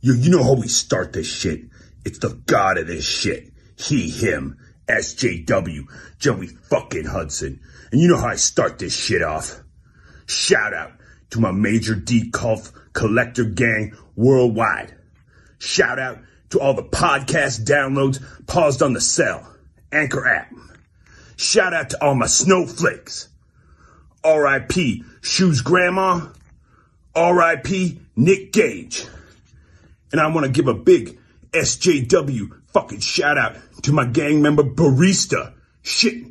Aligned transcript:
You, 0.00 0.14
you 0.14 0.30
know 0.30 0.44
how 0.44 0.54
we 0.54 0.68
start 0.68 1.12
this 1.12 1.26
shit. 1.26 1.62
It's 2.04 2.18
the 2.18 2.40
god 2.46 2.78
of 2.78 2.86
this 2.86 3.06
shit. 3.06 3.52
He, 3.76 4.10
him, 4.10 4.58
SJW, 4.88 5.84
Joey 6.18 6.46
fucking 6.46 7.06
Hudson. 7.06 7.60
And 7.90 8.00
you 8.00 8.08
know 8.08 8.16
how 8.16 8.28
I 8.28 8.36
start 8.36 8.78
this 8.78 8.96
shit 8.96 9.22
off. 9.22 9.60
Shout 10.26 10.74
out 10.74 10.92
to 11.30 11.40
my 11.40 11.52
Major 11.52 11.94
D 11.94 12.30
Culf 12.30 12.72
collector 12.92 13.44
gang 13.44 13.96
worldwide. 14.14 14.94
Shout 15.58 15.98
out 15.98 16.18
to 16.50 16.60
all 16.60 16.74
the 16.74 16.82
podcast 16.82 17.64
downloads 17.64 18.22
paused 18.46 18.82
on 18.82 18.92
the 18.92 19.00
cell, 19.00 19.54
Anchor 19.92 20.26
app. 20.26 20.52
Shout 21.36 21.74
out 21.74 21.90
to 21.90 22.04
all 22.04 22.14
my 22.14 22.26
snowflakes. 22.26 23.28
R.I.P. 24.24 25.04
Shoes 25.20 25.60
Grandma. 25.60 26.28
R.I.P. 27.14 28.00
Nick 28.16 28.52
Gage. 28.52 29.06
And 30.12 30.20
I 30.20 30.28
want 30.28 30.46
to 30.46 30.52
give 30.52 30.68
a 30.68 30.74
big 30.74 31.18
SJW 31.52 32.60
fucking 32.68 33.00
shout 33.00 33.38
out 33.38 33.56
to 33.82 33.92
my 33.92 34.04
gang 34.04 34.42
member 34.42 34.62
Barista. 34.62 35.54
Shit, 35.82 36.24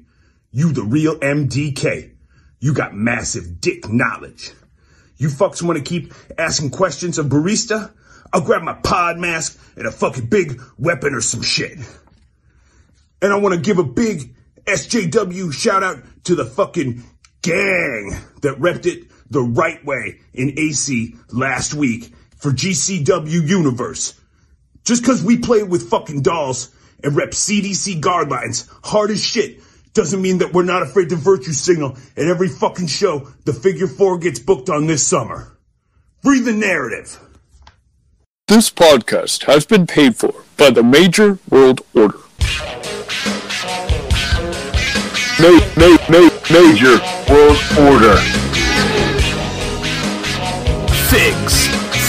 you 0.51 0.71
the 0.71 0.83
real 0.83 1.19
MDK. 1.19 2.11
You 2.59 2.73
got 2.73 2.95
massive 2.95 3.61
dick 3.61 3.87
knowledge. 3.89 4.51
You 5.17 5.29
fucks 5.29 5.61
want 5.61 5.77
to 5.77 5.83
keep 5.83 6.13
asking 6.37 6.71
questions 6.71 7.17
of 7.17 7.27
Barista? 7.27 7.93
I'll 8.33 8.41
grab 8.41 8.61
my 8.61 8.73
pod 8.73 9.17
mask 9.17 9.59
and 9.75 9.87
a 9.87 9.91
fucking 9.91 10.27
big 10.27 10.61
weapon 10.77 11.13
or 11.13 11.21
some 11.21 11.41
shit. 11.41 11.77
And 13.21 13.33
I 13.33 13.37
want 13.37 13.55
to 13.55 13.61
give 13.61 13.79
a 13.79 13.83
big 13.83 14.35
SJW 14.65 15.51
shout 15.53 15.81
out 15.83 16.03
to 16.25 16.35
the 16.35 16.45
fucking 16.45 17.03
gang 17.41 18.15
that 18.41 18.59
repped 18.59 18.85
it 18.85 19.07
the 19.29 19.41
right 19.41 19.83
way 19.85 20.19
in 20.33 20.57
AC 20.57 21.15
last 21.31 21.73
week 21.73 22.13
for 22.37 22.51
GCW 22.51 23.47
Universe. 23.47 24.19
Just 24.85 25.03
cause 25.03 25.23
we 25.23 25.37
play 25.37 25.63
with 25.63 25.89
fucking 25.89 26.21
dolls 26.21 26.69
and 27.03 27.15
rep 27.15 27.31
CDC 27.31 28.01
guidelines 28.01 28.69
hard 28.83 29.11
as 29.11 29.23
shit 29.23 29.61
doesn't 29.97 30.21
mean 30.21 30.37
that 30.37 30.53
we're 30.53 30.63
not 30.63 30.83
afraid 30.83 31.09
to 31.09 31.15
virtue 31.15 31.51
signal 31.51 31.97
at 32.15 32.27
every 32.27 32.47
fucking 32.47 32.85
show 32.85 33.27
the 33.45 33.53
figure 33.53 33.87
four 33.87 34.19
gets 34.19 34.37
booked 34.37 34.69
on 34.69 34.85
this 34.85 35.05
summer. 35.05 35.57
Free 36.21 36.39
the 36.39 36.53
narrative. 36.53 37.19
This 38.47 38.69
podcast 38.69 39.45
has 39.45 39.65
been 39.65 39.87
paid 39.87 40.15
for 40.15 40.33
by 40.55 40.69
the 40.69 40.83
Major 40.83 41.39
World 41.49 41.81
Order. 41.95 42.19
Ma- 45.39 45.59
ma- 45.75 45.97
ma- 46.09 46.39
major 46.49 46.97
World 47.27 47.57
Order. 47.79 48.46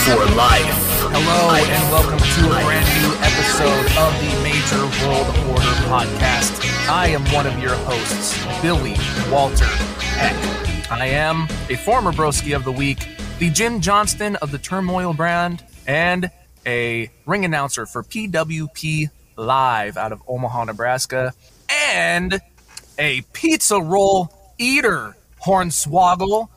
For 0.09 0.25
life. 0.35 0.65
Hello 1.13 1.53
and 1.53 1.91
welcome 1.91 2.17
to 2.17 2.45
a 2.47 2.63
brand 2.65 2.87
new 2.97 3.13
episode 3.21 3.85
of 3.95 4.11
the 4.17 4.31
Major 4.41 4.81
World 5.05 5.27
Order 5.51 5.75
podcast. 5.85 6.65
I 6.89 7.09
am 7.09 7.23
one 7.25 7.45
of 7.45 7.59
your 7.59 7.75
hosts, 7.75 8.35
Billy 8.59 8.95
Walter 9.31 9.65
Heck. 9.65 10.91
I 10.91 11.05
am 11.05 11.43
a 11.69 11.75
former 11.75 12.11
broski 12.11 12.55
of 12.55 12.63
the 12.63 12.71
week, 12.71 13.07
the 13.37 13.51
Jim 13.51 13.81
Johnston 13.81 14.35
of 14.37 14.49
the 14.49 14.57
Turmoil 14.57 15.13
brand, 15.13 15.63
and 15.85 16.31
a 16.65 17.11
ring 17.27 17.45
announcer 17.45 17.85
for 17.85 18.01
PWP 18.01 19.11
Live 19.35 19.95
out 19.95 20.11
of 20.11 20.23
Omaha, 20.27 20.63
Nebraska, 20.63 21.33
and 21.69 22.41
a 22.97 23.21
pizza 23.33 23.79
roll 23.79 24.33
eater, 24.57 25.15
Hornswoggle. 25.45 26.49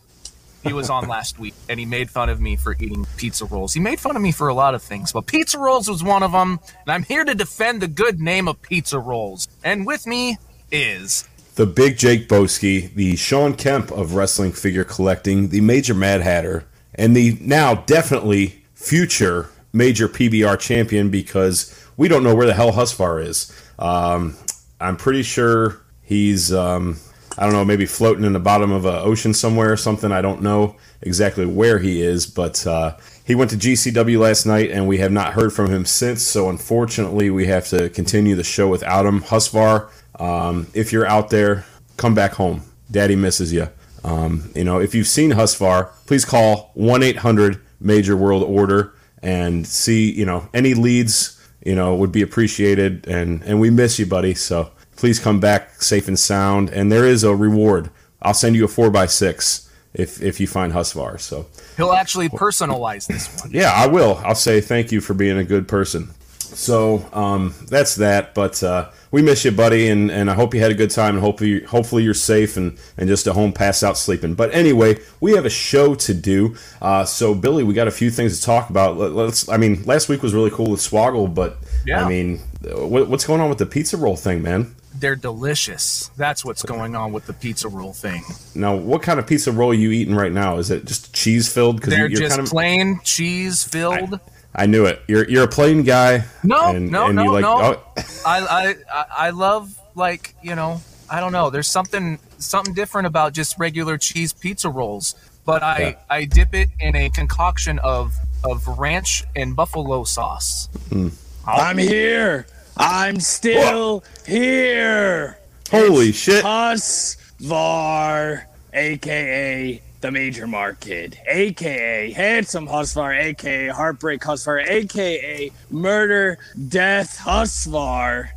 He 0.62 0.72
was 0.72 0.90
on 0.90 1.08
last 1.08 1.38
week 1.38 1.54
and 1.68 1.80
he 1.80 1.86
made 1.86 2.08
fun 2.08 2.28
of 2.28 2.40
me 2.40 2.56
for 2.56 2.76
eating 2.78 3.06
pizza 3.16 3.44
rolls. 3.44 3.74
He 3.74 3.80
made 3.80 3.98
fun 3.98 4.14
of 4.14 4.22
me 4.22 4.30
for 4.32 4.48
a 4.48 4.54
lot 4.54 4.74
of 4.74 4.82
things, 4.82 5.12
but 5.12 5.26
pizza 5.26 5.58
rolls 5.58 5.88
was 5.88 6.04
one 6.04 6.22
of 6.22 6.32
them. 6.32 6.60
And 6.86 6.92
I'm 6.92 7.02
here 7.02 7.24
to 7.24 7.34
defend 7.34 7.82
the 7.82 7.88
good 7.88 8.20
name 8.20 8.46
of 8.46 8.62
pizza 8.62 8.98
rolls. 8.98 9.48
And 9.64 9.86
with 9.86 10.06
me 10.06 10.38
is 10.70 11.28
The 11.56 11.66
Big 11.66 11.98
Jake 11.98 12.28
Boski, 12.28 12.94
the 12.94 13.16
Sean 13.16 13.54
Kemp 13.54 13.90
of 13.90 14.14
wrestling 14.14 14.52
figure 14.52 14.84
collecting, 14.84 15.48
the 15.48 15.60
Major 15.60 15.94
Mad 15.94 16.20
Hatter, 16.20 16.64
and 16.94 17.16
the 17.16 17.36
now 17.40 17.74
definitely 17.74 18.64
future 18.74 19.48
Major 19.72 20.08
PBR 20.08 20.58
champion 20.58 21.10
because 21.10 21.76
we 21.96 22.06
don't 22.06 22.22
know 22.22 22.34
where 22.34 22.46
the 22.46 22.54
hell 22.54 22.72
Husvar 22.72 23.24
is. 23.24 23.52
Um, 23.78 24.36
I'm 24.80 24.96
pretty 24.96 25.22
sure 25.22 25.80
he's, 26.02 26.52
um, 26.52 26.98
I 27.38 27.44
don't 27.44 27.52
know, 27.52 27.64
maybe 27.64 27.86
floating 27.86 28.24
in 28.24 28.32
the 28.32 28.40
bottom 28.40 28.72
of 28.72 28.84
an 28.84 28.94
ocean 28.94 29.32
somewhere 29.32 29.72
or 29.72 29.76
something. 29.76 30.12
I 30.12 30.20
don't 30.20 30.42
know 30.42 30.76
exactly 31.00 31.46
where 31.46 31.78
he 31.78 32.02
is, 32.02 32.26
but 32.26 32.66
uh, 32.66 32.96
he 33.24 33.34
went 33.34 33.50
to 33.52 33.56
GCW 33.56 34.18
last 34.18 34.46
night 34.46 34.70
and 34.70 34.86
we 34.86 34.98
have 34.98 35.12
not 35.12 35.32
heard 35.32 35.52
from 35.52 35.70
him 35.70 35.84
since. 35.84 36.22
So 36.22 36.48
unfortunately, 36.48 37.30
we 37.30 37.46
have 37.46 37.66
to 37.68 37.88
continue 37.90 38.34
the 38.34 38.44
show 38.44 38.68
without 38.68 39.06
him. 39.06 39.22
Husvar, 39.22 39.90
um, 40.20 40.66
if 40.74 40.92
you're 40.92 41.06
out 41.06 41.30
there, 41.30 41.64
come 41.96 42.14
back 42.14 42.32
home. 42.32 42.62
Daddy 42.90 43.16
misses 43.16 43.52
you. 43.52 43.68
Um, 44.04 44.50
you 44.54 44.64
know, 44.64 44.80
if 44.80 44.94
you've 44.94 45.06
seen 45.06 45.30
Husvar, 45.30 45.90
please 46.06 46.24
call 46.24 46.70
1 46.74 47.02
800 47.02 47.60
Major 47.80 48.16
World 48.16 48.42
Order 48.42 48.92
and 49.22 49.66
see, 49.66 50.10
you 50.12 50.26
know, 50.26 50.48
any 50.52 50.74
leads, 50.74 51.40
you 51.64 51.74
know, 51.74 51.94
would 51.94 52.12
be 52.12 52.22
appreciated. 52.22 53.06
And, 53.06 53.42
and 53.42 53.60
we 53.60 53.70
miss 53.70 53.98
you, 53.98 54.06
buddy. 54.06 54.34
So 54.34 54.72
please 55.02 55.18
come 55.18 55.40
back 55.40 55.82
safe 55.82 56.06
and 56.06 56.16
sound. 56.16 56.70
And 56.70 56.92
there 56.92 57.04
is 57.04 57.24
a 57.24 57.34
reward. 57.34 57.90
I'll 58.22 58.34
send 58.34 58.54
you 58.54 58.64
a 58.64 58.68
4x6 58.68 59.68
if, 59.94 60.22
if 60.22 60.38
you 60.38 60.46
find 60.46 60.72
Husvar. 60.72 61.18
So, 61.18 61.46
he'll 61.76 61.92
actually 61.92 62.28
personalize 62.28 63.08
this 63.08 63.42
one. 63.42 63.50
yeah, 63.50 63.72
I 63.74 63.88
will. 63.88 64.20
I'll 64.24 64.36
say 64.36 64.60
thank 64.60 64.92
you 64.92 65.00
for 65.00 65.12
being 65.12 65.38
a 65.38 65.42
good 65.42 65.66
person. 65.66 66.10
So 66.38 67.04
um, 67.12 67.52
that's 67.66 67.96
that. 67.96 68.32
But 68.32 68.62
uh, 68.62 68.90
we 69.10 69.22
miss 69.22 69.44
you, 69.44 69.50
buddy, 69.50 69.88
and, 69.88 70.08
and 70.08 70.30
I 70.30 70.34
hope 70.34 70.54
you 70.54 70.60
had 70.60 70.70
a 70.70 70.74
good 70.74 70.92
time, 70.92 71.16
and 71.16 71.20
hopefully 71.20 71.64
hopefully 71.64 72.04
you're 72.04 72.14
safe 72.14 72.56
and, 72.56 72.78
and 72.96 73.08
just 73.08 73.26
at 73.26 73.34
home, 73.34 73.52
pass 73.52 73.82
out 73.82 73.98
sleeping. 73.98 74.34
But 74.34 74.54
anyway, 74.54 75.00
we 75.20 75.32
have 75.32 75.46
a 75.46 75.50
show 75.50 75.96
to 75.96 76.14
do. 76.14 76.54
Uh, 76.80 77.04
so 77.04 77.34
Billy, 77.34 77.64
we 77.64 77.74
got 77.74 77.88
a 77.88 77.90
few 77.92 78.10
things 78.12 78.38
to 78.38 78.44
talk 78.44 78.70
about. 78.70 78.98
Let, 78.98 79.28
us 79.28 79.48
I 79.48 79.56
mean, 79.56 79.82
last 79.82 80.08
week 80.08 80.22
was 80.22 80.32
really 80.32 80.50
cool 80.50 80.70
with 80.70 80.80
Swoggle, 80.80 81.34
but 81.34 81.58
Yeah. 81.84 82.04
I 82.04 82.08
mean, 82.08 82.38
what, 82.62 83.08
what's 83.08 83.26
going 83.26 83.40
on 83.40 83.48
with 83.48 83.58
the 83.58 83.66
pizza 83.66 83.96
roll 83.96 84.16
thing, 84.16 84.42
man? 84.42 84.76
They're 85.02 85.16
delicious. 85.16 86.12
That's 86.16 86.44
what's 86.44 86.62
going 86.62 86.94
on 86.94 87.12
with 87.12 87.26
the 87.26 87.32
pizza 87.32 87.68
roll 87.68 87.92
thing. 87.92 88.22
Now, 88.54 88.76
what 88.76 89.02
kind 89.02 89.18
of 89.18 89.26
pizza 89.26 89.50
roll 89.50 89.72
are 89.72 89.74
you 89.74 89.90
eating 89.90 90.14
right 90.14 90.30
now? 90.30 90.58
Is 90.58 90.70
it 90.70 90.84
just 90.84 91.12
cheese 91.12 91.52
filled? 91.52 91.76
Because 91.76 91.90
They're 91.92 92.06
you're 92.08 92.20
just 92.20 92.36
kind 92.36 92.46
of. 92.46 92.48
plain 92.48 93.00
cheese 93.02 93.64
filled. 93.64 94.20
I 94.54 94.66
knew 94.66 94.86
it. 94.86 95.02
You're 95.08 95.28
you're 95.28 95.42
a 95.42 95.48
plain 95.48 95.82
guy. 95.82 96.24
No, 96.44 96.70
and, 96.76 96.90
no, 96.90 97.06
and 97.06 97.16
no, 97.16 97.24
like, 97.24 97.42
no. 97.42 97.56
oh, 97.58 98.02
I, 98.24 98.38
I 98.48 98.74
I 98.94 99.04
I 99.26 99.30
love 99.30 99.76
like 99.96 100.36
you 100.40 100.54
know 100.54 100.80
I 101.10 101.18
don't 101.18 101.32
know. 101.32 101.50
There's 101.50 101.68
something 101.68 102.20
something 102.38 102.72
different 102.72 103.08
about 103.08 103.32
just 103.32 103.58
regular 103.58 103.98
cheese 103.98 104.32
pizza 104.32 104.70
rolls, 104.70 105.16
but 105.44 105.64
I 105.64 105.78
Yeah. 105.80 105.94
I 106.08 106.24
dip 106.26 106.54
it 106.54 106.68
in 106.78 106.94
a 106.94 107.10
concoction 107.10 107.80
of 107.80 108.14
of 108.44 108.68
ranch 108.78 109.24
and 109.34 109.56
buffalo 109.56 110.04
sauce. 110.04 110.68
Hmm. 110.90 111.08
I'm 111.44 111.78
here. 111.78 112.46
I'm 112.76 113.20
still 113.20 114.02
here. 114.26 115.38
holy 115.70 116.12
shit! 116.12 116.42
Hus 116.44 117.16
Var, 117.40 118.46
aka 118.72 119.82
the 120.00 120.10
Major 120.10 120.46
Market, 120.46 121.16
aka 121.28 122.10
Handsome 122.12 122.66
Husvar, 122.66 123.16
aka 123.16 123.68
Heartbreak 123.68 124.20
Husvar, 124.20 124.66
aka 124.66 125.50
Murder 125.70 126.38
Death 126.68 127.18
Husvar, 127.18 128.30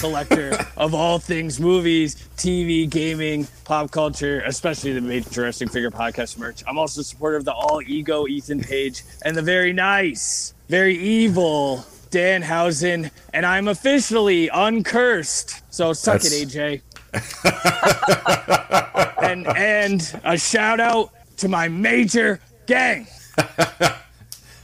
collector 0.00 0.66
of 0.76 0.94
all 0.94 1.18
things 1.18 1.60
movies, 1.60 2.16
TV, 2.36 2.90
gaming, 2.90 3.46
pop 3.64 3.90
culture, 3.90 4.42
especially 4.46 4.92
the 4.92 5.00
Major 5.00 5.42
Wrestling 5.42 5.68
Figure 5.70 5.90
Podcast 5.90 6.38
merch. 6.38 6.62
I'm 6.66 6.78
also 6.78 7.00
a 7.00 7.04
supporter 7.04 7.36
of 7.36 7.44
the 7.44 7.52
All 7.52 7.80
Ego 7.86 8.26
Ethan 8.26 8.60
Page 8.60 9.04
and 9.24 9.36
the 9.36 9.42
very 9.42 9.72
nice, 9.72 10.54
very 10.68 10.96
evil 10.98 11.86
Danhausen, 12.12 13.10
and 13.32 13.44
I'm 13.44 13.66
officially 13.68 14.48
uncursed. 14.48 15.62
So 15.74 15.92
suck 15.92 16.20
That's- 16.20 16.42
it, 16.42 16.48
AJ. 16.50 16.80
and 19.22 19.46
and 19.48 20.20
a 20.24 20.38
shout 20.38 20.80
out 20.80 21.10
to 21.38 21.48
my 21.48 21.68
major 21.68 22.40
gang. 22.66 23.06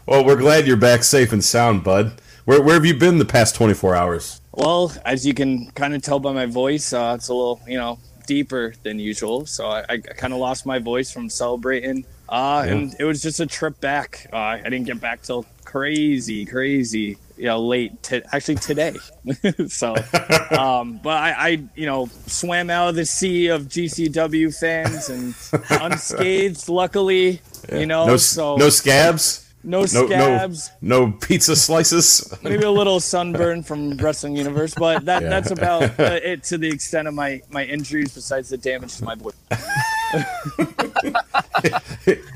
Well, 0.07 0.25
we're 0.25 0.37
glad 0.37 0.67
you're 0.67 0.79
back 0.79 1.03
safe 1.03 1.35
and 1.35 1.45
sound, 1.45 1.85
bud. 1.85 2.19
Where, 2.47 2.63
where 2.63 2.77
have 2.77 2.87
you 2.87 2.97
been 2.97 3.19
the 3.19 3.27
past 3.27 3.55
24 3.57 3.95
hours? 3.95 4.41
Well, 4.53 4.91
as 5.05 5.27
you 5.27 5.35
can 5.35 5.71
kind 5.73 5.95
of 5.95 6.01
tell 6.01 6.19
by 6.19 6.33
my 6.33 6.47
voice, 6.47 6.95
uh, 6.95 7.13
it's 7.19 7.29
a 7.29 7.35
little, 7.35 7.61
you 7.69 7.77
know, 7.77 7.99
deeper 8.27 8.73
than 8.85 8.99
usual. 8.99 9.45
So 9.45 9.67
I, 9.69 9.85
I 9.87 9.99
kind 9.99 10.33
of 10.33 10.39
lost 10.39 10.65
my 10.65 10.79
voice 10.79 11.11
from 11.11 11.29
celebrating. 11.29 12.07
Uh, 12.27 12.65
And 12.67 12.97
it 12.99 13.05
was 13.05 13.21
just 13.21 13.41
a 13.41 13.47
trip 13.47 13.79
back. 13.83 14.27
Uh, 14.33 14.37
I 14.37 14.63
didn't 14.63 14.85
get 14.85 14.99
back 14.99 15.21
till 15.21 15.45
crazy, 15.67 16.47
crazy, 16.47 17.19
you 17.39 17.47
know, 17.47 17.61
late. 17.61 18.03
To, 18.05 18.23
actually, 18.35 18.57
today. 18.57 18.97
so, 19.69 19.95
um, 20.51 21.01
but 21.03 21.17
I, 21.17 21.31
I, 21.39 21.49
you 21.75 21.87
know, 21.87 22.07
swam 22.27 22.71
out 22.71 22.91
of 22.91 22.95
the 22.97 23.07
sea 23.07 23.47
of 23.49 23.63
GCW 23.69 24.59
fans 24.59 25.09
and 25.09 25.35
unscathed, 25.83 26.69
luckily. 26.69 27.41
You 27.73 27.87
know, 27.87 28.07
No, 28.07 28.17
so 28.17 28.57
no 28.57 28.69
scabs? 28.69 29.45
No 29.65 29.81
No, 29.81 29.83
no, 29.83 30.07
scabs. 30.07 30.71
no 30.81 31.11
pizza 31.13 31.57
slices. 31.57 32.33
Maybe 32.43 32.63
a 32.63 32.71
little 32.71 33.01
sunburn 33.01 33.63
from 33.65 33.97
Wrestling 33.97 34.37
Universe, 34.37 34.73
but 34.75 35.05
that 35.07 35.23
Yeah. 35.23 35.29
that's 35.29 35.51
about 35.51 35.99
it 35.99 36.45
to 36.45 36.59
the 36.59 36.69
extent 36.69 37.09
of 37.09 37.15
my 37.15 37.43
my 37.51 37.65
injuries. 37.65 38.15
Besides 38.15 38.49
the 38.51 38.57
damage 38.57 38.97
to 38.99 39.05
my 39.05 39.17
voice. 39.17 39.35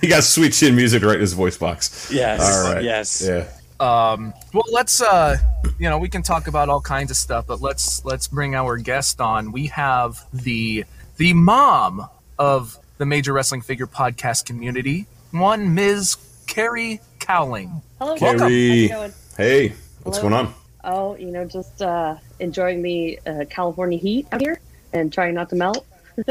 he 0.01 0.09
got 0.09 0.25
sweet 0.25 0.53
chin 0.53 0.75
music 0.75 1.03
right 1.03 1.15
in 1.15 1.21
his 1.21 1.33
voice 1.33 1.57
box. 1.57 2.11
Yes. 2.13 2.41
All 2.41 2.75
right. 2.75 2.83
Yes. 2.83 3.23
Yeah. 3.27 3.49
Um, 3.83 4.33
well, 4.55 4.63
let's 4.71 5.03
uh, 5.03 5.39
you 5.77 5.91
know, 5.91 5.99
we 5.99 6.09
can 6.09 6.23
talk 6.23 6.47
about 6.47 6.69
all 6.69 6.81
kinds 6.81 7.11
of 7.11 7.17
stuff, 7.17 7.49
but 7.49 7.61
let's 7.61 8.05
let's 8.05 8.29
bring 8.29 8.55
our 8.55 8.77
guest 8.77 9.21
on. 9.21 9.51
We 9.51 9.67
have 9.67 10.25
the 10.33 10.85
the 11.17 11.33
mom 11.33 12.09
of 12.39 12.79
the 12.99 13.07
Major 13.07 13.33
Wrestling 13.33 13.61
Figure 13.61 13.89
podcast 13.89 14.47
community, 14.47 15.09
one 15.33 15.75
Ms. 15.75 16.17
Carrie 16.47 17.01
Cowling. 17.19 17.83
Hello, 17.99 18.17
Carrie. 18.17 18.39
How's 18.39 18.51
it 18.51 18.89
going? 18.89 19.13
Hey, 19.37 19.69
what's 20.05 20.19
Hello. 20.19 20.31
going 20.31 20.47
on? 20.47 20.55
Oh, 20.85 21.17
you 21.17 21.33
know, 21.33 21.45
just 21.45 21.83
uh, 21.83 22.19
enjoying 22.39 22.83
the 22.83 23.19
uh, 23.27 23.45
California 23.51 23.99
heat 23.99 24.29
out 24.31 24.41
here 24.41 24.61
and 24.93 25.13
trying 25.13 25.35
not 25.35 25.51
to 25.51 25.57
melt. 25.57 25.85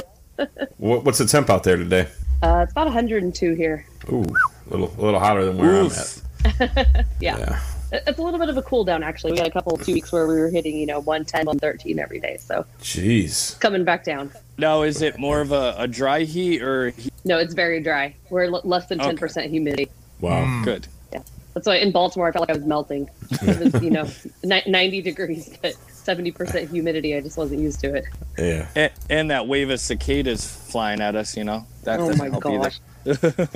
What, 0.77 1.03
what's 1.03 1.19
the 1.19 1.27
temp 1.27 1.51
out 1.51 1.63
there 1.63 1.77
today? 1.77 2.07
Uh, 2.42 2.62
it's 2.63 2.71
about 2.71 2.88
102 2.88 3.53
here. 3.53 3.86
Ooh, 4.12 4.24
a 4.24 4.71
little, 4.71 4.92
a 4.98 5.01
little 5.01 5.19
hotter 5.19 5.45
than 5.45 5.57
where 5.57 5.75
Oof. 5.75 5.94
I'm 5.94 6.00
at. 6.00 6.21
Yeah. 7.19 7.38
Yeah. 7.38 7.59
It's 7.93 8.19
a 8.19 8.21
little 8.21 8.39
bit 8.39 8.47
of 8.47 8.55
a 8.55 8.61
cool 8.61 8.85
down, 8.85 9.03
actually. 9.03 9.33
We 9.33 9.39
had 9.39 9.47
a 9.47 9.51
couple 9.51 9.77
two 9.77 9.93
weeks 9.93 10.13
where 10.13 10.25
we 10.25 10.35
were 10.35 10.49
hitting, 10.49 10.77
you 10.77 10.85
know, 10.85 10.99
110, 10.99 11.45
113 11.45 11.99
every 11.99 12.21
day. 12.21 12.38
So 12.39 12.65
Jeez. 12.81 13.59
coming 13.59 13.83
back 13.83 14.05
down. 14.05 14.31
Now, 14.57 14.83
is 14.83 15.01
it 15.01 15.19
more 15.19 15.41
of 15.41 15.51
a, 15.51 15.75
a 15.77 15.88
dry 15.89 16.21
heat 16.23 16.61
or 16.61 16.91
heat? 16.91 17.11
No, 17.25 17.38
it's 17.38 17.53
very 17.53 17.81
dry. 17.81 18.15
We're 18.29 18.45
l- 18.45 18.61
less 18.63 18.85
than 18.88 18.99
10% 18.99 19.49
humidity. 19.49 19.91
Wow. 20.21 20.45
Mm. 20.45 20.63
good? 20.63 20.88
Yeah, 21.11 21.23
that's 21.53 21.67
why 21.67 21.75
in 21.77 21.91
Baltimore, 21.91 22.29
I 22.29 22.31
felt 22.31 22.47
like 22.47 22.55
I 22.55 22.57
was 22.59 22.65
melting. 22.65 23.09
It 23.41 23.73
was, 23.73 23.83
you 23.83 23.89
know, 23.91 24.07
ni- 24.43 24.63
90 24.65 25.01
degrees, 25.01 25.57
but 25.61 25.73
70% 25.89 26.69
humidity. 26.69 27.15
I 27.17 27.19
just 27.19 27.35
wasn't 27.38 27.59
used 27.59 27.81
to 27.81 27.93
it. 27.95 28.05
Yeah. 28.38 28.67
And, 28.73 28.91
and 29.09 29.31
that 29.31 29.47
wave 29.49 29.69
of 29.69 29.81
cicadas 29.81 30.45
flying 30.49 31.01
at 31.01 31.17
us, 31.17 31.35
you 31.35 31.43
know. 31.43 31.67
That 31.83 31.99
Oh 31.99 32.13
my 32.15 32.29
help 32.29 32.43
gosh. 32.43 32.79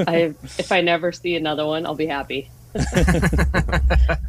I, 0.08 0.34
if 0.58 0.72
I 0.74 0.82
never 0.82 1.14
see 1.14 1.36
another 1.38 1.66
one, 1.66 1.86
I'll 1.86 1.96
be 1.96 2.08
happy. 2.08 2.50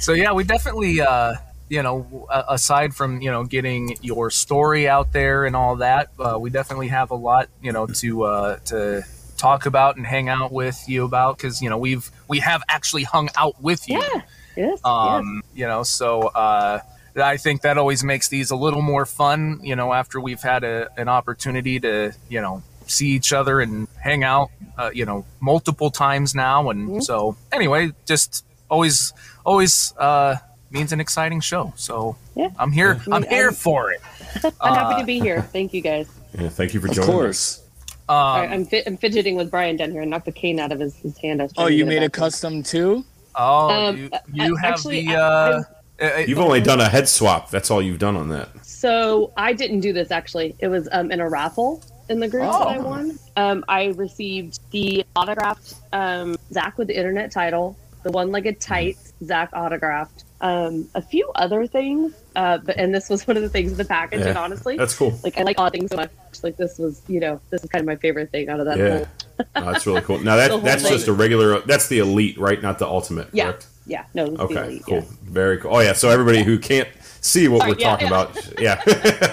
So 0.00 0.14
yeah, 0.14 0.32
we 0.32 0.44
definitely, 0.44 1.02
uh, 1.02 1.34
you 1.68 1.82
know, 1.82 2.26
aside 2.48 2.94
from 2.94 3.20
you 3.20 3.30
know 3.30 3.44
getting 3.44 3.96
your 4.00 4.30
story 4.30 4.88
out 4.88 5.12
there 5.12 5.44
and 5.44 5.54
all 5.54 5.76
that, 5.76 6.08
uh, 6.18 6.38
we 6.40 6.48
definitely 6.48 6.88
have 6.88 7.10
a 7.10 7.14
lot, 7.14 7.50
you 7.62 7.70
know, 7.70 7.86
to 7.86 8.22
uh, 8.22 8.56
to 8.66 9.04
talk 9.36 9.66
about 9.66 9.96
and 9.96 10.06
hang 10.06 10.28
out 10.28 10.52
with 10.52 10.82
you 10.88 11.04
about 11.04 11.36
because 11.36 11.60
you 11.60 11.68
know 11.68 11.76
we've 11.76 12.10
we 12.28 12.38
have 12.38 12.62
actually 12.68 13.04
hung 13.04 13.28
out 13.36 13.60
with 13.62 13.88
you. 13.88 14.00
Yeah. 14.00 14.22
Yes. 14.56 14.80
Um, 14.84 15.42
you 15.54 15.66
know, 15.66 15.82
so 15.82 16.22
uh, 16.22 16.80
I 17.16 17.36
think 17.36 17.62
that 17.62 17.76
always 17.76 18.02
makes 18.02 18.28
these 18.28 18.50
a 18.50 18.56
little 18.56 18.82
more 18.82 19.04
fun. 19.04 19.60
You 19.62 19.76
know, 19.76 19.92
after 19.92 20.18
we've 20.18 20.40
had 20.42 20.64
a, 20.64 20.88
an 20.96 21.08
opportunity 21.08 21.78
to, 21.80 22.12
you 22.28 22.40
know, 22.40 22.62
see 22.90 23.08
each 23.10 23.32
other 23.32 23.60
and 23.60 23.88
hang 24.02 24.24
out, 24.24 24.50
uh, 24.78 24.90
you 24.92 25.04
know, 25.06 25.24
multiple 25.40 25.90
times 25.90 26.34
now, 26.34 26.70
and 26.70 26.88
Mhm. 26.88 27.02
so 27.02 27.36
anyway, 27.52 27.90
just 28.06 28.44
always, 28.68 29.12
always 29.44 29.94
uh, 29.98 30.36
means 30.70 30.92
an 30.92 31.00
exciting 31.00 31.40
show. 31.40 31.72
So 31.76 32.16
Yeah. 32.34 32.48
I'm 32.58 32.72
here. 32.72 33.00
Yeah. 33.06 33.14
I'm 33.14 33.22
here 33.24 33.46
I'm- 33.46 33.54
for 33.54 33.90
it. 33.92 34.00
I'm 34.60 34.74
happy 34.74 34.94
uh, 34.94 34.98
to 35.00 35.04
be 35.04 35.18
here. 35.20 35.42
Thank 35.52 35.72
you, 35.74 35.80
guys. 35.80 36.08
Yeah. 36.38 36.48
Thank 36.48 36.74
you 36.74 36.80
for 36.80 36.86
joining. 36.88 37.00
Of 37.00 37.06
joining 37.06 37.20
course. 37.22 37.62
Um, 38.08 38.16
I, 38.16 38.46
I'm, 38.48 38.64
fi- 38.66 38.82
I'm 38.86 38.96
fidgeting 38.96 39.36
with 39.36 39.50
Brian 39.50 39.76
down 39.76 39.90
here 39.92 40.02
and 40.02 40.10
knocked 40.10 40.26
the 40.26 40.32
cane 40.32 40.58
out 40.60 40.72
of 40.72 40.80
his, 40.80 40.94
his 40.96 41.16
hand. 41.18 41.40
I 41.40 41.44
was 41.44 41.52
trying 41.52 41.66
Oh, 41.66 41.68
you 41.68 41.84
get 41.84 41.92
it 41.92 41.94
made 42.00 42.02
a 42.04 42.08
back 42.08 42.12
custom 42.12 42.62
too? 42.62 43.04
oh, 43.36 43.70
Um, 43.70 43.96
you, 43.96 44.08
uh, 44.12 44.18
you 44.32 44.54
uh, 44.54 44.56
have 44.58 44.72
actually, 44.72 45.06
the. 45.06 45.14
I- 45.14 45.20
Uh, 45.20 45.62
uh, 46.02 46.04
us. 46.06 46.28
You've 46.28 46.38
only 46.38 46.60
done 46.60 46.80
a 46.80 46.88
head 46.88 47.08
swap. 47.08 47.50
That's 47.50 47.70
all 47.70 47.82
you've 47.82 47.98
done 47.98 48.16
on 48.16 48.28
that. 48.30 48.48
So 48.64 49.32
I 49.36 49.52
didn't 49.52 49.80
do 49.80 49.92
this 49.92 50.10
actually. 50.10 50.56
It 50.60 50.68
was 50.68 50.88
um, 50.92 51.10
in 51.12 51.20
a 51.20 51.28
raffle 51.28 51.84
in 52.10 52.20
the 52.20 52.28
group 52.28 52.42
that 52.50 52.66
I 52.66 52.76
Oh. 52.78 52.82
won. 52.82 53.18
Um, 53.36 53.64
I 53.68 53.86
received 53.96 54.58
the 54.72 55.04
autographed 55.16 55.74
um, 55.92 56.36
Zach 56.52 56.76
with 56.76 56.88
the 56.88 56.96
internet 56.96 57.30
title, 57.30 57.76
the 58.02 58.10
one-legged 58.10 58.60
tights 58.60 59.12
Zach 59.24 59.50
autographed, 59.54 60.24
um, 60.40 60.88
a 60.94 61.00
few 61.02 61.30
other 61.36 61.66
things. 61.66 62.12
Uh, 62.34 62.58
but 62.58 62.76
and 62.76 62.94
this 62.94 63.08
was 63.08 63.26
one 63.28 63.36
of 63.36 63.42
the 63.42 63.48
things 63.48 63.70
in 63.72 63.78
the 63.78 63.84
package. 63.84 64.22
And 64.26 64.36
honestly, 64.36 64.76
That's 64.76 64.94
cool. 64.94 65.18
like 65.22 65.38
I 65.38 65.42
like 65.44 65.58
odd 65.58 65.72
things 65.72 65.90
so 65.90 65.96
much. 65.96 66.10
Like 66.42 66.56
this 66.56 66.78
was, 66.78 67.00
you 67.08 67.20
know, 67.20 67.40
this 67.50 67.62
is 67.62 67.70
kind 67.70 67.80
of 67.80 67.86
my 67.86 67.96
favorite 67.96 68.30
thing 68.30 68.48
out 68.48 68.60
of 68.60 68.66
that 68.66 68.76
Yeah. 68.78 68.96
whole. 68.98 69.06
No, 69.56 69.72
that's 69.72 69.86
really 69.86 70.02
cool. 70.02 70.18
Now 70.18 70.36
that 70.36 70.62
that's 70.64 70.82
thing. 70.82 70.92
just 70.92 71.08
a 71.08 71.14
regular. 71.14 71.60
That's 71.60 71.88
the 71.88 72.00
elite, 72.00 72.36
right? 72.38 72.60
Not 72.60 72.78
the 72.78 72.86
ultimate. 72.86 73.28
Yeah. 73.32 73.44
Correct? 73.44 73.66
Yeah, 73.86 74.04
no, 74.12 74.26
Okay. 74.26 74.64
elite, 74.64 74.82
Cool. 74.84 74.96
yeah. 74.96 75.04
Very 75.24 75.56
cool. 75.58 75.74
Oh 75.76 75.80
yeah. 75.80 75.94
So 75.94 76.10
everybody 76.10 76.42
who 76.42 76.58
can't 76.58 76.88
see 77.20 77.48
what 77.48 77.60
Sorry, 77.60 77.72
we're 77.72 77.78
yeah, 77.80 77.90
talking 77.90 78.08
yeah. 78.08 78.22
about, 78.22 78.60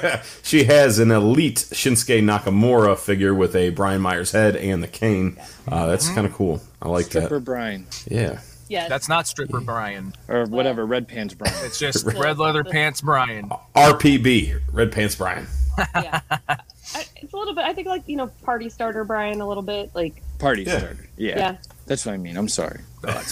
yeah, 0.07 0.21
she 0.43 0.63
has 0.65 0.99
an 0.99 1.11
elite 1.11 1.57
Shinsuke 1.71 2.21
Nakamura 2.21 2.97
figure 2.97 3.33
with 3.33 3.55
a 3.55 3.69
Brian 3.69 4.01
Myers 4.01 4.31
head 4.31 4.55
and 4.55 4.81
the 4.83 4.87
cane. 4.87 5.37
Uh, 5.67 5.87
that's 5.87 6.09
kind 6.09 6.25
of 6.27 6.33
cool. 6.33 6.61
I 6.81 6.89
like 6.89 7.05
Stripper 7.05 7.19
that. 7.21 7.25
Stripper 7.27 7.39
Brian. 7.43 7.87
Yeah. 8.09 8.39
Yes. 8.69 8.89
that's 8.89 9.07
not 9.07 9.27
stripper 9.27 9.61
Brian. 9.61 10.13
Or 10.27 10.43
whatever, 10.45 10.85
red 10.85 11.07
pants 11.07 11.33
Brian. 11.33 11.55
It's 11.63 11.79
just 11.79 12.05
red 12.05 12.37
leather 12.37 12.65
pants 12.65 12.99
Brian. 12.99 13.49
RPB, 13.75 14.59
Red 14.73 14.91
Pants 14.91 15.15
Brian. 15.15 15.47
yeah. 15.95 16.19
I, 16.29 17.05
it's 17.15 17.31
a 17.33 17.37
little 17.37 17.53
bit. 17.55 17.63
I 17.63 17.73
think 17.73 17.87
like 17.87 18.03
you 18.07 18.17
know, 18.17 18.27
party 18.43 18.69
starter 18.69 19.03
Brian 19.05 19.39
a 19.39 19.47
little 19.47 19.63
bit. 19.63 19.91
Like 19.95 20.21
Party 20.39 20.63
Yeah. 20.63 20.77
starter. 20.79 20.97
Yeah. 21.17 21.37
yeah. 21.37 21.57
That's 21.85 22.05
what 22.05 22.13
I 22.13 22.17
mean. 22.17 22.35
I'm 22.35 22.49
sorry. 22.49 22.81
No, 23.03 23.11
that's 23.13 23.31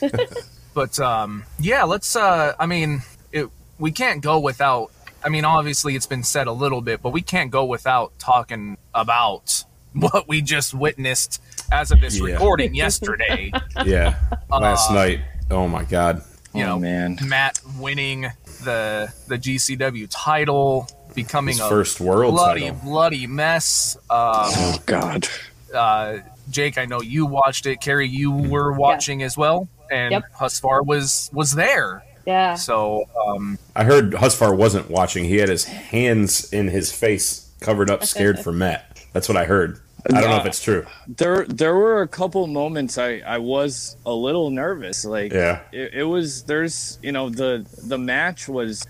fine. 0.00 0.10
but 0.74 0.98
um, 0.98 1.44
yeah, 1.60 1.84
let's. 1.84 2.16
Uh, 2.16 2.54
I 2.58 2.66
mean, 2.66 2.94
it, 2.94 3.11
we 3.78 3.90
can't 3.92 4.22
go 4.22 4.38
without. 4.38 4.90
I 5.24 5.28
mean, 5.28 5.44
obviously, 5.44 5.94
it's 5.94 6.06
been 6.06 6.24
said 6.24 6.46
a 6.48 6.52
little 6.52 6.80
bit, 6.80 7.00
but 7.02 7.10
we 7.10 7.22
can't 7.22 7.50
go 7.50 7.64
without 7.64 8.18
talking 8.18 8.76
about 8.94 9.64
what 9.92 10.26
we 10.28 10.42
just 10.42 10.74
witnessed 10.74 11.40
as 11.70 11.90
of 11.90 12.00
this 12.00 12.18
Yeah. 12.18 12.32
recording 12.34 12.74
yesterday. 12.84 13.52
Yeah. 13.84 14.16
Last 14.50 14.90
Uh, 14.90 14.94
night. 14.94 15.20
Oh 15.50 15.68
my 15.68 15.84
God. 15.84 16.22
You 16.54 16.64
oh, 16.64 16.66
know, 16.66 16.78
man. 16.80 17.18
Matt 17.26 17.60
winning 17.78 18.26
the 18.64 19.12
the 19.28 19.38
GCW 19.38 20.06
title, 20.10 20.86
becoming 21.14 21.54
His 21.54 21.60
a 21.60 21.68
first 21.68 22.00
world 22.00 22.34
bloody 22.34 22.62
title. 22.62 22.80
bloody 22.84 23.26
mess. 23.26 23.96
Um, 24.10 24.50
Oh 24.54 24.78
God. 24.86 25.28
uh, 25.74 26.18
Jake, 26.50 26.76
I 26.78 26.84
know 26.84 27.00
you 27.00 27.24
watched 27.26 27.64
it. 27.66 27.80
Carrie, 27.80 28.08
you 28.08 28.30
were 28.32 28.72
watching 28.72 29.22
as 29.22 29.36
well, 29.36 29.68
and 29.90 30.12
Yep. 30.12 30.24
Husvar 30.38 30.84
was 30.84 31.30
was 31.32 31.52
there. 31.52 32.02
Yeah. 32.26 32.54
So 32.54 33.08
um, 33.26 33.58
I 33.74 33.84
heard 33.84 34.12
Husvar 34.12 34.56
wasn't 34.56 34.90
watching. 34.90 35.24
He 35.24 35.36
had 35.38 35.48
his 35.48 35.64
hands 35.64 36.52
in 36.52 36.68
his 36.68 36.92
face, 36.92 37.50
covered 37.60 37.90
up, 37.90 38.04
scared 38.04 38.38
for 38.38 38.52
Matt. 38.52 39.00
That's 39.12 39.28
what 39.28 39.36
I 39.36 39.44
heard. 39.44 39.80
I 40.08 40.20
don't 40.20 40.30
know 40.30 40.36
if 40.38 40.46
it's 40.46 40.62
true. 40.62 40.84
There, 41.06 41.44
there 41.46 41.76
were 41.76 42.02
a 42.02 42.08
couple 42.08 42.44
moments 42.48 42.98
I, 42.98 43.22
I 43.24 43.38
was 43.38 43.96
a 44.04 44.12
little 44.12 44.50
nervous. 44.50 45.04
Like, 45.04 45.32
Yeah. 45.32 45.60
it, 45.70 45.94
it 45.94 46.04
was. 46.04 46.42
There's, 46.42 46.98
you 47.02 47.12
know, 47.12 47.30
the 47.30 47.64
the 47.84 47.98
match 47.98 48.48
was, 48.48 48.84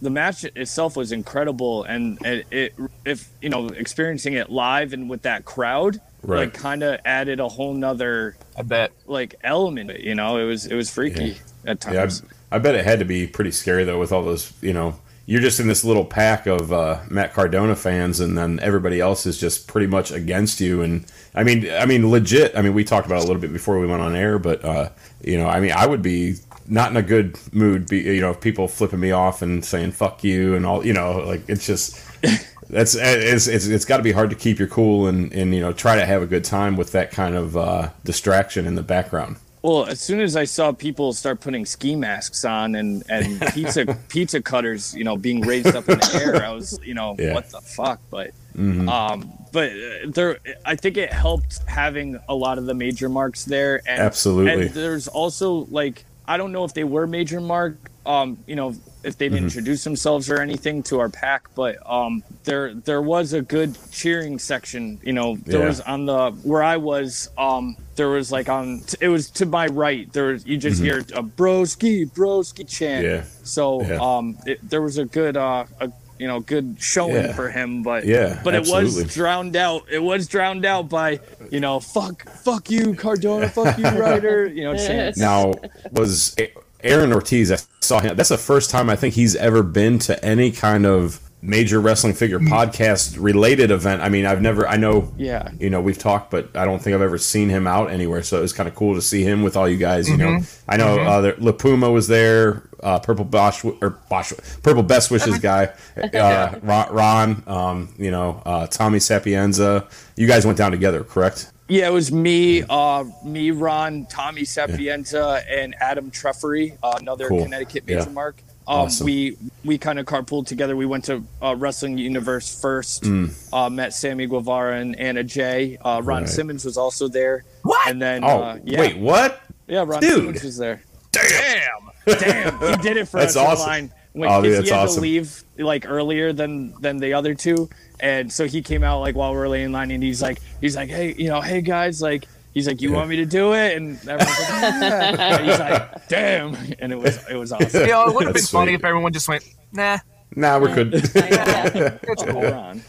the 0.00 0.08
match 0.08 0.44
itself 0.44 0.96
was 0.96 1.12
incredible, 1.12 1.84
and 1.84 2.18
it, 2.24 2.46
it 2.50 2.74
if 3.04 3.28
you 3.42 3.50
know, 3.50 3.66
experiencing 3.68 4.34
it 4.34 4.48
live 4.50 4.94
and 4.94 5.10
with 5.10 5.22
that 5.22 5.44
crowd, 5.44 6.00
Right. 6.22 6.44
like, 6.50 6.54
kind 6.54 6.82
of 6.82 6.98
added 7.04 7.40
a 7.40 7.48
whole 7.48 7.74
nother 7.74 8.34
I 8.56 8.62
bet 8.62 8.92
like 9.06 9.34
element. 9.44 10.00
You 10.00 10.14
know, 10.14 10.38
it 10.38 10.44
was 10.44 10.64
it 10.64 10.74
was 10.74 10.88
freaky 10.88 11.36
at 11.66 11.80
times. 11.80 12.22
I, 12.24 12.34
I 12.54 12.58
bet 12.58 12.76
it 12.76 12.84
had 12.84 13.00
to 13.00 13.04
be 13.04 13.26
pretty 13.26 13.50
scary 13.50 13.82
though, 13.82 13.98
with 13.98 14.12
all 14.12 14.22
those. 14.22 14.52
You 14.62 14.72
know, 14.72 14.94
you're 15.26 15.40
just 15.40 15.58
in 15.58 15.66
this 15.66 15.82
little 15.82 16.04
pack 16.04 16.46
of 16.46 16.72
uh, 16.72 17.00
Matt 17.10 17.34
Cardona 17.34 17.74
fans, 17.74 18.20
and 18.20 18.38
then 18.38 18.60
everybody 18.60 19.00
else 19.00 19.26
is 19.26 19.38
just 19.40 19.66
pretty 19.66 19.88
much 19.88 20.12
against 20.12 20.60
you. 20.60 20.80
And 20.80 21.04
I 21.34 21.42
mean, 21.42 21.68
I 21.72 21.84
mean, 21.84 22.08
legit. 22.08 22.56
I 22.56 22.62
mean, 22.62 22.72
we 22.72 22.84
talked 22.84 23.06
about 23.06 23.18
it 23.18 23.24
a 23.24 23.26
little 23.26 23.42
bit 23.42 23.52
before 23.52 23.80
we 23.80 23.88
went 23.88 24.02
on 24.02 24.14
air, 24.14 24.38
but 24.38 24.64
uh, 24.64 24.90
you 25.20 25.36
know, 25.36 25.48
I 25.48 25.58
mean, 25.58 25.72
I 25.72 25.86
would 25.86 26.00
be 26.00 26.36
not 26.68 26.92
in 26.92 26.96
a 26.96 27.02
good 27.02 27.38
mood. 27.52 27.88
Be 27.88 27.98
you 27.98 28.20
know, 28.20 28.34
people 28.34 28.68
flipping 28.68 29.00
me 29.00 29.10
off 29.10 29.42
and 29.42 29.64
saying 29.64 29.90
"fuck 29.90 30.22
you" 30.22 30.54
and 30.54 30.64
all. 30.64 30.86
You 30.86 30.92
know, 30.92 31.18
like 31.18 31.42
it's 31.48 31.66
just. 31.66 32.00
That's 32.70 32.94
it's 32.94 33.46
it's, 33.46 33.66
it's 33.66 33.84
got 33.84 33.98
to 33.98 34.02
be 34.02 34.12
hard 34.12 34.30
to 34.30 34.36
keep 34.36 34.58
your 34.58 34.68
cool 34.68 35.06
and, 35.06 35.30
and 35.34 35.54
you 35.54 35.60
know 35.60 35.74
try 35.74 35.96
to 35.96 36.06
have 36.06 36.22
a 36.22 36.26
good 36.26 36.44
time 36.44 36.76
with 36.78 36.92
that 36.92 37.10
kind 37.10 37.34
of 37.34 37.58
uh, 37.58 37.90
distraction 38.04 38.66
in 38.66 38.74
the 38.74 38.82
background. 38.82 39.36
Well, 39.64 39.86
as 39.86 39.98
soon 39.98 40.20
as 40.20 40.36
I 40.36 40.44
saw 40.44 40.72
people 40.72 41.14
start 41.14 41.40
putting 41.40 41.64
ski 41.64 41.96
masks 41.96 42.44
on 42.44 42.74
and, 42.74 43.02
and 43.08 43.40
pizza 43.54 43.86
pizza 44.10 44.42
cutters, 44.42 44.94
you 44.94 45.04
know, 45.04 45.16
being 45.16 45.40
raised 45.40 45.74
up 45.74 45.88
in 45.88 45.96
the 45.98 46.20
air, 46.22 46.44
I 46.44 46.50
was, 46.50 46.78
you 46.84 46.92
know, 46.92 47.16
Yeah. 47.18 47.32
what 47.32 47.48
the 47.48 47.62
fuck? 47.62 47.98
But 48.10 48.32
Mhm. 48.54 48.86
um, 48.90 49.32
but 49.52 49.70
uh, 49.70 49.74
there, 50.08 50.38
I 50.66 50.76
think 50.76 50.98
it 50.98 51.10
helped 51.10 51.60
having 51.66 52.20
a 52.28 52.34
lot 52.34 52.58
of 52.58 52.66
the 52.66 52.74
major 52.74 53.08
marks 53.08 53.46
there. 53.46 53.80
And, 53.88 54.00
Absolutely. 54.02 54.66
And 54.66 54.70
there's 54.74 55.08
also 55.08 55.66
like 55.70 56.04
I 56.28 56.36
don't 56.36 56.52
know 56.52 56.64
if 56.64 56.74
they 56.74 56.84
were 56.84 57.06
major 57.06 57.40
mark 57.40 57.76
um, 58.06 58.38
you 58.46 58.54
know, 58.56 58.74
if 59.02 59.18
they 59.18 59.26
didn't 59.28 59.34
Mm-hmm. 59.38 59.44
introduce 59.58 59.84
themselves 59.84 60.30
or 60.30 60.40
anything 60.40 60.82
to 60.84 60.98
our 61.00 61.08
pack, 61.10 61.48
but 61.54 61.76
um, 61.90 62.22
there 62.44 62.72
there 62.74 63.02
was 63.02 63.32
a 63.34 63.42
good 63.42 63.76
cheering 63.92 64.38
section. 64.38 64.98
You 65.02 65.12
know, 65.12 65.36
there 65.44 65.60
Yeah. 65.60 65.66
was 65.66 65.80
on 65.82 66.06
the 66.06 66.30
where 66.42 66.62
I 66.62 66.76
was. 66.78 67.28
Um, 67.36 67.76
there 67.96 68.08
was 68.08 68.32
like 68.32 68.48
on 68.48 68.82
it 69.00 69.08
was 69.08 69.30
to 69.32 69.46
my 69.46 69.66
right. 69.66 70.10
There 70.12 70.26
was 70.32 70.46
you 70.46 70.56
just 70.56 70.82
hear 70.82 70.98
a 71.00 71.22
broski 71.22 72.10
broski 72.10 72.68
chant. 72.68 73.04
Mm-hmm. 73.06 73.14
Yeah. 73.16 73.24
So 73.44 73.82
Yeah. 73.82 73.98
um, 74.00 74.38
it, 74.46 74.58
there 74.68 74.82
was 74.82 74.98
a 74.98 75.04
good 75.04 75.36
uh, 75.36 75.64
a 75.80 75.92
you 76.18 76.26
know 76.28 76.40
good 76.40 76.76
showing 76.80 77.14
Yeah. 77.26 77.32
for 77.34 77.50
him, 77.50 77.82
but 77.82 78.04
Yeah, 78.06 78.40
but 78.44 78.54
it 78.54 78.66
was 78.68 79.12
drowned 79.12 79.56
out. 79.56 79.82
It 79.90 80.02
was 80.02 80.26
drowned 80.28 80.64
out 80.64 80.88
by 80.88 81.20
you 81.50 81.60
know 81.60 81.78
fuck 81.80 82.28
fuck 82.30 82.70
you 82.70 82.94
Cardona, 82.94 83.48
fuck 83.48 83.76
you 83.78 83.84
Ryder. 83.84 84.46
You 84.46 84.64
know 84.64 84.76
chants. 84.86 85.18
Now, 85.18 85.52
was 85.92 86.34
A- 86.38 86.52
Aaron 86.84 87.12
Ortiz? 87.12 87.50
I 87.50 87.58
saw 87.80 88.00
him. 88.00 88.16
That's 88.16 88.28
the 88.28 88.38
first 88.38 88.70
time 88.70 88.90
I 88.90 88.96
think 88.96 89.14
he's 89.14 89.34
ever 89.36 89.62
been 89.62 89.98
to 90.00 90.22
any 90.24 90.50
kind 90.50 90.86
of 90.86 91.20
major 91.44 91.78
wrestling 91.78 92.14
figure 92.14 92.38
podcast 92.38 93.22
related 93.22 93.70
event. 93.70 94.00
I 94.02 94.08
mean, 94.08 94.24
I've 94.26 94.40
never. 94.40 94.66
I 94.66 94.76
know. 94.76 95.12
Yeah. 95.16 95.50
You 95.58 95.70
know, 95.70 95.80
we've 95.80 95.98
talked, 95.98 96.30
but 96.30 96.56
I 96.56 96.64
don't 96.64 96.80
think 96.80 96.94
I've 96.94 97.02
ever 97.02 97.18
seen 97.18 97.48
him 97.48 97.66
out 97.66 97.90
anywhere. 97.90 98.22
So 98.22 98.38
it 98.38 98.40
was 98.40 98.52
kind 98.52 98.68
of 98.68 98.74
cool 98.74 98.94
to 98.94 99.02
see 99.02 99.22
him 99.22 99.42
with 99.42 99.56
all 99.56 99.68
you 99.68 99.76
guys. 99.76 100.08
You 100.08 100.16
know, 100.16 100.40
I 100.68 100.76
know 100.76 100.98
uh, 101.00 101.20
there, 101.20 101.34
La 101.38 101.52
Puma 101.52 101.90
was 101.90 102.08
there. 102.08 102.62
Uh, 102.82 102.98
Purple 102.98 103.24
Bosch 103.24 103.64
or 103.64 103.90
Bosch, 104.10 104.32
Purple 104.62 104.82
Best 104.82 105.10
Wishes 105.10 105.38
guy, 105.38 105.72
uh, 106.14 106.58
Ron. 106.62 106.92
Ron 106.92 107.42
um, 107.46 107.94
you 107.98 108.10
know, 108.10 108.42
uh, 108.44 108.66
Tommy 108.66 108.98
Sapienza. 108.98 109.88
You 110.16 110.26
guys 110.26 110.44
went 110.44 110.58
down 110.58 110.70
together, 110.70 111.02
correct? 111.02 111.50
Yeah, 111.68 111.88
it 111.88 111.92
was 111.92 112.12
me, 112.12 112.62
uh, 112.68 113.04
me, 113.24 113.50
Ron, 113.50 114.06
Tommy 114.06 114.44
Sapienza, 114.44 115.42
and 115.48 115.74
Adam 115.80 116.10
Treffery, 116.10 116.76
uh, 116.82 116.94
another 117.00 117.28
Cool. 117.28 117.44
Connecticut 117.44 117.86
major 117.86 118.00
Yeah. 118.00 118.08
mark. 118.10 118.36
Um, 118.66 118.80
Awesome. 118.80 119.04
We 119.06 119.36
we 119.64 119.76
kind 119.78 119.98
of 119.98 120.06
carpooled 120.06 120.46
together. 120.46 120.74
We 120.76 120.86
went 120.86 121.04
to 121.06 121.22
uh, 121.42 121.54
Wrestling 121.56 121.98
Universe 121.98 122.58
first. 122.60 123.06
Uh, 123.52 123.68
met 123.70 123.92
Sammy 123.92 124.26
Guevara 124.26 124.78
and 124.78 124.98
Anna 124.98 125.22
Jay. 125.22 125.76
Uh, 125.84 126.00
Ron 126.02 126.22
Mm. 126.22 126.26
Right. 126.26 126.28
Simmons 126.28 126.64
was 126.64 126.76
also 126.78 127.08
there. 127.08 127.44
What? 127.62 127.88
And 127.88 128.00
then, 128.00 128.24
Oh, 128.24 128.28
uh, 128.42 128.58
yeah, 128.64 128.80
wait, 128.80 128.96
what? 128.98 129.40
yeah, 129.66 129.84
Ron 129.86 130.00
Dude. 130.00 130.12
Simmons 130.14 130.44
was 130.44 130.56
there. 130.58 130.82
Damn, 131.12 132.18
damn, 132.18 132.58
he 132.58 132.76
did 132.82 132.96
it 132.96 133.08
for 133.08 133.18
That's 133.20 133.36
us 133.36 133.46
awesome. 133.60 133.66
line. 133.68 133.92
When 134.14 134.30
Oh, 134.30 134.40
dude, 134.42 134.64
he 134.64 134.70
had 134.70 134.78
awesome. 134.84 134.96
to 134.96 135.00
leave 135.00 135.42
like 135.58 135.84
earlier 135.88 136.32
than 136.32 136.72
than 136.80 136.98
the 136.98 137.12
other 137.14 137.34
two, 137.34 137.68
and 138.04 138.32
so 138.32 138.46
he 138.46 138.62
came 138.62 138.84
out 138.84 139.00
like 139.00 139.16
while 139.16 139.32
we 139.32 139.38
are 139.38 139.48
laying 139.48 139.66
in 139.66 139.72
line, 139.72 139.90
and 139.90 140.02
he's 140.02 140.20
like, 140.22 140.40
he's 140.60 140.76
like, 140.76 140.90
hey, 140.90 141.14
you 141.16 141.28
know, 141.28 141.40
hey 141.40 141.60
guys, 141.62 142.00
like, 142.02 142.26
he's 142.52 142.66
like, 142.68 142.80
you 142.82 142.92
want 142.92 143.08
me 143.08 143.16
to 143.16 143.24
do 143.26 143.54
it? 143.54 143.76
And 143.76 143.96
everyone's 144.08 144.38
like, 144.40 144.48
yeah. 144.50 145.36
And 145.38 145.46
he's 145.48 145.58
like, 145.58 146.08
damn, 146.08 146.54
and 146.78 146.92
it 146.92 146.98
was 146.98 147.18
it 147.28 147.36
was 147.36 147.50
awesome. 147.52 147.80
You 147.80 147.86
know, 147.92 148.08
it 148.08 148.14
would 148.14 148.24
have 148.26 148.34
been 148.34 148.42
That's 148.42 148.50
funny 148.50 148.74
if 148.74 148.84
everyone 148.84 149.12
just 149.12 149.28
went, 149.28 149.44
nah, 149.72 149.98
Nah, 150.36 150.58
we're 150.58 150.74
good. 150.74 150.92
It's 151.04 152.22
cool. 152.24 152.42
Ron. 152.42 152.82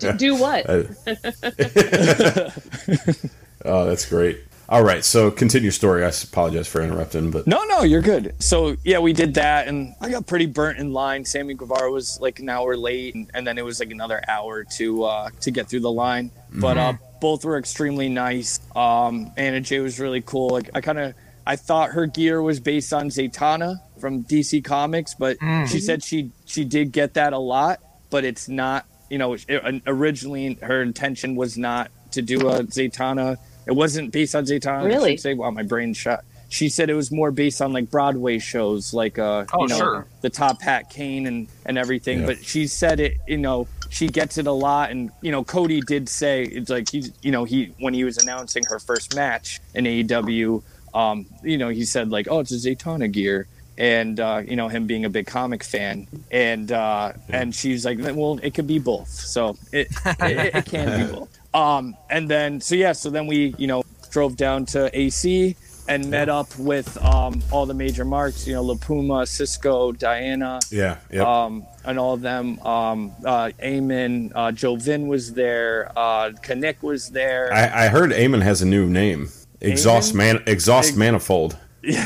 Do- 0.00 0.12
Do 0.16 0.34
what? 0.34 0.66
Oh, 3.64 3.84
that's 3.84 4.06
great. 4.06 4.40
All 4.70 4.84
right, 4.84 5.04
so 5.04 5.32
continue 5.32 5.64
your 5.64 5.72
story. 5.72 6.04
I 6.04 6.10
apologize 6.10 6.68
for 6.68 6.80
interrupting, 6.80 7.32
but 7.32 7.44
No, 7.48 7.64
no, 7.64 7.82
you're 7.82 8.00
good. 8.02 8.36
So 8.38 8.76
yeah, 8.84 9.00
we 9.00 9.12
did 9.12 9.34
that, 9.34 9.66
and 9.66 9.96
I 10.00 10.10
got 10.10 10.28
pretty 10.28 10.46
burnt 10.46 10.78
in 10.78 10.92
line. 10.92 11.24
Sammy 11.24 11.54
Guevara 11.54 11.90
was 11.90 12.20
like 12.20 12.38
an 12.38 12.48
hour 12.48 12.76
late, 12.76 13.16
and, 13.16 13.28
and 13.34 13.44
then 13.44 13.58
it 13.58 13.64
was 13.64 13.80
like 13.80 13.90
another 13.90 14.22
hour 14.28 14.62
to 14.76 15.02
uh, 15.02 15.30
to 15.40 15.50
get 15.50 15.68
through 15.68 15.80
the 15.80 15.90
line. 15.90 16.30
But 16.52 16.78
uh, 16.78 16.92
both 17.20 17.44
were 17.44 17.58
extremely 17.58 18.08
nice. 18.08 18.60
Um, 18.76 19.32
Anna 19.36 19.60
Jay 19.60 19.80
was 19.80 19.98
really 19.98 20.20
cool. 20.20 20.50
Like 20.50 20.70
I 20.72 20.80
kind 20.80 21.00
of 21.00 21.14
I 21.44 21.56
thought 21.56 21.90
her 21.90 22.06
gear 22.06 22.40
was 22.40 22.60
based 22.60 22.92
on 22.92 23.08
Zatanna 23.08 23.80
from 24.00 24.22
DC 24.22 24.62
Comics, 24.64 25.14
but 25.14 25.36
she 25.68 25.80
said 25.80 26.04
she 26.04 26.30
she 26.46 26.64
did 26.64 26.92
get 26.92 27.14
that 27.14 27.32
a 27.32 27.38
lot, 27.38 27.80
but 28.08 28.24
it's 28.24 28.48
not. 28.48 28.86
You 29.08 29.18
know, 29.18 29.32
it, 29.32 29.82
originally 29.88 30.54
her 30.62 30.80
intention 30.80 31.34
was 31.34 31.58
not 31.58 31.90
to 32.12 32.22
do 32.22 32.48
a 32.48 32.62
Zatanna. 32.62 33.36
It 33.70 33.76
wasn't 33.76 34.12
based 34.12 34.34
on 34.34 34.44
Zatanna. 34.44 34.80
I 34.82 34.84
Really? 34.84 35.12
should 35.12 35.20
say, 35.20 35.34
wow, 35.34 35.50
my 35.50 35.62
brain 35.62 35.94
shut. 35.94 36.24
She 36.48 36.68
said 36.68 36.90
it 36.90 36.94
was 36.94 37.12
more 37.12 37.30
based 37.30 37.62
on 37.62 37.72
like 37.72 37.88
Broadway 37.90 38.40
shows, 38.40 38.92
like 38.92 39.16
uh, 39.20 39.44
Oh, 39.52 39.62
you 39.62 39.68
know, 39.68 39.76
sure. 39.78 40.06
the 40.20 40.30
Top 40.30 40.60
Hat 40.60 40.90
Kane 40.90 41.26
and 41.28 41.46
and 41.64 41.78
everything. 41.78 42.20
Yeah. 42.20 42.26
But 42.26 42.44
she 42.44 42.66
said 42.66 42.98
it, 42.98 43.18
you 43.28 43.38
know, 43.38 43.68
she 43.88 44.08
gets 44.08 44.36
it 44.36 44.48
a 44.48 44.52
lot. 44.52 44.90
And 44.90 45.12
you 45.22 45.30
know, 45.30 45.44
Cody 45.44 45.80
did 45.80 46.08
say 46.08 46.42
it's 46.42 46.68
like 46.68 46.90
he's, 46.90 47.12
you 47.22 47.30
know, 47.30 47.44
he 47.44 47.66
when 47.78 47.94
he 47.94 48.02
was 48.02 48.18
announcing 48.18 48.64
her 48.64 48.80
first 48.80 49.14
match 49.14 49.60
in 49.76 49.84
AEW, 49.84 50.60
um, 50.92 51.26
you 51.44 51.56
know, 51.56 51.68
he 51.68 51.84
said 51.84 52.10
like, 52.10 52.26
oh, 52.28 52.40
it's 52.40 52.50
a 52.50 52.56
Zatanna 52.56 53.12
gear. 53.12 53.46
And 53.78 54.18
uh, 54.20 54.42
you 54.44 54.56
know 54.56 54.68
him 54.68 54.86
being 54.86 55.06
a 55.06 55.08
big 55.08 55.26
comic 55.26 55.62
fan, 55.64 56.06
and 56.30 56.70
uh, 56.70 57.12
and 57.30 57.54
she's 57.54 57.86
like, 57.86 57.98
well, 57.98 58.38
it 58.42 58.52
could 58.52 58.66
be 58.66 58.78
both. 58.78 59.08
So 59.08 59.56
it 59.72 59.88
it, 60.04 60.54
it 60.56 60.66
can 60.66 61.06
be 61.06 61.12
both. 61.16 61.39
Um, 61.54 61.96
and 62.08 62.28
then 62.28 62.60
so 62.60 62.74
yeah, 62.74 62.92
so 62.92 63.10
then 63.10 63.26
we 63.26 63.54
you 63.58 63.66
know 63.66 63.82
drove 64.10 64.36
down 64.36 64.66
to 64.66 64.90
AC 64.98 65.56
and 65.88 66.08
met 66.08 66.28
up 66.28 66.56
with 66.56 66.96
um, 67.04 67.42
all 67.50 67.66
the 67.66 67.74
major 67.74 68.04
marks, 68.04 68.46
you 68.46 68.54
know, 68.54 68.62
Lapuma, 68.62 69.26
Cisco, 69.26 69.90
Diana, 69.90 70.60
yeah, 70.70 70.98
yep. 71.10 71.26
um, 71.26 71.64
and 71.84 71.98
all 71.98 72.14
of 72.14 72.20
them. 72.20 72.60
Um, 72.60 73.12
uh, 73.24 73.50
Eamon, 73.60 74.30
uh, 74.34 74.52
Joe 74.52 74.76
Vin 74.76 75.08
was 75.08 75.32
there, 75.32 75.90
uh, 75.96 76.30
Kanik 76.44 76.82
was 76.82 77.08
there. 77.10 77.52
I, 77.52 77.86
I 77.86 77.88
heard 77.88 78.10
Eamon 78.10 78.42
has 78.42 78.62
a 78.62 78.66
new 78.66 78.88
name. 78.88 79.30
Exhaust 79.60 80.12
Eamon? 80.12 80.16
man, 80.16 80.42
exhaust 80.46 80.90
Ex- 80.90 80.96
manifold. 80.98 81.56
Wait, 81.82 81.96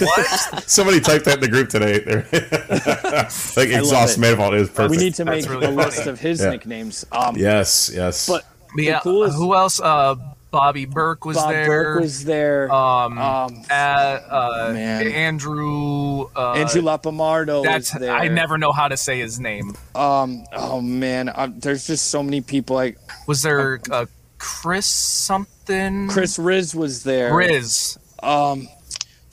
what? 0.00 0.64
Somebody 0.66 0.98
typed 0.98 1.26
that 1.26 1.34
in 1.34 1.40
the 1.40 1.48
group 1.48 1.68
today. 1.68 2.02
like 3.56 3.68
exhaust 3.68 4.18
manifold 4.18 4.54
is 4.54 4.68
perfect. 4.70 4.90
we 4.90 4.96
need 4.96 5.14
to 5.16 5.24
That's 5.24 5.46
make 5.46 5.50
really 5.50 5.66
a 5.66 5.70
list 5.70 6.06
of 6.06 6.18
his 6.18 6.40
Yeah. 6.40 6.50
nicknames. 6.50 7.04
Um, 7.12 7.36
yes, 7.36 7.90
yes. 7.94 8.26
But 8.28 8.44
yeah, 8.82 9.00
coolest- 9.00 9.36
who 9.36 9.54
else? 9.54 9.80
Uh, 9.80 10.16
Bobby 10.50 10.84
Burke 10.84 11.24
was 11.24 11.36
Bob 11.36 11.50
there. 11.50 11.66
Burke 11.66 12.00
was 12.02 12.24
there. 12.24 12.72
um, 12.72 13.18
um, 13.18 13.62
uh, 13.68 13.74
uh, 13.74 14.70
man. 14.72 15.08
Andrew. 15.08 16.26
Uh, 16.36 16.52
Andrew 16.52 16.82
Lapamardo 16.82 17.64
That's 17.64 17.92
was 17.92 18.00
there. 18.00 18.12
I 18.14 18.28
never 18.28 18.56
know 18.56 18.70
how 18.70 18.86
to 18.86 18.96
say 18.96 19.18
his 19.18 19.40
name. 19.40 19.74
Um. 19.96 20.44
Oh 20.52 20.80
man. 20.80 21.30
Um, 21.34 21.58
there's 21.58 21.86
just 21.88 22.06
so 22.08 22.22
many 22.22 22.40
people. 22.40 22.76
Like 22.76 22.98
Was 23.26 23.42
there 23.42 23.80
uh, 23.90 24.06
Chris 24.38 24.86
something? 24.86 26.06
Chris 26.08 26.38
Riz 26.38 26.72
was 26.74 27.02
there. 27.02 27.34
Riz. 27.34 27.98
um 28.22 28.68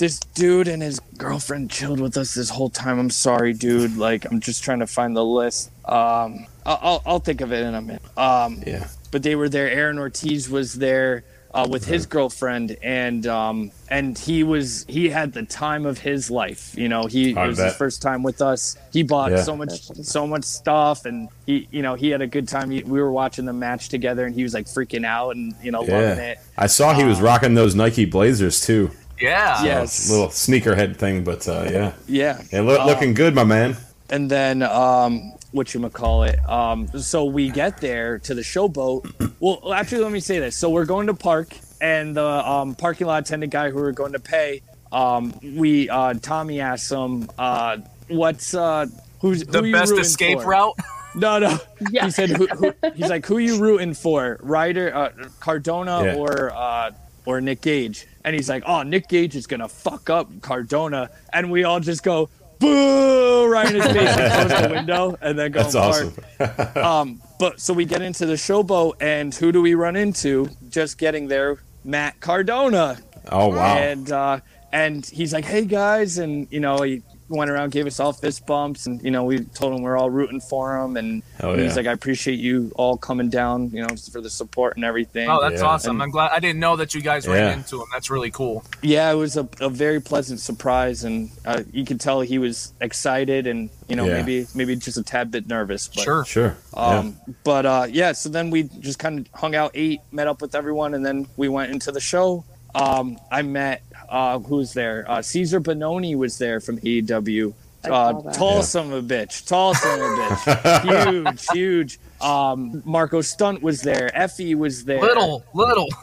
this 0.01 0.19
dude 0.33 0.67
and 0.67 0.81
his 0.81 0.99
girlfriend 1.15 1.69
chilled 1.69 1.99
with 1.99 2.17
us 2.17 2.33
this 2.33 2.49
whole 2.49 2.71
time. 2.71 2.97
I'm 2.97 3.11
sorry 3.11 3.53
dude. 3.53 3.97
Like 3.97 4.25
i'm 4.29 4.39
just 4.39 4.63
trying 4.63 4.79
to 4.79 4.87
find 4.87 5.15
the 5.15 5.23
list. 5.23 5.69
Um 5.85 6.47
i'll, 6.65 7.03
I'll, 7.05 7.19
think 7.19 7.41
of 7.41 7.53
it 7.53 7.63
in 7.63 7.75
a 7.75 7.81
minute. 7.81 8.17
Um 8.17 8.63
yeah. 8.65 8.87
but 9.11 9.21
they 9.21 9.35
were 9.35 9.47
there. 9.47 9.69
Aaron 9.69 9.99
ortiz 9.99 10.49
was 10.49 10.73
there 10.73 11.23
uh, 11.53 11.67
with 11.69 11.85
his 11.85 12.05
girlfriend 12.07 12.77
and 12.81 13.27
um 13.27 13.71
and 13.89 14.17
he 14.17 14.41
was 14.41 14.85
he 14.89 15.09
had 15.09 15.33
the 15.33 15.43
time 15.43 15.85
of 15.85 15.99
his 15.99 16.31
life. 16.31 16.73
You 16.75 16.89
know 16.89 17.05
he 17.05 17.35
I 17.37 17.45
it 17.45 17.47
was 17.49 17.57
bet. 17.57 17.67
his 17.67 17.75
first 17.75 18.01
time 18.01 18.23
with 18.23 18.41
us. 18.41 18.77
He 18.91 19.03
bought 19.03 19.29
Yeah. 19.29 19.43
so 19.43 19.55
much 19.55 19.83
so 20.01 20.25
much 20.25 20.45
stuff 20.45 21.05
and 21.05 21.29
he 21.45 21.67
you 21.69 21.83
know 21.83 21.93
he 21.93 22.09
had 22.09 22.21
a 22.21 22.27
good 22.27 22.47
time. 22.47 22.71
He, 22.71 22.81
we 22.81 22.99
were 22.99 23.11
watching 23.11 23.45
the 23.45 23.53
match 23.53 23.89
together 23.89 24.25
and 24.25 24.33
he 24.33 24.41
was 24.41 24.55
like 24.55 24.65
freaking 24.65 25.05
out 25.05 25.35
and 25.35 25.53
you 25.61 25.69
know 25.69 25.81
loving 25.81 26.23
it. 26.23 26.39
I 26.57 26.65
saw 26.65 26.95
he 26.95 27.03
was 27.03 27.21
rocking 27.21 27.53
those 27.53 27.75
Nike 27.75 28.05
Blazers 28.05 28.61
too. 28.61 28.89
Yeah. 29.21 29.63
Yes. 29.63 30.09
Little 30.09 30.27
sneakerhead 30.27 30.97
thing, 30.97 31.23
but 31.23 31.47
uh, 31.47 31.67
yeah. 31.71 31.93
yeah 32.07 32.41
Yeah, 32.51 32.61
look, 32.61 32.85
looking 32.85 33.13
good, 33.13 33.35
my 33.35 33.43
man. 33.43 33.77
and 34.09 34.29
then 34.29 34.61
um 34.63 35.33
what 35.53 35.73
you 35.73 35.89
call 35.89 36.23
it 36.23 36.37
um 36.49 36.87
so 36.99 37.25
we 37.25 37.49
get 37.49 37.77
there 37.81 38.19
to 38.19 38.33
the 38.33 38.41
showboat 38.41 39.01
well 39.39 39.73
actually 39.73 40.01
let 40.01 40.11
me 40.11 40.19
say 40.19 40.39
this 40.39 40.55
so 40.57 40.69
we're 40.69 40.85
going 40.85 41.07
to 41.07 41.13
park 41.13 41.49
and 41.81 42.15
the 42.15 42.25
um, 42.49 42.73
parking 42.75 43.05
lot 43.07 43.23
attendant 43.23 43.51
guy 43.51 43.69
who 43.69 43.75
we're 43.77 43.91
going 43.91 44.13
to 44.13 44.19
pay 44.19 44.61
um 44.93 45.33
we 45.55 45.89
uh 45.89 46.13
tommy 46.21 46.59
asked 46.61 46.89
him 46.91 47.29
uh 47.37 47.77
what's 48.07 48.53
uh 48.53 48.85
who's 49.19 49.43
The 49.43 49.59
who 49.59 49.65
you 49.67 49.73
best 49.73 49.91
rooting 49.91 50.05
escape 50.05 50.39
for? 50.41 50.49
route. 50.51 50.75
no 51.15 51.39
no 51.39 51.57
Yeah. 51.91 52.05
he 52.05 52.11
said 52.11 52.29
who, 52.31 52.47
who, 52.47 52.73
he's 52.95 53.09
like 53.09 53.25
who 53.25 53.37
you 53.37 53.59
rooting 53.61 53.93
for 53.93 54.39
ryder 54.41 54.93
uh, 54.95 55.09
cardona 55.41 56.03
Yeah. 56.03 56.15
or 56.15 56.51
uh 56.53 56.91
or 57.25 57.39
Nick 57.39 57.61
Gage, 57.61 58.07
and 58.23 58.35
he's 58.35 58.49
like, 58.49 58.63
"Oh, 58.65 58.83
Nick 58.83 59.07
Gage 59.07 59.35
is 59.35 59.47
gonna 59.47 59.67
fuck 59.67 60.09
up 60.09 60.29
Cardona," 60.41 61.09
and 61.33 61.51
we 61.51 61.63
all 61.63 61.79
just 61.79 62.03
go, 62.03 62.29
"Boo!" 62.59 63.47
right 63.47 63.67
in 63.69 63.81
his 63.81 63.85
face 63.91 64.09
and 64.17 64.49
close 64.49 64.61
the 64.61 64.69
window, 64.73 65.17
and 65.21 65.37
then 65.37 65.51
go 65.51 65.63
That's 65.63 65.75
apart. 65.75 66.13
awesome. 66.39 66.75
Um, 66.83 67.21
but 67.39 67.59
so 67.59 67.73
we 67.73 67.85
get 67.85 68.01
into 68.01 68.25
the 68.25 68.33
showboat, 68.35 68.93
and 69.01 69.33
who 69.33 69.51
do 69.51 69.61
we 69.61 69.73
run 69.73 69.95
into? 69.95 70.49
Just 70.69 70.97
getting 70.97 71.27
there, 71.27 71.57
Matt 71.83 72.19
Cardona, 72.19 72.97
Oh 73.31 73.47
wow. 73.49 73.77
and 73.77 74.11
uh, 74.11 74.39
and 74.71 75.05
he's 75.05 75.33
like, 75.33 75.45
"Hey 75.45 75.65
guys," 75.65 76.17
and 76.17 76.47
you 76.51 76.59
know 76.59 76.81
he 76.81 77.01
went 77.37 77.49
around, 77.51 77.71
gave 77.71 77.87
us 77.87 77.99
all 77.99 78.13
fist 78.13 78.45
bumps, 78.45 78.85
and 78.85 79.01
you 79.03 79.11
know 79.11 79.23
we 79.23 79.39
told 79.39 79.73
him 79.73 79.81
we're 79.81 79.97
all 79.97 80.09
rooting 80.09 80.39
for 80.41 80.77
him, 80.79 80.97
and 80.97 81.23
Hell 81.39 81.55
he's 81.55 81.71
yeah. 81.71 81.75
like, 81.75 81.87
I 81.87 81.91
appreciate 81.91 82.39
you 82.39 82.71
all 82.75 82.97
coming 82.97 83.29
down, 83.29 83.69
you 83.71 83.81
know, 83.81 83.95
for 84.11 84.21
the 84.21 84.29
support 84.29 84.75
and 84.75 84.85
everything. 84.85 85.29
Oh, 85.29 85.41
that's 85.41 85.61
Yeah. 85.61 85.67
awesome. 85.67 85.95
And- 85.97 86.03
I'm 86.03 86.11
glad. 86.11 86.31
I 86.31 86.39
didn't 86.39 86.59
know 86.59 86.75
that 86.77 86.93
you 86.93 87.01
guys 87.01 87.27
ran 87.27 87.59
into 87.59 87.77
him. 87.81 87.87
That's 87.93 88.09
really 88.09 88.31
cool. 88.31 88.63
yeah, 88.81 89.11
it 89.11 89.15
was 89.15 89.37
a, 89.37 89.47
a 89.59 89.69
very 89.69 89.99
pleasant 90.01 90.39
surprise, 90.39 91.03
and 91.03 91.29
uh, 91.45 91.63
you 91.71 91.85
could 91.85 91.99
tell 91.99 92.21
he 92.21 92.37
was 92.39 92.73
excited, 92.81 93.47
and 93.47 93.69
you 93.87 93.95
know 93.95 94.05
Yeah. 94.05 94.13
maybe 94.21 94.47
maybe 94.55 94.75
just 94.75 94.97
a 94.97 95.03
tad 95.03 95.31
bit 95.31 95.47
nervous. 95.47 95.87
But, 95.87 96.03
Sure. 96.03 96.25
Sure. 96.25 96.57
Um, 96.73 97.17
But 97.43 97.65
uh, 97.65 97.87
yeah, 97.89 98.11
so 98.13 98.29
then 98.29 98.49
we 98.49 98.63
just 98.63 98.99
kind 98.99 99.19
of 99.19 99.27
hung 99.39 99.55
out, 99.55 99.71
ate, 99.73 99.99
met 100.11 100.27
up 100.27 100.41
with 100.41 100.55
everyone, 100.55 100.93
and 100.93 101.05
then 101.05 101.27
we 101.37 101.49
went 101.49 101.71
into 101.71 101.91
the 101.91 101.99
show. 101.99 102.43
Um, 102.75 103.19
I 103.31 103.41
met 103.41 103.83
uh, 104.09 104.39
who 104.39 104.57
was 104.57 104.73
there? 104.73 105.05
Uh, 105.09 105.19
Ceasar 105.19 105.61
Bononi 105.61 106.15
was 106.15 106.37
there 106.37 106.59
from 106.59 106.77
AEW. 106.79 107.53
Uh, 107.83 108.21
that. 108.21 108.33
tall 108.35 108.57
Yeah. 108.57 108.61
son 108.61 108.93
of 108.93 108.93
a 108.93 109.01
bitch, 109.01 109.47
tall 109.47 109.73
son 109.73 109.99
of 109.99 110.05
a 110.05 110.15
bitch, 110.15 111.05
huge, 111.11 111.47
huge. 111.51 111.99
Um, 112.21 112.83
Marco 112.85 113.21
Stunt 113.21 113.63
was 113.63 113.81
there. 113.81 114.11
Effy 114.15 114.53
was 114.55 114.85
there. 114.85 115.01
Little, 115.01 115.43
little. 115.53 115.87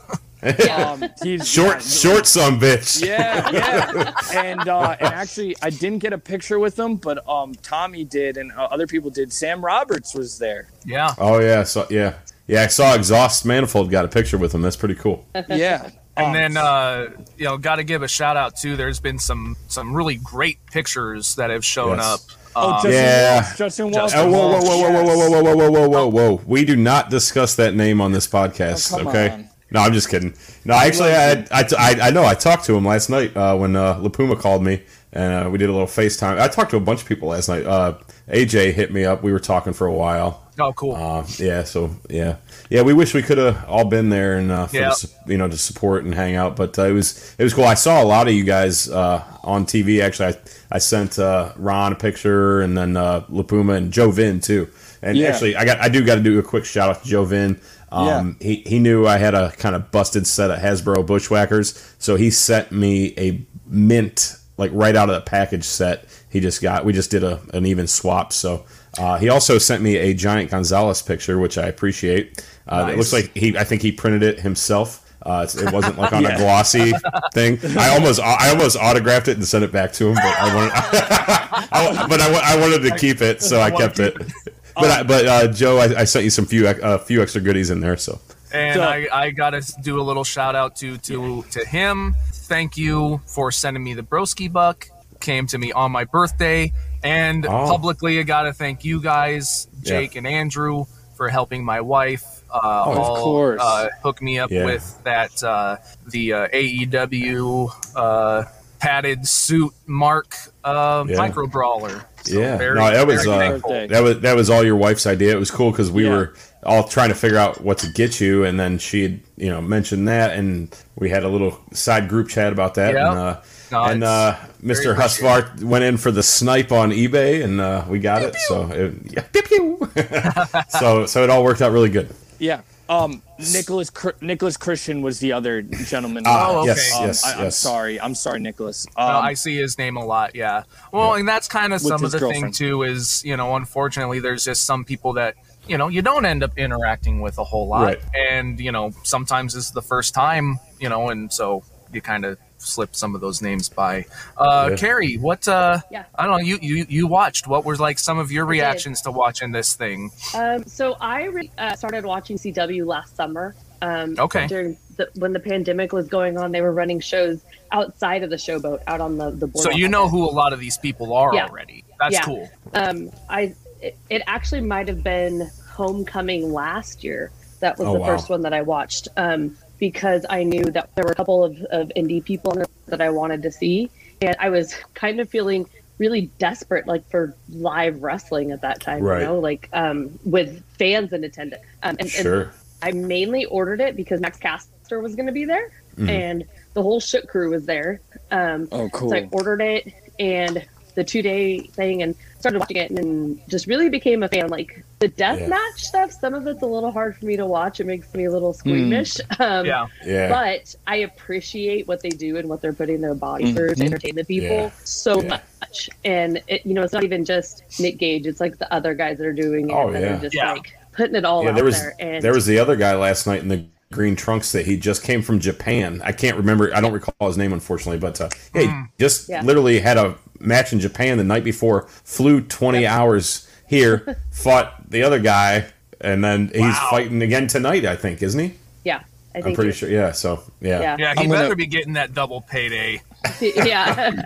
Um, 0.71 1.03
he's 1.25 1.49
Short, 1.49 1.75
yeah, 1.75 1.81
short 1.81 2.25
son 2.25 2.61
bitch. 2.61 3.05
yeah, 3.05 3.51
yeah. 3.51 4.13
And 4.33 4.69
uh, 4.69 4.97
and 5.01 5.13
actually, 5.13 5.57
I 5.61 5.71
didn't 5.71 5.99
get 5.99 6.13
a 6.13 6.19
picture 6.19 6.61
with 6.61 6.79
him, 6.79 6.95
but 6.95 7.29
um, 7.29 7.57
Tommy 7.57 8.05
did, 8.05 8.37
and 8.37 8.53
uh, 8.53 8.69
other 8.71 8.87
people 8.87 9.11
did. 9.11 9.33
Sam 9.33 9.65
Roberts 9.65 10.15
was 10.15 10.39
there. 10.39 10.69
Yeah. 10.85 11.13
Oh 11.19 11.41
yeah, 11.41 11.65
so 11.65 11.89
yeah, 11.91 12.15
yeah. 12.47 12.63
I 12.63 12.67
saw 12.69 12.95
Exhaust 12.95 13.47
Manifold 13.47 13.91
got 13.91 14.05
a 14.05 14.09
picture 14.09 14.39
with 14.39 14.55
him. 14.55 14.63
That's 14.63 14.77
pretty 14.77 14.95
cool. 14.95 15.27
Yeah. 15.49 15.91
And 16.19 16.27
Um, 16.27 16.33
then, 16.33 16.57
uh, 16.57 17.07
you 17.37 17.45
know, 17.45 17.57
got 17.59 17.77
to 17.77 17.85
give 17.85 18.03
a 18.03 18.09
shout 18.09 18.37
out 18.37 18.57
too. 18.57 18.77
There's 18.77 18.99
been 19.01 19.19
some 19.19 19.57
some 19.69 19.95
really 19.95 20.17
great 20.17 20.59
pictures 20.67 21.37
that 21.37 21.51
have 21.51 21.65
shown 21.65 21.99
Yes. 21.99 22.05
up. 22.07 22.21
Oh, 22.57 22.67
Um, 22.71 22.75
Justin 22.83 22.93
Yeah. 22.93 23.35
Walsh. 23.35 23.57
Justin 23.59 23.91
Walsh. 23.93 24.13
Oh, 24.17 24.31
whoa, 24.31 24.49
whoa, 24.49 24.61
whoa, 24.61 24.79
whoa, 24.79 24.91
whoa, 24.91 25.17
whoa, 25.17 25.17
whoa, 25.17 25.43
whoa, 25.43 25.55
whoa, 25.55 25.71
whoa, 25.71 25.89
whoa, 25.89 26.07
whoa! 26.09 26.41
We 26.47 26.65
do 26.65 26.75
not 26.77 27.09
discuss 27.09 27.55
that 27.55 27.75
name 27.75 28.01
on 28.01 28.11
this 28.13 28.27
podcast. 28.27 28.93
Oh, 28.99 29.09
okay. 29.09 29.31
on. 29.31 29.49
No, 29.71 29.81
I'm 29.81 29.93
just 29.93 30.09
kidding. 30.09 30.35
No, 30.65 30.75
actually, 30.75 31.13
I, 31.15 31.45
I, 31.53 31.65
I, 31.79 31.99
I 32.05 32.11
know 32.11 32.25
I 32.25 32.33
talked 32.35 32.65
to 32.65 32.75
him 32.75 32.87
last 32.87 33.11
night 33.11 33.37
uh, 33.37 33.55
when 33.55 33.77
uh, 33.77 33.97
Lapuma 34.01 34.37
called 34.41 34.65
me 34.65 34.83
and 35.13 35.47
uh, 35.47 35.51
we 35.51 35.59
did 35.59 35.69
a 35.69 35.73
little 35.73 35.87
FaceTime. 35.87 36.39
I 36.41 36.49
talked 36.49 36.71
to 36.73 36.77
a 36.77 36.81
bunch 36.81 37.03
of 37.03 37.09
people 37.09 37.29
last 37.29 37.49
night. 37.49 37.65
Uh, 37.67 37.99
AJ 38.29 38.73
hit 38.75 38.93
me 38.93 39.05
up. 39.05 39.23
We 39.23 39.33
were 39.33 39.39
talking 39.41 39.73
for 39.73 39.87
a 39.87 39.93
while. 39.93 40.47
oh, 40.59 40.73
cool. 40.75 40.95
Uh, 40.95 41.25
yeah, 41.39 41.63
so 41.65 41.91
yeah, 42.11 42.37
yeah. 42.69 42.83
We 42.83 42.93
wish 42.93 43.15
we 43.15 43.23
could 43.23 43.39
have 43.39 43.65
all 43.67 43.85
been 43.85 44.09
there 44.11 44.37
and 44.39 44.51
uh, 44.51 44.67
for 44.67 44.77
Yeah. 44.77 44.91
the, 44.91 45.11
you 45.33 45.39
know 45.39 45.49
to 45.49 45.57
support 45.57 46.05
and 46.05 46.15
hang 46.15 46.35
out, 46.37 46.57
but 46.57 46.79
uh, 46.79 46.83
it 46.85 46.93
was 46.93 47.35
it 47.39 47.43
was 47.45 47.55
cool. 47.55 47.65
I 47.65 47.75
saw 47.75 48.03
a 48.03 48.05
lot 48.05 48.29
of 48.29 48.35
you 48.35 48.45
guys 48.45 48.89
uh, 48.91 49.23
on 49.45 49.65
TV. 49.67 50.03
Actually, 50.03 50.35
I 50.35 50.37
I 50.73 50.79
sent 50.79 51.19
uh, 51.19 51.53
Ron 51.57 51.93
a 51.93 51.97
picture 51.97 52.61
and 52.61 52.77
then 52.77 52.97
uh, 52.97 53.21
Lapuma 53.31 53.77
and 53.77 53.93
Joe 53.93 54.11
Vin 54.11 54.41
too. 54.41 54.69
And 55.01 55.17
Yeah. 55.17 55.29
actually, 55.29 55.57
I 55.57 55.65
got 55.65 55.79
I 55.81 55.89
do 55.89 56.05
got 56.05 56.17
to 56.17 56.21
do 56.23 56.39
a 56.39 56.43
quick 56.43 56.65
shout 56.65 56.91
out 56.91 57.03
to 57.03 57.09
Joe 57.09 57.25
Vin. 57.25 57.61
Um, 57.91 58.37
he, 58.39 58.57
he 58.67 58.79
knew 58.81 59.07
I 59.07 59.17
had 59.17 59.35
a 59.35 59.51
kind 59.53 59.75
of 59.75 59.91
busted 59.91 60.27
set 60.27 60.51
of 60.51 60.59
Hasbro 60.59 61.07
Bushwhackers, 61.07 61.95
so 61.99 62.17
he 62.17 62.31
sent 62.31 62.71
me 62.71 63.15
a 63.17 63.41
mint 63.67 64.37
like 64.59 64.71
right 64.75 64.95
out 64.95 65.09
of 65.09 65.15
the 65.15 65.23
package 65.23 65.65
set. 65.65 66.05
He 66.29 66.41
just 66.41 66.61
got 66.61 66.85
we 66.85 66.93
just 66.93 67.11
did 67.11 67.25
a 67.25 67.41
an 67.55 67.65
even 67.65 67.87
swap. 67.87 68.33
So 68.35 68.67
uh, 68.99 69.17
he 69.19 69.29
also 69.31 69.57
sent 69.59 69.83
me 69.83 69.97
a 69.97 70.13
giant 70.13 70.51
Gonzalez 70.51 71.01
picture, 71.01 71.39
which 71.39 71.57
I 71.57 71.67
appreciate. 71.69 72.45
Uh, 72.69 72.89
It 72.93 72.99
looks 72.99 73.13
like 73.15 73.35
he 73.35 73.57
I 73.57 73.65
think 73.65 73.81
he 73.81 73.93
printed 73.93 74.23
it 74.23 74.41
himself. 74.41 75.05
Uh, 75.25 75.47
it 75.53 75.73
wasn't 75.73 75.99
like 75.99 76.13
on 76.13 76.25
a 76.27 76.37
glossy 76.39 76.93
thing. 77.35 77.59
I 77.79 77.89
almost 77.95 78.21
I 78.21 78.51
almost 78.51 78.77
autographed 78.77 79.29
it 79.29 79.37
and 79.37 79.47
sent 79.47 79.65
it 79.65 79.73
back 79.73 79.93
to 79.95 80.09
him, 80.09 80.15
but 80.15 80.25
I 80.25 80.55
wanted 80.55 80.73
I, 80.75 82.07
but 82.09 82.21
I, 82.21 82.55
I 82.55 82.61
wanted 82.61 82.89
to 82.89 82.97
keep 82.97 83.21
it, 83.21 83.43
so 83.43 83.61
I 83.61 83.71
kept 83.71 83.99
it. 84.01 84.15
But 84.81 84.91
I, 84.93 85.03
but 85.03 85.27
uh, 85.27 85.49
Joe, 85.49 85.79
I, 85.79 86.03
I 86.03 86.05
sent 86.05 86.23
you 86.23 86.31
some 86.31 86.47
few 86.47 86.69
a 86.69 87.01
few 87.01 87.21
extra 87.21 87.41
goodies 87.41 87.71
in 87.71 87.81
there. 87.81 87.97
So 87.97 88.21
And 88.53 88.77
So- 88.77 88.83
I, 88.85 89.09
I 89.13 89.31
got 89.31 89.51
to 89.51 89.61
do 89.83 90.01
a 90.01 90.05
little 90.05 90.23
shout 90.23 90.55
out 90.55 90.77
to 90.77 90.97
to 90.99 91.43
to 91.51 91.65
him. 91.67 92.15
Thank 92.49 92.77
you 92.79 93.21
for 93.27 93.53
sending 93.53 93.85
me 93.85 93.93
the 93.95 94.03
broski 94.03 94.51
buck. 94.51 94.89
Came 95.21 95.47
to 95.49 95.59
me 95.59 95.71
on 95.73 95.93
my 95.93 96.05
birthday, 96.05 96.73
and 97.03 97.45
Oh. 97.45 97.67
publicly 97.67 98.19
I 98.21 98.23
got 98.23 98.43
to 98.43 98.53
thank 98.53 98.85
you 98.85 99.01
guys, 99.03 99.67
Jake 99.83 100.17
and 100.17 100.27
Andrew, 100.27 100.85
for 101.17 101.29
helping 101.29 101.65
my 101.65 101.81
wife. 101.81 102.25
Uh, 102.51 102.85
Oh, 102.87 102.93
of 102.93 102.99
all, 102.99 103.17
course. 103.25 103.61
uh, 103.63 103.89
hook 104.03 104.23
me 104.23 104.39
up 104.39 104.51
Yeah. 104.51 104.65
with 104.65 104.99
that 105.05 105.43
uh, 105.45 105.77
the 106.07 106.33
uh, 106.33 106.49
AEW 106.55 107.69
uh, 107.95 108.45
padded 108.79 109.27
suit 109.29 109.73
mark 109.87 110.35
uh, 110.65 111.05
Yeah. 111.07 111.17
micro 111.17 111.47
brawler. 111.49 112.05
So 112.23 112.39
yeah, 112.39 112.57
very- 112.57 112.79
no, 112.79 112.91
that 112.91 113.07
was 113.07 113.27
uh, 113.27 113.59
that 113.91 114.03
was 114.03 114.21
that 114.21 114.37
was 114.37 114.49
all 114.49 114.65
your 114.65 114.77
wife's 114.77 115.07
idea. 115.07 115.33
It 115.33 115.39
was 115.39 115.51
cool 115.51 115.71
because 115.73 115.91
we 115.91 116.05
Yeah. 116.05 116.11
were 116.11 116.35
all 116.65 116.85
trying 116.85 117.09
to 117.11 117.15
figure 117.15 117.39
out 117.39 117.61
what 117.63 117.79
to 117.79 117.91
get 117.93 118.21
you, 118.21 118.45
and 118.45 118.59
then 118.59 118.79
she 118.79 119.03
had 119.03 119.21
you 119.37 119.49
know 119.51 119.61
mentioned 119.61 120.09
that, 120.09 120.33
and 120.37 120.75
we 120.97 121.09
had 121.11 121.25
a 121.25 121.29
little 121.29 121.59
side 121.73 122.09
group 122.09 122.29
chat 122.29 122.53
about 122.53 122.75
that. 122.75 122.95
Yeah. 122.95 123.09
And, 123.11 123.19
uh, 123.19 123.41
No, 123.71 123.85
and 123.85 124.05
uh, 124.05 124.37
Mr. 124.63 124.97
Husvar 124.97 125.63
went 125.63 125.85
in 125.85 125.97
for 125.99 126.11
the 126.11 126.23
snipe 126.23 126.73
on 126.73 126.91
eBay, 126.91 127.45
and 127.45 127.61
uh, 127.61 127.85
we 127.89 127.99
got 127.99 128.23
it. 128.23 128.35
So 128.37 128.71
it, 128.71 128.95
yeah, 129.13 129.23
pew, 129.33 129.43
pew. 129.43 129.91
so 130.69 131.07
so 131.07 131.23
it 131.25 131.31
all 131.31 131.45
worked 131.45 131.63
out 131.63 131.73
really 131.73 131.91
good. 131.91 132.09
Yeah. 132.39 132.63
Um, 132.91 133.21
Nicholas 133.53 133.91
Chr- 133.91 134.17
Nicholas 134.23 134.57
Christian 134.57 135.03
was 135.03 135.21
the 135.21 135.33
other 135.33 135.61
gentleman. 135.61 136.23
Ah, 136.27 136.47
Oh, 136.49 136.59
okay. 136.61 136.69
yes, 136.69 136.95
Um, 136.97 137.07
yes, 137.07 137.25
I, 137.25 137.33
I'm 137.35 137.45
yes. 137.45 137.57
sorry. 137.59 138.01
I'm 138.01 138.15
sorry, 138.15 138.41
Nicholas. 138.41 138.87
Um, 138.97 139.09
No, 139.09 139.19
I 139.19 139.35
see 139.35 139.57
his 139.57 139.77
name 139.77 139.99
a 139.99 140.05
lot. 140.07 140.35
Yeah. 140.35 140.63
Well, 140.91 141.13
and 141.15 141.29
that's 141.29 141.49
kind 141.49 141.75
of 141.75 141.83
some 141.83 142.03
of 142.03 142.13
his 142.13 142.13
the 142.13 142.21
thing 142.31 142.51
too. 142.51 142.85
Is 142.85 143.23
you 143.27 143.37
know, 143.37 143.57
unfortunately, 143.57 144.21
there's 144.21 144.43
just 144.43 144.65
some 144.65 144.87
people 144.87 145.13
that 145.15 145.35
you 145.69 145.79
know 145.79 145.89
you 145.89 146.03
don't 146.03 146.25
end 146.25 146.43
up 146.43 146.57
interacting 146.59 147.21
with 147.21 147.39
a 147.39 147.45
whole 147.45 147.69
lot, 147.69 147.85
Right. 147.85 148.01
and 148.31 148.59
you 148.61 148.73
know 148.73 148.93
sometimes 149.03 149.55
this 149.55 149.67
is 149.67 149.73
the 149.73 149.83
first 149.83 150.15
time, 150.15 150.59
you 150.81 150.89
know, 150.89 151.09
and 151.11 151.33
so 151.33 151.63
you 151.93 152.01
kind 152.01 152.25
of 152.25 152.39
slip 152.59 152.95
some 152.97 153.15
of 153.15 153.21
those 153.21 153.41
names 153.41 153.69
by. 153.69 154.05
Uh, 154.37 154.69
Yeah. 154.71 154.77
Carrie, 154.77 155.15
what? 155.17 155.47
Uh, 155.47 155.79
Yeah. 155.91 156.05
I 156.15 156.27
don't 156.27 156.33
know. 156.39 156.45
You 156.45 156.59
you 156.61 156.87
you 156.89 157.07
watched. 157.07 157.47
What 157.47 157.65
were 157.65 157.77
like 157.77 157.99
some 157.99 158.19
of 158.19 158.33
your 158.33 158.45
reactions 158.47 159.01
to 159.03 159.11
watching 159.13 159.53
this 159.53 159.75
thing? 159.75 160.11
Um, 160.35 160.65
so 160.67 160.97
I 161.01 161.25
re- 161.25 161.51
uh, 161.57 161.75
started 161.77 162.05
watching 162.05 162.37
CW 162.37 162.85
last 162.85 163.15
summer. 163.17 163.55
Um, 163.81 164.17
Okay. 164.19 164.49
During 164.49 164.77
the, 164.97 165.09
when 165.15 165.33
the 165.33 165.39
pandemic 165.39 165.93
was 165.93 166.09
going 166.09 166.37
on, 166.37 166.51
they 166.51 166.61
were 166.61 166.73
running 166.73 166.99
shows 166.99 167.41
outside 167.71 168.25
of 168.25 168.31
the 168.31 168.37
showboat, 168.37 168.81
out 168.89 169.01
on 169.01 169.17
the 169.19 169.31
the 169.31 169.47
board 169.47 169.63
So 169.63 169.71
you 169.71 169.87
know 169.89 170.09
who 170.09 170.25
a 170.25 170.33
lot 170.43 170.53
of 170.53 170.59
these 170.59 170.77
people 170.79 171.15
are 171.15 171.33
Yeah. 171.33 171.47
already. 171.47 171.85
That's 172.01 172.15
Yeah. 172.15 172.23
cool. 172.23 172.51
Um, 172.75 173.11
I 173.29 173.55
it, 173.81 173.97
it 174.11 174.23
actually 174.27 174.61
might 174.63 174.89
have 174.89 175.05
been 175.05 175.49
Homecoming 175.79 176.53
last 176.53 177.05
year. 177.05 177.31
That 177.61 177.79
was 177.79 177.87
Oh, 177.87 177.93
the 177.95 178.01
wow. 178.01 178.07
first 178.07 178.29
one 178.29 178.43
that 178.43 178.53
I 178.53 178.63
watched. 178.63 179.07
Um, 179.17 179.57
because 179.79 180.27
I 180.29 180.43
knew 180.43 180.65
that 180.65 180.91
there 180.97 181.05
were 181.05 181.13
a 181.13 181.15
couple 181.15 181.45
of, 181.45 181.57
of 181.71 181.93
indie 181.97 182.23
people 182.25 182.65
that 182.87 183.01
I 183.01 183.11
wanted 183.11 183.43
to 183.45 183.53
see, 183.53 183.91
and 184.21 184.35
I 184.41 184.51
was 184.51 184.75
kind 184.95 185.21
of 185.21 185.29
feeling 185.29 185.67
really 185.99 186.23
desperate, 186.39 186.89
like 186.89 187.09
for 187.09 187.37
live 187.49 188.03
wrestling 188.03 188.51
at 188.51 188.63
that 188.63 188.81
time. 188.81 189.03
Right. 189.05 189.21
You 189.21 189.27
know, 189.27 189.39
like 189.39 189.69
um, 189.73 190.19
with 190.25 190.65
fans 190.79 191.13
in 191.13 191.23
attendance. 191.23 191.63
Um, 191.85 191.91
and, 191.91 192.01
and 192.01 192.11
Sure. 192.11 192.53
I 192.83 192.91
mainly 192.91 193.45
ordered 193.45 193.81
it 193.81 193.95
because 193.97 194.21
Max 194.21 194.37
Caster 194.39 194.99
was 195.01 195.15
going 195.15 195.27
to 195.27 195.33
be 195.33 195.45
there, 195.45 195.71
Mm-hmm. 195.97 196.09
and 196.11 196.45
the 196.75 196.83
whole 196.83 197.01
shit 197.01 197.29
crew 197.29 197.51
was 197.51 197.67
there. 197.67 198.01
Um, 198.33 198.69
oh, 198.73 198.89
cool. 198.91 199.11
so 199.11 199.17
I 199.17 199.29
ordered 199.33 199.61
it 199.61 199.93
and 200.21 200.65
the 200.99 201.05
two 201.05 201.23
day 201.23 201.61
thing 201.61 202.03
and 202.03 202.17
started 202.41 202.59
watching 202.59 202.77
it 202.77 202.91
and 202.91 203.41
just 203.49 203.69
really 203.69 203.89
became 203.89 204.25
a 204.25 204.29
fan. 204.29 204.49
Like 204.49 204.85
the 204.99 205.07
death 205.07 205.39
Yeah. 205.39 205.47
match 205.47 205.85
stuff, 205.85 206.11
some 206.11 206.35
of 206.35 206.45
it's 206.49 206.61
a 206.61 206.67
little 206.67 206.91
hard 206.91 207.17
for 207.17 207.25
me 207.25 207.37
to 207.37 207.47
watch. 207.47 207.79
It 207.79 207.87
makes 207.87 208.13
me 208.15 208.25
a 208.25 208.31
little 208.33 208.53
squeamish. 208.53 209.17
Um, 209.39 209.65
Yeah. 209.65 209.87
Yeah. 210.05 210.29
But 210.29 210.75
I 210.89 210.97
appreciate 210.97 211.87
what 211.87 212.03
they 212.03 212.09
do 212.11 212.37
and 212.37 212.49
what 212.49 212.61
they're 212.61 212.73
putting 212.73 213.01
their 213.01 213.15
body 213.15 213.53
through 213.53 213.77
to 213.77 213.85
entertain 213.85 214.17
the 214.17 214.25
people 214.25 214.57
Yeah. 214.57 214.71
so 214.83 215.23
Yeah. 215.23 215.39
much. 215.61 215.89
And 216.05 216.43
it, 216.49 216.67
you 216.67 216.75
know, 216.75 216.83
it's 216.83 216.93
not 216.93 217.05
even 217.05 217.25
just 217.25 217.63
Nick 217.79 217.99
Gage; 217.99 218.27
it's 218.27 218.41
like 218.41 218.59
the 218.59 218.73
other 218.75 218.93
guys 218.95 219.19
that 219.19 219.27
are 219.29 219.33
doing 219.33 219.71
it. 219.71 219.73
Oh, 219.73 219.93
that 219.93 220.03
yeah. 220.03 220.17
are 220.17 220.21
just 220.21 220.35
Yeah. 220.35 220.53
like 220.55 220.73
putting 220.93 221.15
it 221.15 221.25
all 221.25 221.45
yeah, 221.45 221.51
out 221.51 221.55
there 221.55 221.65
was 221.65 221.81
there. 221.81 221.95
And 222.01 222.25
there 222.25 222.33
was 222.35 222.47
the 222.47 222.59
other 222.59 222.75
guy 222.75 222.97
last 222.97 223.25
night 223.29 223.41
in 223.43 223.47
the 223.49 223.65
green 223.91 224.15
trunks 224.17 224.53
that 224.53 224.67
he 224.67 224.77
just 224.77 225.03
came 225.03 225.23
from 225.23 225.39
Japan. 225.39 226.03
I 226.05 226.13
can't 226.13 226.37
remember. 226.37 226.75
I 226.75 226.81
don't 226.83 226.93
recall 226.93 227.27
his 227.29 227.39
name 227.39 227.53
unfortunately, 227.55 227.99
but 227.99 228.21
uh, 228.21 228.29
yeah, 228.55 228.61
he 228.61 228.89
just 228.99 229.29
Yeah. 229.29 229.43
literally 229.43 229.79
had 229.79 229.97
a 229.97 230.15
match 230.41 230.73
in 230.73 230.81
Japan 230.81 231.19
the 231.19 231.25
night 231.25 231.45
before. 231.45 231.87
Flew 232.05 232.41
twenty 232.41 232.87
hours 232.87 233.49
here, 233.67 234.19
fought 234.31 234.91
the 234.91 235.03
other 235.03 235.19
guy, 235.19 235.67
and 236.01 236.23
then 236.25 236.49
he's 236.49 236.61
Wow. 236.63 236.89
fighting 236.91 237.23
again 237.23 237.47
tonight. 237.47 237.85
I 237.85 237.97
think, 237.97 238.23
isn't 238.23 238.41
he? 238.41 238.55
yeah, 238.85 239.03
I 239.35 239.41
think 239.41 239.47
I'm 239.47 239.55
pretty 239.55 239.73
sure. 239.73 239.89
Yeah. 239.91 240.13
So 240.13 240.43
yeah. 240.61 240.81
Yeah, 240.81 240.97
Yeah, 240.99 241.15
he 241.15 241.21
I'm 241.21 241.29
gonna- 241.29 241.43
better 241.43 241.57
be 241.57 241.67
getting 241.67 241.95
that 241.95 242.15
double 242.15 242.41
payday. 242.43 243.03
yeah. 243.41 244.23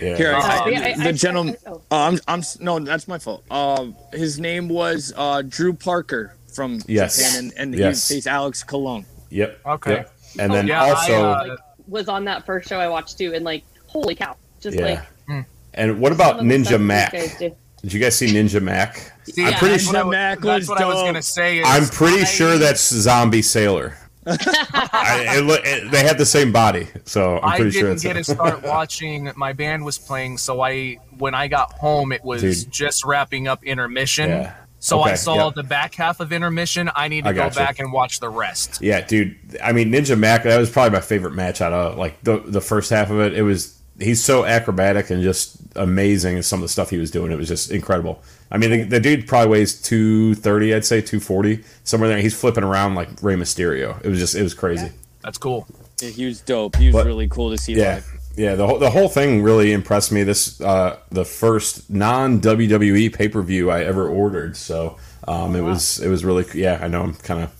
Yeah. 0.00 0.16
Here, 0.16 0.34
I- 0.34 0.38
Uh, 0.38 0.64
I- 0.64 0.68
yeah, 0.68 0.94
I- 0.98 1.04
the 1.04 1.12
gentleman. 1.12 1.56
I- 1.66 1.70
oh. 1.70 1.74
uh, 1.90 1.96
I'm, 1.96 2.18
I'm. 2.28 2.42
No, 2.60 2.78
that's 2.78 3.08
my 3.08 3.18
fault. 3.18 3.44
Uh, 3.50 3.86
his 4.12 4.38
name 4.38 4.68
was 4.68 5.12
uh, 5.16 5.42
Drew 5.42 5.72
Parker 5.72 6.34
from 6.54 6.80
Yes. 6.86 7.16
Japan, 7.16 7.52
and, 7.56 7.72
and 7.72 7.74
Yes. 7.74 8.06
he 8.08 8.14
faced 8.16 8.26
Alex 8.26 8.62
Colon. 8.62 9.04
Yep. 9.30 9.58
Okay. 9.66 9.90
Yep. 9.92 10.12
And 10.38 10.52
then 10.52 10.66
Yeah, 10.66 10.82
I, 10.84 10.90
also. 10.90 11.24
uh, 11.24 11.44
like 11.48 11.58
was 11.88 12.08
on 12.08 12.24
that 12.26 12.44
first 12.44 12.68
show 12.68 12.78
I 12.78 12.88
watched 12.88 13.16
too, 13.18 13.32
and 13.34 13.44
like, 13.44 13.64
holy 13.86 14.14
cow, 14.14 14.36
just 14.60 14.76
Yeah. 14.78 14.84
like 14.84 15.02
and 15.76 15.90
And 15.92 16.00
what 16.00 16.12
about 16.12 16.38
Some 16.38 16.50
of 16.50 16.64
the 16.64 16.76
Ninja 16.76 16.80
Mack? 16.80 17.12
Did 17.12 17.92
you 17.92 18.00
guys 18.00 18.16
see 18.16 18.26
Ninja 18.28 18.60
Mack? 18.60 19.12
See, 19.24 19.44
I'm 19.44 19.52
yeah, 19.52 19.58
pretty 19.58 19.78
sure- 19.78 19.92
what 19.92 20.16
I 20.16 20.34
was- 20.34 20.40
that's 20.42 20.44
was 20.44 20.68
what 20.68 20.80
I 20.80 20.86
was 20.86 21.02
gonna 21.02 21.22
say. 21.22 21.58
Is 21.58 21.64
I'm 21.68 21.86
pretty 21.88 22.22
I- 22.22 22.24
sure 22.24 22.58
that's 22.58 22.80
Zombie 22.80 23.42
Sailor. 23.42 23.96
I, 24.26 25.36
it, 25.38 25.66
it- 25.66 25.90
they 25.92 26.02
had 26.02 26.18
the 26.18 26.26
same 26.26 26.50
body, 26.52 26.88
so 27.04 27.38
I'm 27.38 27.44
I 27.44 27.56
pretty 27.56 27.70
didn't 27.72 27.80
sure 27.82 27.92
it's 27.92 28.02
get 28.02 28.14
to 28.14 28.24
start 28.24 28.62
watching. 28.64 29.30
My 29.36 29.52
band 29.52 29.84
was 29.84 29.98
playing, 29.98 30.38
so 30.38 30.60
I 30.62 30.98
when 31.18 31.34
I 31.34 31.46
got 31.48 31.72
home, 31.74 32.10
it 32.12 32.24
was 32.24 32.42
Dude. 32.42 32.72
just 32.72 33.04
wrapping 33.04 33.46
up 33.46 33.62
intermission. 33.64 34.30
Yeah. 34.30 34.54
So 34.78 35.02
I 35.02 35.14
saw 35.14 35.46
yep. 35.46 35.54
the 35.54 35.62
back 35.62 35.94
half 35.94 36.20
of 36.20 36.32
intermission. 36.32 36.90
I 36.94 37.08
need 37.08 37.24
to 37.24 37.30
I 37.30 37.32
go 37.32 37.40
gotcha. 37.44 37.58
back 37.58 37.78
and 37.80 37.92
watch 37.92 38.20
the 38.20 38.28
rest. 38.28 38.80
Yeah, 38.82 39.00
dude. 39.00 39.36
I 39.62 39.72
mean, 39.72 39.90
Ninja 39.90 40.18
Mack. 40.18 40.44
That 40.44 40.58
was 40.58 40.70
probably 40.70 40.90
my 40.90 41.00
favorite 41.00 41.34
match 41.34 41.60
out 41.60 41.72
of 41.72 41.96
like 41.98 42.20
the 42.22 42.38
the 42.38 42.60
first 42.60 42.90
half 42.90 43.10
of 43.10 43.18
it. 43.20 43.32
It 43.34 43.42
was 43.42 43.75
he's 43.98 44.22
so 44.22 44.44
acrobatic 44.44 45.10
and 45.10 45.22
just 45.22 45.56
amazing. 45.76 46.36
And 46.36 46.44
some 46.44 46.58
of 46.60 46.62
the 46.62 46.68
stuff 46.68 46.90
he 46.90 46.98
was 46.98 47.10
doing, 47.10 47.32
it 47.32 47.36
was 47.36 47.48
just 47.48 47.70
incredible. 47.70 48.22
I 48.50 48.58
mean, 48.58 48.70
the, 48.70 48.82
the 48.84 49.00
dude 49.00 49.26
probably 49.26 49.50
weighs 49.50 49.80
two 49.80 50.34
thirty. 50.36 50.74
I'd 50.74 50.84
say 50.84 51.00
two 51.00 51.20
forty 51.20 51.64
somewhere 51.84 52.08
there. 52.08 52.18
He's 52.20 52.38
flipping 52.38 52.64
around 52.64 52.94
like 52.94 53.08
Rey 53.22 53.34
Mysterio. 53.34 54.00
It 54.04 54.08
was 54.08 54.18
just 54.18 54.34
it 54.34 54.42
was 54.42 54.54
crazy. 54.54 54.90
That's 55.22 55.38
cool. 55.38 55.66
Yeah, 56.00 56.10
he 56.10 56.26
was 56.26 56.40
dope. 56.40 56.76
He 56.76 56.86
was 56.88 56.94
But- 56.94 57.06
really 57.06 57.28
cool 57.28 57.50
to 57.50 57.58
see 57.58 57.74
Yeah. 57.74 57.94
live. 57.94 58.12
Yeah, 58.36 58.54
the 58.54 58.66
whole, 58.66 58.78
the 58.78 58.90
whole 58.90 59.08
thing 59.08 59.42
really 59.42 59.72
impressed 59.72 60.12
me. 60.12 60.22
This 60.22 60.60
uh, 60.60 60.98
the 61.10 61.24
first 61.24 61.88
non 61.88 62.38
WWE 62.42 63.10
pay 63.14 63.28
per 63.28 63.40
view 63.40 63.70
I 63.70 63.82
ever 63.82 64.06
ordered, 64.06 64.58
so 64.58 64.98
um, 65.26 65.56
it 65.56 65.62
was 65.62 65.98
it 66.00 66.08
was 66.08 66.22
really 66.22 66.44
yeah. 66.54 66.78
I 66.82 66.88
know 66.88 67.00
I'm 67.02 67.14
kind 67.14 67.42
of 67.44 67.50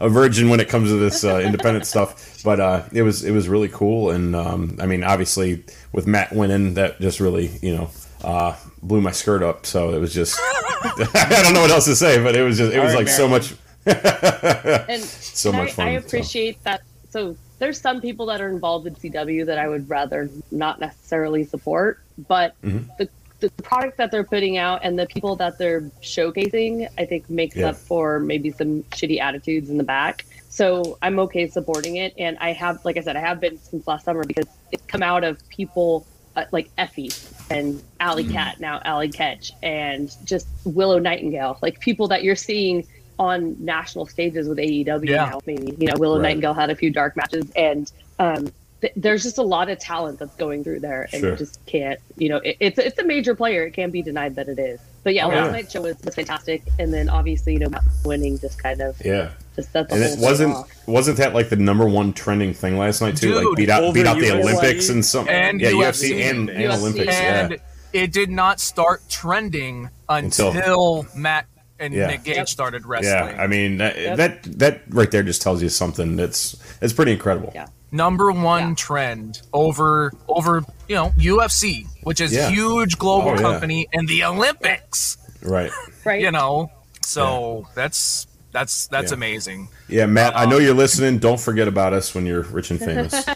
a 0.00 0.08
virgin 0.08 0.48
when 0.50 0.60
it 0.60 0.68
comes 0.68 0.90
to 0.90 0.96
this 0.96 1.24
uh, 1.24 1.38
independent 1.38 1.86
stuff, 1.86 2.42
but 2.44 2.60
uh, 2.60 2.82
it 2.92 3.02
was 3.02 3.24
it 3.24 3.32
was 3.32 3.48
really 3.48 3.68
cool. 3.68 4.10
And 4.10 4.34
um, 4.36 4.76
I 4.80 4.86
mean, 4.86 5.02
obviously 5.04 5.64
with 5.92 6.06
Matt 6.06 6.32
winning, 6.32 6.74
that 6.74 7.00
just 7.00 7.20
really 7.20 7.48
you 7.62 7.76
know 7.76 7.90
uh, 8.24 8.56
blew 8.82 9.00
my 9.00 9.10
skirt 9.12 9.42
up. 9.42 9.66
So 9.66 9.92
it 9.94 9.98
was 9.98 10.12
just 10.14 10.38
I 10.82 11.40
don't 11.42 11.54
know 11.54 11.62
what 11.62 11.70
else 11.70 11.86
to 11.86 11.96
say, 11.96 12.22
but 12.22 12.36
it 12.36 12.42
was 12.42 12.58
just 12.58 12.72
it 12.72 12.80
was 12.80 12.94
All 12.94 13.00
right, 13.00 13.06
like 13.06 13.08
so 13.08 13.28
much. 13.28 13.54
and 13.86 15.02
So 15.02 15.50
and 15.50 15.58
much 15.58 15.70
I, 15.70 15.72
fun, 15.72 15.88
I 15.88 15.98
so. 16.06 16.06
appreciate 16.06 16.62
that. 16.64 16.82
So 17.10 17.36
there's 17.58 17.80
some 17.80 18.00
people 18.00 18.26
that 18.26 18.40
are 18.40 18.48
involved 18.48 18.86
in 18.86 18.94
CW 18.94 19.46
that 19.46 19.58
I 19.58 19.68
would 19.68 19.88
rather 19.88 20.30
not 20.50 20.80
necessarily 20.80 21.44
support, 21.44 22.00
but 22.28 22.54
Mm-hmm. 22.62 22.88
the 22.98 23.08
the 23.40 23.50
product 23.62 23.96
that 23.98 24.10
they're 24.10 24.24
putting 24.24 24.56
out 24.58 24.80
and 24.84 24.98
the 24.98 25.06
people 25.06 25.36
that 25.36 25.58
they're 25.58 25.82
showcasing, 26.02 26.88
I 26.98 27.04
think 27.06 27.28
makes 27.30 27.56
Yeah. 27.56 27.70
up 27.70 27.76
for 27.76 28.20
maybe 28.20 28.50
some 28.50 28.82
shitty 28.84 29.20
attitudes 29.20 29.70
in 29.70 29.78
the 29.78 29.84
back. 29.84 30.24
So 30.48 30.98
I'm 31.02 31.18
okay 31.20 31.46
supporting 31.48 31.96
it, 31.96 32.12
and 32.18 32.36
I 32.40 32.52
have, 32.52 32.84
like 32.84 32.96
I 32.96 33.00
said, 33.00 33.16
I 33.16 33.20
have 33.20 33.40
been 33.40 33.58
since 33.58 33.86
last 33.86 34.04
summer 34.04 34.24
because 34.24 34.46
it's 34.72 34.84
come 34.86 35.02
out 35.02 35.24
of 35.24 35.38
people 35.48 36.06
uh, 36.36 36.44
like 36.52 36.70
Effy 36.76 37.12
and 37.50 37.82
Allie 37.98 38.22
Mm-hmm. 38.24 38.32
Cat, 38.32 38.60
now 38.60 38.80
Allie 38.84 39.08
Katch, 39.10 39.50
and 39.62 40.14
just 40.24 40.46
Willow 40.64 40.98
Nightingale, 40.98 41.58
like 41.62 41.80
people 41.80 42.06
that 42.08 42.22
you're 42.22 42.36
seeing 42.36 42.86
on 43.18 43.56
national 43.62 44.06
stages 44.06 44.48
with 44.48 44.58
AEW 44.58 45.08
Yeah. 45.08 45.16
now. 45.26 45.40
Maybe 45.46 45.74
you 45.78 45.86
know 45.88 45.96
Willow 45.98 46.16
Right. 46.16 46.28
Nightingale 46.28 46.54
had 46.54 46.70
a 46.70 46.76
few 46.76 46.90
dark 46.90 47.16
matches, 47.16 47.50
and 47.56 47.90
um, 48.18 48.52
th- 48.80 48.92
there's 48.96 49.22
just 49.22 49.38
a 49.38 49.42
lot 49.42 49.68
of 49.68 49.78
talent 49.78 50.18
that's 50.18 50.34
going 50.36 50.64
through 50.64 50.80
there, 50.80 51.08
and 51.12 51.20
Sure. 51.20 51.30
you 51.30 51.36
just 51.36 51.64
can't. 51.66 51.98
You 52.16 52.28
know, 52.30 52.36
it, 52.38 52.56
it's 52.60 52.78
it's 52.78 52.98
a 52.98 53.04
major 53.04 53.34
player. 53.34 53.66
It 53.66 53.72
can't 53.72 53.92
be 53.92 54.02
denied 54.02 54.36
that 54.36 54.48
it 54.48 54.58
is. 54.58 54.80
But 55.02 55.14
yeah, 55.14 55.24
Oh, 55.24 55.28
last 55.28 55.46
yeah. 55.46 55.50
night's 55.52 55.72
show 55.72 55.80
was, 55.82 55.96
was 56.04 56.14
fantastic, 56.14 56.62
and 56.78 56.92
then 56.92 57.08
obviously 57.08 57.54
you 57.54 57.58
know 57.60 57.70
winning 58.04 58.38
just 58.38 58.62
kind 58.62 58.80
of 58.82 58.96
Yeah. 59.04 59.30
just 59.56 59.72
set 59.72 59.88
the 59.88 59.94
And 59.94 60.04
it 60.04 60.18
wasn't 60.18 60.54
off. 60.54 60.68
wasn't 60.86 61.16
that 61.18 61.32
like 61.34 61.48
the 61.48 61.56
number 61.56 61.86
one 61.88 62.12
trending 62.12 62.52
thing 62.52 62.76
last 62.76 63.00
night 63.00 63.16
too? 63.16 63.34
like 63.34 63.56
beat 63.56 63.70
out 63.70 63.94
beat 63.94 64.06
out 64.06 64.18
the 64.18 64.26
UFC 64.26 64.40
Olympics 64.40 64.88
and 64.90 65.04
some 65.04 65.26
And 65.28 65.60
yeah 65.60 65.70
UFC. 65.70 66.10
UFC 66.10 66.30
and, 66.30 66.50
and 66.50 66.58
UFC. 66.58 66.78
Olympics. 66.78 67.14
and 67.14 67.50
yeah, 67.52 67.56
it 68.02 68.12
did 68.12 68.28
not 68.30 68.60
start 68.60 69.02
trending 69.08 69.88
until, 70.08 70.50
Until- 70.50 71.06
Matt 71.16 71.46
and 71.78 71.94
Yeah. 71.94 72.08
Nick 72.08 72.24
Gage 72.24 72.36
Yep. 72.36 72.48
started 72.50 72.84
wrestling. 72.84 73.34
yeah. 73.36 73.42
I 73.42 73.46
mean 73.46 73.78
that, 73.78 73.96
Yep. 73.98 74.16
that 74.18 74.42
that 74.58 74.80
right 74.90 75.10
there 75.10 75.22
just 75.22 75.40
tells 75.40 75.62
you 75.62 75.70
something. 75.70 76.16
That's 76.16 76.56
it's 76.82 76.92
pretty 76.92 77.12
incredible. 77.12 77.52
Yeah. 77.54 77.68
Number 77.92 78.30
one 78.30 78.68
Yeah. 78.70 78.74
trend 78.76 79.42
over 79.52 80.12
over 80.28 80.64
you 80.88 80.94
know 80.94 81.12
UFC, 81.18 81.86
which 82.02 82.20
is 82.20 82.32
Yeah. 82.32 82.48
huge 82.50 82.98
global 82.98 83.30
Oh, 83.30 83.34
yeah. 83.34 83.40
company, 83.40 83.88
and 83.92 84.08
the 84.08 84.24
Olympics. 84.24 85.16
Right. 85.42 85.70
right. 86.04 86.20
You 86.20 86.30
know, 86.30 86.70
so 87.04 87.66
that's 87.74 88.26
that's 88.52 88.86
that's 88.88 89.10
Yeah. 89.10 89.16
amazing. 89.16 89.68
Yeah, 89.88 90.06
Matt. 90.06 90.36
I 90.36 90.44
know 90.44 90.56
Uh-huh. 90.56 90.66
you're 90.66 90.74
listening. 90.74 91.18
Don't 91.18 91.40
forget 91.40 91.66
about 91.68 91.92
us 91.92 92.14
when 92.14 92.26
you're 92.26 92.42
rich 92.42 92.70
and 92.70 92.78
famous. 92.80 93.14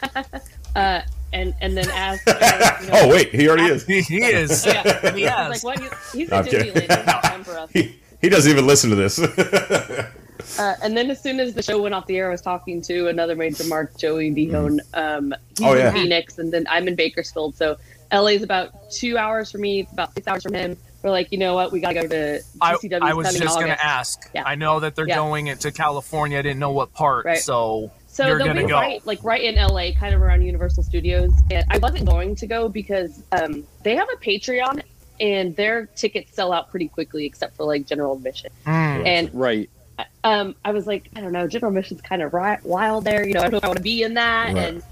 Uh, 0.77 1.01
and 1.33 1.55
and 1.61 1.77
then 1.77 1.89
as 1.95 2.19
uh, 2.27 2.79
you 2.81 2.87
know, 2.89 2.93
oh 3.03 3.09
wait, 3.09 3.33
he 3.33 3.49
already 3.49 3.73
is. 3.73 3.87
He, 3.87 4.01
he 4.09 4.17
is, 4.25 4.67
yeah, 4.67 4.83
and 5.05 5.17
he 5.17 5.29
I 5.29 5.43
has. 5.45 5.49
was 5.51 5.65
like, 5.65 5.81
what? 5.81 5.93
He's, 6.13 6.13
he's 6.13 6.33
I'm. 6.33 6.45
Disneyland. 6.45 6.75
There's 6.89 6.89
no 7.39 7.45
for 7.45 7.59
us. 7.61 7.71
He, 7.73 7.97
he 8.21 8.29
doesn't 8.29 8.51
even 8.51 8.67
listen 8.67 8.91
to 8.91 8.97
this. 8.97 9.21
Uh, 10.59 10.75
and 10.83 10.97
then 10.97 11.11
as 11.11 11.21
soon 11.23 11.41
as 11.41 11.55
the 11.55 11.63
show 11.63 11.81
went 11.83 11.95
off 11.95 12.07
the 12.07 12.17
air, 12.19 12.29
I 12.29 12.31
was 12.33 12.41
talking 12.43 12.81
to 12.83 13.09
another 13.09 13.35
major 13.37 13.65
mark, 13.65 13.97
Joey 13.99 14.31
Vihone. 14.33 14.79
Um, 14.95 15.35
he's 15.59 15.67
Oh, 15.67 15.75
yeah. 15.75 15.89
in 15.89 15.95
Phoenix, 15.95 16.39
and 16.39 16.53
then 16.53 16.67
I'm 16.71 16.87
in 16.89 16.95
Bakersfield. 16.95 17.57
So 17.57 17.77
LA 18.13 18.29
is 18.29 18.43
about 18.43 18.91
two 18.91 19.19
hours 19.19 19.51
from 19.51 19.63
me, 19.63 19.87
about 19.93 20.15
six 20.15 20.27
hours 20.29 20.43
from 20.43 20.55
him. 20.55 20.77
We're 21.03 21.11
like, 21.11 21.33
you 21.33 21.39
know 21.39 21.55
what? 21.55 21.71
We 21.73 21.81
got 21.81 21.89
to 21.95 22.03
go 22.03 22.09
to 22.09 22.41
I, 22.63 22.75
GCW. 22.75 23.03
I 23.03 23.13
was 23.15 23.37
just 23.37 23.57
going 23.59 23.69
to 23.71 23.85
ask. 23.85 24.31
Yeah. 24.35 24.45
I 24.47 24.55
know 24.55 24.81
that 24.81 24.95
they're 24.97 25.07
Yeah. 25.09 25.17
going 25.17 25.49
into 25.49 25.71
California. 25.71 26.39
I 26.39 26.43
didn't 26.43 26.61
know 26.61 26.71
what 26.73 26.95
part. 26.95 27.27
Right. 27.27 27.39
So, 27.39 27.91
So 28.07 28.27
you're 28.27 28.39
they'll 28.39 28.47
going 28.47 28.57
to 28.59 28.63
be 28.63 28.69
go. 28.69 28.77
right, 28.77 29.05
like 29.07 29.23
right 29.23 29.43
in 29.43 29.57
LA, 29.57 29.91
kind 29.99 30.15
of 30.15 30.23
around 30.23 30.43
Universal 30.43 30.85
Studios. 30.85 31.33
And 31.51 31.65
I 31.69 31.77
wasn't 31.79 32.07
going 32.07 32.37
to 32.37 32.47
go 32.47 32.69
because 32.71 33.23
um, 33.33 33.65
they 33.83 33.97
have 33.97 34.09
a 34.15 34.17
Patreon, 34.25 34.83
and 35.21 35.55
their 35.57 35.87
tickets 35.87 36.35
sell 36.35 36.53
out 36.53 36.71
pretty 36.71 36.89
quickly, 36.89 37.27
except 37.27 37.57
for 37.57 37.65
like 37.65 37.87
general 37.87 38.15
admission. 38.17 38.51
Mm. 38.67 39.07
And 39.07 39.35
Right. 39.35 39.69
Um, 40.25 40.55
I 40.65 40.73
was 40.73 40.87
like, 40.87 41.11
I 41.15 41.21
don't 41.21 41.33
know, 41.33 41.47
general 41.47 41.71
admission's 41.71 42.01
kind 42.01 42.23
of 42.23 42.33
ri- 42.33 42.57
wild 42.65 43.05
there. 43.05 43.27
You 43.27 43.35
know, 43.35 43.41
I 43.41 43.43
don't 43.45 43.53
know 43.53 43.59
if 43.59 43.65
I 43.65 43.69
want 43.69 43.77
to 43.79 43.83
be 43.83 44.03
in 44.03 44.15
that. 44.15 44.55
Right. 44.55 44.57
And 44.57 44.83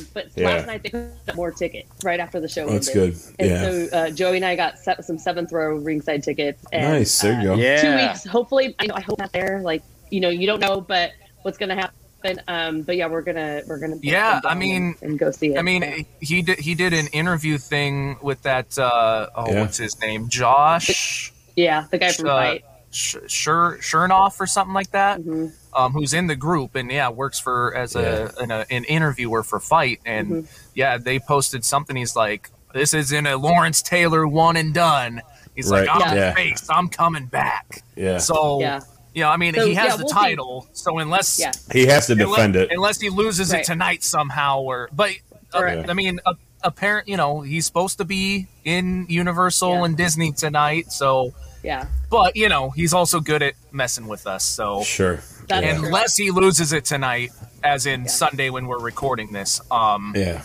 um, 0.00 0.06
but 0.14 0.28
Yeah. 0.34 0.46
last 0.46 0.66
night 0.66 0.82
they 0.82 0.88
put 0.88 1.10
up 1.28 1.36
more 1.36 1.50
tickets 1.52 1.90
right 2.02 2.18
after 2.18 2.40
the 2.40 2.48
show. 2.48 2.64
Oh, 2.64 2.72
that's 2.72 2.92
good. 2.92 3.14
And 3.38 3.50
Yeah. 3.50 3.62
so 3.62 3.88
uh, 3.96 4.10
Joey 4.10 4.36
and 4.36 4.44
I 4.46 4.56
got 4.56 4.78
se- 4.78 4.96
some 5.02 5.18
seventh 5.18 5.52
row 5.52 5.76
ringside 5.76 6.22
tickets. 6.22 6.64
And, 6.72 6.90
nice. 6.98 7.20
There 7.20 7.32
you 7.42 7.52
uh, 7.52 7.56
go. 7.56 7.60
Yeah. 7.60 7.80
Two 7.82 8.06
weeks, 8.06 8.24
hopefully. 8.24 8.74
I 8.78 8.86
know. 8.86 8.94
I 8.94 9.00
hope 9.02 9.18
not 9.18 9.32
there. 9.32 9.60
Like 9.60 9.82
you 10.10 10.20
know, 10.20 10.30
you 10.30 10.46
don't 10.46 10.60
know, 10.60 10.80
but 10.80 11.12
what's 11.42 11.58
gonna 11.58 11.74
happen. 11.74 12.40
Um, 12.48 12.80
but 12.82 12.96
yeah, 12.96 13.06
we're 13.08 13.20
gonna 13.22 13.62
we're 13.68 13.78
gonna 13.78 13.96
Yeah, 14.02 14.40
I 14.44 14.54
mean- 14.54 14.96
and, 15.02 15.10
and 15.10 15.18
go 15.18 15.30
see 15.30 15.52
it. 15.54 15.58
I 15.58 15.62
mean, 15.62 16.06
he 16.20 16.40
did 16.42 16.58
he 16.58 16.74
did 16.74 16.94
an 16.94 17.06
interview 17.08 17.58
thing 17.58 18.16
with 18.22 18.42
that. 18.44 18.76
Uh, 18.78 19.28
oh, 19.36 19.52
Yeah. 19.52 19.60
what's 19.60 19.76
his 19.76 20.00
name? 20.00 20.28
Josh 20.30 21.32
yeah, 21.56 21.86
the 21.90 21.98
guy 21.98 22.12
from 22.12 22.28
uh, 22.28 22.36
FITE. 22.36 22.64
Sh- 22.90 23.16
Shur 23.26 23.78
Chernoff 23.78 24.40
or 24.40 24.46
something 24.46 24.74
like 24.74 24.90
that. 24.92 25.20
Mhm. 25.20 25.52
Um, 25.74 25.92
who's 25.92 26.14
in 26.14 26.26
the 26.26 26.36
group 26.36 26.74
and 26.74 26.90
yeah 26.90 27.08
works 27.10 27.38
for 27.38 27.74
as 27.74 27.94
a, 27.94 28.32
an, 28.40 28.50
a 28.50 28.64
an 28.70 28.84
interviewer 28.84 29.42
for 29.42 29.60
FITE 29.60 30.00
and 30.06 30.28
Mhm. 30.28 30.46
yeah 30.74 30.96
they 30.98 31.18
posted 31.18 31.64
something. 31.64 31.94
He's 31.96 32.16
like, 32.16 32.50
"This 32.74 32.94
isn't 32.94 33.26
a 33.26 33.36
Lawrence 33.36 33.82
Taylor 33.82 34.26
one 34.26 34.56
and 34.56 34.72
done." 34.72 35.20
He's 35.54 35.70
like, 35.70 35.88
"I'm 35.90 36.00
Yeah. 36.16 36.30
the 36.30 36.34
face. 36.34 36.66
I'm 36.70 36.88
coming 36.88 37.26
back." 37.26 37.82
Yeah. 37.96 38.18
So 38.18 38.60
Yeah. 38.60 38.80
you 39.14 39.22
know, 39.24 39.30
I 39.30 39.36
mean, 39.36 39.54
So, 39.54 39.66
he 39.66 39.74
has 39.74 39.90
yeah, 39.92 39.96
the 39.96 40.04
we'll 40.04 40.08
see. 40.08 40.14
title. 40.14 40.66
So 40.72 40.98
unless 40.98 41.38
Yeah. 41.38 41.52
He 41.72 41.86
has 41.86 42.06
to 42.06 42.12
unless, 42.14 42.30
defend 42.30 42.56
it. 42.56 42.68
unless 42.72 43.00
he 43.00 43.10
loses 43.10 43.52
Right. 43.52 43.60
it 43.60 43.66
tonight 43.66 44.02
somehow, 44.04 44.60
or 44.60 44.88
but 44.92 45.10
uh, 45.54 45.62
Right. 45.62 45.90
I 45.90 45.92
mean, 45.94 46.20
a, 46.26 46.34
apparent, 46.62 47.08
you 47.08 47.16
know, 47.16 47.40
he's 47.40 47.64
supposed 47.66 47.98
to 47.98 48.04
be 48.04 48.46
in 48.64 49.06
Universal 49.08 49.70
Yeah. 49.78 49.84
and 49.84 49.96
Disney 49.96 50.32
tonight. 50.32 50.92
So, 50.92 51.32
Yeah. 51.62 51.86
but 52.10 52.36
you 52.36 52.48
know, 52.48 52.70
he's 52.70 52.94
also 52.94 53.20
good 53.20 53.42
at 53.42 53.54
messing 53.72 54.06
with 54.06 54.26
us. 54.26 54.44
So 54.44 54.82
Sure. 54.82 55.16
That's 55.48 55.64
yeah. 55.64 55.76
true. 55.76 55.86
unless 55.86 56.16
he 56.16 56.30
loses 56.30 56.72
it 56.72 56.84
tonight, 56.84 57.30
as 57.64 57.86
in 57.86 58.02
Yeah. 58.02 58.06
Sunday 58.08 58.50
when 58.50 58.66
we're 58.66 58.78
recording 58.80 59.32
this, 59.32 59.60
um, 59.70 60.12
Yeah. 60.16 60.42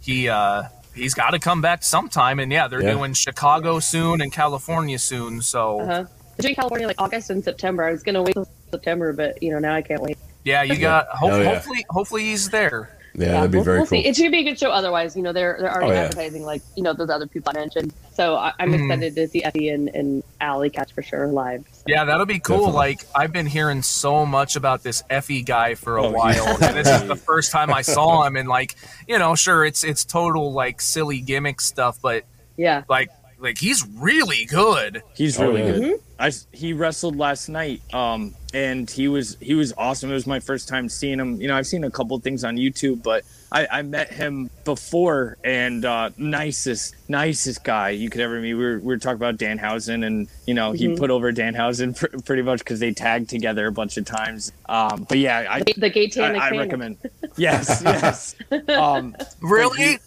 he 0.00 0.28
uh 0.28 0.64
he's 0.94 1.14
got 1.14 1.30
to 1.30 1.38
come 1.38 1.60
back 1.62 1.82
sometime. 1.84 2.38
And 2.40 2.50
yeah, 2.52 2.68
they're 2.68 2.82
Yeah. 2.82 2.92
doing 2.92 3.14
Chicago 3.14 3.78
soon 3.80 4.20
and 4.20 4.32
California 4.32 4.98
soon. 4.98 5.40
So 5.40 5.80
Uh-huh. 5.80 6.04
Doing 6.38 6.54
California 6.54 6.86
like 6.86 7.00
August 7.00 7.30
and 7.30 7.44
September. 7.44 7.84
I 7.84 7.92
was 7.92 8.02
gonna 8.02 8.22
wait 8.22 8.32
till 8.32 8.48
September, 8.70 9.12
but 9.12 9.42
you 9.42 9.50
know 9.52 9.58
now 9.58 9.74
I 9.74 9.82
can't 9.82 10.02
wait. 10.02 10.16
yeah, 10.44 10.62
you 10.62 10.76
got 10.76 11.06
ho- 11.12 11.28
Hell 11.28 11.42
yeah. 11.42 11.54
hopefully 11.54 11.84
hopefully 11.90 12.22
he's 12.24 12.48
there. 12.50 12.96
Yeah, 13.14 13.32
that'd 13.32 13.50
be 13.50 13.58
we'll, 13.58 13.64
very 13.64 13.78
we'll 13.80 13.86
cool. 13.88 13.98
see. 14.02 14.06
It 14.06 14.14
should 14.16 14.30
be 14.30 14.38
a 14.38 14.44
good 14.44 14.58
show. 14.58 14.70
Otherwise, 14.70 15.16
you 15.16 15.22
know, 15.22 15.32
they're 15.32 15.56
they're 15.60 15.70
already 15.72 15.90
Oh, 15.90 15.94
yeah. 15.94 16.00
advertising 16.04 16.44
like 16.44 16.62
you 16.76 16.82
know 16.82 16.92
those 16.94 17.10
other 17.10 17.26
people 17.26 17.52
I 17.54 17.58
mentioned. 17.58 17.92
So 18.20 18.34
I, 18.36 18.52
I'm 18.58 18.70
Mhm. 18.70 18.82
excited 18.84 19.14
to 19.14 19.28
see 19.28 19.40
Effy 19.40 19.72
and, 19.72 19.88
and 19.88 20.22
Allie 20.42 20.68
Katch 20.68 20.92
for 20.92 21.00
sure 21.02 21.26
live. 21.28 21.64
So, 21.72 21.84
Yeah, 21.86 22.04
that'll 22.04 22.26
be 22.26 22.38
cool. 22.38 22.56
Definitely. 22.66 22.76
Like 22.76 22.98
I've 23.14 23.32
been 23.32 23.46
hearing 23.46 23.80
so 23.82 24.26
much 24.26 24.56
about 24.56 24.82
this 24.82 25.02
Effy 25.08 25.42
guy 25.42 25.74
for 25.74 25.96
a 25.96 26.04
Oh, 26.04 26.10
while, 26.10 26.34
yeah. 26.34 26.66
and 26.68 26.76
this 26.76 26.86
is 27.00 27.08
the 27.08 27.16
first 27.30 27.50
time 27.50 27.72
I 27.72 27.80
saw 27.80 28.24
him. 28.26 28.36
And 28.36 28.46
like, 28.46 28.74
you 29.08 29.18
know, 29.18 29.34
sure, 29.36 29.64
it's 29.64 29.84
it's 29.84 30.04
total 30.04 30.52
like 30.52 30.82
silly 30.82 31.20
gimmick 31.20 31.62
stuff, 31.62 31.98
but 32.02 32.24
yeah. 32.58 32.82
like 32.90 33.08
like 33.38 33.56
he's 33.56 33.86
really 33.96 34.44
good. 34.44 35.02
He's 35.14 35.40
Oh, 35.40 35.46
really 35.50 35.62
yeah. 35.64 35.72
good. 35.92 36.00
I 36.18 36.26
s- 36.26 36.46
he 36.52 36.74
wrestled 36.74 37.16
last 37.16 37.48
night, 37.48 37.80
um, 37.94 38.34
and 38.52 38.90
he 38.90 39.08
was 39.08 39.38
he 39.40 39.54
was 39.54 39.72
awesome. 39.78 40.10
It 40.10 40.14
was 40.14 40.26
my 40.26 40.40
first 40.40 40.68
time 40.68 40.90
seeing 40.90 41.18
him. 41.18 41.40
You 41.40 41.48
know, 41.48 41.56
I've 41.56 41.66
seen 41.66 41.84
a 41.84 41.90
couple 41.90 42.18
things 42.20 42.44
on 42.44 42.56
YouTube, 42.58 43.02
but 43.02 43.24
I, 43.52 43.66
I 43.78 43.82
met 43.82 44.12
him 44.12 44.48
before, 44.64 45.36
and 45.42 45.84
uh, 45.84 46.10
nicest 46.16 46.94
nicest 47.08 47.64
guy 47.64 47.90
you 47.90 48.08
could 48.08 48.20
ever 48.20 48.40
meet. 48.40 48.54
We 48.54 48.64
were 48.64 48.78
we 48.78 48.86
were 48.86 48.96
talking 48.98 49.16
about 49.16 49.38
Danhausen, 49.38 50.06
and 50.06 50.28
you 50.46 50.54
know 50.54 50.70
he 50.70 50.94
put 50.94 51.10
over 51.10 51.32
Danhausen 51.32 51.96
pr- 51.98 52.16
pretty 52.24 52.42
much 52.42 52.60
because 52.60 52.78
they 52.78 52.92
tagged 52.94 53.28
together 53.28 53.66
a 53.66 53.72
bunch 53.72 53.96
of 53.96 54.04
times. 54.04 54.52
Um, 54.68 55.04
but 55.08 55.18
yeah, 55.18 55.46
I 55.50 55.62
The, 55.64 55.74
the 55.76 55.90
gay 55.90 56.04
I, 56.04 56.08
tannic 56.08 56.40
I 56.42 56.50
recommend. 56.56 56.96
Yes, 57.36 57.80
yes. 57.84 58.34
Um, 58.68 59.16
Really? 59.40 59.98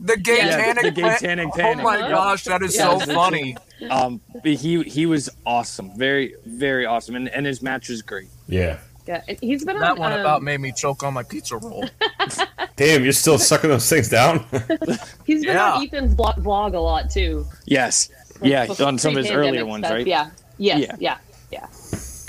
The 0.00 0.16
gay 0.16 0.38
Yeah, 0.38 0.72
Tanic 0.74 0.82
the 0.82 0.90
gay 0.90 1.02
Pan- 1.20 1.40
Oh 1.40 1.50
Panic. 1.50 1.84
my 1.84 1.98
Yeah. 1.98 2.08
gosh, 2.10 2.44
that 2.44 2.62
is 2.62 2.74
Yeah. 2.74 2.98
so 2.98 3.14
funny. 3.14 3.56
um, 3.90 4.20
but 4.42 4.52
he 4.54 4.82
he 4.82 5.06
was 5.06 5.28
awesome, 5.46 5.96
very 5.96 6.34
very 6.46 6.84
awesome, 6.86 7.14
and, 7.16 7.28
and 7.28 7.46
his 7.46 7.62
match 7.62 7.88
was 7.90 8.02
great. 8.02 8.28
Yeah. 8.48 8.78
Yeah, 9.10 9.22
and 9.26 9.36
he's 9.40 9.64
been 9.64 9.76
That 9.80 9.92
on. 9.92 9.98
one 9.98 10.12
um, 10.12 10.20
about 10.20 10.42
made 10.44 10.60
me 10.60 10.70
choke 10.70 11.02
on 11.02 11.14
my 11.14 11.24
pizza 11.24 11.56
roll. 11.56 11.84
Damn, 12.76 13.02
you're 13.02 13.12
still 13.12 13.38
sucking 13.38 13.68
those 13.70 13.88
things 13.88 14.08
down. 14.08 14.44
He's 15.26 15.44
been 15.44 15.54
Yeah. 15.56 15.72
on 15.74 15.82
Ethan's 15.84 16.14
blog, 16.14 16.36
vlog 16.36 16.74
a 16.74 16.78
lot 16.78 17.10
too. 17.10 17.44
Yes, 17.66 18.08
yeah, 18.40 18.66
Before- 18.66 18.86
on 18.86 18.98
some 18.98 19.16
of 19.16 19.24
his 19.24 19.32
earlier 19.32 19.66
ones, 19.66 19.84
stuff. 19.84 19.96
right? 19.96 20.06
Yeah. 20.06 20.30
Yes. 20.58 20.78
Yeah. 20.80 20.96
Yeah. 21.00 21.18
Yeah. 21.50 21.66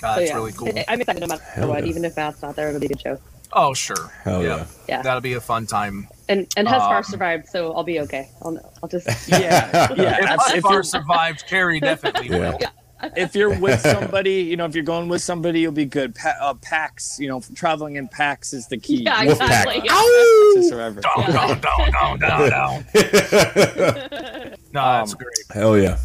God, 0.02 0.16
So, 0.16 0.20
yeah. 0.22 0.34
really 0.36 0.52
cool. 0.54 0.70
I- 0.76 0.86
I'm 0.88 1.00
excited 1.02 1.22
no 1.22 1.28
matter 1.28 1.44
Hell 1.44 1.68
what. 1.70 1.84
yeah. 1.84 1.90
Even 1.90 2.04
if 2.04 2.18
Matt's 2.18 2.42
not 2.42 2.56
there, 2.56 2.70
it'll 2.70 2.80
be 2.80 2.88
a 2.88 2.90
good 2.90 3.02
show. 3.02 3.20
Oh 3.54 3.74
sure. 3.76 4.12
Hell 4.24 4.42
yeah. 4.44 4.66
Yeah. 4.90 5.04
That'll 5.04 5.22
be 5.22 5.34
a 5.34 5.42
fun 5.42 5.68
time. 5.68 6.08
And 6.30 6.52
and 6.58 6.68
Husvar 6.68 6.98
Um, 6.98 7.04
survived, 7.04 7.48
so 7.48 7.74
I'll 7.74 7.84
be 7.84 8.00
okay. 8.00 8.30
I'll 8.42 8.58
I'll 8.82 8.90
just. 8.90 9.08
Yeah, 9.30 9.92
yeah. 9.96 10.18
If 10.18 10.26
abs- 10.26 10.54
If, 10.54 10.64
Husvar 10.64 10.72
you're, 10.72 10.84
survived, 10.84 11.44
Carrie 11.48 11.80
definitely 11.80 12.30
Yeah. 12.30 12.58
Will. 13.04 13.12
if 13.16 13.36
you're 13.36 13.58
with 13.60 13.80
somebody, 13.82 14.42
you 14.44 14.58
know, 14.58 14.66
if 14.66 14.76
you're 14.76 14.84
going 14.84 15.08
with 15.10 15.22
somebody, 15.22 15.62
you'll 15.62 15.72
be 15.72 15.86
good. 15.86 16.16
Pa- 16.16 16.36
uh, 16.42 16.54
packs, 16.56 17.18
you 17.20 17.28
know, 17.28 17.42
traveling 17.56 17.96
in 17.96 18.08
packs 18.08 18.54
is 18.54 18.68
the 18.68 18.78
key 18.78 19.04
Yeah, 19.04 19.24
Wolf 19.26 19.42
exactly. 19.42 19.76
pack. 19.82 19.86
Yeah. 19.86 19.92
to 19.94 20.64
survivor. 20.70 21.02
Down, 21.02 21.32
down, 21.32 21.62
down, 21.62 21.92
down, 21.92 22.20
down, 22.20 22.50
down. 22.50 22.86
No, 24.74 24.82
that's 24.84 25.12
Um, 25.14 25.18
great. 25.18 25.46
Hell 25.62 25.78
yeah. 25.78 25.98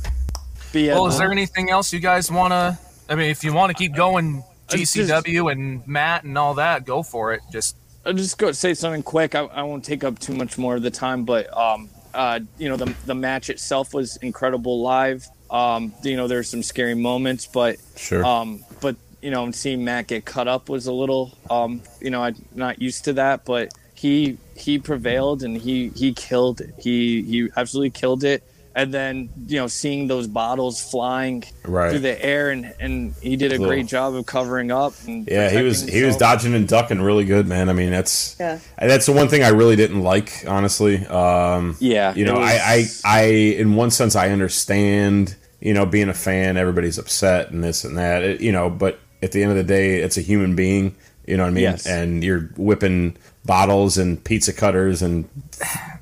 But 0.73 0.81
yeah, 0.81 0.95
Well, 0.95 1.07
is 1.07 1.19
there 1.19 1.31
anything 1.31 1.71
else 1.71 1.93
you 1.93 2.01
guys 2.01 2.31
want 2.33 2.53
to? 2.53 2.77
I 3.09 3.15
mean, 3.15 3.31
if 3.31 3.45
you 3.45 3.53
want 3.53 3.71
to 3.71 3.75
keep 3.75 3.95
going, 3.95 4.43
It's 4.73 4.93
just- 4.93 5.11
GCW 5.11 5.53
and 5.53 5.87
Matt 5.87 6.25
and 6.25 6.37
all 6.37 6.55
that, 6.55 6.85
go 6.85 7.03
for 7.05 7.33
it. 7.33 7.41
Just 7.53 7.77
I'll 8.05 8.13
just 8.13 8.39
go 8.39 8.51
say 8.53 8.75
something 8.75 9.03
quick. 9.03 9.35
I, 9.35 9.41
I 9.47 9.63
won't 9.63 9.85
take 9.85 10.03
up 10.05 10.19
too 10.19 10.35
much 10.35 10.59
more 10.59 10.77
of 10.77 10.83
the 10.83 10.91
time, 10.91 11.25
but 11.25 11.57
um, 11.57 11.89
uh, 12.15 12.41
you 12.59 12.69
know, 12.69 12.77
the 12.77 12.93
the 13.07 13.15
match 13.15 13.51
itself 13.51 13.95
was 13.95 14.17
incredible 14.19 14.81
live. 14.83 15.27
Um, 15.51 15.93
you 16.03 16.17
know, 16.17 16.27
there's 16.29 16.49
some 16.49 16.63
scary 16.63 16.95
moments, 16.95 17.47
but 17.47 17.77
Sure. 17.97 18.25
um, 18.25 18.65
but 18.81 18.97
you 19.23 19.31
know, 19.31 19.51
seeing 19.51 19.85
Matt 19.85 20.09
get 20.09 20.25
cut 20.25 20.47
up 20.49 20.69
was 20.69 20.87
a 20.87 20.93
little 20.93 21.37
um, 21.51 21.83
you 22.01 22.11
know, 22.11 22.23
I'm 22.23 22.37
not 22.55 22.81
used 22.81 23.05
to 23.05 23.13
that, 23.15 23.45
but 23.45 23.73
he 23.95 24.39
he 24.57 24.79
prevailed 24.79 25.43
and 25.43 25.57
he 25.57 25.89
he 25.91 26.13
killed 26.13 26.61
it. 26.61 26.75
He 26.79 27.23
he 27.23 27.49
absolutely 27.57 27.91
killed 27.91 28.25
it. 28.25 28.43
And 28.77 28.93
then 28.93 29.31
you 29.49 29.57
know, 29.59 29.69
seeing 29.69 30.07
those 30.07 30.27
bottles 30.27 30.83
flying 30.83 31.45
Right. 31.65 31.91
through 31.91 32.01
the 32.01 32.23
air, 32.23 32.51
and 32.51 32.75
and 32.79 33.15
he 33.23 33.35
did 33.37 33.47
a 33.47 33.55
Little- 33.55 33.69
great 33.69 33.87
job 33.87 34.15
of 34.15 34.27
covering 34.27 34.71
up. 34.71 34.93
And 35.07 35.27
Yeah, 35.27 35.49
he 35.49 35.63
was 35.63 35.79
protecting 35.79 35.99
he 35.99 36.05
was 36.07 36.17
dodging 36.19 36.55
and 36.55 36.69
ducking 36.69 37.01
really 37.01 37.25
good, 37.25 37.47
man. 37.49 37.71
I 37.71 37.73
mean, 37.73 37.91
that's 37.91 38.37
Yeah. 38.39 38.59
that's 38.79 39.07
the 39.07 39.13
one 39.13 39.29
thing 39.29 39.43
I 39.43 39.49
really 39.49 39.77
didn't 39.77 40.03
like, 40.03 40.45
honestly. 40.47 41.05
Um, 41.07 41.77
Yeah, 41.81 42.13
you 42.15 42.27
know, 42.27 42.37
it 42.37 42.45
I, 42.45 42.59
I 42.75 42.87
I 43.05 43.23
in 43.63 43.77
one 43.77 43.91
sense 43.91 44.15
I 44.15 44.29
understand, 44.29 45.37
you 45.61 45.73
know, 45.73 45.87
being 45.87 46.11
a 46.11 46.15
fan, 46.15 46.59
everybody's 46.59 46.99
upset 46.99 47.51
and 47.51 47.65
this 47.65 47.83
and 47.83 47.97
that, 47.97 48.23
it- 48.23 48.41
you 48.43 48.53
know, 48.53 48.69
but 48.69 48.99
at 49.23 49.33
the 49.33 49.41
end 49.43 49.53
of 49.53 49.57
the 49.57 49.65
day, 49.65 49.97
it's 50.03 50.19
a 50.19 50.21
human 50.21 50.55
being, 50.55 50.95
you 51.27 51.39
know 51.39 51.45
what 51.45 51.49
I 51.49 51.53
mean? 51.53 51.63
Yes. 51.63 51.87
And 51.87 52.23
you're 52.23 52.51
whipping 52.59 53.17
bottles 53.47 53.97
and 53.99 54.23
pizza 54.23 54.53
cutters 54.53 55.03
and 55.03 55.29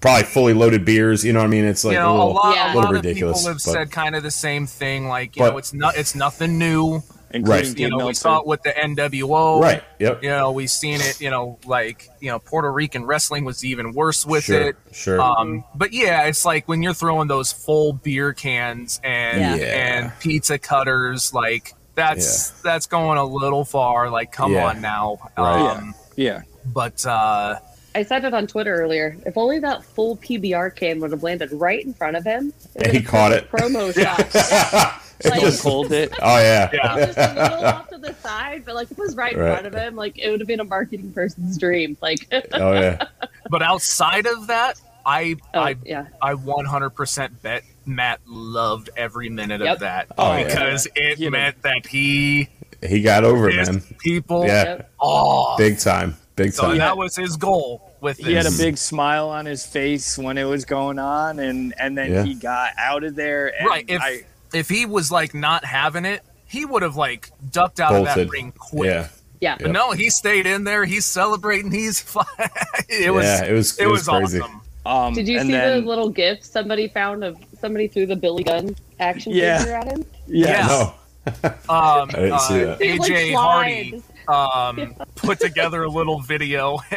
probably 0.00 0.24
fully 0.24 0.54
loaded 0.54 0.84
beers, 0.84 1.24
you 1.24 1.32
know 1.32 1.40
what 1.40 1.46
I 1.46 1.48
mean? 1.48 1.64
It's 1.64 1.84
like 1.84 1.94
you 1.94 2.00
a 2.00 2.10
little, 2.10 2.32
a 2.32 2.34
lot, 2.34 2.54
Yeah. 2.56 2.66
a 2.66 2.68
little 2.68 2.80
lot 2.82 2.90
of 2.90 2.96
ridiculous. 3.04 3.38
people 3.40 3.48
have 3.52 3.56
but- 3.64 3.72
said 3.72 3.90
kind 3.90 4.16
of 4.16 4.22
the 4.22 4.30
same 4.30 4.66
thing. 4.66 5.08
Like, 5.08 5.36
you 5.36 5.42
But- 5.42 5.50
know, 5.52 5.58
it's 5.58 5.72
not, 5.74 5.96
it's 5.96 6.14
nothing 6.14 6.58
new. 6.58 7.02
including 7.32 7.66
Right. 7.72 7.78
You 7.80 7.90
know, 7.90 8.06
we 8.06 8.14
saw 8.14 8.38
it 8.38 8.46
with 8.46 8.62
the 8.62 8.70
NWO. 8.78 9.60
right. 9.60 9.82
Yep. 9.98 10.22
You 10.22 10.28
know, 10.30 10.52
we've 10.52 10.70
seen 10.70 11.00
it. 11.00 11.20
You 11.20 11.30
know, 11.30 11.58
like 11.66 12.08
you 12.20 12.30
know, 12.30 12.38
Puerto 12.38 12.70
Rican 12.70 13.04
wrestling 13.06 13.44
was 13.44 13.64
even 13.64 13.92
worse 13.92 14.24
with 14.24 14.44
Sure. 14.44 14.68
it. 14.68 14.76
Sure. 14.92 15.20
Um, 15.20 15.64
but 15.74 15.92
yeah, 15.92 16.26
it's 16.26 16.44
like 16.44 16.68
when 16.68 16.80
you're 16.80 16.94
throwing 16.94 17.26
those 17.26 17.50
full 17.50 17.92
beer 17.92 18.32
cans 18.34 19.00
and 19.02 19.40
Yeah. 19.40 19.56
Yeah. 19.56 19.64
and 19.64 20.12
pizza 20.20 20.58
cutters, 20.58 21.34
like 21.34 21.74
that's 21.96 22.50
that's 22.62 22.86
going 22.86 23.18
a 23.18 23.24
little 23.24 23.64
far. 23.64 24.10
Like, 24.10 24.30
come 24.30 24.52
Yeah. 24.52 24.68
on 24.68 24.80
now. 24.80 25.18
Right. 25.36 25.60
Um, 25.76 25.94
yeah. 26.14 26.42
But 26.66 27.04
uh, 27.06 27.58
I 27.94 28.02
said 28.02 28.24
it 28.24 28.34
on 28.34 28.46
Twitter 28.46 28.74
earlier. 28.74 29.16
If 29.26 29.36
only 29.36 29.58
that 29.60 29.84
full 29.84 30.16
PBR 30.16 30.74
can 30.74 31.00
would 31.00 31.10
have 31.12 31.22
landed 31.22 31.50
right 31.52 31.84
in 31.84 31.94
front 31.94 32.16
of 32.16 32.24
him. 32.24 32.52
And 32.76 32.92
he 32.92 33.02
caught 33.02 33.32
it. 33.32 33.50
Promo 33.50 33.92
shot. 34.00 35.00
Like, 35.24 35.40
Don't 35.40 35.60
hold 35.60 35.92
it. 35.92 36.10
Oh 36.20 36.38
yeah. 36.38 36.70
yeah, 36.72 37.06
just 37.06 37.18
a 37.18 37.34
little 37.34 37.64
off 37.66 37.88
to 37.90 37.98
the 37.98 38.14
side, 38.14 38.64
but 38.64 38.74
like 38.74 38.90
it 38.90 38.98
was 38.98 39.14
right 39.14 39.32
in 39.32 39.38
front 39.38 39.66
of 39.66 39.74
him. 39.74 39.94
Like 39.94 40.18
it 40.18 40.28
would 40.30 40.40
have 40.40 40.48
been 40.48 40.60
a 40.60 40.64
marketing 40.64 41.12
person's 41.12 41.56
dream. 41.56 41.96
Like, 42.02 42.26
Oh 42.52 42.72
yeah. 42.72 43.04
but 43.48 43.62
outside 43.62 44.26
of 44.26 44.48
that, 44.48 44.80
I 45.06 45.36
oh, 45.54 45.60
I 45.60 45.76
yeah, 45.84 46.06
I 46.20 46.34
100% 46.34 47.42
bet 47.42 47.62
Matt 47.86 48.20
loved 48.26 48.90
every 48.96 49.28
minute 49.28 49.60
Yep. 49.60 49.72
of 49.74 49.80
that 49.80 50.06
Oh, 50.18 50.34
yeah. 50.36 50.44
because 50.48 50.88
it 50.96 51.18
You 51.20 51.26
know. 51.30 51.38
meant 51.38 51.62
that 51.62 51.86
he 51.86 52.48
He 52.82 53.00
got 53.02 53.22
over 53.24 53.48
it, 53.48 53.56
man. 53.56 53.82
people 53.98 54.44
Yeah. 54.46 54.64
Yep. 54.64 54.92
off. 54.98 55.58
Big 55.58 55.78
time. 55.78 56.16
Big 56.36 56.52
So 56.52 56.64
time. 56.68 56.78
that 56.78 56.96
was 56.96 57.14
his 57.14 57.36
goal 57.36 57.92
with 58.00 58.16
this. 58.16 58.26
He 58.26 58.32
had 58.34 58.46
a 58.46 58.50
big 58.50 58.76
smile 58.76 59.28
on 59.28 59.46
his 59.46 59.64
face 59.64 60.18
when 60.18 60.36
it 60.36 60.44
was 60.44 60.64
going 60.64 60.98
on, 60.98 61.38
and 61.38 61.72
and 61.78 61.96
then 61.96 62.12
Yeah. 62.12 62.24
he 62.24 62.34
got 62.34 62.70
out 62.76 63.04
of 63.04 63.14
there. 63.14 63.52
And 63.58 63.68
right. 63.68 63.84
If 63.88 64.00
I, 64.02 64.22
if 64.52 64.68
he 64.68 64.84
was 64.86 65.10
like 65.12 65.32
not 65.34 65.64
having 65.64 66.04
it, 66.04 66.22
he 66.46 66.64
would 66.64 66.82
have 66.82 66.96
like 66.96 67.30
ducked 67.52 67.78
out 67.80 67.94
of 67.94 68.04
that 68.04 68.28
ring 68.30 68.52
quick. 68.58 68.90
Yeah. 68.90 69.08
yeah. 69.40 69.56
But 69.60 69.70
no, 69.70 69.92
he 69.92 70.10
stayed 70.10 70.46
in 70.46 70.64
there. 70.64 70.84
He's 70.84 71.04
celebrating. 71.04 71.70
He's 71.70 72.00
fine. 72.00 72.24
it 72.88 73.12
was 73.12 73.24
yeah, 73.24 73.44
it 73.44 73.52
was 73.52 73.78
it, 73.78 73.86
was, 73.86 74.08
crazy. 74.08 74.40
awesome. 74.40 74.60
um, 74.86 75.14
Did 75.14 75.28
you 75.28 75.40
see 75.40 75.52
then, 75.52 75.82
the 75.82 75.88
little 75.88 76.08
gif 76.10 76.42
somebody 76.44 76.88
found 76.88 77.22
of 77.22 77.36
somebody 77.60 77.86
threw 77.88 78.06
the 78.06 78.16
Billy 78.16 78.42
Gunn 78.42 78.74
action 78.98 79.32
Yeah. 79.32 79.58
figure 79.58 79.74
at 79.74 79.86
him? 79.86 80.04
Yes. 80.26 80.68
No. 80.68 80.94
Um, 81.44 81.54
I 81.68 82.06
didn't 82.06 82.40
see 82.40 82.62
uh, 82.64 82.66
that. 82.76 82.82
He, 82.82 82.98
like, 82.98 83.10
AJ 83.12 83.34
Hardy 83.34 83.90
slides. 83.90 84.04
Um, 84.28 84.94
put 85.16 85.40
together 85.40 85.82
a 85.84 85.88
little 85.88 86.20
video, 86.20 86.78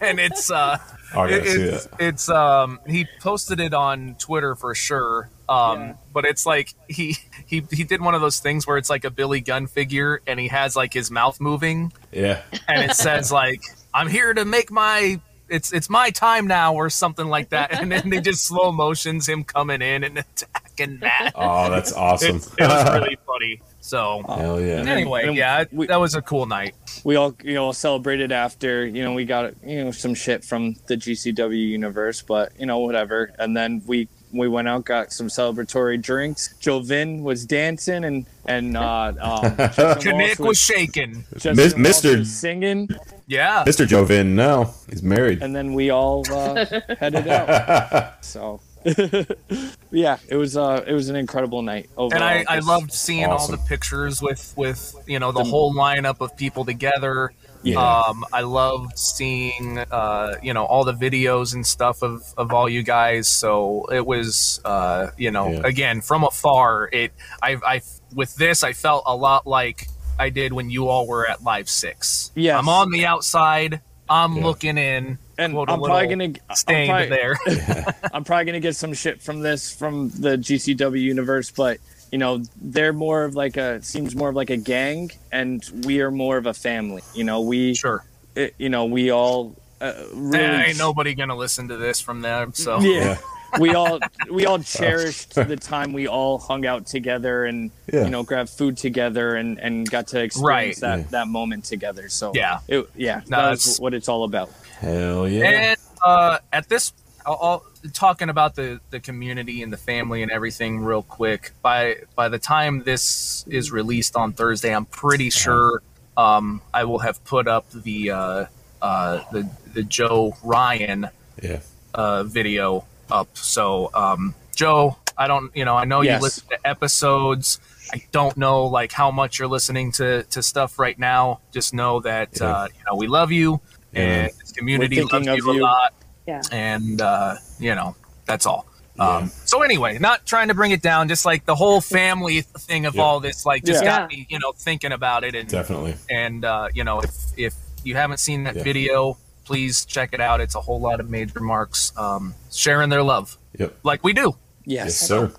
and 0.00 0.18
it's 0.20 0.50
uh, 0.50 0.78
Oh, 1.14 1.24
it- 1.24 1.42
it's, 1.44 1.86
that. 1.86 1.96
it's 2.00 2.28
um 2.28 2.78
he 2.86 3.06
posted 3.20 3.58
it 3.60 3.74
on 3.74 4.14
Twitter 4.18 4.54
for 4.54 4.74
sure. 4.74 5.28
Um, 5.48 5.80
Yeah. 5.80 5.94
but 6.12 6.24
it's 6.24 6.46
like 6.46 6.74
he 6.88 7.16
he 7.46 7.64
he 7.72 7.82
did 7.84 8.00
one 8.00 8.14
of 8.14 8.20
those 8.20 8.38
things 8.38 8.66
where 8.66 8.76
it's 8.78 8.88
like 8.90 9.04
a 9.04 9.10
Billy 9.10 9.40
Gunn 9.40 9.66
figure, 9.66 10.20
and 10.26 10.38
he 10.38 10.48
has 10.48 10.76
like 10.76 10.92
his 10.92 11.10
mouth 11.10 11.40
moving, 11.40 11.92
Yeah. 12.12 12.42
and 12.68 12.88
it 12.90 12.94
says 12.96 13.32
like 13.32 13.60
I'm 13.92 14.08
here 14.08 14.32
to 14.32 14.44
make 14.44 14.70
my 14.70 15.20
it's 15.48 15.72
it's 15.72 15.90
my 15.90 16.10
time 16.10 16.46
now 16.46 16.74
or 16.74 16.88
something 16.90 17.26
like 17.26 17.48
that, 17.48 17.72
and 17.72 17.90
then 17.90 18.08
they 18.10 18.20
just 18.20 18.44
slow 18.44 18.70
motions 18.70 19.28
him 19.28 19.42
coming 19.42 19.82
in 19.82 20.04
and 20.04 20.18
attacking 20.38 21.00
Matt. 21.00 21.32
Oh, 21.34 21.68
that's 21.70 21.92
awesome. 21.92 22.36
It's, 22.36 22.46
it 22.54 22.60
was 22.68 22.84
really 23.00 23.18
funny. 23.26 23.60
So 23.90 24.22
Hell 24.28 24.60
yeah. 24.60 24.84
anyway, 24.86 25.26
and 25.26 25.34
yeah, 25.36 25.64
we- 25.72 25.88
that 25.88 25.98
was 26.00 26.14
a 26.14 26.22
cool 26.22 26.46
night. 26.46 26.74
we 27.02 27.16
all 27.16 27.34
you 27.42 27.54
know 27.54 27.72
celebrated 27.72 28.30
after 28.30 28.86
you 28.86 29.02
know 29.02 29.14
we 29.14 29.24
got 29.24 29.52
you 29.66 29.84
know 29.84 29.90
some 29.90 30.14
shit 30.14 30.44
from 30.44 30.76
the 30.86 30.96
GCW 30.96 31.58
universe, 31.78 32.22
but 32.22 32.52
you 32.58 32.66
know 32.66 32.78
whatever. 32.78 33.32
And 33.38 33.56
then 33.56 33.82
we 33.86 34.06
we 34.32 34.46
went 34.46 34.68
out 34.68 34.84
got 34.84 35.12
some 35.12 35.26
celebratory 35.26 36.00
drinks. 36.00 36.54
Jovin 36.60 37.22
was 37.22 37.44
dancing 37.44 38.04
and 38.04 38.26
and 38.46 38.76
uh, 38.76 39.12
um, 39.20 39.56
Justin 39.74 40.18
Walsh 40.18 40.38
was 40.38 40.58
shaking. 40.58 41.24
Mis- 41.44 41.74
Mr. 41.74 42.18
was 42.18 42.30
singing, 42.32 42.88
Yeah. 43.26 43.64
Mr. 43.66 43.84
Jovin, 43.88 44.34
no, 44.36 44.72
he's 44.88 45.02
married. 45.02 45.42
and 45.42 45.54
then 45.56 45.74
we 45.74 45.90
all 45.90 46.22
uh, 46.32 46.64
headed 47.00 47.26
out. 47.26 48.14
So. 48.22 48.60
yeah, 49.90 50.18
it 50.28 50.36
was 50.36 50.56
uh 50.56 50.82
it 50.86 50.92
was 50.92 51.08
an 51.08 51.16
incredible 51.16 51.62
night 51.62 51.90
overall. 51.96 52.14
and 52.22 52.24
I, 52.48 52.56
I 52.56 52.58
loved 52.60 52.92
seeing 52.92 53.26
awesome. 53.26 53.54
all 53.54 53.60
the 53.60 53.68
pictures 53.68 54.22
with 54.22 54.54
with 54.56 54.94
you 55.06 55.18
know 55.18 55.32
the 55.32 55.44
whole 55.44 55.74
lineup 55.74 56.20
of 56.20 56.36
people 56.36 56.64
together. 56.64 57.32
Yeah. 57.62 57.76
Um, 57.78 58.24
I 58.32 58.40
loved 58.40 58.98
seeing 58.98 59.78
uh, 59.78 60.36
you 60.42 60.54
know 60.54 60.64
all 60.64 60.84
the 60.84 60.94
videos 60.94 61.52
and 61.54 61.66
stuff 61.66 62.02
of, 62.02 62.22
of 62.38 62.52
all 62.54 62.68
you 62.68 62.82
guys. 62.82 63.28
So 63.28 63.84
it 63.92 64.06
was 64.06 64.60
uh, 64.64 65.08
you 65.18 65.30
know 65.30 65.50
Yeah. 65.52 65.60
again 65.64 66.00
from 66.00 66.24
afar. 66.24 66.88
It 66.92 67.12
I, 67.42 67.56
I 67.66 67.82
with 68.14 68.34
this 68.36 68.62
I 68.64 68.72
felt 68.72 69.02
a 69.06 69.14
lot 69.14 69.46
like 69.46 69.88
I 70.18 70.30
did 70.30 70.52
when 70.52 70.70
you 70.70 70.88
all 70.88 71.06
were 71.06 71.28
at 71.28 71.42
Live 71.42 71.68
Six. 71.68 72.30
Yeah, 72.34 72.58
I'm 72.58 72.68
on 72.68 72.90
the 72.90 73.04
outside. 73.06 73.80
I'm 74.10 74.36
Yeah. 74.36 74.44
looking 74.44 74.76
in. 74.76 75.18
and 75.38 75.54
quote, 75.54 75.68
a 75.70 75.72
I'm 75.72 75.80
probably 75.80 76.08
gonna 76.08 76.24
I'm 76.50 76.56
stained 76.56 76.90
probably- 76.90 77.08
there. 77.08 77.94
I'm 78.12 78.24
probably 78.24 78.44
gonna 78.44 78.60
get 78.60 78.76
some 78.76 78.92
shit 78.92 79.22
from 79.22 79.40
this 79.40 79.72
from 79.74 80.10
the 80.10 80.36
GCW 80.36 81.00
universe, 81.00 81.50
but 81.50 81.78
you 82.12 82.18
know 82.18 82.42
they're 82.60 82.92
more 82.92 83.24
of 83.24 83.34
like 83.36 83.56
a 83.56 83.80
seems 83.82 84.14
more 84.16 84.28
of 84.30 84.34
like 84.34 84.50
a 84.50 84.56
gang, 84.58 85.10
and 85.32 85.64
we 85.84 86.00
are 86.02 86.10
more 86.10 86.36
of 86.36 86.44
a 86.46 86.52
family. 86.52 87.02
You 87.14 87.24
know, 87.24 87.40
we 87.40 87.74
Sure. 87.74 88.04
it, 88.34 88.54
you 88.58 88.68
know 88.68 88.84
we 88.86 89.10
all 89.12 89.54
uh, 89.80 89.94
really 90.12 90.38
There 90.38 90.66
ain't 90.66 90.78
nobody 90.78 91.14
gonna 91.14 91.36
listen 91.36 91.68
to 91.68 91.76
this 91.78 92.00
from 92.00 92.20
them. 92.20 92.52
So 92.52 92.80
yeah. 92.80 93.16
We 93.58 93.74
all 93.74 93.98
we 94.30 94.46
all 94.46 94.58
cherished 94.78 95.34
the 95.34 95.56
time 95.56 95.92
we 95.92 96.06
all 96.06 96.38
hung 96.38 96.66
out 96.66 96.86
together 96.86 97.44
and 97.44 97.70
Yeah. 97.92 98.04
you 98.04 98.10
know 98.10 98.22
grabbed 98.22 98.50
food 98.50 98.76
together 98.76 99.34
and 99.36 99.58
and 99.58 99.90
got 99.90 100.08
to 100.08 100.22
experience 100.22 100.80
Right. 100.82 100.88
that 100.88 100.98
Yeah. 100.98 101.04
that 101.10 101.28
moment 101.28 101.64
together. 101.64 102.08
So 102.08 102.32
Yeah. 102.34 102.60
it, 102.68 102.88
yeah, 102.96 103.22
No, 103.28 103.48
that's 103.50 103.78
what 103.80 103.94
it's 103.94 104.08
all 104.08 104.24
about. 104.24 104.50
Hell 104.80 105.28
yeah. 105.28 105.44
And 105.44 105.76
uh, 106.04 106.38
at 106.52 106.68
this, 106.68 106.92
I'll, 107.26 107.38
I'll, 107.42 107.64
talking 107.92 108.30
about 108.30 108.54
the 108.54 108.80
the 108.90 109.00
community 109.00 109.62
and 109.62 109.72
the 109.72 109.76
family 109.76 110.22
and 110.22 110.30
everything, 110.30 110.80
real 110.80 111.02
quick. 111.02 111.52
By 111.60 111.96
by 112.14 112.28
the 112.28 112.38
time 112.38 112.82
this 112.84 113.44
is 113.48 113.70
released 113.70 114.16
on 114.16 114.32
Thursday, 114.32 114.74
I'm 114.74 114.86
pretty 114.86 115.28
sure 115.30 115.82
um, 116.16 116.62
I 116.72 116.84
will 116.84 117.00
have 117.00 117.22
put 117.24 117.46
up 117.46 117.70
the 117.72 118.10
uh, 118.10 118.44
uh, 118.80 119.22
the 119.32 119.48
the 119.74 119.82
Joe 119.82 120.34
Ryan 120.42 121.08
yeah. 121.42 121.60
uh, 121.94 122.24
video 122.24 122.84
up. 123.12 123.36
So 123.36 123.90
um, 123.94 124.34
Joe, 124.54 124.96
I 125.16 125.26
don't, 125.28 125.54
you 125.56 125.64
know, 125.64 125.76
I 125.76 125.84
know 125.84 126.00
Yes. 126.02 126.18
you 126.18 126.22
listen 126.24 126.48
to 126.48 126.68
episodes. 126.68 127.60
I 127.92 128.02
don't 128.12 128.36
know 128.36 128.66
like 128.66 128.92
how 128.92 129.10
much 129.10 129.38
you're 129.38 129.48
listening 129.48 129.92
to 129.92 130.22
to 130.24 130.42
stuff 130.42 130.78
right 130.78 130.98
now. 130.98 131.40
Just 131.52 131.74
know 131.74 132.00
that 132.00 132.38
Yeah. 132.40 132.46
uh, 132.46 132.68
you 132.76 132.84
know 132.88 132.96
we 132.96 133.06
love 133.06 133.32
you 133.32 133.60
Yeah. 133.92 134.00
and 134.00 134.32
this 134.40 134.52
community 134.52 135.00
loves 135.02 135.10
thinking 135.10 135.34
you, 135.36 135.60
a 135.60 135.62
lot. 135.62 135.92
Yeah. 136.26 136.42
And 136.52 137.00
uh, 137.00 137.34
you 137.58 137.74
know 137.74 137.96
that's 138.26 138.46
all. 138.46 138.66
Yeah. 138.96 139.08
Um, 139.16 139.28
so 139.44 139.62
anyway, 139.62 139.98
not 139.98 140.26
trying 140.26 140.48
to 140.48 140.54
bring 140.54 140.72
it 140.72 140.82
down, 140.82 141.08
just 141.08 141.24
like 141.24 141.46
the 141.46 141.54
whole 141.54 141.80
family 141.80 142.42
thing 142.42 142.86
of 142.86 142.94
Yeah. 142.94 143.02
all 143.02 143.18
this, 143.20 143.44
like 143.46 143.64
just 143.64 143.82
Yeah. 143.82 144.00
got 144.00 144.08
me, 144.10 144.26
you 144.28 144.38
know, 144.38 144.52
thinking 144.52 144.92
about 144.92 145.24
it 145.24 145.34
and 145.34 145.48
Definitely. 145.48 145.96
and 146.10 146.44
uh, 146.44 146.68
you 146.74 146.84
know 146.84 147.00
if 147.00 147.10
if 147.36 147.54
you 147.82 147.96
haven't 147.96 148.18
seen 148.18 148.44
that 148.44 148.56
Yeah. 148.56 148.62
video 148.62 149.16
please 149.50 149.84
check 149.84 150.10
it 150.12 150.20
out 150.20 150.40
it's 150.40 150.54
a 150.54 150.60
whole 150.60 150.78
lot 150.80 151.00
of 151.00 151.10
major 151.10 151.40
marks 151.40 151.92
um, 151.98 152.32
sharing 152.52 152.88
their 152.88 153.02
love 153.02 153.36
Yep. 153.58 153.78
like 153.82 154.04
we 154.04 154.12
do 154.12 154.36
Yes, 154.64 154.86
Yes. 154.86 154.96
sir. 155.00 155.32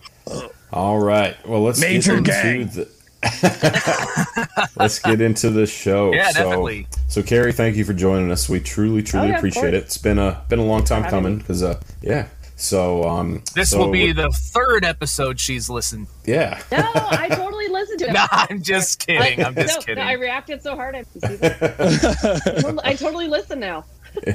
All 0.74 1.00
right. 1.00 1.38
Well, 1.48 1.62
let's 1.62 1.80
Major 1.80 2.20
get 2.20 2.44
into 2.46 2.76
gang. 2.76 2.88
the. 3.22 4.70
let's 4.76 5.00
get 5.00 5.22
into 5.22 5.50
the 5.52 5.66
show. 5.68 6.12
Yeah, 6.12 6.30
so, 6.32 6.44
definitely. 6.44 6.88
So, 7.08 7.22
Carrie, 7.24 7.54
thank 7.54 7.78
you 7.78 7.86
for 7.86 7.94
joining 7.94 8.32
us. 8.32 8.50
We 8.50 8.60
truly, 8.60 9.04
truly 9.04 9.28
Oh, 9.28 9.30
yeah, 9.30 9.38
appreciate 9.38 9.74
it. 9.76 9.84
It's 9.84 9.98
been 9.98 10.18
a 10.18 10.44
been 10.50 10.60
a 10.60 10.66
long 10.66 10.84
time 10.84 11.04
coming 11.10 11.38
because, 11.38 11.62
uh, 11.64 11.80
yeah. 12.02 12.28
So, 12.58 13.04
um, 13.08 13.44
this 13.56 13.70
so- 13.70 13.78
will 13.78 13.92
be 13.92 14.12
the 14.12 14.30
third 14.32 14.84
episode 14.84 15.40
she's 15.40 15.70
listened 15.70 16.08
yeah. 16.26 16.60
No, 16.72 16.92
I 16.94 17.30
totally 17.30 17.68
listened 17.70 18.00
to 18.00 18.06
it. 18.10 18.14
no 18.14 18.26
i'm 18.32 18.62
just 18.62 19.00
kidding 19.06 19.44
i'm 19.44 19.56
just 19.56 19.80
no, 19.80 19.82
kidding 19.86 20.04
No, 20.04 20.10
I 20.10 20.14
reacted 20.14 20.62
so 20.62 20.76
hard. 20.76 20.96
I, 20.96 21.00
you 21.00 21.22
see 21.22 21.36
that? 21.38 22.82
I 22.84 22.94
totally 22.96 23.28
listen 23.28 23.60
now. 23.60 23.86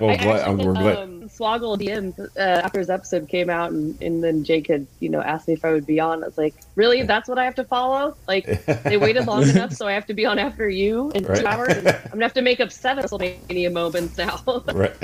well, 0.00 0.10
I 0.10 0.16
glad, 0.16 0.20
I'm, 0.20 0.60
actually, 0.60 0.66
we're 0.66 0.72
glad. 0.74 0.96
um, 0.98 1.22
Swoggle 1.28 1.78
DM 1.78 2.18
uh, 2.36 2.40
after 2.40 2.78
his 2.78 2.90
episode 2.90 3.28
came 3.28 3.48
out, 3.50 3.70
and, 3.72 4.00
and 4.02 4.22
then 4.22 4.44
Jake 4.44 4.66
had 4.68 4.86
you 5.00 5.08
know 5.08 5.20
asked 5.22 5.48
me 5.48 5.54
if 5.54 5.64
I 5.64 5.72
would 5.72 5.86
be 5.86 5.98
on. 6.00 6.22
I 6.22 6.26
was 6.26 6.38
like, 6.38 6.54
really? 6.74 7.02
That's 7.02 7.28
what 7.28 7.38
I 7.38 7.44
have 7.44 7.54
to 7.56 7.64
follow? 7.64 8.16
Like 8.26 8.64
they 8.84 8.96
waited 8.96 9.26
long 9.26 9.42
enough, 9.48 9.72
so 9.72 9.86
I 9.88 9.92
have 9.92 10.06
to 10.06 10.14
be 10.14 10.26
on 10.26 10.38
after 10.38 10.68
you 10.68 11.10
in 11.14 11.24
Right. 11.24 11.40
two 11.40 11.46
hours. 11.46 11.68
I'm 11.86 12.10
gonna 12.10 12.24
have 12.24 12.34
to 12.34 12.42
make 12.42 12.60
up 12.60 12.70
seven 12.72 13.04
WrestleMania 13.04 13.72
moments 13.72 14.18
now. 14.18 14.42
Right. 14.72 14.94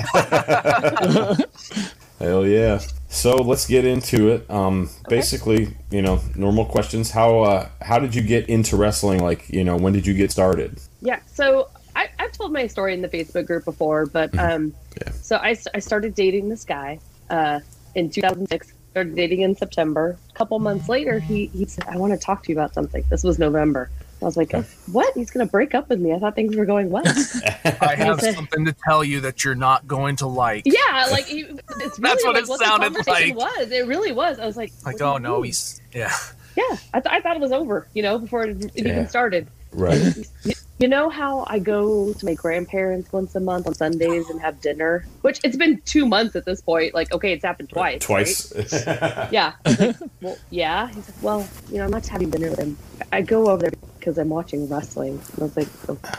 Hell 2.18 2.46
yeah. 2.46 2.80
So 3.08 3.36
let's 3.36 3.66
get 3.66 3.84
into 3.84 4.28
it. 4.30 4.48
Um, 4.50 4.88
basically, 5.08 5.76
you 5.90 6.02
know, 6.02 6.20
normal 6.36 6.64
questions. 6.64 7.10
How 7.10 7.40
uh, 7.40 7.68
how 7.82 7.98
did 7.98 8.14
you 8.14 8.22
get 8.22 8.48
into 8.48 8.76
wrestling? 8.76 9.22
Like, 9.22 9.48
you 9.50 9.64
know, 9.64 9.76
when 9.76 9.92
did 9.92 10.06
you 10.06 10.14
get 10.14 10.30
started? 10.30 10.78
Yeah, 11.00 11.20
so 11.26 11.68
I, 11.96 12.08
I've 12.18 12.32
told 12.32 12.52
my 12.52 12.66
story 12.66 12.94
in 12.94 13.02
the 13.02 13.08
Facebook 13.08 13.46
group 13.46 13.64
before, 13.64 14.06
but 14.06 14.36
um, 14.38 14.72
Yeah. 15.00 15.12
so 15.12 15.36
I, 15.36 15.56
I 15.74 15.78
started 15.78 16.14
dating 16.14 16.48
this 16.48 16.64
guy 16.64 16.98
uh, 17.30 17.60
in 17.94 18.10
2006. 18.10 18.72
Started 18.90 19.16
dating 19.16 19.40
in 19.40 19.56
September. 19.56 20.16
A 20.30 20.32
couple 20.34 20.56
months 20.60 20.88
later, 20.88 21.18
he, 21.18 21.46
he 21.46 21.64
said, 21.66 21.84
"I 21.88 21.96
want 21.96 22.12
to 22.12 22.16
talk 22.18 22.44
to 22.44 22.52
you 22.52 22.56
about 22.56 22.72
something." 22.74 23.04
This 23.10 23.24
was 23.24 23.40
November. 23.40 23.90
I 24.22 24.24
was 24.24 24.36
like, 24.36 24.52
"What? 24.92 25.12
He's 25.14 25.32
gonna 25.32 25.46
break 25.46 25.74
up 25.74 25.88
with 25.88 25.98
me?" 25.98 26.12
I 26.12 26.20
thought 26.20 26.36
things 26.36 26.54
were 26.54 26.64
going 26.64 26.90
well. 26.90 27.02
i 27.80 27.96
have 27.96 28.20
Okay. 28.20 28.32
something 28.32 28.64
to 28.66 28.72
tell 28.86 29.02
you 29.02 29.20
that 29.22 29.42
you're 29.42 29.56
not 29.56 29.88
going 29.88 30.14
to 30.16 30.28
like 30.28 30.62
yeah, 30.64 31.06
like 31.10 31.24
he, 31.26 31.40
it's 31.40 31.58
really 31.80 31.90
That's 31.98 32.24
what 32.24 32.34
like 32.36 32.44
it 32.44 32.48
what 32.48 32.60
sounded 32.60 32.92
the 32.94 33.02
conversation 33.02 33.36
like. 33.36 33.56
was. 33.58 33.70
It 33.72 33.86
really 33.88 34.12
was. 34.12 34.38
I 34.38 34.46
was 34.46 34.56
like, 34.56 34.72
like 34.86 35.00
oh 35.02 35.16
no 35.18 35.36
mean? 35.38 35.46
he's 35.46 35.80
yeah 35.92 36.12
yeah. 36.56 36.76
I, 36.92 37.00
th- 37.00 37.12
I 37.12 37.20
thought 37.20 37.34
it 37.34 37.40
was 37.40 37.50
over. 37.50 37.88
You 37.94 38.04
know, 38.04 38.20
before 38.20 38.44
it, 38.44 38.64
it 38.64 38.72
Yeah. 38.76 38.92
even 38.92 39.08
started. 39.08 39.48
Right. 39.74 40.14
You 40.80 40.88
know 40.88 41.08
how 41.08 41.44
I 41.46 41.60
go 41.60 42.12
to 42.12 42.26
my 42.26 42.34
grandparents 42.34 43.10
once 43.12 43.32
a 43.36 43.40
month 43.40 43.68
on 43.68 43.74
Sundays 43.74 44.28
and 44.28 44.40
have 44.40 44.60
dinner? 44.60 45.06
Which 45.22 45.38
it's 45.44 45.56
been 45.56 45.80
two 45.86 46.04
months 46.04 46.34
at 46.34 46.44
this 46.44 46.60
point. 46.60 46.94
Like, 46.94 47.12
okay, 47.12 47.32
it's 47.32 47.44
happened 47.44 47.70
twice. 47.70 48.00
Twice. 48.02 48.52
right? 48.84 49.28
Yeah. 49.32 49.52
Like, 49.64 49.96
well, 50.20 50.36
yeah. 50.50 50.88
He's 50.88 51.08
like, 51.08 51.22
well, 51.22 51.48
you 51.70 51.78
know, 51.78 51.84
I'm 51.84 51.92
not 51.92 52.04
having 52.08 52.28
dinner 52.28 52.50
with 52.50 52.58
him. 52.58 52.76
I 53.12 53.22
go 53.22 53.48
over 53.50 53.62
there 53.62 53.70
because 53.98 54.18
I'm 54.18 54.28
watching 54.28 54.68
wrestling. 54.68 55.20
And 55.34 55.38
I 55.38 55.44
was 55.44 55.56
like, 55.56 55.68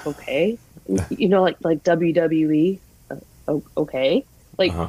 okay. 0.08 0.58
You 1.10 1.28
know, 1.28 1.42
like 1.44 1.58
like 1.62 1.84
WWE. 1.84 2.80
Uh, 3.12 3.60
okay. 3.78 4.24
Like, 4.58 4.72
Uh-huh. 4.72 4.88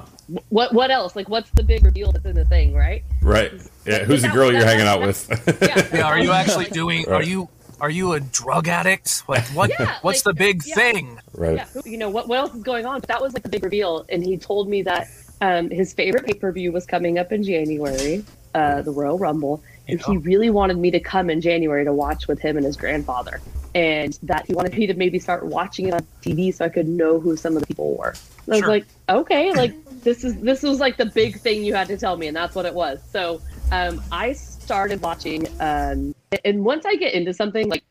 what 0.49 0.73
what 0.75 0.93
else? 0.93 1.17
Like, 1.17 1.29
what's 1.29 1.51
the 1.51 1.65
big 1.65 1.85
reveal 1.85 2.13
that's 2.13 2.25
in 2.25 2.37
the 2.37 2.45
thing, 2.45 2.73
right? 2.73 3.03
right. 3.21 3.53
Yeah. 3.85 4.05
Who's 4.05 4.23
the 4.23 4.29
girl 4.29 4.53
you're 4.53 4.65
hanging 4.65 4.87
out 4.87 5.01
with? 5.01 5.29
Yeah. 5.61 5.89
yeah 5.93 6.03
are 6.07 6.19
you 6.21 6.31
actually 6.31 6.67
doing 6.67 7.09
are 7.09 7.23
you 7.23 7.49
are 7.81 7.91
you 7.91 8.13
a 8.13 8.21
drug 8.21 8.69
addict 8.69 9.23
like 9.29 9.45
what 9.55 9.71
Yeah, 9.71 9.99
what's 10.03 10.25
like, 10.25 10.35
the 10.35 10.39
big 10.39 10.63
yeah. 10.67 10.75
thing 10.75 11.19
right. 11.35 11.57
yeah, 11.57 11.83
you 11.85 11.99
know 11.99 12.09
what 12.11 12.29
what 12.29 12.39
else 12.39 12.55
is 12.55 12.63
going 12.63 12.87
on? 12.87 13.01
But 13.01 13.09
that 13.09 13.21
was 13.23 13.35
like 13.35 13.43
the 13.43 13.49
big 13.49 13.63
reveal, 13.65 14.05
and 14.09 14.23
he 14.25 14.37
told 14.37 14.69
me 14.69 14.83
that 14.83 15.09
um, 15.41 15.69
his 15.71 15.93
favorite 15.93 16.25
pay 16.27 16.35
per 16.35 16.51
view 16.53 16.73
was 16.73 16.87
coming 16.87 17.19
up 17.19 17.33
in 17.33 17.43
January, 17.43 18.25
uh, 18.55 18.83
the 18.83 18.91
Royal 18.91 19.19
Rumble, 19.19 19.63
and 19.89 20.01
he 20.01 20.17
really 20.19 20.49
wanted 20.51 20.79
me 20.79 20.91
to 20.91 21.01
come 21.01 21.29
in 21.31 21.41
January 21.41 21.85
to 21.85 21.93
watch 21.93 22.27
with 22.29 22.41
him 22.41 22.57
and 22.57 22.65
his 22.65 22.77
grandfather, 22.77 23.41
and 23.75 24.19
that 24.23 24.47
he 24.47 24.55
wanted 24.55 24.75
me 24.77 24.87
to 24.87 24.95
maybe 24.95 25.19
start 25.19 25.45
watching 25.45 25.89
it 25.89 25.95
on 25.95 26.01
TV 26.23 26.55
so 26.55 26.65
I 26.65 26.71
could 26.71 26.89
know 26.89 27.21
who 27.21 27.37
some 27.37 27.55
of 27.55 27.61
the 27.61 27.67
people 27.67 27.95
were. 27.97 28.15
And 28.47 28.55
I 28.55 28.57
was 28.57 28.61
Sure. 28.61 28.69
like, 28.69 28.87
okay, 29.11 29.53
like 29.53 29.75
this 30.03 30.25
is 30.25 30.37
this 30.41 30.63
was 30.63 30.81
like 30.81 30.97
the 30.97 31.07
big 31.07 31.39
thing 31.41 31.63
you 31.65 31.75
had 31.75 31.89
to 31.89 31.99
tell 31.99 32.17
me, 32.17 32.29
and 32.29 32.37
that's 32.37 32.55
what 32.55 32.65
it 32.65 32.73
was. 32.75 33.01
So 33.11 33.43
um, 33.73 34.01
I 34.11 34.33
started 34.67 35.01
watching, 35.01 35.47
um, 35.61 36.13
and 36.45 36.65
once 36.65 36.85
I 36.85 36.97
get 36.97 37.15
into 37.15 37.33
something, 37.33 37.69
like 37.69 37.85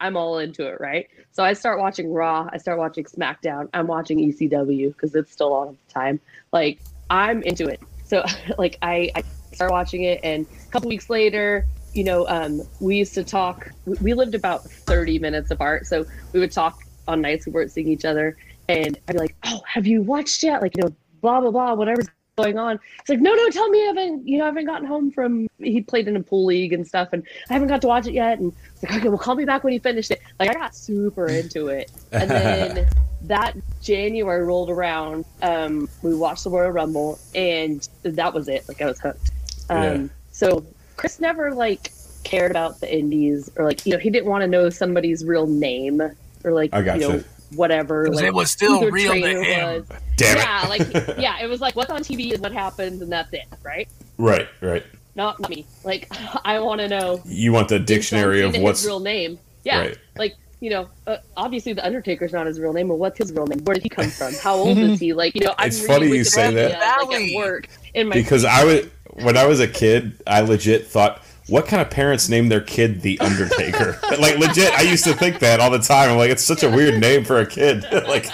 I'm 0.00 0.16
all 0.16 0.38
into 0.38 0.66
it, 0.66 0.80
right? 0.80 1.06
So 1.32 1.44
I 1.44 1.52
start 1.52 1.78
watching 1.78 2.10
Raw, 2.10 2.48
I 2.50 2.56
start 2.56 2.78
watching 2.78 3.04
SmackDown, 3.04 3.68
I'm 3.74 3.86
watching 3.86 4.18
ECW 4.18 4.88
because 4.94 5.14
it's 5.14 5.30
still 5.30 5.52
on 5.52 5.76
the 5.86 5.92
time. 5.92 6.18
Like 6.50 6.78
I'm 7.10 7.42
into 7.42 7.66
it. 7.66 7.80
So 8.06 8.24
like 8.58 8.78
I, 8.80 9.10
I 9.14 9.22
start 9.52 9.70
watching 9.70 10.04
it, 10.04 10.20
and 10.24 10.46
a 10.66 10.70
couple 10.70 10.88
weeks 10.88 11.10
later, 11.10 11.66
you 11.92 12.04
know, 12.04 12.26
um, 12.28 12.62
we 12.80 12.96
used 12.96 13.12
to 13.14 13.22
talk. 13.22 13.70
we- 13.84 13.98
We 14.00 14.14
lived 14.14 14.34
about 14.34 14.64
30 14.64 15.18
minutes 15.18 15.50
apart, 15.50 15.86
so 15.86 16.06
we 16.32 16.40
would 16.40 16.52
talk 16.52 16.80
on 17.06 17.20
nights 17.20 17.44
we 17.44 17.52
weren't 17.52 17.70
seeing 17.70 17.88
each 17.88 18.06
other, 18.06 18.34
and 18.70 18.98
I'd 19.08 19.12
be 19.12 19.18
like, 19.18 19.36
"Oh, 19.44 19.60
have 19.66 19.86
you 19.86 20.00
watched 20.00 20.42
yet?" 20.42 20.62
Like 20.62 20.74
you 20.74 20.84
know, 20.84 20.94
blah 21.20 21.40
blah 21.42 21.50
blah, 21.50 21.74
whatever's 21.74 22.08
going 22.38 22.58
on. 22.58 22.78
It's 23.00 23.08
like, 23.08 23.20
no, 23.20 23.34
no, 23.34 23.50
tell 23.50 23.68
me, 23.68 23.82
I 23.82 23.86
haven't, 23.86 24.26
you 24.26 24.38
know, 24.38 24.44
I 24.44 24.46
haven't 24.46 24.66
gotten 24.66 24.86
home 24.86 25.10
from. 25.10 25.48
He 25.58 25.80
played 25.82 26.08
in 26.08 26.16
a 26.16 26.22
pool 26.22 26.44
league 26.44 26.72
and 26.72 26.86
stuff, 26.86 27.08
and 27.12 27.22
I 27.50 27.52
haven't 27.52 27.68
got 27.68 27.80
to 27.82 27.88
watch 27.88 28.06
it 28.06 28.14
yet. 28.14 28.38
And 28.38 28.52
it's 28.74 28.82
like, 28.84 29.00
okay, 29.00 29.08
well, 29.08 29.18
call 29.18 29.34
me 29.34 29.44
back 29.44 29.64
when 29.64 29.72
you 29.72 29.80
finished 29.80 30.10
it. 30.10 30.20
Like, 30.38 30.50
I 30.50 30.54
got 30.54 30.74
super 30.74 31.26
into 31.26 31.68
it, 31.68 31.90
and 32.12 32.30
then 32.30 32.86
that 33.22 33.56
January 33.82 34.44
rolled 34.44 34.70
around. 34.70 35.24
Um, 35.42 35.88
we 36.02 36.14
watched 36.14 36.44
the 36.44 36.50
Royal 36.50 36.70
Rumble, 36.70 37.18
and 37.34 37.86
that 38.04 38.32
was 38.32 38.48
it. 38.48 38.66
Like, 38.68 38.80
I 38.80 38.86
was 38.86 39.00
hooked. 39.00 39.30
Um, 39.68 39.82
Yeah. 39.82 40.06
so 40.30 40.64
Chris 40.96 41.20
never 41.20 41.52
like 41.52 41.92
cared 42.24 42.50
about 42.52 42.80
the 42.80 42.96
indies, 42.96 43.50
or 43.56 43.64
like, 43.64 43.84
you 43.84 43.92
know, 43.92 43.98
he 43.98 44.10
didn't 44.10 44.28
want 44.28 44.42
to 44.42 44.48
know 44.48 44.70
somebody's 44.70 45.24
real 45.24 45.46
name, 45.46 46.00
or 46.44 46.52
like, 46.52 46.72
you 46.94 47.00
know, 47.00 47.24
whatever. 47.54 48.06
'Cause 48.06 48.16
Like, 48.16 48.24
it 48.26 48.34
was 48.34 48.50
still 48.50 48.90
real 48.90 49.12
to 49.12 49.42
him. 49.42 49.66
was. 49.88 49.98
Damn 50.16 50.36
it. 50.36 50.40
yeah, 50.40 50.66
like 50.68 51.18
yeah, 51.18 51.40
it 51.42 51.48
was 51.48 51.60
like 51.60 51.76
what's 51.76 51.90
on 51.90 52.00
TV 52.02 52.32
is 52.32 52.40
what 52.40 52.52
happens, 52.52 53.02
and 53.02 53.10
that's 53.12 53.32
it, 53.32 53.44
right? 53.62 53.88
Right. 54.18 54.48
Right. 54.60 54.84
Not 55.14 55.48
me. 55.48 55.66
Like 55.84 56.08
I 56.44 56.58
want 56.60 56.80
to 56.80 56.88
know 56.88 57.20
You 57.24 57.52
want 57.52 57.68
the 57.68 57.78
dictionary 57.78 58.42
of 58.42 58.56
what's 58.58 58.80
his 58.80 58.86
real 58.86 59.00
name. 59.00 59.38
Yeah, 59.64 59.80
Right. 59.80 59.98
like 60.16 60.34
you 60.60 60.70
know, 60.70 60.88
uh, 61.06 61.18
obviously 61.36 61.72
the 61.72 61.86
Undertaker's 61.86 62.32
not 62.32 62.46
his 62.46 62.58
real 62.58 62.72
name, 62.72 62.88
but 62.88 62.96
what's 62.96 63.16
his 63.18 63.32
real 63.32 63.46
name? 63.46 63.60
Where 63.64 63.74
did 63.74 63.82
he 63.84 63.88
come 63.88 64.10
from? 64.10 64.34
How 64.34 64.56
old 64.56 64.76
is 64.76 64.98
he? 64.98 65.12
Like 65.12 65.34
you 65.36 65.42
know, 65.42 65.54
I'm 65.56 65.68
It's 65.68 65.86
funny 65.86 66.08
you 66.08 66.24
say 66.24 66.52
that. 66.52 66.72
Wikipedia, 66.80 67.08
Like 67.10 67.20
at 67.30 67.36
work 67.36 67.68
in 67.94 68.08
my 68.08 68.14
because 68.14 68.44
I 68.44 68.64
was 68.64 68.86
when 69.22 69.36
I 69.36 69.46
was 69.46 69.60
a 69.60 69.68
kid, 69.68 70.20
I 70.26 70.40
legit 70.40 70.86
thought, 70.86 71.22
what 71.48 71.66
kind 71.66 71.80
of 71.82 71.90
parents 71.90 72.28
name 72.28 72.48
their 72.48 72.60
kid 72.60 73.02
the 73.02 73.18
Undertaker? 73.20 73.98
like 74.20 74.38
legit, 74.38 74.72
I 74.74 74.82
used 74.82 75.04
to 75.04 75.14
think 75.14 75.38
that 75.40 75.60
all 75.60 75.70
the 75.70 75.78
time. 75.78 76.10
I'm 76.10 76.16
like, 76.18 76.30
it's 76.30 76.42
such 76.44 76.62
a 76.62 76.70
weird 76.70 77.00
name 77.00 77.24
for 77.24 77.38
a 77.40 77.46
kid. 77.46 77.84
like, 77.92 78.26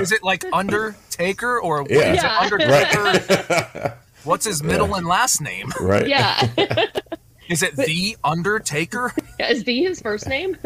Is 0.00 0.12
it 0.12 0.22
like 0.22 0.44
Undertaker 0.52 1.60
or 1.60 1.82
what 1.82 1.90
Yeah. 1.90 2.12
is 2.12 2.22
Yeah. 2.22 2.46
it 2.46 2.52
Undertaker? 2.52 3.98
What's 4.24 4.46
his 4.46 4.62
middle 4.62 4.94
and 4.94 5.06
last 5.06 5.40
name? 5.40 5.72
right? 5.80 6.06
yeah. 6.06 6.48
Is 7.48 7.62
it 7.64 7.74
the 7.76 8.16
Undertaker? 8.22 9.12
Is 9.40 9.64
the 9.64 9.82
his 9.82 10.00
first 10.00 10.28
name? 10.28 10.56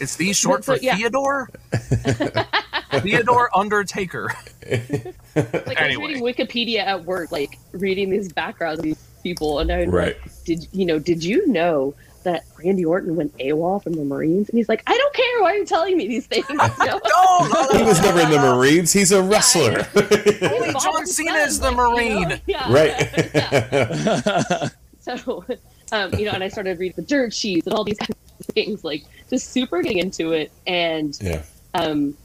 Is 0.00 0.16
the 0.16 0.32
short 0.32 0.64
So, 0.64 0.74
for 0.74 0.82
yeah. 0.82 0.96
Theodore? 0.96 1.50
Theodore 3.00 3.50
Undertaker. 3.56 4.32
like 4.70 5.80
I 5.80 5.88
was 5.88 5.96
reading 5.96 6.22
Wikipedia 6.22 6.78
at 6.80 7.04
work, 7.04 7.32
like 7.32 7.58
reading 7.72 8.10
these 8.10 8.32
backgrounds 8.32 8.80
of 8.80 8.84
these 8.84 9.02
people, 9.22 9.58
and 9.60 9.70
I 9.72 9.78
was 9.84 9.88
Right. 9.88 10.16
like, 10.22 10.44
"Did 10.44 10.68
you 10.72 10.86
know? 10.86 10.98
Did 10.98 11.24
you 11.24 11.46
know 11.48 11.94
that 12.24 12.44
Randy 12.62 12.84
Orton 12.84 13.16
went 13.16 13.36
AWOL 13.38 13.82
from 13.82 13.94
the 13.94 14.04
Marines?" 14.04 14.48
And 14.48 14.56
he's 14.58 14.68
like, 14.68 14.82
"I 14.86 14.96
don't 14.96 15.14
care. 15.14 15.42
Why 15.42 15.52
are 15.52 15.56
you 15.56 15.64
telling 15.66 15.96
me 15.96 16.06
these 16.08 16.26
things?" 16.26 16.46
You 16.50 16.56
know? 16.56 16.66
No, 16.78 17.00
no, 17.48 17.48
no. 17.72 17.78
He 17.78 17.82
was 17.84 18.00
never 18.02 18.20
in 18.20 18.30
the 18.30 18.38
Marines. 18.38 18.92
He's 18.92 19.12
a 19.12 19.22
wrestler. 19.22 19.86
Only 19.94 20.72
Bob 20.72 20.82
John 20.82 21.06
Cena 21.06 21.32
is 21.38 21.58
the 21.60 21.70
like, 21.70 22.04
you 22.04 22.10
know? 22.10 22.20
Marine. 22.20 22.40
Yeah. 22.46 22.72
right. 22.72 24.70
So, 25.00 25.44
um, 25.90 26.14
you 26.14 26.26
know, 26.26 26.30
and 26.32 26.44
I 26.44 26.48
started 26.48 26.78
reading 26.78 26.94
the 26.96 27.02
dirt 27.02 27.34
sheets 27.34 27.66
and 27.66 27.74
all 27.74 27.82
these 27.82 27.98
kind 27.98 28.10
of 28.38 28.46
things, 28.46 28.84
like 28.84 29.04
just 29.28 29.50
super 29.50 29.82
getting 29.82 29.98
into 29.98 30.32
it. 30.32 30.52
And 30.66 31.18
yeah. 31.20 31.42
um, 31.74 32.16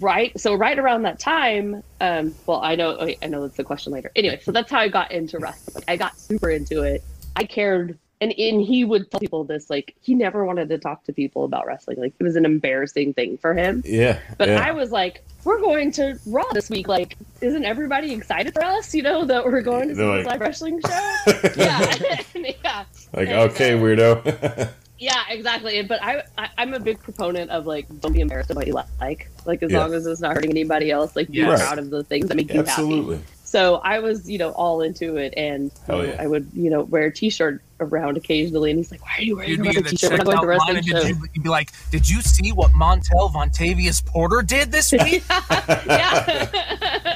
right, 0.00 0.38
so 0.38 0.54
right 0.54 0.78
around 0.78 1.02
that 1.02 1.18
time, 1.18 1.82
um, 2.00 2.34
well, 2.46 2.60
I 2.62 2.74
know, 2.74 2.98
I 3.22 3.26
know 3.26 3.42
that's 3.42 3.56
the 3.56 3.64
question 3.64 3.92
later. 3.92 4.10
Anyway, 4.16 4.40
so 4.42 4.52
that's 4.52 4.70
how 4.70 4.80
I 4.80 4.88
got 4.88 5.12
into 5.12 5.38
wrestling. 5.38 5.74
Like, 5.74 5.84
I 5.88 5.96
got 5.96 6.18
super 6.18 6.50
into 6.50 6.82
it. 6.82 7.02
I 7.36 7.44
cared, 7.44 7.98
and 8.20 8.32
and 8.38 8.62
he 8.62 8.84
would 8.84 9.10
tell 9.10 9.20
people 9.20 9.44
this, 9.44 9.68
like 9.68 9.94
he 10.00 10.14
never 10.14 10.44
wanted 10.44 10.68
to 10.70 10.78
talk 10.78 11.04
to 11.04 11.12
people 11.12 11.44
about 11.44 11.66
wrestling. 11.66 11.98
Like 12.00 12.14
it 12.18 12.22
was 12.24 12.36
an 12.36 12.44
embarrassing 12.46 13.12
thing 13.12 13.36
for 13.36 13.52
him. 13.52 13.82
Yeah. 13.84 14.18
But 14.38 14.48
yeah. 14.48 14.66
I 14.66 14.72
was 14.72 14.90
like, 14.90 15.22
we're 15.44 15.60
going 15.60 15.92
to 15.92 16.18
Raw 16.26 16.50
this 16.52 16.70
week. 16.70 16.88
Like, 16.88 17.16
isn't 17.40 17.64
everybody 17.64 18.12
excited 18.12 18.54
for 18.54 18.64
us? 18.64 18.94
You 18.94 19.02
know 19.02 19.24
that 19.26 19.44
we're 19.44 19.60
going 19.60 19.88
to 19.88 19.94
see 19.94 20.02
like- 20.02 20.26
live 20.26 20.40
wrestling 20.40 20.80
show. 20.80 21.12
yeah, 21.56 21.94
yeah, 22.34 22.84
like, 23.12 23.28
and, 23.28 23.50
okay, 23.50 23.74
uh, 23.74 23.78
weirdo. 23.78 24.70
yeah, 24.98 25.22
exactly. 25.28 25.82
But 25.82 26.02
I, 26.02 26.22
I, 26.38 26.48
I'm 26.58 26.74
a 26.74 26.80
big 26.80 27.00
proponent 27.00 27.50
of 27.50 27.66
like, 27.66 27.86
don't 28.00 28.12
be 28.12 28.20
embarrassed 28.20 28.50
of 28.50 28.56
what 28.56 28.66
you 28.66 28.74
like. 29.00 29.28
Like, 29.44 29.62
as 29.62 29.70
Yeah. 29.70 29.80
long 29.80 29.94
as 29.94 30.06
it's 30.06 30.20
not 30.20 30.34
hurting 30.34 30.50
anybody 30.50 30.90
else, 30.90 31.14
like, 31.16 31.28
be 31.30 31.38
Yes. 31.38 31.60
proud 31.62 31.78
of 31.78 31.90
the 31.90 32.02
things 32.04 32.28
that 32.28 32.36
make 32.36 32.48
you 32.50 32.56
happy. 32.60 32.70
Absolutely. 32.70 33.20
So 33.44 33.76
I 33.76 34.00
was, 34.00 34.28
you 34.28 34.38
know, 34.38 34.50
all 34.50 34.80
into 34.82 35.16
it, 35.16 35.32
and 35.36 35.70
you 35.88 35.94
know, 35.94 36.02
yeah. 36.02 36.16
I 36.18 36.26
would, 36.26 36.48
you 36.52 36.68
know, 36.68 36.82
wear 36.82 37.04
a 37.04 37.12
T-shirt 37.12 37.62
around 37.78 38.16
occasionally. 38.16 38.70
And 38.70 38.78
he's 38.78 38.90
like, 38.90 39.00
"Why 39.02 39.14
are 39.18 39.22
you 39.22 39.36
wearing 39.36 39.50
You'd 39.50 39.60
a 39.60 39.62
be 39.62 39.68
in 39.68 39.74
wrestling 39.76 39.84
the 39.84 39.90
T-shirt? 39.90 40.10
We're 40.10 40.16
not 40.16 40.26
going 40.26 40.36
to 40.36 40.46
line 40.46 40.48
wrestling 40.48 40.76
and 40.78 40.86
show." 40.86 41.00
did 41.02 41.08
you, 41.16 41.28
you'd 41.32 41.42
be 41.44 41.48
like, 41.48 41.70
did 41.92 42.08
you 42.08 42.20
see 42.22 42.50
what 42.52 42.72
Montel 42.72 43.30
Vontavious 43.32 44.04
Porter 44.04 44.42
did 44.42 44.72
this 44.72 44.90
week? 44.90 45.22
yeah. 45.30 46.24
like 46.26 46.50
I, 46.54 47.14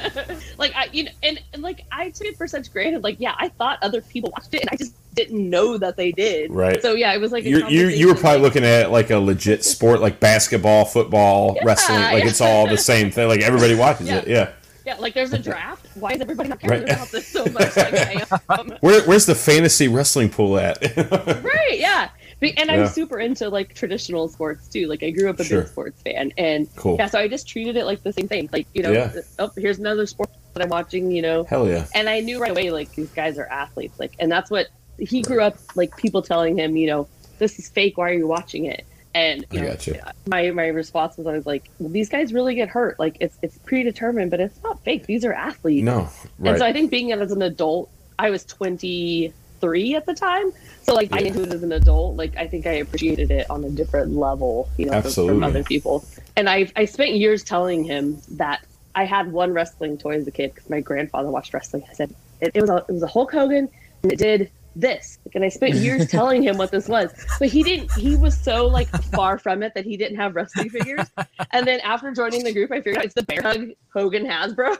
you 0.93 1.03
know, 1.05 1.11
and, 1.23 1.41
and 1.53 1.61
like 1.61 1.81
I 1.91 2.09
took 2.09 2.27
it 2.27 2.37
for 2.37 2.47
such 2.47 2.71
granted. 2.71 3.03
Like, 3.03 3.17
yeah, 3.19 3.35
I 3.37 3.49
thought 3.49 3.79
other 3.81 4.01
people 4.01 4.31
watched 4.31 4.53
it, 4.53 4.61
and 4.61 4.69
I 4.71 4.75
just 4.75 4.93
didn't 5.13 5.49
know 5.49 5.77
that 5.77 5.97
they 5.97 6.11
did. 6.11 6.51
Right. 6.51 6.81
So 6.81 6.93
yeah, 6.93 7.13
it 7.13 7.19
was 7.21 7.31
like 7.31 7.43
you 7.43 7.67
you 7.67 7.87
you 7.87 8.07
were 8.07 8.15
probably 8.15 8.39
like- 8.39 8.53
looking 8.55 8.63
at 8.65 8.91
like 8.91 9.09
a 9.09 9.17
legit 9.17 9.63
sport, 9.63 9.99
like 10.01 10.19
basketball, 10.19 10.85
football, 10.85 11.53
Yeah, 11.57 11.65
wrestling. 11.65 12.01
Like 12.01 12.23
yeah. 12.23 12.29
it's 12.29 12.41
all 12.41 12.67
the 12.67 12.77
same 12.77 13.11
thing. 13.11 13.27
Like 13.27 13.41
everybody 13.41 13.75
watches 13.75 14.07
Yeah. 14.07 14.17
it. 14.17 14.27
Yeah. 14.27 14.51
Yeah, 14.85 14.95
like 14.95 15.13
there's 15.13 15.33
a 15.33 15.39
draft. 15.49 15.85
Why 15.95 16.11
is 16.13 16.21
everybody 16.21 16.49
not 16.49 16.59
caring 16.59 16.81
Right. 16.83 16.91
about 16.93 17.09
this 17.11 17.27
so 17.27 17.45
much? 17.45 17.75
Like 17.77 17.93
I 17.93 18.25
am. 18.31 18.39
Um, 18.71 18.77
Where, 18.81 19.03
where's 19.03 19.25
the 19.27 19.35
fantasy 19.35 19.87
wrestling 19.87 20.29
pool 20.29 20.57
at? 20.57 20.81
right 21.43 21.79
yeah 21.79 22.09
and 22.57 22.71
i'm 22.71 22.87
super 22.87 23.19
into 23.19 23.47
like 23.47 23.71
traditional 23.75 24.27
sports 24.27 24.67
too 24.67 24.87
like 24.87 25.03
i 25.03 25.11
grew 25.11 25.29
up 25.29 25.39
a 25.39 25.43
Sure. 25.43 25.61
big 25.61 25.69
sports 25.69 26.01
fan 26.01 26.31
and 26.39 26.67
Cool. 26.75 26.95
yeah 26.97 27.05
so 27.05 27.19
i 27.19 27.27
just 27.27 27.47
treated 27.47 27.77
it 27.77 27.85
like 27.85 28.01
the 28.01 28.11
same 28.11 28.27
thing 28.27 28.49
like 28.51 28.65
you 28.73 28.81
know 28.81 29.11
oh 29.37 29.51
here's 29.57 29.77
another 29.77 30.07
sport 30.07 30.31
that 30.53 30.63
i'm 30.63 30.69
watching 30.69 31.11
you 31.11 31.21
know 31.21 31.43
Hell 31.43 31.67
yeah. 31.67 31.85
and 31.93 32.09
i 32.09 32.19
knew 32.19 32.39
right 32.39 32.51
away 32.51 32.71
like 32.71 32.93
these 32.95 33.11
guys 33.11 33.37
are 33.37 33.47
athletes 33.47 33.99
like 33.99 34.13
and 34.19 34.31
that's 34.31 34.49
what 34.49 34.67
he 34.97 35.21
grew 35.21 35.41
up 35.41 35.57
like 35.75 35.95
people 35.97 36.21
telling 36.21 36.57
him 36.57 36.75
you 36.75 36.87
know 36.87 37.07
this 37.39 37.57
is 37.59 37.69
fake 37.69 37.97
why 37.97 38.09
are 38.09 38.13
you 38.13 38.27
watching 38.27 38.65
it 38.65 38.85
and 39.13 39.45
you 39.51 39.59
I 39.59 39.63
know, 39.63 39.69
gotcha. 39.71 40.13
my 40.25 40.51
my 40.51 40.67
response 40.67 41.17
was 41.17 41.27
I 41.27 41.33
was 41.33 41.45
like, 41.45 41.69
well, 41.79 41.89
these 41.89 42.07
guys 42.09 42.33
really 42.33 42.55
get 42.55 42.69
hurt. 42.69 42.97
Like 42.97 43.17
it's 43.19 43.37
it's 43.41 43.57
predetermined, 43.57 44.31
but 44.31 44.39
it's 44.39 44.61
not 44.63 44.81
fake. 44.83 45.05
These 45.05 45.25
are 45.25 45.33
athletes. 45.33 45.83
No. 45.83 46.07
And 46.43 46.57
so 46.57 46.65
I 46.65 46.71
think 46.71 46.91
being 46.91 47.11
as 47.11 47.31
an 47.31 47.41
adult, 47.41 47.89
I 48.17 48.29
was 48.29 48.45
23 48.45 49.95
at 49.95 50.05
the 50.05 50.13
time. 50.13 50.51
So 50.83 50.93
like 50.93 51.11
I 51.11 51.19
Yeah. 51.19 51.27
into 51.27 51.43
it 51.43 51.53
as 51.53 51.63
an 51.63 51.73
adult, 51.73 52.15
like 52.15 52.37
I 52.37 52.47
think 52.47 52.65
I 52.65 52.73
appreciated 52.73 53.31
it 53.31 53.49
on 53.49 53.63
a 53.65 53.69
different 53.69 54.15
level, 54.15 54.69
you 54.77 54.85
know, 54.85 55.01
from, 55.01 55.27
from 55.27 55.43
other 55.43 55.63
people. 55.63 56.05
And 56.37 56.49
I 56.49 56.71
I 56.75 56.85
spent 56.85 57.11
years 57.11 57.43
telling 57.43 57.83
him 57.83 58.21
that 58.31 58.63
I 58.95 59.05
had 59.05 59.31
one 59.31 59.53
wrestling 59.53 59.97
toy 59.97 60.17
as 60.17 60.27
a 60.27 60.31
kid 60.31 60.53
because 60.53 60.69
my 60.69 60.81
grandfather 60.81 61.29
watched 61.29 61.53
wrestling. 61.53 61.83
I 61.89 61.93
said 61.93 62.13
it, 62.41 62.51
it 62.55 62.61
was 62.61 62.69
a 62.69 62.77
it 62.87 62.91
was 62.91 63.03
a 63.03 63.07
Hulk 63.07 63.31
Hogan 63.31 63.69
and 64.03 64.11
it 64.11 64.17
did 64.19 64.51
this. 64.75 65.19
And 65.35 65.43
i 65.43 65.49
spent 65.49 65.75
years 65.75 66.07
telling 66.11 66.41
him 66.41 66.57
what 66.57 66.71
this 66.71 66.87
was. 66.87 67.11
But 67.39 67.49
he 67.49 67.63
didn't 67.63 67.91
he 67.93 68.15
was 68.15 68.37
so 68.37 68.67
like 68.67 68.87
far 69.11 69.37
from 69.37 69.63
it 69.63 69.73
that 69.75 69.85
he 69.85 69.97
didn't 69.97 70.17
have 70.17 70.35
wrestling 70.35 70.69
figures. 70.69 71.07
And 71.51 71.67
then 71.67 71.79
after 71.81 72.11
joining 72.11 72.43
the 72.43 72.53
group 72.53 72.71
i 72.71 72.77
figured 72.77 72.97
out 72.97 73.05
it's 73.05 73.13
the 73.13 73.23
bear 73.23 73.41
hug 73.41 73.69
hogan 73.93 74.25
hasbro 74.25 74.77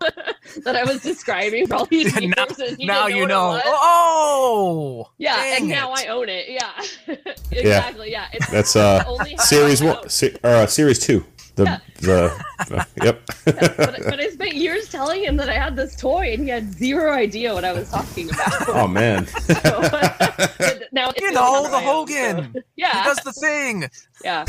that 0.64 0.76
i 0.76 0.84
was 0.84 1.02
describing 1.02 1.66
for 1.66 1.74
all 1.76 1.86
these 1.86 2.14
years 2.20 2.34
now 2.36 2.46
he 2.76 2.86
now 2.86 3.06
didn't 3.06 3.16
you 3.16 3.22
what 3.22 3.28
know. 3.28 3.60
Oh, 3.64 5.10
yeah 5.18 5.36
dang 5.36 5.60
and 5.62 5.68
now 5.68 5.92
i 5.92 6.06
own 6.06 6.28
it. 6.28 6.46
Yeah. 6.48 7.16
Exactly. 7.50 8.10
Yeah, 8.10 8.28
It's 8.32 8.50
That's 8.50 8.76
uh 8.76 9.04
only 9.06 9.36
series 9.36 9.82
one, 9.82 10.08
se- 10.08 10.36
or 10.42 10.50
uh, 10.50 10.66
series 10.66 10.98
two. 10.98 11.24
The 11.56 11.64
Yeah. 11.64 11.78
the 12.00 12.76
uh, 12.76 12.84
yep. 13.02 13.22
but, 13.44 13.76
but 13.76 14.20
i 14.20 14.28
spent 14.30 14.54
years 14.54 14.88
telling 14.88 15.22
him 15.22 15.36
that 15.36 15.48
i 15.48 15.54
had 15.54 15.76
this 15.76 15.94
toy 15.94 16.32
and 16.32 16.42
he 16.44 16.48
had 16.48 16.72
zero 16.72 17.12
idea 17.12 17.54
what 17.54 17.64
i 17.64 17.72
was 17.72 17.88
talking 17.90 18.28
about 18.30 18.68
oh 18.68 18.88
man. 18.88 19.26
So, 19.62 19.80
now 20.92 21.12
You 21.16 21.32
know 21.32 21.68
the 21.70 21.76
I 21.76 21.84
own, 21.84 22.06
so- 22.08 22.14
Hogan. 22.14 22.54
yeah 22.76 23.02
He 23.02 23.08
does 23.08 23.18
the 23.18 23.32
thing. 23.32 23.84
yeah 24.24 24.44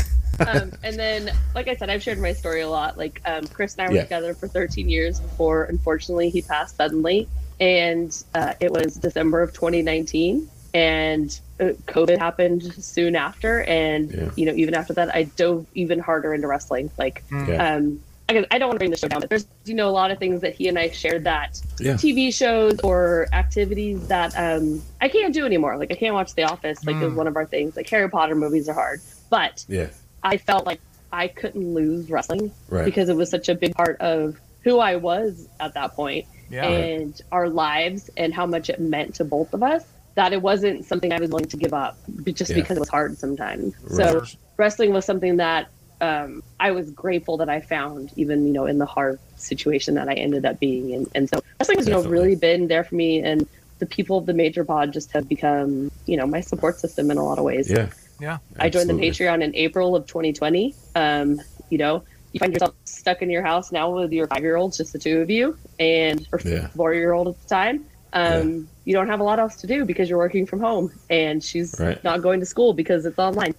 um, 0.46 0.72
and 0.82 0.98
then 0.98 1.30
like 1.54 1.68
i 1.68 1.76
said 1.76 1.90
i've 1.90 2.02
shared 2.02 2.18
my 2.18 2.32
story 2.32 2.62
a 2.62 2.68
lot 2.68 2.98
like 2.98 3.20
um, 3.24 3.46
chris 3.46 3.74
and 3.74 3.82
i 3.86 3.88
were 3.90 3.96
Yeah. 3.96 4.02
together 4.02 4.34
for 4.34 4.48
13 4.48 4.88
years 4.88 5.20
before 5.20 5.64
unfortunately 5.64 6.28
he 6.30 6.42
passed 6.42 6.76
suddenly 6.76 7.28
and 7.60 8.24
uh, 8.34 8.54
it 8.60 8.70
was 8.72 8.96
december 8.96 9.42
of 9.42 9.52
2019 9.52 10.48
and 10.74 11.30
uh, 11.30 11.45
covid 11.58 12.18
happened 12.18 12.62
soon 12.84 13.16
after 13.16 13.62
and 13.64 14.12
Yeah. 14.12 14.30
you 14.36 14.46
know 14.46 14.52
even 14.54 14.74
after 14.74 14.92
that 14.94 15.14
i 15.14 15.22
dove 15.24 15.66
even 15.74 15.98
harder 15.98 16.34
into 16.34 16.46
wrestling 16.46 16.90
like 16.98 17.22
Yeah. 17.30 17.74
um 17.76 18.00
I 18.28 18.44
I 18.50 18.58
don't 18.58 18.66
want 18.68 18.74
to 18.74 18.78
bring 18.80 18.90
the 18.90 18.96
show 18.96 19.06
down, 19.06 19.20
but 19.20 19.30
there's 19.30 19.46
you 19.66 19.74
know 19.74 19.88
a 19.88 19.94
lot 20.02 20.10
of 20.10 20.18
things 20.18 20.40
that 20.40 20.52
he 20.52 20.66
and 20.66 20.76
I 20.76 20.90
shared 20.90 21.22
that 21.24 21.60
Yeah. 21.78 21.92
TV 21.92 22.34
shows 22.34 22.80
or 22.80 23.28
activities 23.32 24.08
that 24.08 24.34
um 24.36 24.82
I 25.00 25.08
can't 25.08 25.32
do 25.32 25.46
anymore. 25.46 25.76
Like 25.78 25.92
I 25.92 25.94
can't 25.94 26.12
watch 26.12 26.34
The 26.34 26.42
Office. 26.42 26.84
Like 26.84 26.96
is 26.96 27.12
Mm. 27.12 27.14
one 27.14 27.28
of 27.28 27.36
our 27.36 27.46
things. 27.46 27.76
Like 27.76 27.88
Harry 27.88 28.10
Potter 28.10 28.34
movies 28.34 28.68
are 28.68 28.74
hard, 28.74 29.00
but 29.30 29.64
Yeah. 29.68 29.90
I 30.24 30.38
felt 30.38 30.66
like 30.66 30.80
I 31.12 31.28
couldn't 31.28 31.72
lose 31.72 32.10
wrestling 32.10 32.50
Right. 32.68 32.84
because 32.84 33.08
it 33.08 33.14
was 33.16 33.30
such 33.30 33.48
a 33.48 33.54
big 33.54 33.76
part 33.76 33.96
of 34.00 34.40
who 34.64 34.80
I 34.80 34.96
was 34.96 35.46
at 35.60 35.74
that 35.74 35.94
point 35.94 36.26
Yeah. 36.50 36.64
and 36.66 37.22
our 37.30 37.48
lives 37.48 38.10
and 38.16 38.34
how 38.34 38.44
much 38.44 38.68
it 38.70 38.80
meant 38.80 39.14
to 39.16 39.24
both 39.24 39.54
of 39.54 39.62
us 39.62 39.84
that 40.16 40.32
it 40.32 40.42
wasn't 40.42 40.84
something 40.84 41.12
I 41.12 41.18
was 41.20 41.30
willing 41.30 41.46
to 41.46 41.56
give 41.56 41.72
up 41.72 41.98
just 42.32 42.50
Yeah. 42.50 42.56
because 42.56 42.76
it 42.76 42.80
was 42.80 42.88
hard 42.88 43.16
sometimes. 43.18 43.74
So 43.88 44.18
Right. 44.20 44.36
wrestling 44.56 44.92
was 44.92 45.04
something 45.04 45.36
that 45.36 45.68
um, 46.02 46.42
I 46.60 46.72
was 46.72 46.90
grateful 46.90 47.38
that 47.38 47.48
I 47.48 47.60
found, 47.62 48.12
even 48.16 48.46
you 48.46 48.52
know, 48.52 48.66
in 48.66 48.76
the 48.76 48.84
hard 48.84 49.18
situation 49.36 49.94
that 49.94 50.08
I 50.10 50.12
ended 50.14 50.44
up 50.44 50.60
being 50.60 50.90
in. 50.90 51.06
And 51.14 51.26
so 51.28 51.40
wrestling 51.58 51.78
has 51.78 51.86
you 51.88 51.94
know 51.94 52.02
really 52.02 52.34
been 52.36 52.68
there 52.68 52.84
for 52.84 52.96
me, 52.96 53.20
and 53.22 53.46
the 53.78 53.86
people 53.86 54.18
of 54.18 54.26
the 54.26 54.34
major 54.34 54.62
pod 54.62 54.92
just 54.92 55.10
have 55.12 55.26
become 55.26 55.90
you 56.04 56.16
know 56.18 56.26
my 56.26 56.40
support 56.42 56.78
system 56.80 57.10
in 57.10 57.16
a 57.16 57.24
lot 57.24 57.38
of 57.38 57.44
ways. 57.44 57.70
Yeah. 57.70 57.88
Yeah. 58.20 58.38
I 58.58 58.68
joined 58.68 58.90
the 58.90 58.94
Patreon 58.94 59.42
in 59.42 59.54
April 59.54 59.96
of 59.96 60.06
2020. 60.06 60.74
Um, 60.94 61.40
you 61.70 61.78
know, 61.78 62.02
you 62.32 62.40
find 62.40 62.52
yourself 62.52 62.74
stuck 62.84 63.22
in 63.22 63.30
your 63.30 63.42
house 63.42 63.72
now 63.72 63.90
with 63.94 64.12
your 64.12 64.26
five 64.26 64.42
year 64.42 64.56
olds, 64.56 64.76
just 64.76 64.92
the 64.92 64.98
two 64.98 65.20
of 65.20 65.30
you, 65.30 65.56
and 65.80 66.26
or 66.32 66.40
Yeah. 66.44 66.68
four 66.68 66.92
year 66.92 67.12
old 67.12 67.28
at 67.28 67.40
the 67.42 67.48
time. 67.48 67.84
Um, 68.12 68.68
You 68.86 68.94
don't 68.94 69.08
have 69.08 69.20
a 69.20 69.24
lot 69.24 69.38
else 69.38 69.56
to 69.56 69.66
do 69.66 69.84
because 69.84 70.08
you're 70.08 70.18
working 70.18 70.46
from 70.46 70.60
home, 70.60 70.90
and 71.10 71.44
she's 71.44 71.74
Right. 71.78 72.02
not 72.02 72.22
going 72.22 72.40
to 72.40 72.46
school 72.46 72.72
because 72.72 73.04
it's 73.04 73.18
online. 73.18 73.54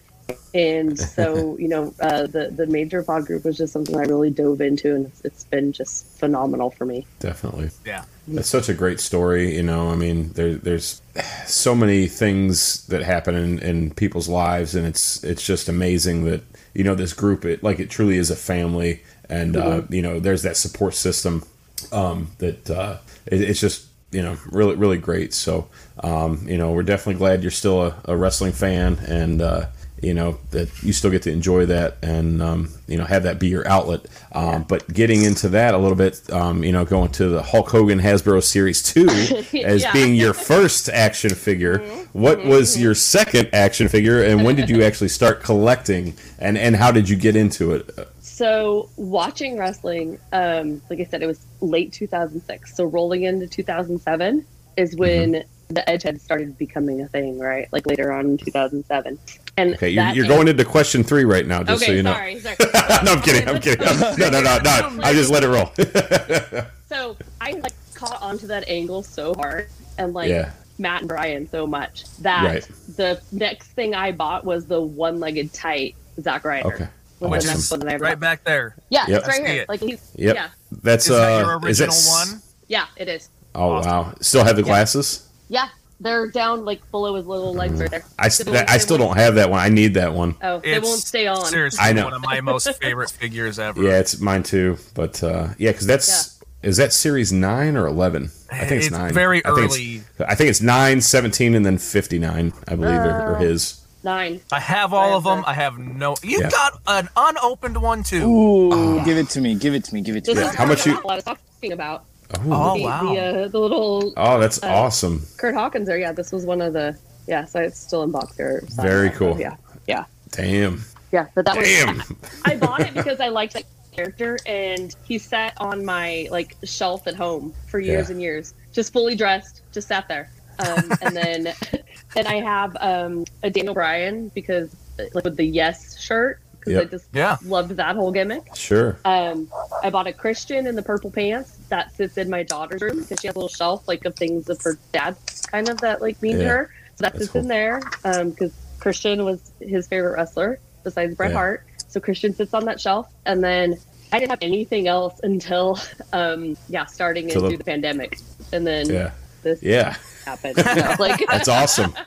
And 0.54 0.98
so, 1.18 1.58
you 1.58 1.68
know, 1.68 1.94
uh, 2.00 2.28
the 2.28 2.50
the 2.56 2.66
major 2.66 3.04
pod 3.04 3.26
group 3.26 3.44
was 3.46 3.58
just 3.58 3.74
something 3.74 3.96
I 3.96 4.04
really 4.04 4.30
dove 4.32 4.62
into, 4.62 4.96
and 4.96 5.06
it's, 5.06 5.22
it's 5.26 5.44
been 5.44 5.72
just 5.74 6.08
phenomenal 6.18 6.72
for 6.72 6.86
me. 6.86 7.06
Definitely. 7.20 7.70
Yeah. 7.86 8.06
It's 8.32 8.50
such 8.50 8.68
a 8.68 8.74
great 8.74 9.00
story, 9.00 9.56
you 9.56 9.64
know. 9.64 9.90
I 9.90 9.96
mean, 9.96 10.32
there, 10.34 10.56
there's 10.56 11.02
so 11.46 11.74
many 11.76 12.08
things 12.08 12.86
that 12.88 13.02
happen 13.04 13.36
in, 13.36 13.60
in 13.60 13.92
people's 13.94 14.28
lives, 14.30 14.76
and 14.76 14.86
it's 14.88 15.24
it's 15.24 15.46
just 15.46 15.70
amazing 15.70 16.24
that 16.26 16.42
you 16.74 16.84
know 16.84 16.96
this 16.96 17.14
group, 17.14 17.44
it 17.46 17.64
like 17.64 17.80
it 17.80 17.90
truly 17.90 18.18
is 18.18 18.30
a 18.32 18.36
family, 18.36 19.04
and 19.30 19.56
uh, 19.58 19.82
you 19.90 20.02
know, 20.02 20.20
there's 20.20 20.42
that 20.44 20.58
support 20.58 20.94
system 20.94 21.44
um, 21.92 22.32
that 22.40 22.70
uh, 22.70 22.98
it, 23.28 23.42
it's 23.42 23.60
just 23.62 23.87
you 24.12 24.22
know 24.22 24.38
really 24.52 24.76
really 24.76 24.98
great. 24.98 25.34
So 25.34 25.68
um, 26.04 26.46
you 26.48 26.58
know, 26.58 26.72
we're 26.72 26.84
definitely 26.84 27.18
glad 27.18 27.42
you're 27.42 27.52
still 27.52 27.82
a, 27.82 27.96
a 28.06 28.18
wrestling 28.18 28.52
fan, 28.52 29.00
and 29.08 29.42
uh, 29.42 29.68
you 30.02 30.14
know 30.14 30.38
that 30.52 30.70
you 30.84 30.94
still 30.94 31.10
get 31.12 31.24
to 31.24 31.32
enjoy 31.32 31.66
that 31.66 31.98
and 32.04 32.42
um, 32.42 32.70
you 32.88 32.98
know 32.98 33.06
have 33.06 33.24
that 33.24 33.40
be 33.40 33.48
your 33.48 33.68
outlet. 33.68 34.06
Um, 34.32 34.64
But 34.64 34.88
getting 34.94 35.24
into 35.24 35.50
that 35.50 35.74
a 35.74 35.78
little 35.78 35.98
bit, 35.98 36.22
um, 36.32 36.64
you 36.64 36.72
know, 36.72 36.86
going 36.86 37.12
to 37.14 37.30
the 37.30 37.42
Hulk 37.42 37.70
Hogan 37.70 38.00
Hasbro 38.00 38.44
Series 38.44 38.84
Two 38.84 39.08
as 39.10 39.52
Yeah. 39.54 39.68
Mm-hmm. 39.70 39.94
being 39.94 40.16
your 40.16 40.34
first 40.34 40.90
action 40.90 41.32
figure. 41.34 41.80
What 42.14 42.46
was 42.46 42.80
your 42.80 42.94
second 42.96 43.50
action 43.54 43.88
figure, 43.88 44.24
and 44.24 44.44
when 44.44 44.56
did 44.56 44.70
you 44.70 44.84
actually 44.88 45.10
start 45.10 45.42
collecting? 45.44 46.14
And 46.40 46.58
and 46.58 46.76
how 46.76 46.92
did 46.92 47.10
you 47.10 47.16
get 47.16 47.36
into 47.36 47.74
it? 47.74 47.90
So 48.22 48.90
watching 48.98 49.58
wrestling, 49.58 50.20
um, 50.32 50.80
like 50.92 51.00
I 51.00 51.06
said, 51.06 51.24
it 51.24 51.28
was 51.28 51.40
late 51.62 51.92
2006. 51.92 52.76
So 52.76 52.86
rolling 52.86 53.24
into 53.24 53.48
2007 53.48 54.46
is 54.78 54.96
when 54.96 55.32
Mm-hmm. 55.34 55.74
the 55.74 55.84
Edgehead 55.88 56.20
started 56.22 56.56
becoming 56.58 57.02
a 57.02 57.08
thing, 57.08 57.40
right? 57.40 57.68
Like 57.74 57.88
later 57.88 58.12
on 58.14 58.26
in 58.28 58.38
2007. 58.38 59.18
And 59.60 59.74
Okay, 59.74 59.90
you're, 59.90 60.08
you're 60.10 60.28
going 60.28 60.48
into 60.48 60.64
question 60.64 61.04
three 61.04 61.26
right 61.26 61.46
now, 61.46 61.64
just 61.64 61.82
Okay, 61.82 61.92
so 61.92 61.96
you 61.96 62.04
know. 62.04 62.14
sorry, 62.14 62.40
sorry. 62.40 62.56
no, 63.04 63.14
I'm 63.14 63.22
kidding. 63.22 63.48
I'm 63.50 63.60
kidding. 63.60 63.84
No, 64.18 64.30
no, 64.30 64.42
no, 64.42 64.58
no. 64.64 65.00
I 65.04 65.14
just 65.14 65.32
let 65.32 65.44
it 65.44 65.48
roll. 65.50 65.72
So 66.88 67.18
I 67.42 67.52
like 67.52 67.74
caught 67.96 68.22
onto 68.22 68.48
that 68.48 68.66
angle 68.70 69.04
so 69.04 69.34
hard, 69.34 69.68
and 69.98 70.14
like 70.14 70.30
Yeah. 70.30 70.52
Matt 70.80 71.02
and 71.02 71.10
Brian 71.10 71.50
so 71.50 71.68
much 71.68 72.06
that 72.20 72.46
Right. 72.46 72.68
the 72.96 73.22
next 73.34 73.68
thing 73.72 73.94
I 73.94 74.14
bought 74.14 74.46
was 74.46 74.66
the 74.68 74.80
one-legged 74.80 75.54
tight 75.54 75.96
Zack 76.22 76.46
Ryder. 76.46 76.68
Okay. 76.74 76.88
Was 77.20 77.32
Which 77.32 77.42
the 77.44 77.48
next 77.50 77.72
one 77.72 78.00
Right 78.00 78.18
back 78.20 78.44
there. 78.46 78.76
Yeah, 78.90 79.04
Yep. 79.08 79.20
it's 79.20 79.28
right 79.28 79.42
I 79.44 79.48
here. 79.52 79.62
it. 79.64 79.70
Like 79.70 79.82
he's 79.82 80.12
Yep. 80.16 80.36
yeah, 80.36 80.50
That's 80.82 81.06
Is 81.08 81.12
uh, 81.12 81.18
that 81.18 81.46
your 81.62 81.70
is 81.70 81.78
that 81.80 81.90
original 81.90 82.12
one? 82.12 82.42
yeah, 82.70 82.86
it 82.96 83.10
is. 83.10 83.30
Oh 83.54 83.82
wow! 83.82 84.14
Still 84.22 84.46
have 84.46 84.56
the 84.56 84.64
glasses? 84.64 85.28
Yeah, 85.50 85.68
they're 86.00 86.28
down 86.30 86.64
like 86.66 86.90
below 86.92 87.16
his 87.16 87.26
little 87.26 87.54
legs 87.54 87.80
right 87.80 87.90
there. 87.90 88.04
I, 88.20 88.28
st- 88.30 88.50
I 88.70 88.78
still 88.78 88.98
don't 88.98 89.18
have 89.18 89.36
that 89.36 89.50
one. 89.50 89.60
I 89.60 89.70
need 89.70 89.96
that 89.96 90.14
one. 90.14 90.36
Oh, 90.42 90.60
they 90.60 90.74
It's 90.74 90.86
won't 90.86 91.00
stay 91.02 91.28
on. 91.28 91.44
Seriously, 91.46 91.80
I 91.82 91.94
know. 91.94 92.06
one 92.06 92.14
of 92.14 92.22
my 92.22 92.42
most 92.42 92.72
favorite 92.82 93.10
figures 93.12 93.58
ever. 93.60 93.82
Yeah, 93.82 94.00
it's 94.00 94.20
mine 94.20 94.44
too. 94.44 94.78
But 94.94 95.24
uh, 95.24 95.50
yeah, 95.58 95.72
because 95.72 95.88
that's 95.88 96.40
is 96.64 96.78
that 96.78 96.94
series 96.94 97.32
nine 97.34 97.76
or 97.78 97.88
eleven? 97.88 98.26
I 98.52 98.60
think 98.66 98.72
it's, 98.80 98.88
It's 98.88 98.92
nine. 98.96 99.14
very 99.14 99.46
I 99.46 99.50
think 99.54 99.66
it's- 99.72 99.76
early. 99.76 100.02
I 100.28 100.36
think 100.36 100.50
it's 100.50 100.62
nine, 100.62 101.02
17, 101.02 101.54
and 101.56 101.66
then 101.66 101.78
fifty 101.78 102.20
nine. 102.20 102.54
I 102.68 102.76
believe 102.76 102.96
are, 103.00 103.34
are 103.36 103.38
his. 103.38 103.84
Nine. 104.04 104.40
I 104.54 104.60
have 104.60 104.94
all 104.94 105.18
of 105.18 105.24
them. 105.26 105.44
Forever. 105.44 105.50
I 105.50 105.54
have 105.54 105.78
no. 105.80 106.16
You 106.24 106.40
Yeah. 106.42 106.50
got 106.50 106.80
an 106.88 107.10
unopened 107.18 107.82
one 107.82 108.04
too. 108.04 108.24
Ooh, 108.24 109.04
give 109.04 109.18
it 109.18 109.30
to 109.30 109.42
me. 109.42 109.56
Give 109.56 109.74
it 109.74 109.84
to 109.86 109.94
me. 109.94 110.02
Give 110.02 110.16
it 110.16 110.24
to 110.26 110.34
This 110.34 110.44
me. 110.44 110.50
is 110.50 110.56
How 110.56 110.66
much 110.66 110.86
what 110.86 110.86
you- 110.86 111.10
I 111.10 111.16
was 111.16 111.24
talking 111.24 111.72
about. 111.74 112.06
Oh 112.36 112.78
the, 112.78 112.84
wow! 112.84 113.14
The, 113.14 113.20
uh, 113.20 113.48
the 113.48 113.60
little 113.60 114.14
Oh, 114.18 114.40
that's 114.40 114.62
Uh, 114.62 114.68
awesome. 114.68 115.26
Curt 115.38 115.56
Hawkins 115.56 115.88
there. 115.88 115.98
Yeah, 115.98 116.12
this 116.12 116.32
was 116.32 116.46
one 116.46 116.62
of 116.62 116.74
the. 116.74 116.98
Yeah, 117.28 117.46
so 117.46 117.60
it's 117.62 117.80
still 117.80 118.04
in 118.04 118.12
box 118.12 118.36
here. 118.38 118.64
Very 118.76 119.10
cool. 119.12 119.40
Yeah, 119.40 119.56
yeah, 119.88 120.06
Damn. 120.32 120.84
yeah. 121.12 121.28
But 121.36 121.46
that 121.46 121.56
Damn. 121.56 121.98
was. 121.98 122.14
I 122.46 122.56
bought 122.58 122.82
it 122.82 122.94
because 122.94 123.20
I 123.20 123.30
liked 123.30 123.54
that 123.54 123.64
character, 123.94 124.38
and 124.46 124.96
he 125.04 125.18
sat 125.18 125.54
on 125.58 125.84
my 125.86 126.28
like 126.32 126.56
shelf 126.64 127.08
at 127.08 127.16
home 127.16 127.54
for 127.68 127.80
years 127.80 128.08
Yeah. 128.08 128.14
and 128.14 128.22
years, 128.22 128.54
just 128.72 128.94
fully 128.94 129.16
dressed, 129.16 129.62
just 129.74 129.88
sat 129.88 130.08
there. 130.08 130.30
Um, 130.60 130.92
and 131.02 131.16
then, 131.16 131.54
and 132.16 132.28
I 132.28 132.36
have 132.42 132.76
um, 132.82 133.26
a 133.44 133.50
Daniel 133.50 133.74
Bryan 133.74 134.30
because 134.30 134.76
like 135.14 135.24
with 135.24 135.38
the 135.38 135.46
Yes 135.46 136.00
shirt 136.00 136.40
because 136.68 136.82
I 136.82 136.86
just 136.86 137.06
Yeah. 137.14 137.38
loved 137.46 137.72
that 137.72 137.96
whole 137.96 138.12
gimmick. 138.12 138.56
Sure. 138.56 138.98
Um, 139.06 139.50
I 139.84 139.90
bought 139.90 140.08
a 140.08 140.14
Christian 140.14 140.68
in 140.68 140.76
the 140.76 140.82
purple 140.84 141.12
pants 141.12 141.58
that 141.70 141.96
sits 141.96 142.18
in 142.18 142.30
my 142.30 142.44
daughter's 142.44 142.82
room 142.82 143.02
because 143.02 143.20
she 143.22 143.28
has 143.28 143.36
a 143.36 143.40
little 143.40 143.50
shelf 143.50 143.88
like 143.88 144.06
of 144.06 144.16
things 144.16 144.50
of 144.50 144.62
her 144.62 144.78
dad 144.92 145.16
kind 145.52 145.70
of 145.70 145.80
that 145.82 146.02
like 146.02 146.22
mean 146.22 146.38
to 146.40 146.48
her. 146.48 146.72
So 146.96 147.04
that 147.04 147.14
That's 147.14 147.26
sits 147.26 147.32
cool. 147.34 147.42
in 147.42 147.48
there 147.48 147.80
because 148.04 148.52
Christian 148.80 149.24
was 149.26 149.40
his 149.60 149.88
favorite 149.88 150.14
wrestler 150.14 150.60
besides 150.84 151.16
Bret 151.16 151.32
Yeah. 151.32 151.38
Hart. 151.38 151.64
So 151.88 152.00
Christian 152.00 152.34
sits 152.34 152.54
on 152.54 152.66
that 152.66 152.80
shelf, 152.82 153.08
and 153.26 153.44
then 153.44 153.78
I 154.12 154.20
didn't 154.20 154.32
have 154.32 154.40
anything 154.42 154.88
else 154.88 155.20
until 155.24 155.80
um, 156.14 156.58
yeah, 156.70 156.86
starting 156.86 157.28
Till 157.28 157.42
the- 157.42 157.48
into 157.48 157.58
the 157.58 157.64
pandemic, 157.64 158.18
and 158.52 158.66
then 158.66 158.90
Yeah. 158.90 159.12
this 159.44 159.62
Yeah. 159.64 159.96
happened. 160.26 160.58
So, 160.58 160.96
like 161.00 161.24
That's 161.30 161.48
awesome. 161.48 161.94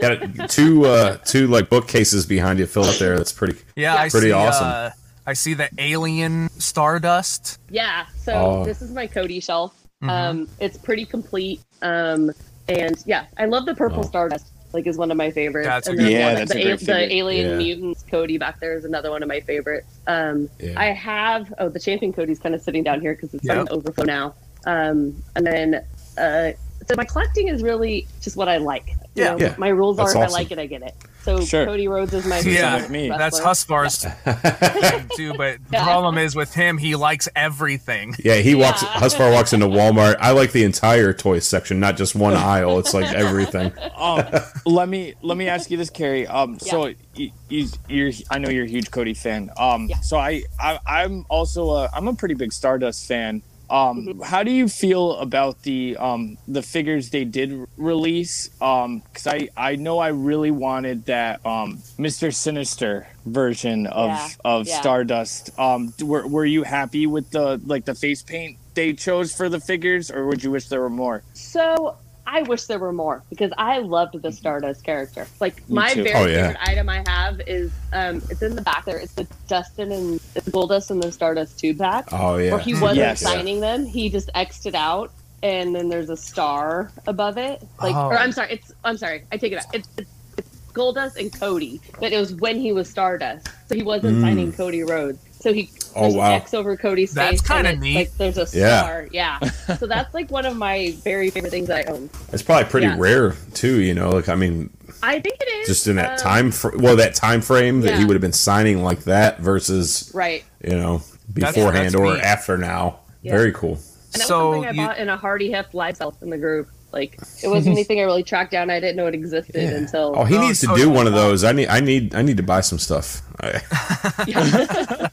Got 0.00 0.50
two 0.50 0.84
uh 0.86 1.16
two 1.18 1.46
like 1.46 1.68
bookcases 1.68 2.26
behind 2.26 2.58
you 2.58 2.66
filled 2.66 2.86
up 2.86 2.96
there. 2.96 3.16
That's 3.16 3.32
pretty. 3.32 3.58
Yeah, 3.76 3.94
I 3.96 4.08
Pretty 4.08 4.28
see. 4.28 4.32
awesome. 4.32 4.66
Uh, 4.66 4.90
I 5.26 5.32
see 5.34 5.54
the 5.54 5.68
alien 5.78 6.48
Stardust. 6.58 7.58
Yeah, 7.70 8.06
so 8.16 8.32
Oh. 8.34 8.64
this 8.64 8.82
is 8.82 8.90
my 8.92 9.06
Cody 9.06 9.40
shelf. 9.40 9.74
Um, 10.02 10.48
it's 10.60 10.78
pretty 10.78 11.04
complete. 11.04 11.60
Um, 11.82 12.30
and 12.68 12.96
yeah, 13.06 13.26
I 13.38 13.44
love 13.44 13.66
the 13.66 13.74
purple 13.74 14.00
Oh. 14.00 14.08
Stardust. 14.08 14.46
Like 14.72 14.86
is 14.86 14.96
one 14.96 15.10
of 15.10 15.16
my 15.16 15.30
favorites. 15.32 15.66
That's 15.66 15.88
and 15.88 15.98
then. 15.98 16.10
Yeah, 16.10 16.26
one- 16.26 16.34
that's 16.36 16.50
a 16.52 16.54
the, 16.54 16.62
great 16.62 16.80
the. 16.80 17.12
Alien 17.14 17.50
Yeah. 17.50 17.56
Mutants 17.56 18.04
Cody 18.08 18.38
back 18.38 18.60
there 18.60 18.74
is 18.76 18.84
another 18.84 19.10
one 19.10 19.20
of 19.22 19.28
my 19.28 19.40
favorites. 19.40 19.92
Um, 20.06 20.48
Yeah. 20.60 20.78
I 20.80 20.86
have 20.86 21.52
oh 21.58 21.68
the 21.68 21.80
Champion 21.80 22.12
Cody's 22.12 22.38
kind 22.38 22.54
of 22.54 22.62
sitting 22.62 22.82
down 22.84 23.00
here 23.00 23.14
because 23.14 23.34
it's 23.34 23.42
starting 23.44 23.64
Yep. 23.64 23.68
to 23.70 23.74
overflow 23.74 24.04
now. 24.04 24.34
Um, 24.66 25.20
and 25.36 25.44
then 25.46 25.84
uh, 26.18 26.52
so 26.88 26.94
my 26.96 27.04
collecting 27.04 27.48
is 27.48 27.62
really 27.64 28.06
just 28.20 28.36
what 28.36 28.48
I 28.48 28.58
like. 28.58 28.90
You 29.14 29.24
Yeah. 29.24 29.30
know, 29.32 29.38
Yeah. 29.38 29.54
my 29.58 29.68
rules 29.68 29.96
That's 29.96 30.14
are 30.14 30.22
if 30.24 30.30
I 30.30 30.32
like 30.32 30.52
it, 30.52 30.58
I 30.58 30.66
get 30.66 30.82
it. 30.82 30.94
So 31.24 31.44
Sure. 31.44 31.66
Cody 31.66 31.86
Rhodes 31.88 32.14
is 32.14 32.24
my 32.24 32.38
Yeah, 32.40 32.74
favorite 32.76 32.90
me. 32.90 33.08
That's 33.08 33.40
wrestler. 33.44 33.84
Husvar's 33.84 35.06
too. 35.16 35.34
But 35.34 35.58
the 35.68 35.76
Yeah. 35.76 35.84
problem 35.84 36.16
is 36.16 36.34
with 36.36 36.54
him, 36.54 36.78
he 36.78 36.94
likes 36.96 37.28
everything. 37.36 38.14
Yeah, 38.24 38.36
he 38.36 38.54
walks. 38.54 38.82
Yeah. 38.82 38.88
Husvar 39.00 39.32
walks 39.32 39.52
into 39.52 39.66
Walmart. 39.78 40.16
I 40.20 40.30
like 40.30 40.52
the 40.52 40.64
entire 40.64 41.12
toy 41.12 41.40
section, 41.40 41.80
not 41.80 41.96
just 41.96 42.14
one 42.14 42.34
aisle. 42.34 42.78
It's 42.78 42.94
like 42.94 43.12
everything. 43.12 43.72
um, 43.96 44.24
let 44.64 44.88
me 44.88 45.14
let 45.22 45.36
me 45.36 45.48
ask 45.48 45.70
you 45.70 45.76
this, 45.76 45.90
Carrie. 45.90 46.26
Um, 46.26 46.58
so 46.58 46.86
Yeah. 46.86 46.94
you, 47.14 47.30
you, 47.48 47.68
you're 47.88 48.12
I 48.30 48.38
know 48.38 48.48
you're 48.48 48.64
a 48.64 48.68
huge 48.68 48.90
Cody 48.90 49.14
fan. 49.14 49.50
Um, 49.58 49.86
Yeah. 49.90 50.00
so 50.00 50.16
I, 50.18 50.44
I 50.58 50.78
I'm 50.86 51.26
also 51.28 51.70
a 51.70 51.90
I'm 51.92 52.08
a 52.08 52.14
pretty 52.14 52.34
big 52.34 52.52
Stardust 52.52 53.06
fan. 53.06 53.42
Um, 53.70 54.06
Mm-hmm. 54.06 54.22
how 54.22 54.42
do 54.42 54.50
you 54.50 54.68
feel 54.68 55.16
about 55.16 55.62
the 55.62 55.96
um 55.96 56.36
the 56.48 56.62
figures 56.62 57.10
they 57.10 57.24
did 57.24 57.66
release? 57.76 58.50
Um, 58.60 59.00
because 59.00 59.26
I 59.26 59.48
I 59.56 59.76
know 59.76 59.98
I 59.98 60.08
really 60.08 60.50
wanted 60.50 61.06
that 61.06 61.44
um 61.46 61.82
Mister 61.96 62.30
Sinister 62.30 63.06
version 63.24 63.86
of 63.86 64.08
Yeah, 64.10 64.28
of 64.44 64.66
yeah. 64.66 64.80
Stardust. 64.80 65.50
Um, 65.58 65.94
were 66.02 66.26
were 66.26 66.44
you 66.46 66.64
happy 66.64 67.06
with 67.06 67.30
the 67.30 67.60
like 67.64 67.84
the 67.84 67.94
face 67.94 68.22
paint 68.22 68.58
they 68.74 68.92
chose 68.92 69.34
for 69.34 69.48
the 69.48 69.60
figures, 69.60 70.10
or 70.10 70.26
would 70.26 70.42
you 70.42 70.50
wish 70.50 70.66
there 70.68 70.80
were 70.80 70.90
more? 70.90 71.22
So 71.34 71.96
I 72.26 72.42
wish 72.42 72.64
there 72.64 72.78
were 72.78 72.92
more 72.92 73.22
because 73.28 73.52
I 73.58 73.78
loved 73.78 74.20
the 74.22 74.30
Stardust 74.32 74.84
character. 74.84 75.26
Like 75.40 75.56
Me 75.68 75.74
my 75.76 75.94
too. 75.94 76.02
very 76.04 76.14
Oh, 76.14 76.26
yeah. 76.26 76.46
favorite 76.52 76.68
item 76.68 76.88
I 76.88 77.02
have 77.06 77.40
is 77.46 77.72
um 77.92 78.16
it's 78.30 78.42
in 78.42 78.54
the 78.54 78.62
back 78.62 78.84
there. 78.84 78.98
It's 78.98 79.14
the 79.14 79.26
Dustin 79.48 79.90
and 79.92 80.20
it's 80.36 80.48
Goldust 80.48 80.90
and 80.90 81.02
the 81.02 81.10
Stardust 81.10 81.58
two 81.58 81.74
pack. 81.74 82.08
Oh 82.12 82.36
yeah. 82.36 82.52
Where 82.52 82.60
he 82.60 82.74
wasn't 82.74 82.98
Yes. 82.98 83.20
signing 83.20 83.60
them. 83.60 83.84
He 83.84 84.08
just 84.10 84.30
X'd 84.34 84.66
it 84.66 84.74
out 84.74 85.10
and 85.42 85.74
then 85.74 85.88
there's 85.88 86.10
a 86.10 86.16
star 86.16 86.92
above 87.06 87.36
it. 87.38 87.62
Like 87.82 87.96
Oh. 87.96 88.08
or 88.08 88.18
I'm 88.18 88.32
sorry, 88.32 88.52
it's 88.52 88.72
I'm 88.84 88.96
sorry, 88.96 89.24
I 89.32 89.36
take 89.36 89.52
it 89.52 89.56
back. 89.56 89.66
It's, 89.74 89.88
it's 89.96 90.10
it's 90.38 90.48
Goldust 90.72 91.16
and 91.16 91.32
Cody, 91.32 91.80
but 91.98 92.12
it 92.12 92.18
was 92.18 92.32
when 92.34 92.60
he 92.60 92.72
was 92.72 92.88
Stardust. 92.88 93.48
So 93.68 93.74
he 93.74 93.82
wasn't 93.82 94.18
Mm. 94.18 94.20
signing 94.20 94.52
Cody 94.52 94.82
Rhodes. 94.84 95.18
So 95.40 95.52
he 95.52 95.70
Oh, 95.96 96.02
there's 96.02 96.14
wow. 96.14 96.26
an 96.30 96.32
X 96.42 96.54
over 96.54 96.76
Cody's 96.76 97.12
That's 97.12 97.40
face. 97.40 97.48
kinda 97.48 97.76
neat. 97.76 97.94
Like 97.96 98.16
there's 98.16 98.38
a 98.38 98.56
Yeah. 98.58 98.82
star. 98.82 99.08
Yeah. 99.12 99.38
so 99.78 99.86
that's 99.86 100.12
like 100.14 100.30
one 100.30 100.46
of 100.46 100.56
my 100.56 100.94
very 101.04 101.30
favorite 101.30 101.50
things 101.50 101.68
that 101.68 101.88
I 101.88 101.92
own. 101.92 102.10
It's 102.32 102.42
probably 102.42 102.68
pretty 102.70 102.86
Yeah. 102.86 102.96
rare 102.98 103.34
too. 103.54 103.80
You 103.80 103.94
know, 103.94 104.10
like 104.10 104.28
I 104.28 104.34
mean, 104.34 104.70
I 105.02 105.18
think 105.20 105.36
it 105.40 105.48
is. 105.62 105.68
just 105.68 105.86
in 105.88 105.96
that 105.96 106.12
um, 106.12 106.18
time. 106.18 106.50
Fr- 106.52 106.76
well, 106.76 106.96
that 106.96 107.14
time 107.14 107.40
frame 107.40 107.80
that 107.82 107.98
he 107.98 108.04
would 108.04 108.14
have 108.14 108.20
been 108.22 108.32
signing 108.32 108.82
like 108.82 109.04
that 109.04 109.40
versus 109.40 110.10
Right. 110.14 110.44
you 110.62 110.76
know 110.76 111.02
beforehand 111.32 111.86
that's 111.86 111.94
or 111.94 112.14
neat. 112.14 112.22
after 112.22 112.58
now. 112.58 112.98
Yeah. 113.22 113.32
Very 113.32 113.52
cool. 113.52 113.78
And 114.12 114.20
that 114.22 114.26
So 114.28 114.48
was 114.50 114.54
something 114.56 114.68
I 114.68 114.82
you- 114.82 114.86
bought 114.88 114.98
in 114.98 115.08
a 115.08 115.16
Hardy 115.16 115.50
Heft 115.52 115.74
live 115.74 115.96
sale 115.96 116.16
in 116.22 116.30
the 116.30 116.38
group. 116.38 116.68
Like 116.92 117.18
it 117.42 117.48
wasn't 117.48 117.72
anything 117.76 118.00
I 118.00 118.02
really 118.02 118.22
tracked 118.22 118.52
down. 118.52 118.70
I 118.70 118.80
didn't 118.80 118.96
know 118.96 119.06
it 119.06 119.14
existed 119.14 119.54
Yeah. 119.54 119.70
until. 119.70 120.14
Oh, 120.16 120.24
he 120.24 120.36
Oh, 120.36 120.40
needs 120.40 120.60
to 120.60 120.66
so- 120.66 120.76
do 120.76 120.90
one 120.90 121.06
of 121.06 121.12
those. 121.12 121.44
I 121.44 121.52
need. 121.52 121.68
I 121.68 121.80
need. 121.80 122.14
I 122.14 122.22
need 122.22 122.36
to 122.36 122.42
buy 122.42 122.60
some 122.62 122.78
stuff. 122.78 123.22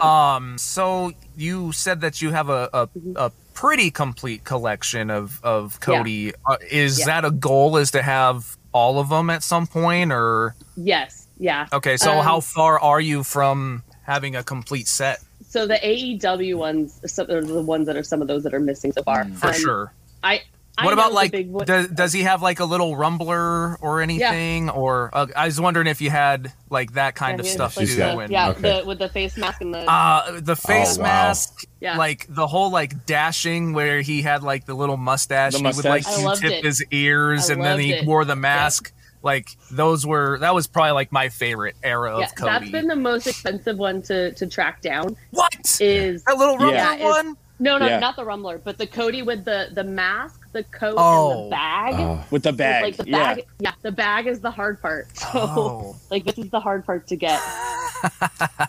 Um, 0.00 0.58
so 0.58 1.12
you 1.36 1.72
said 1.72 2.02
that 2.02 2.20
you 2.20 2.30
have 2.30 2.50
a 2.50 2.68
a, 2.74 2.88
a 3.16 3.32
pretty 3.54 3.90
complete 3.90 4.44
collection 4.44 5.10
of 5.10 5.40
of 5.42 5.80
Cody. 5.80 6.32
Uh, 6.46 6.56
is 6.70 6.98
Yeah. 7.00 7.06
that 7.06 7.24
a 7.24 7.30
goal? 7.30 7.76
Is 7.78 7.90
to 7.92 8.02
have 8.02 8.56
all 8.72 8.98
of 8.98 9.08
them 9.08 9.30
at 9.30 9.42
some 9.42 9.66
point, 9.66 10.12
or 10.12 10.54
yes. 10.76 11.26
Yeah. 11.38 11.66
okay? 11.72 11.96
So 11.96 12.18
Um, 12.18 12.24
how 12.24 12.40
far 12.40 12.78
are 12.78 13.00
you 13.00 13.22
from 13.22 13.82
having 14.02 14.36
a 14.36 14.42
complete 14.42 14.86
set? 14.88 15.20
So 15.48 15.66
the 15.66 15.76
AEW 15.82 16.56
ones, 16.58 17.00
some 17.06 17.30
are 17.30 17.40
the 17.42 17.62
ones 17.62 17.86
that 17.86 17.96
are 17.96 18.02
some 18.04 18.20
of 18.20 18.28
those 18.28 18.42
that 18.42 18.52
are 18.52 18.60
missing 18.60 18.92
so 18.92 19.02
far. 19.02 19.24
For 19.24 19.46
Um, 19.48 19.54
sure. 19.54 19.92
I. 20.22 20.42
I 20.80 20.84
What 20.84 20.94
know 20.94 21.02
about 21.02 21.12
like? 21.12 21.32
big 21.32 21.50
one- 21.50 21.66
Does, 21.66 21.88
does 21.88 22.12
he 22.12 22.22
have 22.22 22.42
like 22.42 22.60
a 22.60 22.64
little 22.64 22.96
rumbler 22.96 23.76
or 23.80 24.00
anything? 24.00 24.70
Or 24.70 25.10
uh, 25.12 25.26
I 25.36 25.46
was 25.46 25.60
wondering 25.60 25.86
if 25.86 26.00
you 26.00 26.10
had 26.10 26.52
like 26.70 26.92
that 26.94 27.14
kind 27.14 27.38
Yeah, 27.38 27.42
of 27.44 27.46
stuff 27.46 27.74
too. 27.74 27.96
got- 27.96 28.30
yeah, 28.30 28.48
Okay. 28.50 28.80
the, 28.80 28.86
with 28.86 28.98
the 28.98 29.08
face 29.08 29.36
mask 29.36 29.60
and 29.60 29.74
the. 29.74 29.80
Uh, 29.90 30.40
the 30.40 30.56
face 30.56 30.96
Oh, 30.98 31.02
wow. 31.02 31.06
mask, 31.08 31.64
Yeah. 31.80 31.96
like 31.96 32.26
the 32.28 32.46
whole 32.46 32.70
like 32.70 33.06
dashing 33.06 33.72
where 33.72 34.00
he 34.00 34.22
had 34.22 34.42
like 34.42 34.66
the 34.66 34.74
little 34.74 34.96
mustache. 34.96 35.52
The 35.52 35.58
he 35.58 35.64
would 35.76 35.84
like. 35.84 36.06
I 36.06 36.36
Q-tip 36.36 36.64
his 36.64 36.84
ears, 36.90 37.50
I 37.50 37.54
and 37.54 37.62
then 37.62 37.78
he 37.80 37.92
it. 37.92 38.06
wore 38.06 38.24
the 38.24 38.36
mask. 38.36 38.92
Like 39.22 39.48
those 39.70 40.06
were 40.06 40.38
that 40.38 40.54
was 40.54 40.66
probably 40.66 40.92
like 40.92 41.12
my 41.12 41.28
favorite 41.28 41.76
era 41.82 42.18
Yeah, 42.18 42.24
of 42.24 42.34
Cody. 42.34 42.50
that's 42.50 42.70
been 42.70 42.86
the 42.86 42.96
most 42.96 43.26
expensive 43.26 43.76
one 43.76 44.00
to 44.02 44.32
to 44.32 44.46
track 44.46 44.80
down. 44.80 45.14
what? 45.30 45.54
Is 45.78 46.24
that 46.24 46.38
little 46.38 46.56
rubber 46.56 46.74
Yeah. 46.74 46.96
one? 47.04 47.36
no, 47.58 47.76
no, 47.76 47.86
Yeah. 47.86 47.98
not 47.98 48.16
the 48.16 48.24
Rumbler, 48.24 48.58
but 48.64 48.78
the 48.78 48.86
Cody 48.86 49.20
with 49.20 49.44
the 49.44 49.68
the 49.74 49.84
mask, 49.84 50.39
the 50.52 50.64
coat, 50.64 50.90
and 50.90 50.98
Oh. 50.98 51.44
the 51.44 51.50
bag. 51.50 51.94
Oh, 51.98 52.24
with 52.30 52.42
the 52.42 52.52
bag. 52.52 52.82
Like 52.82 52.96
the 52.96 53.08
yeah. 53.08 53.34
bag, 53.34 53.46
yeah. 53.60 53.72
the 53.82 53.92
bag 53.92 54.26
is 54.26 54.40
the 54.40 54.50
hard 54.50 54.80
part. 54.80 55.08
So, 55.16 55.28
Oh. 55.34 55.96
like, 56.10 56.24
this 56.24 56.38
is 56.38 56.50
the 56.50 56.60
hard 56.60 56.84
part 56.84 57.06
to 57.08 57.16
get. 57.16 57.40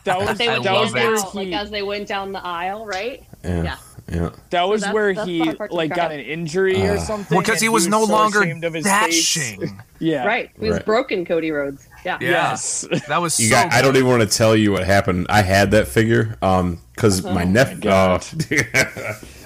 That 0.03 0.19
was 0.19 0.37
They 0.37 0.49
would 0.49 0.63
that 0.63 0.73
was 0.73 0.91
love 0.91 0.93
hand 0.93 0.93
where 0.93 1.17
out, 1.17 1.35
like 1.35 1.47
he 1.47 1.53
as 1.53 1.71
they 1.71 1.83
went 1.83 2.07
down 2.07 2.33
the 2.33 2.43
aisle, 2.45 2.85
right? 2.85 3.23
yeah, 3.45 3.63
Yeah. 3.63 3.75
yeah. 4.11 4.29
that 4.49 4.63
was 4.63 4.81
that's- 4.81 4.93
where 4.93 5.13
that's 5.13 5.25
he 5.27 5.39
hard 5.39 5.57
part 5.57 5.69
to 5.71 5.75
like 5.77 5.95
got 5.95 6.11
an 6.11 6.19
injury 6.19 6.81
or 6.85 6.97
Ah. 6.97 6.99
something. 6.99 7.35
Well, 7.37 7.41
because 7.41 7.55
and 7.57 7.63
he 7.63 7.69
was 7.69 7.87
no 7.87 8.05
so 8.05 8.11
longer 8.11 8.41
ashamed 8.41 8.65
of 8.65 8.73
his 8.73 8.85
face. 8.85 9.33
dashing. 9.35 9.81
Yeah. 9.99 10.25
Right. 10.25 10.49
He 10.59 10.65
was 10.67 10.77
Right. 10.77 10.85
broken, 10.87 11.25
Cody 11.25 11.51
Rhodes. 11.51 11.87
Yeah. 12.03 12.17
Yeah. 12.19 12.29
Yes. 12.31 12.87
That 13.07 13.21
was 13.21 13.39
You 13.39 13.49
so 13.49 13.55
got. 13.55 13.71
I 13.71 13.83
don't 13.83 13.95
even 13.95 14.07
want 14.09 14.27
to 14.27 14.35
tell 14.37 14.55
you 14.55 14.71
what 14.71 14.83
happened. 14.83 15.27
I 15.29 15.43
had 15.43 15.69
that 15.71 15.87
figure 15.87 16.35
um 16.41 16.79
because 16.95 17.23
my 17.23 17.43
nephew. 17.43 17.81
God. 17.81 18.25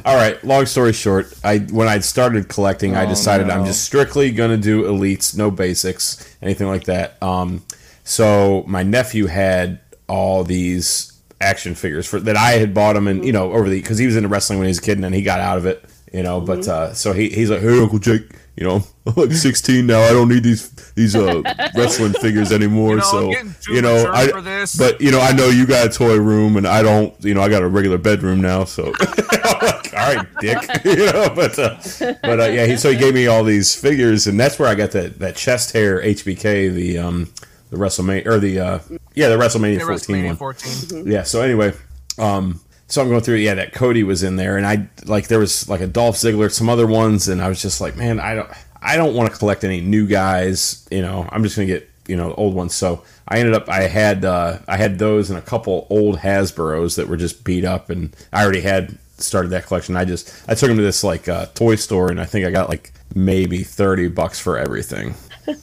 All 0.05 0.15
right. 0.15 0.41
Long 0.43 0.65
story 0.67 0.93
short, 0.93 1.33
I 1.43 1.57
when 1.59 1.87
I 1.87 1.99
started 1.99 2.47
collecting, 2.47 2.95
I 2.95 3.05
Oh, 3.05 3.09
decided 3.09 3.49
I'm 3.49 3.65
just 3.65 3.83
strictly 3.83 4.31
gonna 4.31 4.57
do 4.57 4.83
elites, 4.83 5.35
no 5.35 5.49
basics, 5.51 6.35
anything 6.41 6.67
like 6.67 6.83
that. 6.85 7.21
Um, 7.21 7.63
so 8.03 8.63
my 8.67 8.83
nephew 8.83 9.25
had 9.25 9.79
all 10.07 10.43
these 10.43 11.11
action 11.41 11.75
figures 11.75 12.07
for 12.07 12.19
that 12.19 12.37
I 12.37 12.51
had 12.51 12.73
bought 12.73 12.95
him, 12.95 13.07
and 13.07 13.25
you 13.25 13.31
know 13.31 13.51
over 13.51 13.67
the 13.69 13.81
because 13.81 13.97
he 13.97 14.05
was 14.05 14.15
into 14.15 14.29
wrestling 14.29 14.59
when 14.59 14.67
he 14.67 14.69
was 14.69 14.77
a 14.77 14.81
kid, 14.81 14.97
and 14.97 15.03
then 15.03 15.13
he 15.13 15.23
got 15.23 15.39
out 15.39 15.57
of 15.57 15.65
it, 15.65 15.83
you 16.13 16.21
know. 16.23 16.39
But 16.39 16.67
uh, 16.67 16.93
so 16.93 17.11
he 17.13 17.29
he's 17.29 17.49
like, 17.49 17.61
hey 17.61 17.81
Uncle 17.81 17.99
Jake, 17.99 18.29
you 18.55 18.65
know, 18.65 18.83
I'm 19.07 19.13
like 19.15 19.31
16 19.31 19.85
now. 19.85 19.99
I 20.01 20.11
don't 20.11 20.29
need 20.29 20.43
these 20.43 20.69
these 20.93 21.15
uh 21.15 21.41
wrestling 21.75 22.13
figures 22.13 22.51
anymore. 22.51 22.91
You 22.91 22.95
know, 22.97 23.01
so 23.03 23.31
you 23.69 23.81
know, 23.81 24.11
I 24.11 24.27
for 24.27 24.41
this. 24.41 24.75
but 24.75 24.99
you 25.01 25.11
know, 25.11 25.19
I 25.19 25.31
know 25.33 25.47
you 25.47 25.65
got 25.65 25.87
a 25.87 25.89
toy 25.89 26.17
room, 26.17 26.57
and 26.57 26.65
I 26.67 26.81
don't. 26.81 27.13
You 27.23 27.33
know, 27.33 27.41
I 27.41 27.49
got 27.49 27.63
a 27.63 27.67
regular 27.67 27.97
bedroom 27.97 28.41
now. 28.41 28.63
So, 28.63 28.93
I'm 28.99 29.17
like, 29.61 29.93
all 29.93 30.15
right, 30.15 30.27
Dick. 30.39 30.57
you 30.85 30.95
know, 31.05 31.31
but 31.35 31.57
uh, 31.59 31.77
but 32.21 32.39
uh, 32.39 32.45
yeah. 32.45 32.65
He, 32.65 32.77
so 32.77 32.91
he 32.91 32.97
gave 32.97 33.13
me 33.13 33.27
all 33.27 33.43
these 33.43 33.75
figures, 33.75 34.27
and 34.27 34.39
that's 34.39 34.57
where 34.57 34.69
I 34.69 34.75
got 34.75 34.91
that 34.91 35.19
that 35.19 35.35
chest 35.35 35.73
hair 35.73 36.01
HBK, 36.01 36.73
the 36.73 36.97
um 36.97 37.31
the 37.71 37.77
WrestleMania 37.77 38.25
or 38.25 38.39
the 38.39 38.59
uh 38.59 38.79
yeah 39.15 39.27
the 39.29 39.35
WrestleMania 39.37 39.79
Yeah, 39.79 39.85
14 39.85 40.25
one. 40.25 40.35
14. 40.37 41.07
Yeah. 41.07 41.23
So 41.23 41.41
anyway, 41.41 41.73
um, 42.17 42.61
so 42.87 43.01
I'm 43.01 43.09
going 43.09 43.21
through. 43.21 43.35
Yeah, 43.35 43.55
that 43.55 43.73
Cody 43.73 44.03
was 44.03 44.23
in 44.23 44.35
there, 44.35 44.57
and 44.57 44.65
I 44.65 44.87
like 45.05 45.27
there 45.27 45.39
was 45.39 45.67
like 45.69 45.81
a 45.81 45.87
Dolph 45.87 46.15
Ziggler, 46.15 46.51
some 46.51 46.69
other 46.69 46.87
ones, 46.87 47.27
and 47.27 47.41
I 47.41 47.49
was 47.49 47.61
just 47.61 47.81
like, 47.81 47.95
man, 47.95 48.19
I 48.19 48.35
don't, 48.35 48.49
I 48.81 48.97
don't 48.97 49.15
want 49.15 49.31
to 49.31 49.37
collect 49.37 49.63
any 49.63 49.81
new 49.81 50.07
guys. 50.07 50.87
You 50.91 51.01
know, 51.01 51.27
I'm 51.31 51.43
just 51.43 51.55
gonna 51.55 51.67
get 51.67 51.89
you 52.07 52.15
know 52.15 52.33
old 52.35 52.53
ones. 52.53 52.75
So 52.75 53.03
I 53.27 53.39
ended 53.39 53.55
up, 53.55 53.69
I 53.69 53.83
had, 53.83 54.23
uh, 54.23 54.59
I 54.67 54.77
had 54.77 54.99
those 54.99 55.29
and 55.29 55.39
a 55.39 55.41
couple 55.41 55.87
old 55.89 56.17
Hasbro's 56.17 56.95
that 56.95 57.07
were 57.07 57.17
just 57.17 57.43
beat 57.43 57.65
up, 57.65 57.89
and 57.89 58.15
I 58.31 58.43
already 58.43 58.61
had 58.61 58.97
started 59.17 59.49
that 59.49 59.65
collection. 59.65 59.95
I 59.95 60.05
just, 60.05 60.31
I 60.47 60.55
took 60.55 60.67
them 60.67 60.77
to 60.77 60.83
this 60.83 61.03
like 61.03 61.27
uh, 61.27 61.47
toy 61.47 61.75
store, 61.75 62.11
and 62.11 62.21
I 62.21 62.25
think 62.25 62.45
I 62.45 62.51
got 62.51 62.69
like 62.69 62.91
maybe 63.13 63.63
thirty 63.63 64.07
bucks 64.09 64.39
for 64.39 64.57
everything. 64.57 65.15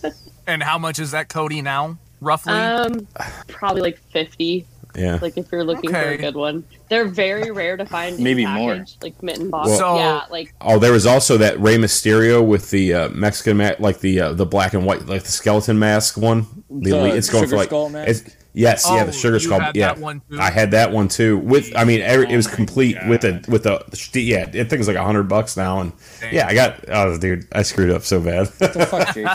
And 0.46 0.62
how 0.62 0.78
much 0.78 0.98
is 0.98 1.12
that 1.12 1.28
Cody 1.28 1.62
now, 1.62 1.98
roughly? 2.20 2.52
Um, 2.52 3.06
probably 3.48 3.82
like 3.82 3.98
50. 4.10 4.66
Yeah. 4.94 5.18
Like 5.22 5.36
if 5.38 5.50
you're 5.50 5.64
looking 5.64 5.90
for 5.90 5.96
a 5.98 6.16
good 6.18 6.34
one, 6.34 6.64
they're 6.88 7.06
very 7.06 7.50
rare 7.50 7.76
to 7.76 7.86
find. 7.86 8.18
Maybe 8.18 8.44
package, 8.44 8.96
Like 9.02 9.22
mitten 9.22 9.50
box. 9.50 9.68
Well- 9.70 9.78
So- 9.78 9.96
yeah, 9.96 10.24
like 10.30 10.54
Oh, 10.60 10.78
there 10.78 10.92
was 10.92 11.06
also 11.06 11.38
that 11.38 11.58
Rey 11.60 11.76
Mysterio 11.78 12.44
with 12.46 12.70
the 12.70 12.94
uh, 12.94 13.08
Mexican 13.10 13.56
ma- 13.56 13.72
like 13.78 14.00
the 14.00 14.20
uh, 14.20 14.32
the 14.34 14.46
black 14.46 14.74
and 14.74 14.84
white, 14.84 15.06
like 15.06 15.22
the 15.22 15.32
skeleton 15.32 15.78
mask 15.78 16.16
one. 16.16 16.46
The, 16.70 16.90
The 16.90 16.98
elite, 16.98 17.14
it's 17.14 17.28
going 17.30 17.44
sugar 17.44 17.50
for 17.52 17.56
like 17.56 17.68
skull 17.68 17.88
mask? 17.88 18.08
it's- 18.26 18.36
yes, 18.54 18.84
yeah, 18.86 19.02
Oh, 19.02 19.06
the 19.06 19.12
sugar 19.12 19.38
skull. 19.40 19.60
yeah, 19.74 19.94
that 19.94 19.98
one 19.98 20.20
too? 20.30 20.38
I 20.38 20.50
had 20.50 20.72
that 20.72 20.92
one 20.92 21.08
too. 21.08 21.38
With 21.38 21.72
I 21.74 21.84
mean, 21.84 22.02
every, 22.02 22.30
it 22.30 22.36
was 22.36 22.46
Oh 22.46 22.50
my 22.50 22.56
complete 22.56 22.96
with 23.08 23.22
the 23.22 23.42
with 23.48 23.62
the 23.62 24.20
yeah. 24.20 24.42
I 24.42 24.50
think 24.50 24.72
it's 24.74 24.88
like 24.88 24.96
a 24.96 25.04
hundred 25.04 25.24
bucks 25.24 25.56
now, 25.56 25.80
and 25.80 25.92
Dang. 26.20 26.34
yeah, 26.34 26.46
I 26.48 26.54
got 26.54 26.84
oh 26.88 27.16
dude, 27.16 27.46
I 27.52 27.62
screwed 27.62 27.90
up 27.90 28.02
so 28.02 28.20
bad, 28.20 28.46
the 28.58 28.86
fuck, 28.86 29.14
Jake? 29.14 29.26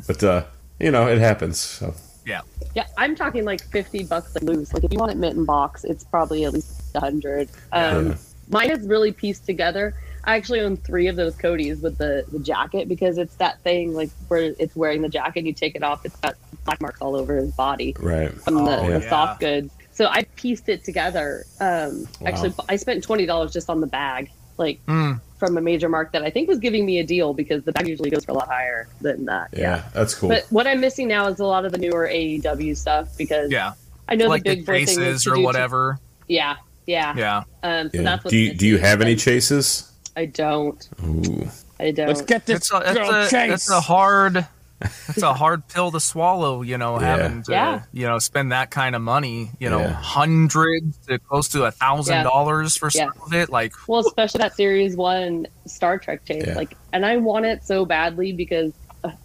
but 0.08 0.22
uh, 0.24 0.44
you 0.80 0.90
know 0.90 1.06
it 1.06 1.18
happens. 1.18 1.60
So 1.60 1.94
yeah. 2.26 2.40
yeah, 2.74 2.86
I'm 2.98 3.14
talking 3.14 3.44
like 3.44 3.62
50 3.62 4.04
bucks 4.04 4.34
like 4.34 4.44
loose. 4.44 4.74
Like 4.74 4.84
if 4.84 4.92
you 4.92 4.98
want 4.98 5.12
it 5.12 5.16
mitten 5.16 5.44
box, 5.44 5.84
it's 5.84 6.04
probably 6.04 6.44
at 6.44 6.52
least 6.52 6.82
100. 6.92 7.48
Um, 7.72 8.08
Yeah. 8.08 8.14
Mine 8.48 8.70
is 8.70 8.86
really 8.86 9.10
pieced 9.12 9.44
together. 9.46 9.94
I 10.22 10.36
actually 10.36 10.60
own 10.60 10.76
three 10.76 11.06
of 11.08 11.16
those 11.16 11.34
Cody's 11.36 11.80
with 11.80 11.98
the, 11.98 12.24
the 12.30 12.38
jacket 12.38 12.88
because 12.88 13.16
it's 13.18 13.34
that 13.36 13.60
thing 13.62 13.92
like 13.94 14.10
where 14.28 14.54
it's 14.58 14.74
wearing 14.76 15.02
the 15.02 15.08
jacket, 15.08 15.44
you 15.46 15.52
take 15.52 15.74
it 15.76 15.82
off, 15.82 16.04
it's 16.04 16.16
got 16.16 16.34
black 16.64 16.80
marks 16.80 17.00
all 17.00 17.16
over 17.16 17.36
his 17.36 17.52
body. 17.52 17.94
right, 17.98 18.32
from 18.32 18.54
the, 18.64 18.78
Oh, 18.80 18.86
the 18.90 19.00
yeah. 19.00 19.08
soft 19.08 19.40
goods. 19.40 19.72
So 19.92 20.06
I 20.06 20.24
pieced 20.36 20.68
it 20.68 20.84
together. 20.84 21.44
Um, 21.60 22.06
Wow. 22.20 22.26
Actually, 22.28 22.54
I 22.68 22.76
spent 22.76 23.02
twenty 23.02 23.24
dollars 23.26 23.52
just 23.52 23.68
on 23.70 23.80
the 23.80 23.86
bag, 23.86 24.30
like 24.58 24.84
Mm. 24.86 25.20
From 25.38 25.56
a 25.58 25.60
major 25.60 25.88
mark 25.88 26.12
that 26.12 26.22
I 26.22 26.30
think 26.30 26.48
was 26.48 26.58
giving 26.58 26.86
me 26.86 26.98
a 26.98 27.04
deal 27.04 27.34
because 27.34 27.62
the 27.64 27.72
bag 27.72 27.86
usually 27.86 28.10
goes 28.10 28.24
for 28.24 28.32
a 28.32 28.34
lot 28.34 28.48
higher 28.48 28.88
than 29.00 29.24
that. 29.26 29.48
yeah, 29.52 29.84
that's 29.92 30.14
cool. 30.14 30.28
But 30.30 30.46
what 30.50 30.66
I'm 30.66 30.80
missing 30.80 31.08
now 31.08 31.26
is 31.28 31.38
a 31.40 31.44
lot 31.44 31.64
of 31.64 31.72
the 31.72 31.78
newer 31.78 32.08
AEW 32.08 32.76
stuff 32.76 33.16
because 33.18 33.50
Yeah. 33.50 33.72
I 34.08 34.14
know 34.14 34.28
like 34.28 34.44
the 34.44 34.50
the 34.50 34.56
big 34.56 34.66
boy 34.66 34.86
thing 34.86 35.00
was 35.04 35.26
or 35.26 35.34
do- 35.34 35.42
whatever. 35.42 35.98
yeah, 36.28 36.56
yeah. 36.86 37.14
Yeah. 37.16 37.42
Um, 37.62 37.90
so 37.90 37.96
yeah. 37.98 38.02
that's 38.02 38.24
what's 38.24 38.30
Do 38.32 38.36
you 38.38 38.54
do 38.54 38.66
you 38.66 38.78
have 38.78 39.00
any 39.00 39.16
chases? 39.16 39.90
I 40.16 40.26
don't. 40.26 40.88
Ooh, 41.04 41.48
I 41.78 41.90
don't. 41.90 42.06
Let's 42.06 42.22
get 42.22 42.46
this 42.46 42.56
It's 42.58 42.70
a, 42.70 42.80
girl 42.94 43.14
it's 43.22 43.28
a, 43.28 43.30
chase. 43.30 43.52
it's 43.52 43.70
a 43.70 43.80
hard 43.80 44.46
it's 44.80 45.22
a 45.22 45.32
hard 45.34 45.66
pill 45.68 45.90
to 45.90 46.00
swallow, 46.00 46.62
you 46.62 46.76
know, 46.78 47.00
Yeah. 47.00 47.06
having 47.16 47.42
to 47.44 47.52
Yeah. 47.52 47.82
you 47.92 48.06
know 48.06 48.18
spend 48.18 48.52
that 48.52 48.70
kind 48.70 48.94
of 48.94 49.02
money, 49.02 49.50
you 49.58 49.70
know, 49.70 49.80
Yeah. 49.80 49.92
hundreds 49.92 50.98
to 51.08 51.18
close 51.18 51.48
to 51.48 51.64
a 51.64 51.70
thousand 51.70 52.24
dollars 52.24 52.76
for 52.76 52.90
Yeah. 52.92 53.06
some 53.06 53.22
of 53.26 53.32
it. 53.34 53.50
Like 53.50 53.72
Well, 53.88 54.00
especially 54.00 54.38
that 54.40 54.54
series 54.54 54.96
one 54.96 55.46
Star 55.66 55.98
Trek 55.98 56.24
chase. 56.24 56.44
Yeah. 56.46 56.54
Like, 56.54 56.76
and 56.92 57.04
I 57.06 57.16
want 57.16 57.46
it 57.46 57.64
so 57.64 57.84
badly 57.84 58.32
because 58.32 58.72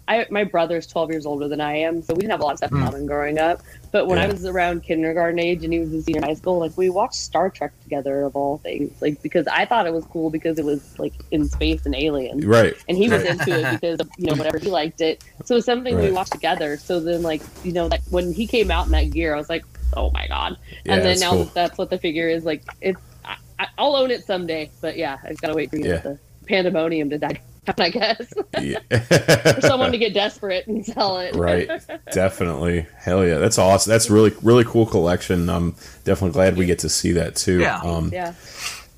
I 0.08 0.26
my 0.30 0.44
brother's 0.44 0.86
twelve 0.86 1.10
years 1.10 1.26
older 1.26 1.48
than 1.48 1.60
I 1.60 1.76
am, 1.78 2.02
so 2.02 2.14
we 2.14 2.20
didn't 2.20 2.32
have 2.32 2.40
a 2.40 2.44
lot 2.44 2.52
of 2.52 2.58
stuff 2.58 2.72
in 2.72 2.78
Hmm. 2.78 2.84
common 2.84 3.06
growing 3.06 3.38
up. 3.38 3.62
But 3.90 4.06
when 4.06 4.18
I 4.18 4.26
was 4.26 4.46
around 4.46 4.82
kindergarten 4.82 5.38
age 5.38 5.64
and 5.64 5.72
he 5.72 5.78
was 5.80 5.92
a 5.92 6.02
senior 6.02 6.18
in 6.20 6.24
high 6.24 6.34
school, 6.34 6.58
like 6.58 6.76
we 6.78 6.88
watched 6.90 7.14
Star 7.16 7.50
Trek 7.50 7.72
together 7.82 8.22
of 8.22 8.34
all 8.36 8.58
things, 8.58 8.90
like 9.02 9.20
because 9.22 9.46
I 9.46 9.64
thought 9.66 9.86
it 9.86 9.92
was 9.92 10.04
cool 10.06 10.30
because 10.30 10.58
it 10.58 10.64
was 10.64 10.98
like 10.98 11.12
in 11.30 11.46
space 11.48 11.84
and 11.86 11.94
aliens. 11.94 12.44
right. 12.46 12.74
And 12.88 12.96
he 12.96 13.08
was 13.08 13.22
into 13.24 13.50
it 13.58 13.70
because 13.80 14.00
of, 14.00 14.08
you 14.16 14.26
know 14.26 14.34
whatever 14.34 14.58
he 14.58 14.70
liked 14.70 15.00
it. 15.00 15.22
So 15.44 15.56
it's 15.56 15.66
something 15.66 15.96
we 15.98 16.10
watched 16.10 16.32
together. 16.32 16.76
So 16.78 17.00
then 17.00 17.22
like 17.22 17.42
you 17.64 17.72
know 17.72 17.86
like 17.88 18.02
when 18.10 18.32
he 18.32 18.46
came 18.46 18.70
out 18.70 18.86
in 18.86 18.92
that 18.92 19.10
gear, 19.10 19.34
I 19.34 19.38
was 19.38 19.48
like, 19.50 19.64
oh 19.96 20.10
my 20.12 20.26
god. 20.26 20.56
Yeah, 20.84 20.94
and 20.94 21.04
then 21.04 21.20
now 21.20 21.30
cool. 21.32 21.44
that's 21.54 21.76
what 21.78 21.90
the 21.90 21.98
figure 21.98 22.28
is 22.28 22.44
like. 22.44 22.62
It's 22.80 23.00
I, 23.24 23.36
I- 23.58 23.68
I'll 23.78 23.94
own 23.96 24.10
it 24.10 24.24
someday, 24.24 24.70
but 24.80 24.96
yeah, 24.96 25.18
I've 25.24 25.40
got 25.40 25.48
to 25.48 25.54
wait 25.54 25.70
for 25.70 25.76
you 25.76 25.84
Yeah. 25.90 25.98
the 25.98 26.18
pandemonium 26.46 27.10
to 27.10 27.18
die. 27.18 27.40
I 27.78 27.90
guess 27.90 28.32
Yeah. 28.60 28.78
for 29.54 29.60
someone 29.60 29.92
to 29.92 29.98
get 29.98 30.12
desperate 30.14 30.66
and 30.66 30.84
sell 30.84 31.18
it. 31.18 31.34
right 31.36 31.68
definitely 32.12 32.86
hell 32.96 33.24
yeah 33.26 33.38
that's 33.38 33.58
awesome 33.58 33.90
that's 33.90 34.10
really 34.10 34.32
really 34.42 34.64
cool 34.64 34.84
collection 34.86 35.48
i'm 35.48 35.72
definitely 36.04 36.32
glad 36.32 36.56
we 36.56 36.66
get 36.66 36.80
to 36.80 36.88
see 36.88 37.12
that 37.12 37.36
too 37.36 37.60
Yeah. 37.60 37.78
um 37.80 38.10
Yeah. 38.12 38.32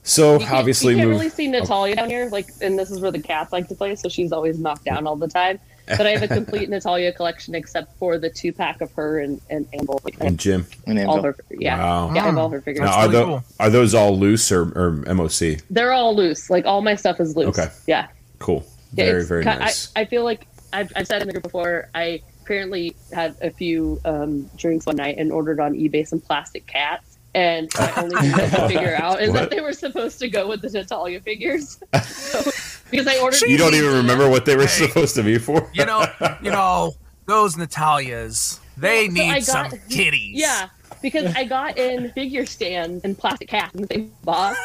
so 0.03 0.35
You 0.35 0.39
can't, 0.41 0.53
obviously 0.53 0.93
you 0.95 0.99
can't 1.01 1.09
move 1.11 1.19
really 1.19 1.31
see 1.31 1.49
Natalya 1.49 1.97
down 1.97 2.09
here, 2.11 2.29
like, 2.31 2.47
and 2.63 2.79
this 2.79 2.91
is 2.91 3.01
where 3.01 3.11
the 3.11 3.21
cats 3.23 3.53
like 3.53 3.69
to 3.69 3.75
play, 3.75 3.95
so 3.97 4.09
she's 4.09 4.33
always 4.33 4.59
knocked 4.59 4.85
down 4.85 5.07
all 5.07 5.17
the 5.17 5.29
time. 5.29 5.59
But 5.87 6.07
I 6.07 6.11
have 6.11 6.23
a 6.23 6.29
complete 6.29 6.69
Natalya 6.71 7.13
collection 7.13 7.55
except 7.55 7.95
for 7.99 8.17
the 8.19 8.31
two 8.31 8.53
pack 8.55 8.81
of 8.81 8.91
her 8.93 9.19
and 9.21 9.39
and 9.51 9.67
Amble. 9.79 10.01
Like, 10.05 10.17
and 10.21 10.39
jim 10.39 10.67
And 10.87 10.99
all 11.07 11.23
her, 11.23 11.37
yeah, 11.51 11.77
Wow. 11.79 12.15
yeah, 12.15 12.23
I 12.23 12.27
have 12.27 12.39
all 12.39 12.49
her 12.51 12.61
figures. 12.63 12.85
now, 12.87 12.95
are, 12.95 13.01
really 13.09 13.13
tho- 13.13 13.25
cool. 13.27 13.45
are 13.61 13.71
those 13.71 13.95
all 13.95 14.19
loose 14.19 14.51
or, 14.51 14.63
or 14.79 14.91
moc 15.15 15.31
They're 15.71 15.93
all 15.93 16.15
loose. 16.17 16.49
Like 16.49 16.65
all 16.67 16.81
my 16.83 16.95
stuff 16.97 17.21
is 17.21 17.37
loose. 17.37 17.59
Okay. 17.59 17.69
Yeah. 17.87 18.07
Cool 18.39 18.65
Yeah, 18.95 19.07
very 19.07 19.21
it's 19.21 19.29
very 19.29 19.43
ki- 19.45 19.51
I- 19.51 19.59
nice 19.59 19.93
I, 19.97 20.05
feel 20.05 20.25
like 20.25 20.47
I've, 20.73 20.93
I've 20.97 21.07
said 21.07 21.23
in 21.23 21.29
the 21.29 21.33
group 21.33 21.45
before. 21.45 21.89
I 21.95 22.21
apparently 22.43 22.95
had 23.13 23.37
a 23.41 23.51
few 23.51 24.01
um, 24.05 24.51
drinks 24.57 24.87
one 24.87 24.97
night 24.97 25.17
and 25.19 25.33
ordered 25.33 25.61
on 25.61 25.75
eBay 25.75 26.07
some 26.07 26.21
plastic 26.21 26.67
cats. 26.67 27.19
And 27.35 27.69
my 27.79 27.93
only 27.97 28.17
thing 28.21 28.35
I 28.35 28.49
could 28.49 28.69
figure 28.69 28.95
out 28.97 29.21
is 29.23 29.31
What? 29.31 29.41
that 29.41 29.51
they 29.51 29.61
were 29.61 29.73
supposed 29.73 30.19
to 30.21 30.29
go 30.29 30.49
with 30.49 30.63
the 30.63 30.71
Natalya 30.71 31.21
figures. 31.21 31.79
so, 32.05 32.43
because 32.91 33.07
I 33.07 33.19
ordered. 33.21 33.41
you 33.43 33.57
don't 33.57 33.75
even 33.75 33.93
remember 33.95 34.29
what 34.29 34.45
they 34.45 34.57
were 34.57 34.67
Hey. 34.67 34.87
supposed 34.87 35.15
to 35.17 35.23
be 35.23 35.39
for 35.39 35.69
you 35.73 35.85
know, 35.87 36.07
you 36.43 36.51
know, 36.51 36.93
those 37.27 37.55
Natalyas, 37.57 38.59
they 38.77 39.09
Well, 39.09 39.17
so 39.17 39.23
I 39.23 39.35
need 39.35 39.45
some 39.45 39.71
got- 39.71 39.79
kitties. 39.91 40.39
Yeah, 40.41 40.69
because 41.03 41.35
I 41.35 41.45
got 41.45 41.79
in 41.79 42.11
figure 42.13 42.47
stands 42.47 43.05
and 43.05 43.17
plastic 43.19 43.49
cats 43.49 43.75
in 43.75 43.83
the 43.83 43.87
same 43.89 44.13
box. 44.25 44.59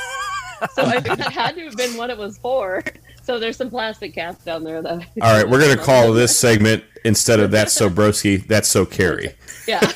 So 0.73 0.83
I 0.85 0.99
think 0.99 1.17
that 1.19 1.31
had 1.31 1.55
to 1.55 1.63
have 1.65 1.77
been 1.77 1.95
what 1.97 2.09
it 2.09 2.17
was 2.17 2.37
for. 2.39 2.83
So 3.29 3.37
there's 3.37 3.57
some 3.57 3.69
plastic 3.69 4.15
cats 4.15 4.43
down 4.43 4.63
there. 4.63 4.81
though. 4.81 4.99
all 5.21 5.33
right 5.35 5.47
we're 5.47 5.59
gonna 5.61 5.77
call 5.77 6.13
this 6.21 6.35
segment 6.35 6.83
instead 7.05 7.39
of 7.39 7.51
that's 7.51 7.73
so 7.73 7.87
broski 7.87 8.43
that's 8.47 8.67
so 8.67 8.87
carry 8.87 9.35
Yeah. 9.67 9.81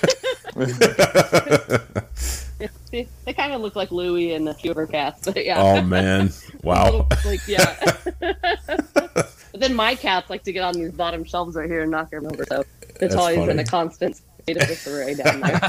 they 2.91 3.07
they 3.25 3.33
kind 3.33 3.53
of 3.53 3.61
look 3.61 3.75
like 3.75 3.89
Louie 3.89 4.33
and 4.33 4.47
a 4.47 4.53
few 4.53 4.69
of 4.69 4.77
her 4.77 4.85
cats, 4.85 5.25
but 5.25 5.43
yeah. 5.43 5.59
oh 5.59 5.81
man 5.81 6.29
wow 6.61 7.07
like 7.25 7.39
yeah. 7.47 7.75
but 8.19 9.33
then 9.55 9.73
my 9.73 9.95
cats 9.95 10.29
like 10.29 10.43
to 10.43 10.53
get 10.53 10.63
on 10.63 10.75
these 10.75 10.91
bottom 10.91 11.23
shelves 11.23 11.55
right 11.55 11.67
here 11.67 11.81
and 11.81 11.89
knock 11.89 12.11
them 12.11 12.27
over. 12.27 12.45
So 12.45 12.63
That's 12.99 13.15
always 13.15 13.37
funny. 13.37 13.49
in 13.49 13.57
a 13.57 13.65
constant 13.65 14.15
state 14.43 14.61
of 14.61 14.67
disarray 14.67 15.15
down 15.15 15.39
there. 15.41 15.59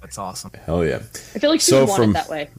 That's 0.00 0.18
awesome. 0.18 0.50
Hell 0.66 0.84
yeah. 0.84 0.96
I 0.96 1.38
feel 1.38 1.50
like 1.50 1.60
she 1.60 1.70
So 1.70 1.82
would 1.82 1.88
want 1.90 2.02
from- 2.02 2.10
it 2.10 2.14
that 2.14 2.28
way. 2.28 2.50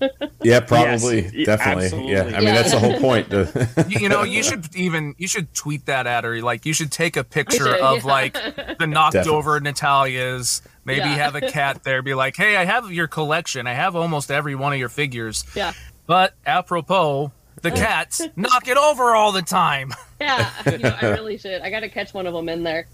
Yeah, 0.42 0.58
probably, 0.60 1.22
Yes, 1.32 1.46
definitely. 1.46 1.84
absolutely. 1.84 2.12
Yeah, 2.12 2.22
I 2.24 2.30
mean 2.40 2.42
Yeah. 2.42 2.54
that's 2.54 2.72
the 2.72 2.78
whole 2.80 2.98
point. 2.98 3.28
You, 3.88 4.00
you 4.00 4.08
know, 4.08 4.22
you 4.24 4.42
should 4.48 4.74
even 4.74 5.14
you 5.18 5.28
should 5.28 5.54
tweet 5.54 5.86
that 5.86 6.06
at 6.08 6.24
her. 6.24 6.40
Like 6.42 6.66
you 6.66 6.72
should 6.72 6.90
take 6.90 7.16
a 7.16 7.22
picture 7.24 7.64
should, 7.64 7.80
of 7.80 7.98
yeah. 8.04 8.10
like 8.10 8.32
the 8.78 8.86
knocked 8.86 9.12
Definitely. 9.14 9.38
over 9.38 9.60
Natalya's. 9.60 10.62
Maybe 10.84 11.00
Yeah. 11.00 11.14
have 11.14 11.36
a 11.36 11.40
cat 11.42 11.84
there. 11.84 12.02
Be 12.02 12.14
like, 12.14 12.36
hey, 12.36 12.56
I 12.56 12.64
have 12.64 12.90
your 12.92 13.06
collection. 13.06 13.66
I 13.68 13.74
have 13.74 13.94
almost 13.94 14.30
every 14.32 14.56
one 14.56 14.72
of 14.72 14.78
your 14.80 14.88
figures. 14.88 15.44
Yeah. 15.54 15.72
But 16.06 16.34
apropos, 16.44 17.30
the 17.62 17.70
cats 17.70 18.20
knock 18.34 18.66
it 18.66 18.76
over 18.76 19.14
all 19.14 19.30
the 19.30 19.42
time. 19.42 19.94
Yeah, 20.20 20.50
you 20.70 20.78
know, 20.78 20.96
I 21.00 21.06
really 21.10 21.38
should. 21.38 21.62
I 21.62 21.70
got 21.70 21.80
to 21.80 21.88
catch 21.88 22.12
one 22.12 22.26
of 22.26 22.34
them 22.34 22.48
in 22.48 22.64
there. 22.64 22.86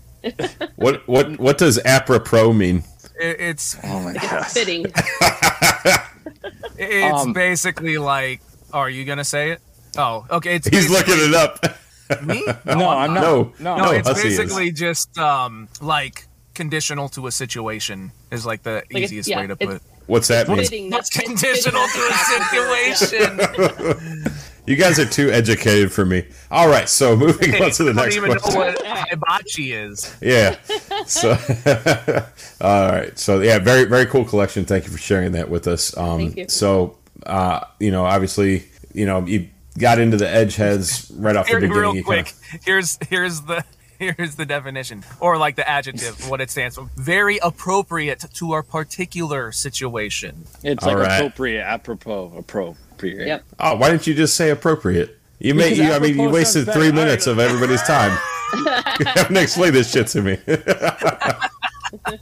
what 0.76 1.06
what 1.08 1.38
what 1.38 1.56
does 1.58 1.78
apropos 1.84 2.52
mean? 2.52 2.82
It, 3.18 3.40
it's 3.40 3.76
Oh 3.82 4.00
my 4.00 4.12
god. 4.14 4.44
Fitting. 4.46 4.84
It's 6.78 7.22
Um, 7.24 7.32
basically 7.32 7.98
like, 7.98 8.40
are 8.72 8.88
you 8.90 9.04
gonna 9.04 9.24
say 9.24 9.50
it? 9.52 9.60
Oh, 9.96 10.26
okay. 10.30 10.56
It's 10.56 10.68
He's 10.68 10.90
looking 10.90 11.14
it 11.18 11.34
up. 11.34 11.58
me. 12.24 12.44
No, 12.66 12.88
I'm 12.88 13.14
not. 13.14 13.22
No, 13.22 13.52
no. 13.60 13.76
No, 13.76 13.84
No, 13.84 13.90
it's 13.92 14.08
Hussy 14.08 14.28
is. 14.28 14.38
basically 14.38 14.70
just 14.72 15.16
um 15.18 15.68
like 15.80 16.26
conditional 16.54 17.08
to 17.10 17.26
a 17.26 17.32
situation 17.32 18.12
is 18.30 18.44
like 18.46 18.62
the 18.62 18.78
it's- 18.90 19.04
easiest 19.04 19.28
yeah, 19.28 19.40
way 19.40 19.46
to 19.48 19.56
put. 19.56 19.82
What's 20.06 20.28
that 20.28 20.48
mean? 20.48 20.56
fitting. 20.58 20.90
What's 20.90 21.10
That's 21.10 21.26
conditional 21.26 21.86
to 21.86 21.98
a 21.98 22.14
situation? 22.32 23.40
You 24.68 24.76
guys 24.76 24.98
are 24.98 25.06
too 25.06 25.30
educated 25.30 25.90
for 25.90 26.04
me. 26.04 26.24
All 26.50 26.68
right, 26.68 26.88
so 26.88 27.16
moving 27.16 27.54
on 27.62 27.70
to 27.70 27.84
the 27.84 27.94
next 27.94 27.96
question. 27.96 27.96
I 27.98 28.02
don't 28.02 28.04
next 28.04 28.16
even 28.16 28.28
know 28.30 28.38
question. 28.38 28.86
what 28.86 29.08
hibachi 29.08 29.72
is. 29.72 30.14
Yeah. 30.20 30.56
So, 31.06 31.30
all 32.60 32.90
right. 32.92 33.18
So, 33.18 33.40
yeah, 33.40 33.58
very, 33.58 33.84
very 33.84 34.04
cool 34.06 34.24
collection. 34.24 34.64
Thank 34.66 34.84
you 34.84 34.90
for 34.90 34.98
sharing 34.98 35.32
that 35.32 35.48
with 35.48 35.66
us. 35.66 35.96
Um, 35.96 36.18
Thank 36.18 36.36
you. 36.36 36.48
So, 36.48 36.98
uh, 37.24 37.60
you 37.80 37.90
know, 37.90 38.04
obviously, 38.04 38.64
you 38.92 39.06
know, 39.06 39.24
you 39.24 39.48
got 39.78 39.98
into 39.98 40.16
the 40.18 40.28
edge 40.28 40.56
heads 40.56 41.10
right 41.16 41.34
off 41.36 41.46
the 41.46 41.52
Here, 41.52 41.60
beginning. 41.60 41.80
real 41.94 42.04
quick, 42.04 42.26
kinda- 42.50 42.64
here's 42.64 42.98
here's 43.08 43.40
the 43.42 43.64
here's 43.98 44.36
the 44.36 44.44
definition 44.46 45.02
or 45.20 45.38
like 45.38 45.56
the 45.56 45.68
adjective, 45.68 46.28
what 46.30 46.40
it 46.40 46.50
stands 46.50 46.76
for. 46.76 46.90
Very 46.96 47.38
appropriate 47.38 48.24
to 48.34 48.52
our 48.52 48.62
particular 48.62 49.50
situation. 49.52 50.44
It's 50.62 50.84
All 50.84 50.92
like 50.94 51.06
right. 51.06 51.16
appropriate, 51.16 51.62
apropos 51.64 52.32
apropos, 52.38 52.76
appropriate. 52.98 53.26
Yep. 53.26 53.44
oh, 53.60 53.76
why 53.76 53.90
didn't 53.90 54.06
you 54.06 54.14
just 54.14 54.36
say 54.36 54.50
appropriate? 54.50 55.18
You 55.38 55.54
made 55.54 55.76
you. 55.76 55.92
I 55.92 55.98
mean, 56.00 56.18
you 56.18 56.28
wasted 56.30 56.64
three 56.64 56.90
better. 56.90 57.06
minutes 57.06 57.26
of 57.26 57.38
everybody's 57.38 57.82
time. 57.82 58.18
you 58.54 59.06
haven't 59.06 59.36
explained 59.36 59.74
this 59.74 59.92
shit 59.92 60.08
to 60.08 60.22
me. 60.22 60.38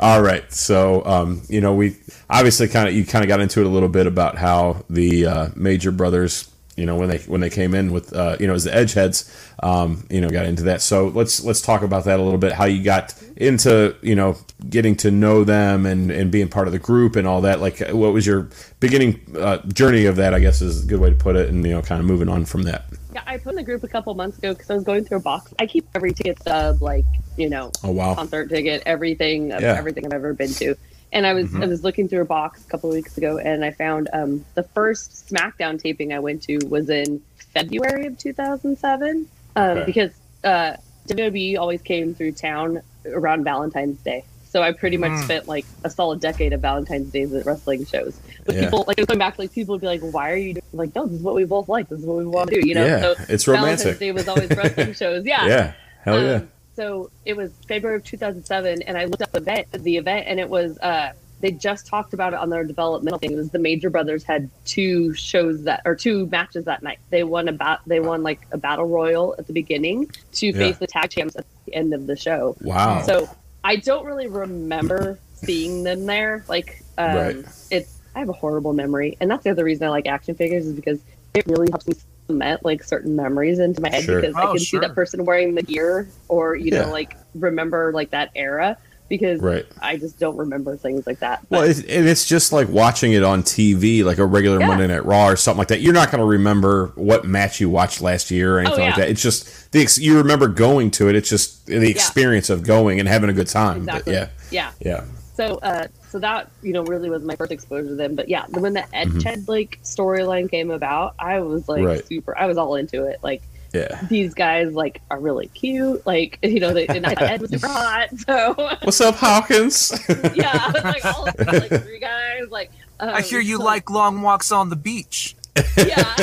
All 0.00 0.20
right, 0.20 0.52
so 0.52 1.04
um, 1.06 1.42
you 1.48 1.60
know 1.60 1.74
we 1.74 1.96
obviously 2.28 2.68
kind 2.68 2.88
of 2.88 2.94
you 2.94 3.06
kind 3.06 3.24
of 3.24 3.28
got 3.28 3.40
into 3.40 3.60
it 3.60 3.66
a 3.66 3.70
little 3.70 3.88
bit 3.88 4.06
about 4.06 4.36
how 4.36 4.84
the 4.90 5.26
uh, 5.26 5.48
major 5.56 5.92
brothers, 5.92 6.50
you 6.82 6.86
know, 6.86 6.96
when 6.96 7.08
they 7.08 7.18
when 7.18 7.40
they 7.40 7.48
came 7.48 7.74
in 7.74 7.92
with 7.92 8.12
uh, 8.12 8.36
you 8.40 8.48
know 8.48 8.54
as 8.54 8.64
the 8.64 8.72
Edgeheads, 8.72 9.30
um, 9.62 10.04
you 10.10 10.20
know, 10.20 10.28
got 10.28 10.46
into 10.46 10.64
that. 10.64 10.82
So 10.82 11.06
let's 11.06 11.44
let's 11.44 11.60
talk 11.60 11.82
about 11.82 12.06
that 12.06 12.18
a 12.18 12.22
little 12.24 12.40
bit. 12.40 12.50
How 12.52 12.64
you 12.64 12.82
got 12.82 13.14
into 13.36 13.94
you 14.02 14.16
know 14.16 14.36
getting 14.68 14.96
to 14.96 15.12
know 15.12 15.44
them 15.44 15.86
and 15.86 16.10
and 16.10 16.32
being 16.32 16.48
part 16.48 16.66
of 16.66 16.72
the 16.72 16.80
group 16.80 17.14
and 17.14 17.24
all 17.28 17.42
that. 17.42 17.60
Like, 17.60 17.78
what 17.90 18.12
was 18.12 18.26
your 18.26 18.48
beginning 18.80 19.20
uh, 19.38 19.58
journey 19.68 20.06
of 20.06 20.16
that? 20.16 20.34
I 20.34 20.40
guess 20.40 20.60
is 20.60 20.82
a 20.82 20.86
good 20.88 20.98
way 20.98 21.10
to 21.10 21.14
put 21.16 21.36
it, 21.36 21.48
and 21.50 21.64
you 21.64 21.70
know, 21.70 21.82
kind 21.82 22.00
of 22.00 22.06
moving 22.06 22.28
on 22.28 22.44
from 22.46 22.64
that. 22.64 22.86
Yeah, 23.14 23.22
I 23.24 23.38
put 23.38 23.50
in 23.50 23.56
the 23.56 23.62
group 23.62 23.84
a 23.84 23.88
couple 23.88 24.12
months 24.14 24.38
ago 24.38 24.54
because 24.54 24.68
I 24.70 24.74
was 24.74 24.82
going 24.82 25.04
through 25.04 25.18
a 25.18 25.20
box. 25.20 25.54
I 25.60 25.66
keep 25.66 25.86
every 25.94 26.12
ticket 26.12 26.40
stub, 26.40 26.82
like 26.82 27.04
you 27.36 27.48
know, 27.48 27.70
Oh 27.84 27.92
wow, 27.92 28.16
concert 28.16 28.48
ticket, 28.48 28.82
everything, 28.86 29.52
of 29.52 29.60
Yeah. 29.60 29.76
everything 29.78 30.04
I've 30.04 30.14
ever 30.14 30.34
been 30.34 30.52
to. 30.54 30.74
And 31.12 31.26
I 31.26 31.34
was 31.34 31.50
Mhm. 31.50 31.62
I 31.62 31.66
was 31.66 31.84
looking 31.84 32.08
through 32.08 32.22
a 32.22 32.26
box 32.26 32.64
a 32.66 32.70
couple 32.70 32.88
of 32.90 32.94
weeks 32.96 33.16
ago, 33.18 33.36
and 33.38 33.64
I 33.64 33.70
found 33.70 34.08
um, 34.12 34.44
the 34.54 34.62
first 34.62 35.28
SmackDown 35.30 35.78
taping 35.80 36.12
I 36.12 36.18
went 36.18 36.42
to 36.44 36.58
was 36.68 36.88
in 36.88 37.20
February 37.52 38.06
of 38.06 38.16
2007 38.18 39.26
um, 39.56 39.62
Okay. 39.70 39.84
because 39.84 40.10
uh, 40.44 40.76
WWE 41.08 41.58
always 41.58 41.82
came 41.82 42.14
through 42.14 42.32
town 42.32 42.80
around 43.06 43.44
Valentine's 43.44 43.98
Day. 44.00 44.24
So 44.48 44.62
I 44.62 44.72
pretty 44.72 44.96
much 44.98 45.12
Mm. 45.12 45.24
spent 45.24 45.48
like 45.48 45.64
a 45.84 45.90
solid 45.90 46.20
decade 46.20 46.52
of 46.52 46.60
Valentine's 46.60 47.10
days 47.10 47.32
at 47.34 47.44
wrestling 47.46 47.84
shows. 47.86 48.18
But 48.44 48.54
Yeah. 48.54 48.64
people 48.64 48.84
like 48.88 48.96
going 49.06 49.18
back, 49.18 49.38
like 49.38 49.52
people 49.52 49.74
would 49.74 49.80
be 49.80 49.86
like, 49.86 50.00
"Why 50.00 50.30
are 50.32 50.36
you 50.36 50.54
doing-" 50.54 50.62
like? 50.72 50.94
No, 50.94 51.04
this 51.06 51.16
is 51.18 51.22
what 51.22 51.34
we 51.34 51.44
both 51.44 51.68
like. 51.68 51.88
This 51.88 52.00
is 52.00 52.06
what 52.06 52.16
we 52.18 52.26
want 52.26 52.50
to 52.50 52.60
do." 52.60 52.66
You 52.66 52.74
know, 52.74 52.84
yeah, 52.86 53.00
so 53.02 53.14
it's 53.28 53.44
Valentine's 53.44 53.84
romantic. 53.84 53.98
Day 53.98 54.12
was 54.12 54.28
always 54.28 54.50
wrestling 54.50 54.92
shows. 55.02 55.24
Yeah, 55.26 55.46
Yeah, 55.46 55.72
hell 56.04 56.16
um, 56.16 56.24
yeah. 56.24 56.40
So 56.74 57.10
it 57.24 57.36
was 57.36 57.52
February 57.68 57.96
of 57.98 58.04
2007, 58.04 58.82
and 58.82 58.96
I 58.96 59.04
looked 59.04 59.22
up 59.22 59.32
the 59.32 59.38
event, 59.38 59.72
the 59.72 59.96
event, 59.96 60.26
and 60.26 60.40
it 60.40 60.48
was 60.48 60.78
uh, 60.78 61.12
they 61.40 61.50
just 61.50 61.86
talked 61.86 62.14
about 62.14 62.32
it 62.32 62.38
on 62.38 62.48
their 62.50 62.64
developmental 62.64 63.18
thing. 63.18 63.32
It 63.32 63.36
was 63.36 63.50
the 63.50 63.58
Major 63.58 63.90
Brothers 63.90 64.22
had 64.24 64.48
two 64.64 65.12
shows 65.14 65.64
that 65.64 65.82
or 65.84 65.94
two 65.94 66.26
matches 66.26 66.64
that 66.64 66.82
night. 66.82 66.98
They 67.10 67.24
won 67.24 67.48
about 67.48 67.80
they 67.86 68.00
won 68.00 68.22
like 68.22 68.40
a 68.52 68.58
battle 68.58 68.86
royal 68.86 69.34
at 69.38 69.46
the 69.46 69.52
beginning 69.52 70.10
to 70.34 70.46
Yeah. 70.46 70.52
face 70.52 70.78
the 70.78 70.86
tag 70.86 71.10
champs 71.10 71.36
at 71.36 71.44
the 71.66 71.74
end 71.74 71.92
of 71.92 72.06
the 72.06 72.16
show. 72.16 72.56
Wow. 72.62 73.02
So 73.02 73.28
I 73.64 73.76
don't 73.76 74.06
really 74.06 74.28
remember 74.28 75.18
seeing 75.34 75.82
them 75.84 76.06
there. 76.06 76.44
Like, 76.48 76.82
um, 76.96 77.16
Right. 77.16 77.36
it's 77.70 77.98
I 78.14 78.18
have 78.20 78.28
a 78.28 78.34
horrible 78.34 78.72
memory, 78.72 79.16
and 79.20 79.30
that's 79.30 79.42
the 79.44 79.50
other 79.50 79.64
reason 79.64 79.86
I 79.86 79.90
like 79.90 80.06
action 80.06 80.34
figures 80.34 80.66
is 80.66 80.74
because 80.74 81.00
it 81.34 81.46
really 81.46 81.68
helps 81.70 81.86
me 81.88 81.94
cement 82.26 82.64
like 82.64 82.82
certain 82.82 83.16
memories 83.16 83.58
into 83.58 83.80
my 83.80 83.90
head 83.90 84.04
Sure. 84.04 84.20
because 84.20 84.34
I 84.36 84.42
Oh, 84.42 84.46
can 84.52 84.58
sure. 84.58 84.80
see 84.80 84.86
that 84.86 84.94
person 84.94 85.24
wearing 85.24 85.54
the 85.54 85.62
gear 85.62 86.08
or 86.28 86.54
you 86.56 86.70
Yeah. 86.72 86.84
know 86.86 86.92
like 86.92 87.16
remember 87.34 87.92
like 87.92 88.10
that 88.10 88.30
era 88.34 88.76
because 89.08 89.40
right. 89.42 89.66
I 89.82 89.98
just 89.98 90.18
don't 90.18 90.38
remember 90.38 90.74
things 90.76 91.06
like 91.06 91.18
that. 91.18 91.40
Well, 91.50 91.62
But- 91.62 91.70
it's, 91.70 91.80
and 91.80 92.08
it's 92.08 92.26
just 92.26 92.50
like 92.50 92.68
watching 92.70 93.12
it 93.12 93.22
on 93.22 93.42
TV, 93.42 94.02
like 94.04 94.16
a 94.16 94.24
regular 94.24 94.58
Yeah. 94.58 94.68
Monday 94.68 94.86
Night 94.86 95.04
Raw 95.04 95.26
or 95.28 95.36
something 95.36 95.58
like 95.58 95.68
that. 95.68 95.82
You're 95.82 95.92
not 95.92 96.10
going 96.10 96.20
to 96.20 96.26
remember 96.26 96.92
what 96.94 97.26
match 97.26 97.60
you 97.60 97.68
watched 97.68 98.00
last 98.00 98.30
year 98.30 98.54
or 98.56 98.60
oh, 98.60 98.62
anything 98.62 98.80
Oh, 98.84 98.86
like 98.86 98.96
that. 98.96 99.10
It's 99.10 99.20
just 99.20 99.70
the 99.72 99.82
ex- 99.82 99.98
you 99.98 100.16
remember 100.16 100.48
going 100.48 100.90
to 100.92 101.08
it. 101.10 101.16
It's 101.16 101.28
just 101.28 101.66
the 101.66 101.90
experience 101.90 102.48
of 102.48 102.62
going 102.62 103.00
and 103.00 103.08
having 103.08 103.28
a 103.28 103.34
good 103.34 103.48
time. 103.48 103.78
exactly. 103.78 104.14
But 104.14 104.30
yeah. 104.50 104.70
yeah, 104.80 105.00
yeah, 105.00 105.04
So, 105.34 105.56
uh, 105.62 105.86
so 106.10 106.18
that 106.18 106.50
you 106.62 106.72
know 106.74 106.82
really 106.84 107.08
was 107.08 107.22
my 107.22 107.36
first 107.36 107.52
exposure 107.52 107.88
to 107.88 107.94
them. 107.94 108.14
But 108.14 108.28
yeah, 108.28 108.44
when 108.48 108.74
the 108.74 108.80
Mm-hmm. 108.80 109.18
Edgehead 109.18 109.48
like 109.48 109.78
storyline 109.82 110.50
came 110.50 110.70
about, 110.70 111.14
I 111.18 111.40
was 111.40 111.68
like 111.68 111.84
Right. 111.84 112.06
super. 112.06 112.36
I 112.36 112.46
was 112.46 112.58
all 112.58 112.74
into 112.76 113.04
it. 113.04 113.18
Like 113.22 113.42
yeah. 113.72 114.02
these 114.10 114.34
guys 114.34 114.74
like 114.74 115.00
are 115.10 115.18
really 115.18 115.46
cute. 115.48 116.04
Like 116.06 116.38
you 116.42 116.60
know, 116.60 116.74
they, 116.74 116.86
and 116.86 117.06
I 117.06 117.14
thought 117.14 117.22
Ed 117.30 117.40
was 117.40 117.50
super 117.50 117.66
hot. 117.68 118.08
So 118.26 118.52
What's 118.82 119.00
up, 119.00 119.14
Hawkins? 119.14 119.92
yeah, 120.34 120.70
like 120.84 121.04
all 121.06 121.26
of 121.26 121.34
these, 121.36 121.46
like 121.70 121.82
three 121.82 121.98
guys. 121.98 122.50
Like 122.50 122.70
um, 123.00 123.08
I 123.08 123.22
hear 123.22 123.40
you 123.40 123.56
so- 123.56 123.64
like 123.64 123.88
long 123.90 124.20
walks 124.20 124.52
on 124.52 124.68
the 124.68 124.76
beach. 124.76 125.34
yeah. 125.76 126.14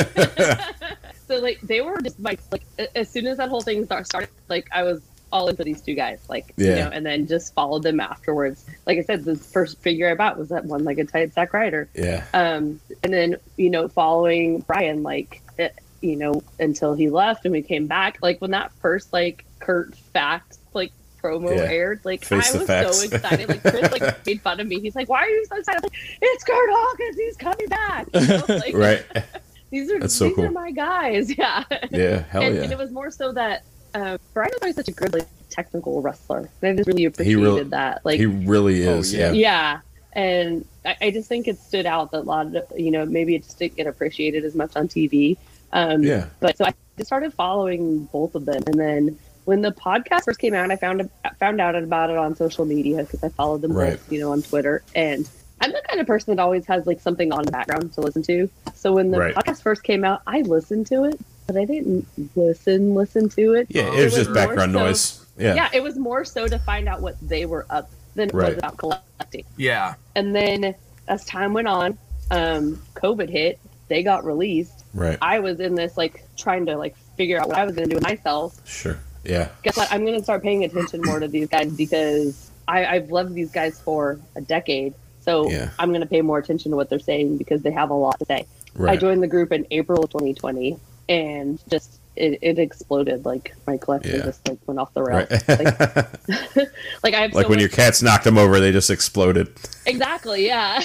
so 1.28 1.36
like 1.38 1.60
they 1.62 1.80
were 1.80 2.00
just 2.00 2.18
like 2.20 2.40
like 2.52 2.62
as 2.94 3.08
soon 3.08 3.26
as 3.26 3.36
that 3.38 3.48
whole 3.48 3.60
thing 3.60 3.84
started, 3.84 4.28
like 4.48 4.68
I 4.72 4.82
was 4.82 5.00
all 5.32 5.48
in 5.48 5.56
for 5.56 5.64
these 5.64 5.80
two 5.80 5.94
guys, 5.94 6.18
like 6.28 6.52
you 6.56 6.66
know, 6.74 6.90
and 6.92 7.04
then 7.06 7.26
just 7.26 7.54
followed 7.54 7.82
them 7.82 8.00
afterwards. 8.00 8.64
Like 8.86 8.98
I 8.98 9.02
said, 9.02 9.24
the 9.24 9.36
first 9.36 9.78
figure 9.78 10.10
I 10.10 10.14
bought 10.14 10.38
was 10.38 10.48
that 10.50 10.64
one 10.64 10.84
legged 10.84 11.08
tight 11.08 11.32
Zack 11.32 11.52
Ryder. 11.52 11.88
yeah, 11.94 12.24
Um, 12.34 12.80
and 13.02 13.12
then 13.12 13.36
you 13.56 13.70
know, 13.70 13.88
following 13.88 14.60
Brian, 14.60 15.02
like 15.02 15.42
it, 15.58 15.74
you 16.00 16.16
know, 16.16 16.42
until 16.58 16.94
he 16.94 17.08
left 17.10 17.44
and 17.44 17.52
we 17.52 17.62
came 17.62 17.86
back. 17.86 18.18
Like 18.22 18.40
when 18.40 18.50
that 18.52 18.72
first 18.80 19.12
like 19.12 19.44
Kurt 19.60 19.94
fact 19.94 20.58
like 20.72 20.92
promo 21.22 21.54
Yeah. 21.54 21.64
aired, 21.70 22.00
like 22.04 22.24
Face 22.24 22.54
I 22.54 22.58
was 22.58 22.66
facts. 22.66 22.98
so 22.98 23.04
excited. 23.14 23.48
Like 23.48 23.60
Chris 23.62 23.92
like 23.92 24.26
made 24.26 24.40
fun 24.40 24.58
of 24.60 24.66
me. 24.66 24.80
He's 24.80 24.96
like, 24.96 25.08
"Why 25.08 25.18
are 25.22 25.28
you 25.28 25.44
so 25.46 25.56
excited?" 25.58 25.80
I'm 25.84 25.90
like, 25.90 26.18
it's 26.22 26.44
Curt 26.44 26.70
Hawkins. 26.72 27.16
He's 27.16 27.36
coming 27.36 27.68
back. 27.68 28.06
You 28.14 28.26
know, 28.26 28.44
like, 28.48 28.74
right. 28.74 29.04
These 29.70 29.88
are 29.92 30.00
That's 30.00 30.14
so 30.14 30.24
these 30.24 30.34
cool. 30.34 30.46
are 30.46 30.50
my 30.50 30.72
guys. 30.72 31.30
Yeah. 31.38 31.62
Yeah, 31.92 32.24
hell 32.24 32.42
and, 32.42 32.56
yeah. 32.56 32.62
and 32.62 32.72
it 32.72 32.76
was 32.78 32.90
more 32.90 33.08
so 33.12 33.30
that 33.34 33.62
uh, 33.94 34.18
Brian 34.34 34.50
was 34.52 34.62
always 34.62 34.76
such 34.76 34.88
a 34.88 34.92
good 34.92 35.12
like 35.12 35.26
technical 35.50 36.00
wrestler. 36.02 36.48
And 36.62 36.70
I 36.72 36.76
just 36.76 36.86
really 36.86 37.04
appreciated 37.06 37.40
really- 37.42 37.62
that. 37.64 38.04
Like 38.04 38.18
he 38.18 38.26
really 38.26 38.86
Oh, 38.86 38.98
is. 38.98 39.12
yeah. 39.12 39.32
yeah. 39.32 39.32
yeah. 39.32 39.80
And 40.12 40.64
I, 40.84 40.96
I 41.00 41.10
just 41.10 41.28
think 41.28 41.46
it 41.48 41.58
stood 41.58 41.86
out 41.86 42.10
that 42.12 42.18
a 42.18 42.22
lot 42.22 42.54
of 42.54 42.64
you 42.76 42.90
know, 42.90 43.04
maybe 43.06 43.34
it 43.34 43.44
just 43.44 43.58
didn't 43.58 43.76
get 43.76 43.86
appreciated 43.86 44.44
as 44.44 44.54
much 44.54 44.76
on 44.76 44.88
TV. 44.88 45.36
Um 45.72 46.02
Yeah. 46.02 46.26
but 46.40 46.56
so 46.56 46.64
I 46.64 46.74
just 46.96 47.08
started 47.08 47.32
following 47.34 48.04
both 48.06 48.34
of 48.34 48.44
them 48.44 48.62
and 48.66 48.78
then 48.78 49.18
when 49.46 49.62
the 49.62 49.72
podcast 49.72 50.24
first 50.26 50.38
came 50.38 50.54
out, 50.54 50.70
I 50.70 50.76
found 50.76 51.08
found 51.40 51.60
out 51.60 51.74
about 51.74 52.10
it 52.10 52.16
on 52.16 52.36
social 52.36 52.64
media 52.64 53.02
because 53.04 53.24
I 53.24 53.30
followed 53.30 53.62
them 53.62 53.72
Right. 53.72 53.92
both, 53.92 54.12
you 54.12 54.20
know, 54.20 54.32
on 54.32 54.42
Twitter. 54.42 54.82
And 54.94 55.28
I'm 55.60 55.72
the 55.72 55.82
kind 55.88 56.00
of 56.00 56.06
person 56.06 56.34
that 56.36 56.42
always 56.42 56.64
has 56.66 56.86
like 56.86 57.00
something 57.00 57.32
on 57.32 57.44
the 57.44 57.50
background 57.50 57.92
to 57.94 58.00
listen 58.00 58.22
to. 58.24 58.48
So 58.74 58.92
when 58.92 59.10
the 59.10 59.18
Right. 59.18 59.34
podcast 59.34 59.62
first 59.62 59.82
came 59.82 60.04
out, 60.04 60.22
I 60.26 60.40
listened 60.42 60.86
to 60.88 61.04
it, 61.04 61.18
but 61.52 61.60
I 61.60 61.64
didn't 61.64 62.06
listen 62.36 62.94
listen 62.94 63.28
to 63.30 63.54
it. 63.54 63.66
Yeah, 63.70 63.92
it 63.92 64.04
was 64.04 64.14
just 64.14 64.32
background 64.32 64.72
so- 64.72 64.78
noise. 64.78 65.26
Yeah. 65.38 65.54
Yeah, 65.54 65.68
it 65.72 65.82
was 65.82 65.96
more 65.98 66.24
so 66.24 66.46
to 66.46 66.58
find 66.58 66.86
out 66.88 67.00
what 67.00 67.16
they 67.22 67.46
were 67.46 67.64
up 67.70 67.90
than 68.14 68.28
it 68.28 68.34
Right. 68.34 68.50
was 68.50 68.58
about 68.58 68.76
collecting. 68.76 69.44
Yeah. 69.56 69.94
And 70.14 70.34
then 70.36 70.74
as 71.08 71.24
time 71.24 71.54
went 71.54 71.66
on, 71.66 71.96
um, 72.30 72.82
COVID 72.94 73.30
hit, 73.30 73.58
they 73.88 74.02
got 74.02 74.24
released, 74.24 74.84
Right. 74.92 75.16
I 75.22 75.38
was 75.38 75.58
in 75.60 75.74
this 75.74 75.96
like 75.96 76.24
trying 76.36 76.66
to 76.66 76.76
like 76.76 76.94
figure 77.16 77.40
out 77.40 77.48
what 77.48 77.56
I 77.56 77.64
was 77.64 77.74
going 77.74 77.88
to 77.88 77.94
do 77.94 78.00
myself. 78.02 78.60
Sure. 78.68 78.98
Yeah. 79.24 79.48
Guess 79.62 79.76
what? 79.78 79.90
I'm 79.90 80.04
going 80.04 80.18
to 80.18 80.22
start 80.22 80.42
paying 80.42 80.62
attention 80.64 81.00
more 81.02 81.18
to 81.20 81.28
these 81.28 81.48
guys 81.48 81.72
because 81.72 82.50
I, 82.68 82.84
I've 82.84 83.10
loved 83.10 83.34
these 83.34 83.50
guys 83.50 83.80
for 83.80 84.20
a 84.36 84.40
decade. 84.42 84.92
So 85.22 85.48
Yeah. 85.50 85.70
I'm 85.78 85.88
going 85.90 86.00
to 86.02 86.06
pay 86.06 86.20
more 86.20 86.38
attention 86.38 86.70
to 86.72 86.76
what 86.76 86.90
they're 86.90 86.98
saying 86.98 87.38
because 87.38 87.62
they 87.62 87.70
have 87.70 87.88
a 87.90 87.94
lot 87.94 88.18
to 88.18 88.26
say. 88.26 88.46
I 88.86 88.96
joined 88.96 89.22
the 89.22 89.26
group 89.28 89.52
in 89.52 89.66
April 89.70 90.04
of 90.04 90.10
2020 90.10 90.78
and 91.10 91.60
just 91.68 91.98
it, 92.16 92.38
it 92.42 92.58
exploded. 92.58 93.24
Like 93.26 93.54
my 93.66 93.76
collection 93.76 94.16
Yeah. 94.16 94.24
just 94.24 94.46
like 94.48 94.58
went 94.66 94.78
off 94.80 94.92
the 94.94 95.02
rails. 95.02 95.28
Right. 95.30 95.48
Like, 95.48 96.72
like 97.02 97.14
I 97.14 97.20
have 97.22 97.34
like 97.34 97.44
so 97.44 97.48
when 97.50 97.56
much- 97.56 97.60
your 97.60 97.68
cats 97.68 98.02
knocked 98.02 98.24
them 98.24 98.38
over, 98.38 98.60
they 98.60 98.72
just 98.72 98.90
exploded. 98.90 99.48
Exactly, 99.86 100.46
yeah. 100.46 100.80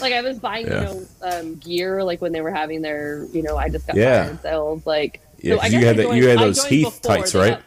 like 0.00 0.12
I 0.12 0.20
was 0.22 0.38
buying, 0.38 0.66
Yeah. 0.66 0.80
you 0.80 0.86
know, 0.86 1.06
um, 1.22 1.54
gear 1.56 2.02
like 2.04 2.20
when 2.20 2.32
they 2.32 2.40
were 2.40 2.50
having 2.50 2.82
their, 2.82 3.24
you 3.32 3.42
know, 3.42 3.56
I 3.56 3.68
just 3.68 3.86
got 3.86 3.96
Yeah. 3.96 4.24
fired 4.26 4.42
sales. 4.42 4.86
Like, 4.86 5.20
Yeah, 5.38 5.56
so 5.60 5.66
you 5.66 5.86
had 5.86 5.98
I 6.00 6.02
the- 6.06 6.16
you 6.16 6.28
had 6.28 6.38
those 6.38 6.64
Heath 6.64 7.00
tights, 7.02 7.34
right? 7.34 7.58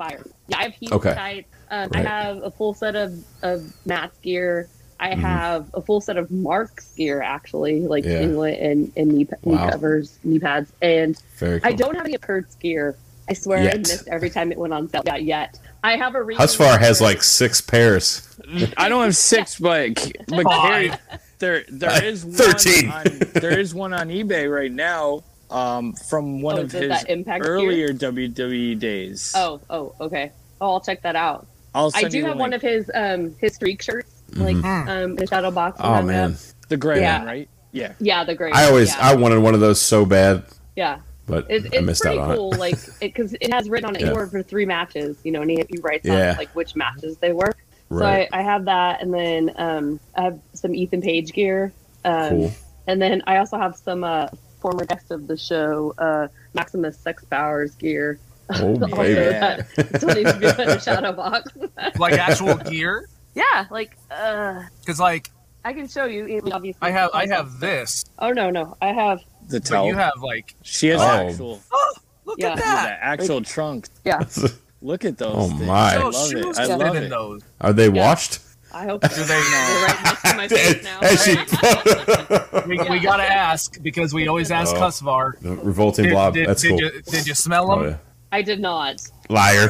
Yeah, 0.47 0.57
I 0.57 0.63
have 0.63 0.73
Heath 0.75 0.91
Okay. 0.91 1.13
tights. 1.13 1.47
Um, 1.71 1.89
Right. 1.93 2.05
I 2.05 2.09
have 2.09 2.37
a 2.43 2.51
full 2.51 2.73
set 2.75 2.95
of 2.95 3.23
of 3.41 3.73
Matt's 3.85 4.17
gear. 4.19 4.69
I 4.99 5.09
Mhm. 5.11 5.19
have 5.19 5.65
a 5.73 5.81
full 5.81 5.99
set 6.01 6.15
of 6.17 6.31
Mark's 6.31 6.87
gear 6.95 7.21
actually, 7.21 7.81
like 7.81 8.05
Yeah. 8.05 8.19
singlet 8.19 8.59
and 8.59 8.91
and 8.95 9.09
knee, 9.09 9.27
knee 9.43 9.55
Wow. 9.55 9.69
covers, 9.71 10.17
knee 10.23 10.39
pads, 10.39 10.71
and 10.81 11.17
Very 11.37 11.59
cool. 11.59 11.69
I 11.69 11.73
don't 11.75 11.95
have 11.95 12.05
any 12.05 12.15
of 12.15 12.21
Curt's 12.21 12.55
gear. 12.55 12.95
I 13.29 13.33
swear 13.33 13.57
I 13.69 13.77
missed 13.77 14.07
every 14.07 14.29
time 14.29 14.51
it 14.51 14.57
went 14.57 14.73
on 14.73 14.87
sale. 14.89 15.01
Yeah, 15.05 15.17
yet 15.17 15.59
I 15.83 15.97
have 15.97 16.15
a 16.15 16.21
reason. 16.23 16.43
Husvar 16.45 16.79
has 16.79 17.01
like 17.01 17.23
six 17.23 17.59
pairs. 17.59 18.21
I 18.77 18.87
don't 18.87 19.03
have 19.03 19.15
six, 19.15 19.57
but 19.59 19.95
but 20.27 20.45
Carrie, 20.45 20.91
there 21.39 21.63
there 21.69 22.03
is 22.11 22.23
one 22.23 22.33
13. 22.33 22.89
On, 22.89 23.03
there 23.33 23.59
is 23.59 23.73
one 23.75 23.93
on 23.93 24.09
eBay 24.09 24.49
right 24.53 24.71
now. 24.71 25.23
Um, 25.51 25.93
from 25.93 26.41
one 26.41 26.57
Oh, 26.57 26.61
of 26.63 26.71
his 26.71 26.89
that 26.89 27.07
Impact 27.09 27.43
gear? 27.43 27.53
earlier 27.53 27.93
WWE 27.93 28.73
days. 28.79 29.31
Oh, 29.35 29.61
oh, 29.69 29.93
okay. 30.01 30.31
Oh, 30.59 30.71
I'll 30.73 30.81
check 30.81 31.03
that 31.03 31.15
out. 31.15 31.45
I'll 31.75 31.91
I 31.93 32.05
do 32.05 32.17
you 32.17 32.25
have 32.25 32.37
one 32.37 32.49
link. 32.51 32.63
of 32.63 32.67
his 32.69 32.89
um 32.95 33.35
his 33.39 33.53
streak 33.55 33.81
shirts, 33.81 34.14
like 34.35 34.63
um 34.63 35.15
the 35.15 35.27
shadow 35.27 35.51
box. 35.51 35.79
Oh 35.83 35.93
and 35.93 36.07
man, 36.07 36.35
the 36.69 36.77
gray 36.77 37.01
Yeah. 37.01 37.19
one, 37.19 37.27
right? 37.27 37.49
Yeah. 37.71 37.93
yeah, 37.99 38.23
the 38.23 38.35
great. 38.35 38.55
I 38.55 38.65
always 38.67 38.95
yeah, 38.95 39.09
I 39.09 39.15
wanted 39.15 39.39
one 39.39 39.53
of 39.53 39.59
those 39.59 39.81
so 39.81 40.05
bad, 40.05 40.43
yeah. 40.77 40.99
but 41.27 41.45
It's, 41.49 41.65
I 41.65 41.69
it's 41.77 41.85
missed 41.85 42.05
out 42.05 42.15
pretty 42.15 42.19
on 42.31 42.35
cool, 42.37 42.53
it. 42.55 42.59
like 42.59 42.77
because 43.01 43.33
it, 43.41 43.53
has 43.53 43.69
written 43.69 43.89
on 43.89 43.95
it 43.95 44.01
Yeah. 44.01 44.09
you 44.09 44.15
were 44.15 44.27
for 44.27 44.41
three 44.41 44.65
matches, 44.65 45.17
you 45.25 45.31
know, 45.33 45.41
and 45.41 45.51
he, 45.51 45.57
he 45.69 45.77
writes 45.79 46.05
Yeah. 46.05 46.31
out 46.31 46.37
like 46.37 46.49
which 46.55 46.75
matches 46.75 47.17
they 47.17 47.33
were. 47.33 47.51
Right. 47.89 48.29
So 48.29 48.37
I, 48.37 48.39
I 48.39 48.43
have 48.43 48.65
that, 48.65 49.01
and 49.01 49.13
then 49.13 49.51
um 49.57 49.99
I 50.15 50.21
have 50.23 50.39
some 50.53 50.73
Ethan 50.73 51.01
Page 51.01 51.33
gear, 51.33 51.73
um, 52.05 52.29
Cool. 52.29 52.51
and 52.87 53.01
then 53.01 53.21
I 53.27 53.37
also 53.37 53.57
have 53.57 53.75
some 53.75 54.03
uh 54.05 54.27
former 54.61 54.85
guest 54.85 55.11
of 55.11 55.27
the 55.27 55.35
show, 55.37 55.93
uh 55.97 56.27
Maximus 56.53 56.97
Sex 56.97 57.25
Powers 57.25 57.75
gear. 57.75 58.19
Oh 58.51 58.69
Also 58.81 58.87
baby. 58.95 59.13
Yeah. 59.21 59.61
that 59.75 59.97
still 59.97 60.15
needs 60.15 60.31
to 60.33 60.39
be 60.39 60.47
put 60.47 60.59
in 60.61 60.69
a 60.69 60.79
shadow 60.79 61.11
box. 61.11 61.51
like 61.99 62.13
actual 62.13 62.55
gear. 62.55 63.09
Yeah, 63.35 63.65
like 63.69 63.95
uh 64.11 64.63
Because 64.79 64.99
like 64.99 65.29
I 65.63 65.73
can 65.73 65.87
show 65.87 66.05
you. 66.05 66.41
Obviously, 66.51 66.79
I 66.81 66.91
have, 66.91 67.09
I 67.13 67.27
have 67.27 67.59
this, 67.59 68.05
Oh 68.19 68.31
no, 68.31 68.49
no, 68.51 68.77
I 68.81 68.87
have. 68.93 69.19
The 69.47 69.59
but 69.59 69.65
towel. 69.69 69.87
you 69.87 69.95
have 69.95 70.13
like, 70.21 70.55
she 70.63 70.87
has 70.89 71.01
Oh. 71.01 71.05
actual. 71.29 71.61
look 72.25 72.37
Yeah. 72.39 72.49
at 72.51 72.55
The 72.57 72.61
that. 72.63 72.99
actual 73.01 73.41
trunks. 73.41 73.89
Yeah, 74.03 74.23
Look 74.81 75.03
at 75.05 75.17
those. 75.17 75.33
Oh, 75.35 75.47
things. 75.47 75.61
my. 75.61 75.95
I 75.95 75.97
love 75.97 76.13
shoes 76.29 76.59
it. 76.59 76.69
I 76.69 76.75
love 76.75 76.95
it. 76.95 77.09
those. 77.09 77.41
Are 77.61 77.73
they 77.73 77.89
Yeah. 77.89 78.05
washed? 78.09 78.39
I 78.73 78.85
hope. 78.85 79.01
Do 79.01 79.07
they? 79.07 79.25
They're 79.25 79.85
right 79.85 80.01
next 80.03 80.21
to 80.21 80.35
my 80.35 80.47
face 80.49 80.83
now. 80.83 80.99
And 81.01 81.19
she- 81.19 82.67
We, 82.69 82.77
we 82.89 82.99
gotta 82.99 83.23
ask 83.23 83.81
because 83.81 84.13
we 84.13 84.27
always 84.27 84.51
ask 84.51 84.75
Oh. 84.75 84.79
Husvar. 84.81 85.39
The 85.41 85.55
revolting 85.55 86.05
Did, 86.05 86.11
blob. 86.11 86.33
did, 86.35 86.47
That's 86.49 86.61
did 86.61 86.69
cool. 86.71 86.79
you 86.81 87.01
did 87.03 87.25
you 87.27 87.33
smell 87.35 87.67
them? 87.69 87.79
Oh, 87.79 87.85
yeah. 87.87 87.97
I 88.31 88.41
did 88.43 88.59
not. 88.59 89.01
Liar. 89.29 89.69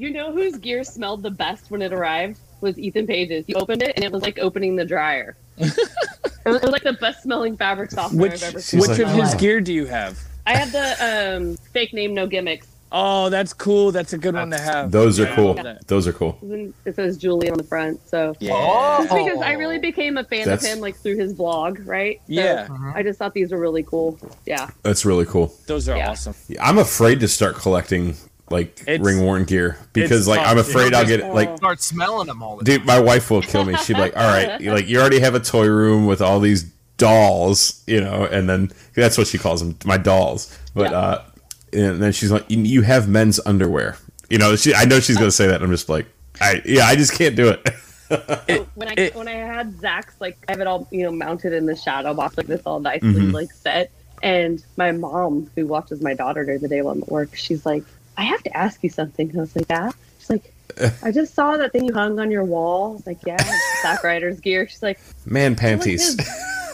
You 0.00 0.10
know 0.10 0.32
whose 0.32 0.56
gear 0.56 0.82
smelled 0.82 1.22
the 1.22 1.30
best 1.30 1.70
when 1.70 1.82
it 1.82 1.92
arrived 1.92 2.40
was 2.62 2.78
Ethan 2.78 3.06
Page's. 3.06 3.44
You 3.46 3.56
opened 3.56 3.82
it 3.82 3.92
and 3.96 4.02
it 4.02 4.10
was 4.10 4.22
like 4.22 4.38
opening 4.38 4.74
the 4.74 4.84
dryer. 4.86 5.36
it, 5.58 5.76
was, 6.46 6.56
it 6.56 6.62
was 6.62 6.72
like 6.72 6.84
the 6.84 6.94
best 6.94 7.22
smelling 7.22 7.54
fabric 7.54 7.90
softener 7.90 8.22
Which 8.22 8.32
I've 8.32 8.42
ever 8.44 8.60
seen. 8.62 8.80
Which 8.80 8.88
like, 8.88 9.00
of 9.00 9.10
his 9.10 9.34
"Oh." 9.34 9.38
gear 9.38 9.60
do 9.60 9.74
you 9.74 9.84
have? 9.84 10.18
I 10.46 10.56
have 10.56 10.72
the 10.72 11.36
um, 11.36 11.56
fake 11.74 11.92
name, 11.92 12.14
no 12.14 12.26
gimmicks. 12.26 12.66
Oh, 12.90 13.28
that's 13.28 13.52
cool. 13.52 13.92
That's 13.92 14.14
a 14.14 14.18
good 14.18 14.32
one 14.34 14.50
to 14.52 14.58
have. 14.58 14.90
Those 14.90 15.20
are 15.20 15.24
Yeah, 15.24 15.36
cool. 15.36 15.46
love 15.54 15.64
that. 15.64 15.86
Those 15.86 16.08
are 16.08 16.14
cool. 16.14 16.38
It 16.86 16.94
says 16.96 17.18
Julie 17.18 17.50
on 17.50 17.58
the 17.58 17.62
front. 17.62 18.00
So 18.08 18.34
Yeah. 18.40 18.52
Oh. 18.54 19.04
just 19.06 19.14
because 19.14 19.42
I 19.42 19.52
really 19.52 19.78
became 19.78 20.16
a 20.16 20.24
fan 20.24 20.46
That's- 20.46 20.64
of 20.64 20.72
him 20.72 20.80
like 20.80 20.96
through 20.96 21.18
his 21.18 21.34
blog, 21.34 21.86
right? 21.86 22.16
So 22.26 22.32
Yeah. 22.32 22.68
I 22.94 23.02
just 23.02 23.18
thought 23.18 23.34
these 23.34 23.52
were 23.52 23.60
really 23.60 23.82
cool. 23.82 24.18
Yeah. 24.46 24.70
That's 24.82 25.04
really 25.04 25.26
cool. 25.26 25.54
Those 25.66 25.90
are 25.90 25.96
Yeah. 25.98 26.12
awesome. 26.12 26.34
I'm 26.58 26.78
afraid 26.78 27.20
to 27.20 27.28
start 27.28 27.56
collecting 27.56 28.16
like 28.50 28.80
It's- 28.86 29.00
ring 29.00 29.20
worn 29.22 29.44
gear 29.44 29.78
because 29.92 30.18
it's 30.20 30.28
like 30.28 30.44
I'm 30.46 30.58
afraid 30.58 30.92
I'll 30.92 31.06
get 31.06 31.32
like 31.32 31.56
Start 31.56 31.80
smelling 31.80 32.26
them 32.26 32.42
all 32.42 32.56
the 32.56 32.64
dude, 32.64 32.84
my 32.84 32.98
wife 33.00 33.30
will 33.30 33.42
kill 33.42 33.64
me. 33.64 33.76
She'd 33.76 33.94
be 33.94 34.00
like, 34.00 34.16
"All 34.16 34.26
right, 34.28 34.60
like 34.76 34.88
you 34.88 35.00
already 35.00 35.20
have 35.20 35.34
a 35.34 35.40
toy 35.40 35.66
room 35.68 36.06
with 36.06 36.20
all 36.20 36.40
these 36.40 36.64
dolls, 36.96 37.82
you 37.86 38.00
know," 38.00 38.26
and 38.30 38.48
then 38.48 38.70
that's 38.94 39.16
what 39.18 39.26
she 39.26 39.38
calls 39.38 39.60
them, 39.60 39.76
my 39.84 39.96
dolls. 39.96 40.56
But 40.74 40.90
Yeah. 40.90 40.98
uh, 40.98 41.22
and 41.72 42.02
then 42.02 42.12
she's 42.12 42.30
like, 42.32 42.44
"You- 42.48 42.62
"You 42.62 42.82
have 42.82 43.08
men's 43.08 43.38
underwear," 43.46 43.96
you 44.28 44.38
know. 44.38 44.56
She, 44.56 44.74
I 44.74 44.84
know 44.84 45.00
she's 45.00 45.16
gonna 45.16 45.30
say 45.30 45.46
that. 45.46 45.62
I'm 45.62 45.70
just 45.70 45.88
like, 45.88 46.06
I 46.40 46.60
yeah, 46.64 46.86
I 46.86 46.96
just 46.96 47.14
can't 47.14 47.36
do 47.36 47.48
it. 47.48 47.68
when 48.74 48.88
I 48.88 48.94
it- 48.96 49.14
when 49.14 49.28
I 49.28 49.32
had 49.34 49.80
Zack's 49.80 50.14
like 50.20 50.36
I 50.48 50.52
have 50.52 50.60
it 50.60 50.66
all 50.66 50.88
you 50.90 51.04
know 51.04 51.12
mounted 51.12 51.52
in 51.52 51.66
the 51.66 51.76
shadow 51.76 52.12
box 52.14 52.36
like 52.36 52.46
this 52.48 52.62
all 52.66 52.80
nicely 52.80 53.12
Mhm. 53.14 53.32
like 53.32 53.52
set. 53.52 53.90
And 54.22 54.62
my 54.76 54.92
mom, 54.92 55.50
who 55.56 55.66
watches 55.66 56.02
my 56.02 56.12
daughter 56.12 56.44
during 56.44 56.60
the 56.60 56.68
day 56.68 56.82
while 56.82 56.92
I'm 56.92 57.02
at 57.02 57.08
work, 57.08 57.34
she's 57.36 57.64
like, 57.64 57.84
"I 58.20 58.24
have 58.24 58.42
to 58.44 58.56
ask 58.56 58.82
you 58.82 58.90
something." 58.90 59.28
And 59.30 59.38
I 59.38 59.40
was 59.40 59.56
like, 59.56 59.66
"Yeah." 59.70 59.90
She's 60.18 60.30
like, 60.30 60.52
"I 61.02 61.10
just 61.10 61.34
saw 61.34 61.56
that 61.56 61.72
thing 61.72 61.84
you 61.86 61.94
hung 61.94 62.20
on 62.20 62.30
your 62.30 62.44
wall." 62.44 62.90
I 62.90 62.94
was 62.94 63.06
like, 63.06 63.18
"Yeah, 63.26 63.36
it's 63.40 63.82
Zack 63.82 64.04
Ryder's 64.04 64.38
gear." 64.40 64.68
She's 64.68 64.82
like, 64.82 65.00
Man, 65.26 65.52
"Like, 65.52 65.60
panties. 65.60 66.16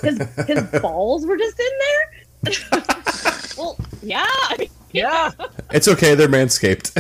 his, 0.03 0.19
his 0.19 0.47
his 0.47 0.81
balls 0.83 1.25
were 1.27 1.37
just 1.37 1.59
in 1.59 1.73
there." 1.79 2.03
well, 3.57 3.77
yeah. 4.03 4.27
I 4.29 4.57
mean, 4.59 4.69
Yeah. 4.93 5.31
it's 5.71 5.89
okay. 5.89 6.15
They're 6.15 6.29
manscaped. 6.29 6.93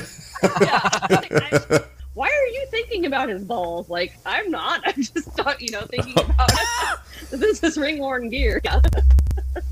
yeah. 0.61 0.81
Like, 1.11 1.85
why 2.15 2.29
are 2.29 2.47
you 2.49 2.67
thinking 2.71 3.07
about 3.07 3.29
his 3.29 3.45
balls? 3.45 3.89
Like, 3.91 4.17
I'm 4.25 4.51
not. 4.51 4.81
I'm 4.87 4.95
just 5.03 5.37
not, 5.37 5.61
you 5.61 5.71
know, 5.71 5.83
thinking 5.83 6.19
about 6.25 6.51
this 7.31 7.63
is 7.63 7.77
ring 7.77 7.99
worn 7.99 8.29
gear. 8.31 8.61
Yeah. 8.65 8.81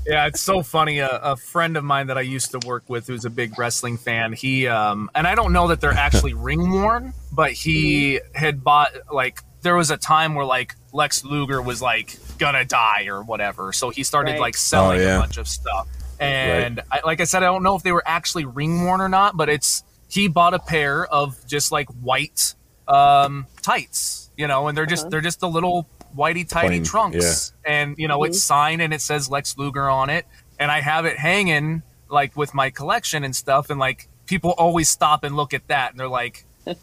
Yeah, 0.05 0.27
it's 0.27 0.41
so 0.41 0.61
funny. 0.63 0.99
A, 0.99 1.09
a 1.09 1.35
friend 1.35 1.77
of 1.77 1.83
mine 1.83 2.07
that 2.07 2.17
I 2.17 2.21
used 2.21 2.51
to 2.51 2.59
work 2.67 2.83
with, 2.87 3.07
who's 3.07 3.25
a 3.25 3.29
big 3.29 3.57
wrestling 3.57 3.97
fan, 3.97 4.33
he 4.33 4.67
um, 4.67 5.09
and 5.15 5.25
I 5.27 5.33
don't 5.35 5.51
know 5.53 5.67
that 5.69 5.81
they're 5.81 5.91
actually 5.91 6.33
ring 6.49 6.71
worn, 6.71 7.13
but 7.31 7.51
he 7.51 8.19
had 8.33 8.63
bought 8.63 8.91
like 9.11 9.39
there 9.63 9.75
was 9.75 9.89
a 9.91 9.97
time 9.97 10.35
where 10.35 10.45
like 10.45 10.75
Lex 10.93 11.23
Luger 11.23 11.61
was 11.61 11.81
like 11.81 12.17
gonna 12.37 12.65
die 12.65 13.05
or 13.07 13.23
whatever, 13.23 13.73
so 13.73 13.89
he 13.89 14.03
started 14.03 14.31
Right. 14.33 14.39
like 14.41 14.57
selling 14.57 14.99
Oh, 14.99 15.03
yeah. 15.03 15.17
a 15.17 15.19
bunch 15.19 15.37
of 15.37 15.47
stuff. 15.47 15.87
And 16.19 16.81
I, 16.91 17.01
like 17.03 17.19
I 17.19 17.23
said, 17.25 17.43
I 17.43 17.47
don't 17.47 17.63
know 17.63 17.75
if 17.75 17.83
they 17.83 17.91
were 17.91 18.03
actually 18.05 18.45
ring 18.45 18.85
worn 18.85 19.01
or 19.01 19.09
not, 19.09 19.35
but 19.35 19.49
it's 19.49 19.83
he 20.07 20.27
bought 20.27 20.53
a 20.53 20.59
pair 20.59 21.05
of 21.07 21.35
just 21.47 21.71
like 21.71 21.89
white 22.01 22.53
um, 22.87 23.47
tights, 23.63 24.29
you 24.37 24.47
know, 24.47 24.67
and 24.67 24.77
they're 24.77 24.85
just 24.85 25.03
Uh-huh. 25.05 25.09
they're 25.09 25.21
just 25.21 25.41
a 25.43 25.47
little 25.47 25.87
whitey 26.15 26.47
tighty 26.47 26.67
Plain, 26.67 26.83
trunks, 26.83 27.53
and 27.65 27.97
you 27.97 28.07
know 28.07 28.23
it's 28.23 28.37
mm-hmm. 28.37 28.53
signed 28.53 28.81
and 28.81 28.93
it 28.93 29.01
says 29.01 29.29
Lex 29.29 29.57
Luger 29.57 29.89
on 29.89 30.09
it, 30.09 30.25
and 30.59 30.71
I 30.71 30.81
have 30.81 31.05
it 31.05 31.17
hanging 31.17 31.83
like 32.09 32.35
with 32.35 32.53
my 32.53 32.69
collection 32.69 33.23
and 33.23 33.35
stuff, 33.35 33.69
and 33.69 33.79
like 33.79 34.07
people 34.25 34.51
always 34.51 34.89
stop 34.89 35.23
and 35.23 35.35
look 35.35 35.53
at 35.53 35.67
that, 35.67 35.91
and 35.91 35.99
they're 35.99 36.07
like. 36.07 36.45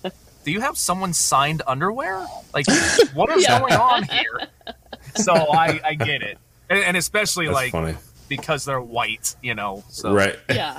Do 0.45 0.51
you 0.51 0.61
have 0.61 0.77
someone 0.77 1.13
signed 1.13 1.63
underwear? 1.69 2.27
Like, 2.53 2.67
what 3.15 3.31
is 3.31 3.45
Yeah. 3.45 3.61
going 3.61 3.75
on 3.75 4.03
here? 4.05 4.49
So 5.15 5.33
I, 5.35 5.81
I 5.85 5.95
get 5.95 6.23
it, 6.23 6.39
and, 6.71 6.79
and 6.79 6.97
especially 6.97 7.47
That's 7.47 7.55
like 7.55 7.73
funny, 7.73 7.97
because 8.29 8.65
they're 8.65 8.81
white, 8.81 9.37
you 9.43 9.55
know. 9.55 9.85
So, 9.89 10.13
right? 10.13 10.39
Yeah. 10.49 10.79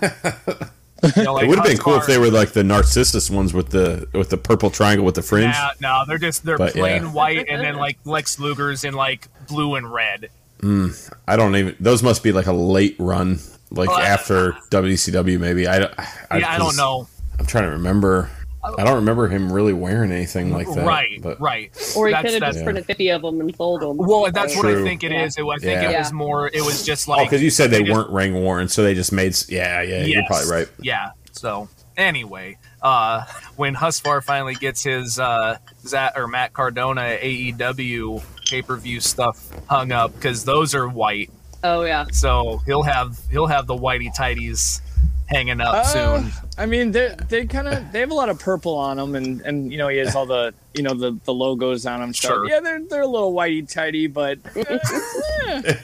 You 1.16 1.24
know, 1.24 1.34
like 1.34 1.43
it 1.45 1.47
would 1.49 1.58
have 1.60 1.68
been 1.68 1.78
cool 1.78 1.95
if 1.95 2.06
they 2.06 2.18
were 2.18 2.32
like 2.32 2.54
the 2.54 2.64
Narcissist 2.64 3.30
ones 3.30 3.54
with 3.54 3.70
the 3.70 4.08
with 4.14 4.30
the 4.30 4.38
purple 4.38 4.70
triangle 4.70 5.06
with 5.06 5.16
the 5.16 5.22
fringe. 5.22 5.54
Nah, 5.54 5.72
no, 5.82 6.04
they're 6.08 6.18
just 6.18 6.45
they're 6.45 6.58
But, 6.58 6.74
plain 6.74 7.04
yeah. 7.04 7.12
white, 7.12 7.45
and 7.49 7.62
then 7.62 7.76
like 7.76 7.97
Lex 8.06 8.39
Luger's 8.39 8.84
in 8.84 8.93
like 8.93 9.28
blue 9.47 9.76
and 9.76 9.91
red. 9.91 10.30
Hmm, 10.62 10.89
I 11.28 11.36
don't 11.36 11.56
even. 11.56 11.76
Those 11.80 12.01
must 12.04 12.24
be 12.24 12.32
like 12.32 12.45
a 12.47 12.54
late 12.54 12.95
run, 12.99 13.39
like 13.70 13.89
I- 13.89 14.08
after 14.08 14.54
WCW 14.70 15.39
maybe. 15.39 15.68
I, 15.68 15.80
don't- 15.80 15.93
I 16.32 16.38
yeah, 16.38 16.51
I 16.54 16.58
don't 16.58 16.78
know. 16.78 17.08
I'm 17.38 17.45
trying 17.45 17.66
to 17.66 17.72
remember. 17.72 18.30
I 18.78 18.84
don't 18.84 18.95
remember 18.95 19.28
him 19.28 19.51
really 19.51 19.74
wearing 19.74 20.11
anything 20.11 20.51
like 20.51 20.68
that. 20.74 20.86
right, 20.86 21.22
but 21.22 21.39
right. 21.41 21.70
Or 21.97 22.07
he 22.07 22.14
That's- 22.14 22.24
could 22.34 22.34
have 22.34 22.39
that's- 22.41 22.55
just 22.55 22.64
printed 22.64 22.86
50 22.86 23.09
of 23.09 23.22
them 23.22 23.39
and 23.41 23.55
sold 23.55 23.82
them. 23.82 23.97
Well, 23.97 24.30
that's 24.32 24.55
what 24.55 24.66
I 24.66 24.82
think 24.84 25.03
it 25.03 25.11
Yeah. 25.11 25.26
is. 25.26 25.38
It, 25.38 25.43
I 25.43 25.57
think 25.57 25.82
Yeah. 25.82 25.91
it 25.91 25.97
was 25.99 26.11
more. 26.14 26.47
It 26.53 26.61
was 26.64 26.86
just 26.86 27.07
Oh, 27.09 27.14
like 27.14 27.30
because 27.30 27.41
you 27.43 27.49
said 27.49 27.72
they, 27.72 27.84
they 27.84 27.91
weren't 27.91 28.09
ring 28.09 28.34
worn, 28.34 28.70
so 28.70 28.84
they 28.84 28.93
just 28.93 29.11
made. 29.11 29.32
s- 29.34 29.49
Yeah, 29.49 29.82
yeah, 29.82 30.03
you're 30.05 30.24
probably 30.28 30.49
right. 30.49 30.68
Yeah. 30.82 31.11
So 31.34 31.68
anyway, 31.97 32.57
uh, 32.82 33.24
when 33.57 33.76
Husvar 33.76 34.24
finally 34.24 34.55
gets 34.55 34.84
his 34.84 35.20
uh, 35.20 35.57
Zat 35.86 36.14
or 36.16 36.28
Matt 36.28 36.53
Cardona 36.53 37.18
AEW 37.22 38.22
pay 38.49 38.61
per 38.61 38.76
view 38.78 38.99
stuff 38.99 39.49
hung 39.68 39.91
up 39.91 40.14
because 40.16 40.45
those 40.45 40.74
are 40.76 40.88
white, 40.88 41.30
Oh 41.66 41.84
yeah. 41.84 42.05
So 42.11 42.61
he'll 42.66 42.84
have 42.84 43.18
he'll 43.32 43.47
have 43.47 43.68
the 43.68 43.76
whitey 43.76 44.14
tighties 44.16 44.82
hanging 45.28 45.61
up 45.61 45.74
Uh, 45.74 45.84
soon. 45.84 46.32
I 46.57 46.65
mean, 46.65 46.91
they 46.91 47.15
they 47.30 47.45
kind 47.45 47.67
of 47.67 47.91
they 47.91 47.99
have 48.01 48.11
a 48.11 48.13
lot 48.13 48.30
of 48.30 48.39
purple 48.39 48.76
on 48.76 48.97
them, 48.97 49.15
and 49.15 49.41
and 49.41 49.71
you 49.71 49.78
know 49.78 49.88
he 49.88 49.97
has 49.97 50.15
all 50.15 50.26
the 50.26 50.53
you 50.74 50.84
know 50.84 50.93
the 50.93 51.17
the 51.26 51.34
logos 51.34 51.86
on 51.86 51.99
them. 52.01 52.13
So 52.13 52.28
Sure. 52.30 52.49
yeah, 52.49 52.59
they're 52.59 52.82
they're 52.86 53.01
a 53.01 53.07
little 53.07 53.34
whitey 53.34 53.67
tighty, 53.71 54.07
but. 54.07 54.39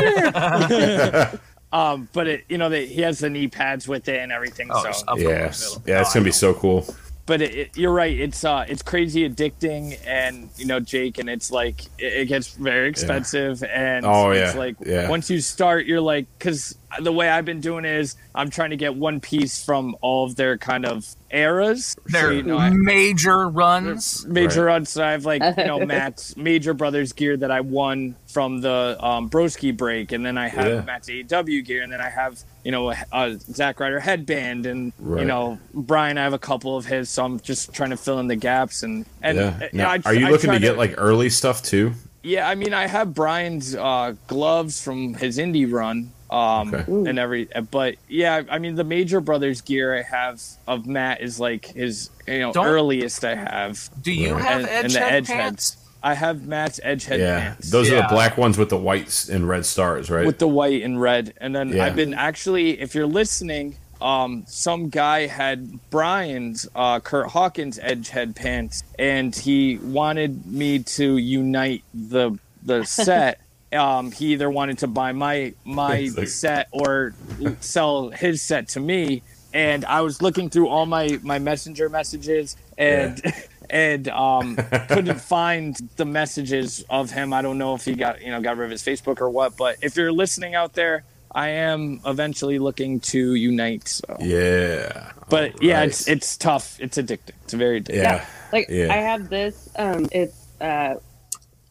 um, 1.72 2.08
but 2.12 2.26
it 2.28 2.44
you 2.48 2.58
know 2.58 2.68
they, 2.68 2.86
he 2.86 3.02
has 3.02 3.18
the 3.18 3.30
knee 3.30 3.48
pads 3.48 3.86
with 3.86 4.08
it 4.08 4.18
and 4.20 4.32
everything. 4.32 4.68
Oh, 4.70 4.90
so 4.90 5.04
of 5.08 5.20
Yeah, 5.20 5.52
yeah, 5.86 6.00
it's 6.00 6.12
gonna 6.12 6.24
be 6.24 6.32
so 6.32 6.54
cool. 6.54 6.86
but 7.26 7.40
it, 7.42 7.54
it, 7.54 7.76
you're 7.76 7.92
right. 7.92 8.18
It's 8.18 8.44
uh, 8.44 8.64
it's 8.68 8.82
crazy 8.82 9.28
addicting, 9.28 9.98
and 10.06 10.48
you 10.56 10.66
know, 10.66 10.80
Jake, 10.80 11.18
and 11.18 11.28
it's 11.30 11.50
like 11.52 11.84
it, 11.98 12.12
it 12.22 12.26
gets 12.26 12.48
very 12.54 12.88
expensive, 12.88 13.62
and 13.64 14.04
Oh, 14.04 14.30
it's 14.30 14.54
yeah, 14.54 14.58
like 14.58 14.76
yeah. 14.84 15.08
once 15.08 15.30
you 15.30 15.40
start, 15.40 15.86
you're 15.86 16.00
like, 16.00 16.26
because 16.38 16.76
the 17.00 17.12
way 17.12 17.28
I've 17.28 17.44
been 17.44 17.60
doing 17.60 17.84
it 17.84 17.94
is 17.94 18.16
I'm 18.34 18.50
trying 18.50 18.70
to 18.70 18.76
get 18.76 18.94
one 18.96 19.20
piece 19.20 19.64
from 19.64 19.94
all 20.00 20.24
of 20.26 20.36
their 20.36 20.58
kind 20.58 20.84
of 20.84 21.06
eras. 21.30 21.96
So, 22.08 22.30
you 22.30 22.42
know, 22.42 22.58
I- 22.58 22.70
major 22.70 23.48
runs. 23.48 24.26
major 24.26 24.64
runs. 24.64 24.88
So 24.90 25.04
I 25.04 25.12
have 25.12 25.24
like 25.24 25.42
you 25.56 25.64
know 25.66 25.78
Matt's 25.86 26.36
Major 26.36 26.74
Brothers 26.74 27.12
gear 27.12 27.36
that 27.36 27.50
I 27.50 27.60
won 27.60 28.16
from 28.26 28.60
the 28.60 28.96
um, 29.00 29.30
Broski 29.30 29.76
break, 29.76 30.12
and 30.12 30.24
then 30.26 30.36
I 30.36 30.48
have 30.48 30.66
Yeah. 30.66 30.80
Matt's 30.82 31.08
AEW 31.08 31.64
gear, 31.64 31.82
and 31.82 31.92
then 31.92 32.00
I 32.00 32.08
have 32.08 32.40
you 32.64 32.72
know 32.72 32.90
a 32.90 33.36
Zack 33.38 33.78
Ryder 33.80 34.00
headband, 34.00 34.66
and 34.66 34.92
Right. 34.98 35.20
you 35.20 35.26
know 35.26 35.58
Brian. 35.72 36.18
I 36.18 36.24
have 36.24 36.32
a 36.32 36.38
couple 36.38 36.76
of 36.76 36.86
his, 36.86 37.08
so 37.08 37.24
I'm 37.24 37.38
just 37.40 37.72
trying 37.72 37.90
to 37.90 37.96
fill 37.96 38.18
in 38.18 38.26
the 38.26 38.36
gaps. 38.36 38.82
And 38.82 39.06
and 39.22 39.38
Yeah. 39.38 39.68
Now, 39.72 39.90
I- 39.90 40.00
are 40.04 40.14
you 40.14 40.26
I 40.26 40.30
looking 40.30 40.48
try 40.48 40.54
to 40.56 40.60
get 40.60 40.76
like 40.76 40.94
early 40.98 41.30
stuff 41.30 41.62
too? 41.62 41.92
Yeah, 42.22 42.48
I 42.48 42.54
mean 42.54 42.74
I 42.74 42.86
have 42.86 43.14
Brian's 43.14 43.74
uh, 43.74 44.14
gloves 44.26 44.82
from 44.82 45.14
his 45.14 45.38
indie 45.38 45.70
run. 45.70 46.10
Um, 46.30 46.72
Okay. 46.72 46.84
and 47.10 47.18
every, 47.18 47.48
but 47.72 47.96
yeah, 48.08 48.42
I 48.48 48.58
mean 48.58 48.76
the 48.76 48.84
Major 48.84 49.20
Brothers 49.20 49.60
gear 49.62 49.96
I 49.98 50.02
have 50.02 50.40
of 50.68 50.86
Matt 50.86 51.20
is 51.22 51.40
like 51.40 51.66
his, 51.66 52.08
you 52.28 52.38
know, 52.38 52.52
Don't- 52.52 52.66
earliest 52.66 53.24
I 53.24 53.34
have. 53.34 53.90
Do 54.00 54.12
you 54.12 54.34
Right. 54.34 54.44
have 54.44 54.60
And- 54.60 54.68
edge 54.68 54.84
and 54.84 54.92
the 54.94 54.98
head 55.00 55.12
edge 55.14 55.26
pants? 55.26 55.76
I 56.02 56.14
have 56.14 56.46
Matt's 56.46 56.78
edge 56.82 57.04
head 57.04 57.20
yeah, 57.20 57.40
pants. 57.40 57.70
those 57.70 57.90
are 57.90 57.96
the 57.96 58.06
black 58.08 58.38
ones 58.38 58.56
with 58.56 58.68
the 58.70 58.76
whites 58.78 59.28
and 59.28 59.48
red 59.48 59.66
stars, 59.66 60.08
right? 60.08 60.24
with 60.24 60.38
the 60.38 60.48
white 60.48 60.82
and 60.82 61.00
red. 61.00 61.34
And 61.40 61.54
then 61.54 61.70
Yeah. 61.70 61.84
I've 61.84 61.96
been 61.96 62.14
actually, 62.14 62.80
if 62.80 62.94
you're 62.94 63.06
listening, 63.06 63.74
um, 64.00 64.44
some 64.46 64.88
guy 64.88 65.26
had 65.26 65.78
Brian's 65.90 66.66
uh, 66.74 67.00
Curt 67.00 67.26
Hawkins 67.26 67.78
edge 67.82 68.08
head 68.08 68.34
pants, 68.34 68.82
and 68.98 69.34
he 69.36 69.76
wanted 69.82 70.46
me 70.46 70.78
to 70.78 71.18
unite 71.18 71.82
the 71.92 72.38
the 72.64 72.84
set. 72.86 73.40
Um, 73.72 74.10
he 74.12 74.32
either 74.32 74.50
wanted 74.50 74.78
to 74.78 74.86
buy 74.86 75.12
my 75.12 75.54
my 75.64 76.10
like- 76.16 76.28
set 76.28 76.68
or 76.72 77.14
sell 77.60 78.10
his 78.10 78.42
set 78.42 78.68
to 78.70 78.80
me. 78.80 79.22
And 79.52 79.84
I 79.84 80.02
was 80.02 80.22
looking 80.22 80.48
through 80.50 80.68
all 80.68 80.86
my 80.86 81.18
my 81.22 81.38
messenger 81.38 81.88
messages 81.88 82.56
and. 82.78 83.20
And 83.72 84.08
um, 84.08 84.56
couldn't 84.88 85.20
find 85.20 85.76
the 85.94 86.04
messages 86.04 86.84
of 86.90 87.12
him. 87.12 87.32
I 87.32 87.40
don't 87.40 87.56
know 87.56 87.76
if 87.76 87.84
he 87.84 87.94
got 87.94 88.20
you 88.20 88.32
know 88.32 88.40
got 88.40 88.56
rid 88.56 88.64
of 88.64 88.72
his 88.72 88.82
Facebook 88.82 89.20
or 89.20 89.30
what. 89.30 89.56
But 89.56 89.76
if 89.80 89.94
you're 89.94 90.10
listening 90.10 90.56
out 90.56 90.72
there, 90.72 91.04
I 91.32 91.50
am 91.50 92.00
eventually 92.04 92.58
looking 92.58 92.98
to 92.98 93.36
unite. 93.36 93.86
So. 93.86 94.16
yeah, 94.18 95.12
But 95.28 95.52
All 95.52 95.58
yeah, 95.62 95.82
it's 95.84 96.08
it's 96.08 96.36
tough. 96.36 96.80
It's 96.80 96.98
addicting. 96.98 97.30
It's 97.44 97.52
very 97.54 97.80
addicting. 97.80 97.94
yeah. 98.02 98.26
Like 98.52 98.66
Yeah. 98.70 98.92
I 98.92 98.96
have 98.96 99.28
this. 99.28 99.70
Um, 99.76 100.08
it's 100.10 100.34
uh, 100.60 100.96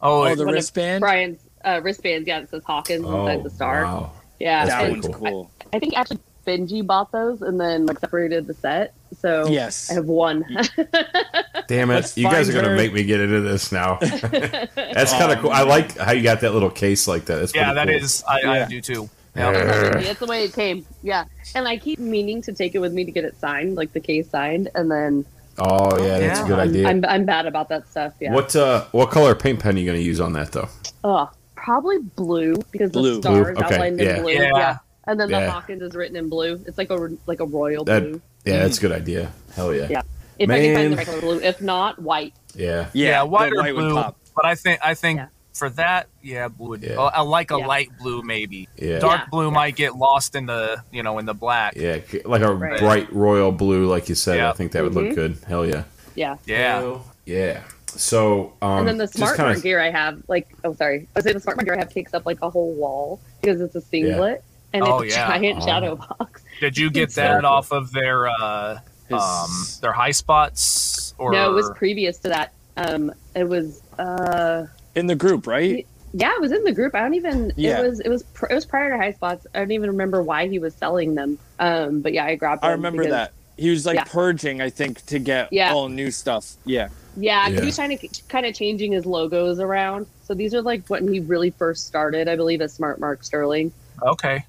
Oh, 0.00 0.24
Oh, 0.26 0.34
the 0.34 0.46
wristband. 0.46 1.02
Brian's 1.02 1.38
uh, 1.64 1.80
wristbands. 1.82 2.26
Yeah, 2.26 2.40
it 2.40 2.50
says 2.50 2.62
Hawkins 2.64 3.04
inside 3.04 3.42
the 3.42 3.50
star. 3.50 3.84
Oh, 3.84 3.88
wow. 3.88 4.12
Yeah, 4.38 4.64
That's 4.64 4.70
that 4.70 4.78
pretty 4.80 4.94
and 4.94 5.02
one's 5.04 5.16
cool. 5.16 5.30
cool. 5.30 5.50
I 5.72 5.78
think 5.78 5.96
actually 5.98 6.18
Benji 6.46 6.86
bought 6.86 7.12
those 7.12 7.42
and 7.42 7.60
then 7.60 7.84
like 7.86 7.98
separated 7.98 8.46
the 8.46 8.54
set. 8.54 8.94
So 9.18 9.46
Yes. 9.48 9.90
I 9.90 9.94
have 9.94 10.06
one. 10.06 10.44
Damn 11.68 11.90
it! 11.90 11.94
Let's 11.94 12.16
you 12.16 12.24
guys 12.24 12.48
are 12.48 12.52
find 12.52 12.64
gonna 12.64 12.68
her- 12.70 12.76
make 12.76 12.92
me 12.92 13.04
get 13.04 13.20
into 13.20 13.40
this 13.42 13.70
now. 13.70 13.98
That's 14.00 15.12
kind 15.12 15.30
of 15.32 15.38
cool. 15.40 15.50
I 15.50 15.62
like 15.62 15.96
how 15.98 16.12
you 16.12 16.22
got 16.22 16.40
that 16.40 16.52
little 16.52 16.70
case 16.70 17.06
like 17.06 17.26
that. 17.26 17.36
That's 17.36 17.54
yeah, 17.54 17.72
pretty 17.72 17.74
that 17.74 17.86
cool. 17.98 18.04
is. 18.04 18.24
I, 18.26 18.62
I 18.62 18.64
do 18.66 18.80
too. 18.80 19.10
Yeah. 19.36 19.52
That's 20.00 20.18
the 20.18 20.26
way 20.26 20.44
it 20.44 20.52
came. 20.52 20.84
Yeah, 21.02 21.24
and 21.54 21.68
I 21.68 21.76
keep 21.76 21.98
meaning 22.00 22.42
to 22.42 22.52
take 22.52 22.74
it 22.74 22.78
with 22.80 22.92
me 22.92 23.04
to 23.04 23.12
get 23.12 23.24
it 23.24 23.38
signed, 23.38 23.76
like 23.76 23.92
the 23.92 24.00
case 24.00 24.28
signed, 24.28 24.68
and 24.74 24.90
then 24.90 25.24
Oh 25.58 26.02
yeah, 26.04 26.18
that's 26.18 26.40
a 26.40 26.44
good 26.44 26.58
idea. 26.58 26.88
I'm 26.88 27.04
I'm 27.04 27.24
bad 27.24 27.46
about 27.46 27.68
that 27.68 27.88
stuff. 27.88 28.14
Yeah. 28.20 28.32
What 28.32 28.56
uh, 28.56 28.86
what 28.92 29.10
color 29.10 29.34
paint 29.34 29.60
pen 29.60 29.76
are 29.76 29.78
you 29.78 29.86
gonna 29.86 29.98
use 29.98 30.20
on 30.20 30.32
that 30.32 30.50
though? 30.52 30.68
Oh, 31.04 31.30
probably 31.64 31.98
blue 31.98 32.54
because 32.70 32.90
Blue. 32.90 33.16
the 33.16 33.22
star 33.22 33.50
is 33.52 33.56
Blue, 33.56 33.64
okay, 33.64 33.74
outlined 33.74 34.00
yeah. 34.00 34.16
in 34.16 34.22
blue. 34.22 34.32
Yeah. 34.32 34.78
And 35.06 35.18
then 35.18 35.30
the 35.30 35.50
Hawkins 35.50 35.82
is 35.82 35.94
written 35.94 36.16
in 36.16 36.28
blue. 36.28 36.62
It's 36.66 36.78
like 36.78 36.90
a 36.90 37.08
like 37.26 37.40
a 37.40 37.44
royal 37.46 37.84
That 37.84 38.02
blue. 38.02 38.20
yeah, 38.44 38.58
that's 38.60 38.78
a 38.78 38.80
good 38.80 38.92
idea. 38.92 39.32
Hell 39.54 39.74
yeah. 39.74 39.88
Yeah. 39.90 40.02
If 40.38 40.48
I 40.50 40.58
can 40.60 40.74
find 40.74 40.92
the 40.92 40.96
regular 40.96 41.20
blue, 41.20 41.40
if 41.40 41.60
not 41.60 42.00
white. 42.00 42.32
Yeah. 42.54 42.88
Yeah, 42.92 43.20
the 43.20 43.26
white 43.26 43.52
or 43.52 43.56
white 43.62 43.74
would 43.74 43.80
blue. 43.82 43.94
pop. 43.94 44.16
But 44.36 44.44
I 44.46 44.54
think 44.54 44.80
I 44.82 44.94
think 44.94 45.18
Yeah. 45.18 45.26
for 45.52 45.68
that, 45.70 46.06
yeah, 46.22 46.48
blue. 46.48 46.68
Would, 46.70 46.82
Yeah. 46.82 46.96
I 47.00 47.22
like 47.22 47.50
a 47.50 47.58
Yeah. 47.58 47.66
light 47.66 47.88
blue 47.98 48.22
maybe. 48.22 48.68
Yeah. 48.76 49.00
Dark 49.00 49.20
Yeah. 49.22 49.26
blue 49.30 49.50
might 49.50 49.74
get 49.76 49.96
lost 49.96 50.34
in 50.36 50.46
the 50.46 50.82
you 50.92 51.02
know 51.02 51.18
in 51.18 51.26
the 51.26 51.34
black. 51.34 51.74
Yeah, 51.76 51.98
like 52.24 52.42
a 52.42 52.52
Right. 52.54 52.78
bright 52.78 53.12
royal 53.12 53.52
blue, 53.52 53.86
like 53.86 54.08
you 54.08 54.14
said. 54.14 54.40
I 54.40 54.52
think 54.52 54.72
that 54.72 54.82
would 54.84 54.92
Mhm. 54.92 55.06
look 55.08 55.14
good. 55.14 55.38
Hell 55.48 55.66
yeah. 55.66 55.84
Yeah. 56.14 56.36
Yeah. 56.46 56.78
Hell 56.80 57.06
yeah. 57.26 57.60
So, 57.98 58.52
um, 58.62 58.78
and 58.80 58.88
then 58.88 58.98
the 58.98 59.04
just 59.04 59.16
smart 59.16 59.36
kinda- 59.36 59.60
gear 59.60 59.80
I 59.80 59.90
have, 59.90 60.22
like, 60.28 60.48
oh, 60.64 60.74
sorry. 60.74 61.00
I 61.00 61.18
was 61.18 61.24
saying 61.24 61.34
the 61.34 61.40
smart 61.40 61.56
mark 61.56 61.66
gear 61.66 61.74
I 61.74 61.78
have 61.78 61.92
takes 61.92 62.14
up 62.14 62.26
like 62.26 62.38
a 62.42 62.50
whole 62.50 62.72
wall 62.74 63.20
because 63.40 63.60
it's 63.60 63.74
a 63.74 63.80
singlet 63.80 64.42
and 64.72 64.82
Oh, 64.84 65.00
it's 65.00 65.14
a 65.14 65.18
yeah. 65.18 65.28
giant 65.28 65.58
Oh. 65.62 65.66
shadow 65.66 65.96
box. 65.96 66.42
Did 66.60 66.76
you 66.78 66.90
get 66.90 67.10
So 67.12 67.22
that 67.22 67.40
cool. 67.40 67.50
off 67.50 67.72
of 67.72 67.92
their 67.92 68.28
uh 68.28 68.78
His- 69.08 69.20
um 69.20 69.50
their 69.80 69.92
high 69.92 70.12
spots 70.12 71.14
or 71.18 71.32
No, 71.32 71.50
it 71.50 71.54
was 71.54 71.70
previous 71.76 72.18
to 72.18 72.28
that. 72.28 72.52
Um, 72.76 73.12
it 73.34 73.44
was, 73.48 73.82
uh, 73.98 74.66
in 74.94 75.06
the 75.06 75.14
group, 75.16 75.46
right? 75.46 75.86
yeah, 76.12 76.32
it 76.34 76.40
was 76.40 76.52
in 76.52 76.64
the 76.64 76.72
group. 76.72 76.94
I 76.94 77.00
don't 77.00 77.14
even. 77.14 77.52
Yeah. 77.56 77.80
It 77.80 77.88
was. 77.88 78.00
It 78.00 78.08
was. 78.08 78.22
Pr- 78.22 78.46
it 78.46 78.54
was 78.54 78.64
prior 78.64 78.90
to 78.90 78.96
high 78.96 79.12
spots. 79.12 79.46
I 79.54 79.58
don't 79.58 79.70
even 79.72 79.90
remember 79.90 80.22
why 80.22 80.48
he 80.48 80.58
was 80.58 80.74
selling 80.74 81.14
them. 81.14 81.38
Um, 81.58 82.00
but 82.00 82.12
yeah, 82.12 82.24
I 82.24 82.34
grabbed. 82.36 82.64
I 82.64 82.70
remember 82.72 83.02
because- 83.02 83.12
that. 83.12 83.32
He 83.56 83.68
was 83.68 83.84
like 83.84 83.96
Yeah. 83.96 84.04
purging, 84.04 84.62
I 84.62 84.70
think, 84.70 85.04
to 85.06 85.18
get 85.18 85.52
Yeah. 85.52 85.74
all 85.74 85.88
new 85.90 86.10
stuff. 86.10 86.52
Yeah. 86.64 86.88
Yeah, 87.20 87.48
Yeah. 87.48 87.60
he's 87.60 87.76
trying 87.76 87.96
to 87.96 88.08
kind 88.28 88.46
of 88.46 88.54
changing 88.54 88.92
his 88.92 89.06
logos 89.06 89.60
around. 89.60 90.06
So 90.24 90.34
these 90.34 90.54
are 90.54 90.62
like 90.62 90.86
when 90.88 91.12
he 91.12 91.20
really 91.20 91.50
first 91.50 91.86
started, 91.86 92.28
I 92.28 92.36
believe, 92.36 92.60
as 92.60 92.72
Smart 92.72 92.98
Mark 93.00 93.22
Sterling. 93.24 93.72
okay. 94.02 94.44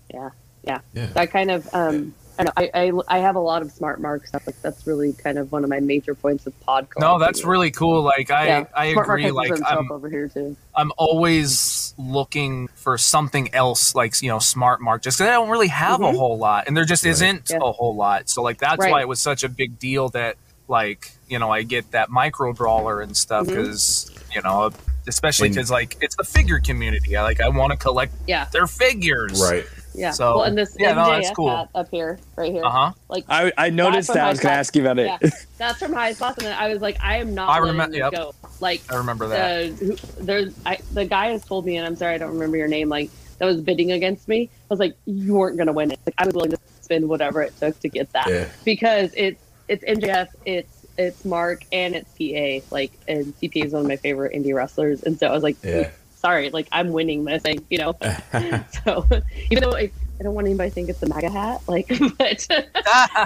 Yeah. 0.64 0.80
So 0.96 1.10
I 1.16 1.26
kind 1.26 1.50
of, 1.52 1.68
um, 1.74 2.14
I, 2.38 2.44
know, 2.44 2.52
I, 2.56 2.70
I, 2.74 2.92
I 3.08 3.18
have 3.20 3.36
a 3.36 3.40
lot 3.40 3.62
of 3.64 3.72
Smart 3.72 4.00
Mark 4.00 4.28
stuff. 4.28 4.46
Like 4.48 4.62
that's 4.62 4.86
really 4.88 5.12
kind 5.14 5.38
of 5.40 5.52
one 5.52 5.64
of 5.64 5.70
my 5.72 5.80
major 5.80 6.14
points 6.16 6.46
of 6.48 6.58
pod. 6.62 6.88
No, 7.00 7.18
that's 7.20 7.44
really 7.44 7.72
cool. 7.72 8.04
Like 8.04 8.30
I 8.32 8.46
yeah. 8.46 8.66
I 8.76 8.94
smart 8.94 9.08
agree. 9.10 9.32
Like 9.32 9.52
I'm 9.66 9.92
over 9.92 10.08
here 10.10 10.28
too. 10.28 10.56
I'm 10.76 10.92
always 10.98 11.94
looking 11.98 12.68
for 12.76 12.98
something 12.98 13.54
else, 13.54 13.96
like 13.96 14.22
you 14.22 14.30
know, 14.30 14.40
smart 14.40 14.82
mark. 14.82 15.02
Just 15.02 15.18
'cause 15.18 15.28
I 15.28 15.32
don't 15.32 15.50
really 15.50 15.68
have 15.68 16.00
a 16.02 16.06
Mhm. 16.06 16.16
whole 16.18 16.38
lot, 16.38 16.66
and 16.68 16.78
there 16.78 16.86
just 16.86 17.04
Right. 17.04 17.12
isn't 17.12 17.50
Yeah. 17.50 17.58
a 17.62 17.72
whole 17.72 17.96
lot. 17.96 18.30
So 18.30 18.42
like 18.44 18.60
that's 18.60 18.80
Right. 18.80 18.92
why 18.92 19.02
it 19.02 19.08
was 19.08 19.20
such 19.20 19.44
a 19.44 19.50
big 19.50 19.78
deal 19.80 20.10
that 20.10 20.36
like 20.72 21.12
you 21.30 21.38
know 21.38 21.52
I 21.52 21.62
get 21.64 21.92
that 21.92 22.10
micro 22.10 22.54
brawler 22.54 23.02
and 23.02 23.16
stuff 23.16 23.46
because 23.48 24.10
you 24.34 24.42
know 24.42 24.72
especially 25.08 25.50
because 25.50 25.70
like 25.70 25.98
it's 26.02 26.16
the 26.16 26.24
figure 26.24 26.60
community. 26.60 27.16
I 27.18 27.22
like 27.24 27.42
I 27.42 27.50
want 27.50 27.72
to 27.72 27.78
collect 27.78 28.14
Yeah, 28.28 28.46
their 28.52 28.66
figures. 28.68 29.42
Right. 29.42 29.66
yeah. 29.94 30.12
So, 30.12 30.38
well, 30.38 30.44
and 30.44 30.58
this 30.58 30.76
yeah, 30.80 30.94
no, 30.94 31.10
that's 31.10 31.32
cool. 31.32 31.50
hat 31.50 31.70
up 31.76 31.90
here, 31.90 32.20
right 32.38 32.52
here, 32.52 32.64
Uh 32.64 32.70
huh. 32.70 32.92
like 33.10 33.26
I, 33.28 33.52
I 33.58 33.70
noticed 33.72 34.08
that. 34.14 34.26
I 34.26 34.30
was 34.30 34.40
going 34.40 34.54
to 34.54 34.58
ask 34.60 34.76
you 34.76 34.82
about 34.84 35.00
it. 35.00 35.12
Yeah. 35.22 35.30
that's 35.58 35.80
from 35.80 35.92
High 35.94 36.14
Spots, 36.14 36.38
and 36.44 36.54
I 36.54 36.70
was 36.72 36.82
like, 36.82 36.98
I 37.02 37.18
am 37.18 37.34
not 37.36 37.50
I 37.50 37.60
letting 37.60 37.80
remem- 37.80 37.88
this 37.90 37.98
yep. 37.98 38.14
go. 38.14 38.34
Like 38.62 38.82
I 38.92 38.96
remember 38.98 39.28
that. 39.30 39.66
uh, 39.66 39.74
who, 39.74 39.96
there's 40.24 40.54
I, 40.66 40.78
the 40.94 41.06
guy 41.06 41.32
has 41.32 41.44
told 41.44 41.66
me, 41.66 41.78
and 41.78 41.86
I'm 41.86 41.96
sorry 41.96 42.14
I 42.14 42.18
don't 42.20 42.32
remember 42.34 42.58
your 42.58 42.68
name. 42.68 42.88
Like 42.90 43.10
that 43.40 43.46
was 43.46 43.60
bidding 43.60 43.92
against 43.92 44.28
me. 44.28 44.50
I 44.54 44.66
was 44.70 44.80
like, 44.80 44.96
you 45.06 45.34
weren't 45.34 45.58
gonna 45.58 45.74
win 45.74 45.90
it. 45.92 46.00
Like 46.06 46.16
I 46.20 46.26
was 46.28 46.36
willing 46.36 46.52
to 46.52 46.60
spend 46.82 47.10
whatever 47.10 47.42
it 47.42 47.58
took 47.60 47.78
to 47.80 47.90
get 47.90 48.12
that 48.14 48.28
Yeah. 48.30 48.48
because 48.64 49.12
it's 49.18 49.42
it's 49.72 49.86
MJF, 49.86 50.28
it's 50.46 50.86
it's 50.98 51.24
Mark, 51.24 51.64
and 51.72 51.96
it's 51.96 52.12
CA. 52.16 52.62
Like 52.72 52.92
and 53.08 53.28
CPA 53.40 53.66
is 53.66 53.74
one 53.74 53.84
of 53.84 53.88
my 53.88 53.96
favorite 53.96 54.34
indie 54.34 54.54
wrestlers, 54.54 55.02
and 55.04 55.18
so 55.18 55.28
I 55.28 55.32
was 55.32 55.44
like, 55.44 55.56
Yeah. 55.64 55.90
sorry, 56.16 56.50
like 56.50 56.68
I'm 56.74 56.92
winning 56.92 57.24
this 57.24 57.42
thing, 57.42 57.66
you 57.70 57.78
know. 57.78 57.96
so 58.84 59.08
even 59.50 59.64
though 59.64 59.76
I, 59.76 59.90
I 60.20 60.24
don't 60.24 60.36
want 60.36 60.48
anybody 60.48 60.70
to 60.70 60.74
think 60.76 60.90
it's 60.90 61.02
a 61.02 61.08
MAGA 61.08 61.30
hat, 61.30 61.62
like, 61.68 61.88
but. 62.18 62.48
Ah. 62.86 63.26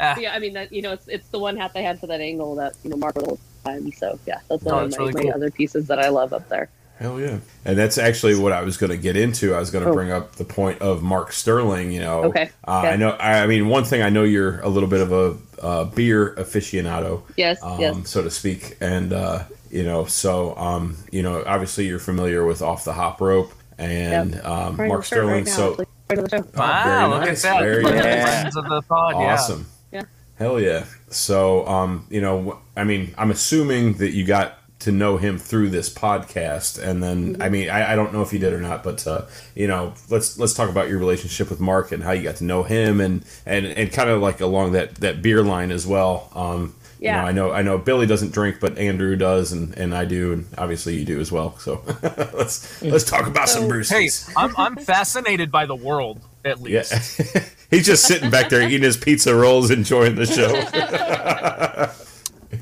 yeah, 0.18 0.32
I 0.32 0.38
mean 0.38 0.54
that 0.54 0.72
you 0.72 0.80
know 0.80 0.92
it's 0.92 1.08
it's 1.08 1.28
the 1.28 1.38
one 1.38 1.56
hat 1.56 1.72
they 1.74 1.82
had 1.82 2.00
for 2.00 2.06
that 2.06 2.20
angle 2.20 2.54
that 2.54 2.74
you 2.82 2.90
know 2.90 2.96
Mark 2.96 3.16
whole 3.16 3.38
time. 3.64 3.92
So 3.92 4.18
yeah, 4.26 4.40
that's 4.48 4.64
one 4.64 4.84
of 4.84 4.90
my, 4.92 4.96
really 4.96 5.12
my 5.12 5.22
cool. 5.22 5.32
other 5.34 5.50
pieces 5.50 5.86
that 5.88 5.98
I 5.98 6.08
love 6.08 6.32
up 6.32 6.48
there. 6.48 6.70
Hell 6.98 7.20
yeah. 7.20 7.38
And 7.64 7.78
that's 7.78 7.96
actually 7.96 8.34
what 8.36 8.52
I 8.52 8.62
was 8.62 8.76
going 8.76 8.90
to 8.90 8.96
get 8.96 9.16
into. 9.16 9.54
I 9.54 9.60
was 9.60 9.70
going 9.70 9.84
to 9.84 9.90
Oh. 9.90 9.94
bring 9.94 10.10
up 10.10 10.32
the 10.36 10.44
point 10.44 10.80
of 10.82 11.02
Mark 11.02 11.32
Sterling. 11.32 11.92
You 11.92 12.00
know, 12.00 12.24
Okay, 12.24 12.50
Uh, 12.66 12.78
okay. 12.80 12.88
I 12.90 12.96
know. 12.96 13.10
I, 13.10 13.42
I 13.42 13.46
mean, 13.46 13.68
one 13.68 13.84
thing 13.84 14.02
I 14.02 14.08
know 14.10 14.24
you're 14.24 14.58
a 14.60 14.68
little 14.68 14.88
bit 14.88 15.00
of 15.00 15.12
a 15.12 15.36
uh, 15.64 15.84
beer 15.84 16.34
aficionado, 16.36 17.22
Yes, 17.36 17.62
um, 17.62 17.80
yes. 17.80 18.08
so 18.08 18.22
to 18.22 18.30
speak. 18.30 18.76
And 18.80 19.12
uh, 19.12 19.44
you 19.70 19.84
know, 19.84 20.06
so 20.06 20.56
um, 20.56 20.96
you 21.12 21.22
know, 21.22 21.44
obviously 21.46 21.86
you're 21.86 21.98
familiar 22.00 22.44
with 22.44 22.62
Off 22.62 22.84
the 22.84 22.92
Hop 22.94 23.20
Rope 23.20 23.52
and 23.78 24.40
um, 24.42 24.76
Mark 24.76 25.04
Sterling. 25.04 25.28
right 25.34 25.46
now. 25.46 25.52
so 25.52 25.68
It's 25.70 25.78
like 25.78 25.88
part 26.08 26.18
of 26.18 26.30
the 26.30 26.36
show. 26.36 26.44
Wow, 26.58 26.84
very 26.84 27.08
look 27.10 27.20
nice, 27.28 27.44
at 27.44 27.52
that. 27.54 27.60
very 27.62 27.82
Friends 27.84 28.56
nice. 28.56 28.56
of 28.56 28.84
awesome. 28.90 29.66
Yeah. 29.92 30.02
Hell 30.36 30.60
yeah. 30.60 30.84
So, 31.10 31.66
um, 31.66 32.06
you 32.10 32.20
know, 32.20 32.58
I 32.76 32.82
mean, 32.84 33.14
I'm 33.18 33.30
assuming 33.30 33.94
that 33.94 34.10
you 34.10 34.24
got 34.24 34.58
to 34.80 34.92
know 34.92 35.16
him 35.16 35.38
through 35.38 35.70
this 35.70 35.92
podcast, 35.92 36.80
and 36.82 37.02
then, 37.02 37.32
Mm-hmm. 37.34 37.42
I 37.42 37.48
mean, 37.48 37.68
I, 37.68 37.92
I 37.92 37.96
don't 37.96 38.12
know 38.12 38.22
if 38.22 38.32
you 38.32 38.38
did 38.38 38.52
or 38.52 38.60
not, 38.60 38.84
but 38.84 39.06
uh, 39.06 39.22
you 39.54 39.66
know, 39.66 39.92
let's 40.08 40.38
let's 40.38 40.54
talk 40.54 40.70
about 40.70 40.88
your 40.88 40.98
relationship 40.98 41.50
with 41.50 41.58
Mark 41.60 41.90
and 41.92 42.02
how 42.02 42.12
you 42.12 42.22
got 42.22 42.36
to 42.36 42.44
know 42.44 42.62
him, 42.62 43.00
and 43.00 43.24
and 43.44 43.66
and 43.66 43.92
kind 43.92 44.08
of 44.08 44.20
like 44.22 44.40
along 44.40 44.72
that 44.72 44.94
that 44.96 45.20
beer 45.22 45.42
line 45.42 45.70
as 45.72 45.86
well. 45.86 46.30
Um, 46.34 46.74
Yeah. 47.00 47.16
You 47.16 47.22
know, 47.22 47.28
I 47.28 47.32
know 47.32 47.52
I 47.58 47.62
know 47.62 47.78
Billy 47.78 48.06
doesn't 48.06 48.32
drink, 48.32 48.58
but 48.60 48.76
Andrew 48.78 49.14
does, 49.16 49.52
and, 49.52 49.76
and 49.78 49.94
I 49.94 50.04
do, 50.04 50.32
and 50.32 50.46
obviously 50.56 50.96
you 50.96 51.04
do 51.04 51.20
as 51.20 51.30
well. 51.32 51.56
So 51.58 51.82
let's 52.34 52.80
let's 52.82 53.04
talk 53.04 53.26
about 53.26 53.48
some 53.48 53.62
So- 53.64 53.68
Brewskis. 53.68 54.26
Hey, 54.28 54.32
I'm, 54.36 54.54
I'm 54.56 54.76
fascinated 54.76 55.50
by 55.52 55.66
the 55.66 55.76
world, 55.76 56.20
at 56.44 56.60
least. 56.60 56.92
Yeah, 56.92 56.96
least. 56.98 57.52
he's 57.70 57.86
just 57.86 58.04
sitting 58.04 58.30
back 58.30 58.48
there 58.48 58.62
eating 58.62 58.82
his 58.82 58.96
pizza 58.96 59.34
rolls, 59.34 59.70
enjoying 59.70 60.14
the 60.16 60.26
show. 60.26 61.94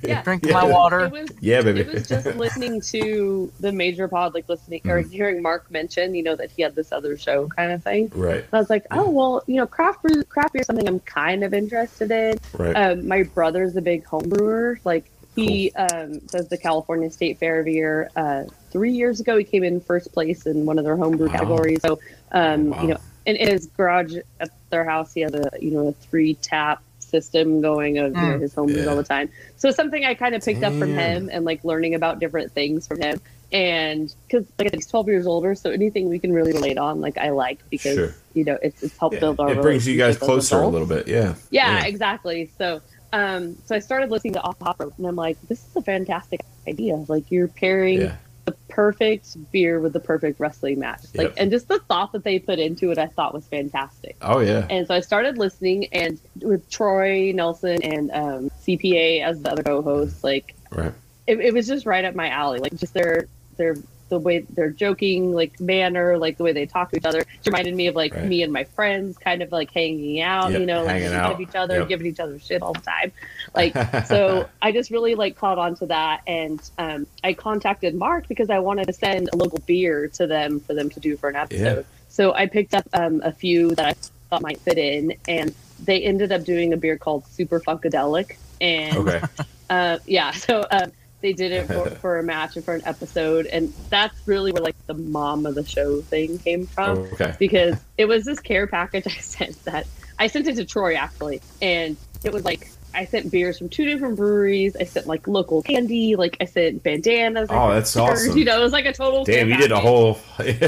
Yeah. 0.03 0.23
Drink 0.23 0.45
Yeah. 0.45 0.53
my 0.55 0.65
water. 0.65 1.05
It 1.07 1.13
was 1.13 1.31
Yeah, 1.41 1.63
baby. 1.63 1.81
It 1.81 1.93
was 1.93 2.09
just 2.09 2.27
listening 2.37 2.81
to 2.81 3.53
the 3.61 3.73
major 3.73 4.09
pod, 4.09 4.35
like 4.35 4.49
listening 4.49 4.83
or 4.87 5.01
Mm-hmm. 5.01 5.11
hearing 5.11 5.43
Mark 5.43 5.71
mention, 5.71 6.15
you 6.15 6.23
know, 6.23 6.35
that 6.37 6.51
he 6.51 6.63
had 6.63 6.75
this 6.75 6.93
other 6.93 7.17
show 7.17 7.47
kind 7.49 7.73
of 7.73 7.83
thing. 7.83 8.11
right, 8.15 8.45
I 8.53 8.59
was 8.59 8.71
like, 8.71 8.85
oh 8.91 9.09
well, 9.11 9.43
you 9.47 9.57
know, 9.57 9.67
craft 9.67 10.03
brew, 10.03 10.23
craft 10.25 10.53
beer 10.53 10.61
is 10.61 10.67
something 10.67 10.87
I'm 10.89 11.01
kind 11.01 11.45
of 11.45 11.55
interested 11.55 12.11
in. 12.11 12.39
right. 12.59 12.75
Um, 12.77 13.07
my 13.07 13.23
brother's 13.23 13.77
a 13.77 13.83
big 13.83 14.05
home 14.05 14.29
brewer. 14.29 14.81
Like 14.85 15.11
he 15.37 15.71
um, 15.73 16.19
does 16.29 16.49
the 16.49 16.57
California 16.57 17.11
State 17.11 17.39
Fair 17.39 17.59
every 17.59 17.75
year. 17.75 18.11
Uh, 18.17 18.45
three 18.71 18.93
years 18.93 19.21
ago, 19.21 19.37
he 19.37 19.45
came 19.45 19.63
in 19.65 19.81
first 19.81 20.13
place 20.13 20.47
in 20.47 20.65
one 20.65 20.79
of 20.79 20.85
their 20.85 20.97
homebrew 20.97 21.27
Wow. 21.29 21.33
categories. 21.35 21.81
So, 21.83 21.99
um, 22.33 22.71
Wow. 22.71 22.83
you 22.83 22.89
know, 22.89 22.97
in, 23.27 23.37
in 23.37 23.49
his 23.49 23.67
garage 23.67 24.17
at 24.41 24.49
their 24.71 24.85
house, 24.85 25.13
he 25.13 25.21
has 25.21 25.35
a 25.35 25.51
you 25.61 25.73
know 25.73 25.89
a 25.89 25.93
three 25.93 26.35
tap 26.35 26.83
system 27.21 27.61
going 27.61 27.99
of 27.99 28.09
you 28.09 28.13
know, 28.13 28.37
Mm. 28.37 28.41
his 28.41 28.55
home 28.55 28.69
Yeah. 28.69 28.87
all 28.87 28.97
the 28.97 29.03
time. 29.03 29.29
So 29.57 29.71
something 29.71 30.05
I 30.05 30.15
kind 30.15 30.35
of 30.35 30.45
picked 30.45 30.63
up 30.63 30.73
from 30.75 30.93
him 30.95 31.31
and 31.33 31.45
like 31.45 31.65
learning 31.65 31.95
about 31.95 32.19
different 32.21 32.53
things 32.53 32.87
from 32.87 33.01
him. 33.01 33.21
And 33.53 34.13
because 34.27 34.45
like 34.59 34.75
he's 34.75 34.87
12 34.89 35.07
years 35.09 35.27
older, 35.27 35.55
so 35.55 35.71
anything 35.71 36.09
we 36.09 36.19
can 36.19 36.33
really 36.33 36.53
relate 36.53 36.79
on, 36.79 37.01
like 37.01 37.17
I 37.17 37.31
like 37.31 37.59
because 37.71 37.95
Sure. 37.95 38.15
you 38.35 38.45
know 38.45 38.59
it's 38.63 38.83
it's 38.83 38.97
helped 38.99 39.15
Yeah, 39.15 39.21
build 39.21 39.41
our 39.41 39.53
it 39.53 39.63
brings 39.63 39.87
you 39.87 39.97
guys 39.97 40.17
closer 40.19 40.61
a 40.61 40.67
little 40.69 40.87
bit. 40.87 41.07
Yeah. 41.09 41.35
Yeah, 41.51 41.85
exactly. 41.87 42.51
So, 42.59 42.81
um, 43.13 43.57
so 43.65 43.75
I 43.77 43.79
started 43.79 44.11
listening 44.11 44.35
to 44.35 44.43
Off 44.43 44.59
the 44.59 44.65
Hop 44.65 44.81
Rope, 44.81 44.95
and 44.99 45.07
I'm 45.07 45.15
like, 45.17 45.37
this 45.49 45.61
is 45.65 45.77
a 45.77 45.83
fantastic 45.83 46.41
idea. 46.69 46.97
Like, 47.09 47.31
you're 47.31 47.47
pairing 47.49 48.01
Yeah. 48.01 48.17
The 48.47 48.53
perfect 48.69 49.37
beer 49.53 49.81
with 49.81 49.93
the 49.93 50.01
perfect 50.01 50.41
wrestling 50.41 50.79
match. 50.79 51.03
Like, 51.15 51.29
Yep. 51.29 51.35
and 51.37 51.51
just 51.51 51.69
the 51.69 51.79
thought 51.81 52.13
that 52.13 52.25
they 52.25 52.39
put 52.39 52.59
into 52.59 52.91
it, 52.93 52.97
I 52.99 53.07
thought 53.09 53.35
was 53.35 53.47
fantastic. 53.47 54.17
Oh 54.23 54.39
yeah. 54.39 54.67
And 54.71 54.87
so 54.87 54.95
I 54.95 55.01
started 55.01 55.37
listening, 55.37 55.87
and 55.93 56.19
with 56.41 56.69
Troy 56.71 57.33
Nelson 57.35 57.83
and 57.83 58.11
um, 58.13 58.51
CPA 58.65 59.23
as 59.23 59.43
the 59.43 59.51
other 59.53 59.63
co-hosts, 59.63 60.23
like 60.25 60.55
Right. 60.71 60.93
it, 61.27 61.41
it 61.41 61.53
was 61.55 61.67
just 61.67 61.85
right 61.87 62.05
up 62.05 62.15
my 62.15 62.29
alley. 62.31 62.61
Like 62.61 62.75
just 62.77 62.95
their 62.95 63.27
their 63.57 63.77
the 64.09 64.19
way 64.19 64.45
they're 64.51 64.71
joking, 64.71 65.33
like 65.33 65.59
manner, 65.61 66.17
like 66.19 66.37
the 66.37 66.45
way 66.45 66.53
they 66.53 66.67
talk 66.67 66.91
to 66.91 66.97
each 66.97 67.05
other. 67.05 67.21
It 67.21 67.29
reminded 67.47 67.75
me 67.75 67.87
of 67.89 67.95
like 67.95 68.15
Right. 68.15 68.25
me 68.25 68.43
and 68.43 68.53
my 68.53 68.65
friends, 68.65 69.19
kind 69.19 69.43
of 69.43 69.51
like 69.53 69.71
hanging 69.73 70.21
out, 70.21 70.53
Yep, 70.53 70.61
you 70.61 70.67
know, 70.67 70.85
like 70.85 71.03
out. 71.03 71.33
of 71.33 71.41
each 71.41 71.55
other, 71.55 71.79
Yep. 71.81 71.89
giving 71.89 72.07
each 72.07 72.21
other 72.21 72.39
shit 72.39 72.63
all 72.63 72.73
the 72.75 72.81
time. 72.83 73.13
Like 73.55 73.75
so, 74.07 74.49
I 74.61 74.71
just 74.73 74.91
really 74.91 75.15
like 75.15 75.37
caught 75.37 75.59
on 75.59 75.75
to 75.77 75.87
that, 75.87 76.21
and 76.27 76.61
um, 76.79 77.07
I 77.25 77.33
contacted 77.33 77.95
Mark 77.95 78.29
because 78.29 78.51
I 78.51 78.59
wanted 78.59 78.87
to 78.89 78.93
send 78.93 79.31
a 79.33 79.37
local 79.37 79.61
beer 79.67 80.09
to 80.09 80.27
them 80.27 80.61
for 80.61 80.75
them 80.75 80.91
to 80.91 81.01
do 81.01 81.17
for 81.17 81.29
an 81.31 81.37
episode. 81.37 81.87
So 82.09 82.35
I 82.35 82.47
picked 82.47 82.75
up 82.75 82.85
um, 82.93 83.23
a 83.25 83.33
few 83.33 83.75
that 83.77 83.87
I 83.87 83.95
thought 84.29 84.43
might 84.43 84.61
fit 84.61 84.77
in, 84.79 85.15
and 85.27 85.55
they 85.85 86.03
ended 86.03 86.33
up 86.33 86.45
doing 86.45 86.73
a 86.75 86.77
beer 86.77 86.99
called 86.99 87.25
Super 87.27 87.61
Funkadelic, 87.61 88.37
and 88.61 88.97
Okay. 88.99 89.23
uh, 89.71 89.99
yeah, 90.07 90.33
so 90.33 90.63
um, 90.71 90.93
they 91.27 91.33
did 91.33 91.51
it 91.51 91.67
for, 91.67 91.91
for 92.03 92.19
a 92.21 92.23
match 92.23 92.55
and 92.55 92.65
for 92.65 92.75
an 92.75 92.83
episode, 92.85 93.47
and 93.47 93.73
that's 93.91 94.17
really 94.27 94.53
where 94.53 94.63
like 94.63 94.77
the 94.87 94.95
mom 94.95 95.45
of 95.45 95.57
the 95.57 95.67
show 95.67 96.01
thing 96.03 96.39
came 96.39 96.67
from 96.67 96.99
oh, 96.99 97.09
okay. 97.15 97.35
because 97.41 97.77
it 97.99 98.05
was 98.05 98.25
this 98.25 98.39
care 98.39 98.69
package 98.69 99.07
I 99.07 99.19
sent 99.19 99.65
that 99.65 99.89
I 100.21 100.29
sent 100.29 100.47
it 100.47 100.55
to 100.57 100.65
Troy 100.65 100.95
actually, 100.95 101.41
and 101.61 101.97
it 102.23 102.33
was 102.33 102.45
like 102.45 102.71
I 102.95 103.07
sent 103.07 103.33
beers 103.33 103.59
from 103.59 103.69
two 103.69 103.85
different 103.85 104.17
breweries. 104.17 104.77
I 104.77 104.85
sent 104.85 105.09
like 105.09 105.27
local 105.27 105.63
candy, 105.63 106.15
like 106.15 106.37
I 106.41 106.45
sent 106.45 106.85
bandanas. 106.85 107.49
Oh, 107.51 107.73
that's 107.73 107.91
stickers, 107.91 108.21
awesome. 108.21 108.39
You 108.39 108.45
know, 108.45 108.61
it 108.61 108.63
was 108.63 108.73
like 108.73 108.87
a 108.87 108.93
total. 108.93 109.25
Damn, 109.25 109.49
you 109.49 109.57
did 109.57 109.73
a 109.73 109.81
whole. 109.81 110.21
like, 110.39 110.63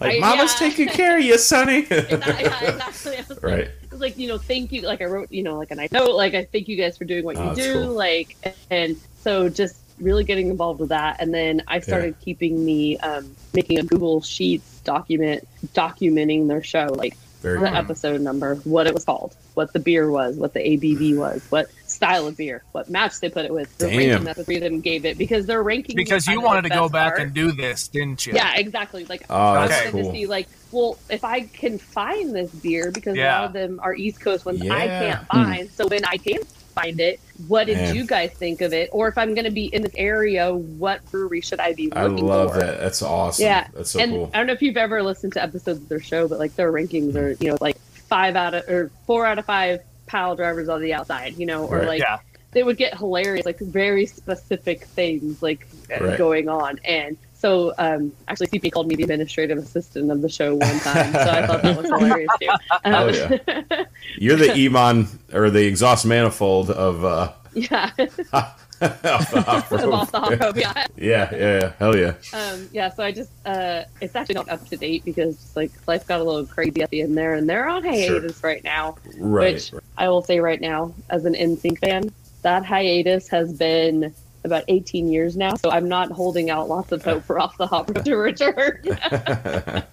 I- 0.00 0.18
Mama's 0.20 0.52
yeah. 0.60 0.68
taking 0.68 0.88
care 0.88 1.18
of 1.18 1.24
you, 1.24 1.36
Sonny. 1.38 1.80
Exactly, 1.80 2.18
yeah, 2.44 2.76
exactly. 2.76 3.16
Like, 3.28 3.42
right. 3.42 3.60
it 3.60 3.90
was 3.90 4.00
like 4.00 4.16
you 4.16 4.28
know 4.28 4.38
thank 4.38 4.72
you 4.72 4.82
like 4.82 5.00
i 5.02 5.04
wrote 5.04 5.30
you 5.30 5.42
know 5.42 5.58
like 5.58 5.70
a 5.70 5.74
nice 5.74 5.92
note 5.92 6.14
like 6.14 6.34
i 6.34 6.44
thank 6.44 6.68
you 6.68 6.76
guys 6.76 6.96
for 6.96 7.04
doing 7.04 7.24
what 7.24 7.36
Oh, 7.36 7.50
you 7.50 7.54
do 7.54 7.72
cool. 7.74 7.92
like 7.92 8.36
and 8.70 8.96
so 9.20 9.48
just 9.48 9.76
really 10.00 10.24
getting 10.24 10.48
involved 10.48 10.80
with 10.80 10.88
that 10.90 11.20
and 11.20 11.32
then 11.34 11.62
i 11.68 11.80
started 11.80 12.14
keeping 12.20 12.64
the 12.64 12.98
um, 13.00 13.34
making 13.54 13.78
a 13.78 13.82
google 13.82 14.20
sheets 14.20 14.80
document 14.82 15.46
documenting 15.74 16.48
their 16.48 16.62
show 16.62 16.86
like 16.94 17.16
Very 17.42 17.60
the 17.60 17.66
cool. 17.66 17.76
episode 17.76 18.20
number 18.20 18.56
what 18.64 18.86
it 18.86 18.94
was 18.94 19.04
called 19.04 19.36
what 19.54 19.72
the 19.72 19.78
beer 19.80 20.10
was 20.10 20.36
what 20.36 20.54
the 20.54 20.60
abv 20.60 21.16
was 21.16 21.44
what 21.50 21.66
style 21.86 22.26
of 22.28 22.36
beer 22.36 22.62
what 22.72 22.88
match 22.90 23.18
they 23.20 23.28
put 23.28 23.44
it 23.44 23.52
with 23.52 23.76
the 23.78 23.88
Damn. 23.88 23.96
ranking 23.98 24.24
that 24.24 24.36
the 24.36 24.44
three 24.44 24.56
of 24.56 24.62
them 24.62 24.80
gave 24.80 25.04
it 25.04 25.16
because 25.18 25.46
their 25.46 25.62
ranking 25.62 25.96
Because 25.96 26.26
you 26.26 26.40
wanted 26.40 26.62
to 26.62 26.68
go 26.68 26.88
back 26.88 27.18
and 27.18 27.32
do 27.34 27.50
this, 27.52 27.88
didn't 27.88 28.26
you? 28.26 28.34
yeah, 28.34 28.56
exactly. 28.56 29.04
Like 29.06 29.22
Oh, 29.30 29.34
I 29.36 29.58
wanted 29.66 29.90
cool. 29.92 30.04
to 30.04 30.10
see 30.12 30.26
like, 30.26 30.48
well, 30.70 30.98
if 31.10 31.24
I 31.24 31.40
can 31.40 31.78
find 31.78 32.34
this 32.34 32.50
beer 32.50 32.90
because 32.92 33.16
a 33.16 33.24
lot 33.24 33.44
of 33.46 33.52
them 33.54 33.80
are 33.82 33.94
East 33.94 34.20
Coast 34.20 34.44
ones 34.44 34.60
I 34.62 34.86
can't 34.86 35.26
find. 35.28 35.70
So 35.70 35.86
when 35.88 36.04
I 36.04 36.18
can 36.18 36.40
find 36.80 37.00
it, 37.00 37.20
what 37.46 37.66
did 37.66 37.76
Man. 37.76 37.94
you 37.94 38.06
guys 38.06 38.30
think 38.32 38.60
of 38.60 38.72
it? 38.72 38.90
Or 38.92 39.08
if 39.08 39.18
I'm 39.18 39.34
going 39.34 39.44
to 39.44 39.50
be 39.50 39.66
in 39.66 39.82
this 39.82 39.92
area, 39.96 40.54
what 40.54 41.08
brewery 41.10 41.40
should 41.40 41.60
I 41.60 41.72
be 41.74 41.92
I 41.92 42.06
love 42.06 42.52
for? 42.52 42.58
that. 42.60 42.80
That's 42.80 43.02
awesome. 43.02 43.44
Yeah, 43.44 43.66
That's 43.74 43.90
so 43.90 44.00
and 44.00 44.12
cool. 44.12 44.30
I 44.34 44.38
don't 44.38 44.46
know 44.46 44.52
if 44.52 44.62
you've 44.62 44.76
ever 44.76 45.02
listened 45.02 45.32
to 45.34 45.42
episodes 45.42 45.80
of 45.82 45.88
their 45.88 46.00
show, 46.00 46.28
but 46.28 46.38
like 46.38 46.54
their 46.56 46.72
rankings 46.72 47.14
are, 47.16 47.32
you 47.42 47.50
know, 47.50 47.58
like 47.60 47.78
five 48.08 48.36
out 48.36 48.54
of 48.54 48.68
or 48.68 48.90
four 49.06 49.26
out 49.26 49.38
of 49.38 49.44
five 49.44 49.80
pile 50.06 50.36
drivers 50.36 50.68
on 50.68 50.80
the 50.80 50.94
outside, 50.94 51.36
you 51.36 51.46
know, 51.46 51.64
or 51.66 51.78
Right. 51.78 51.86
like 51.88 52.00
Yeah. 52.00 52.18
they 52.52 52.62
would 52.62 52.76
get 52.78 52.96
hilarious, 52.96 53.44
like 53.44 53.58
very 53.58 54.06
specific 54.06 54.84
things 54.84 55.42
like 55.42 55.66
Right. 55.90 56.16
going 56.16 56.48
on. 56.48 56.80
And 56.84 57.16
so, 57.38 57.72
um, 57.78 58.12
actually, 58.26 58.48
CP 58.48 58.72
called 58.72 58.88
me 58.88 58.96
the 58.96 59.04
administrative 59.04 59.58
assistant 59.58 60.10
of 60.10 60.22
the 60.22 60.28
show 60.28 60.56
one 60.56 60.80
time, 60.80 61.12
so 61.12 61.20
I 61.20 61.46
thought 61.46 61.62
that 61.62 61.76
was 61.76 61.86
hilarious 61.86 62.30
too. 62.40 62.48
Um, 62.84 62.94
Oh, 62.94 63.08
yeah. 63.08 63.84
You're 64.18 64.36
the 64.36 64.52
Iman 64.66 65.06
or 65.32 65.50
the 65.50 65.64
exhaust 65.66 66.04
manifold 66.06 66.70
of 66.70 67.04
uh, 67.04 67.32
yeah, 67.54 67.90
of 67.98 68.16
the 69.30 69.42
hop 69.46 69.70
rope. 69.70 69.94
off 69.94 70.12
the 70.12 70.38
rope, 70.40 70.56
yeah. 70.56 70.86
Yeah, 70.96 71.28
yeah, 71.32 71.60
yeah. 71.60 71.72
Hell 71.78 71.96
yeah. 71.96 72.14
Um, 72.32 72.68
yeah, 72.72 72.88
so 72.90 73.02
I 73.02 73.12
just, 73.12 73.30
uh, 73.46 73.84
it's 74.00 74.14
actually 74.16 74.36
not 74.36 74.48
up 74.48 74.66
to 74.68 74.76
date 74.76 75.04
because 75.04 75.52
like 75.56 75.70
life 75.86 76.06
got 76.06 76.20
a 76.20 76.24
little 76.24 76.46
crazy 76.46 76.82
at 76.82 76.90
the 76.90 77.02
end 77.02 77.16
there, 77.16 77.34
and 77.34 77.48
they're 77.48 77.68
on 77.68 77.82
hiatus 77.84 78.42
right 78.42 78.62
now. 78.64 78.96
Right. 79.18 79.54
Which 79.54 79.72
I 79.96 80.08
will 80.08 80.22
say 80.22 80.40
right 80.40 80.60
now, 80.60 80.94
as 81.10 81.24
an 81.24 81.34
NSYNC 81.34 81.78
fan, 81.78 82.12
that 82.42 82.64
hiatus 82.64 83.28
has 83.28 83.52
been 83.52 84.14
about 84.44 84.64
18 84.68 85.08
years 85.10 85.36
now, 85.36 85.54
so 85.56 85.70
I'm 85.70 85.88
not 85.88 86.10
holding 86.10 86.50
out 86.50 86.68
lots 86.68 86.92
of 86.92 87.04
hope 87.04 87.24
for 87.24 87.38
Off 87.38 87.56
the 87.58 87.66
Hop 87.66 87.92
to 88.04 88.14
return. 88.16 88.80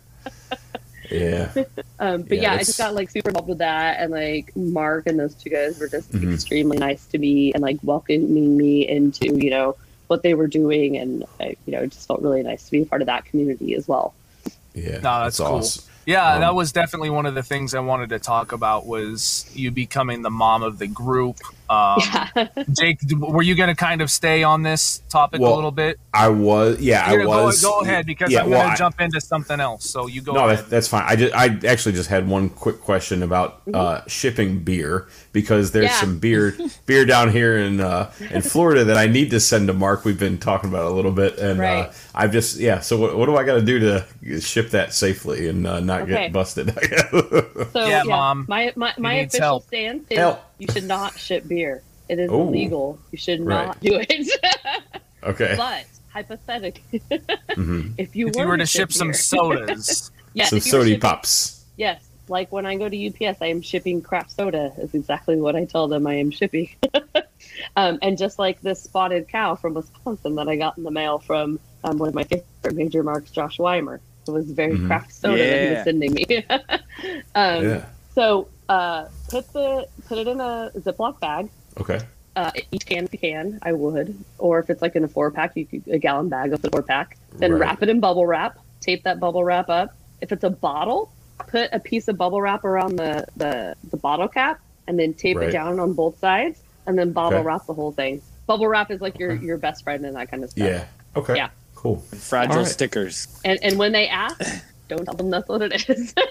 yeah. 1.11 1.51
um, 1.99 2.23
but 2.23 2.37
Yeah, 2.37 2.41
yeah, 2.41 2.53
I 2.53 2.57
just 2.59 2.77
got 2.77 2.95
like 2.95 3.09
super 3.09 3.29
involved 3.29 3.49
with 3.49 3.57
that, 3.59 3.99
and 3.99 4.11
like 4.11 4.55
Mark 4.55 5.07
and 5.07 5.19
those 5.19 5.35
two 5.35 5.49
guys 5.49 5.79
were 5.79 5.87
just 5.87 6.11
Mhm. 6.11 6.33
extremely 6.33 6.77
nice 6.77 7.05
to 7.07 7.17
me 7.17 7.53
and 7.53 7.61
like 7.61 7.77
welcoming 7.83 8.57
me 8.57 8.87
into 8.87 9.27
you 9.37 9.49
know 9.49 9.75
what 10.07 10.23
they 10.23 10.33
were 10.35 10.47
doing, 10.47 10.97
and 10.97 11.23
I, 11.39 11.55
you 11.65 11.73
know, 11.73 11.79
it 11.81 11.91
just 11.91 12.07
felt 12.07 12.21
really 12.21 12.43
nice 12.43 12.65
to 12.65 12.71
be 12.71 12.81
a 12.83 12.85
part 12.85 13.01
of 13.01 13.07
that 13.07 13.25
community 13.25 13.73
as 13.75 13.87
well. 13.87 14.13
Yeah. 14.73 14.95
No, 14.97 15.23
that's 15.23 15.37
cool. 15.39 15.47
awesome. 15.47 15.83
Yeah, 16.05 16.33
Um, 16.35 16.41
that 16.41 16.53
was 16.53 16.71
definitely 16.71 17.09
one 17.09 17.25
of 17.25 17.33
the 17.33 17.41
things 17.41 17.73
I 17.73 17.79
wanted 17.79 18.09
to 18.09 18.19
talk 18.19 18.51
about 18.51 18.85
was 18.85 19.49
you 19.55 19.71
becoming 19.71 20.21
the 20.21 20.29
mom 20.29 20.61
of 20.61 20.77
the 20.77 20.85
group. 20.85 21.37
Um, 21.69 21.99
Yeah. 21.99 22.47
Jake, 22.71 22.99
were 23.17 23.41
you 23.41 23.55
going 23.55 23.69
to 23.69 23.75
kind 23.75 24.01
of 24.01 24.11
stay 24.11 24.43
on 24.43 24.61
this 24.63 25.01
topic 25.09 25.41
Well, 25.41 25.53
a 25.53 25.55
little 25.55 25.71
bit? 25.71 25.99
I 26.13 26.29
was. 26.29 26.79
Yeah, 26.79 27.11
You're 27.11 27.21
I 27.21 27.25
gonna 27.25 27.43
was. 27.45 27.61
Go, 27.61 27.71
go 27.71 27.81
ahead 27.81 28.05
because 28.05 28.31
yeah, 28.31 28.43
I'm 28.43 28.49
well, 28.49 28.59
going 28.61 28.71
I- 28.71 28.75
to 28.75 28.77
jump 28.79 29.01
into 29.01 29.19
something 29.21 29.59
else. 29.59 29.89
So 29.89 30.07
you 30.07 30.21
go 30.21 30.33
No, 30.33 30.49
ahead. 30.49 30.65
that's 30.69 30.87
fine. 30.87 31.03
I 31.07 31.15
just, 31.15 31.33
I 31.33 31.57
actually 31.67 31.93
just 31.93 32.09
had 32.09 32.27
one 32.27 32.49
quick 32.49 32.81
question 32.81 33.23
about 33.23 33.61
uh, 33.73 34.01
shipping 34.07 34.59
beer 34.59 35.07
because 35.31 35.71
there's 35.71 35.85
Mm-hmm. 35.85 35.93
Yeah. 35.93 35.99
some 36.01 36.19
beer 36.19 36.57
beer 36.85 37.05
down 37.05 37.31
here 37.31 37.57
in 37.57 37.79
uh, 37.79 38.11
in 38.31 38.41
Florida 38.41 38.83
that 38.85 38.97
I 38.97 39.07
need 39.07 39.29
to 39.31 39.39
send 39.39 39.67
to 39.67 39.73
Mark. 39.73 40.03
We've 40.05 40.17
been 40.19 40.37
talking 40.39 40.69
about 40.69 40.85
it 40.85 40.91
a 40.91 40.95
little 40.95 41.11
bit, 41.11 41.37
and 41.37 41.61
uh, 41.61 41.91
I've 42.15 42.31
just 42.31 42.57
yeah. 42.57 42.79
So 42.79 42.97
what, 42.97 43.15
what 43.17 43.25
do 43.27 43.35
I 43.37 43.43
got 43.43 43.55
to 43.55 43.61
do 43.61 43.79
to 43.79 44.39
ship 44.41 44.71
that 44.71 44.93
safely 44.93 45.47
and 45.47 45.67
uh, 45.67 45.79
not 45.79 46.01
Okay. 46.03 46.11
get 46.11 46.33
busted? 46.33 46.75
So 47.73 47.85
Yeah, 47.87 47.87
yeah, 47.87 48.03
Mom. 48.03 48.45
my 48.47 48.73
my, 48.75 48.93
my 48.97 49.13
official 49.15 49.41
help. 49.45 49.63
stance 49.67 50.05
is 50.09 50.17
Help. 50.17 50.39
You 50.59 50.67
should 50.71 50.83
not 50.85 51.17
ship 51.17 51.47
beer. 51.47 51.83
It 52.09 52.19
is 52.19 52.29
Ooh. 52.31 52.41
illegal. 52.47 52.99
You 53.11 53.17
should 53.17 53.41
Right. 53.45 53.65
not 53.67 53.79
do 53.81 53.99
it. 54.07 54.29
Okay. 55.23 55.55
But 55.57 55.85
hypothetically, 56.09 57.01
Mhm. 57.49 57.93
if 57.97 58.15
you 58.15 58.27
If 58.27 58.35
were, 58.35 58.41
you 58.43 58.47
were 58.47 58.57
to 58.57 58.65
ship 58.67 58.91
some 58.93 59.11
sodas, 59.11 60.11
yes, 60.35 60.51
Some 60.51 60.57
if 60.57 60.65
you 60.67 60.71
were 60.73 60.79
sody 60.83 60.89
shipping- 60.91 61.01
pops. 61.01 61.65
Yes, 61.77 62.07
like 62.27 62.51
when 62.51 62.67
I 62.67 62.75
go 62.75 62.87
to 62.87 62.95
UPS, 63.07 63.41
I 63.41 63.47
am 63.47 63.61
shipping 63.63 64.03
crap 64.03 64.29
soda. 64.29 64.71
Is 64.77 64.93
exactly 64.93 65.41
what 65.41 65.55
I 65.55 65.65
tell 65.65 65.87
them 65.87 66.05
I 66.05 66.13
am 66.15 66.29
shipping. 66.29 66.69
um, 67.75 67.97
and 68.03 68.17
just 68.19 68.37
like 68.37 68.61
this 68.61 68.83
spotted 68.83 69.27
cow 69.27 69.55
from 69.55 69.73
Wisconsin 69.73 70.35
that 70.35 70.47
I 70.47 70.55
got 70.57 70.77
in 70.77 70.83
the 70.83 70.91
mail 70.91 71.17
from 71.17 71.59
um, 71.83 71.97
one 71.97 72.09
of 72.09 72.13
my 72.15 72.23
favorite 72.23 72.75
major 72.75 73.01
marks, 73.01 73.31
Josh 73.31 73.57
Weimer. 73.57 73.99
It 74.27 74.31
was 74.31 74.51
very 74.51 74.73
Mhm. 74.77 74.85
craft 74.87 75.11
soda 75.11 75.37
that 75.37 75.67
he 75.69 75.73
was 75.75 75.83
sending 75.83 76.13
me. 76.13 76.25
um, 77.35 77.63
Yeah. 77.65 77.85
So 78.13 78.47
uh, 78.69 79.05
put 79.29 79.51
the 79.53 79.87
put 80.07 80.17
it 80.17 80.27
in 80.27 80.39
a 80.41 80.71
Ziploc 80.77 81.19
bag. 81.19 81.49
Okay. 81.79 81.99
Uh, 82.35 82.51
each 82.71 82.85
can 82.85 83.05
if 83.05 83.13
you 83.13 83.19
can, 83.19 83.59
I 83.61 83.71
would. 83.71 84.17
Or 84.39 84.59
if 84.59 84.69
it's 84.69 84.81
like 84.81 84.95
in 84.95 85.03
a 85.03 85.07
four 85.07 85.31
pack, 85.31 85.55
you 85.55 85.65
could 85.65 85.83
a 85.87 85.97
gallon 85.97 86.27
bag 86.29 86.51
of 86.53 86.61
the 86.61 86.69
four 86.69 86.81
pack. 86.81 87.17
Then 87.33 87.51
Right. 87.53 87.61
wrap 87.61 87.83
it 87.83 87.89
in 87.89 87.99
bubble 87.99 88.25
wrap. 88.25 88.57
Tape 88.81 89.03
that 89.03 89.19
bubble 89.19 89.43
wrap 89.43 89.69
up. 89.69 89.95
If 90.21 90.31
it's 90.31 90.43
a 90.43 90.49
bottle, 90.49 91.11
put 91.47 91.69
a 91.71 91.79
piece 91.79 92.07
of 92.07 92.17
bubble 92.17 92.41
wrap 92.41 92.63
around 92.65 92.97
the 92.97 93.25
the, 93.37 93.75
the 93.91 93.97
bottle 93.97 94.27
cap, 94.27 94.59
and 94.87 94.99
then 94.99 95.13
tape 95.13 95.37
Right. 95.37 95.49
it 95.49 95.51
down 95.51 95.79
on 95.79 95.93
both 95.93 96.19
sides, 96.19 96.59
and 96.87 96.97
then 96.99 97.11
bottle 97.13 97.39
Okay. 97.39 97.45
wrap 97.47 97.65
the 97.67 97.73
whole 97.73 97.91
thing. 97.93 98.21
Bubble 98.47 98.67
wrap 98.67 98.91
is 98.91 98.99
like 99.01 99.17
your 99.19 99.33
your 99.35 99.57
best 99.57 99.83
friend 99.83 100.05
and 100.05 100.15
that 100.17 100.29
kind 100.29 100.43
of 100.43 100.49
stuff. 100.51 100.67
Yeah. 100.67 100.85
Okay. 101.15 101.35
Yeah. 101.37 101.49
Cool. 101.75 101.97
Fragile 101.97 102.51
All 102.57 102.63
right. 102.63 102.67
stickers. 102.67 103.27
And 103.45 103.59
and 103.63 103.77
when 103.79 103.91
they 103.93 104.07
ask, 104.09 104.39
don't 104.89 105.05
tell 105.05 105.13
them 105.15 105.29
that's 105.29 105.47
what 105.47 105.61
it 105.61 105.89
is. 105.89 106.13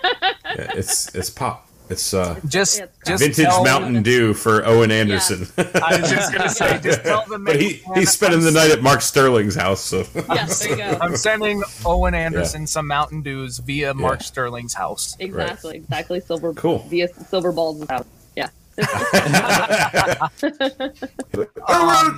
Yeah, 0.57 0.71
it's 0.77 1.13
it's 1.15 1.31
pop. 1.31 1.67
It's 1.91 2.15
uh 2.15 2.41
just 2.49 2.83
just 3.07 3.23
vintage 3.23 3.47
Mountain 3.63 4.03
Dew 4.03 4.33
for 4.33 4.65
Owen 4.67 4.91
Anderson. 4.91 5.47
I 5.59 6.01
was 6.01 6.11
just 6.11 6.33
gonna 6.33 6.49
say, 6.49 6.81
just 6.83 7.03
tell 7.03 7.27
them. 7.27 7.45
but 7.45 7.61
he 7.61 7.83
he's 7.95 8.11
spending 8.11 8.41
the 8.41 8.51
night 8.53 8.71
at 8.71 8.81
Mark 8.83 9.03
Sterling's 9.03 9.55
house, 9.55 9.83
so 9.83 9.99
yeah, 10.15 10.47
there 10.47 10.71
you 10.71 10.77
go. 10.77 10.99
I'm 11.03 11.15
sending 11.17 11.63
Owen 11.85 12.15
Anderson 12.15 12.67
some 12.67 12.87
Mountain 12.87 13.21
Dews 13.21 13.59
via 13.59 13.93
Mark 13.93 14.23
Sterling's 14.23 14.73
house. 14.73 15.15
Exactly, 15.21 15.77
exactly. 15.77 16.21
Silver 16.21 16.55
Cool. 16.55 16.79
via 16.89 17.09
silver 17.29 17.53
balls 17.53 17.87
house. 17.89 18.07
Yeah. 18.35 18.49
Oh, 21.67 22.15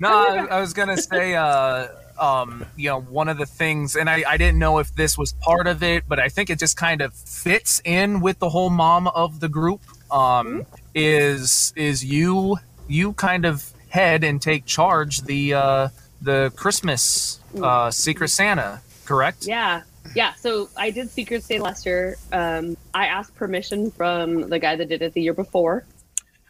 we're 0.00 0.08
out 0.08 0.28
of 0.28 0.34
time. 0.34 0.44
No, 0.46 0.50
I, 0.50 0.56
I 0.56 0.60
was 0.60 0.72
gonna 0.72 0.96
say, 0.96 1.34
uh, 1.34 1.88
um, 2.18 2.64
you 2.76 2.88
know, 2.88 3.00
one 3.00 3.28
of 3.28 3.38
the 3.38 3.46
things, 3.46 3.96
and 3.96 4.08
I, 4.08 4.24
I 4.26 4.36
didn't 4.36 4.58
know 4.58 4.78
if 4.78 4.94
this 4.94 5.18
was 5.18 5.32
part 5.32 5.66
of 5.66 5.82
it, 5.82 6.04
but 6.08 6.18
I 6.18 6.28
think 6.28 6.50
it 6.50 6.58
just 6.58 6.76
kind 6.76 7.00
of 7.00 7.14
fits 7.14 7.80
in 7.84 8.20
with 8.20 8.38
the 8.38 8.48
whole 8.48 8.70
mom 8.70 9.08
of 9.08 9.40
the 9.40 9.48
group. 9.48 9.80
Um, 10.10 10.66
is 10.94 11.72
is 11.76 12.04
you 12.04 12.56
you 12.88 13.12
kind 13.14 13.44
of 13.44 13.72
head 13.88 14.24
and 14.24 14.40
take 14.40 14.64
charge 14.64 15.22
the 15.22 15.54
uh, 15.54 15.88
the 16.22 16.52
Christmas 16.56 17.40
uh, 17.60 17.90
Secret 17.90 18.28
Santa, 18.28 18.80
correct? 19.04 19.46
Yeah. 19.46 19.82
Yeah. 20.14 20.34
So 20.34 20.68
I 20.76 20.90
did 20.90 21.10
Secret 21.10 21.42
Santa 21.42 21.64
last 21.64 21.84
year. 21.84 22.16
Um, 22.32 22.76
I 22.94 23.06
asked 23.06 23.34
permission 23.34 23.90
from 23.90 24.48
the 24.48 24.58
guy 24.58 24.76
that 24.76 24.88
did 24.88 25.02
it 25.02 25.12
the 25.12 25.20
year 25.20 25.34
before, 25.34 25.84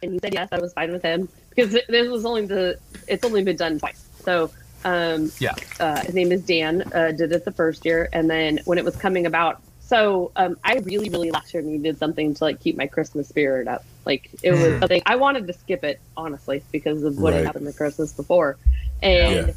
and 0.01 0.13
he 0.13 0.19
said 0.19 0.33
yes. 0.33 0.49
I 0.51 0.59
was 0.59 0.73
fine 0.73 0.91
with 0.91 1.03
him 1.03 1.27
because 1.57 1.73
this 1.89 2.09
was 2.09 2.25
only 2.25 2.45
the 2.45 2.77
it's 3.07 3.25
only 3.25 3.43
been 3.43 3.57
done 3.57 3.79
twice. 3.79 4.09
So 4.25 4.53
um, 4.85 5.33
Yeah. 5.39 5.55
uh, 5.79 6.03
his 6.03 6.15
name 6.15 6.31
is 6.31 6.43
Dan. 6.43 6.85
Uh, 6.93 7.11
did 7.11 7.31
it 7.33 7.45
the 7.45 7.51
first 7.51 7.85
year, 7.85 8.09
and 8.13 8.29
then 8.29 8.59
when 8.65 8.77
it 8.77 8.85
was 8.85 8.95
coming 8.95 9.25
about. 9.25 9.61
So 9.79 10.33
um, 10.35 10.57
I 10.65 10.75
really, 10.83 11.09
really 11.09 11.31
last 11.31 11.53
year 11.53 11.63
needed 11.63 11.97
something 11.97 12.33
to 12.35 12.43
like 12.43 12.59
keep 12.59 12.77
my 12.77 12.87
Christmas 12.87 13.29
spirit 13.29 13.67
up. 13.67 13.85
Like 14.05 14.29
it 14.43 14.53
was 14.53 14.75
Mm. 14.75 14.79
something 14.79 15.01
I 15.05 15.15
wanted 15.15 15.47
to 15.47 15.53
skip 15.53 15.83
it 15.83 16.01
honestly 16.17 16.63
because 16.71 17.03
of 17.03 17.17
what 17.17 17.33
Right. 17.33 17.37
had 17.39 17.45
happened 17.47 17.67
to 17.67 17.73
Christmas 17.73 18.13
before, 18.13 18.57
and 19.01 19.47
Yeah. 19.47 19.53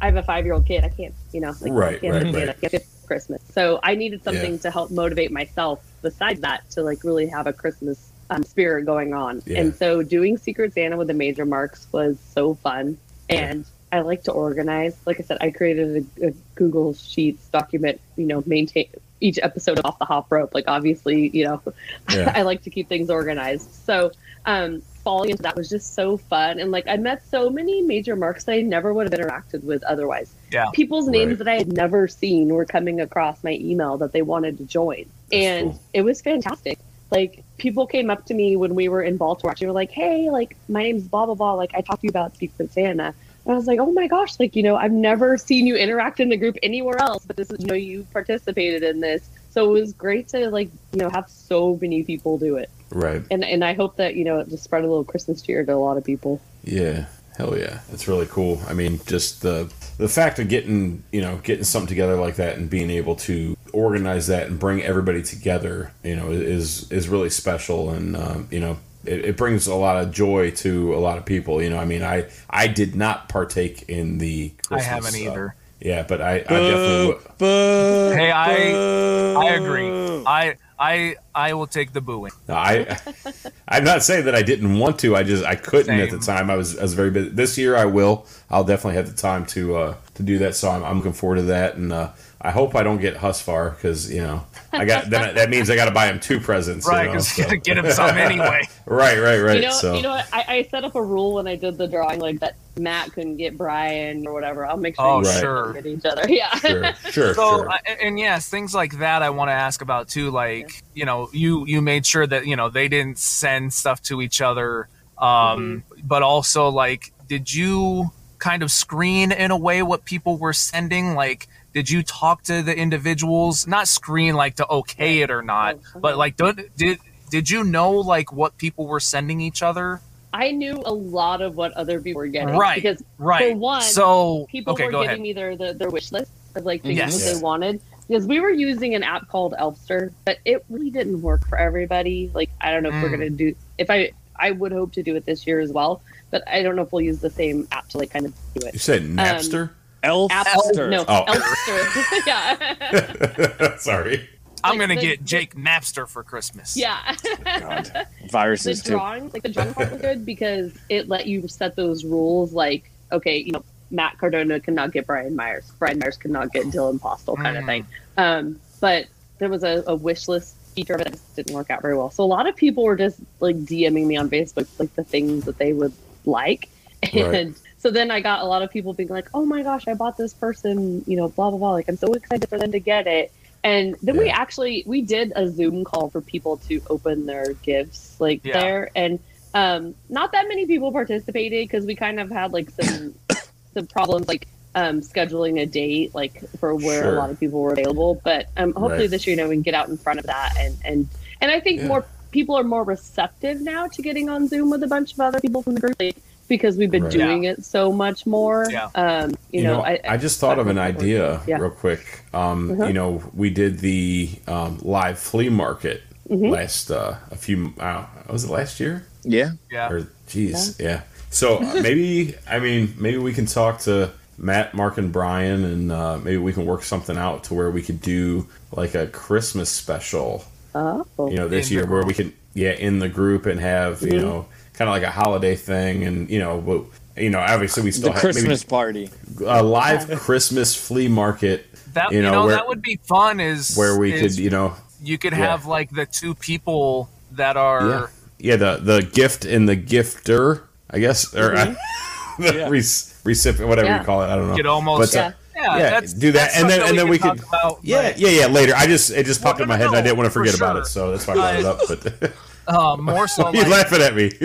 I 0.00 0.06
have 0.06 0.16
a 0.16 0.22
five 0.22 0.44
year 0.44 0.54
old 0.54 0.66
kid. 0.66 0.84
I 0.84 0.88
can't, 0.88 1.14
you 1.32 1.40
know, 1.40 1.56
like, 1.60 1.72
Right, 1.72 1.96
I 1.96 2.00
can't 2.00 2.14
right, 2.14 2.22
skip 2.22 2.34
right. 2.34 2.48
I 2.48 2.52
can't 2.54 2.72
skip 2.72 2.86
Christmas. 3.06 3.42
So 3.52 3.80
I 3.82 3.94
needed 3.94 4.22
something 4.24 4.54
Yeah. 4.54 4.58
to 4.58 4.70
help 4.70 4.90
motivate 4.90 5.30
myself 5.32 5.84
besides 6.02 6.40
that 6.42 6.68
to 6.70 6.82
like 6.82 7.04
really 7.04 7.26
have 7.28 7.46
a 7.46 7.52
Christmas 7.52 8.09
um, 8.30 8.42
spirit 8.44 8.86
going 8.86 9.12
on. 9.12 9.42
Yeah. 9.46 9.60
And 9.60 9.74
so 9.74 10.02
doing 10.02 10.38
Secret 10.38 10.72
Santa 10.74 10.96
with 10.96 11.08
the 11.08 11.14
major 11.14 11.44
marks 11.44 11.86
was 11.92 12.18
so 12.32 12.54
fun. 12.54 12.96
And 13.28 13.64
I 13.92 14.00
like 14.00 14.22
to 14.24 14.32
organize. 14.32 14.96
Like 15.06 15.20
I 15.20 15.22
said, 15.24 15.38
I 15.40 15.50
created 15.50 16.06
a, 16.20 16.28
a 16.28 16.30
Google 16.54 16.94
Sheets 16.94 17.46
document, 17.48 18.00
you 18.16 18.26
know, 18.26 18.42
maintain 18.46 18.86
each 19.20 19.38
episode 19.42 19.80
off 19.84 19.98
the 19.98 20.04
hop 20.04 20.30
rope. 20.32 20.54
Like 20.54 20.64
obviously, 20.68 21.28
you 21.28 21.44
know, 21.44 21.62
Yeah. 22.10 22.32
I 22.34 22.42
like 22.42 22.62
to 22.62 22.70
keep 22.70 22.88
things 22.88 23.10
organized. 23.10 23.72
So 23.84 24.12
um, 24.46 24.80
falling 25.04 25.30
into 25.30 25.42
that 25.42 25.56
was 25.56 25.68
just 25.68 25.94
so 25.94 26.16
fun. 26.16 26.58
And 26.58 26.70
like 26.72 26.88
I 26.88 26.96
met 26.96 27.22
so 27.28 27.50
many 27.50 27.82
major 27.82 28.16
marks 28.16 28.44
that 28.44 28.52
I 28.54 28.62
never 28.62 28.92
would 28.94 29.12
have 29.12 29.20
interacted 29.20 29.62
with 29.62 29.82
otherwise. 29.84 30.32
Yeah. 30.50 30.70
People's 30.72 31.06
names 31.08 31.30
Right. 31.32 31.38
that 31.38 31.48
I 31.48 31.56
had 31.58 31.72
never 31.72 32.08
seen 32.08 32.48
were 32.48 32.64
coming 32.64 33.00
across 33.00 33.44
my 33.44 33.52
email 33.52 33.98
that 33.98 34.12
they 34.12 34.22
wanted 34.22 34.58
to 34.58 34.64
join. 34.64 35.04
and 35.32 35.70
cool. 35.72 35.80
it 35.92 36.02
was 36.02 36.20
fantastic. 36.22 36.78
Like 37.10 37.42
people 37.58 37.86
came 37.86 38.10
up 38.10 38.26
to 38.26 38.34
me 38.34 38.56
when 38.56 38.74
we 38.74 38.88
were 38.88 39.02
in 39.02 39.16
Baltimore. 39.16 39.54
They 39.58 39.66
were 39.66 39.72
like, 39.72 39.90
"Hey, 39.90 40.30
like 40.30 40.56
my 40.68 40.82
name's 40.82 41.02
blah 41.04 41.26
blah 41.26 41.34
blah. 41.34 41.54
Like 41.54 41.72
I 41.74 41.80
talked 41.80 42.02
to 42.02 42.06
you 42.06 42.10
about 42.10 42.36
Secret 42.36 42.72
Santa." 42.72 43.14
And 43.44 43.52
I 43.52 43.56
was 43.56 43.66
like, 43.66 43.80
"Oh 43.80 43.90
my 43.92 44.06
gosh! 44.06 44.38
Like 44.38 44.54
you 44.54 44.62
know, 44.62 44.76
I've 44.76 44.92
never 44.92 45.36
seen 45.38 45.66
you 45.66 45.74
interact 45.76 46.20
in 46.20 46.28
the 46.28 46.36
group 46.36 46.56
anywhere 46.62 47.00
else, 47.00 47.24
but 47.26 47.36
this 47.36 47.50
is 47.50 47.58
you 47.60 47.66
know 47.66 47.74
you 47.74 48.06
participated 48.12 48.82
in 48.82 49.00
this, 49.00 49.28
so 49.50 49.74
it 49.74 49.80
was 49.80 49.92
great 49.92 50.28
to 50.28 50.50
like 50.50 50.70
you 50.92 50.98
know 50.98 51.08
have 51.10 51.28
so 51.28 51.76
many 51.80 52.02
people 52.04 52.38
do 52.38 52.56
it, 52.56 52.70
Right. 52.90 53.22
and 53.30 53.44
and 53.44 53.64
I 53.64 53.72
hope 53.74 53.96
that 53.96 54.14
you 54.14 54.24
know 54.24 54.38
it 54.40 54.48
just 54.48 54.62
spread 54.62 54.84
a 54.84 54.86
little 54.86 55.04
Christmas 55.04 55.42
cheer 55.42 55.64
to 55.64 55.72
a 55.72 55.76
lot 55.76 55.96
of 55.96 56.04
people. 56.04 56.40
Yeah. 56.64 57.06
Hell 57.38 57.56
yeah. 57.56 57.80
That's 57.90 58.06
really 58.06 58.26
cool. 58.26 58.60
I 58.68 58.74
mean, 58.74 59.00
just 59.06 59.40
the 59.40 59.72
the 60.00 60.08
fact 60.08 60.38
of 60.38 60.48
getting, 60.48 61.04
you 61.12 61.20
know, 61.20 61.36
getting 61.42 61.64
something 61.64 61.88
together 61.88 62.16
like 62.16 62.36
that 62.36 62.56
and 62.56 62.70
being 62.70 62.88
able 62.88 63.16
to 63.16 63.54
organize 63.72 64.28
that 64.28 64.46
and 64.46 64.58
bring 64.58 64.82
everybody 64.82 65.22
together, 65.22 65.92
you 66.02 66.16
know, 66.16 66.30
is 66.30 66.90
is 66.90 67.08
really 67.08 67.28
special 67.28 67.90
and 67.90 68.16
um, 68.16 68.48
you 68.50 68.60
know, 68.60 68.78
it, 69.04 69.26
it 69.26 69.36
brings 69.36 69.66
a 69.66 69.74
lot 69.74 70.02
of 70.02 70.10
joy 70.10 70.50
to 70.52 70.94
a 70.94 70.96
lot 70.96 71.18
of 71.18 71.26
people. 71.26 71.62
You 71.62 71.68
know, 71.68 71.78
I 71.78 71.84
mean, 71.84 72.02
I 72.02 72.30
I 72.48 72.66
did 72.66 72.96
not 72.96 73.28
partake 73.28 73.88
in 73.88 74.16
the. 74.16 74.52
I 74.70 74.76
Christmas, 74.76 74.86
haven't 74.86 75.14
uh, 75.14 75.30
either. 75.30 75.54
Yeah, 75.80 76.02
but 76.02 76.20
I, 76.20 76.34
I 76.36 76.38
definitely 76.42 77.06
would. 77.08 77.38
Boo, 77.38 78.16
Hey, 78.16 78.30
I 78.30 78.72
boo. 78.72 79.40
I 79.40 79.50
agree. 79.54 79.88
I 80.26 80.56
I 80.78 81.16
I 81.34 81.54
will 81.54 81.66
take 81.66 81.92
the 81.92 82.00
booing. 82.00 82.32
No, 82.48 82.54
I 82.54 82.98
I'm 83.68 83.84
not 83.84 84.02
saying 84.02 84.24
that 84.26 84.34
I 84.34 84.42
didn't 84.42 84.78
want 84.78 84.98
to. 85.00 85.16
I 85.16 85.22
just 85.22 85.44
I 85.44 85.54
couldn't 85.54 85.98
at 85.98 86.10
the 86.10 86.18
time. 86.18 86.50
I 86.50 86.56
was 86.56 86.78
I 86.78 86.82
was 86.82 86.94
very 86.94 87.10
busy. 87.10 87.30
This 87.30 87.56
year 87.58 87.76
I 87.76 87.84
will. 87.84 88.26
I'll 88.50 88.64
definitely 88.64 88.96
have 88.96 89.10
the 89.10 89.16
time 89.16 89.46
to 89.46 89.76
uh, 89.76 89.94
to 90.14 90.22
do 90.22 90.38
that. 90.38 90.54
So 90.54 90.70
I'm, 90.70 90.84
I'm 90.84 90.96
looking 90.98 91.12
forward 91.12 91.36
to 91.36 91.42
that. 91.42 91.76
And 91.76 91.92
uh, 91.92 92.10
I 92.42 92.50
hope 92.52 92.74
I 92.74 92.82
don't 92.82 93.00
get 93.00 93.16
Husvar 93.16 93.74
because 93.76 94.10
you 94.10 94.22
know 94.22 94.46
I 94.72 94.86
got 94.86 95.10
then 95.10 95.34
that 95.34 95.50
means 95.50 95.68
I 95.68 95.76
got 95.76 95.84
to 95.86 95.90
buy 95.90 96.06
him 96.06 96.18
two 96.18 96.40
presents. 96.40 96.86
you 96.86 96.92
Right, 96.92 97.04
know, 97.06 97.12
because 97.12 97.28
so- 97.32 97.42
gonna 97.44 97.58
get 97.58 97.76
him 97.76 97.90
some 97.90 98.16
anyway. 98.16 98.62
right, 98.86 99.18
right, 99.18 99.38
right. 99.40 99.56
you 99.56 99.62
know, 99.62 99.70
so 99.72 99.94
you 99.94 100.02
know 100.02 100.10
what? 100.10 100.26
I, 100.32 100.44
I 100.48 100.62
set 100.70 100.84
up 100.84 100.94
a 100.94 101.02
rule 101.02 101.34
when 101.34 101.46
I 101.46 101.56
did 101.56 101.76
the 101.76 101.86
drawing, 101.86 102.18
like 102.18 102.40
that 102.40 102.56
Matt 102.78 103.12
couldn't 103.12 103.36
get 103.36 103.58
Brian 103.58 104.26
or 104.26 104.32
whatever. 104.32 104.64
I'll 104.64 104.78
make 104.78 104.96
sure 104.96 105.04
Oh, 105.04 105.18
you 105.18 105.24
guys 105.24 105.40
sure. 105.40 105.64
don't 105.74 105.82
get 105.82 105.86
each 105.86 106.04
other. 106.06 106.24
Yeah. 106.32 106.54
sure, 106.56 106.94
sure, 107.10 107.34
So 107.34 107.58
sure. 107.58 107.68
uh, 107.70 107.76
and 108.02 108.18
yes, 108.18 108.48
things 108.48 108.74
like 108.74 108.98
that 109.00 109.22
I 109.22 109.28
want 109.30 109.48
to 109.50 109.54
ask 109.54 109.82
about 109.82 110.08
too. 110.08 110.30
Like 110.30 110.82
you 110.94 111.04
know, 111.04 111.28
you 111.34 111.66
you 111.66 111.82
made 111.82 112.06
sure 112.06 112.26
that 112.26 112.46
you 112.46 112.56
know 112.56 112.70
they 112.70 112.88
didn't 112.88 113.18
send 113.18 113.74
stuff 113.74 114.00
to 114.04 114.22
each 114.22 114.40
other, 114.40 114.88
um, 115.18 115.82
but 116.02 116.22
also 116.22 116.70
like, 116.70 117.12
did 117.28 117.52
you 117.52 118.10
kind 118.38 118.62
of 118.62 118.70
screen 118.70 119.30
in 119.32 119.50
a 119.50 119.56
way 119.58 119.82
what 119.82 120.06
people 120.06 120.38
were 120.38 120.54
sending? 120.54 121.14
Like, 121.14 121.46
did 121.72 121.88
you 121.90 122.02
talk 122.02 122.42
to 122.44 122.62
the 122.62 122.76
individuals? 122.76 123.66
Not 123.66 123.88
screen 123.88 124.34
like 124.34 124.56
to 124.56 124.68
okay 124.68 125.20
it 125.22 125.30
or 125.30 125.42
not, 125.42 125.76
but 125.94 126.16
like, 126.18 126.36
don't, 126.36 126.58
did 126.76 126.98
did 127.30 127.48
you 127.48 127.62
know 127.64 127.92
like 127.92 128.32
what 128.32 128.56
people 128.58 128.86
were 128.86 129.00
sending 129.00 129.40
each 129.40 129.62
other? 129.62 130.00
I 130.32 130.52
knew 130.52 130.80
a 130.84 130.92
lot 130.92 131.42
of 131.42 131.56
what 131.56 131.72
other 131.72 132.00
people 132.00 132.20
were 132.20 132.26
getting. 132.28 132.56
Right, 132.56 132.76
Because 132.82 133.02
Right. 133.18 133.52
For 133.52 133.56
one, 133.56 133.82
so 133.82 134.46
people 134.50 134.72
okay, 134.74 134.84
were 134.86 134.90
go 134.92 134.98
getting 135.02 135.08
ahead. 135.08 135.20
me 135.22 135.32
their, 135.32 135.56
their, 135.56 135.72
their 135.74 135.90
wish 135.90 136.12
list 136.12 136.30
of 136.54 136.64
like 136.64 136.82
things 136.82 136.96
Yes. 136.96 137.18
that 137.24 137.34
they 137.34 137.42
wanted. 137.42 137.80
Because 138.08 138.26
we 138.26 138.40
were 138.40 138.50
using 138.50 138.94
an 138.96 139.02
app 139.04 139.28
called 139.28 139.54
Elfster, 139.58 140.12
but 140.24 140.38
it 140.44 140.64
really 140.68 140.90
didn't 140.90 141.22
work 141.22 141.46
for 141.48 141.56
everybody. 141.58 142.30
Like 142.34 142.50
I 142.60 142.72
don't 142.72 142.82
know 142.82 142.88
if 142.90 143.00
we're 143.02 143.08
Mm. 143.08 143.12
gonna 143.12 143.30
do 143.30 143.54
if 143.78 143.90
I 143.90 144.10
I 144.36 144.52
would 144.52 144.72
hope 144.72 144.92
to 144.94 145.02
do 145.02 145.14
it 145.16 145.26
this 145.26 145.46
year 145.46 145.60
as 145.60 145.70
well, 145.72 146.00
but 146.30 146.42
I 146.48 146.62
don't 146.62 146.74
know 146.74 146.82
if 146.82 146.92
we'll 146.92 147.02
use 147.02 147.18
the 147.20 147.30
same 147.30 147.68
app 147.70 147.88
to 147.90 147.98
like 147.98 148.10
kind 148.10 148.26
of 148.26 148.34
do 148.54 148.66
it. 148.66 148.72
you 148.74 148.80
said 148.80 149.02
Napster? 149.02 149.70
Elfster. 150.02 150.90
No, 150.90 151.04
Oh. 151.06 151.24
Elfster. 151.26 152.26
yeah. 152.26 153.76
Sorry. 153.78 154.28
I'm 154.62 154.78
like 154.78 154.88
gonna 154.88 155.00
the- 155.00 155.06
get 155.06 155.24
Jake 155.24 155.54
Napster 155.54 156.06
for 156.08 156.22
Christmas. 156.22 156.76
yeah. 156.76 157.16
God. 157.44 157.84
the 158.22 158.28
Viruses 158.30 158.82
too. 158.82 158.92
drawing, 158.92 159.30
like 159.30 159.42
the 159.42 159.48
drawing 159.48 159.72
part 159.74 159.90
was 159.92 160.00
good 160.00 160.26
because 160.26 160.72
it 160.88 161.08
let 161.08 161.26
you 161.26 161.46
set 161.48 161.76
those 161.76 162.04
rules. 162.04 162.52
Like, 162.52 162.90
okay, 163.12 163.38
you 163.38 163.52
know, 163.52 163.64
Matt 163.90 164.18
Cardona 164.18 164.60
cannot 164.60 164.92
get 164.92 165.06
Brian 165.06 165.34
Myers. 165.34 165.72
Brian 165.78 165.98
Myers 165.98 166.16
cannot 166.16 166.52
get 166.52 166.66
Dylan 166.66 167.00
Postl, 167.00 167.36
kind 167.36 167.56
of 167.56 167.64
Mm. 167.64 167.66
thing. 167.66 167.86
Um, 168.18 168.60
but 168.80 169.06
there 169.38 169.48
was 169.48 169.64
a, 169.64 169.82
a 169.86 169.94
wish 169.94 170.28
list 170.28 170.54
feature 170.74 170.94
of 170.94 171.00
it 171.00 171.04
that 171.04 171.12
just 171.12 171.36
didn't 171.36 171.54
work 171.54 171.70
out 171.70 171.80
very 171.82 171.96
well. 171.96 172.10
So 172.10 172.22
a 172.22 172.26
lot 172.26 172.46
of 172.46 172.54
people 172.54 172.84
were 172.84 172.96
just 172.96 173.18
like 173.40 173.56
DMing 173.64 174.06
me 174.06 174.16
on 174.18 174.28
Facebook, 174.30 174.68
like 174.78 174.94
the 174.94 175.04
things 175.04 175.44
that 175.46 175.56
they 175.58 175.72
would 175.72 175.92
like. 176.26 176.68
And 177.14 177.14
Right. 177.32 177.54
So 177.80 177.90
then 177.90 178.10
I 178.10 178.20
got 178.20 178.42
a 178.42 178.44
lot 178.44 178.62
of 178.62 178.70
people 178.70 178.92
being 178.92 179.08
like, 179.08 179.28
"Oh 179.34 179.44
my 179.44 179.62
gosh, 179.62 179.88
I 179.88 179.94
bought 179.94 180.16
this 180.16 180.32
person, 180.34 181.02
you 181.06 181.16
know, 181.16 181.28
blah 181.28 181.50
blah 181.50 181.58
blah." 181.58 181.72
Like 181.72 181.88
I'm 181.88 181.96
so 181.96 182.12
excited 182.14 182.48
for 182.48 182.58
them 182.58 182.72
to 182.72 182.80
get 182.80 183.06
it. 183.06 183.32
And 183.62 183.96
then 184.02 184.16
we 184.16 184.28
actually 184.30 184.84
we 184.86 185.02
did 185.02 185.32
a 185.36 185.48
Zoom 185.50 185.84
call 185.84 186.08
for 186.10 186.20
people 186.20 186.56
to 186.68 186.80
open 186.88 187.26
their 187.26 187.52
gifts 187.54 188.16
like 188.20 188.40
Yeah. 188.44 188.52
there, 188.60 188.90
and 188.94 189.18
um, 189.52 189.94
not 190.08 190.32
that 190.32 190.46
many 190.48 190.66
people 190.66 190.92
participated 190.92 191.66
because 191.68 191.84
we 191.84 191.94
kind 191.96 192.20
of 192.20 192.30
had 192.30 192.52
like 192.52 192.70
some 192.70 193.14
some 193.74 193.86
problems 193.86 194.28
like 194.28 194.46
um, 194.74 195.00
scheduling 195.00 195.60
a 195.60 195.66
date 195.66 196.14
like 196.14 196.42
for 196.58 196.74
where 196.74 197.02
Sure. 197.02 197.14
a 197.16 197.18
lot 197.18 197.30
of 197.30 197.40
people 197.40 197.60
were 197.60 197.72
available. 197.72 198.20
But 198.24 198.46
um, 198.56 198.72
hopefully 198.74 199.02
Right. 199.02 199.10
this 199.10 199.26
year, 199.26 199.36
you 199.36 199.42
know, 199.42 199.48
we 199.48 199.56
can 199.56 199.62
get 199.62 199.74
out 199.74 199.88
in 199.88 199.96
front 199.96 200.20
of 200.20 200.26
that 200.26 200.54
and 200.58 200.76
and 200.84 201.08
and 201.40 201.50
I 201.50 201.60
think 201.60 201.80
Yeah. 201.80 201.88
more 201.88 202.06
people 202.30 202.54
are 202.56 202.62
more 202.64 202.84
receptive 202.84 203.60
now 203.60 203.88
to 203.88 204.02
getting 204.02 204.28
on 204.30 204.46
Zoom 204.48 204.70
with 204.70 204.82
a 204.84 204.86
bunch 204.86 205.12
of 205.14 205.20
other 205.20 205.40
people 205.40 205.62
from 205.62 205.74
the 205.74 205.80
group 205.80 205.96
like, 205.98 206.16
because 206.50 206.76
we've 206.76 206.90
been 206.90 207.04
Right. 207.04 207.12
doing 207.12 207.44
it 207.44 207.64
so 207.64 207.90
much 207.90 208.26
more. 208.26 208.66
Yeah. 208.70 208.88
Um, 208.94 209.34
you, 209.52 209.62
know, 209.62 209.80
I, 209.82 209.98
I 210.06 210.16
just 210.18 210.38
thought 210.38 210.58
of 210.58 210.66
an 210.66 210.76
idea 210.78 211.40
Yeah. 211.46 211.56
real 211.58 211.70
quick. 211.70 212.04
Um, 212.34 212.72
Uh-huh. 212.72 212.86
You 212.88 212.92
know, 212.92 213.22
we 213.34 213.48
did 213.48 213.78
the 213.78 214.28
um, 214.46 214.78
live 214.82 215.18
flea 215.18 215.48
market 215.48 216.02
Mhm. 216.28 216.50
last 216.50 216.90
uh, 216.90 217.14
a 217.30 217.36
few. 217.36 217.72
Uh, 217.80 218.04
was 218.28 218.44
it 218.44 218.50
last 218.50 218.78
year? 218.80 219.06
Yeah. 219.22 219.52
Yeah. 219.70 219.88
Or 219.90 220.06
geez, 220.28 220.76
yeah. 220.78 221.00
So 221.30 221.58
uh, 221.58 221.80
maybe 221.82 222.34
I 222.48 222.58
mean 222.58 222.94
maybe 222.98 223.16
we 223.18 223.32
can 223.32 223.46
talk 223.46 223.78
to 223.80 224.10
Matt, 224.38 224.74
Mark, 224.74 224.98
and 224.98 225.12
Brian, 225.12 225.64
and 225.64 225.92
uh, 225.92 226.18
maybe 226.18 226.38
we 226.38 226.52
can 226.52 226.66
work 226.66 226.82
something 226.82 227.16
out 227.16 227.44
to 227.44 227.54
where 227.54 227.70
we 227.70 227.82
could 227.82 228.00
do 228.00 228.46
like 228.72 228.94
a 228.94 229.06
Christmas 229.06 229.68
special. 229.68 230.44
oh, 230.74 231.04
You 231.18 231.36
know, 231.36 231.48
this 231.48 231.68
In 231.70 231.76
year 231.76 231.86
where 231.86 232.04
we 232.04 232.14
can 232.14 232.32
yeah 232.54 232.72
in 232.72 232.98
the 232.98 233.08
group 233.08 233.46
and 233.46 233.60
have 233.60 234.02
you 234.02 234.12
Mhm. 234.18 234.22
know 234.22 234.46
kind 234.74 234.88
of 234.88 234.94
like 234.94 235.02
a 235.02 235.10
holiday 235.10 235.56
thing, 235.56 236.04
and 236.04 236.28
you 236.30 236.38
know, 236.38 236.60
but, 236.60 237.22
you 237.22 237.30
know, 237.30 237.38
obviously 237.40 237.82
we 237.82 237.90
still 237.92 238.08
The 238.12 238.14
have 238.14 238.22
maybe 238.24 238.32
Christmas 238.34 238.64
party. 238.64 239.10
a 239.46 239.62
live 239.62 240.08
Christmas 240.20 240.74
flea 240.74 241.08
market 241.08 241.66
That 241.94 242.10
You 242.12 242.18
you 242.18 242.22
know, 242.22 242.32
know, 242.32 242.44
where- 242.46 242.54
that 242.56 242.68
would 242.68 242.82
be 242.82 242.98
fun. 243.04 243.40
Is 243.40 243.76
where 243.76 243.98
we 243.98 244.12
is 244.12 244.20
could 244.36 244.38
you 244.44 244.50
know 244.50 244.74
you 245.02 245.18
could 245.18 245.32
yeah. 245.32 245.38
have 245.50 245.66
like 245.66 245.90
the 245.90 246.06
two 246.06 246.34
people 246.34 247.08
that 247.32 247.56
are 247.56 247.88
yeah 247.88 248.06
yeah 248.38 248.56
the 248.56 248.76
the 248.82 249.02
gift 249.02 249.44
and 249.44 249.68
the 249.68 249.76
gifter 249.76 250.62
I 250.90 250.98
guess 250.98 251.34
or 251.34 251.54
uh, 251.56 251.74
the 252.38 252.54
Yeah. 252.54 252.68
rec- 252.68 253.24
recipient 253.24 253.68
whatever 253.68 253.88
Yeah. 253.88 253.98
you 254.00 254.04
call 254.06 254.22
it 254.22 254.26
I 254.26 254.36
don't 254.36 254.46
know 254.48 254.52
You 254.54 254.62
could 254.62 254.66
almost 254.66 255.12
But, 255.14 255.20
uh, 255.20 255.32
yeah, 255.56 255.76
yeah, 255.76 255.90
that's, 255.90 256.12
do 256.14 256.32
that, 256.32 256.38
that's 256.38 256.56
and 256.58 256.70
then- 256.70 256.82
and 256.88 256.98
then 256.98 257.08
we 257.08 257.18
can 257.18 257.36
could- 257.36 257.46
about, 257.48 257.80
yeah 257.82 257.98
like, 257.98 258.18
yeah 258.18 258.28
yeah 258.30 258.46
later 258.46 258.72
I 258.76 258.86
just 258.86 259.10
it 259.10 259.26
just 259.26 259.42
popped 259.42 259.58
Well, 259.58 259.64
in 259.64 259.68
my 259.68 259.76
no, 259.76 259.78
head 259.82 259.88
and 259.88 259.96
I 259.96 260.00
didn't 260.02 260.16
want 260.16 260.26
to 260.26 260.30
for 260.30 260.40
forget 260.40 260.54
about 260.56 260.76
it 260.76 260.86
so 260.86 261.10
that's 261.10 261.26
why 261.26 261.34
I 261.34 261.36
brought 261.36 261.56
it 261.58 261.64
up 261.66 261.78
but 262.20 262.32
uh, 262.70 262.96
more 262.96 263.26
so 263.28 263.50
you're 263.52 263.62
like 263.68 263.90
laughing 263.90 264.02
at 264.02 264.14
me 264.14 264.30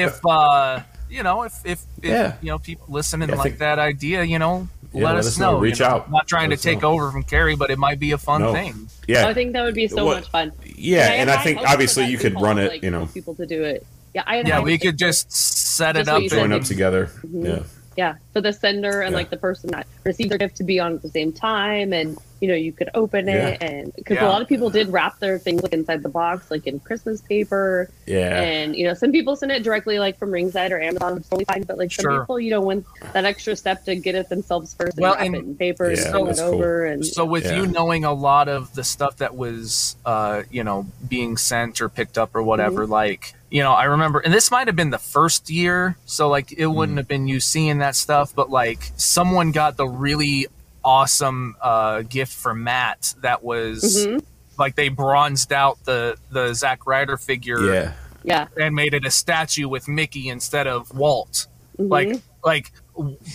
if 0.00 0.24
uh 0.26 0.80
you 1.08 1.22
know 1.22 1.42
if 1.44 1.54
if, 1.64 1.80
if 2.02 2.04
Yeah. 2.04 2.34
you 2.42 2.48
know 2.50 2.58
people 2.58 2.86
listening 2.88 3.28
Yeah, 3.28 3.36
like 3.36 3.44
think- 3.52 3.58
that 3.60 3.78
idea 3.78 4.22
you 4.24 4.38
know 4.38 4.68
Yeah, 4.92 5.04
let, 5.04 5.10
let 5.14 5.18
us 5.20 5.26
us 5.28 5.38
know. 5.38 5.52
know, 5.52 5.58
Reach 5.60 5.78
you 5.80 5.84
know? 5.86 5.90
out. 5.92 6.10
not 6.10 6.26
trying 6.26 6.50
Let 6.50 6.58
to 6.58 6.62
take 6.62 6.82
know. 6.82 6.92
over 6.92 7.10
from 7.10 7.22
Carrie 7.22 7.56
but 7.56 7.70
it 7.70 7.78
might 7.78 7.98
be 8.00 8.10
a 8.12 8.18
fun 8.18 8.40
No. 8.42 8.52
thing 8.52 8.88
yeah 9.06 9.26
I 9.26 9.34
think 9.34 9.52
that 9.54 9.62
would 9.64 9.74
be 9.74 9.88
so 9.88 10.04
What- 10.04 10.16
much 10.18 10.30
fun. 10.30 10.52
yeah 10.64 11.12
and 11.12 11.30
I 11.30 11.36
had 11.36 11.44
think 11.44 11.58
obviously 11.68 12.04
you 12.06 12.18
could 12.18 12.34
call, 12.34 12.42
run 12.44 12.58
it 12.58 12.70
like, 12.72 12.82
you 12.82 12.90
know 12.90 13.06
people 13.06 13.34
to 13.36 13.46
do 13.46 13.62
it. 13.64 13.86
Yeah, 14.14 14.22
I 14.26 14.40
yeah 14.40 14.60
we 14.60 14.78
could 14.78 14.94
for- 14.94 14.96
just 15.06 15.30
set 15.32 15.96
it 15.96 16.00
Just 16.06 16.10
what 16.10 16.16
up 16.16 16.22
you 16.22 16.24
and- 16.24 16.30
join 16.30 16.50
said. 16.50 16.60
up 16.60 16.66
together 16.66 17.10
Mhm. 17.26 17.44
yeah 17.46 17.62
yeah 17.96 18.14
for 18.32 18.40
the 18.40 18.52
sender 18.52 19.00
and 19.02 19.12
Yeah. 19.12 19.16
like 19.18 19.30
the 19.30 19.36
person 19.38 19.70
that 19.70 19.86
received 20.04 20.30
their 20.30 20.38
gift 20.38 20.56
to 20.56 20.64
be 20.64 20.80
on 20.80 20.94
at 20.94 21.02
the 21.02 21.08
same 21.10 21.32
time 21.32 21.92
and 21.92 22.18
you 22.40 22.48
know 22.48 22.54
you 22.54 22.72
could 22.72 22.90
open 22.94 23.28
it 23.28 23.62
and 23.62 23.92
because 23.96 24.16
Yeah. 24.16 24.26
a 24.26 24.28
lot 24.28 24.42
of 24.42 24.48
people 24.48 24.68
did 24.70 24.88
wrap 24.88 25.18
their 25.20 25.38
things 25.38 25.62
like 25.62 25.72
inside 25.72 26.02
the 26.02 26.08
box 26.08 26.50
like 26.50 26.66
in 26.66 26.78
christmas 26.80 27.20
paper 27.22 27.88
yeah 28.06 28.40
and 28.42 28.76
you 28.76 28.86
know 28.86 28.92
some 28.94 29.10
people 29.10 29.36
send 29.36 29.52
it 29.52 29.62
directly 29.62 29.98
like 29.98 30.18
from 30.18 30.30
ringside 30.30 30.70
or 30.70 30.80
amazon 30.80 31.14
which 31.14 31.22
is 31.22 31.28
totally 31.30 31.44
fine 31.46 31.62
but 31.62 31.78
like 31.78 31.90
some 31.92 32.02
Sure. 32.04 32.20
people 32.20 32.38
you 32.38 32.50
know 32.50 32.60
went 32.60 32.84
that 33.14 33.24
extra 33.24 33.56
step 33.56 33.84
to 33.86 33.96
get 33.96 34.14
it 34.14 34.28
themselves 34.28 34.74
first 34.74 34.94
and 34.98 35.02
Well, 35.02 35.14
wrap 35.14 35.24
and- 35.24 35.34
it 35.34 35.44
in 35.44 35.54
paper 35.56 35.84
Yeah, 35.84 35.90
and 35.90 35.98
send 35.98 36.16
it 36.16 36.26
that's 36.26 36.40
cool. 36.40 36.54
over 36.54 36.84
and 36.86 37.06
So 37.06 37.24
with 37.24 37.44
Yeah. 37.46 37.56
you 37.56 37.66
knowing 37.68 38.04
a 38.04 38.12
lot 38.12 38.48
of 38.48 38.74
the 38.74 38.84
stuff 38.84 39.16
that 39.18 39.34
was, 39.34 39.96
uh, 40.04 40.42
you 40.50 40.62
know, 40.64 40.86
being 41.08 41.36
sent 41.36 41.80
or 41.80 41.88
picked 41.88 42.18
up 42.18 42.34
or 42.34 42.42
whatever, 42.42 42.82
Mm-hmm. 42.82 42.92
like, 42.92 43.34
you 43.50 43.62
know, 43.62 43.72
I 43.72 43.84
remember, 43.84 44.18
and 44.20 44.34
this 44.34 44.50
might 44.50 44.66
have 44.66 44.76
been 44.76 44.90
the 44.90 44.98
first 44.98 45.48
year, 45.48 45.96
so 46.04 46.28
like 46.28 46.52
it 46.52 46.66
Mm. 46.66 46.74
wouldn't 46.74 46.98
have 46.98 47.08
been 47.08 47.26
you 47.28 47.40
seeing 47.40 47.78
that 47.78 47.94
stuff, 47.96 48.32
but 48.34 48.50
like 48.50 48.90
someone 48.96 49.52
got 49.52 49.76
the 49.76 49.86
really 49.88 50.46
awesome 50.86 51.56
uh, 51.60 52.02
gift 52.02 52.32
for 52.32 52.54
Matt 52.54 53.12
that 53.20 53.42
was 53.42 54.06
Mhm. 54.06 54.22
like 54.56 54.76
they 54.76 54.88
bronzed 54.88 55.52
out 55.52 55.84
the 55.84 56.16
the 56.30 56.54
Zack 56.54 56.86
Ryder 56.86 57.16
figure 57.16 57.74
yeah. 57.74 57.92
Yeah. 58.22 58.46
and 58.56 58.74
made 58.74 58.94
it 58.94 59.04
a 59.04 59.10
statue 59.10 59.68
with 59.68 59.88
Mickey 59.88 60.28
instead 60.28 60.66
of 60.68 60.94
Walt. 60.94 61.48
Mhm. 61.76 61.90
like 61.90 62.20
like 62.44 62.72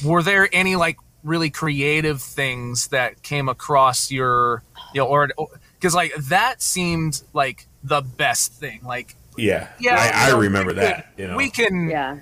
were 0.03 0.23
there 0.23 0.47
any 0.53 0.75
like 0.77 0.97
really 1.23 1.49
creative 1.51 2.21
things 2.21 2.87
that 2.87 3.21
came 3.21 3.49
across 3.49 4.09
your 4.09 4.63
you 4.93 5.01
know 5.01 5.07
or 5.07 5.29
because 5.75 5.93
like 5.93 6.15
that 6.15 6.61
seemed 6.61 7.21
like 7.33 7.67
the 7.83 8.01
best 8.01 8.53
thing 8.53 8.79
like 8.83 9.15
yeah. 9.37 9.67
yeah 9.79 10.11
I, 10.15 10.31
I 10.31 10.37
remember 10.37 10.71
we 10.71 10.79
that 10.79 11.07
you 11.17 11.27
know. 11.27 11.35
we 11.37 11.49
can 11.49 11.89
yeah. 11.89 12.17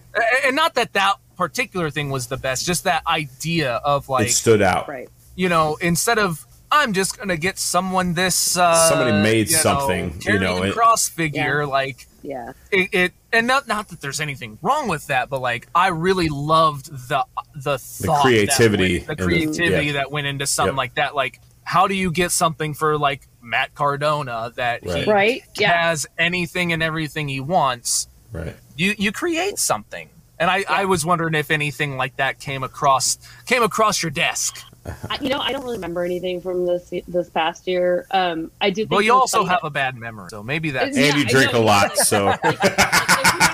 and 0.46 0.56
not 0.56 0.74
that 0.76 0.94
that 0.94 1.16
particular 1.38 1.90
thing 1.90 2.10
was 2.10 2.28
the 2.28 2.38
best 2.38 2.66
just 2.66 2.84
that 2.84 3.04
idea 3.08 3.76
of 3.76 4.10
like 4.10 4.28
it 4.28 4.32
stood 4.32 4.62
out. 4.62 4.90
Right 4.90 5.10
you 5.40 5.48
know 5.50 5.78
instead 5.82 6.20
of 6.20 6.46
I'm 6.72 6.94
just 6.94 7.18
gonna 7.18 7.38
get 7.38 7.58
someone 7.58 8.14
this. 8.14 8.56
Uh, 8.56 8.76
Somebody 8.90 9.12
made 9.24 9.48
you 9.50 9.56
know, 9.56 9.62
something, 9.64 10.22
you 10.24 10.38
know, 10.38 10.62
it- 10.64 10.74
cross 10.76 11.08
figure, 11.10 11.66
like 11.66 12.06
yeah 12.22 12.52
it, 12.70 12.90
it 12.94 13.14
and 13.32 13.48
not 13.48 13.66
not 13.68 13.88
that 13.88 14.02
there's 14.02 14.20
anything 14.20 14.58
wrong 14.62 14.90
with 14.90 15.08
that 15.08 15.30
but 15.30 15.40
like 15.40 15.70
i 15.74 15.88
really 15.88 16.28
loved 16.28 16.88
the 17.08 17.24
the 17.56 17.78
thought 17.80 18.18
that 18.18 18.22
creativity 18.24 18.98
went- 18.98 19.06
the 19.06 19.12
and 19.12 19.20
the- 19.20 19.24
creativity 19.26 19.86
yeah. 19.88 19.94
that 19.94 20.12
went 20.12 20.28
into 20.28 20.46
something 20.46 20.74
Yep. 20.74 20.78
like 20.78 20.96
that 20.96 21.16
like 21.16 21.40
how 21.64 21.88
do 21.88 21.94
you 21.94 22.12
get 22.12 22.32
something 22.34 22.74
for 22.74 22.98
like 22.98 23.22
matt 23.42 23.74
cardona 23.74 24.52
that 24.58 24.86
Right. 24.86 25.06
he 25.06 25.10
right 25.10 25.42
yeah 25.58 25.82
has 25.88 26.08
anything 26.18 26.74
and 26.74 26.84
everything 26.84 27.30
he 27.30 27.40
wants 27.40 28.10
right 28.34 28.58
you 28.76 28.96
you 28.98 29.14
create 29.14 29.58
something 29.58 30.10
and 30.42 30.50
I, 30.52 30.66
I 30.68 30.86
was 30.86 31.06
wondering 31.06 31.36
if 31.36 31.52
anything 31.52 31.96
like 31.96 32.18
that 32.18 32.42
came 32.42 32.64
across 32.64 33.18
came 33.46 33.64
across 33.64 34.02
your 34.04 34.10
desk. 34.10 34.62
I, 34.86 35.18
you 35.22 35.30
know, 35.30 35.40
I 35.40 35.52
don't 35.52 35.64
really 35.64 35.78
remember 35.78 36.04
anything 36.04 36.42
from 36.42 36.66
this 36.66 36.92
this 37.08 37.30
past 37.30 37.68
year. 37.68 38.06
Um, 38.12 38.52
I 38.62 38.70
do. 38.70 38.82
Think 38.84 38.92
Well, 38.92 39.02
you 39.02 39.14
also 39.14 39.40
funny 39.40 39.50
have 39.50 39.60
a 39.64 39.70
bad 39.70 39.96
memory, 39.96 40.30
so 40.30 40.42
maybe 40.42 40.72
that's 40.72 40.98
Yeah, 40.98 41.08
and 41.08 41.18
you 41.20 41.26
drink 41.26 41.54
know, 41.54 41.62
a 41.62 41.64
lot 41.64 41.98
so 41.98 42.26
that- 42.44 42.44
like, 42.44 42.58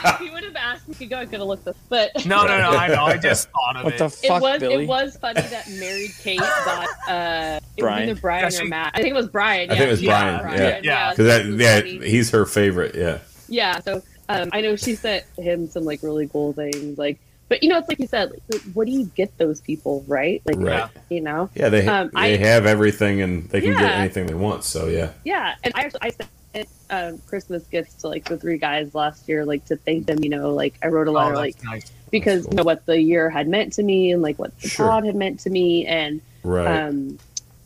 if, 0.07 0.21
you, 0.21 0.31
would 0.33 0.43
have 0.43 0.55
asked 0.55 0.87
me 0.87 0.93
to 0.95 1.05
go, 1.07 1.17
I 1.17 1.25
could 1.25 1.39
have 1.39 1.47
looked 1.47 1.65
this. 1.65 1.75
But 1.89 2.11
no, 2.25 2.45
no, 2.45 2.57
no. 2.59 2.69
I 2.71 2.87
know. 2.89 3.05
I 3.05 3.17
just 3.17 3.49
thought 3.49 3.75
of 3.77 3.83
What 3.85 3.93
it. 3.95 3.97
the 3.97 4.05
it 4.27 4.41
was 4.41 4.59
Billy? 4.59 4.83
it 4.83 4.87
was 4.87 5.17
funny 5.17 5.41
that 5.41 5.67
married 5.79 6.11
Kate 6.21 6.39
got 6.39 6.87
uh, 7.07 7.59
it 7.75 7.81
Brian. 7.81 8.01
was 8.01 8.11
either 8.11 8.21
Brian 8.21 8.51
Yeah, 8.53 8.61
or 8.61 8.65
Matt. 8.65 8.91
I 8.93 8.97
think 9.01 9.09
it 9.09 9.15
was 9.15 9.27
Brian. 9.27 9.71
I 9.71 9.73
yeah, 9.73 9.79
think 9.79 9.87
it 9.87 9.91
was 9.91 10.01
yeah, 10.03 10.41
Brian, 10.41 10.59
yeah. 10.59 10.79
Yeah. 10.83 11.09
because 11.11 11.25
that 11.25 11.45
it 11.45 11.59
yeah 11.59 11.81
he's 12.07 12.29
her 12.31 12.45
favorite 12.45 12.93
yeah 12.95 13.17
Yeah, 13.49 13.79
so 13.79 14.01
um, 14.29 14.49
I 14.53 14.61
know 14.61 14.75
she 14.75 14.95
sent 14.95 15.25
him 15.37 15.67
some 15.67 15.83
like 15.83 16.03
really 16.03 16.27
cool 16.27 16.53
things, 16.53 16.97
like. 16.97 17.19
But 17.47 17.61
you 17.61 17.69
know, 17.69 17.77
it's 17.77 17.87
like 17.87 17.99
you 17.99 18.07
said. 18.07 18.31
Like, 18.51 18.61
what 18.73 18.87
do 18.87 18.91
you 18.93 19.05
get 19.15 19.37
those 19.37 19.61
people, 19.61 20.03
right? 20.07 20.41
Like, 20.45 20.57
Right. 20.57 20.89
you 21.09 21.21
know, 21.21 21.49
yeah 21.55 21.69
they 21.69 21.85
Um, 21.87 22.09
they 22.13 22.33
I- 22.33 22.37
have 22.37 22.65
everything 22.65 23.21
and 23.21 23.47
they 23.49 23.61
can 23.61 23.73
get 23.73 23.91
anything 23.99 24.25
they 24.25 24.33
want 24.33 24.63
so 24.63 24.87
yeah 24.87 25.11
yeah. 25.23 25.55
And 25.63 25.71
I 25.75 25.81
actually 25.81 25.99
I 26.01 26.09
sent 26.09 26.29
um, 26.89 27.17
Christmas 27.27 27.63
gifts 27.67 27.95
to 27.95 28.07
like 28.07 28.25
the 28.25 28.37
three 28.37 28.57
guys 28.57 28.95
last 28.95 29.27
year, 29.27 29.45
like 29.45 29.65
to 29.65 29.75
thank 29.75 30.05
them. 30.07 30.23
You 30.23 30.29
know, 30.29 30.53
like 30.53 30.75
I 30.83 30.87
wrote 30.87 31.07
a 31.07 31.11
Oh, 31.11 31.13
letter, 31.13 31.29
that's 31.35 31.39
like 31.39 31.63
nice. 31.63 31.91
because 32.11 32.43
cool. 32.43 32.53
you 32.53 32.57
know 32.57 32.63
what 32.63 32.85
the 32.85 32.99
year 33.01 33.29
had 33.29 33.47
meant 33.47 33.73
to 33.73 33.83
me, 33.83 34.11
and 34.11 34.21
like 34.21 34.39
what 34.39 34.57
the 34.61 34.69
Sure. 34.69 34.87
pod 34.87 35.05
had 35.05 35.15
meant 35.15 35.39
to 35.41 35.49
me, 35.49 35.85
and 35.85 36.21
right 36.43 36.87
um, 36.87 37.19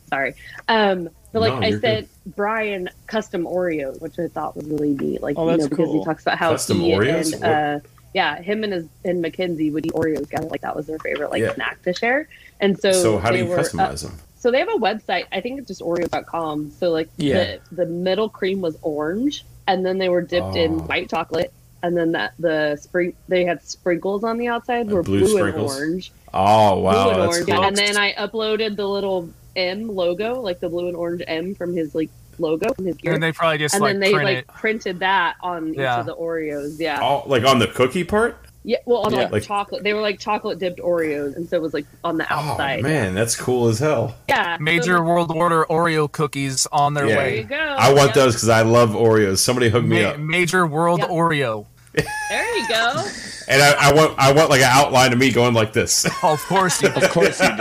sorry, 0.08 0.34
um, 0.68 1.08
but 1.32 1.40
like 1.40 1.52
No, 1.54 1.60
I 1.62 1.68
you're 1.68 1.80
sent 1.80 2.08
Brian 2.34 2.88
custom 3.06 3.44
Oreos, 3.44 4.00
which 4.00 4.18
I 4.18 4.26
thought 4.28 4.56
was 4.56 4.66
really 4.66 4.94
neat. 4.94 5.22
Like 5.22 5.38
Oh, 5.38 5.44
you 5.44 5.50
know, 5.52 5.56
that's 5.58 5.68
because 5.68 5.86
cool. 5.86 5.98
he 6.00 6.04
talks 6.04 6.22
about 6.24 6.36
how 6.38 6.50
Custom 6.50 6.80
he 6.80 6.90
Oreos? 6.92 7.32
and 7.34 7.44
uh, 7.44 7.80
yeah, 8.14 8.40
him 8.40 8.64
and 8.64 8.72
his 8.72 8.86
and 9.04 9.20
Mackenzie 9.22 9.70
would 9.70 9.86
eat 9.86 9.92
Oreos 9.92 10.20
together. 10.22 10.48
Like 10.48 10.62
that 10.62 10.74
was 10.76 10.86
their 10.86 10.98
favorite 10.98 11.30
like 11.30 11.42
Yeah. 11.42 11.54
snack 11.54 11.82
to 11.82 11.92
share. 11.94 12.28
And 12.60 12.78
so 12.78 12.92
so 12.92 13.18
how 13.18 13.30
do 13.30 13.38
you 13.38 13.46
were, 13.46 13.58
uh, 13.58 13.62
customize 13.62 14.02
them 14.02 14.16
so 14.38 14.50
they 14.50 14.58
have 14.58 14.68
a 14.68 14.78
website. 14.78 15.26
I 15.32 15.40
think 15.42 15.58
it's 15.58 15.68
just 15.68 15.82
Oreo.com. 15.82 16.70
So 16.78 16.90
like 16.90 17.08
Yeah. 17.16 17.56
the 17.70 17.76
the 17.76 17.86
middle 17.86 18.28
cream 18.28 18.60
was 18.60 18.76
orange, 18.82 19.44
and 19.68 19.84
then 19.84 19.98
they 19.98 20.08
were 20.08 20.22
dipped 20.22 20.56
in 20.56 20.72
Oh. 20.72 20.84
white 20.84 21.10
chocolate, 21.10 21.52
and 21.82 21.96
then 21.96 22.12
that 22.12 22.32
the 22.38 22.76
spring 22.80 23.14
they 23.28 23.44
had 23.44 23.62
sprinkles 23.62 24.24
on 24.24 24.38
the 24.38 24.48
outside 24.48 24.90
Uh, 24.90 24.94
were 24.96 25.02
blue 25.02 25.20
blue, 25.20 25.44
and 25.44 25.56
orange. 25.56 26.12
oh 26.32 26.78
wow 26.80 26.92
blue 27.04 27.12
and 27.12 27.22
that's 27.22 27.34
orange, 27.36 27.46
cool 27.50 27.64
and 27.64 27.76
then 27.76 27.96
I 27.96 28.12
uploaded 28.14 28.76
the 28.76 28.88
little 28.88 29.28
M 29.56 29.88
logo, 29.94 30.40
like 30.40 30.60
the 30.60 30.68
blue 30.68 30.86
and 30.88 30.96
orange 30.96 31.22
M 31.26 31.54
from 31.54 31.74
his 31.76 31.94
like 31.94 32.08
logo 32.40 32.72
from 32.74 32.86
his 32.86 32.96
gear, 32.96 33.12
And 33.14 33.22
they 33.22 33.32
probably 33.32 33.58
just 33.58 33.74
and 33.74 33.82
like 33.82 33.92
then 33.94 34.00
they 34.00 34.12
print 34.12 34.24
like 34.24 34.38
it. 34.38 34.46
printed 34.48 34.98
that 35.00 35.36
on 35.42 35.74
Yeah. 35.74 35.94
each 35.94 36.00
of 36.00 36.06
the 36.06 36.14
Oreos. 36.16 36.76
Yeah, 36.78 37.00
oh 37.02 37.22
like 37.26 37.44
on 37.44 37.58
the 37.58 37.66
cookie 37.68 38.04
part 38.04 38.36
yeah. 38.62 38.76
Well, 38.84 38.98
on 39.06 39.12
Yeah. 39.14 39.20
like, 39.20 39.32
Like- 39.32 39.42
chocolate, 39.44 39.82
they 39.84 39.94
were 39.94 40.02
like 40.02 40.18
chocolate 40.18 40.58
dipped 40.58 40.80
Oreos, 40.80 41.34
and 41.34 41.48
so 41.48 41.56
it 41.56 41.62
was 41.62 41.72
like 41.72 41.86
on 42.04 42.18
the 42.18 42.24
oh 42.30 42.36
outside. 42.36 42.82
man 42.82 43.14
that's 43.14 43.34
cool 43.34 43.68
as 43.68 43.78
hell 43.78 44.14
Yeah, 44.28 44.58
so, 44.58 44.62
Major 44.62 44.98
like, 44.98 45.08
World 45.08 45.32
Order 45.34 45.64
Oreo 45.70 46.10
cookies 46.12 46.66
on 46.70 46.92
their 46.94 47.06
Yeah. 47.06 47.14
There 47.16 47.28
you 47.30 47.36
way. 47.42 47.44
go. 47.44 47.56
I 47.56 47.88
want 47.94 48.08
Yep. 48.08 48.14
those 48.16 48.34
because 48.34 48.50
I 48.50 48.60
love 48.62 48.90
Oreos 48.90 49.38
somebody 49.38 49.70
hook 49.70 49.84
me 49.84 50.02
Ma- 50.02 50.10
up 50.10 50.18
Major 50.18 50.66
World 50.66 51.00
Yep. 51.00 51.08
Oreo. 51.08 51.64
There 51.94 52.56
you 52.58 52.68
go. 52.68 53.02
and 53.48 53.62
I, 53.62 53.88
I 53.88 53.92
want 53.94 54.14
I 54.18 54.30
want 54.32 54.50
like 54.50 54.60
an 54.60 54.68
outline 54.70 55.12
of 55.14 55.18
me 55.18 55.32
going 55.32 55.54
like 55.54 55.72
this. 55.72 56.04
Of 56.22 56.44
course 56.46 56.82
you. 56.82 56.88
Of 56.94 57.08
course 57.10 57.40
you 57.40 57.48
do. 57.48 57.54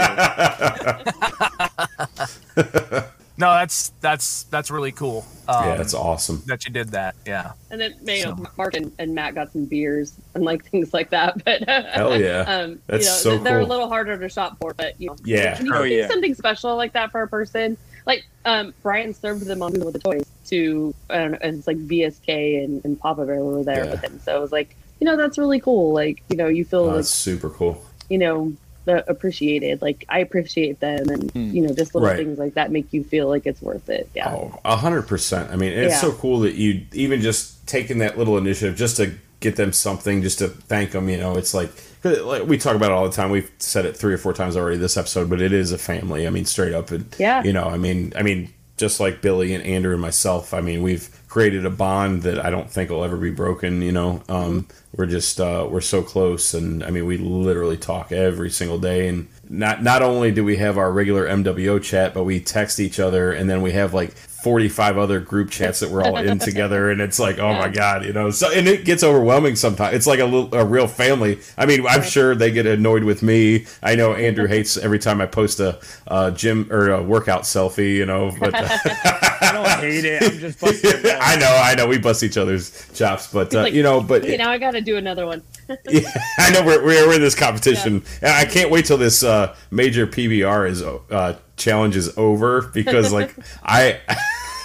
No, 3.40 3.52
that's 3.53 3.90
that's 4.02 4.44
that's 4.44 4.70
really 4.70 4.91
cool. 4.91 5.26
Um, 5.48 5.66
yeah, 5.66 5.76
that's 5.78 5.94
awesome. 5.94 6.44
that 6.48 6.66
you 6.66 6.72
did 6.74 6.90
that. 6.90 7.16
Yeah. 7.26 7.53
And 7.72 7.80
then 7.80 7.95
you 8.06 8.26
know, 8.26 8.36
So- 8.36 8.45
Mark 8.57 8.74
and, 8.76 8.91
and 8.99 9.16
Matt 9.16 9.34
got 9.34 9.52
some 9.53 9.64
beers 9.66 10.14
and 10.36 10.44
like 10.44 10.66
things 10.72 10.94
like 10.94 11.10
that. 11.11 11.44
But 11.45 11.64
Hell 11.68 12.20
yeah. 12.20 12.41
um, 12.41 12.80
That's 12.88 13.06
you 13.06 13.32
know, 13.32 13.38
so 13.38 13.44
they're 13.44 13.60
cool. 13.60 13.68
a 13.68 13.70
little 13.70 13.88
harder 13.88 14.18
to 14.18 14.28
shop 14.30 14.57
for. 14.60 14.74
But 14.74 14.99
you 14.99 15.07
know, 15.07 15.16
Yeah. 15.24 15.57
when 15.57 15.66
you 15.68 15.74
Oh, 15.74 15.84
yeah. 15.84 16.07
something 16.10 16.36
special 16.36 16.76
like 16.76 16.91
that 16.94 17.11
for 17.11 17.22
a 17.22 17.28
person, 17.30 17.78
like 18.06 18.26
um, 18.45 18.74
Brian 18.84 19.14
served 19.14 19.45
them 19.45 19.61
on 19.61 19.72
with 19.72 19.94
the 19.94 19.99
toys 19.99 20.26
to 20.48 20.94
I 21.10 21.20
don't 21.20 21.32
know, 21.32 21.38
and 21.41 21.57
it's 21.60 21.68
like 21.68 21.78
VSK 21.78 22.64
and, 22.64 22.84
and 22.84 22.99
Papa 22.99 23.26
Bear 23.26 23.41
were 23.41 23.64
there 23.64 23.86
Yeah. 23.86 23.91
with 23.91 24.02
him. 24.03 24.20
So 24.20 24.38
it 24.38 24.41
was 24.41 24.52
like, 24.52 24.76
you 24.99 25.06
know, 25.06 25.16
that's 25.16 25.38
really 25.38 25.61
cool. 25.61 25.94
Like 25.94 26.22
you 26.30 26.36
know, 26.36 26.48
you 26.48 26.66
feel 26.66 26.82
Oh, 26.82 26.86
like 26.88 26.95
that's 26.95 27.10
super 27.10 27.49
cool. 27.49 27.86
you 28.10 28.18
know 28.18 28.52
the 28.85 29.10
appreciated. 29.10 29.81
Like 29.81 30.06
I 30.10 30.19
appreciate 30.19 30.80
them, 30.80 31.10
and 31.10 31.31
Hmm. 31.31 31.51
you 31.51 31.61
know, 31.61 31.73
just 31.73 31.93
little 31.93 32.10
Right. 32.10 32.18
things 32.18 32.38
like 32.39 32.53
that 32.56 32.72
make 32.72 32.91
you 32.91 33.03
feel 33.03 33.27
like 33.27 33.45
it's 33.45 33.61
worth 33.61 33.89
it. 33.89 34.10
Yeah. 34.15 34.30
Oh, 34.34 34.60
a 34.65 34.76
hundred 34.76 35.03
percent. 35.03 35.49
I 35.51 35.56
mean, 35.56 35.72
it's 35.73 35.93
Yeah. 35.95 36.01
so 36.01 36.11
cool 36.11 36.39
that 36.41 36.56
you 36.56 36.81
even 36.93 37.22
just 37.22 37.65
taking 37.68 37.99
that 37.99 38.18
little 38.18 38.38
initiative 38.38 38.76
just 38.76 38.97
to 38.97 39.11
get 39.39 39.56
them 39.56 39.72
something, 39.72 40.22
just 40.22 40.39
to 40.39 40.47
thank 40.49 40.91
them. 40.91 41.07
You 41.10 41.18
know, 41.18 41.35
it's 41.38 41.53
like, 41.53 41.69
'cause, 42.03 42.19
like 42.22 42.47
we 42.47 42.57
talk 42.57 42.76
about 42.76 42.91
it 42.91 42.93
all 42.93 43.07
the 43.07 43.15
time. 43.15 43.30
We've 43.31 43.49
said 43.60 43.85
it 43.85 43.95
three 43.95 44.14
or 44.14 44.18
four 44.18 44.34
times 44.34 44.57
already 44.57 44.77
this 44.77 44.97
episode, 44.97 45.30
but 45.30 45.41
it 45.41 45.53
is 45.53 45.72
a 45.72 45.77
family. 45.77 46.26
I 46.27 46.30
mean, 46.30 46.45
straight 46.45 46.73
up, 46.73 46.91
and 46.91 47.06
Yeah. 47.18 47.43
you 47.43 47.53
know, 47.53 47.64
I 47.65 47.77
mean, 47.77 48.11
I 48.18 48.23
mean, 48.23 48.49
just 48.80 48.99
like 48.99 49.22
Billy 49.22 49.53
and 49.53 49.64
Andrew 49.64 49.93
and 49.93 50.01
myself. 50.01 50.53
I 50.53 50.61
mean, 50.61 50.81
we've 50.81 51.10
created 51.27 51.65
a 51.65 51.69
bond 51.69 52.23
that 52.23 52.43
I 52.43 52.49
don't 52.49 52.72
think 52.72 52.89
will 52.89 53.03
ever 53.03 53.18
be 53.18 53.30
broken. 53.30 53.81
You 53.81 53.91
know, 53.91 54.23
um, 54.27 54.68
we're 54.95 55.06
just 55.06 55.39
uh, 55.39 55.68
we're 55.69 55.81
so 55.81 56.01
close, 56.01 56.53
and 56.53 56.84
I 56.84 56.89
mean, 56.89 57.06
we 57.06 57.18
literally 57.18 57.77
talk 57.77 58.11
every 58.11 58.49
single 58.49 58.80
day, 58.80 59.07
and 59.07 59.27
not 59.47 59.84
not 59.84 60.01
only 60.01 60.31
do 60.31 60.43
we 60.43 60.56
have 60.57 60.77
our 60.77 60.91
regular 60.91 61.27
MWO 61.27 61.81
chat, 61.81 62.14
but 62.14 62.23
we 62.23 62.39
text 62.39 62.80
each 62.80 62.99
other, 62.99 63.31
and 63.31 63.49
then 63.49 63.61
we 63.61 63.73
have 63.73 63.93
like. 63.93 64.15
45 64.44 64.98
other 64.98 65.20
group 65.20 65.49
chats 65.49 65.80
that 65.82 65.90
we're 65.90 66.03
all 66.03 66.18
in 66.18 66.40
together 66.49 66.90
and 66.91 67.02
it's 67.02 67.20
like 67.20 67.40
oh 67.40 67.53
my 67.53 67.68
god 67.70 68.06
you 68.06 68.14
know 68.14 68.30
so 68.30 68.52
and 68.52 68.68
it 68.68 68.86
gets 68.86 69.03
overwhelming 69.03 69.56
sometimes 69.56 69.95
it's 69.95 70.07
like 70.07 70.20
a 70.20 70.26
little 70.26 70.53
a 70.56 70.66
real 70.66 70.88
family 70.88 71.40
i 71.57 71.66
mean 71.66 71.86
i'm 71.88 72.03
sure 72.03 72.36
they 72.36 72.52
get 72.52 72.66
annoyed 72.66 73.03
with 73.03 73.22
me 73.22 73.66
i 73.84 73.95
know 73.95 74.14
andrew 74.14 74.48
hates 74.48 74.78
every 74.78 74.99
time 74.99 75.22
i 75.22 75.26
post 75.26 75.60
a, 75.60 75.80
uh 76.07 76.32
gym 76.32 76.68
or 76.72 76.90
a 76.91 77.03
workout 77.03 77.44
selfie 77.44 77.95
you 77.95 78.06
know 78.06 78.32
but 78.40 78.53
I 79.41 79.52
don't 79.53 79.70
hate 79.80 80.06
it. 80.06 80.22
I'm 80.22 80.40
just 80.40 80.60
busting. 80.60 80.91
I 81.20 81.36
know, 81.36 81.61
I 81.64 81.76
know. 81.76 81.88
We 81.88 81.98
bust 81.98 82.24
each 82.24 82.38
other's 82.38 82.88
chops, 82.94 83.32
but 83.32 83.53
uh, 83.53 83.64
like, 83.64 83.74
you 83.74 83.84
know, 83.84 84.02
but 84.02 84.24
Okay, 84.24 84.38
now 84.38 84.49
I 84.49 84.57
got 84.57 84.72
to 84.72 84.82
do 84.82 84.98
another 84.98 85.26
one. 85.26 85.41
yeah, 85.88 86.02
I 86.38 86.52
know 86.52 86.64
we're, 86.64 86.84
we're 86.84 87.14
in 87.14 87.22
this 87.22 87.36
competition, 87.36 88.03
and 88.22 88.32
I 88.32 88.45
can't 88.45 88.70
wait 88.70 88.86
till 88.86 88.98
this 88.98 89.24
uh, 89.24 89.56
major 89.72 90.06
PBR 90.06 90.70
is 90.70 90.82
uh, 90.84 91.38
challenge 91.57 91.95
is 91.95 92.16
over 92.18 92.64
because 92.74 93.11
like 93.11 93.36
I. 93.64 93.99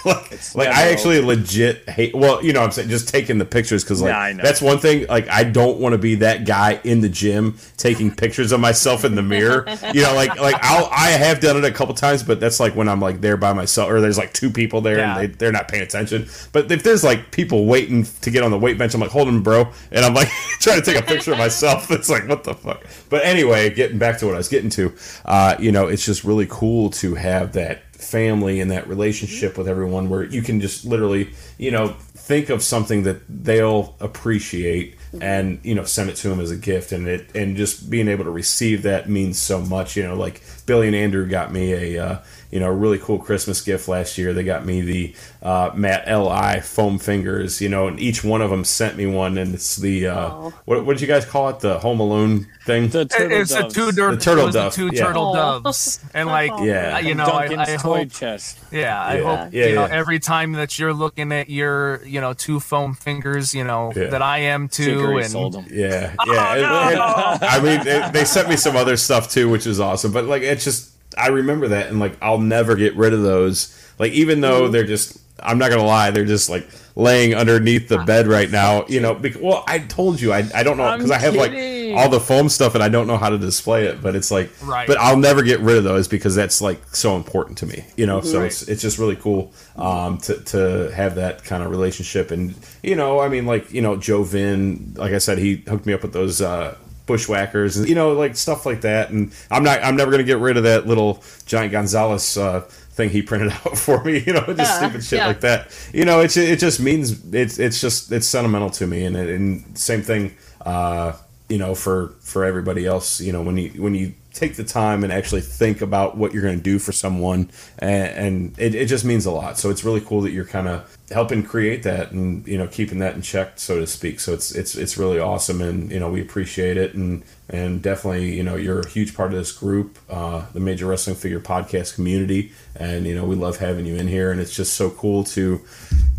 Like, 0.55 0.55
like 0.55 0.67
I 0.69 0.91
actually 0.91 1.19
legit 1.21 1.89
hate. 1.89 2.13
Well, 2.15 2.43
you 2.43 2.53
know, 2.53 2.59
what 2.59 2.67
I'm 2.67 2.71
saying 2.71 2.89
just 2.89 3.09
taking 3.09 3.37
the 3.39 3.45
pictures 3.45 3.83
because 3.83 4.01
like 4.01 4.09
Yeah, 4.11 4.19
I 4.19 4.33
know. 4.33 4.43
that's 4.43 4.61
one 4.61 4.77
thing. 4.77 5.07
Like 5.07 5.27
I 5.29 5.43
don't 5.43 5.79
want 5.79 5.93
to 5.93 5.97
be 5.97 6.15
that 6.15 6.45
guy 6.45 6.79
in 6.83 7.01
the 7.01 7.09
gym 7.09 7.57
taking 7.77 8.11
pictures 8.15 8.51
of 8.51 8.59
myself 8.59 9.03
in 9.03 9.15
the 9.15 9.23
mirror. 9.23 9.65
You 9.93 10.03
know, 10.03 10.13
like 10.13 10.39
like 10.39 10.55
I'll 10.61 10.87
I 10.91 11.09
have 11.09 11.39
done 11.39 11.57
it 11.57 11.65
a 11.65 11.71
couple 11.71 11.93
times, 11.95 12.21
but 12.23 12.39
that's 12.39 12.59
like 12.59 12.75
when 12.75 12.87
I'm 12.87 12.99
like 12.99 13.21
there 13.21 13.35
by 13.37 13.53
myself 13.53 13.89
or 13.89 13.99
there's 13.99 14.17
like 14.17 14.33
two 14.33 14.51
people 14.51 14.81
there 14.81 14.97
Yeah. 14.99 15.17
and 15.17 15.33
they, 15.33 15.35
they're 15.35 15.51
not 15.51 15.67
paying 15.67 15.83
attention. 15.83 16.27
But 16.51 16.71
if 16.71 16.83
there's 16.83 17.03
like 17.03 17.31
people 17.31 17.65
waiting 17.65 18.03
to 18.21 18.29
get 18.29 18.43
on 18.43 18.51
the 18.51 18.59
weight 18.59 18.77
bench, 18.77 18.93
I'm 18.93 19.01
like, 19.01 19.09
hold 19.11 19.27
on, 19.27 19.41
bro, 19.41 19.67
and 19.91 20.05
I'm 20.05 20.13
like 20.13 20.27
trying 20.59 20.79
to 20.81 20.85
take 20.85 21.01
a 21.01 21.05
picture 21.05 21.31
of 21.31 21.39
myself. 21.39 21.89
It's 21.89 22.09
like 22.09 22.27
what 22.27 22.43
the 22.43 22.53
fuck. 22.53 22.83
But 23.09 23.25
anyway, 23.25 23.73
getting 23.73 23.97
back 23.97 24.19
to 24.19 24.25
what 24.27 24.35
I 24.35 24.37
was 24.37 24.49
getting 24.49 24.69
to, 24.71 24.93
uh, 25.25 25.55
you 25.59 25.71
know, 25.71 25.87
it's 25.87 26.05
just 26.05 26.23
really 26.23 26.45
cool 26.49 26.89
to 26.91 27.15
have 27.15 27.53
that 27.53 27.84
family 28.05 28.61
and 28.61 28.71
that 28.71 28.87
relationship 28.87 29.57
with 29.57 29.67
everyone 29.67 30.09
where 30.09 30.23
you 30.23 30.41
can 30.41 30.61
just 30.61 30.85
literally, 30.85 31.31
you 31.57 31.71
know, 31.71 31.89
think 31.89 32.49
of 32.49 32.63
something 32.63 33.03
that 33.03 33.21
they'll 33.27 33.95
appreciate 33.99 34.97
and 35.21 35.59
you 35.63 35.73
know 35.73 35.85
send 35.85 36.09
it 36.09 36.15
to 36.17 36.29
them 36.29 36.39
as 36.39 36.51
a 36.51 36.57
gift. 36.57 36.91
And 36.91 37.07
it 37.07 37.35
and 37.35 37.55
just 37.55 37.89
being 37.89 38.07
able 38.07 38.23
to 38.25 38.31
receive 38.31 38.83
that 38.83 39.09
means 39.09 39.39
so 39.39 39.61
much 39.61 39.95
you 39.95 40.03
know 40.03 40.15
like 40.15 40.41
billy 40.65 40.87
and 40.87 40.95
andrew 40.95 41.27
got 41.27 41.51
me 41.51 41.73
a 41.73 42.03
uh, 42.03 42.17
you 42.55 42.61
know 42.61 42.67
a 42.67 42.71
really 42.73 42.97
cool 42.99 43.19
christmas 43.19 43.59
gift 43.61 43.89
last 43.89 44.17
year 44.17 44.31
they 44.31 44.43
got 44.45 44.65
me 44.65 44.79
the 44.79 45.13
uh, 45.41 45.69
matt 45.75 46.07
li 46.07 46.61
foam 46.61 46.97
fingers 46.97 47.59
you 47.59 47.67
know 47.67 47.87
and 47.89 47.99
each 47.99 48.23
one 48.23 48.41
of 48.41 48.49
them 48.49 48.63
sent 48.63 48.95
me 48.95 49.05
one 49.05 49.37
and 49.37 49.53
it's 49.53 49.75
the 49.75 50.07
uh, 50.07 50.29
Aw. 50.29 50.49
what, 50.63 50.85
what 50.85 50.93
did 50.93 51.01
you 51.01 51.07
guys 51.07 51.25
call 51.25 51.49
it 51.49 51.59
the 51.59 51.77
home 51.79 51.99
alone 51.99 52.47
thing 52.65 52.87
The 52.87 53.03
turtle 53.05 53.41
it's 53.41 53.51
doves. 53.53 53.73
the 53.73 53.81
two, 53.81 53.91
dir- 53.91 54.15
The 54.15 54.21
turtle 54.21 54.47
it 54.47 54.51
the 54.53 54.69
two 54.69 54.89
yeah. 54.93 55.03
turtle 55.05 55.27
Aw. 55.35 55.59
doves, 55.59 55.99
and 56.13 56.27
like 56.29 56.51
Yeah. 56.61 56.97
you 56.99 57.13
know, 57.13 57.25
I, 57.25 57.47
Duncan's 57.49 57.69
I 57.69 57.75
toy 57.77 57.97
hope, 57.99 58.11
chest. 58.11 58.57
yeah, 58.71 58.99
I 59.03 59.17
Yeah. 59.17 59.23
hope 59.43 59.53
Yeah, 59.53 59.65
you 59.67 59.75
know 59.75 59.83
every 59.85 60.19
time 60.19 60.53
that 60.53 60.79
you're 60.79 60.93
looking 60.93 61.31
at 61.33 61.49
your 61.49 62.01
you 62.05 62.21
know 62.21 62.33
two 62.33 62.59
foam 62.59 62.93
fingers, 62.95 63.53
you 63.53 63.63
know 63.65 63.91
Yeah. 63.95 64.07
that 64.07 64.21
I 64.23 64.39
am 64.39 64.67
too, 64.69 65.17
and 65.17 65.29
sold 65.29 65.53
them. 65.53 65.65
Yeah, 65.69 66.13
yeah. 66.25 66.53
and- 66.55 67.41
and- 67.41 67.43
I 67.43 67.59
mean, 67.61 67.83
they, 67.83 68.09
they 68.13 68.25
sent 68.25 68.49
me 68.49 68.55
some 68.55 68.75
other 68.75 68.97
stuff 68.97 69.29
too, 69.29 69.49
which 69.49 69.67
is 69.67 69.79
awesome. 69.79 70.11
But 70.11 70.25
like, 70.25 70.41
it's 70.41 70.63
just 70.63 70.91
I 71.17 71.27
remember 71.27 71.69
that, 71.69 71.87
and 71.87 71.99
like, 71.99 72.17
I'll 72.21 72.39
never 72.39 72.75
get 72.75 72.95
rid 72.95 73.13
of 73.13 73.21
those. 73.21 73.71
Like, 73.97 74.11
even 74.11 74.41
though 74.41 74.67
they're 74.67 74.83
just, 74.85 75.17
I'm 75.41 75.57
not 75.57 75.69
gonna 75.69 75.85
lie, 75.85 76.11
they're 76.11 76.25
just 76.25 76.49
like 76.49 76.67
laying 76.95 77.33
underneath 77.35 77.87
the 77.87 77.99
bed 77.99 78.27
right 78.27 78.49
now. 78.49 78.85
You 78.87 78.99
know, 78.99 79.13
because, 79.13 79.41
well, 79.41 79.63
I 79.67 79.79
told 79.79 80.19
you, 80.19 80.33
I, 80.33 80.47
I 80.53 80.63
don't 80.63 80.77
know 80.77 80.95
because 80.95 81.11
I 81.11 81.17
have 81.19 81.33
kidding. 81.33 81.93
like 81.93 82.03
all 82.03 82.09
the 82.09 82.19
foam 82.19 82.49
stuff, 82.49 82.75
and 82.75 82.83
I 82.83 82.89
don't 82.89 83.07
know 83.07 83.17
how 83.17 83.29
to 83.29 83.37
display 83.37 83.85
it. 83.85 84.01
But 84.01 84.15
it's 84.15 84.31
like, 84.31 84.51
Right. 84.63 84.87
But 84.87 84.97
I'll 84.97 85.17
never 85.17 85.43
get 85.43 85.59
rid 85.61 85.77
of 85.77 85.83
those 85.83 86.07
because 86.07 86.35
that's 86.35 86.61
like 86.61 86.81
so 86.95 87.15
important 87.15 87.57
to 87.59 87.65
me. 87.65 87.85
You 87.95 88.05
know, 88.05 88.21
so 88.21 88.41
it's 88.41 88.63
it's 88.63 88.81
just 88.81 88.97
really 88.97 89.15
cool 89.15 89.53
um, 89.77 90.17
to 90.19 90.39
to 90.41 90.91
have 90.93 91.15
that 91.15 91.43
kind 91.43 91.63
of 91.63 91.69
relationship, 91.71 92.31
and 92.31 92.55
you 92.83 92.95
know, 92.95 93.19
I 93.19 93.29
mean, 93.29 93.45
like 93.45 93.71
you 93.71 93.81
know, 93.81 93.95
Joe 93.95 94.23
Vin, 94.23 94.93
like 94.97 95.13
I 95.13 95.19
said, 95.19 95.37
he 95.37 95.63
hooked 95.67 95.85
me 95.85 95.93
up 95.93 96.01
with 96.01 96.13
those. 96.13 96.41
Uh, 96.41 96.75
bushwhackers 97.05 97.77
and 97.77 97.87
you 97.87 97.95
know 97.95 98.13
like 98.13 98.35
stuff 98.35 98.65
like 98.65 98.81
that. 98.81 99.09
And 99.11 99.31
i'm 99.51 99.63
not 99.63 99.83
i'm 99.83 99.95
never 99.95 100.11
gonna 100.11 100.23
get 100.23 100.39
rid 100.39 100.57
of 100.57 100.63
that 100.63 100.87
little 100.87 101.23
giant 101.45 101.71
gonzalez 101.71 102.37
uh 102.37 102.61
thing 102.61 103.09
he 103.09 103.21
printed 103.21 103.51
out 103.65 103.77
for 103.77 104.03
me 104.03 104.19
you 104.25 104.33
know 104.33 104.45
just 104.45 104.57
Yeah, 104.57 104.77
stupid 104.79 105.03
shit 105.03 105.19
yeah. 105.19 105.27
like 105.27 105.41
that. 105.41 105.67
You 105.93 106.05
know 106.05 106.21
it's 106.21 106.37
it 106.37 106.59
just 106.59 106.79
means 106.79 107.33
it's 107.33 107.59
it's 107.59 107.79
just 107.81 108.11
it's 108.11 108.27
sentimental 108.27 108.69
to 108.71 108.87
me. 108.87 109.03
And, 109.05 109.15
and 109.15 109.77
same 109.77 110.01
thing 110.01 110.35
uh 110.65 111.13
you 111.49 111.57
know 111.57 111.75
for 111.75 112.15
for 112.21 112.43
everybody 112.43 112.85
else 112.87 113.21
you 113.21 113.31
know 113.31 113.41
when 113.43 113.57
you 113.57 113.69
when 113.81 113.93
you 113.93 114.13
take 114.35 114.57
the 114.57 114.63
time 114.63 115.03
and 115.03 115.13
actually 115.13 115.39
think 115.41 115.81
about 115.81 116.17
what 116.17 116.33
you're 116.33 116.43
going 116.43 116.57
to 116.57 116.63
do 116.63 116.77
for 116.77 116.91
someone 116.91 117.49
and, 117.79 118.09
and 118.25 118.59
it, 118.59 118.75
it 118.75 118.87
just 118.87 119.05
means 119.05 119.25
a 119.25 119.31
lot. 119.31 119.57
So 119.57 119.69
it's 119.69 119.83
really 119.85 120.01
cool 120.01 120.21
that 120.21 120.31
you're 120.31 120.45
kind 120.45 120.67
of 120.67 120.97
helping 121.09 121.43
create 121.43 121.83
that 121.83 122.11
and 122.11 122.45
you 122.47 122.57
know 122.57 122.67
keeping 122.67 122.99
that 122.99 123.15
in 123.15 123.21
check 123.21 123.53
so 123.59 123.79
to 123.79 123.87
speak. 123.87 124.19
So 124.19 124.33
it's 124.33 124.51
it's 124.51 124.75
it's 124.75 124.97
really 124.97 125.19
awesome 125.19 125.61
and 125.61 125.89
you 125.89 125.99
know 125.99 126.09
we 126.09 126.21
appreciate 126.21 126.75
it. 126.77 126.93
And 126.95 127.23
and 127.49 127.81
definitely 127.81 128.35
you 128.35 128.43
know 128.43 128.55
you're 128.55 128.81
a 128.81 128.89
huge 128.89 129.15
part 129.15 129.31
of 129.31 129.37
this 129.37 129.51
group 129.51 129.97
uh, 130.09 130.45
the 130.53 130.59
major 130.59 130.85
wrestling 130.85 131.15
figure 131.15 131.39
podcast 131.39 131.95
community. 131.95 132.51
And 132.75 133.05
you 133.07 133.15
know 133.15 133.23
we 133.25 133.35
love 133.35 133.57
having 133.57 133.85
you 133.85 133.95
in 133.95 134.07
here 134.07 134.31
and 134.31 134.41
it's 134.41 134.53
just 134.55 134.73
so 134.73 134.89
cool 134.89 135.23
to 135.25 135.61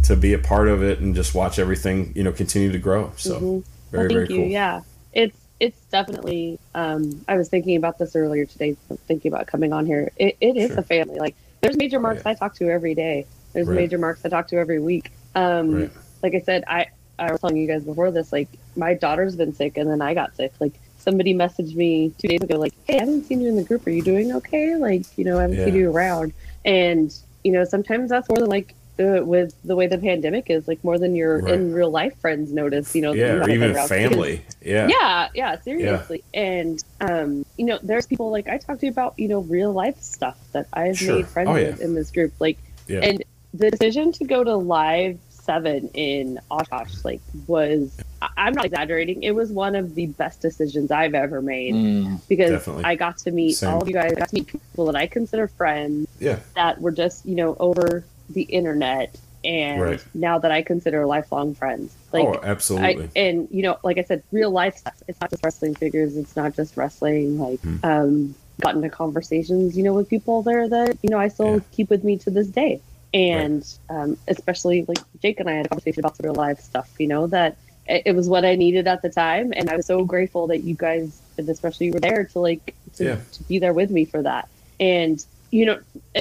to 0.05 0.17
be 0.17 0.33
a 0.33 0.39
part 0.39 0.69
of 0.69 0.83
it 0.83 1.01
and 1.01 1.15
just 1.15 1.35
watch 1.35 1.59
everything 1.59 2.13
you 2.17 2.25
know 2.25 2.33
continue 2.33 2.73
to 2.73 2.79
grow. 2.79 3.13
So 3.17 3.39
Well, 3.39 3.65
very 3.93 4.09
thank 4.09 4.13
very 4.13 4.29
you. 4.31 4.37
cool. 4.37 4.47
Yeah, 4.47 4.81
it's 5.13 5.46
it's 5.61 5.81
definitely. 5.87 6.59
Um, 6.75 7.25
I 7.29 7.37
was 7.37 7.49
thinking 7.49 7.77
about 7.77 7.99
this 7.99 8.15
earlier 8.17 8.45
today. 8.47 8.77
Thinking 9.07 9.33
about 9.33 9.47
coming 9.47 9.73
on 9.73 9.87
here. 9.87 10.11
It, 10.17 10.37
it 10.41 10.57
is 10.57 10.71
Sure. 10.71 10.81
A 10.81 10.83
family. 10.83 11.19
Like 11.19 11.35
there's 11.63 11.77
major 11.77 11.99
marks 12.01 12.23
yeah. 12.25 12.33
I 12.33 12.35
talk 12.35 12.55
to 12.57 12.69
every 12.69 12.95
day. 12.95 13.27
There's 13.53 13.67
Right. 13.67 13.77
major 13.77 13.99
marks 13.99 14.25
I 14.25 14.29
talk 14.29 14.49
to 14.49 14.57
every 14.57 14.81
week. 14.81 15.11
Um, 15.35 15.75
Right. 15.75 15.91
Like 16.23 16.35
I 16.35 16.41
said, 16.41 16.65
I 16.67 16.87
I 17.19 17.33
was 17.33 17.41
telling 17.41 17.57
you 17.57 17.67
guys 17.67 17.85
before 17.85 18.11
this. 18.11 18.33
Like 18.33 18.49
my 18.77 18.93
daughter's 18.95 19.37
been 19.37 19.55
sick, 19.55 19.77
and 19.79 19.89
then 19.91 20.03
I 20.03 20.13
got 20.15 20.37
sick. 20.37 20.53
Like 20.61 20.75
somebody 20.99 21.35
messaged 21.35 21.75
me 21.75 22.13
two 22.19 22.29
days 22.29 22.43
ago, 22.43 22.57
like, 22.59 22.75
"Hey, 22.87 22.97
I 22.97 23.01
haven't 23.01 23.25
seen 23.25 23.41
you 23.41 23.49
in 23.49 23.57
the 23.57 23.63
group. 23.65 23.87
Are 23.87 23.91
you 23.91 24.03
doing 24.03 24.33
okay? 24.33 24.77
Like, 24.77 25.05
you 25.17 25.25
know, 25.25 25.39
I 25.39 25.43
haven't 25.43 25.65
seen 25.65 25.75
you 25.75 25.91
around." 25.91 26.33
And 26.65 27.15
you 27.45 27.53
know, 27.53 27.65
sometimes 27.65 28.11
that's 28.11 28.29
more 28.29 28.39
than 28.39 28.49
like. 28.51 28.75
Uh, 28.99 29.23
with 29.23 29.55
the 29.63 29.77
way 29.77 29.87
the 29.87 29.99
pandemic 29.99 30.49
is, 30.49 30.67
like 30.67 30.83
more 30.83 30.99
than 30.99 31.15
your 31.15 31.41
Right. 31.43 31.53
in 31.55 31.75
real 31.75 31.91
life 31.91 32.19
friends 32.19 32.51
notice, 32.51 32.95
you 32.95 33.03
know, 33.03 33.13
yeah 33.13 33.35
or 33.45 33.51
even 33.51 33.75
family 33.87 34.41
yeah 34.63 34.89
yeah 34.89 35.29
yeah 35.35 35.61
seriously 35.61 36.25
and 36.33 36.83
um 37.03 37.45
you 37.59 37.67
know 37.67 37.79
there's 37.83 38.07
people 38.07 38.31
like 38.31 38.49
i 38.49 38.57
talked 38.57 38.81
to 38.81 38.87
you 38.87 38.93
about 38.93 39.13
you 39.19 39.29
know 39.29 39.41
real 39.41 39.71
life 39.73 40.01
stuff 40.01 40.39
that 40.53 40.67
i've 40.73 40.97
Sure. 40.99 41.17
made 41.17 41.27
friends 41.29 41.49
Oh, 41.51 41.57
yeah. 41.57 41.67
with 41.73 41.81
in 41.83 41.95
this 41.95 42.11
group 42.11 42.33
like 42.41 42.59
Yeah. 42.89 43.01
and 43.01 43.23
the 43.53 43.71
decision 43.71 44.13
to 44.13 44.25
go 44.25 44.43
to 44.43 44.57
live 44.57 45.19
seven 45.29 45.89
in 45.95 46.41
oshkosh 46.51 47.05
like 47.05 47.21
was 47.47 47.97
i'm 48.37 48.55
not 48.55 48.65
exaggerating 48.65 49.23
it 49.23 49.33
was 49.35 49.53
one 49.53 49.77
of 49.77 49.95
the 49.95 50.07
best 50.07 50.41
decisions 50.41 50.91
i've 50.91 51.15
ever 51.15 51.41
made 51.43 51.75
Mm. 51.75 52.21
because 52.29 52.51
Definitely. 52.51 52.85
i 52.85 52.95
got 52.97 53.19
to 53.19 53.31
meet 53.31 53.53
Same. 53.53 53.75
all 53.75 53.83
of 53.83 53.87
you 53.89 53.95
guys 53.95 54.13
I 54.13 54.15
got 54.21 54.29
to 54.31 54.35
meet 54.35 54.47
people 54.49 54.87
that 54.87 54.97
i 54.97 55.07
consider 55.07 55.47
friends 55.49 56.09
yeah 56.19 56.39
that 56.57 56.81
were 56.81 56.91
just 56.93 57.25
you 57.27 57.35
know 57.37 57.57
over 57.61 58.05
the 58.31 58.43
internet 58.43 59.17
and 59.45 59.81
Right. 59.81 60.05
now 60.15 60.39
that 60.41 60.51
I 60.51 60.63
consider 60.63 61.07
lifelong 61.07 61.55
friends. 61.55 61.95
Like 62.13 62.25
oh, 62.25 62.41
absolutely. 62.43 63.05
I, 63.05 63.11
and 63.19 63.49
you 63.51 63.63
know, 63.63 63.79
like 63.85 63.99
I 63.99 64.03
said, 64.03 64.23
real 64.33 64.51
life 64.51 64.77
stuff. 64.77 64.95
It's 65.07 65.21
not 65.21 65.31
just 65.31 65.45
wrestling 65.45 65.75
figures. 65.75 66.17
It's 66.17 66.35
not 66.37 66.55
just 66.57 66.77
wrestling. 66.77 67.39
Like, 67.39 67.61
Hmm. 67.61 67.77
um, 67.85 68.35
got 68.61 68.75
into 68.75 68.89
conversations, 68.89 69.77
you 69.77 69.83
know, 69.85 69.93
with 69.93 70.09
people 70.09 70.43
there 70.43 70.67
that 70.69 70.99
you 71.03 71.11
know 71.11 71.19
I 71.19 71.29
still 71.29 71.55
Yeah. 71.55 71.61
keep 71.73 71.91
with 71.91 72.03
me 72.05 72.17
to 72.19 72.31
this 72.31 72.49
day. 72.49 72.81
And 73.15 73.65
um, 73.89 74.17
especially 74.29 74.85
like 74.89 74.99
Jake 75.23 75.41
and 75.41 75.49
I 75.49 75.53
had 75.55 75.67
a 75.67 75.69
conversation 75.69 76.01
about 76.01 76.17
real 76.23 76.35
life 76.35 76.61
stuff. 76.61 76.91
You 76.99 77.07
know 77.09 77.27
that 77.29 77.57
it, 77.87 78.03
it 78.07 78.17
was 78.17 78.29
what 78.29 78.45
I 78.45 78.57
needed 78.57 78.89
at 78.89 79.03
the 79.03 79.11
time, 79.11 79.53
and 79.55 79.71
I 79.71 79.77
was 79.77 79.87
so 79.87 80.05
grateful 80.05 80.49
that 80.49 80.65
you 80.65 80.75
guys, 80.75 81.21
and 81.39 81.49
especially 81.49 81.87
you 81.87 81.93
were 81.93 82.01
there 82.01 82.25
to 82.25 82.39
like 82.41 82.75
to, 82.97 83.05
Yeah. 83.05 83.19
to 83.33 83.43
be 83.45 83.59
there 83.61 83.73
with 83.75 83.91
me 83.91 84.05
for 84.07 84.23
that. 84.23 84.49
And 84.81 85.25
you 85.51 85.67
know, 85.67 85.79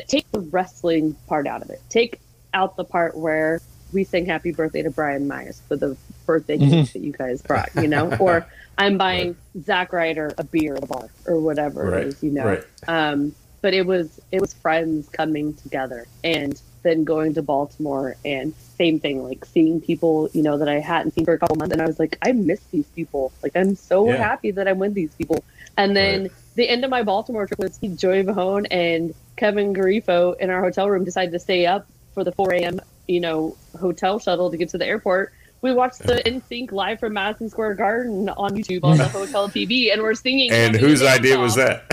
take 0.07 0.26
the 0.31 0.39
wrestling 0.39 1.15
part 1.27 1.47
out 1.47 1.61
of 1.61 1.69
it. 1.69 1.81
Take 1.89 2.19
out 2.53 2.77
the 2.77 2.84
part 2.84 3.18
where 3.18 3.61
we 3.91 4.03
sing 4.03 4.26
happy 4.26 4.52
birthday 4.52 4.81
to 4.81 4.89
Brian 4.89 5.27
Myers 5.27 5.61
for 5.68 5.76
the 5.77 5.97
birthday 6.26 6.57
cake 6.57 6.93
that 6.93 6.99
you 6.99 7.11
guys 7.11 7.41
brought, 7.41 7.69
you 7.76 7.88
know, 7.88 8.14
or 8.19 8.47
I'm 8.77 8.97
buying 8.99 9.38
Zack 9.64 9.93
Ryder 9.93 10.34
a 10.38 10.43
beer 10.43 10.76
at 10.76 10.84
a 10.84 10.88
bar 10.88 11.10
or 11.26 11.39
whatever 11.39 11.84
Right, 11.91 12.03
it 12.03 12.07
is, 12.10 12.23
you 12.23 12.31
know. 12.31 12.45
right. 12.45 12.64
Um, 12.88 13.35
but 13.61 13.73
it 13.73 13.85
was 13.85 14.19
it 14.31 14.39
was 14.41 14.53
friends 14.53 15.10
coming 15.10 15.56
together 15.56 16.06
and 16.23 16.61
then 16.84 17.03
going 17.03 17.34
to 17.34 17.41
Baltimore 17.41 18.15
and 18.23 18.53
same 18.77 18.99
thing, 18.99 19.23
like 19.23 19.43
seeing 19.43 19.81
people, 19.81 20.30
you 20.34 20.43
know, 20.43 20.57
that 20.60 20.69
I 20.69 20.80
hadn't 20.80 21.14
seen 21.14 21.26
for 21.26 21.34
a 21.34 21.39
couple 21.39 21.56
months 21.56 21.73
and 21.73 21.81
I 21.81 21.88
was 21.88 21.97
like, 21.99 22.18
I 22.22 22.31
miss 22.34 22.61
these 22.72 22.85
people. 22.89 23.31
Like 23.41 23.53
I'm 23.56 23.76
so 23.76 24.07
Yeah. 24.11 24.18
happy 24.18 24.52
that 24.52 24.68
I'm 24.68 24.77
with 24.77 24.93
these 24.93 25.15
people. 25.15 25.43
And 25.77 25.95
then 25.97 26.23
Right. 26.23 26.31
The 26.56 26.68
end 26.69 26.84
of 26.84 26.90
my 26.90 27.03
Baltimore 27.03 27.45
trip 27.48 27.60
was 27.60 27.77
Joey 27.77 28.23
Vahone 28.23 28.65
and 28.72 29.14
Kevin 29.36 29.73
Garifo 29.73 30.38
in 30.40 30.49
our 30.49 30.61
hotel 30.61 30.90
room 30.90 31.03
decided 31.03 31.32
to 31.32 31.40
stay 31.40 31.65
up 31.65 31.88
for 32.14 32.23
the 32.23 32.32
4 32.32 32.53
a.m. 32.53 32.80
you 33.07 33.19
know 33.19 33.56
hotel 33.80 34.19
shuttle 34.19 34.49
to 34.52 34.57
get 34.57 34.69
to 34.69 34.77
the 34.77 34.86
airport. 34.86 35.34
We 35.61 35.73
watched 35.73 35.99
the 36.03 36.15
NSYNC 36.26 36.72
live 36.72 36.99
from 36.99 37.14
Madison 37.14 37.49
Square 37.49 37.76
Garden 37.76 38.30
on 38.30 38.52
YouTube 38.52 38.84
on 38.84 38.98
the 38.98 39.07
hotel 39.19 39.49
TV, 39.49 39.91
and 39.91 40.02
we're 40.02 40.14
singing. 40.14 40.52
and 40.52 40.76
whose 40.76 40.99
Birthday 41.02 41.14
idea 41.14 41.40
was 41.40 41.56
that? 41.56 41.84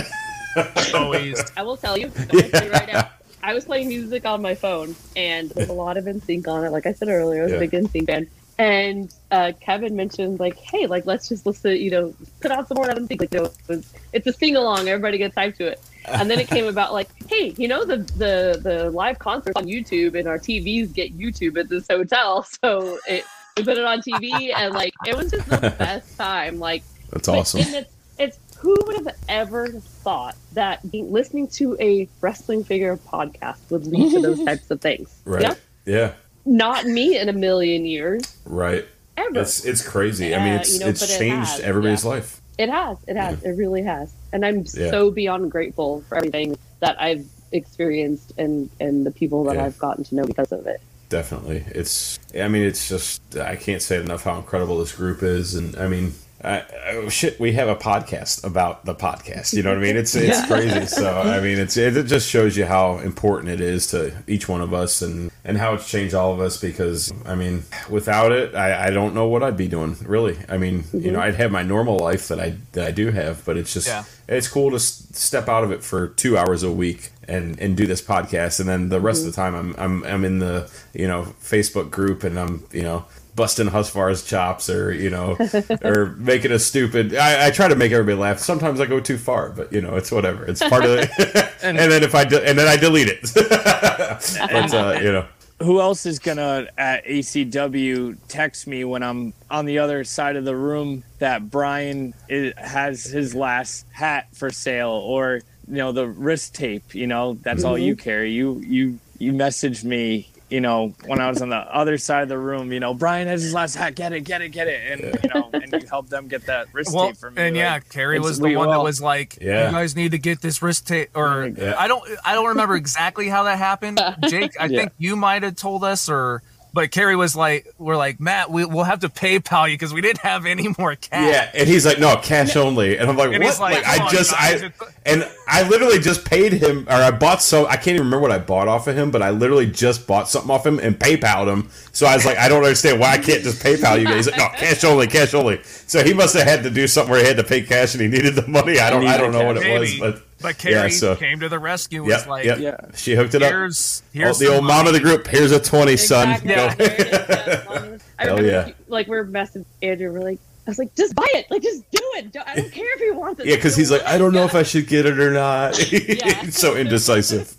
Always. 0.94 1.42
I 1.56 1.62
will 1.62 1.76
tell 1.78 1.96
you, 1.96 2.10
I 2.16 2.34
will 2.36 2.42
tell 2.50 2.64
you 2.64 2.70
right 2.70 2.92
now. 2.92 3.10
I 3.42 3.54
was 3.54 3.64
playing 3.64 3.88
music 3.88 4.24
on 4.26 4.42
my 4.42 4.54
phone, 4.54 4.94
and 5.16 5.50
there's 5.50 5.68
a 5.70 5.72
lot 5.72 5.96
of 5.96 6.04
NSYNC 6.04 6.46
on 6.48 6.64
it. 6.64 6.70
Like 6.70 6.86
I 6.86 6.92
said 6.92 7.08
earlier, 7.08 7.40
I 7.40 7.44
was 7.44 7.52
Yeah. 7.52 7.58
a 7.58 7.60
big 7.60 7.70
NSYNC 7.72 8.06
fan. 8.06 8.26
And 8.58 9.12
uh, 9.30 9.52
Kevin 9.60 9.96
mentioned 9.96 10.38
like, 10.38 10.56
"Hey, 10.56 10.86
like 10.86 11.06
let's 11.06 11.28
just 11.28 11.46
listen, 11.46 11.76
you 11.76 11.90
know, 11.90 12.14
put 12.40 12.50
out 12.50 12.68
some 12.68 12.76
more 12.76 12.86
NSYNC. 12.86 13.20
Like, 13.20 13.34
you 13.34 13.40
know, 13.40 13.50
it's, 13.68 13.92
it's 14.12 14.26
a 14.26 14.32
sing 14.32 14.56
along. 14.56 14.88
Everybody 14.88 15.18
gets 15.18 15.34
hyped 15.34 15.56
to 15.56 15.66
it." 15.68 15.80
And 16.06 16.30
then 16.30 16.38
it 16.38 16.48
came 16.48 16.66
about 16.66 16.92
like, 16.92 17.08
"Hey, 17.28 17.54
you 17.56 17.68
know, 17.68 17.84
the 17.84 17.98
the 17.98 18.60
the 18.62 18.90
live 18.90 19.18
concerts 19.18 19.56
on 19.56 19.64
YouTube, 19.64 20.18
and 20.18 20.28
our 20.28 20.38
TVs 20.38 20.92
get 20.92 21.16
YouTube 21.16 21.58
at 21.58 21.68
this 21.68 21.86
hotel, 21.88 22.42
so 22.64 22.98
it." 23.08 23.24
We 23.54 23.64
put 23.64 23.76
it 23.76 23.84
on 23.84 24.00
TV 24.00 24.50
and 24.56 24.72
like 24.72 24.94
it 25.06 25.14
was 25.14 25.30
just 25.30 25.46
the 25.50 25.58
best 25.78 26.16
time. 26.16 26.58
Like 26.58 26.82
That's 27.10 27.28
awesome. 27.28 27.60
And 27.60 27.74
it's, 27.74 27.94
it's 28.18 28.38
who 28.62 28.76
would 28.86 28.94
have 29.04 29.16
ever 29.28 29.68
thought 29.68 30.36
that 30.52 30.88
being, 30.90 31.12
listening 31.12 31.48
to 31.48 31.76
a 31.80 32.08
wrestling 32.20 32.62
figure 32.62 32.96
podcast 32.96 33.58
would 33.70 33.86
lead 33.86 34.12
to 34.12 34.22
those 34.22 34.44
types 34.44 34.70
of 34.70 34.80
things? 34.80 35.20
Right. 35.24 35.42
Yeah? 35.42 35.54
Yeah. 35.84 36.12
Not 36.44 36.86
me 36.86 37.18
in 37.18 37.28
a 37.28 37.32
million 37.32 37.84
years, 37.84 38.36
Right. 38.44 38.84
ever. 39.16 39.40
It's 39.40 39.64
it's 39.64 39.86
crazy. 39.86 40.34
I 40.34 40.38
mean, 40.44 40.54
it's 40.54 40.74
you 40.74 40.80
know, 40.80 40.88
it's 40.88 41.02
it 41.02 41.18
changed 41.18 41.50
has, 41.50 41.60
everybody's 41.60 42.02
yeah. 42.04 42.10
life. 42.10 42.40
it 42.58 42.68
has. 42.68 42.98
It 43.06 43.16
has. 43.16 43.42
It 43.44 43.50
really 43.52 43.82
has. 43.82 44.12
And 44.32 44.44
I'm 44.44 44.64
Yeah. 44.74 44.90
so 44.90 45.10
beyond 45.10 45.50
grateful 45.52 46.02
for 46.08 46.16
everything 46.16 46.56
that 46.80 47.00
I've 47.00 47.26
experienced 47.52 48.32
and 48.38 48.68
and 48.80 49.06
the 49.06 49.10
people 49.10 49.44
that 49.44 49.54
Yeah. 49.56 49.64
I've 49.66 49.78
gotten 49.78 50.04
to 50.04 50.14
know 50.16 50.24
because 50.24 50.50
of 50.52 50.66
it. 50.66 50.80
Definitely. 51.08 51.64
It's. 51.68 52.18
I 52.38 52.48
mean, 52.48 52.62
it's 52.64 52.88
just. 52.88 53.20
I 53.36 53.56
can't 53.56 53.82
say 53.82 54.00
enough 54.00 54.24
how 54.24 54.36
incredible 54.36 54.78
this 54.78 54.92
group 54.92 55.22
is, 55.22 55.54
and 55.54 55.76
I 55.76 55.86
mean. 55.88 56.14
I, 56.44 56.64
oh 56.90 57.08
shit! 57.08 57.38
We 57.38 57.52
have 57.52 57.68
a 57.68 57.76
podcast 57.76 58.44
about 58.44 58.84
the 58.84 58.94
podcast. 58.94 59.52
You 59.54 59.62
know 59.62 59.70
what 59.70 59.78
I 59.78 59.82
mean? 59.82 59.96
It's 59.96 60.14
it's 60.16 60.44
crazy. 60.46 60.86
So 60.86 61.20
I 61.20 61.40
mean, 61.40 61.58
it's 61.58 61.76
it, 61.76 61.96
it 61.96 62.06
just 62.06 62.28
shows 62.28 62.56
you 62.56 62.66
how 62.66 62.98
important 62.98 63.52
it 63.52 63.60
is 63.60 63.86
to 63.88 64.12
each 64.26 64.48
one 64.48 64.60
of 64.60 64.74
us, 64.74 65.02
and 65.02 65.30
and 65.44 65.56
how 65.56 65.74
it's 65.74 65.88
changed 65.88 66.14
all 66.14 66.32
of 66.32 66.40
us. 66.40 66.56
Because 66.60 67.12
I 67.24 67.36
mean, 67.36 67.62
without 67.88 68.32
it, 68.32 68.56
I, 68.56 68.88
I 68.88 68.90
don't 68.90 69.14
know 69.14 69.28
what 69.28 69.44
I'd 69.44 69.56
be 69.56 69.68
doing. 69.68 69.96
Really, 70.02 70.36
I 70.48 70.58
mean, 70.58 70.84
you 70.92 71.12
know, 71.12 71.18
mm-hmm. 71.18 71.28
I'd 71.28 71.36
have 71.36 71.52
my 71.52 71.62
normal 71.62 71.98
life 71.98 72.26
that 72.28 72.40
I 72.40 72.56
that 72.72 72.88
I 72.88 72.90
do 72.90 73.12
have, 73.12 73.44
but 73.44 73.56
it's 73.56 73.72
just 73.72 73.86
Yeah. 73.86 74.04
it's 74.26 74.48
cool 74.48 74.70
to 74.70 74.76
s- 74.76 75.06
step 75.12 75.48
out 75.48 75.62
of 75.62 75.70
it 75.70 75.84
for 75.84 76.08
two 76.08 76.36
hours 76.36 76.64
a 76.64 76.72
week 76.72 77.12
and 77.28 77.58
and 77.60 77.76
do 77.76 77.86
this 77.86 78.02
podcast, 78.02 78.58
and 78.58 78.68
then 78.68 78.88
the 78.88 79.00
rest 79.00 79.24
of 79.24 79.28
mm-hmm. 79.28 79.30
the 79.30 79.36
time 79.36 79.54
I'm 79.54 79.74
I'm 79.78 80.04
I'm 80.12 80.24
in 80.24 80.40
the 80.40 80.68
you 80.92 81.06
know 81.06 81.34
Facebook 81.40 81.90
group 81.90 82.24
and 82.24 82.36
I'm 82.36 82.64
you 82.72 82.82
know 82.82 83.04
busting 83.34 83.68
Husvar's 83.68 84.24
chops 84.24 84.68
or 84.68 84.92
you 84.92 85.10
know 85.10 85.36
or 85.82 86.06
making 86.18 86.52
a 86.52 86.58
stupid. 86.58 87.14
I, 87.14 87.46
I 87.46 87.50
try 87.50 87.68
to 87.68 87.76
make 87.76 87.92
everybody 87.92 88.18
laugh. 88.18 88.38
Sometimes 88.38 88.80
I 88.80 88.86
go 88.86 89.00
too 89.00 89.18
far, 89.18 89.50
but 89.50 89.72
you 89.72 89.80
know 89.80 89.96
it's 89.96 90.12
whatever. 90.12 90.44
It's 90.44 90.60
part 90.60 90.84
of 90.84 90.98
it. 90.98 91.10
and, 91.62 91.78
then 91.78 92.02
if 92.02 92.14
I 92.14 92.24
de- 92.24 92.46
and 92.46 92.58
then 92.58 92.68
I 92.68 92.76
delete 92.76 93.08
it. 93.08 93.30
but 93.34 94.74
uh, 94.74 95.00
you 95.02 95.12
know. 95.12 95.26
who 95.60 95.80
else 95.80 96.06
is 96.06 96.18
gonna 96.18 96.68
at 96.76 97.04
ACW 97.06 98.16
text 98.28 98.66
me 98.66 98.84
when 98.84 99.02
I'm 99.02 99.32
on 99.50 99.66
the 99.66 99.78
other 99.78 100.04
side 100.04 100.36
of 100.36 100.44
the 100.44 100.56
room 100.56 101.04
that 101.18 101.50
Brian 101.50 102.14
i 102.30 102.52
has 102.56 103.04
his 103.04 103.34
last 103.34 103.86
hat 103.92 104.28
for 104.34 104.50
sale 104.50 104.90
or 104.90 105.40
you 105.68 105.76
know 105.76 105.92
the 105.92 106.06
wrist 106.06 106.54
tape 106.54 106.94
you 106.94 107.06
know 107.06 107.34
that's 107.34 107.62
all 107.62 107.78
you 107.78 107.94
carry 107.94 108.32
you 108.32 108.58
you 108.58 108.98
you 109.18 109.32
messaged 109.32 109.84
me 109.84 110.31
you 110.52 110.60
know 110.60 110.94
when 111.06 111.20
I 111.20 111.28
was 111.30 111.40
on 111.40 111.48
the 111.48 111.56
other 111.56 111.96
side 111.98 112.22
of 112.24 112.28
the 112.28 112.38
room 112.38 112.72
you 112.72 112.78
know 112.80 112.92
Brian 112.94 113.26
has 113.26 113.42
his 113.42 113.54
last 113.54 113.74
hat 113.74 113.94
get 113.94 114.12
it 114.12 114.20
get 114.20 114.42
it 114.42 114.50
get 114.50 114.68
it 114.68 114.80
and 115.00 115.18
you 115.22 115.30
know 115.34 115.50
and 115.52 115.72
you 115.72 115.88
helped 115.88 116.10
them 116.10 116.28
get 116.28 116.46
that 116.46 116.68
wrist 116.72 116.92
Well, 116.94 117.06
tape 117.06 117.16
for 117.16 117.30
me 117.30 117.40
and 117.42 117.56
yeah, 117.56 117.72
like, 117.74 117.88
Carrie 117.88 118.20
was 118.20 118.38
the 118.38 118.44
we 118.44 118.56
one 118.56 118.68
that 118.68 118.82
was 118.82 119.00
like, 119.00 119.38
Yeah. 119.40 119.66
"You 119.66 119.72
guys 119.72 119.96
need 119.96 120.10
to 120.12 120.18
get 120.18 120.42
this 120.42 120.60
wrist 120.62 120.86
tape." 120.86 121.10
Or 121.14 121.46
Yeah. 121.56 121.74
I 121.78 121.88
don't, 121.88 122.02
I 122.24 122.34
don't 122.34 122.48
remember 122.48 122.74
exactly 122.76 123.28
how 123.28 123.44
that 123.44 123.58
happened. 123.58 123.98
Jake, 124.28 124.52
I 124.60 124.66
Yeah. 124.66 124.80
think 124.80 124.92
you 124.98 125.16
might 125.16 125.42
have 125.42 125.56
told 125.56 125.82
us, 125.84 126.08
or 126.08 126.42
but 126.72 126.90
Carrie 126.90 127.16
was 127.16 127.36
like, 127.36 127.66
"We're 127.78 127.96
like 127.96 128.20
Matt, 128.20 128.50
we, 128.50 128.64
we'll 128.64 128.84
have 128.84 129.00
to 129.00 129.08
PayPal 129.08 129.68
you 129.68 129.74
because 129.74 129.92
we 129.92 130.00
didn't 130.00 130.20
have 130.20 130.46
any 130.46 130.68
more 130.78 130.94
cash." 130.94 131.32
Yeah, 131.32 131.50
and 131.54 131.68
he's 131.68 131.84
like, 131.86 131.98
"No, 131.98 132.16
cash 132.16 132.56
only," 132.56 132.98
and 132.98 133.08
I'm 133.10 133.16
like, 133.16 133.32
And 133.32 133.42
"What?" 133.42 133.60
like, 133.60 133.84
Like, 133.84 134.00
I 134.00 134.10
just, 134.10 134.32
guys, 134.32 134.62
I, 134.62 134.70
and 135.04 135.28
I 135.48 135.68
literally 135.68 135.98
just 135.98 136.24
paid 136.24 136.52
him, 136.52 136.86
or 136.88 136.94
I 136.94 137.10
bought 137.10 137.42
so 137.42 137.66
I 137.66 137.76
can't 137.76 137.88
even 137.88 138.02
remember 138.06 138.20
what 138.20 138.32
I 138.32 138.38
bought 138.38 138.68
off 138.68 138.86
of 138.86 138.96
him, 138.96 139.10
but 139.10 139.22
I 139.22 139.30
literally 139.30 139.66
just 139.66 140.06
bought 140.06 140.28
something 140.28 140.50
off 140.50 140.66
him 140.66 140.78
and 140.78 140.98
PayPal'd 140.98 141.48
him. 141.48 141.68
So 141.92 142.06
I 142.06 142.14
was 142.14 142.24
like, 142.24 142.38
I 142.38 142.48
don't 142.48 142.62
understand 142.62 143.00
why 143.00 143.12
I 143.12 143.18
can't 143.18 143.42
just 143.42 143.62
PayPal 143.62 143.98
you 143.98 144.06
guys. 144.06 144.26
He's 144.26 144.30
like, 144.30 144.38
no, 144.38 144.48
cash 144.56 144.84
only, 144.84 145.06
cash 145.06 145.34
only. 145.34 145.62
So 145.62 146.02
he 146.02 146.14
must 146.14 146.34
have 146.34 146.44
had 146.44 146.62
to 146.62 146.70
do 146.70 146.86
something 146.86 147.10
where 147.10 147.20
he 147.20 147.26
had 147.26 147.36
to 147.36 147.44
pay 147.44 147.62
cash 147.62 147.94
and 147.94 148.02
he 148.02 148.08
needed 148.08 148.34
the 148.34 148.46
money. 148.48 148.78
I 148.78 148.90
don't, 148.90 149.06
I 149.06 149.16
don't 149.16 149.32
know 149.32 149.44
what 149.44 149.56
it 149.58 149.78
was, 149.78 149.98
but 149.98 150.22
But 150.42 150.58
Carrie 150.58 150.74
yeah, 150.74 150.88
so 150.88 151.16
came 151.16 151.40
to 151.40 151.48
the 151.48 151.58
rescue. 151.58 152.02
Was 152.02 152.10
yep, 152.10 152.26
like, 152.26 152.44
yep. 152.44 152.58
Yeah. 152.58 152.76
She 152.94 153.14
hooked 153.14 153.34
it 153.34 153.42
up. 153.42 153.50
"Here's 153.50 154.02
Oh, 154.04 154.08
here's 154.18 154.38
the 154.38 154.46
some 154.46 154.54
old 154.56 154.64
mom 154.64 154.86
of 154.86 154.92
the 154.92 155.00
group. 155.00 155.26
Here's 155.26 155.52
a 155.52 155.60
twenty, 155.60 155.96
son. 155.96 156.30
Exactly. 156.42 156.54
Go. 156.54 156.68
There 156.76 156.94
it 156.94 157.00
is, 157.00 157.06
yeah, 157.08 157.94
as 157.94 158.00
I 158.18 158.24
remember, 158.24 158.48
yeah. 158.50 158.70
like 158.88 159.06
we're 159.06 159.24
messing 159.24 159.64
Andrew. 159.82 160.12
We're 160.12 160.20
like, 160.20 160.38
I 160.66 160.70
was 160.70 160.78
like, 160.78 160.94
just 160.94 161.14
buy 161.14 161.26
it. 161.34 161.50
Like, 161.50 161.62
just 161.62 161.90
do 161.90 161.98
it. 162.16 162.32
Don't- 162.32 162.46
I 162.46 162.56
don't 162.56 162.72
care 162.72 162.94
if 162.96 163.00
he 163.00 163.10
wants 163.10 163.40
it. 163.40 163.46
Yeah, 163.46 163.56
because 163.56 163.74
he's 163.76 163.90
like, 163.90 164.02
I 164.04 164.18
don't 164.18 164.32
know 164.32 164.44
if 164.44 164.54
I 164.54 164.62
should 164.62 164.86
get 164.86 165.06
it 165.06 165.18
or 165.18 165.30
not. 165.32 165.76
Yeah. 165.92 166.34
He's 166.44 166.56
so 166.58 166.76
indecisive. 166.76 167.56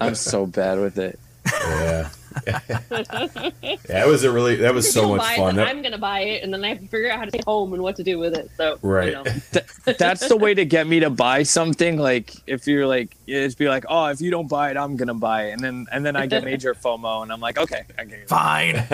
I'm 0.00 0.14
so 0.14 0.46
bad 0.46 0.78
with 0.78 0.98
it 0.98 1.18
Yeah. 1.46 2.08
yeah, 3.62 4.04
it 4.04 4.08
was 4.08 4.24
a 4.24 4.32
really 4.32 4.56
that 4.56 4.74
was 4.74 4.90
so 4.92 5.08
much 5.08 5.20
buy 5.20 5.36
fun. 5.36 5.56
then 5.56 5.64
That- 5.64 5.68
I'm 5.68 5.82
gonna 5.82 5.98
buy 5.98 6.20
it, 6.20 6.42
and 6.42 6.52
then 6.52 6.64
I 6.64 6.68
have 6.68 6.80
to 6.80 6.86
figure 6.88 7.10
out 7.10 7.18
how 7.18 7.24
to 7.24 7.30
take 7.30 7.44
home 7.44 7.72
and 7.72 7.82
what 7.82 7.96
to 7.96 8.02
do 8.02 8.18
with 8.18 8.34
it. 8.34 8.50
So, 8.56 8.78
Right. 8.82 9.08
You 9.08 9.12
know. 9.14 9.24
Th- 9.24 9.96
that's 9.98 10.28
the 10.28 10.36
way 10.36 10.54
to 10.54 10.64
get 10.64 10.86
me 10.86 11.00
to 11.00 11.10
buy 11.10 11.42
something. 11.42 11.98
Like 11.98 12.32
if 12.46 12.66
you're 12.66 12.86
like, 12.86 13.16
it's 13.26 13.54
be 13.54 13.68
like, 13.68 13.84
oh, 13.88 14.06
if 14.06 14.20
you 14.20 14.30
don't 14.30 14.48
buy 14.48 14.70
it, 14.70 14.76
I'm 14.76 14.96
gonna 14.96 15.14
buy 15.14 15.44
it, 15.48 15.52
and 15.52 15.60
then 15.62 15.86
and 15.92 16.04
then 16.04 16.16
I 16.16 16.26
get 16.26 16.44
major 16.52 16.74
FOMO, 16.74 17.22
and 17.22 17.32
I'm 17.32 17.40
like, 17.40 17.58
okay, 17.58 17.82
I 17.98 18.04
get 18.04 18.18
it. 18.20 18.28
Fine. 18.28 18.84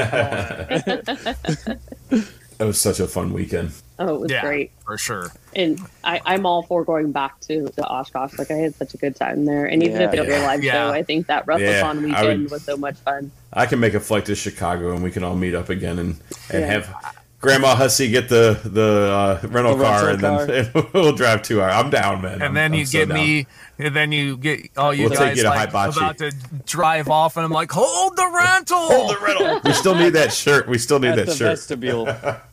It 2.60 2.64
was 2.64 2.80
such 2.80 2.98
a 2.98 3.06
fun 3.06 3.32
weekend. 3.32 3.70
Oh, 4.00 4.14
it 4.14 4.20
was 4.20 4.30
yeah, 4.30 4.42
great, 4.42 4.70
for 4.84 4.96
sure. 4.96 5.32
and 5.56 5.80
I, 6.04 6.20
I'm 6.24 6.46
all 6.46 6.62
for 6.62 6.84
going 6.84 7.10
back 7.10 7.40
to 7.42 7.68
to 7.68 7.82
Oshkosh. 7.84 8.38
Like 8.38 8.50
I 8.50 8.54
had 8.54 8.74
such 8.76 8.94
a 8.94 8.96
good 8.96 9.16
time 9.16 9.44
there, 9.44 9.66
and 9.66 9.82
even 9.82 10.00
Yeah. 10.00 10.08
if 10.08 10.14
it 10.14 10.20
was 10.20 10.28
a 10.28 10.42
live 10.46 10.62
Yeah. 10.62 10.72
show, 10.72 10.88
I 10.92 11.02
think 11.02 11.26
that 11.26 11.44
Yeah, 11.48 11.54
WrestleCon 11.56 11.84
I 11.84 12.00
weekend 12.22 12.42
would- 12.44 12.50
was 12.52 12.62
so 12.62 12.76
much 12.76 12.96
fun. 12.98 13.32
I 13.52 13.66
can 13.66 13.80
make 13.80 13.94
a 13.94 14.00
flight 14.00 14.26
to 14.26 14.34
Chicago 14.36 14.92
and 14.92 15.02
we 15.02 15.10
can 15.10 15.24
all 15.24 15.34
meet 15.34 15.54
up 15.54 15.68
again 15.68 15.98
and, 15.98 16.16
and 16.50 16.60
Yeah. 16.60 16.66
have 16.66 16.94
Grandma 17.40 17.74
Hussey 17.76 18.10
get 18.10 18.28
the 18.28 18.58
the 18.64 19.40
uh, 19.42 19.48
rental 19.48 19.76
The 19.76 19.84
car 19.84 20.06
rental 20.06 20.38
and 20.40 20.48
then 20.74 20.86
we'll 20.92 21.12
drive 21.12 21.42
two 21.42 21.62
hours. 21.62 21.72
I'm 21.74 21.88
down, 21.90 22.20
man. 22.22 22.32
I'm- 22.34 22.42
And 22.42 22.56
then 22.56 22.72
I'm 22.72 22.78
you 22.78 22.86
so 22.86 22.98
get 22.98 23.08
me, 23.08 23.46
and 23.78 23.94
then 23.96 24.10
you 24.12 24.36
get 24.36 24.70
all 24.76 24.92
you 24.92 25.04
We'll 25.04 25.10
take 25.10 25.18
guys 25.20 25.36
you 25.38 25.42
to 25.44 25.50
like, 25.50 25.68
about 25.70 26.18
to 26.18 26.32
drive 26.66 27.08
off, 27.08 27.36
and 27.36 27.44
I'm 27.44 27.52
like, 27.52 27.70
hold 27.72 28.16
the 28.16 28.28
rental. 28.32 28.78
Hold 28.90 29.10
the 29.16 29.24
rental. 29.24 29.60
We 29.64 29.72
still 29.72 29.94
need 29.94 30.10
that 30.14 30.32
shirt. 30.32 30.68
We 30.68 30.78
still 30.78 30.98
need 30.98 31.10
At 31.10 31.26
that 31.26 31.36
shirt. 31.36 31.48
vestibule. 31.58 32.08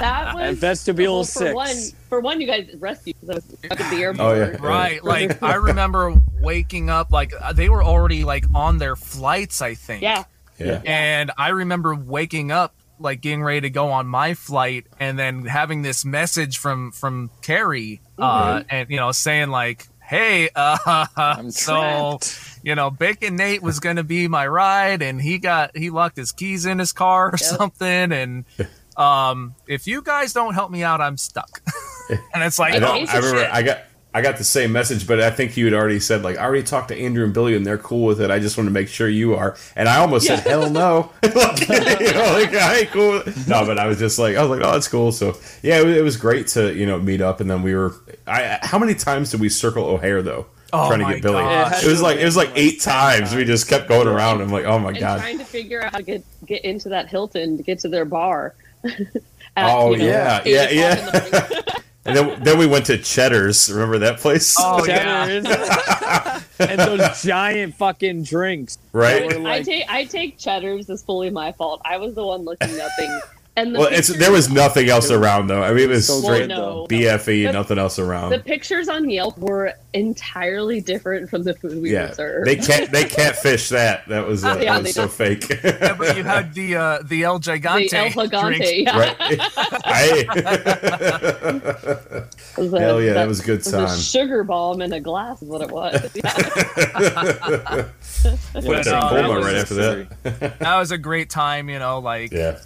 That 0.00 0.34
was 0.34 0.42
At 0.42 0.54
vestibule 0.56 1.14
well, 1.14 1.24
for 1.24 1.30
six. 1.30 1.54
one. 1.54 1.76
For 2.08 2.20
one, 2.20 2.40
you 2.40 2.46
guys 2.46 2.74
rescued 2.78 3.16
because 3.20 3.30
I 3.30 3.34
was 3.34 3.44
stuck 3.44 3.80
at 3.80 3.90
the 3.90 4.02
airport. 4.02 4.20
Oh, 4.20 4.34
yeah. 4.34 4.56
Right, 4.60 5.02
like 5.14 5.42
I 5.42 5.54
remember 5.54 6.14
waking 6.40 6.90
up 6.90 7.10
like 7.10 7.32
uh, 7.40 7.52
they 7.52 7.68
were 7.68 7.82
already 7.82 8.24
like 8.24 8.44
on 8.54 8.78
their 8.78 8.96
flights, 8.96 9.60
I 9.62 9.74
think. 9.74 10.02
Yeah. 10.02 10.24
Yeah. 10.58 10.82
And 10.84 11.30
I 11.38 11.50
remember 11.50 11.94
waking 11.94 12.50
up 12.50 12.74
like 13.00 13.20
getting 13.20 13.42
ready 13.42 13.60
to 13.62 13.70
go 13.70 13.90
on 13.90 14.06
my 14.08 14.34
flight 14.34 14.86
and 14.98 15.18
then 15.18 15.44
having 15.44 15.82
this 15.82 16.04
message 16.04 16.58
from 16.58 16.90
from 16.90 17.30
Carrie 17.42 18.00
uh 18.18 18.64
and 18.68 18.90
you 18.90 18.96
know 18.96 19.12
saying 19.12 19.50
like 19.50 19.86
hey 20.08 20.48
uh 20.56 21.06
I'm 21.16 21.50
so 21.50 22.18
trapped. 22.20 22.60
you 22.62 22.74
know 22.74 22.90
bacon 22.90 23.36
nate 23.36 23.62
was 23.62 23.78
gonna 23.80 24.02
be 24.04 24.26
my 24.28 24.46
ride 24.46 25.02
and 25.02 25.20
he 25.20 25.38
got 25.38 25.76
he 25.76 25.90
locked 25.90 26.16
his 26.16 26.32
keys 26.32 26.64
in 26.66 26.78
his 26.78 26.92
car 26.92 27.28
or 27.28 27.32
Yep. 27.32 27.40
something 27.58 28.12
and 28.12 28.44
um 28.96 29.54
if 29.66 29.86
you 29.86 30.02
guys 30.02 30.32
don't 30.32 30.54
help 30.54 30.70
me 30.70 30.82
out 30.82 31.00
i'm 31.00 31.16
stuck 31.16 31.62
and 32.34 32.42
it's 32.42 32.58
like 32.58 32.74
I 32.74 32.78
know. 32.78 32.86
oh, 32.88 32.90
I 33.06 33.16
remember. 33.16 33.38
shit. 33.40 33.50
I 33.52 33.62
got. 33.62 33.78
I 34.18 34.20
got 34.20 34.36
the 34.36 34.42
same 34.42 34.72
message, 34.72 35.06
but 35.06 35.20
I 35.20 35.30
think 35.30 35.56
you 35.56 35.64
had 35.66 35.74
already 35.74 36.00
said 36.00 36.24
like 36.24 36.38
I 36.38 36.42
already 36.42 36.64
talked 36.64 36.88
to 36.88 36.98
Andrew 36.98 37.24
and 37.24 37.32
Billy 37.32 37.54
and 37.54 37.64
they're 37.64 37.78
cool 37.78 38.04
with 38.04 38.20
it. 38.20 38.32
I 38.32 38.40
just 38.40 38.56
want 38.56 38.66
to 38.66 38.72
make 38.72 38.88
sure 38.88 39.08
you 39.08 39.36
are. 39.36 39.56
And 39.76 39.88
I 39.88 39.98
almost 39.98 40.26
said 40.26 40.40
hell 40.40 40.68
no. 40.68 41.12
like, 41.22 41.68
you 41.68 42.12
know, 42.12 42.32
like 42.32 42.52
I 42.52 42.78
ain't 42.78 42.90
cool. 42.90 43.22
No, 43.46 43.64
but 43.64 43.78
I 43.78 43.86
was 43.86 44.00
just 44.00 44.18
like 44.18 44.34
I 44.34 44.42
was 44.42 44.50
like 44.50 44.60
oh 44.66 44.72
that's 44.72 44.88
cool. 44.88 45.12
So 45.12 45.36
yeah, 45.62 45.78
it 45.78 45.86
was, 45.86 45.96
it 45.98 46.02
was 46.02 46.16
great 46.16 46.48
to 46.48 46.74
you 46.74 46.84
know 46.84 46.98
meet 46.98 47.20
up 47.20 47.40
and 47.40 47.48
then 47.48 47.62
we 47.62 47.76
were. 47.76 47.94
I 48.26 48.58
how 48.60 48.76
many 48.76 48.96
times 48.96 49.30
did 49.30 49.38
we 49.38 49.48
circle 49.48 49.84
O'Hare 49.84 50.20
though? 50.20 50.46
Oh 50.72 50.88
trying 50.88 51.06
to 51.06 51.14
get 51.14 51.22
Billy. 51.22 51.40
gosh. 51.40 51.84
It 51.84 51.88
was 51.88 52.02
like 52.02 52.18
it 52.18 52.24
was 52.24 52.36
like 52.36 52.50
eight 52.56 52.80
times. 52.80 53.36
We 53.36 53.44
just 53.44 53.68
kept 53.68 53.88
going 53.88 54.08
around. 54.08 54.40
I'm 54.40 54.50
like 54.50 54.64
oh 54.64 54.80
my 54.80 54.88
and 54.88 54.98
god. 54.98 55.20
trying 55.20 55.38
to 55.38 55.44
figure 55.44 55.84
out 55.84 55.92
how 55.92 55.98
to 55.98 56.02
get 56.02 56.24
get 56.44 56.64
into 56.64 56.88
that 56.88 57.08
Hilton 57.08 57.56
to 57.56 57.62
get 57.62 57.78
to 57.80 57.88
their 57.88 58.04
bar. 58.04 58.56
Oh, 59.60 59.92
yeah, 59.92 60.40
eight 60.44 60.72
yeah, 60.72 60.92
o'clock 60.92 61.52
yeah. 61.52 61.78
In 62.08 62.14
the 62.14 62.22
morning. 62.22 62.38
And 62.38 62.46
then 62.46 62.58
then 62.58 62.58
we 62.58 62.66
went 62.66 62.86
to 62.86 62.98
Cheddar's. 62.98 63.70
Remember 63.70 63.98
that 63.98 64.18
place? 64.18 64.56
Oh, 64.58 64.80
oh 64.80 64.86
yeah. 64.86 65.26
Cheddars. 65.26 66.44
and 66.58 66.80
those 66.80 67.22
giant 67.22 67.74
fucking 67.74 68.24
drinks. 68.24 68.78
right. 68.92 69.28
that 69.28 69.40
were 69.40 69.48
I 69.48 69.62
take 69.62 69.84
I 69.88 70.04
take 70.04 70.38
Cheddar's 70.38 70.90
as 70.90 71.02
fully 71.02 71.30
my 71.30 71.52
fault. 71.52 71.80
I 71.84 71.98
was 71.98 72.14
the 72.14 72.26
one 72.26 72.42
looking 72.42 72.80
up 72.80 72.90
things. 72.98 73.22
And 73.58 73.74
the 73.74 73.78
Well, 73.80 73.88
it's 73.88 74.06
pictures- 74.08 74.18
there 74.18 74.30
was 74.32 74.48
nothing 74.50 74.88
else 74.88 75.10
around 75.10 75.48
though. 75.48 75.62
I 75.62 75.72
mean, 75.72 75.84
it 75.84 75.88
was 75.88 76.06
So 76.06 76.20
straight 76.20 76.48
good, 76.48 76.50
though. 76.56 76.86
BFE, 76.88 77.46
The- 77.46 77.52
nothing 77.52 77.78
else 77.78 77.98
around. 77.98 78.30
the 78.30 78.38
pictures 78.38 78.88
on 78.88 79.10
Yelp 79.10 79.36
were 79.38 79.72
entirely 79.94 80.80
different 80.80 81.28
from 81.30 81.42
the 81.42 81.54
food 81.54 81.82
we 81.82 81.92
yeah, 81.92 82.08
were 82.10 82.14
served. 82.14 82.46
they 82.46 82.56
can't 82.56 82.90
they 82.92 83.04
can't 83.18 83.34
fish 83.34 83.70
that. 83.70 84.06
That 84.08 84.26
was 84.26 84.44
uh, 84.44 84.54
Oh, 84.56 84.60
yeah, 84.60 84.74
that 84.74 84.82
was 84.84 84.94
so 84.94 85.02
don't. 85.02 85.12
fake. 85.12 85.48
Yeah, 85.64 85.94
but 85.98 86.16
you 86.16 86.22
had 86.24 86.54
the 86.54 86.76
uh 86.76 86.98
the 87.04 87.24
El 87.24 87.40
Gigante 87.40 87.90
the 87.90 87.96
El 87.96 88.10
Gigante, 88.28 88.56
drink. 88.58 88.86
yeah. 88.86 88.98
right? 88.98 89.16
I, 89.84 90.24
was 92.56 92.72
a- 92.72 92.80
Hell 92.80 93.02
yeah, 93.02 93.14
that 93.14 93.26
was 93.28 93.40
a 93.40 93.44
good 93.44 93.60
it 93.60 93.64
was 93.66 93.72
time. 93.72 93.84
a 93.86 93.96
sugar 93.96 94.44
bomb 94.44 94.80
in 94.82 94.92
a 94.92 95.00
glass 95.00 95.42
is 95.42 95.48
what 95.48 95.62
it 95.62 95.70
was. 95.70 96.10
Yeah. 98.24 98.68
went 98.68 98.84
to 98.84 98.96
uh, 98.96 99.10
that 99.12 99.22
coma 99.22 99.34
was 99.36 99.44
right 99.44 99.56
after 99.56 99.74
that. 99.74 100.58
That 100.58 100.76
was 100.78 100.90
a 100.90 100.98
great 100.98 101.30
time, 101.30 101.68
you 101.68 101.78
know, 101.78 102.00
like 102.00 102.32
Yeah, 102.32 102.58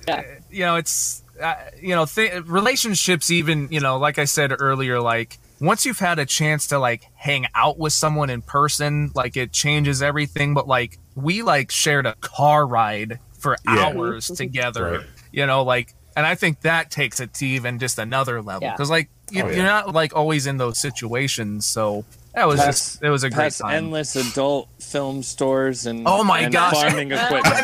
you 0.53 0.65
know, 0.65 0.77
it's 0.77 1.23
uh, 1.43 1.55
you 1.81 1.95
know, 1.95 2.05
th- 2.05 2.45
relationships 2.47 3.31
even, 3.31 3.69
you 3.71 3.81
know, 3.81 3.97
like 3.99 4.19
I 4.19 4.25
said 4.27 4.53
earlier 4.59 5.01
like 5.01 5.39
once 5.61 5.87
you've 5.87 5.99
had 6.01 6.19
a 6.19 6.27
chance 6.27 6.67
to 6.69 6.79
like 6.79 7.07
hang 7.15 7.47
out 7.55 7.79
with 7.79 7.93
someone 7.93 8.31
in 8.31 8.43
person, 8.43 9.11
like 9.15 9.37
it 9.37 9.53
changes 9.53 10.03
everything, 10.03 10.55
but 10.55 10.67
like 10.69 10.99
we 11.15 11.43
like 11.43 11.71
shared 11.71 12.05
a 12.07 12.15
car 12.21 12.67
ride 12.67 13.19
for 13.39 13.57
Yeah. 13.67 13.87
hours 13.87 14.27
together. 14.29 14.99
Right. 14.99 15.07
You 15.33 15.47
know, 15.47 15.63
like 15.63 15.95
and 16.17 16.27
I 16.27 16.35
think 16.35 16.61
that 16.61 16.91
takes 16.91 17.21
it 17.21 17.33
to 17.35 17.47
even 17.47 17.79
just 17.79 17.99
another 17.99 18.43
level 18.43 18.69
Yeah. 18.69 18.77
cuz 18.77 18.91
like 18.91 19.09
you, 19.31 19.43
Oh, 19.43 19.49
yeah. 19.49 19.55
you're 19.57 19.65
not 19.65 19.95
like 19.95 20.15
always 20.15 20.47
in 20.47 20.59
those 20.59 20.79
situations, 20.79 21.65
so 21.65 22.05
that 22.35 22.49
was 22.49 22.61
Past- 22.61 22.67
just 22.95 23.03
it 23.03 23.11
was 23.11 23.25
a 23.25 23.31
great 23.31 23.53
time. 23.53 23.75
endless 23.75 24.17
adult 24.17 24.69
film 24.81 25.23
stores 25.23 25.87
and 25.87 26.05
Oh 26.07 26.25
my 26.25 26.41
and 26.41 26.53
gosh. 26.53 26.73
farming 26.75 27.13
equipment. 27.13 27.55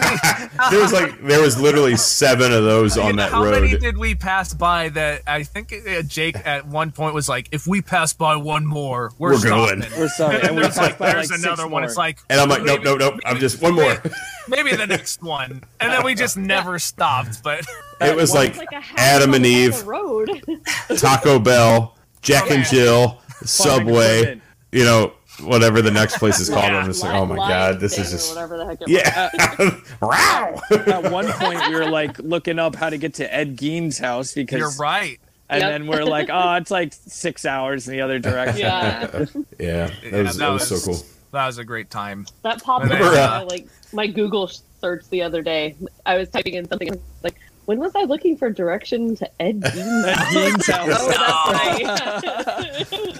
there 0.70 0.80
was 0.80 0.92
like 0.92 1.20
there 1.22 1.40
was 1.40 1.58
literally 1.60 1.96
seven 1.96 2.52
of 2.52 2.64
those 2.64 2.96
You 2.96 3.02
on 3.02 3.16
know, 3.16 3.22
that 3.22 3.32
how 3.32 3.44
many 3.50 3.76
did 3.78 3.96
we 3.96 4.14
pass 4.14 4.52
by 4.52 4.90
that 4.90 5.22
I 5.26 5.42
think 5.42 5.72
uh, 5.72 6.02
Jake 6.02 6.36
at 6.46 6.66
one 6.66 6.90
point 6.92 7.14
was 7.14 7.28
like, 7.28 7.48
if 7.52 7.66
we 7.66 7.80
pass 7.82 8.12
by 8.12 8.36
one 8.36 8.66
more, 8.66 9.12
we're, 9.18 9.30
We're 9.32 9.38
stopping. 9.38 9.80
going. 9.80 9.92
We're 9.98 10.08
sorry, 10.08 10.40
and 10.42 10.54
we 10.56 10.62
There's 10.62 10.76
like, 10.76 10.98
by 10.98 11.12
there's 11.12 11.30
like 11.30 11.40
another 11.40 11.62
one. 11.64 11.70
more. 11.82 11.84
It's 11.84 11.96
like, 11.96 12.18
And 12.28 12.40
I'm 12.40 12.48
like, 12.48 12.62
nope, 12.62 12.80
nope, 12.84 12.98
nope. 12.98 13.20
I'm 13.24 13.38
just 13.38 13.62
one 13.62 13.74
more. 13.74 14.02
maybe 14.48 14.74
the 14.76 14.86
next 14.86 15.22
one, 15.22 15.62
and 15.80 15.92
then 15.92 16.04
we 16.04 16.14
just 16.14 16.36
never 16.36 16.78
stopped. 16.78 17.42
But 17.42 17.64
It 18.00 18.14
was 18.16 18.32
like 18.34 18.56
like 18.56 18.68
Adam 18.96 19.34
and 19.34 19.44
Eve, 19.46 19.86
Road. 19.86 20.28
Taco 20.98 21.38
Bell, 21.38 21.96
Jack 22.22 22.50
and 22.50 22.64
Jill, 22.64 23.08
Farming 23.08 23.46
Subway. 23.46 24.40
Equipment. 24.72 24.72
You 24.72 24.84
know, 24.84 25.12
whatever 25.48 25.82
the 25.82 25.90
next 25.90 26.18
place 26.18 26.40
is 26.40 26.48
called. 26.50 26.64
Yeah. 26.64 26.78
I'm 26.78 26.86
just 26.86 27.02
like, 27.02 27.12
Li- 27.12 27.18
oh 27.18 27.26
my 27.26 27.36
god, 27.36 27.80
this 27.80 27.98
is 27.98 28.10
just 28.10 28.34
whatever 28.34 28.56
the 28.58 28.66
heck 28.66 28.78
it 28.82 28.88
yeah. 28.88 29.28
Wow. 30.02 30.60
At 31.04 31.10
one 31.12 31.26
point, 31.32 31.60
we 31.68 31.74
were 31.74 31.88
like 31.90 32.18
looking 32.18 32.58
up 32.58 32.74
how 32.76 32.90
to 32.90 32.98
get 32.98 33.14
to 33.14 33.34
Ed 33.34 33.56
Gein's 33.56 33.98
house 33.98 34.32
because, 34.34 34.58
you're 34.58 34.70
right. 34.78 35.18
and 35.48 35.60
Yep. 35.62 35.70
then 35.70 35.86
we're 35.86 36.04
like, 36.04 36.28
oh, 36.32 36.54
it's 36.54 36.70
like 36.70 36.92
six 36.92 37.44
hours 37.46 37.88
in 37.88 37.94
the 37.94 38.00
other 38.02 38.18
direction. 38.30 38.58
Yeah, 38.60 39.00
Yeah, 39.58 39.86
that 39.86 40.02
Yeah, 40.02 40.22
was, 40.22 40.36
that 40.36 40.38
that 40.38 40.48
was 40.48 40.68
so 40.68 40.78
cool. 40.92 41.02
That 41.32 41.46
was 41.46 41.58
a 41.58 41.64
great 41.64 41.90
time. 41.90 42.26
that 42.42 42.62
popped 42.62 42.86
up 42.90 43.00
uh, 43.00 43.46
like 43.50 43.68
my 43.92 44.06
Google 44.06 44.50
search 44.80 45.08
the 45.10 45.22
other 45.22 45.42
day. 45.42 45.74
I 46.06 46.16
was 46.16 46.28
typing 46.30 46.54
in 46.54 46.66
something 46.68 46.88
like, 47.22 47.34
when 47.68 47.78
was 47.80 47.92
I 47.94 48.04
looking 48.04 48.34
for 48.34 48.48
direction 48.48 49.14
to 49.16 49.30
Ed 49.42 49.60
Gein's 49.60 49.76
Ed 50.06 50.14
house? 50.16 50.32
Gein's 50.32 50.66
house. 50.66 50.88
Oh, 50.90 51.08
that's 51.12 52.24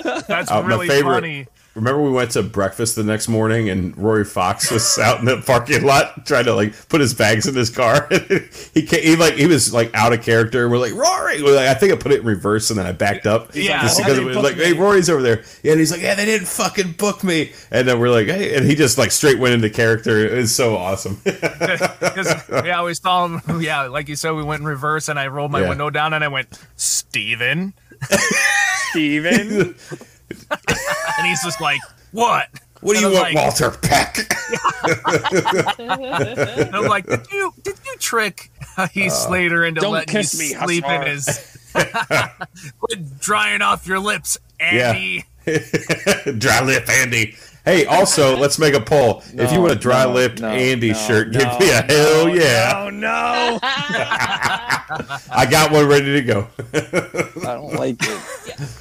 right. 0.01 0.25
That's 0.27 0.51
Uh, 0.51 0.63
my 0.63 0.67
really 0.69 0.89
favorite- 0.89 1.15
funny. 1.21 1.47
Remember 1.79 2.03
we 2.03 2.11
went 2.11 2.33
to 2.33 2.43
breakfast 2.43 2.97
the 2.97 3.05
next 3.05 3.29
morning 3.29 3.69
and 3.71 3.97
Rory 3.97 4.25
Fox 4.25 4.69
was 4.71 4.99
out 5.03 5.21
in 5.21 5.27
the 5.27 5.41
parking 5.41 5.85
lot 5.85 6.27
trying 6.27 6.45
to 6.47 6.55
like 6.55 6.75
put 6.89 7.01
his 7.01 7.15
bags 7.15 7.47
in 7.47 7.55
his 7.55 7.71
car. 7.71 8.09
he 8.75 8.83
came, 8.83 9.03
he 9.03 9.15
like 9.17 9.35
he 9.35 9.47
was 9.47 9.73
like 9.73 9.95
out 9.95 10.13
of 10.13 10.21
character. 10.23 10.69
We're 10.69 10.79
like 10.79 10.95
Rory. 10.95 11.41
We're 11.41 11.55
like, 11.55 11.69
I 11.69 11.75
think 11.75 11.93
I 11.93 11.97
put 11.97 12.11
it 12.11 12.21
in 12.21 12.27
reverse 12.27 12.71
and 12.71 12.79
then 12.79 12.87
I 12.87 12.91
backed 12.93 13.27
up. 13.27 13.55
Yeah. 13.55 13.83
just 13.83 13.99
because 13.99 14.17
they 14.17 14.23
it 14.23 14.25
was 14.25 14.37
booked 14.37 14.57
like, 14.57 14.67
hey. 14.67 14.73
Rory's 14.73 15.09
over 15.09 15.23
there. 15.23 15.45
Yeah, 15.63 15.73
and 15.73 15.79
he's 15.81 15.93
like, 15.93 16.01
yeah, 16.03 16.17
they 16.17 16.25
didn't 16.25 16.49
fucking 16.49 16.93
book 16.93 17.23
me. 17.23 17.53
And 17.71 17.87
then 17.87 18.01
we're 18.01 18.11
like, 18.11 18.27
hey, 18.27 18.57
and 18.57 18.67
he 18.67 18.75
just 18.75 18.99
like 18.99 19.13
straight 19.13 19.39
went 19.39 19.55
into 19.55 19.71
character. 19.71 20.19
It 20.27 20.37
was 20.37 20.55
so 20.55 20.77
awesome. 20.77 21.21
yeah, 21.27 22.83
we 22.83 22.95
saw 22.95 23.27
him. 23.27 23.61
Yeah, 23.61 23.83
like 23.83 24.09
you 24.09 24.17
said, 24.17 24.33
we 24.33 24.43
went 24.43 24.61
in 24.63 24.67
reverse, 24.67 25.09
and 25.09 25.19
I 25.19 25.29
rolled 25.29 25.53
my 25.53 25.61
Yeah. 25.63 25.69
window 25.69 25.91
down, 25.91 26.13
and 26.13 26.25
I 26.25 26.29
went, 26.29 26.49
Steven. 26.77 27.75
Steven. 28.91 29.75
And 30.31 31.27
he's 31.27 31.43
just 31.43 31.61
like, 31.61 31.81
what? 32.13 32.49
what 32.81 32.97
do 32.97 33.05
And 33.05 33.13
you 33.15 33.19
I'm 33.19 33.23
want, 33.25 33.35
like- 33.35 33.45
Walter 33.45 33.71
Peck? 33.71 34.19
And 35.79 36.75
I'm 36.75 36.87
like, 36.87 37.07
did 37.07 37.27
you 37.33 37.53
did 37.63 37.77
you 37.87 37.97
trick 37.99 38.51
uh, 38.77 38.89
Heath 38.89 39.13
uh, 39.13 39.15
Slater 39.15 39.65
into 39.65 39.81
don't 39.81 39.93
letting 39.93 40.13
kiss 40.13 40.35
you 40.35 40.41
me, 40.41 40.65
sleep 40.65 40.85
in 40.85 41.03
Hussar. 41.03 41.09
his 41.09 41.59
quit 42.81 43.21
drying 43.21 43.63
off 43.63 43.87
your 43.87 43.99
lips, 43.99 44.39
Andy? 44.61 45.25
dry 46.39 46.63
lip 46.63 46.89
Andy. 46.89 47.35
Hey, 47.65 47.85
also, 47.85 48.37
let's 48.37 48.59
make 48.59 48.73
a 48.75 48.81
poll. 48.81 49.23
if 49.35 49.53
you 49.53 49.61
want 49.61 49.73
a 49.73 49.77
dry 49.77 50.05
no, 50.05 50.13
lipped 50.13 50.41
no, 50.41 50.49
Andy 50.49 50.89
no, 50.93 50.95
shirt, 50.95 51.29
no, 51.33 51.39
give 51.41 51.61
me 51.61 51.71
a 51.71 51.83
hell 51.83 52.27
no, 52.27 52.33
yeah. 52.35 52.73
Oh 52.77 52.89
no! 52.91 53.59
I 55.31 55.47
got 55.51 55.71
one 55.71 55.87
ready 55.87 56.13
to 56.15 56.23
go. 56.23 56.49
I 56.73 57.55
don't 57.55 57.75
like 57.75 57.97
it. 58.01 58.21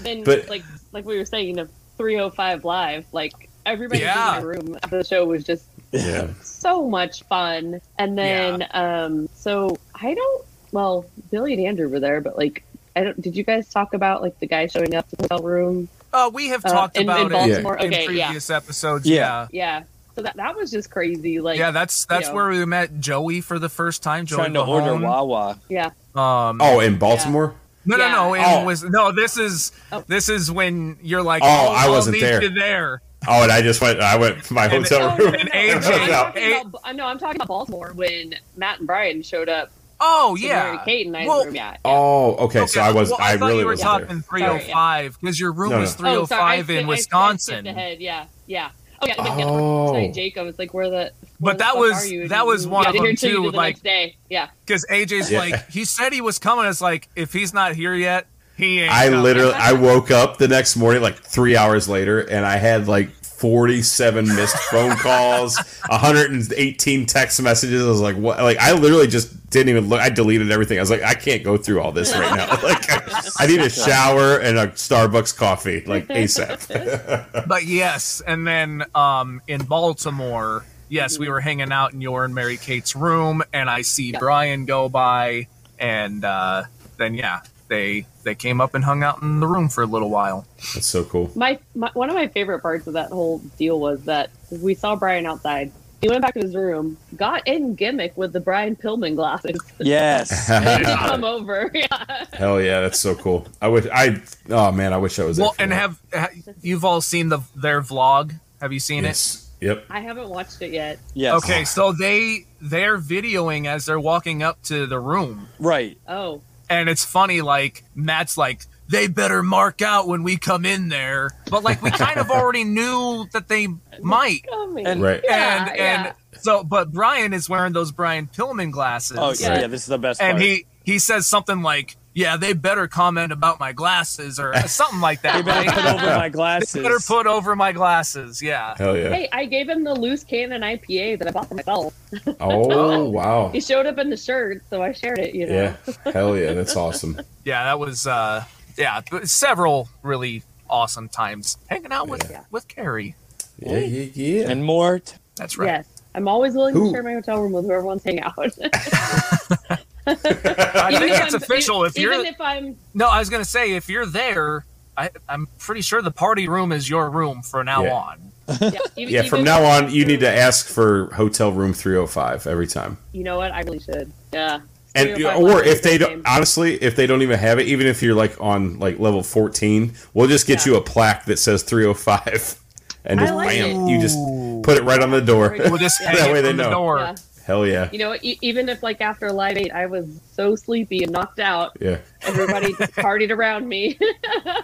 then 0.02 0.24
But- 0.24 0.48
like 0.50 0.64
like 0.92 1.06
we 1.06 1.18
were 1.18 1.26
saying, 1.26 1.48
you 1.48 1.54
know, 1.54 1.68
305 1.98 2.64
live, 2.66 3.06
like 3.12 3.50
everybody 3.66 4.02
Yeah. 4.02 4.36
in 4.38 4.42
the 4.42 4.48
room 4.48 4.78
after 4.84 4.98
the 5.00 5.04
show 5.04 5.26
was 5.26 5.44
just 5.44 5.66
yeah. 5.92 6.28
so 6.44 6.88
much 6.88 7.24
fun. 7.24 7.82
And 7.98 8.18
then 8.18 8.66
um 8.72 9.30
so 9.36 9.78
I 9.96 10.14
don't 10.14 10.46
well, 10.72 11.06
Billy 11.32 11.54
and 11.54 11.66
Andrew 11.66 11.88
were 11.90 12.00
there, 12.00 12.22
but 12.22 12.38
like 12.38 12.64
I 12.96 13.04
don't 13.04 13.22
did 13.22 13.36
you 13.36 13.44
guys 13.44 13.70
talk 13.70 13.94
about 13.94 14.22
like 14.22 14.40
the 14.40 14.48
guy 14.48 14.68
showing 14.68 14.96
up 14.96 15.08
to 15.10 15.16
the 15.16 15.24
hotel 15.24 15.40
room? 15.46 15.90
Uh, 16.14 16.32
we 16.34 16.48
have 16.50 16.64
Uh, 16.66 16.70
talked 16.72 16.98
in- 16.98 17.04
about 17.04 17.20
in 17.22 17.28
it 17.28 17.30
Baltimore? 17.32 17.78
in 17.78 17.88
Okay, 17.88 18.00
yeah. 18.02 18.06
previous 18.28 18.50
episodes. 18.50 19.06
Yeah. 19.06 19.48
Yeah. 19.52 19.80
Yeah. 19.80 19.84
So 20.16 20.22
that 20.24 20.36
that 20.38 20.56
was 20.56 20.72
just 20.72 20.90
crazy. 20.90 21.40
Like 21.40 21.60
Yeah, 21.60 21.72
that's 21.72 22.06
that's 22.06 22.30
know. 22.30 22.34
where 22.36 22.50
we 22.50 22.66
met 22.66 23.00
Joey 23.00 23.42
for 23.42 23.60
the 23.60 23.70
first 23.70 24.02
time. 24.02 24.26
Joey 24.26 24.38
Trying 24.38 24.54
to 24.54 24.64
order 24.64 24.96
Mahone. 24.98 25.02
Wawa. 25.04 25.60
yeah. 25.70 25.92
Um, 26.16 26.60
Oh, 26.62 26.80
in 26.80 26.98
Baltimore? 26.98 27.54
No, 27.88 27.98
yeah. 27.98 28.12
no, 28.12 28.28
no. 28.30 28.34
It 28.36 28.42
Oh. 28.46 28.64
was 28.66 28.84
no. 28.84 29.12
This 29.12 29.38
is 29.38 29.72
Oh. 29.92 30.04
this 30.08 30.30
is 30.30 30.52
when 30.52 30.98
you're 31.02 31.24
like, 31.24 31.42
Oh, 31.44 31.48
oh, 31.48 31.72
I 31.74 31.86
I'll 31.86 31.92
wasn't 31.92 32.20
there. 32.20 32.44
You 32.44 32.50
there. 32.50 33.02
Oh, 33.28 33.44
and 33.44 33.52
I 33.52 33.62
just 33.62 33.82
went. 33.82 34.00
I 34.00 34.16
went 34.18 34.44
to 34.46 34.54
my 34.54 34.68
hotel 34.68 35.16
Oh, 35.20 35.24
room. 35.26 35.34
And 35.36 35.50
no, 35.52 35.60
AJ 35.60 35.74
I'm 36.02 36.08
No. 36.08 36.12
talking 36.12 36.62
about, 36.62 36.82
I 36.84 36.94
know 36.94 37.06
I'm 37.08 37.18
talking 37.18 37.38
about 37.38 37.48
Baltimore 37.48 37.92
when 37.96 38.36
Matt 38.56 38.78
and 38.80 38.88
Brian 38.88 39.22
showed 39.24 39.50
up 39.50 39.72
Oh 40.00 40.36
yeah. 40.40 40.64
Mary 40.64 40.80
Kate 40.86 41.08
and 41.08 41.18
I's 41.18 41.28
Well, 41.28 41.46
room. 41.46 41.56
Yeah. 41.56 41.78
Oh, 41.84 42.36
okay. 42.46 42.68
So 42.68 42.80
I 42.82 42.92
was. 42.92 43.10
well, 43.10 43.18
I, 43.20 43.36
thought 43.38 43.48
really 43.48 43.60
you 43.62 43.66
were 43.66 43.72
was 43.72 43.82
talking 43.82 44.22
305 44.22 45.18
because 45.20 45.40
your 45.40 45.52
room 45.52 45.72
No, 45.72 45.80
was 45.80 46.00
no. 46.00 46.10
Oh, 46.22 46.26
305 46.28 46.66
skipped- 46.66 46.70
in 46.70 46.78
I- 46.78 46.82
I 46.82 46.90
Wisconsin. 46.90 47.56
skipped 47.64 47.68
ahead. 47.78 48.00
Yeah, 48.00 48.26
yeah. 48.46 48.70
Oh 49.02 49.06
yeah, 49.08 49.16
like, 49.22 49.40
yeah, 49.40 49.46
Oh. 49.48 49.88
sorry, 49.94 50.08
Jake. 50.10 50.38
I 50.38 50.42
was 50.42 50.58
like, 50.58 50.74
"Where 50.74 50.90
the?" 50.90 50.96
where 50.96 51.12
But 51.40 51.52
the 51.54 51.64
that 51.66 51.72
fuck 51.74 51.80
was- 51.80 52.04
are 52.04 52.08
you? 52.08 52.28
That 52.28 52.42
you- 52.42 52.46
was 52.48 52.66
one 52.68 52.84
yeah, 52.84 52.90
of 52.90 52.96
I 52.96 53.00
didn't 53.00 53.20
them, 53.22 53.30
hear 53.30 53.38
too, 53.38 53.44
did 53.44 53.54
the 53.54 53.58
like- 53.58 53.76
next 53.76 53.84
day. 53.84 54.16
Yeah. 54.30 54.48
Because 54.66 54.86
AJ's 54.90 55.32
Yeah. 55.32 55.40
like, 55.40 55.70
he 55.70 55.86
said 55.86 56.14
he 56.14 56.22
was 56.22 56.40
coming. 56.40 56.66
It's 56.66 56.82
like, 56.82 57.08
if 57.16 57.32
he's 57.34 57.54
not 57.54 57.76
here 57.76 57.94
yet, 57.94 58.26
he 58.58 58.82
ain't. 58.82 58.92
I 58.92 59.06
coming. 59.06 59.22
literally. 59.22 59.54
I 59.54 59.72
woke 59.74 60.10
up 60.10 60.38
the 60.38 60.48
next 60.48 60.76
morning, 60.78 61.02
like 61.04 61.18
three 61.24 61.56
hours 61.56 61.88
later, 61.88 62.20
and 62.22 62.44
I 62.46 62.58
had 62.58 62.88
like 62.88 63.10
47 63.38 64.28
missed 64.36 64.58
phone 64.72 64.96
calls, 64.98 65.58
118 65.90 67.06
text 67.06 67.42
messages. 67.42 67.86
I 67.86 67.88
was 67.90 68.02
like, 68.02 68.16
what? 68.16 68.42
Like, 68.42 68.58
I 68.58 68.74
literally 68.74 69.08
just 69.08 69.50
didn't 69.50 69.70
even 69.70 69.90
look. 69.90 70.00
I 70.02 70.10
deleted 70.10 70.52
everything. 70.52 70.78
I 70.78 70.82
was 70.82 70.90
like, 70.90 71.04
I 71.04 71.14
can't 71.14 71.44
go 71.44 71.56
through 71.58 71.82
all 71.82 71.92
this 71.92 72.14
right 72.14 72.36
now. 72.36 72.48
Like, 72.68 72.90
I, 72.90 73.30
I 73.40 73.48
need 73.48 73.60
a 73.60 73.70
shower 73.70 74.38
and 74.40 74.58
a 74.58 74.68
Starbucks 74.68 75.38
coffee, 75.38 75.84
like 75.86 76.08
ASAP. 76.08 77.46
But 77.48 77.66
yes, 77.66 78.22
and 78.26 78.46
then 78.46 78.84
um, 78.96 79.42
in 79.48 79.64
Baltimore, 79.64 80.66
yes, 80.90 81.18
we 81.20 81.30
were 81.30 81.40
hanging 81.40 81.72
out 81.72 81.94
in 81.94 82.02
your 82.02 82.26
and 82.26 82.34
Mary 82.36 82.58
Kate's 82.58 82.96
room, 82.96 83.44
and 83.54 83.70
I 83.70 83.84
see 83.84 84.12
Yeah. 84.12 84.20
Brian 84.20 84.66
go 84.66 84.90
by, 84.90 85.48
and 85.80 86.26
uh, 86.26 86.64
then 86.98 87.14
yeah, 87.14 87.42
they 87.70 88.06
they 88.28 88.36
came 88.36 88.60
up 88.62 88.76
and 88.76 88.84
hung 88.84 89.02
out 89.04 89.22
in 89.22 89.40
the 89.40 89.48
room 89.48 89.70
for 89.70 89.82
a 89.82 89.88
little 89.88 90.10
while. 90.10 90.46
That's 90.76 90.86
so 90.86 91.04
cool. 91.04 91.32
My, 91.36 91.58
my 91.74 91.90
one 91.94 92.10
of 92.10 92.16
my 92.16 92.28
favorite 92.28 92.60
parts 92.62 92.86
of 92.88 92.94
that 92.94 93.10
whole 93.10 93.40
deal 93.58 93.80
was 93.80 94.04
that 94.04 94.30
we 94.52 94.76
saw 94.76 94.96
Brian 94.96 95.26
outside. 95.26 95.72
He 96.02 96.10
went 96.10 96.22
back 96.22 96.36
to 96.36 96.42
his 96.42 96.54
room, 96.56 96.96
got 97.16 97.48
in 97.48 97.74
gimmick 97.74 98.16
with 98.16 98.32
the 98.32 98.40
Brian 98.40 98.76
Pillman 98.76 99.16
glasses, 99.16 99.60
Yes. 99.80 100.48
and 100.52 100.86
come 100.86 101.24
over. 101.24 101.72
Yeah. 101.74 102.26
Hell 102.34 102.62
yeah, 102.62 102.82
that's 102.82 103.00
so 103.00 103.16
cool. 103.16 103.48
I 103.62 103.68
wish 103.70 103.88
I. 103.92 104.22
Oh 104.50 104.72
man, 104.72 104.94
I 104.94 104.98
wish 104.98 105.18
I 105.18 105.24
was. 105.24 105.40
Well, 105.40 105.56
and 105.58 105.72
that. 105.72 105.76
have, 105.80 106.00
ha 106.14 106.28
you've 106.62 106.86
all 106.86 107.02
seen 107.02 107.30
the 107.30 107.40
their 107.56 107.82
vlog? 107.82 108.34
Have 108.62 108.72
you 108.74 108.80
seen 108.80 109.06
it? 109.06 109.10
yes, 109.10 109.50
yep. 109.62 109.86
I 109.90 110.00
haven't 110.02 110.30
watched 110.30 110.62
it 110.62 110.72
yet. 110.72 111.00
Yes. 111.16 111.34
Okay, 111.44 111.64
so 111.66 111.92
they 111.94 112.46
they're 112.62 112.98
videoing 113.00 113.66
as 113.68 113.86
they're 113.88 114.00
walking 114.00 114.44
up 114.44 114.62
to 114.64 114.86
the 114.86 115.00
room, 115.00 115.48
Right. 115.60 115.98
Oh, 116.08 116.42
and 116.70 116.90
it's 116.90 117.06
funny. 117.06 117.42
Like 117.42 117.84
Matt's 117.96 118.38
like, 118.38 118.66
they 118.90 119.08
better 119.08 119.44
mark 119.44 119.82
out 119.82 120.08
when 120.08 120.24
we 120.24 120.38
come 120.38 120.66
in 120.66 120.90
there, 120.90 121.32
but 121.50 121.64
like 121.64 121.82
we 121.82 121.92
kind 121.92 122.20
of 122.20 122.30
already 122.32 122.64
knew 122.78 123.26
that 123.34 123.48
they 123.48 123.68
might. 124.02 124.46
And- 124.52 125.02
Right. 125.02 125.22
Yeah, 125.24 125.68
and 125.70 125.78
yeah. 125.78 126.06
and 126.34 126.42
so, 126.42 126.64
but 126.64 126.92
Brian 126.92 127.34
is 127.34 127.50
wearing 127.50 127.74
those 127.74 127.92
Brian 127.92 128.28
Pillman 128.28 128.72
glasses. 128.72 129.18
Oh 129.20 129.34
yeah, 129.38 129.50
Right. 129.50 129.62
yeah. 129.62 129.68
This 129.68 129.82
is 129.82 129.88
the 129.88 129.98
best 129.98 130.22
and 130.22 130.34
part. 130.38 130.42
he 130.42 130.66
he 130.84 131.00
says 131.00 131.28
something 131.28 131.62
like, 131.62 131.98
"Yeah, 132.18 132.36
they 132.38 132.54
better 132.54 132.88
comment 132.88 133.32
about 133.32 133.60
my 133.60 133.72
glasses 133.74 134.40
or 134.40 134.54
something 134.68 135.00
like 135.00 135.22
that." 135.22 135.36
They 135.36 135.42
better 135.44 135.68
right? 135.70 135.76
put 135.76 135.86
over 135.86 136.06
my 136.18 136.30
glasses. 136.30 136.72
They 136.74 136.82
glasses. 136.82 137.08
better 137.08 137.22
put 137.24 137.28
over 137.28 137.56
my 137.56 137.72
glasses. 137.72 138.42
Yeah. 138.42 138.76
Hell 138.78 138.98
yeah. 138.98 139.10
Hey, 139.10 139.30
I 139.32 139.46
gave 139.46 139.70
him 139.70 139.84
the 139.84 139.94
loose 139.94 140.24
cannon 140.24 140.62
IPA 140.64 141.20
that 141.20 141.28
I 141.28 141.32
bought 141.32 141.48
for 141.48 141.56
myself. 141.56 141.94
Oh 142.40 143.10
wow. 143.10 143.50
He 143.50 143.60
showed 143.62 143.86
up 143.86 143.98
in 143.98 144.10
the 144.10 144.18
shirt, 144.18 144.64
so 144.70 144.82
I 144.82 144.92
shared 144.94 145.20
it. 145.20 145.36
You 145.36 145.46
know. 145.48 145.76
Yeah. 146.06 146.12
Hell 146.12 146.38
yeah. 146.38 146.54
That's 146.54 146.76
awesome. 146.76 147.20
yeah, 147.46 147.64
that 147.66 147.80
was 147.80 148.08
uh 148.08 148.44
yeah, 148.78 149.02
several 149.24 149.90
really 150.04 150.44
awesome 150.70 151.10
times 151.10 151.58
hanging 151.68 151.92
out 151.92 152.08
with 152.10 152.30
Yeah. 152.30 152.44
with 152.52 152.68
Carrie. 152.68 153.16
Yeah, 153.60 153.80
yeah, 153.80 154.10
yeah. 154.14 154.50
and 154.50 154.64
Mort. 154.64 155.16
That's 155.36 155.58
right. 155.58 155.68
Yes. 155.68 155.88
I'm 156.16 156.28
always 156.28 156.54
willing 156.56 156.74
Who- 156.74 156.88
to 156.88 156.92
share 156.96 157.04
my 157.04 157.14
hotel 157.14 157.42
room 157.42 157.52
with 157.52 157.66
whoever 157.66 157.84
wants 157.84 158.04
to 158.06 158.10
hang 158.12 158.22
out. 158.22 159.78
I 160.08 160.90
Even 160.92 161.00
think 161.10 161.12
if 161.16 161.24
it's 161.26 161.34
I'm- 161.34 161.44
official. 161.44 161.84
If 161.84 161.98
even 161.98 162.12
you're 162.20 162.26
if 162.26 162.40
I'm 162.42 162.78
no, 162.94 163.08
I 163.08 163.20
was 163.20 163.30
gonna 163.30 163.46
say 163.46 163.74
if 163.74 163.90
you're 163.90 164.06
there, 164.06 164.66
I, 164.96 165.10
I'm 165.30 165.48
pretty 165.60 165.82
sure 165.82 166.02
the 166.02 166.12
party 166.12 166.48
room 166.48 166.72
is 166.72 166.90
your 166.90 167.10
room 167.10 167.42
from 167.42 167.66
now 167.66 167.84
Yeah. 167.84 167.94
on. 167.94 168.32
yeah, 168.62 168.70
even, 168.96 169.14
Yeah, 169.14 169.24
from 169.24 169.44
now 169.44 169.64
on, 169.64 169.92
you 169.92 170.06
need 170.06 170.22
to 170.22 170.30
ask 170.30 170.68
for 170.68 171.14
hotel 171.14 171.52
room 171.52 171.74
305 171.74 172.48
every 172.48 172.68
time. 172.68 172.98
You 173.12 173.24
know 173.24 173.38
what? 173.38 173.52
I 173.52 173.62
really 173.62 173.80
should. 173.80 174.12
Yeah. 174.34 174.62
And 174.96 175.10
or 175.10 175.14
oh 175.14 175.18
five 175.30 175.38
or 175.42 175.50
lines 175.56 175.68
if 175.68 175.84
they 175.84 175.98
don't, 176.00 176.26
honestly, 176.28 176.76
if 176.82 176.96
they 176.96 177.06
don't 177.06 177.22
even 177.22 177.38
have 177.38 177.60
it, 177.60 177.68
even 177.68 177.86
if 177.86 178.02
you're 178.02 178.16
like 178.16 178.40
on 178.42 178.80
like 178.80 178.98
level 178.98 179.22
14, 179.22 179.94
we'll 180.16 180.28
just 180.28 180.48
get 180.48 180.66
Yeah. 180.66 180.72
you 180.74 180.78
a 180.80 180.82
plaque 180.82 181.26
that 181.26 181.38
says 181.38 181.62
305, 181.64 182.60
and 183.06 183.20
just 183.20 183.34
like 183.36 183.50
bam, 183.50 183.82
it. 183.88 183.90
you 183.92 184.02
just 184.02 184.18
put 184.64 184.78
it 184.78 184.84
right 184.84 185.02
on 185.02 185.12
the 185.12 185.22
door. 185.22 185.56
We'll 185.60 185.78
just 185.78 186.00
That 186.04 186.32
way 186.32 186.42
they 186.42 186.50
from 186.50 186.58
the 186.58 186.64
know. 186.64 186.72
door. 186.72 186.98
Yeah. 187.00 187.16
Hell 187.48 187.66
yeah, 187.66 187.90
You 187.94 188.00
know. 188.00 188.14
E- 188.22 188.38
even 188.42 188.68
if 188.68 188.84
like 188.84 189.00
after 189.00 189.32
Live 189.32 189.56
Eight, 189.56 189.72
I 189.72 189.86
was 189.86 190.20
so 190.34 190.54
sleepy 190.58 191.04
and 191.04 191.14
knocked 191.14 191.40
out, 191.40 191.78
yeah. 191.80 192.00
everybody 192.24 192.74
just 192.74 192.92
partied 192.96 193.32
around 193.32 193.70
me. 193.70 193.98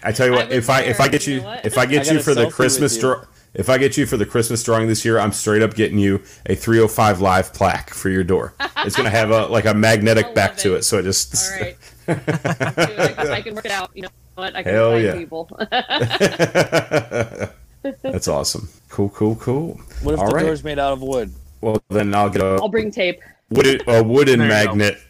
I 0.03 0.11
tell 0.11 0.27
you 0.27 0.33
what, 0.35 0.49
was 0.49 0.57
if 0.57 0.69
I 0.69 0.81
if 0.81 0.99
I 0.99 1.07
get 1.07 1.25
you 1.25 1.35
you 1.35 1.41
know 1.43 1.59
if 1.63 1.77
I 1.77 1.83
I 1.83 1.85
get 1.85 2.03
got 2.05 2.13
you 2.13 2.21
for 2.21 2.35
the 2.35 2.49
Christmas 2.49 2.95
you. 2.95 3.01
draw, 3.03 3.23
if 3.53 3.69
I 3.69 3.77
get 3.77 3.95
you 3.95 4.05
for 4.05 4.17
the 4.17 4.25
Christmas 4.25 4.61
drawing 4.63 4.89
this 4.89 5.05
year, 5.05 5.17
I'm 5.17 5.31
straight 5.31 5.61
up 5.61 5.75
getting 5.75 5.97
you 5.97 6.23
a 6.45 6.55
305 6.55 7.21
live 7.21 7.53
plaque 7.53 7.91
for 7.91 8.09
your 8.09 8.25
door. 8.25 8.53
It's 8.79 8.97
gonna 8.97 9.09
have 9.09 9.31
a 9.31 9.45
like 9.57 9.63
a 9.63 9.73
magnetic 9.73 10.25
love 10.25 10.35
back 10.35 10.57
to 10.57 10.75
it. 10.75 10.79
it, 10.79 10.83
so 10.83 10.97
it 10.97 11.03
just 11.03 11.53
All 11.53 11.61
right. 11.61 11.77
Dude, 12.05 12.19
I, 12.19 13.13
can, 13.13 13.27
I 13.31 13.41
can 13.41 13.55
work 13.55 13.63
it 13.65 13.71
out. 13.71 13.91
You 13.93 14.01
know 14.01 14.09
what? 14.35 14.57
I 14.57 14.63
can 14.63 14.73
Hell 14.73 14.91
find 14.91 15.05
yeah. 15.05 15.15
people. 15.15 15.49
That's 18.01 18.27
awesome. 18.27 18.67
Cool, 18.89 19.07
cool, 19.11 19.37
cool. 19.37 19.79
what 20.01 20.15
if 20.15 20.19
All 20.19 20.27
the 20.27 20.35
right. 20.35 20.43
door's 20.45 20.65
made 20.65 20.79
out 20.79 20.91
of 20.91 21.01
wood? 21.01 21.31
Well, 21.63 21.81
then 21.89 22.13
I'll 22.13 22.29
get 22.29 22.41
a 22.41 22.59
I'll 22.61 22.67
bring 22.67 22.91
tape. 22.91 23.21
wooden, 23.49 23.79
a 23.87 24.03
wooden 24.03 24.39
There 24.39 24.49
magnet. 24.49 24.97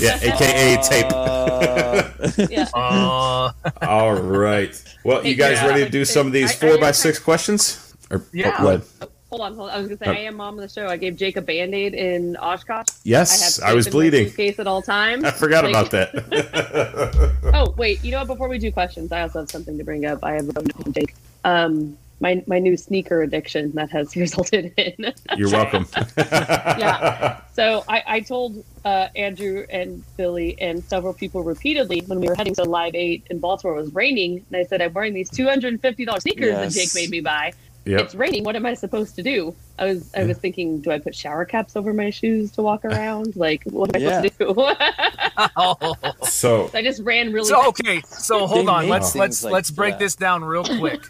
yeah, 0.00 0.18
aka 0.22 0.82
tape. 0.82 1.12
Uh, 1.12 2.04
Yeah. 2.48 2.66
Uh, 2.74 3.52
All 3.82 4.14
right. 4.14 4.72
Well, 5.04 5.26
you 5.26 5.34
guys 5.34 5.58
Yeah. 5.58 5.66
ready 5.68 5.84
to 5.84 5.90
do 5.90 6.06
some 6.06 6.26
of 6.26 6.32
these 6.32 6.50
I- 6.50 6.54
I 6.54 6.56
four 6.56 6.70
am- 6.70 6.80
by 6.80 6.92
six 6.92 7.18
questions? 7.18 7.94
Or 8.10 8.24
Yeah. 8.32 8.56
oh, 8.58 8.64
what? 8.64 8.84
Hold 9.28 9.42
on, 9.42 9.54
hold 9.54 9.68
on. 9.68 9.76
I 9.76 9.78
was 9.80 9.88
gonna 9.88 9.98
say 9.98 10.06
Oh. 10.06 10.12
I 10.12 10.18
am 10.28 10.36
mom 10.36 10.54
of 10.58 10.62
the 10.62 10.68
show. 10.72 10.86
I 10.88 10.96
gave 10.96 11.14
Jake 11.16 11.36
a 11.36 11.42
band 11.42 11.74
aid 11.74 11.92
in 11.92 12.34
Oshkosh. 12.38 12.86
Yes, 13.04 13.60
I, 13.60 13.66
have 13.66 13.72
I 13.72 13.76
was 13.76 13.84
tape 13.84 13.92
in 13.92 13.98
my 13.98 14.00
bleeding. 14.00 14.26
Suitcase 14.28 14.58
at 14.58 14.66
all 14.66 14.80
times. 14.80 15.24
I 15.24 15.30
forgot 15.32 15.64
Like- 15.64 15.74
about 15.74 15.90
that. 15.90 17.30
Oh 17.54 17.74
wait, 17.76 18.02
you 18.02 18.12
know 18.12 18.18
what? 18.18 18.28
Before 18.28 18.48
we 18.48 18.58
do 18.58 18.72
questions, 18.72 19.12
I 19.12 19.20
also 19.20 19.40
have 19.40 19.50
something 19.50 19.76
to 19.76 19.84
bring 19.84 20.06
up. 20.06 20.24
I 20.24 20.32
have 20.32 20.48
a 20.48 20.90
Jake. 20.92 21.14
Um, 21.44 21.98
my 22.20 22.42
my 22.46 22.58
new 22.58 22.76
sneaker 22.76 23.22
addiction 23.22 23.72
that 23.72 23.90
has 23.90 24.14
resulted 24.24 24.72
in. 24.76 25.12
You're 25.36 25.50
welcome. 25.50 25.86
yeah. 26.16 27.40
So 27.54 27.84
I, 27.88 28.02
I 28.06 28.20
told 28.20 28.64
uh, 28.84 29.08
Andrew 29.16 29.66
and 29.70 30.02
Billy 30.16 30.60
and 30.60 30.82
several 30.84 31.12
people 31.12 31.42
repeatedly 31.42 32.02
when 32.06 32.20
we 32.20 32.28
were 32.28 32.34
heading 32.34 32.54
to 32.56 32.64
Live 32.64 32.94
Eight 32.94 33.26
in 33.30 33.38
Baltimore 33.38 33.76
it 33.78 33.80
was 33.82 33.94
raining, 33.94 34.44
and 34.48 34.56
I 34.56 34.64
said 34.64 34.82
I'm 34.82 34.92
wearing 34.92 35.14
these 35.14 35.30
two 35.30 35.46
hundred 35.46 35.72
and 35.74 35.80
fifty 35.80 36.04
dollars 36.04 36.22
sneakers 36.22 36.46
Yes. 36.46 36.74
that 36.74 36.80
Jake 36.80 36.94
made 36.94 37.10
me 37.10 37.20
buy. 37.20 37.52
Yep. 37.84 38.00
It's 38.02 38.14
raining. 38.14 38.44
What 38.44 38.54
am 38.54 38.66
I 38.66 38.74
supposed 38.74 39.14
to 39.16 39.22
do? 39.22 39.54
I 39.78 39.86
was 39.86 40.10
I 40.14 40.24
was 40.24 40.36
thinking, 40.36 40.80
do 40.82 40.90
I 40.90 40.98
put 40.98 41.14
shower 41.14 41.46
caps 41.46 41.74
over 41.74 41.94
my 41.94 42.10
shoes 42.10 42.50
to 42.52 42.62
walk 42.62 42.84
around? 42.84 43.34
Like, 43.34 43.62
what 43.64 43.94
am 43.96 44.02
I 44.02 44.04
Yeah. 44.04 44.22
supposed 44.22 44.38
to 44.38 44.44
do? 44.54 45.50
oh. 45.56 45.94
So, 46.28 46.70
I 46.74 46.82
just 46.82 47.02
ran 47.02 47.32
really. 47.32 47.48
So 47.48 47.66
okay, 47.68 48.02
so 48.06 48.46
hold 48.46 48.68
on. 48.68 48.88
Let's 48.88 49.14
let's 49.14 49.42
like 49.42 49.52
let's 49.54 49.70
break 49.70 49.94
that. 49.94 50.00
this 50.00 50.16
down 50.16 50.44
real 50.44 50.64
quick. 50.64 51.02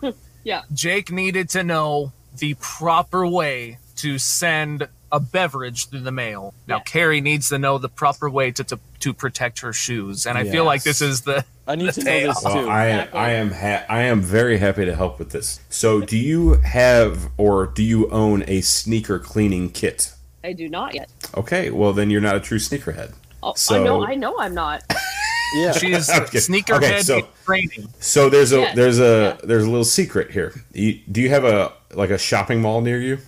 Yeah. 0.49 0.63
Jake 0.73 1.13
needed 1.13 1.51
to 1.51 1.63
know 1.63 2.13
the 2.39 2.55
proper 2.55 3.27
way 3.27 3.77
to 3.97 4.17
send 4.19 4.89
a 5.13 5.21
beverage 5.21 5.89
through 5.89 6.01
the 6.01 6.11
mail. 6.13 6.55
Now 6.67 6.77
Yeah. 6.79 6.83
Carrie 6.85 7.21
needs 7.21 7.51
to 7.51 7.59
know 7.59 7.77
the 7.77 7.89
proper 7.91 8.31
way 8.31 8.51
to 8.53 8.65
to, 8.65 8.79
to 9.01 9.13
protect 9.13 9.61
her 9.61 9.75
shoes, 9.75 10.27
and 10.27 10.39
I 10.39 10.45
feel 10.45 10.65
like 10.65 10.83
this 10.85 11.03
is 11.03 11.21
the 11.23 11.45
I 11.67 11.75
need 11.77 11.93
to 11.93 12.03
know 12.03 12.21
this 12.29 12.43
well, 12.43 12.55
too. 12.65 12.69
I 12.71 12.87
am 12.87 13.09
I 13.13 13.31
am 13.33 13.51
ha- 13.51 13.85
I 13.91 14.03
am 14.03 14.23
very 14.23 14.57
happy 14.57 14.87
to 14.87 14.97
help 14.97 15.19
with 15.19 15.31
this. 15.33 15.61
So, 15.69 16.01
do 16.01 16.17
you 16.17 16.55
have 16.55 17.31
or 17.37 17.67
do 17.67 17.83
you 17.83 18.09
own 18.11 18.43
a 18.49 18.63
sneaker 18.63 19.19
cleaning 19.19 19.69
kit? 19.71 20.13
I 20.43 20.55
do 20.55 20.67
not 20.69 20.95
yet. 20.95 21.11
Okay, 21.37 21.71
well 21.71 21.93
then 21.93 22.09
you're 22.11 22.23
not 22.23 22.37
a 22.37 22.41
true 22.41 22.59
sneakerhead. 22.59 23.13
Oh, 23.43 23.53
So- 23.55 23.81
I 23.83 23.85
know. 23.85 24.05
I 24.07 24.15
know. 24.15 24.39
I'm 24.39 24.55
not. 24.55 24.83
yeah. 25.57 25.73
she's 25.73 26.09
Okay. 26.11 26.39
sneakerhead 26.39 26.77
Okay, 26.77 27.01
so- 27.03 27.29
training. 27.45 27.89
So 28.01 28.29
there's 28.29 28.53
a 28.53 28.61
Yeah. 28.61 28.75
there's 28.75 28.99
a 29.01 29.39
there's 29.45 29.65
a 29.65 29.71
little 29.71 29.85
secret 29.85 30.31
here. 30.31 30.53
You, 30.73 31.01
do 31.11 31.21
you 31.21 31.29
have 31.31 31.45
a 31.45 31.73
like 31.95 32.11
a 32.11 32.19
shopping 32.19 32.61
mall 32.63 32.81
near 32.81 33.01
you? 33.01 33.19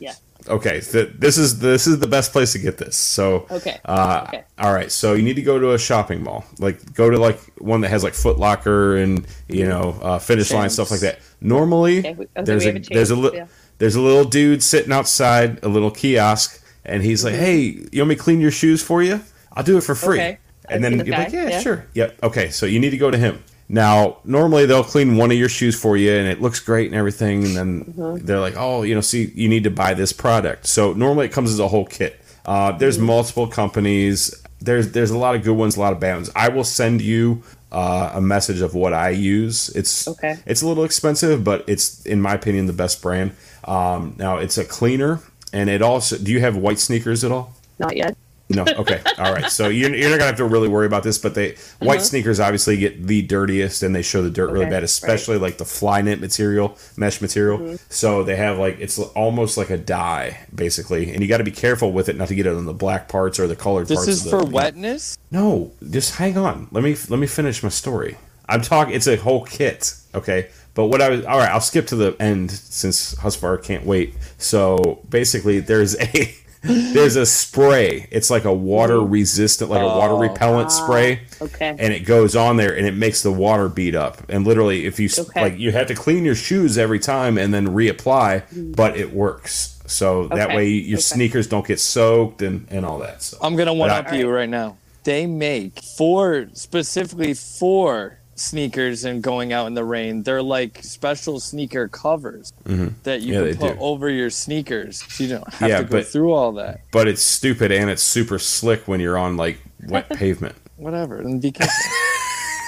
Yeah. 0.00 0.14
Okay, 0.48 0.80
th- 0.80 1.10
this 1.18 1.36
is 1.36 1.58
this 1.60 1.86
is 1.86 1.98
the 1.98 2.06
best 2.06 2.32
place 2.32 2.52
to 2.52 2.58
get 2.58 2.78
this. 2.78 2.96
So 2.96 3.46
Okay. 3.50 3.78
Uh, 3.84 4.24
Okay. 4.28 4.42
All 4.58 4.72
right, 4.72 4.90
so 4.90 5.12
you 5.14 5.22
need 5.22 5.36
to 5.36 5.42
go 5.42 5.58
to 5.58 5.72
a 5.72 5.78
shopping 5.78 6.22
mall, 6.22 6.44
like 6.58 6.94
go 6.94 7.10
to 7.10 7.18
like 7.18 7.38
one 7.58 7.82
that 7.82 7.88
has 7.90 8.02
like 8.02 8.14
Foot 8.14 8.38
Locker 8.38 8.96
and 8.96 9.26
you 9.48 9.66
know 9.66 9.98
uh, 10.02 10.18
Finish 10.18 10.50
Line 10.52 10.70
stuff 10.70 10.90
like 10.90 11.00
that. 11.00 11.18
Normally, 11.40 11.98
Okay, 12.00 12.10
okay, 12.10 12.26
there's 12.42 12.64
a, 12.66 12.70
a 12.70 12.72
there's 12.72 13.10
a 13.10 13.14
Champs, 13.14 13.22
little 13.22 13.34
yeah. 13.38 13.46
there's 13.78 13.94
a 13.96 14.00
little 14.00 14.24
dude 14.24 14.62
sitting 14.62 14.92
outside 14.92 15.62
a 15.62 15.68
little 15.68 15.90
kiosk, 15.90 16.62
and 16.84 17.02
he's 17.02 17.22
like, 17.24 17.34
"Hey, 17.34 17.78
you 17.92 18.00
want 18.02 18.08
me 18.10 18.14
to 18.16 18.22
clean 18.22 18.40
your 18.40 18.50
shoes 18.50 18.82
for 18.82 19.02
you? 19.02 19.20
I'll 19.52 19.62
do 19.64 19.76
it 19.76 19.82
for 19.84 19.94
free." 19.94 20.36
And 20.70 20.82
then 20.84 20.92
seen 20.98 21.06
you're 21.06 21.16
this 21.16 21.24
like, 21.24 21.32
"Yeah, 21.32 21.48
yeah. 21.48 21.60
sure, 21.60 21.86
yep, 21.94 22.16
okay." 22.22 22.50
So 22.50 22.66
you 22.66 22.78
need 22.80 22.90
to 22.90 22.98
go 22.98 23.10
to 23.10 23.18
him. 23.18 23.42
Now, 23.68 24.18
normally 24.24 24.66
they'll 24.66 24.82
clean 24.82 25.16
one 25.16 25.30
of 25.30 25.36
your 25.38 25.48
shoes 25.48 25.80
for 25.80 25.96
you, 25.96 26.12
and 26.12 26.26
it 26.26 26.40
looks 26.42 26.58
great 26.60 26.86
and 26.86 26.94
everything. 26.96 27.44
And 27.44 27.56
then 27.56 27.84
Mm-hmm. 27.84 28.26
they're 28.26 28.40
like, 28.40 28.54
"Oh, 28.56 28.82
you 28.82 28.94
know, 28.94 29.00
see, 29.00 29.30
you 29.34 29.48
need 29.48 29.64
to 29.64 29.70
buy 29.70 29.94
this 29.94 30.12
product." 30.12 30.66
So 30.66 30.92
normally 30.92 31.26
it 31.26 31.32
comes 31.32 31.50
as 31.52 31.58
a 31.60 31.68
whole 31.68 31.86
kit. 31.86 32.20
Uh, 32.46 32.72
there's 32.72 32.96
Mm-hmm. 32.96 33.06
multiple 33.06 33.46
companies. 33.46 34.34
There's 34.60 34.90
there's 34.92 35.10
a 35.10 35.18
lot 35.18 35.34
of 35.36 35.42
good 35.44 35.56
ones, 35.56 35.76
a 35.76 35.80
lot 35.80 35.92
of 35.92 36.00
bad 36.00 36.14
ones. 36.16 36.30
I 36.34 36.48
will 36.48 36.64
send 36.64 37.00
you 37.00 37.42
uh, 37.72 38.10
a 38.14 38.20
message 38.20 38.60
of 38.60 38.74
what 38.74 38.92
I 38.92 39.10
use. 39.10 39.68
It's 39.70 40.08
Okay. 40.08 40.36
it's 40.46 40.62
a 40.62 40.66
little 40.66 40.84
expensive, 40.84 41.44
but 41.44 41.64
it's 41.68 42.04
in 42.04 42.20
my 42.20 42.34
opinion 42.34 42.66
the 42.66 42.72
best 42.72 43.00
brand. 43.00 43.30
Um, 43.64 44.14
now 44.18 44.38
it's 44.38 44.58
a 44.58 44.64
cleaner, 44.64 45.20
and 45.52 45.70
it 45.70 45.80
also. 45.80 46.18
Do 46.18 46.32
you 46.32 46.40
have 46.40 46.56
white 46.56 46.78
sneakers 46.80 47.22
at 47.24 47.30
all? 47.30 47.54
Not 47.78 47.96
yet. 47.96 48.16
No, 48.52 48.64
okay, 48.64 49.00
all 49.16 49.32
right. 49.32 49.48
So 49.50 49.68
you're, 49.68 49.94
you're 49.94 50.10
not 50.10 50.16
gonna 50.18 50.26
have 50.26 50.36
to 50.38 50.44
really 50.44 50.66
worry 50.68 50.86
about 50.86 51.02
this, 51.04 51.18
but 51.18 51.34
they 51.36 51.54
white 51.78 51.96
Uh-huh. 51.98 52.04
sneakers 52.04 52.40
obviously 52.40 52.76
get 52.76 53.06
the 53.06 53.22
dirtiest, 53.22 53.82
and 53.84 53.94
they 53.94 54.02
show 54.02 54.22
the 54.22 54.30
dirt 54.30 54.50
really 54.50 54.66
bad, 54.66 54.82
especially 54.82 55.38
like 55.38 55.58
the 55.58 55.64
fly 55.64 56.02
knit 56.02 56.20
material, 56.20 56.76
mesh 56.96 57.20
material. 57.20 57.58
Mm-hmm. 57.58 57.76
So 57.88 58.24
they 58.24 58.34
have 58.36 58.58
like 58.58 58.78
it's 58.80 58.98
almost 58.98 59.56
like 59.56 59.70
a 59.70 59.78
dye 59.78 60.46
basically, 60.54 61.12
and 61.12 61.22
you 61.22 61.28
got 61.28 61.38
to 61.38 61.44
be 61.44 61.52
careful 61.52 61.92
with 61.92 62.08
it 62.08 62.16
not 62.16 62.28
to 62.28 62.34
get 62.34 62.46
it 62.46 62.54
on 62.56 62.64
the 62.66 62.74
black 62.74 63.08
parts 63.08 63.38
or 63.38 63.46
the 63.46 63.54
colored 63.56 63.86
This 63.88 63.98
parts. 63.98 64.08
is 64.08 64.26
of 64.26 64.30
the, 64.32 64.38
for 64.38 64.44
wetness. 64.50 65.16
No, 65.30 65.70
just 65.88 66.16
hang 66.16 66.36
on. 66.36 66.66
Let 66.72 66.82
me 66.82 66.96
let 67.08 67.20
me 67.20 67.28
finish 67.28 67.62
my 67.62 67.68
story. 67.68 68.18
I'm 68.48 68.62
talking. 68.62 68.94
It's 68.94 69.06
a 69.06 69.14
whole 69.16 69.44
kit, 69.44 69.94
okay. 70.12 70.48
But 70.74 70.86
what 70.86 71.00
I 71.00 71.08
was 71.10 71.24
all 71.24 71.38
right. 71.38 71.50
I'll 71.50 71.60
skip 71.60 71.86
to 71.88 71.96
the 71.96 72.16
end 72.20 72.50
since 72.50 73.14
Husvar 73.14 73.62
can't 73.62 73.86
wait. 73.86 74.14
So 74.38 75.00
basically, 75.08 75.60
there's 75.60 75.94
a 76.00 76.34
there's 76.62 77.16
a 77.16 77.24
spray. 77.26 78.06
It's 78.10 78.30
like 78.30 78.44
a 78.44 78.52
water 78.52 79.00
resistant, 79.00 79.70
like 79.70 79.82
a 79.82 79.86
water 79.86 80.14
oh. 80.14 80.18
repellent 80.18 80.70
spray, 80.70 81.22
ah, 81.40 81.44
Okay. 81.44 81.74
and 81.78 81.92
it 81.92 82.00
goes 82.00 82.36
on 82.36 82.56
there 82.56 82.76
and 82.76 82.86
it 82.86 82.94
makes 82.94 83.22
the 83.22 83.32
water 83.32 83.68
beat 83.68 83.94
up. 83.94 84.22
And 84.28 84.46
literally, 84.46 84.86
if 84.86 85.00
you 85.00 85.08
Okay. 85.16 85.40
like, 85.40 85.58
you 85.58 85.72
have 85.72 85.86
to 85.86 85.94
clean 85.94 86.24
your 86.24 86.34
shoes 86.34 86.76
every 86.76 86.98
time 86.98 87.38
and 87.38 87.52
then 87.54 87.68
reapply, 87.68 88.42
mm. 88.52 88.76
but 88.76 88.96
it 88.96 89.12
works. 89.12 89.78
So 89.86 90.28
that 90.28 90.50
way 90.50 90.68
your 90.68 90.98
Okay. 90.98 91.02
sneakers 91.02 91.46
don't 91.46 91.66
get 91.66 91.80
soaked 91.80 92.42
and 92.42 92.66
and 92.70 92.86
all 92.86 92.98
that. 93.00 93.22
So 93.22 93.38
I'm 93.40 93.56
gonna 93.56 93.74
one 93.74 93.88
But 93.88 94.06
I- 94.06 94.08
up 94.10 94.14
you 94.14 94.28
right 94.28 94.48
now. 94.48 94.76
They 95.02 95.26
make 95.26 95.80
for 95.96 96.48
specifically 96.52 97.32
for 97.32 98.18
sneakers 98.40 99.04
and 99.04 99.22
going 99.22 99.52
out 99.52 99.66
in 99.66 99.74
the 99.74 99.84
rain. 99.84 100.22
They're 100.22 100.42
like 100.42 100.78
special 100.82 101.38
sneaker 101.40 101.88
covers 101.88 102.52
that 102.64 103.20
you 103.20 103.34
Mm-hmm. 103.34 103.44
Yeah, 103.46 103.50
can 103.52 103.58
put 103.58 103.74
do. 103.74 103.80
over 103.80 104.08
your 104.08 104.30
sneakers, 104.30 105.02
so 105.08 105.24
you 105.24 105.30
don't 105.30 105.54
have 105.54 105.68
Yeah, 105.68 105.78
to 105.78 105.84
go 105.84 105.90
but- 105.98 106.06
through 106.06 106.32
all 106.32 106.52
that. 106.52 106.80
but 106.92 107.06
it's 107.06 107.22
stupid 107.22 107.70
and 107.70 107.90
it's 107.90 108.02
super 108.02 108.38
slick 108.38 108.88
when 108.88 109.00
you're 109.00 109.18
on 109.18 109.36
like 109.36 109.58
wet 109.88 110.08
pavement. 110.10 110.54
Whatever, 110.76 111.18
and 111.18 111.42
be 111.42 111.52
careful. 111.52 111.74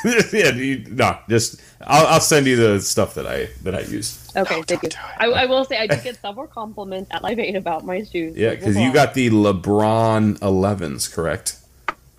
yeah, 0.33 0.51
you, 0.53 0.85
no, 0.91 1.17
just 1.29 1.61
I'll, 1.87 2.07
I'll 2.07 2.21
send 2.21 2.47
you 2.47 2.57
the 2.57 2.81
stuff 2.81 3.15
that 3.15 3.27
I 3.27 3.49
that 3.63 3.75
I 3.75 3.81
use. 3.81 4.31
Okay, 4.37 4.61
thank 4.63 4.83
you. 4.83 4.89
I, 5.19 5.27
I 5.29 5.47
will 5.47 5.65
say 5.65 5.79
I 5.79 5.87
did 5.87 6.03
get 6.03 6.21
several 6.21 6.47
compliments 6.47 7.09
at 7.13 7.23
Live 7.23 7.39
Aid 7.39 7.57
about 7.57 7.85
my 7.87 8.03
shoes. 8.03 8.37
Yeah, 8.37 8.51
because 8.51 8.77
you 8.77 8.93
got 8.93 9.15
the 9.15 9.31
LeBron 9.31 10.39
11s, 10.41 11.11
correct? 11.13 11.57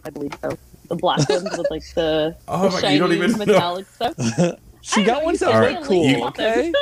I 0.06 0.10
believe 0.10 0.32
so. 0.42 0.58
The 0.90 0.96
black 0.96 1.28
ones 1.30 1.58
with 1.58 1.70
like 1.72 1.84
the, 1.96 2.36
Oh 2.48 2.70
the 2.70 2.82
shiny 2.82 2.94
you 2.96 3.00
don't 3.00 3.12
even 3.14 3.32
know. 3.32 3.38
metallic 3.38 3.88
stuff. 3.88 4.16
She 4.82 5.02
I 5.02 5.06
got 5.06 5.20
know, 5.20 5.26
ones 5.26 5.42
you 5.42 5.48
that 5.48 5.64
said 5.64 5.80
look 5.80 5.88
cool. 5.88 6.20
look 6.20 6.40
Okay. 6.40 6.74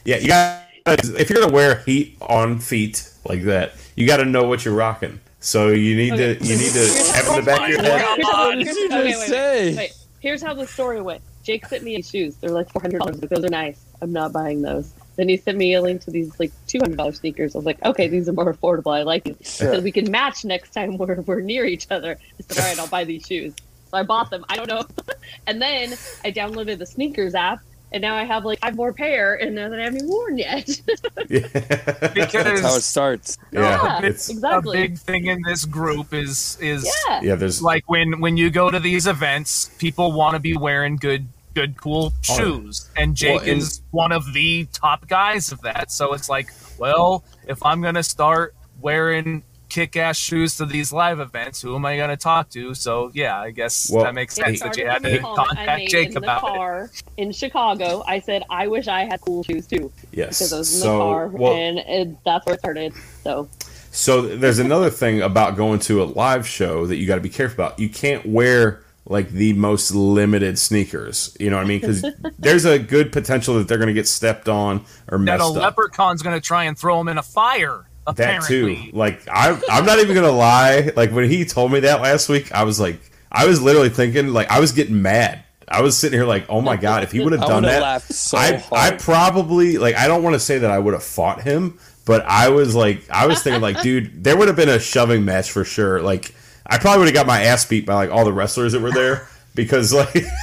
Yeah, 0.05 0.17
you 0.17 0.27
got. 0.27 0.61
If 0.85 1.29
you're 1.29 1.39
gonna 1.41 1.53
wear 1.53 1.75
heat 1.79 2.17
on 2.21 2.59
feet 2.59 3.11
like 3.27 3.43
that, 3.43 3.73
you 3.95 4.07
got 4.07 4.17
to 4.17 4.25
know 4.25 4.43
what 4.43 4.65
you're 4.65 4.73
rocking. 4.73 5.19
So 5.39 5.69
you 5.69 5.95
need 5.95 6.13
Okay. 6.13 6.35
to 6.35 6.45
you 6.45 6.55
need 6.57 6.71
to 6.71 6.87
have 7.13 7.27
in 7.27 7.35
the 7.35 7.41
back 7.45 7.61
of 7.61 7.69
your 7.69 7.79
oh 7.79 7.83
head. 7.83 8.19
What 8.23 8.57
did 8.57 8.67
you 8.67 8.85
Okay, 8.85 9.09
just 9.11 9.19
wait, 9.21 9.29
say? 9.29 9.65
wait, 9.69 9.77
wait. 9.77 9.93
Here's 10.19 10.41
how 10.41 10.53
the 10.53 10.67
story 10.67 11.01
went. 11.01 11.21
Jake 11.43 11.65
sent 11.65 11.83
me 11.83 11.95
these 11.95 12.09
shoes. 12.09 12.35
They're 12.37 12.51
like 12.51 12.69
four 12.71 12.81
hundred 12.81 12.99
dollars, 12.99 13.17
but 13.19 13.29
those 13.29 13.43
are 13.43 13.49
nice. 13.49 13.83
I'm 14.01 14.11
not 14.11 14.33
buying 14.33 14.61
those. 14.61 14.93
Then 15.17 15.27
he 15.29 15.37
sent 15.37 15.57
me 15.57 15.73
a 15.73 15.81
link 15.81 16.01
to 16.03 16.11
these 16.11 16.39
like 16.39 16.51
two 16.67 16.79
hundred 16.79 16.97
dollars 16.97 17.19
sneakers. 17.19 17.55
I 17.55 17.59
was 17.59 17.65
like, 17.65 17.83
okay, 17.83 18.07
these 18.07 18.29
are 18.29 18.33
more 18.33 18.53
affordable. 18.53 18.97
I 18.97 19.03
like 19.03 19.27
it. 19.27 19.37
He 19.39 19.45
said 19.45 19.83
we 19.83 19.91
can 19.91 20.09
match 20.09 20.45
next 20.45 20.71
time 20.71 20.97
we're 20.97 21.21
we're 21.21 21.41
near 21.41 21.65
each 21.65 21.87
other. 21.91 22.17
I 22.39 22.43
said, 22.43 22.57
all 22.59 22.69
right, 22.69 22.79
I'll 22.79 22.87
buy 22.87 23.03
these 23.03 23.25
shoes. 23.25 23.53
So 23.89 23.97
I 23.97 24.03
bought 24.03 24.29
them. 24.29 24.45
I 24.47 24.55
don't 24.55 24.69
know. 24.69 24.85
and 25.47 25.61
then 25.61 25.91
I 26.23 26.31
downloaded 26.31 26.77
the 26.77 26.85
sneakers 26.85 27.35
app, 27.35 27.59
and 27.91 28.01
now 28.01 28.15
I 28.15 28.23
have 28.23 28.45
like 28.45 28.59
five 28.59 28.75
more 28.75 28.93
pair, 28.93 29.35
and 29.35 29.57
that 29.57 29.73
I 29.73 29.83
haven't 29.83 30.07
worn 30.07 30.37
yet. 30.37 30.65
That's 31.27 32.33
how 32.61 32.75
it 32.75 32.81
starts. 32.83 33.37
Yeah, 33.51 33.61
Yeah, 33.61 34.05
it's 34.07 34.29
exactly. 34.29 34.77
a 34.77 34.81
big 34.87 34.97
thing 34.97 35.25
in 35.25 35.41
this 35.41 35.65
group 35.65 36.13
is 36.13 36.57
is 36.61 36.89
yeah. 37.09 37.19
yeah. 37.21 37.35
There's 37.35 37.61
like 37.61 37.83
when 37.89 38.21
when 38.21 38.37
you 38.37 38.49
go 38.49 38.71
to 38.71 38.79
these 38.79 39.07
events, 39.07 39.71
people 39.77 40.13
want 40.13 40.35
to 40.35 40.39
be 40.39 40.55
wearing 40.55 40.95
good 40.95 41.27
good 41.53 41.77
cool 41.77 42.13
Oh. 42.29 42.37
shoes, 42.37 42.89
and 42.95 43.15
Jake 43.15 43.41
Well, 43.41 43.49
and- 43.49 43.61
is 43.61 43.81
one 43.91 44.11
of 44.11 44.33
the 44.33 44.67
top 44.73 45.07
guys 45.07 45.51
of 45.51 45.61
that. 45.61 45.91
So 45.91 46.13
it's 46.13 46.29
like, 46.29 46.47
well, 46.77 47.23
if 47.47 47.63
I'm 47.65 47.81
gonna 47.81 48.03
start 48.03 48.55
wearing 48.81 49.43
kick-ass 49.69 50.17
shoes 50.17 50.57
to 50.57 50.65
these 50.65 50.91
live 50.91 51.21
events, 51.21 51.61
who 51.61 51.73
am 51.75 51.85
I 51.85 51.95
gonna 51.95 52.17
talk 52.17 52.49
to? 52.49 52.73
So 52.73 53.09
yeah, 53.13 53.39
I 53.39 53.51
guess 53.51 53.89
Well, 53.89 54.03
that 54.03 54.13
makes 54.13 54.35
sense 54.35 54.59
that 54.59 54.75
you 54.75 54.85
had 54.85 55.01
to 55.03 55.09
the 55.11 55.19
comment 55.19 55.51
I 55.51 55.55
contact 55.55 55.89
Jake 55.89 56.07
in 56.09 56.13
the 56.15 56.19
about 56.19 56.83
it. 56.83 57.03
in 57.17 57.31
Chicago. 57.31 58.03
I 58.05 58.19
said 58.19 58.43
I 58.49 58.67
wish 58.67 58.87
I 58.89 59.05
had 59.05 59.21
cool 59.21 59.43
shoes 59.43 59.67
too 59.67 59.89
yes. 60.11 60.39
because 60.39 60.51
I 60.53 60.57
was 60.57 60.73
in 60.73 60.79
the 60.81 60.85
So 60.85 60.97
car, 60.99 61.27
well, 61.27 61.53
and 61.53 61.77
it, 61.79 62.17
that's 62.25 62.45
where 62.45 62.55
it 62.55 62.59
started. 62.59 62.93
So 63.23 63.47
So 63.91 64.21
there's 64.21 64.59
another 64.59 64.89
thing 64.89 65.21
about 65.21 65.55
going 65.55 65.79
to 65.81 66.01
a 66.03 66.05
live 66.05 66.45
show 66.47 66.85
that 66.87 66.95
you 66.97 67.05
got 67.07 67.15
to 67.15 67.21
be 67.21 67.29
careful 67.29 67.63
about. 67.63 67.79
You 67.79 67.87
can't 67.89 68.25
wear 68.25 68.81
like 69.11 69.29
the 69.29 69.53
most 69.53 69.93
limited 69.93 70.57
sneakers. 70.57 71.35
You 71.39 71.49
know 71.49 71.57
what 71.57 71.65
I 71.65 71.67
mean? 71.67 71.81
Because 71.81 72.05
there's 72.39 72.65
a 72.65 72.79
good 72.79 73.11
potential 73.11 73.55
that 73.55 73.67
they're 73.67 73.77
going 73.77 73.87
to 73.87 73.93
get 73.93 74.07
stepped 74.07 74.47
on 74.49 74.85
or 75.09 75.17
That 75.17 75.23
messed 75.23 75.41
a 75.43 75.45
up. 75.47 75.55
leprechaun's 75.55 76.21
gonna 76.23 76.41
try 76.41 76.63
and 76.63 76.77
throw 76.77 76.97
them 76.97 77.07
in 77.09 77.17
a 77.17 77.23
fire. 77.23 77.85
That 78.15 78.43
too. 78.43 78.89
Like 78.93 79.27
I, 79.27 79.59
I'm 79.69 79.85
not 79.85 79.99
even 79.99 80.15
gonna 80.15 80.31
lie. 80.31 80.91
Like 80.95 81.11
when 81.11 81.29
he 81.29 81.45
told 81.45 81.71
me 81.71 81.81
that 81.81 82.01
last 82.01 82.29
week, 82.29 82.51
I 82.51 82.63
was 82.63 82.79
like, 82.79 82.99
I 83.31 83.45
was 83.45 83.61
literally 83.61 83.89
thinking, 83.89 84.29
like 84.29 84.49
I 84.49 84.59
was 84.59 84.71
getting 84.71 85.01
mad. 85.01 85.43
I 85.67 85.81
was 85.81 85.97
sitting 85.97 86.17
here 86.19 86.27
like, 86.27 86.45
oh 86.49 86.59
my 86.61 86.75
god, 86.75 87.03
if 87.03 87.11
he 87.11 87.19
would 87.21 87.31
have 87.31 87.41
done 87.47 87.63
would've 87.63 87.79
that, 87.79 88.01
so 88.01 88.37
I, 88.37 88.63
I 88.71 88.91
probably 88.91 89.77
like. 89.77 89.95
I 89.95 90.07
don't 90.07 90.23
want 90.23 90.33
to 90.33 90.39
say 90.39 90.57
that 90.57 90.71
I 90.71 90.79
would 90.79 90.93
have 90.93 91.03
fought 91.03 91.41
him, 91.43 91.79
but 92.05 92.25
I 92.25 92.49
was 92.49 92.75
like, 92.75 93.09
I 93.09 93.27
was 93.27 93.41
thinking 93.43 93.61
like, 93.61 93.81
dude, 93.83 94.23
there 94.23 94.35
would 94.35 94.47
have 94.47 94.57
been 94.57 94.69
a 94.69 94.79
shoving 94.79 95.23
match 95.23 95.51
for 95.51 95.63
sure. 95.63 96.01
Like 96.01 96.33
I 96.65 96.77
probably 96.77 96.99
would 96.99 97.07
have 97.07 97.15
got 97.15 97.27
my 97.27 97.43
ass 97.43 97.65
beat 97.65 97.85
by 97.85 97.93
like 97.95 98.11
all 98.11 98.25
the 98.25 98.33
wrestlers 98.33 98.73
that 98.73 98.81
were 98.81 98.91
there 98.91 99.27
because 99.55 99.93
like. 99.93 100.23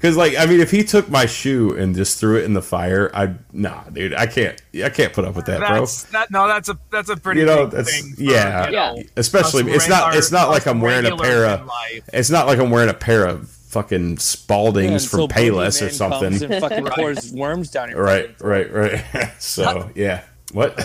Because 0.00 0.16
like 0.16 0.36
I 0.38 0.46
mean, 0.46 0.60
if 0.60 0.70
he 0.70 0.84
took 0.84 1.08
my 1.10 1.26
shoe 1.26 1.76
and 1.76 1.92
just 1.92 2.20
threw 2.20 2.36
it 2.38 2.44
in 2.44 2.54
the 2.54 2.62
fire, 2.62 3.10
I 3.12 3.34
nah, 3.52 3.82
dude, 3.82 4.14
I 4.14 4.26
can't, 4.28 4.62
I 4.84 4.90
can't 4.90 5.12
put 5.12 5.24
up 5.24 5.34
with 5.34 5.46
that, 5.46 5.58
bro. 5.58 5.86
That. 6.12 6.30
No, 6.30 6.46
that's 6.46 6.68
a 6.68 6.78
that's 6.92 7.08
a 7.08 7.16
pretty 7.16 7.40
You 7.40 7.46
know, 7.46 7.64
big 7.66 7.70
that's- 7.72 8.00
thing. 8.00 8.12
for, 8.14 8.22
yeah. 8.22 8.66
you 8.66 8.72
know, 8.76 9.02
especially 9.16 9.64
it's 9.72 9.88
not 9.88 10.14
it's 10.14 10.30
not 10.30 10.50
like 10.50 10.68
I'm 10.68 10.80
wearing 10.80 11.04
a 11.04 11.16
pair 11.16 11.46
of 11.46 11.66
life. 11.66 12.08
it's 12.12 12.30
not 12.30 12.46
like 12.46 12.60
I'm 12.60 12.70
wearing 12.70 12.90
a 12.90 12.94
pair 12.94 13.26
of 13.26 13.48
fucking 13.48 14.18
Spaldings 14.18 15.02
Yeah, 15.02 15.08
from 15.08 15.20
until 15.22 15.36
Payless 15.36 15.84
or 15.84 15.90
something. 15.90 16.30
comes 16.30 16.42
And 16.42 16.60
fucking 16.60 16.84
pours 16.92 17.32
worms 17.32 17.68
down 17.72 17.90
your 17.90 18.00
Right, 18.00 18.32
right, 18.40 18.72
right. 18.72 19.04
so 19.40 19.90
yeah, 19.96 20.22
what? 20.52 20.78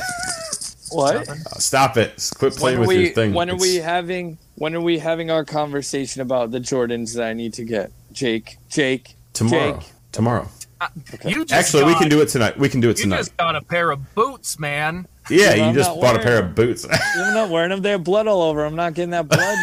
What? 0.94 1.28
Stop 1.60 1.98
it! 1.98 2.12
Uh, 2.12 2.38
quit 2.40 2.56
playing 2.56 2.80
with 2.80 2.88
we? 2.88 3.06
your 3.06 3.14
thing. 3.14 3.34
When 3.34 3.50
are 3.50 3.56
we 3.56 3.76
having? 3.76 4.38
When 4.56 4.76
are 4.76 4.82
we 4.82 5.00
having 5.00 5.32
our 5.32 5.44
conversation 5.44 6.22
about 6.22 6.52
the 6.52 6.60
Jordans 6.60 7.16
that 7.16 7.28
I 7.28 7.34
need 7.34 7.54
to 7.56 7.64
get? 7.64 7.92
Jake, 8.12 8.58
Jake, 8.70 9.16
tomorrow? 9.34 9.80
Jake. 9.80 9.92
Tomorrow. 10.12 10.48
Uh, 10.80 10.88
you 11.26 11.46
just 11.46 11.54
Actually, 11.54 11.86
we 11.86 11.96
can 11.96 12.10
do 12.10 12.22
it 12.22 12.28
tonight. 12.28 12.58
We 12.58 12.70
can 12.70 12.80
do 12.80 12.90
it 12.90 12.98
tonight. 12.98 13.04
You 13.04 13.10
tonight. 13.10 13.18
just 13.18 13.38
got 13.38 13.56
a 13.56 13.62
pair 13.62 13.92
of 13.92 14.14
boots, 14.16 14.60
man. 14.60 15.08
Yeah, 15.30 15.54
you 15.54 15.64
I'm 15.64 15.74
just 15.74 15.90
bought 16.00 16.16
a 16.16 16.20
pair 16.20 16.34
wearing 16.36 16.50
of 16.50 16.56
boots. 16.56 16.86
I'm 17.16 17.34
not 17.34 17.50
wearing 17.50 17.70
them. 17.70 17.82
They 17.82 17.92
have 17.92 18.04
blood 18.04 18.28
all 18.28 18.42
over. 18.42 18.66
I'm 18.66 18.76
not 18.76 18.94
getting 18.94 19.12
that 19.12 19.28
blood 19.28 19.58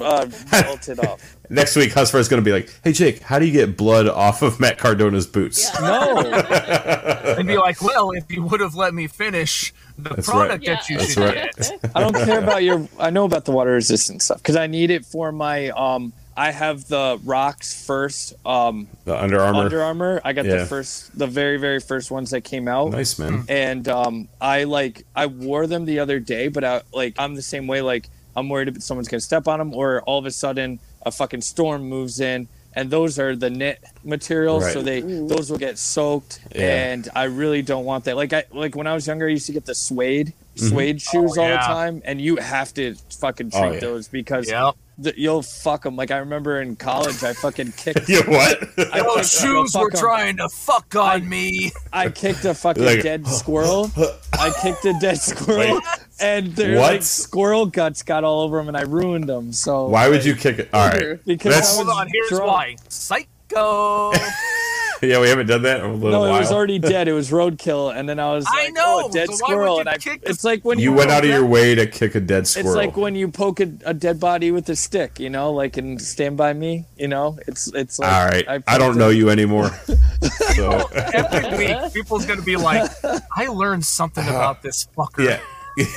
uh, 0.00 0.28
melted 0.50 1.00
off. 1.00 1.36
Next 1.50 1.76
week, 1.76 1.92
Husvar 1.92 2.18
is 2.18 2.28
going 2.28 2.42
to 2.42 2.44
be 2.44 2.52
like, 2.52 2.68
"Hey, 2.84 2.92
Jake, 2.92 3.20
how 3.20 3.38
do 3.38 3.46
you 3.46 3.52
get 3.52 3.76
blood 3.76 4.06
off 4.06 4.42
of 4.42 4.60
Matt 4.60 4.76
Cardona's 4.78 5.26
boots?" 5.26 5.70
No, 5.80 6.18
And 7.38 7.46
be 7.48 7.56
like, 7.56 7.80
well, 7.80 8.10
if 8.10 8.30
you 8.30 8.42
would 8.42 8.60
have 8.60 8.74
let 8.74 8.92
me 8.92 9.06
finish 9.06 9.72
the 9.96 10.10
That's 10.10 10.28
product 10.28 10.66
right. 10.66 10.76
that 10.76 10.88
you 10.90 10.98
That's 10.98 11.12
should 11.14 11.22
right. 11.24 11.56
get. 11.56 11.90
I 11.94 12.00
don't 12.00 12.14
care 12.14 12.38
about 12.40 12.62
your. 12.64 12.86
I 12.98 13.10
know 13.10 13.24
about 13.24 13.44
the 13.44 13.52
water 13.52 13.70
resistant 13.72 14.20
stuff 14.22 14.38
because 14.38 14.56
I 14.56 14.66
need 14.66 14.90
it 14.90 15.04
for 15.06 15.32
my. 15.32 15.70
Um, 15.70 16.12
I 16.38 16.52
have 16.52 16.86
the 16.86 17.18
rocks 17.24 17.84
first. 17.84 18.34
Um, 18.46 18.86
The 19.04 19.20
Under 19.20 19.40
Armour. 19.40 19.60
Under 19.64 19.82
Armour. 19.82 20.20
I 20.24 20.32
got 20.32 20.44
Yeah. 20.46 20.58
the 20.58 20.66
first, 20.66 21.18
the 21.18 21.26
very, 21.26 21.56
very 21.58 21.80
first 21.80 22.10
ones 22.12 22.30
that 22.30 22.42
came 22.42 22.68
out. 22.68 22.92
nice 22.92 23.18
man. 23.18 23.44
and 23.48 23.88
um, 23.88 24.28
I 24.40 24.64
like 24.64 25.04
I 25.16 25.26
wore 25.26 25.66
them 25.66 25.84
the 25.84 25.98
other 25.98 26.20
day, 26.20 26.46
but 26.46 26.62
I 26.62 26.82
like 26.94 27.14
I'm 27.18 27.34
the 27.34 27.42
same 27.42 27.66
way. 27.66 27.80
Like 27.82 28.08
I'm 28.36 28.48
worried 28.48 28.68
if 28.68 28.80
someone's 28.84 29.08
gonna 29.08 29.20
step 29.20 29.48
on 29.48 29.58
them, 29.58 29.74
or 29.74 30.00
all 30.02 30.18
of 30.20 30.26
a 30.26 30.30
sudden 30.30 30.78
a 31.04 31.10
fucking 31.10 31.40
storm 31.40 31.82
moves 31.88 32.20
in, 32.20 32.46
and 32.74 32.88
those 32.88 33.18
are 33.18 33.34
the 33.34 33.50
knit 33.50 33.82
materials, 34.04 34.72
so 34.72 34.80
they 34.80 35.00
those 35.00 35.50
will 35.50 35.58
get 35.58 35.76
soaked, 35.76 36.38
Yeah. 36.54 36.92
and 36.92 37.08
I 37.16 37.24
really 37.24 37.62
don't 37.62 37.84
want 37.84 38.04
that. 38.04 38.14
Like 38.16 38.32
I 38.32 38.44
like 38.52 38.76
when 38.76 38.86
I 38.86 38.94
was 38.94 39.08
younger, 39.08 39.26
I 39.26 39.30
used 39.30 39.46
to 39.46 39.52
get 39.52 39.66
the 39.66 39.74
suede 39.74 40.32
Mm-hmm. 40.58 40.68
suede 40.74 40.96
oh, 40.96 41.10
shoes 41.12 41.38
Oh, 41.38 41.42
all 41.42 41.48
yeah. 41.48 41.56
the 41.56 41.62
time, 41.74 42.02
and 42.04 42.20
you 42.20 42.36
have 42.36 42.74
to 42.74 42.94
fucking 43.20 43.50
oh, 43.54 43.58
treat 43.60 43.68
Oh, 43.68 43.72
yeah. 43.74 43.80
those 43.80 44.08
because 44.08 44.48
Yep. 44.50 44.74
th- 45.02 45.16
you'll 45.16 45.42
fuck 45.42 45.82
them. 45.84 45.96
Like 45.96 46.10
I 46.10 46.18
remember 46.18 46.60
in 46.60 46.76
college, 46.76 47.22
I 47.24 47.32
fucking 47.32 47.72
kicked. 47.76 48.08
You 48.08 48.22
what? 48.22 48.62
I 48.92 49.00
Those 49.02 49.30
kicked- 49.30 49.42
shoes 49.42 49.74
were 49.74 49.82
were 49.84 49.90
'em. 49.92 49.98
trying 49.98 50.36
to 50.38 50.48
fuck 50.48 50.94
on 50.96 51.28
me. 51.28 51.72
I 51.92 52.08
kicked 52.10 52.44
a 52.44 52.54
fucking 52.54 52.84
Like- 52.84 53.02
dead 53.02 53.26
squirrel. 53.26 53.90
I 54.32 54.52
kicked 54.62 54.84
a 54.84 54.94
dead 55.00 55.18
squirrel, 55.30 55.74
Wait. 55.76 55.82
and 56.20 56.54
their 56.56 56.76
What? 56.78 56.92
like 56.92 57.02
squirrel 57.02 57.66
guts 57.66 58.02
got 58.02 58.24
all 58.24 58.42
over 58.42 58.58
them, 58.58 58.68
and 58.68 58.76
I 58.76 58.82
ruined 58.82 59.28
them. 59.28 59.52
So 59.52 59.88
Why 59.88 60.08
would 60.08 60.24
you 60.24 60.34
kick 60.34 60.58
it? 60.58 60.68
All 60.72 60.88
right. 60.88 61.18
Because 61.24 61.54
That's- 61.54 61.72
I 61.72 61.76
Hold 61.76 61.86
was 61.88 61.96
on, 61.96 62.08
here's 62.12 62.28
drunk. 62.28 62.46
why. 62.46 62.76
Psycho. 62.88 64.12
yeah, 65.02 65.20
we 65.20 65.28
haven't 65.28 65.46
done 65.46 65.62
that 65.62 65.80
in 65.80 65.86
a 65.86 65.92
little 65.94 66.10
No, 66.10 66.20
while. 66.20 66.36
it 66.36 66.40
was 66.40 66.50
already 66.52 66.78
dead. 66.94 67.08
It 67.08 67.12
was 67.12 67.30
roadkill, 67.30 67.94
and 67.94 68.08
then 68.08 68.18
I 68.18 68.32
was 68.32 68.46
I 68.48 68.70
know, 68.70 69.02
oh, 69.04 69.08
a 69.08 69.12
dead 69.12 69.28
so 69.28 69.36
squirrel, 69.36 69.80
and 69.80 69.88
I. 69.88 69.96
It's 70.04 70.44
like 70.44 70.64
when 70.64 70.78
you 70.78 70.90
you 70.90 70.96
went 70.96 71.10
out 71.10 71.24
of 71.24 71.30
a- 71.30 71.32
your 71.32 71.46
way 71.46 71.74
to 71.74 71.86
kick 71.86 72.14
a 72.14 72.20
dead 72.20 72.46
squirrel. 72.46 72.68
It's 72.68 72.76
like 72.76 72.96
when 72.96 73.14
you 73.14 73.28
poke 73.28 73.60
a, 73.60 73.70
a 73.84 73.94
dead 73.94 74.18
body 74.18 74.50
with 74.50 74.68
a 74.68 74.76
stick, 74.76 75.20
you 75.20 75.30
know, 75.30 75.52
like 75.52 75.78
in 75.78 75.98
Stand 75.98 76.36
by 76.36 76.52
Me. 76.52 76.84
You 76.96 77.08
know, 77.08 77.38
it's 77.46 77.72
it's 77.74 77.98
like 77.98 78.12
All 78.12 78.24
right, 78.26 78.48
I, 78.48 78.58
poked 78.58 78.78
don't 78.78 78.96
it. 78.96 78.98
know 78.98 79.10
you 79.10 79.30
anymore. 79.30 79.70
so 80.54 80.88
Every 80.92 81.66
week, 81.66 81.92
people's 81.92 82.26
gonna 82.26 82.42
be 82.42 82.56
like, 82.56 82.90
"I 83.36 83.46
learned 83.46 83.84
something 83.84 84.24
uh-huh. 84.24 84.36
about 84.36 84.62
this 84.62 84.88
fucker." 84.96 85.24
yeah. 85.24 85.40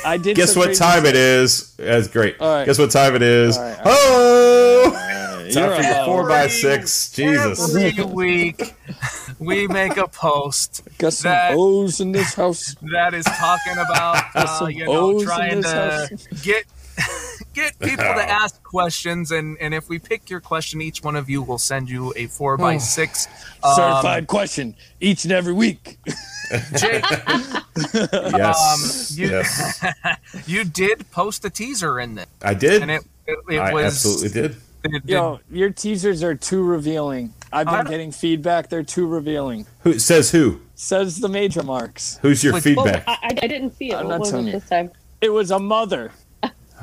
I 0.05 0.17
did. 0.17 0.35
Guess 0.35 0.55
what 0.55 0.73
time 0.75 1.03
shit. 1.05 1.15
it 1.15 1.15
is? 1.15 1.73
That's 1.75 2.07
great. 2.07 2.39
All 2.39 2.53
right. 2.55 2.65
Guess 2.65 2.79
what 2.79 2.91
time 2.91 3.15
it 3.15 3.21
is? 3.21 3.57
All 3.57 3.63
right, 3.63 3.79
all 3.85 3.91
Oh, 3.93 5.43
You're 5.45 5.53
time 5.53 5.75
for 5.83 5.87
your 5.87 6.05
four 6.05 6.27
by 6.29 6.47
six. 6.47 7.11
Jesus. 7.11 7.75
Every 7.75 8.03
week, 8.05 8.73
we 9.39 9.67
make 9.67 9.97
a 9.97 10.07
post 10.07 10.81
Got 10.97 11.13
some 11.13 11.31
that- 11.31 11.53
O's 11.55 11.99
in 11.99 12.11
this 12.11 12.33
house. 12.35 12.75
that 12.93 13.13
is 13.13 13.25
talking 13.25 13.73
about 13.73 14.23
uh, 14.35 14.45
some 14.59 14.71
you 14.71 14.85
know 14.85 14.91
O's 15.15 15.23
trying 15.23 15.61
this 15.61 16.25
to 16.27 16.35
get 16.41 16.65
get 17.53 17.77
people 17.79 18.05
to 18.05 18.29
ask 18.29 18.61
questions 18.63 19.31
and 19.31 19.57
and 19.59 19.73
if 19.73 19.89
we 19.89 19.99
pick 19.99 20.29
your 20.29 20.39
question 20.39 20.81
each 20.81 21.03
one 21.03 21.15
of 21.15 21.29
you 21.29 21.41
will 21.41 21.57
send 21.57 21.89
you 21.89 22.13
a 22.15 22.27
four 22.27 22.57
by 22.57 22.77
six 22.77 23.27
um, 23.63 23.75
Certified 23.75 24.27
question 24.27 24.75
each 24.99 25.23
and 25.25 25.31
every 25.33 25.53
week. 25.53 25.97
Jake, 26.77 27.03
Yes. 27.75 29.11
um, 29.13 29.17
you, 29.17 29.29
yes. 29.29 29.85
you 30.47 30.63
did 30.65 31.09
post 31.11 31.45
a 31.45 31.49
teaser 31.49 31.99
in 31.99 32.15
this 32.15 32.27
I 32.41 32.53
did. 32.53 32.81
and 32.81 32.91
it 32.91 33.03
it, 33.27 33.37
it 33.49 33.59
I 33.59 33.73
was 33.73 33.85
absolutely 33.85 34.29
did. 34.41 34.55
it 34.83 35.03
Yo, 35.05 35.39
your 35.51 35.69
teasers 35.69 36.23
are 36.23 36.35
too 36.35 36.63
revealing. 36.63 37.33
I've 37.53 37.67
been 37.67 37.85
getting 37.85 38.11
feedback. 38.11 38.69
They're 38.69 38.81
too 38.83 39.05
revealing. 39.07 39.65
Who 39.81 39.99
says 39.99 40.31
who? 40.31 40.59
Says 40.75 41.19
the 41.19 41.27
major 41.29 41.61
marks. 41.63 42.17
Who's 42.21 42.43
your 42.43 42.53
Like, 42.53 42.65
Well, 42.65 42.85
feedback? 42.85 43.03
I, 43.07 43.17
I 43.43 43.47
didn't 43.47 43.71
see 43.75 43.91
it. 43.91 43.95
I'm 43.95 44.05
What 44.05 44.11
not 44.11 44.19
was 44.21 44.29
telling 44.31 44.47
it 44.47 44.53
you. 44.53 44.59
this 44.59 44.69
time? 44.69 44.89
It 45.21 45.29
was 45.29 45.51
a 45.51 45.59
mother. 45.59 46.11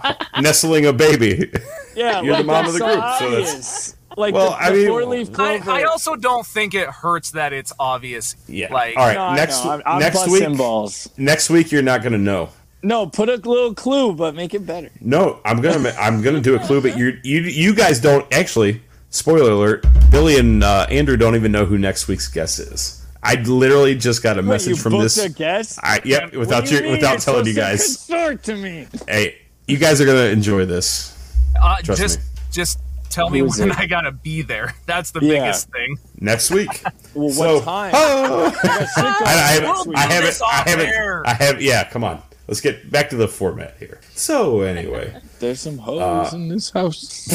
Nestling 0.41 0.87
a 0.87 0.93
baby. 0.93 1.51
Yeah, 1.95 2.21
You're 2.23 2.37
the 2.39 2.45
mom 2.45 2.67
of 2.67 2.73
the 2.75 2.79
group, 2.79 2.93
so 3.19 3.31
that's- 3.31 3.95
like 4.17 4.35
Well, 4.35 4.51
the, 4.51 4.57
I 4.57 4.71
the 4.71 4.77
mean- 4.79 4.89
four-leaf 4.89 5.31
I, 5.31 5.33
clover. 5.59 5.71
I 5.71 5.83
also 5.85 6.17
don't 6.17 6.45
think 6.47 6.75
it 6.75 6.89
hurts 6.89 7.31
that 7.33 7.53
it's 7.53 7.73
obvious 7.79 8.35
Yeah. 8.49 8.73
like 8.73 8.97
All 8.97 9.07
right. 9.07 9.15
No, 9.15 9.35
next. 9.35 9.65
I'm, 9.65 9.83
I'm 9.87 9.99
next 10.01 10.29
week. 10.29 10.57
balls. 10.57 11.09
Next 11.17 11.51
week 11.51 11.71
you're 11.71 11.83
not 11.83 12.03
going 12.03 12.13
to 12.15 12.19
know. 12.19 12.49
No, 12.83 13.07
put 13.07 13.29
a 13.29 13.37
little 13.37 13.75
clue, 13.75 14.13
but 14.15 14.35
make 14.35 14.55
it 14.55 14.65
better. 14.67 14.89
No, 15.01 15.41
I'm 15.45 15.61
gonna 15.61 15.91
I'm 15.99 16.23
gonna 16.23 16.41
do 16.41 16.55
a 16.55 16.61
clue, 16.61 16.81
but 16.81 16.97
you 16.97 17.19
you 17.25 17.41
you 17.41 17.75
guys 17.75 17.99
don't 18.01 18.25
actually. 18.33 18.81
Spoiler 19.11 19.51
alert: 19.51 19.85
Billy 20.13 20.39
and 20.39 20.63
uh, 20.63 20.87
Andrew 20.89 21.17
don't 21.17 21.35
even 21.35 21.51
know 21.51 21.65
who 21.65 21.77
next 21.77 22.07
week's 22.07 22.29
guest 22.29 22.61
is. 22.61 23.05
I 23.21 23.35
literally 23.43 23.97
just 23.97 24.23
got 24.23 24.39
a 24.39 24.43
Wait, 24.43 24.49
message 24.49 24.77
you 24.77 24.83
from 24.83 24.93
this. 24.99 25.19
a 25.19 25.29
guest? 25.29 25.81
I 25.83 26.01
yep, 26.05 26.33
without 26.35 26.67
do 26.67 26.71
you 26.71 26.77
you, 26.77 26.83
mean? 26.85 26.93
without 26.93 27.17
It's 27.17 27.25
telling 27.25 27.47
you 27.47 27.55
guys. 27.55 27.99
secret 27.99 27.99
Start 27.99 28.43
to 28.45 28.55
me. 28.57 28.87
Hey, 29.09 29.39
you 29.69 29.77
guys 29.77 30.01
are 30.01 30.07
gonna 30.07 30.25
enjoy 30.33 30.65
this. 30.67 31.15
uh, 31.63 31.77
Trust 31.83 32.01
just 32.01 32.19
me. 32.19 32.25
just 32.51 32.81
tell 33.11 33.31
me 33.31 33.43
when 33.43 33.71
it? 33.71 33.79
I 33.79 33.87
gotta 33.87 34.13
be 34.13 34.43
there 34.43 34.75
that's 34.87 35.11
the 35.13 35.21
Yeah. 35.21 35.41
biggest 35.45 35.71
thing 35.71 35.97
Next 36.21 36.51
week. 36.51 36.83
Well, 37.15 37.27
what 37.29 37.35
So- 37.35 37.61
time? 37.63 37.93
Oh! 37.95 38.47
I 38.47 38.67
got 38.67 38.79
shit 38.79 39.05
I, 39.05 39.23
I, 39.25 39.53
haven't- 39.53 39.97
I 39.97 40.01
haven't. 40.01 40.43
I 40.43 40.69
haven't. 40.69 41.27
I 41.27 41.33
have. 41.35 41.63
Yeah, 41.63 41.85
come 41.89 42.05
on. 42.05 42.23
Let's 42.47 42.61
get 42.61 42.91
back 42.91 43.11
to 43.11 43.17
the 43.17 43.27
format 43.29 43.77
here. 43.79 44.01
So 44.15 44.61
anyway, 44.61 45.15
There's 45.41 45.61
some 45.61 45.79
hoes 45.79 46.01
Uh, 46.01 46.31
in 46.37 46.49
this 46.49 46.71
house. 46.71 47.27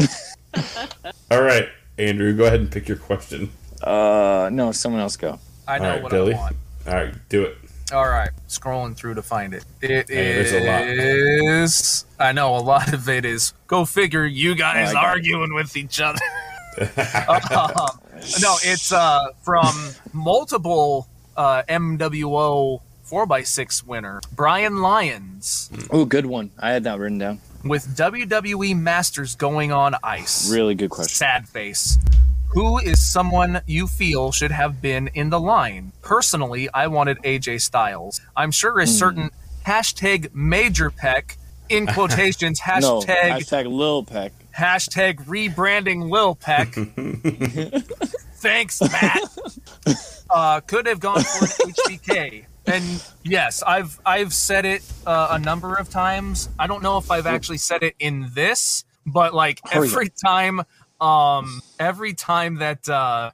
all 1.30 1.42
right, 1.42 1.68
Andrew, 1.98 2.34
go 2.36 2.44
ahead 2.44 2.60
and 2.60 2.70
pick 2.70 2.88
your 2.88 2.96
question. 2.98 3.50
Uh, 3.82 4.48
no, 4.52 4.72
someone 4.72 5.00
else 5.00 5.16
go. 5.16 5.38
I 5.68 5.78
know 5.78 5.84
All 5.84 5.90
right, 5.92 6.02
what 6.02 6.10
Billy. 6.12 6.34
I 6.34 6.38
want 6.38 6.56
All 6.88 6.94
right, 6.94 7.14
do 7.28 7.42
it. 7.44 7.56
All 7.92 8.08
right, 8.08 8.30
scrolling 8.48 8.96
through 8.96 9.14
to 9.14 9.22
find 9.22 9.52
it. 9.54 9.64
It 9.82 10.08
Hey, 10.08 10.32
there's 10.34 10.52
a 10.52 10.60
lot. 10.66 10.82
is- 10.88 12.06
I 12.18 12.32
know 12.32 12.56
a 12.56 12.58
lot 12.60 12.92
of 12.94 13.08
it 13.08 13.24
is. 13.24 13.52
Go 13.66 13.84
figure. 13.84 14.24
You 14.24 14.54
guys 14.54 14.90
I 14.90 14.92
got 14.94 15.02
it. 15.04 15.06
arguing 15.06 15.54
with 15.54 15.76
each 15.76 16.00
other. 16.00 16.18
Um, 16.80 16.86
no, 18.40 18.56
it's 18.62 18.92
uh, 18.92 19.26
from 19.42 19.66
multiple 20.12 21.06
uh, 21.36 21.62
MWO 21.68 22.80
four 23.02 23.30
x 23.36 23.50
six 23.50 23.84
winner 23.84 24.20
Brian 24.34 24.80
Lyons 24.80 25.68
Oh, 25.90 26.06
good 26.06 26.24
one. 26.24 26.50
I 26.58 26.70
had 26.70 26.84
that 26.84 26.98
written 26.98 27.18
down. 27.18 27.40
with 27.64 27.86
WWE 27.96 28.74
Masters 28.78 29.34
going 29.34 29.70
on 29.70 29.96
ice. 30.02 30.50
Really 30.50 30.74
good 30.74 30.88
question. 30.90 31.14
Sad 31.14 31.46
face. 31.48 31.98
Who 32.52 32.78
is 32.78 33.00
someone 33.00 33.62
you 33.66 33.86
feel 33.86 34.30
should 34.30 34.50
have 34.50 34.82
been 34.82 35.08
in 35.14 35.30
the 35.30 35.40
line? 35.40 35.92
Personally, 36.02 36.68
I 36.74 36.86
wanted 36.86 37.16
AJ 37.22 37.62
Styles. 37.62 38.20
I'm 38.36 38.50
sure 38.50 38.78
a 38.78 38.86
certain 38.86 39.30
hashtag 39.64 40.34
Major 40.34 40.90
Peck, 40.90 41.38
in 41.70 41.86
quotations, 41.94 42.60
No, 42.66 43.00
hashtag 43.00 43.06
hashtag 43.06 43.72
Lil 43.72 44.04
Peck. 44.04 44.32
hashtag 44.54 45.24
rebranding 45.24 46.10
Lil 46.10 46.34
Peck. 46.34 46.74
Thanks, 48.36 48.80
Matt. 48.80 49.22
Uh, 50.30 50.60
could 50.60 50.86
have 50.86 50.98
gone 50.98 51.20
for 51.20 51.44
an 51.44 51.50
HBK. 51.50 52.46
And 52.64 53.04
yes, 53.22 53.62
I've 53.62 54.00
I've 54.06 54.32
said 54.32 54.64
it 54.64 54.82
uh, 55.06 55.28
a 55.32 55.38
number 55.38 55.74
of 55.74 55.90
times. 55.90 56.48
I 56.58 56.66
don't 56.66 56.82
know 56.82 56.96
if 56.96 57.10
I've 57.10 57.26
actually 57.26 57.58
said 57.58 57.82
it 57.82 57.94
in 57.98 58.30
this, 58.32 58.84
but 59.04 59.34
like 59.34 59.60
yeah. 59.66 59.82
every 59.82 60.08
time, 60.08 60.62
um, 61.02 61.60
every 61.78 62.14
time 62.14 62.56
that 62.56 62.88
uh, 62.88 63.30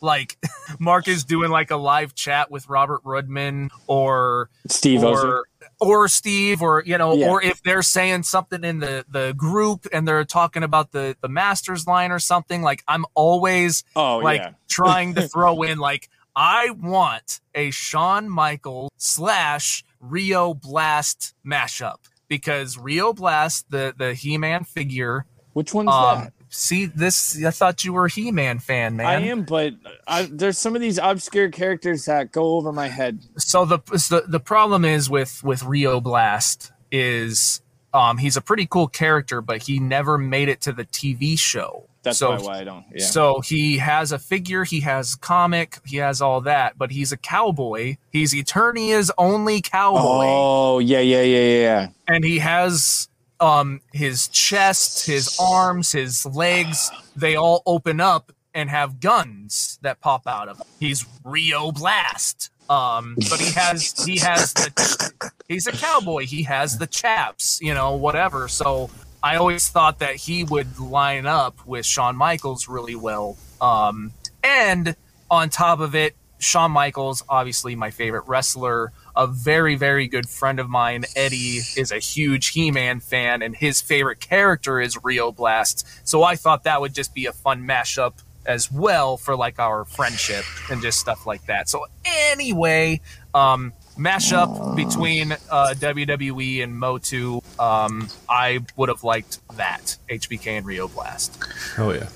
like 0.00 0.36
Mark 0.78 1.06
is 1.08 1.24
doing 1.24 1.50
like 1.50 1.70
a 1.70 1.76
live 1.76 2.14
chat 2.14 2.50
with 2.50 2.68
Robert 2.68 3.02
Rudman 3.04 3.68
or 3.86 4.50
Steve 4.68 5.04
Ozer. 5.04 5.28
or 5.28 5.44
or 5.80 6.08
Steve 6.08 6.62
or 6.62 6.82
you 6.86 6.96
know 6.98 7.14
Yeah. 7.14 7.28
or 7.30 7.42
if 7.42 7.62
they're 7.62 7.82
saying 7.82 8.22
something 8.24 8.64
in 8.64 8.80
the 8.80 9.04
the 9.08 9.34
group 9.36 9.86
and 9.92 10.06
they're 10.06 10.24
talking 10.24 10.62
about 10.62 10.92
the 10.92 11.16
the 11.20 11.28
masters 11.28 11.86
line 11.86 12.10
or 12.12 12.18
something 12.18 12.62
like 12.62 12.82
I'm 12.88 13.04
always 13.14 13.84
Oh, 13.96 14.18
like 14.18 14.40
yeah. 14.40 14.50
trying 14.68 15.14
to 15.14 15.28
throw 15.28 15.62
in 15.62 15.78
like 15.78 16.08
I 16.36 16.70
want 16.70 17.40
a 17.54 17.70
Shawn 17.70 18.28
Michaels 18.28 18.90
slash 18.96 19.84
Rio 20.00 20.52
Blast 20.54 21.34
mashup 21.46 21.96
because 22.28 22.76
Rio 22.78 23.12
Blast 23.12 23.70
the 23.70 23.94
the 23.96 24.14
He 24.14 24.36
Man 24.38 24.64
figure 24.64 25.26
Which 25.54 25.72
one's 25.74 25.90
um 25.90 26.20
that? 26.24 26.32
See 26.54 26.86
this 26.86 27.42
I 27.44 27.50
thought 27.50 27.84
you 27.84 27.92
were 27.92 28.06
a 28.06 28.10
He 28.10 28.30
Man 28.30 28.58
fan 28.58 28.96
man 28.96 29.06
I 29.06 29.26
am, 29.26 29.42
but 29.42 29.74
I, 30.06 30.28
there's 30.30 30.58
some 30.58 30.74
of 30.74 30.80
these 30.80 30.98
obscure 30.98 31.48
characters 31.48 32.04
that 32.04 32.32
go 32.32 32.54
over 32.56 32.72
my 32.72 32.88
head. 32.88 33.20
so 33.36 33.64
the 33.64 33.78
the 33.78 34.24
the 34.26 34.40
problem 34.40 34.84
is 34.84 35.10
with 35.10 35.42
with 35.42 35.62
Rio 35.64 36.00
Blast 36.00 36.72
is 36.92 37.60
um 37.92 38.18
he's 38.18 38.36
a 38.36 38.40
pretty 38.40 38.66
cool 38.66 38.88
character, 38.88 39.40
but 39.40 39.62
he 39.62 39.80
never 39.80 40.16
made 40.16 40.48
it 40.48 40.60
to 40.62 40.72
the 40.72 40.84
TV 40.84 41.38
show. 41.38 41.88
That's 42.04 42.18
so, 42.18 42.38
why 42.38 42.60
I 42.60 42.64
don't. 42.64 42.84
Yeah. 42.94 43.06
So 43.06 43.40
he 43.40 43.78
has 43.78 44.12
a 44.12 44.18
figure, 44.18 44.62
he 44.62 44.80
has 44.80 45.14
comic, 45.14 45.78
he 45.86 45.96
has 45.96 46.20
all 46.20 46.42
that, 46.42 46.76
but 46.76 46.90
he's 46.90 47.12
a 47.12 47.16
cowboy. 47.16 47.96
He's 48.10 48.34
Eternia's 48.34 49.10
only 49.16 49.62
cowboy, 49.62 50.26
oh, 50.26 50.78
yeah, 50.80 51.00
yeah, 51.00 51.22
yeah, 51.22 51.60
yeah. 51.60 51.88
and 52.06 52.22
he 52.22 52.38
has 52.40 53.08
um 53.40 53.80
his 53.92 54.28
chest, 54.28 55.06
his 55.06 55.36
arms, 55.40 55.92
his 55.92 56.26
legs. 56.26 56.90
They 57.16 57.36
all 57.36 57.62
open 57.66 58.00
up 58.00 58.32
and 58.54 58.70
have 58.70 59.00
guns 59.00 59.78
that 59.82 60.00
pop 60.00 60.26
out 60.26 60.48
of. 60.48 60.58
Him. 60.58 60.66
He's 60.80 61.04
Rio 61.24 61.72
Blast. 61.72 62.50
Um, 62.70 63.16
but 63.28 63.40
he 63.40 63.52
has 63.52 64.04
he 64.06 64.18
has 64.18 64.54
the 64.54 65.30
he's 65.48 65.66
a 65.66 65.72
cowboy. 65.72 66.24
He 66.24 66.44
has 66.44 66.78
the 66.78 66.86
chaps, 66.86 67.58
you 67.60 67.74
know, 67.74 67.96
whatever. 67.96 68.48
So 68.48 68.90
I 69.22 69.36
always 69.36 69.68
thought 69.68 69.98
that 69.98 70.16
he 70.16 70.44
would 70.44 70.78
line 70.78 71.26
up 71.26 71.66
with 71.66 71.84
Shawn 71.84 72.16
Michaels 72.16 72.68
really 72.68 72.94
well. 72.94 73.36
Um, 73.60 74.12
and 74.42 74.96
on 75.30 75.50
top 75.50 75.80
of 75.80 75.94
it, 75.94 76.16
Shawn 76.38 76.70
Michaels, 76.72 77.22
obviously 77.28 77.74
my 77.74 77.90
favorite 77.90 78.24
wrestler, 78.26 78.92
a 79.16 79.26
very, 79.26 79.76
very 79.76 80.08
good 80.08 80.28
friend 80.28 80.58
of 80.58 80.68
mine, 80.68 81.04
Eddie, 81.14 81.60
is 81.76 81.92
a 81.92 81.98
huge 81.98 82.48
He 82.48 82.70
Man 82.70 83.00
fan, 83.00 83.42
and 83.42 83.54
his 83.54 83.80
favorite 83.80 84.20
character 84.20 84.80
is 84.80 84.98
Rio 85.02 85.32
Blast. 85.32 85.86
So 86.06 86.22
I 86.22 86.36
thought 86.36 86.64
that 86.64 86.80
would 86.80 86.94
just 86.94 87.14
be 87.14 87.26
a 87.26 87.32
fun 87.32 87.62
mashup 87.66 88.14
as 88.46 88.70
well 88.70 89.16
for 89.16 89.36
like 89.36 89.58
our 89.58 89.84
friendship 89.84 90.44
and 90.70 90.82
just 90.82 90.98
stuff 90.98 91.26
like 91.26 91.46
that. 91.46 91.68
So 91.68 91.86
anyway, 92.04 93.00
um, 93.32 93.72
mashup 93.98 94.76
between 94.76 95.32
uh, 95.32 95.74
WWE 95.78 96.62
and 96.62 96.78
Motu, 96.78 97.40
um, 97.58 98.08
I 98.28 98.60
would 98.76 98.88
have 98.88 99.04
liked 99.04 99.40
that 99.56 99.96
HBK 100.10 100.58
and 100.58 100.66
Rio 100.66 100.88
Blast. 100.88 101.38
Oh 101.78 101.92
yeah. 101.92 102.08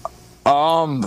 Um, 0.49 1.05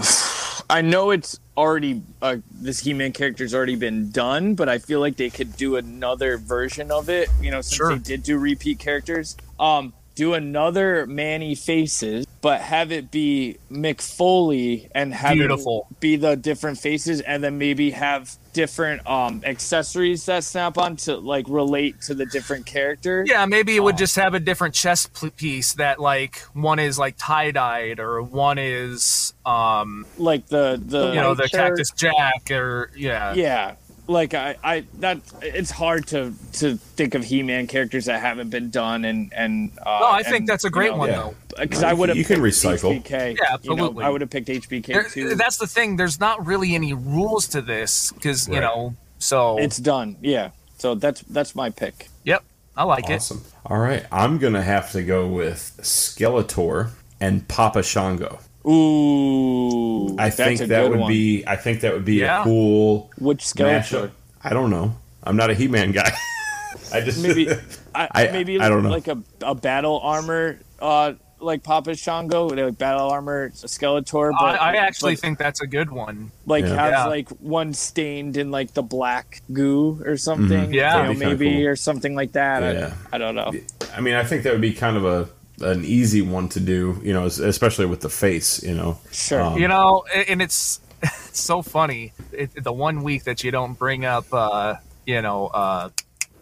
I 0.69 0.81
know 0.81 1.11
it's 1.11 1.39
already 1.57 2.01
uh, 2.21 2.37
this 2.51 2.79
He-Man 2.79 3.11
character's 3.11 3.53
already 3.53 3.75
been 3.75 4.11
done, 4.11 4.55
but 4.55 4.69
I 4.69 4.77
feel 4.77 4.99
like 4.99 5.17
they 5.17 5.29
could 5.29 5.55
do 5.57 5.75
another 5.75 6.37
version 6.37 6.91
of 6.91 7.09
it. 7.09 7.29
You 7.41 7.51
know, 7.51 7.61
since 7.61 7.75
Sure. 7.75 7.89
they 7.95 7.99
did 7.99 8.23
do 8.23 8.37
repeat 8.37 8.79
characters. 8.79 9.35
Um, 9.59 9.93
do 10.15 10.33
another 10.33 11.05
Man-E-Faces, 11.07 12.25
but 12.41 12.61
have 12.61 12.91
it 12.91 13.11
be 13.11 13.57
Mick 13.71 14.01
Foley 14.01 14.89
and 14.93 15.13
have 15.13 15.33
Beautiful. 15.33 15.87
it 15.91 15.99
be 15.99 16.15
the 16.15 16.35
different 16.35 16.79
faces, 16.79 17.21
and 17.21 17.43
then 17.43 17.57
maybe 17.57 17.91
have 17.91 18.35
different 18.53 19.07
um 19.07 19.41
accessories 19.45 20.25
that 20.25 20.43
snap 20.43 20.77
on 20.77 20.95
to 20.97 21.15
like 21.15 21.45
relate 21.47 22.01
to 22.01 22.13
the 22.13 22.25
different 22.25 22.65
character. 22.65 23.23
Yeah, 23.25 23.45
maybe 23.45 23.75
it 23.75 23.79
would 23.79 23.97
just 23.97 24.15
have 24.17 24.33
a 24.33 24.39
different 24.39 24.75
chest 24.75 25.11
piece 25.37 25.73
that 25.75 25.99
like 25.99 26.39
one 26.53 26.79
is 26.79 26.99
like 26.99 27.15
tie 27.17 27.51
dyed 27.51 27.99
or 27.99 28.21
one 28.21 28.57
is 28.57 29.33
um 29.45 30.05
like 30.17 30.47
the 30.47 30.81
the 30.83 31.09
you 31.09 31.21
know 31.21 31.33
the 31.33 31.47
shirt. 31.47 31.69
Cactus 31.69 31.91
Jack 31.91 32.51
or 32.51 32.91
yeah 32.95 33.33
yeah 33.33 33.75
like 34.07 34.33
I, 34.33 34.55
I 34.63 34.83
that 34.99 35.19
it's 35.41 35.71
hard 35.71 36.07
to 36.07 36.33
to 36.53 36.75
think 36.77 37.15
of 37.15 37.23
he-man 37.23 37.67
characters 37.67 38.05
that 38.05 38.19
haven't 38.21 38.49
been 38.49 38.69
done 38.69 39.05
and 39.05 39.31
and 39.33 39.71
uh, 39.79 39.99
No, 40.01 40.07
I 40.11 40.23
think 40.23 40.39
and, 40.39 40.47
that's 40.47 40.65
a 40.65 40.69
great 40.69 40.85
you 40.87 40.91
know, 40.91 40.97
one 40.97 41.09
Yeah. 41.09 41.15
though. 41.17 41.35
because 41.63 41.83
I 41.83 41.93
would 41.93 42.09
have 42.09 42.17
You 42.17 42.25
can 42.25 42.39
recycle. 42.41 43.01
HBK. 43.03 43.09
Yeah, 43.11 43.25
you 43.27 43.33
know, 43.35 43.43
absolutely. 43.53 44.03
I 44.05 44.09
would 44.09 44.21
have 44.21 44.29
picked 44.29 44.47
HBK 44.49 44.85
There- 44.87 45.03
too. 45.03 45.35
that's 45.35 45.57
the 45.57 45.67
thing. 45.67 45.95
There's 45.97 46.19
not 46.19 46.45
really 46.45 46.75
any 46.75 46.93
rules 46.93 47.47
to 47.49 47.61
this 47.61 48.11
because 48.11 48.47
you 48.47 48.59
know. 48.59 48.95
So 49.19 49.57
It's 49.59 49.77
done. 49.77 50.17
Yeah. 50.21 50.49
So 50.77 50.95
that's 50.95 51.21
that's 51.21 51.53
my 51.55 51.69
pick. 51.69 52.07
yep, 52.23 52.43
I 52.75 52.83
like 52.85 53.07
it. 53.09 53.15
Awesome. 53.17 53.43
All 53.65 53.77
right, 53.77 54.03
I'm 54.11 54.39
gonna 54.39 54.63
have 54.63 54.91
to 54.93 55.03
go 55.03 55.27
with 55.27 55.79
Skeletor 55.81 56.89
and 57.19 57.47
Papa 57.47 57.83
Shango. 57.83 58.39
Ooh, 58.67 60.09
I 60.17 60.25
that's 60.29 60.35
think 60.35 60.61
a 60.61 60.67
that 60.67 60.81
good 60.83 60.91
would 60.91 60.99
one. 61.01 61.11
be. 61.11 61.43
I 61.47 61.55
think 61.55 61.81
that 61.81 61.93
would 61.93 62.05
be 62.05 62.15
Yeah. 62.15 62.41
a 62.41 62.43
cool 62.43 63.09
which 63.17 63.43
mashup. 63.45 63.83
Skeletor. 64.07 64.11
I 64.43 64.49
don't 64.49 64.69
know. 64.69 64.95
I'm 65.23 65.35
not 65.35 65.49
a 65.49 65.53
He-Man 65.53 65.91
guy. 65.91 66.11
I 66.93 67.01
just 67.01 67.21
Maybe 67.23 67.47
I, 67.95 68.07
I- 68.13 68.31
maybe 68.31 68.59
I 68.59 68.69
don't 68.69 68.83
know. 68.83 68.89
like 68.89 69.07
a, 69.07 69.17
a 69.41 69.55
battle 69.55 69.99
armor 69.99 70.59
uh 70.79 71.13
like 71.39 71.63
Papa 71.63 71.95
Shango, 71.95 72.47
like 72.49 72.77
battle 72.77 73.09
armor 73.09 73.49
Skeletor. 73.49 74.31
But 74.39 74.61
I 74.61 74.75
actually 74.75 75.13
but, 75.15 75.21
think 75.21 75.37
that's 75.39 75.59
a 75.61 75.65
good 75.67 75.89
one. 75.89 76.31
like 76.45 76.65
Yeah. 76.65 76.75
have 76.75 76.91
Yeah. 76.91 77.05
like 77.05 77.29
one 77.29 77.73
stained 77.73 78.37
in 78.37 78.51
like 78.51 78.73
the 78.75 78.83
black 78.83 79.41
goo 79.51 80.01
or 80.05 80.17
something. 80.17 80.69
Mhm. 80.69 80.73
Yeah. 80.73 80.97
you 80.97 81.03
know, 81.03 81.03
That'd 81.03 81.15
be 81.17 81.19
kinda 81.25 81.35
maybe 81.45 81.55
cool. 81.61 81.67
or 81.67 81.75
something 81.75 82.13
like 82.15 82.33
that. 82.33 82.61
Yeah. 82.75 82.93
I, 83.11 83.15
I 83.15 83.17
don't 83.19 83.33
know. 83.35 83.51
I 83.95 84.01
mean, 84.01 84.13
I 84.13 84.23
think 84.23 84.43
that 84.43 84.51
would 84.51 84.61
be 84.61 84.73
kind 84.73 84.97
of 84.97 85.05
a 85.05 85.29
an 85.61 85.83
easy 85.85 86.21
one 86.21 86.49
to 86.49 86.59
do. 86.59 86.99
You 87.03 87.13
know, 87.13 87.25
especially 87.25 87.85
with 87.85 88.01
the 88.01 88.09
face. 88.09 88.61
You 88.63 88.73
know, 88.75 88.97
Sure. 89.11 89.41
Um, 89.41 89.57
You 89.57 89.67
know, 89.67 90.03
and 90.27 90.41
it's, 90.41 90.79
it's 91.01 91.39
so 91.41 91.61
funny. 91.61 92.13
It, 92.31 92.63
the 92.63 92.73
one 92.73 93.03
week 93.03 93.23
that 93.25 93.43
you 93.43 93.51
don't 93.51 93.73
bring 93.77 94.05
up, 94.05 94.25
uh, 94.33 94.75
you 95.05 95.21
know, 95.21 95.47
uh, 95.47 95.89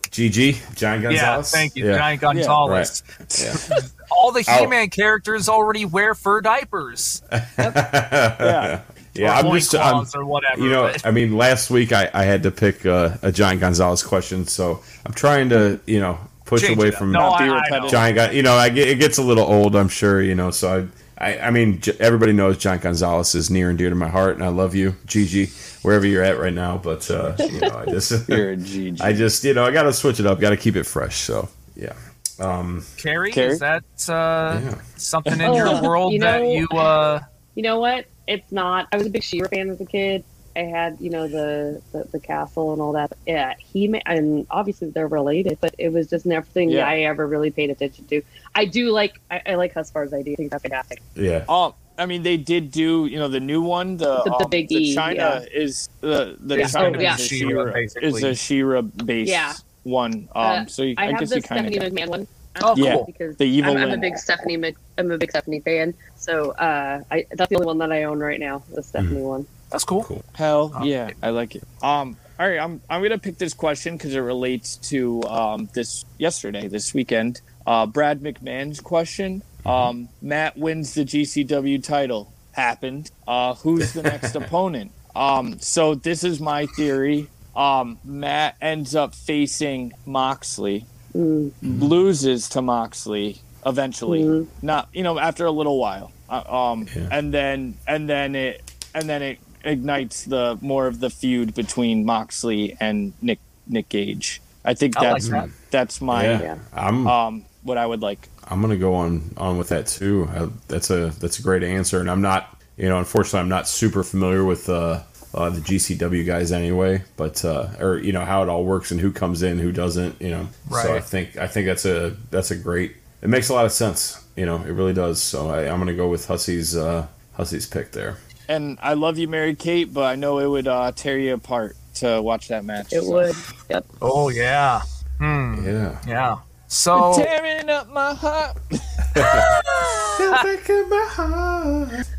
GG 0.09 0.75
John 0.75 1.01
yeah, 1.01 1.09
Gonzalez. 1.09 1.51
thank 1.51 1.75
you, 1.75 1.87
Yeah. 1.87 1.97
Giant 1.97 2.21
Gonzalez. 2.21 3.03
Yeah. 3.39 3.79
All 4.11 4.31
the 4.31 4.43
Ow. 4.49 4.59
He-Man 4.61 4.89
characters 4.89 5.47
already 5.47 5.85
wear 5.85 6.15
fur 6.15 6.41
diapers, 6.41 7.21
Yeah. 7.31 8.81
yeah, 9.13 9.39
or 9.41 9.45
I'm 9.45 9.53
just. 9.55 9.75
I'm, 9.75 10.05
or 10.15 10.25
whatever. 10.25 10.61
you 10.61 10.69
know, 10.69 10.83
but- 10.91 11.05
I 11.05 11.11
mean, 11.11 11.37
last 11.37 11.69
week 11.69 11.91
I, 11.91 12.09
I 12.13 12.23
had 12.23 12.43
to 12.43 12.51
pick 12.51 12.85
uh, 12.85 13.17
a 13.21 13.31
Giant 13.31 13.61
Gonzalez 13.61 14.01
question, 14.03 14.47
so 14.47 14.81
I'm 15.05 15.13
trying 15.13 15.49
to, 15.49 15.79
you 15.85 15.99
know, 15.99 16.17
push 16.49 16.61
Change 16.63 16.77
away 16.77 16.88
it 16.89 16.95
from 16.95 17.11
no, 17.11 17.19
Not 17.19 17.41
I, 17.41 17.45
be 17.47 17.53
repetitive. 17.53 17.91
Giant. 17.91 18.15
Gon- 18.15 18.35
You 18.35 18.43
know, 18.43 18.53
I 18.55 18.69
get, 18.69 18.88
it 18.88 18.95
gets 18.99 19.17
a 19.17 19.23
little 19.23 19.45
old, 19.45 19.76
I'm 19.76 19.88
sure. 19.89 20.21
You 20.21 20.35
know, 20.35 20.51
so 20.51 20.88
I, 21.17 21.34
I, 21.34 21.47
I 21.47 21.51
mean, 21.51 21.80
J- 21.80 21.95
everybody 21.99 22.34
knows 22.34 22.57
Giant 22.57 22.81
Gonzalez 22.81 23.35
is 23.35 23.49
near 23.49 23.69
and 23.69 23.77
dear 23.77 23.89
to 23.89 23.95
my 23.95 24.07
heart, 24.09 24.35
and 24.35 24.43
I 24.43 24.47
love 24.49 24.73
you, 24.76 24.95
Gigi, 25.05 25.47
wherever 25.84 26.05
you're 26.07 26.23
at 26.23 26.39
right 26.39 26.53
now. 26.53 26.77
But 26.77 27.09
uh, 27.11 27.35
you 27.39 27.59
know, 27.61 27.77
I 27.77 27.85
just, 27.91 28.27
You're 28.27 28.51
a 28.53 28.57
GG. 28.57 29.01
I 29.01 29.13
just, 29.13 29.43
you 29.43 29.53
know, 29.53 29.63
I 29.65 29.71
got 29.71 29.84
to 29.84 29.93
switch 29.93 30.19
it 30.19 30.26
up, 30.26 30.39
got 30.39 30.49
to 30.51 30.57
keep 30.57 30.76
it 30.76 30.85
fresh. 30.85 31.17
So 31.17 31.47
yeah, 31.76 31.93
um, 32.39 32.84
Carrie, 32.97 33.31
Carrie? 33.31 33.53
is 33.53 33.59
that 33.59 33.84
uh, 34.09 34.59
yeah. 34.63 34.76
something 34.97 35.34
in 35.34 35.41
Oh, 35.51 35.55
your 35.55 35.81
world 35.84 36.13
you 36.13 36.19
that 36.21 36.43
you? 36.47 36.67
Uh, 36.69 37.19
You 37.55 37.63
know 37.63 37.80
what? 37.80 38.05
It's 38.27 38.51
not. 38.51 38.88
I 38.91 38.97
was 38.97 39.07
a 39.07 39.09
big 39.09 39.23
She-Ra 39.23 39.47
fan 39.49 39.69
as 39.69 39.81
a 39.81 39.85
kid. 39.85 40.23
I 40.60 40.64
had, 40.64 40.98
you 40.99 41.10
know, 41.10 41.27
the 41.27 41.81
the, 41.91 42.03
the 42.11 42.19
castle 42.19 42.73
and 42.73 42.81
all 42.81 42.94
that. 42.94 43.11
Yeah, 43.26 43.53
he 43.57 43.88
ma- 43.88 43.99
and 44.06 44.45
obviously 44.52 44.90
they're 44.90 45.07
related, 45.07 45.57
but 45.61 45.73
it 45.77 45.90
was 45.94 46.10
just 46.10 46.26
never 46.26 46.45
thing 46.45 46.69
Yeah. 46.69 46.88
I 46.88 46.99
ever 47.02 47.26
really 47.27 47.52
paid 47.52 47.69
attention 47.69 48.06
to. 48.07 48.22
I 48.56 48.65
do 48.65 48.91
like. 48.91 49.19
I, 49.31 49.41
I 49.45 49.56
like 49.56 49.73
Husvar's 49.73 50.14
idea. 50.14 50.34
I 50.34 50.36
think 50.36 50.52
that's 50.52 50.64
fantastic. 50.64 51.02
yeah. 51.15 51.45
Um, 51.48 51.73
I 51.98 52.06
mean, 52.06 52.23
they 52.23 52.38
did 52.38 52.72
do, 52.72 53.07
you 53.07 53.19
know, 53.19 53.27
the 53.27 53.40
new 53.41 53.61
one. 53.61 53.98
The 53.98 54.23
The- 54.23 54.36
the 54.40 54.45
um, 54.45 54.49
Big 54.49 54.68
the 54.69 54.76
E, 54.91 54.95
Chyna 54.95 55.15
yeah. 55.15 55.45
is 55.52 55.90
the 56.02 56.38
the 56.40 56.57
Yeah. 56.60 56.65
Chyna 56.65 56.98
Oh, 56.98 56.99
yeah. 56.99 57.15
is 57.15 57.19
a 57.22 57.23
She-Ra, 57.27 57.65
She-Ra, 57.73 58.07
is 58.07 58.23
a 58.23 58.36
She-Ra 58.36 58.81
based 58.81 59.31
Yeah. 59.31 59.53
one. 59.84 60.14
Um, 60.14 60.30
Uh, 60.36 60.65
so 60.68 60.84
you, 60.84 60.95
I, 60.98 61.03
I, 61.07 61.11
have 61.11 61.19
guess 61.19 61.30
the 61.30 61.36
you 61.38 61.41
kind 61.41 61.68
Stephanie 61.68 61.86
of 61.88 61.94
McMahon 61.94 62.07
one. 62.10 62.27
Oh, 62.64 62.76
Yeah. 62.76 62.95
cool. 62.95 63.06
Because 63.06 63.36
The 63.38 63.45
evil 63.45 63.72
I'm, 63.77 63.84
I'm 63.84 63.91
a 63.91 63.98
big 63.98 64.18
Stephanie. 64.18 64.57
Mc, 64.57 64.76
I'm 64.98 65.11
a 65.11 65.18
big 65.18 65.30
Stephanie 65.30 65.60
fan. 65.61 65.94
So 66.15 66.52
uh, 66.52 67.02
I, 67.11 67.26
that's 67.31 67.49
the 67.49 67.56
only 67.56 67.68
one 67.68 67.77
that 67.80 67.91
I 67.91 68.03
own 68.03 68.19
right 68.19 68.40
now. 68.40 68.64
The 68.73 68.81
Stephanie 68.84 69.22
one. 69.22 69.45
That's 69.69 69.83
cool. 69.83 70.03
Cool. 70.03 70.23
hell 70.33 70.71
Oh. 70.75 70.83
yeah, 70.83 71.11
I 71.21 71.29
like 71.29 71.55
it. 71.55 71.63
Um, 71.81 72.17
all 72.39 72.47
right, 72.47 72.59
I'm 72.59 72.81
I'm 72.89 73.01
gonna 73.01 73.17
pick 73.17 73.37
this 73.37 73.53
question 73.53 73.97
because 73.97 74.15
it 74.15 74.19
relates 74.19 74.77
to 74.89 75.21
um 75.23 75.69
this 75.73 76.05
yesterday, 76.17 76.67
this 76.67 76.93
weekend. 76.93 77.41
Uh, 77.67 77.85
Brad 77.85 78.21
McMahon's 78.21 78.79
question. 78.79 79.43
Um, 79.65 80.09
Matt 80.21 80.57
wins 80.57 80.93
the 80.93 81.03
GCW 81.05 81.83
title. 81.83 82.31
Happened. 82.53 83.11
Uh, 83.27 83.53
who's 83.55 83.93
the 83.93 84.01
next 84.03 84.35
opponent? 84.41 84.91
Um, 85.15 85.59
so 85.59 85.95
this 85.95 86.23
is 86.23 86.39
my 86.39 86.65
theory. 86.65 87.27
Um, 87.55 87.99
Matt 88.05 88.55
ends 88.61 88.95
up 88.95 89.13
facing 89.15 89.93
Moxley, 90.05 90.85
Mm. 91.15 91.51
loses 91.61 92.47
to 92.49 92.61
Moxley 92.61 93.41
eventually. 93.65 94.21
Mhm. 94.23 94.47
Not 94.61 94.87
you 94.93 95.03
know 95.03 95.19
after 95.19 95.45
a 95.45 95.51
little 95.51 95.77
while. 95.77 96.11
Uh, 96.29 96.43
um, 96.71 96.87
Yeah. 96.95 97.07
and 97.11 97.33
then 97.33 97.75
and 97.87 98.07
then 98.07 98.35
it 98.35 98.61
and 98.95 99.09
then 99.09 99.21
it 99.23 99.39
ignites 99.64 100.26
the 100.26 100.57
more 100.61 100.88
of 100.88 100.99
the 100.99 101.10
feud 101.10 101.53
between 101.53 102.06
Moxley 102.06 102.77
and 102.80 103.14
Nick 103.22 103.40
Nick 103.68 103.90
Gage. 103.90 104.41
I 104.65 104.73
think 104.73 104.98
I 104.98 105.02
like 105.02 105.11
that's 105.14 105.30
that. 105.30 105.49
that's 105.72 106.02
my 106.02 106.23
yeah. 106.23 106.41
Yeah. 106.41 106.57
I'm 106.73 107.07
um 107.07 107.45
what 107.64 107.77
I 107.77 107.86
would 107.86 108.02
like. 108.02 108.27
I'm 108.44 108.61
gonna 108.61 108.77
go 108.77 108.95
on 108.95 109.34
on 109.38 109.57
with 109.57 109.69
that 109.69 109.88
too. 109.88 110.30
I, 110.31 110.49
that's 110.68 110.90
a 110.90 111.10
that's 111.19 111.40
a 111.40 111.41
great 111.41 111.64
answer, 111.64 111.99
and 111.99 112.10
I'm 112.10 112.22
not 112.22 112.57
you 112.77 112.90
know 112.90 112.98
unfortunately 112.98 113.41
I'm 113.41 113.49
not 113.49 113.68
super 113.68 114.03
familiar 114.03 114.44
with 114.44 114.69
uh, 114.69 115.02
uh, 115.34 115.49
the 115.49 115.60
GCW 115.60 116.26
guys 116.26 116.52
anyway, 116.52 117.03
but 117.15 117.44
uh, 117.45 117.69
or 117.80 117.98
you 117.98 118.11
know 118.11 118.26
how 118.26 118.44
it 118.44 118.49
all 118.49 118.64
works 118.64 118.91
and 118.91 118.99
who 118.99 119.11
comes 119.11 119.44
in, 119.44 119.60
who 119.60 119.72
doesn't, 119.72 120.19
you 120.22 120.30
know. 120.30 120.48
Right. 120.68 120.86
So 120.86 120.95
I 120.95 120.99
think 120.99 121.38
I 121.38 121.48
think 121.48 121.68
that's 121.68 121.86
a 121.86 122.15
that's 122.31 122.52
a 122.52 122.56
great. 122.56 122.95
It 123.22 123.30
makes 123.30 123.49
a 123.49 123.53
lot 123.53 123.65
of 123.65 123.72
sense, 123.72 124.23
you 124.36 124.45
know. 124.45 124.57
It 124.57 124.72
really 124.72 124.94
does. 124.94 125.22
So 125.22 125.49
I, 125.49 125.69
I'm 125.69 125.77
gonna 125.80 125.94
go 125.94 126.07
with 126.07 126.27
Hussey's 126.27 126.76
uh, 126.76 127.07
Hussey's 127.34 127.68
pick 127.68 127.91
there. 127.91 128.18
And 128.49 128.80
I 128.81 128.95
love 128.95 129.19
you, 129.19 129.27
Mary 129.27 129.53
Kate, 129.53 129.93
but 129.93 130.05
I 130.05 130.15
know 130.15 130.39
it 130.39 130.47
would 130.47 130.67
uh, 130.67 130.91
tear 130.91 131.19
you 131.19 131.35
apart 131.35 131.77
to 131.95 132.19
watch 132.19 132.47
that 132.47 132.65
match. 132.65 132.91
It 132.91 133.03
so. 133.03 133.11
would. 133.11 133.35
Yep. 133.69 133.85
Oh 134.01 134.30
yeah. 134.30 134.81
Hmm. 135.19 135.63
Yeah. 135.63 136.01
Yeah. 136.07 136.38
So 136.67 137.13
tearing 137.15 137.69
up 137.69 137.88
my 137.93 138.15
heart. 138.15 138.57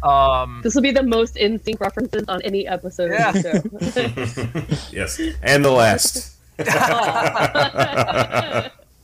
um 0.03 0.61
This 0.63 0.75
will 0.75 0.83
be 0.83 0.93
the 0.93 1.03
most 1.03 1.37
in 1.37 1.63
sync 1.65 1.81
references 1.81 2.25
on 2.29 2.41
any 2.43 2.67
episode 2.67 3.11
Yeah. 3.11 3.31
of 3.31 3.35
the 3.43 4.67
show. 4.71 4.87
Yes. 4.97 5.21
And 5.43 5.65
the 5.65 5.71
last. 5.73 6.37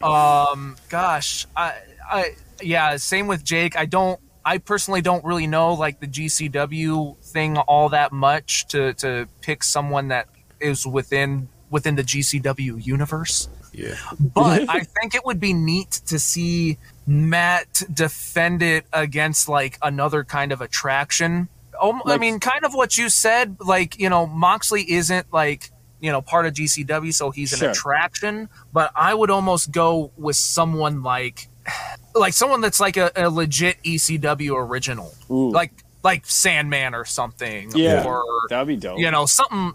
um 0.03 0.77
gosh 0.91 1.47
i 1.57 1.73
i 2.11 2.35
yeah 2.61 2.99
same 2.99 3.27
with 3.27 3.43
jake 3.43 3.75
i 3.79 3.87
don't 3.87 4.21
i 4.47 4.57
personally 4.59 5.03
don't 5.03 5.25
really 5.25 5.47
know 5.47 5.75
like 5.75 6.01
the 6.01 6.07
gcw 6.07 7.19
thing 7.35 7.59
all 7.59 7.89
that 7.91 8.13
much 8.13 8.67
to 8.69 8.95
to 8.95 9.29
pick 9.43 9.63
someone 9.63 10.09
that 10.09 10.27
is 10.61 10.87
within 10.87 11.49
within 11.71 11.95
the 11.97 12.03
gcw 12.05 12.85
universe 12.87 13.49
Yeah. 13.73 13.97
but 14.41 14.69
i 14.79 14.81
think 14.81 15.15
it 15.15 15.25
would 15.27 15.41
be 15.41 15.53
neat 15.53 15.91
to 16.07 16.19
see 16.19 16.79
matt 17.07 17.83
defend 17.93 18.63
it 18.63 18.87
against 18.93 19.49
like 19.49 19.79
another 19.83 20.25
kind 20.25 20.51
of 20.53 20.61
attraction 20.61 21.49
oh, 21.81 22.01
i 22.07 22.17
mean 22.17 22.41
kind 22.41 22.65
of 22.65 22.73
what 22.75 22.97
you 22.97 23.09
said 23.09 23.57
like 23.61 23.99
you 24.01 24.09
know 24.09 24.27
moxley 24.27 24.85
isn't 24.91 25.27
like 25.33 25.71
you 26.01 26.11
know 26.13 26.23
part 26.23 26.47
of 26.47 26.53
gcw 26.55 27.13
so 27.13 27.31
he's 27.31 27.53
an 27.53 27.59
Sure. 27.59 27.71
attraction 27.71 28.49
but 28.73 28.91
i 28.95 29.13
would 29.13 29.31
almost 29.31 29.71
go 29.73 30.13
with 30.17 30.37
someone 30.37 31.03
like 31.03 31.49
like 32.15 32.33
someone 32.33 32.61
that's 32.61 32.81
like 32.81 32.97
a, 32.97 33.11
a 33.17 33.29
legit 33.31 33.77
ecw 33.85 34.57
original 34.57 35.15
Ooh. 35.31 35.51
like 35.51 35.73
like 36.05 36.25
sandman 36.25 36.95
or 36.95 37.05
something 37.05 37.71
Yeah. 37.75 38.05
or 38.05 38.23
That'd 38.49 38.69
be 38.69 38.77
dope. 38.77 38.99
you 38.99 39.11
know 39.11 39.27
something 39.27 39.73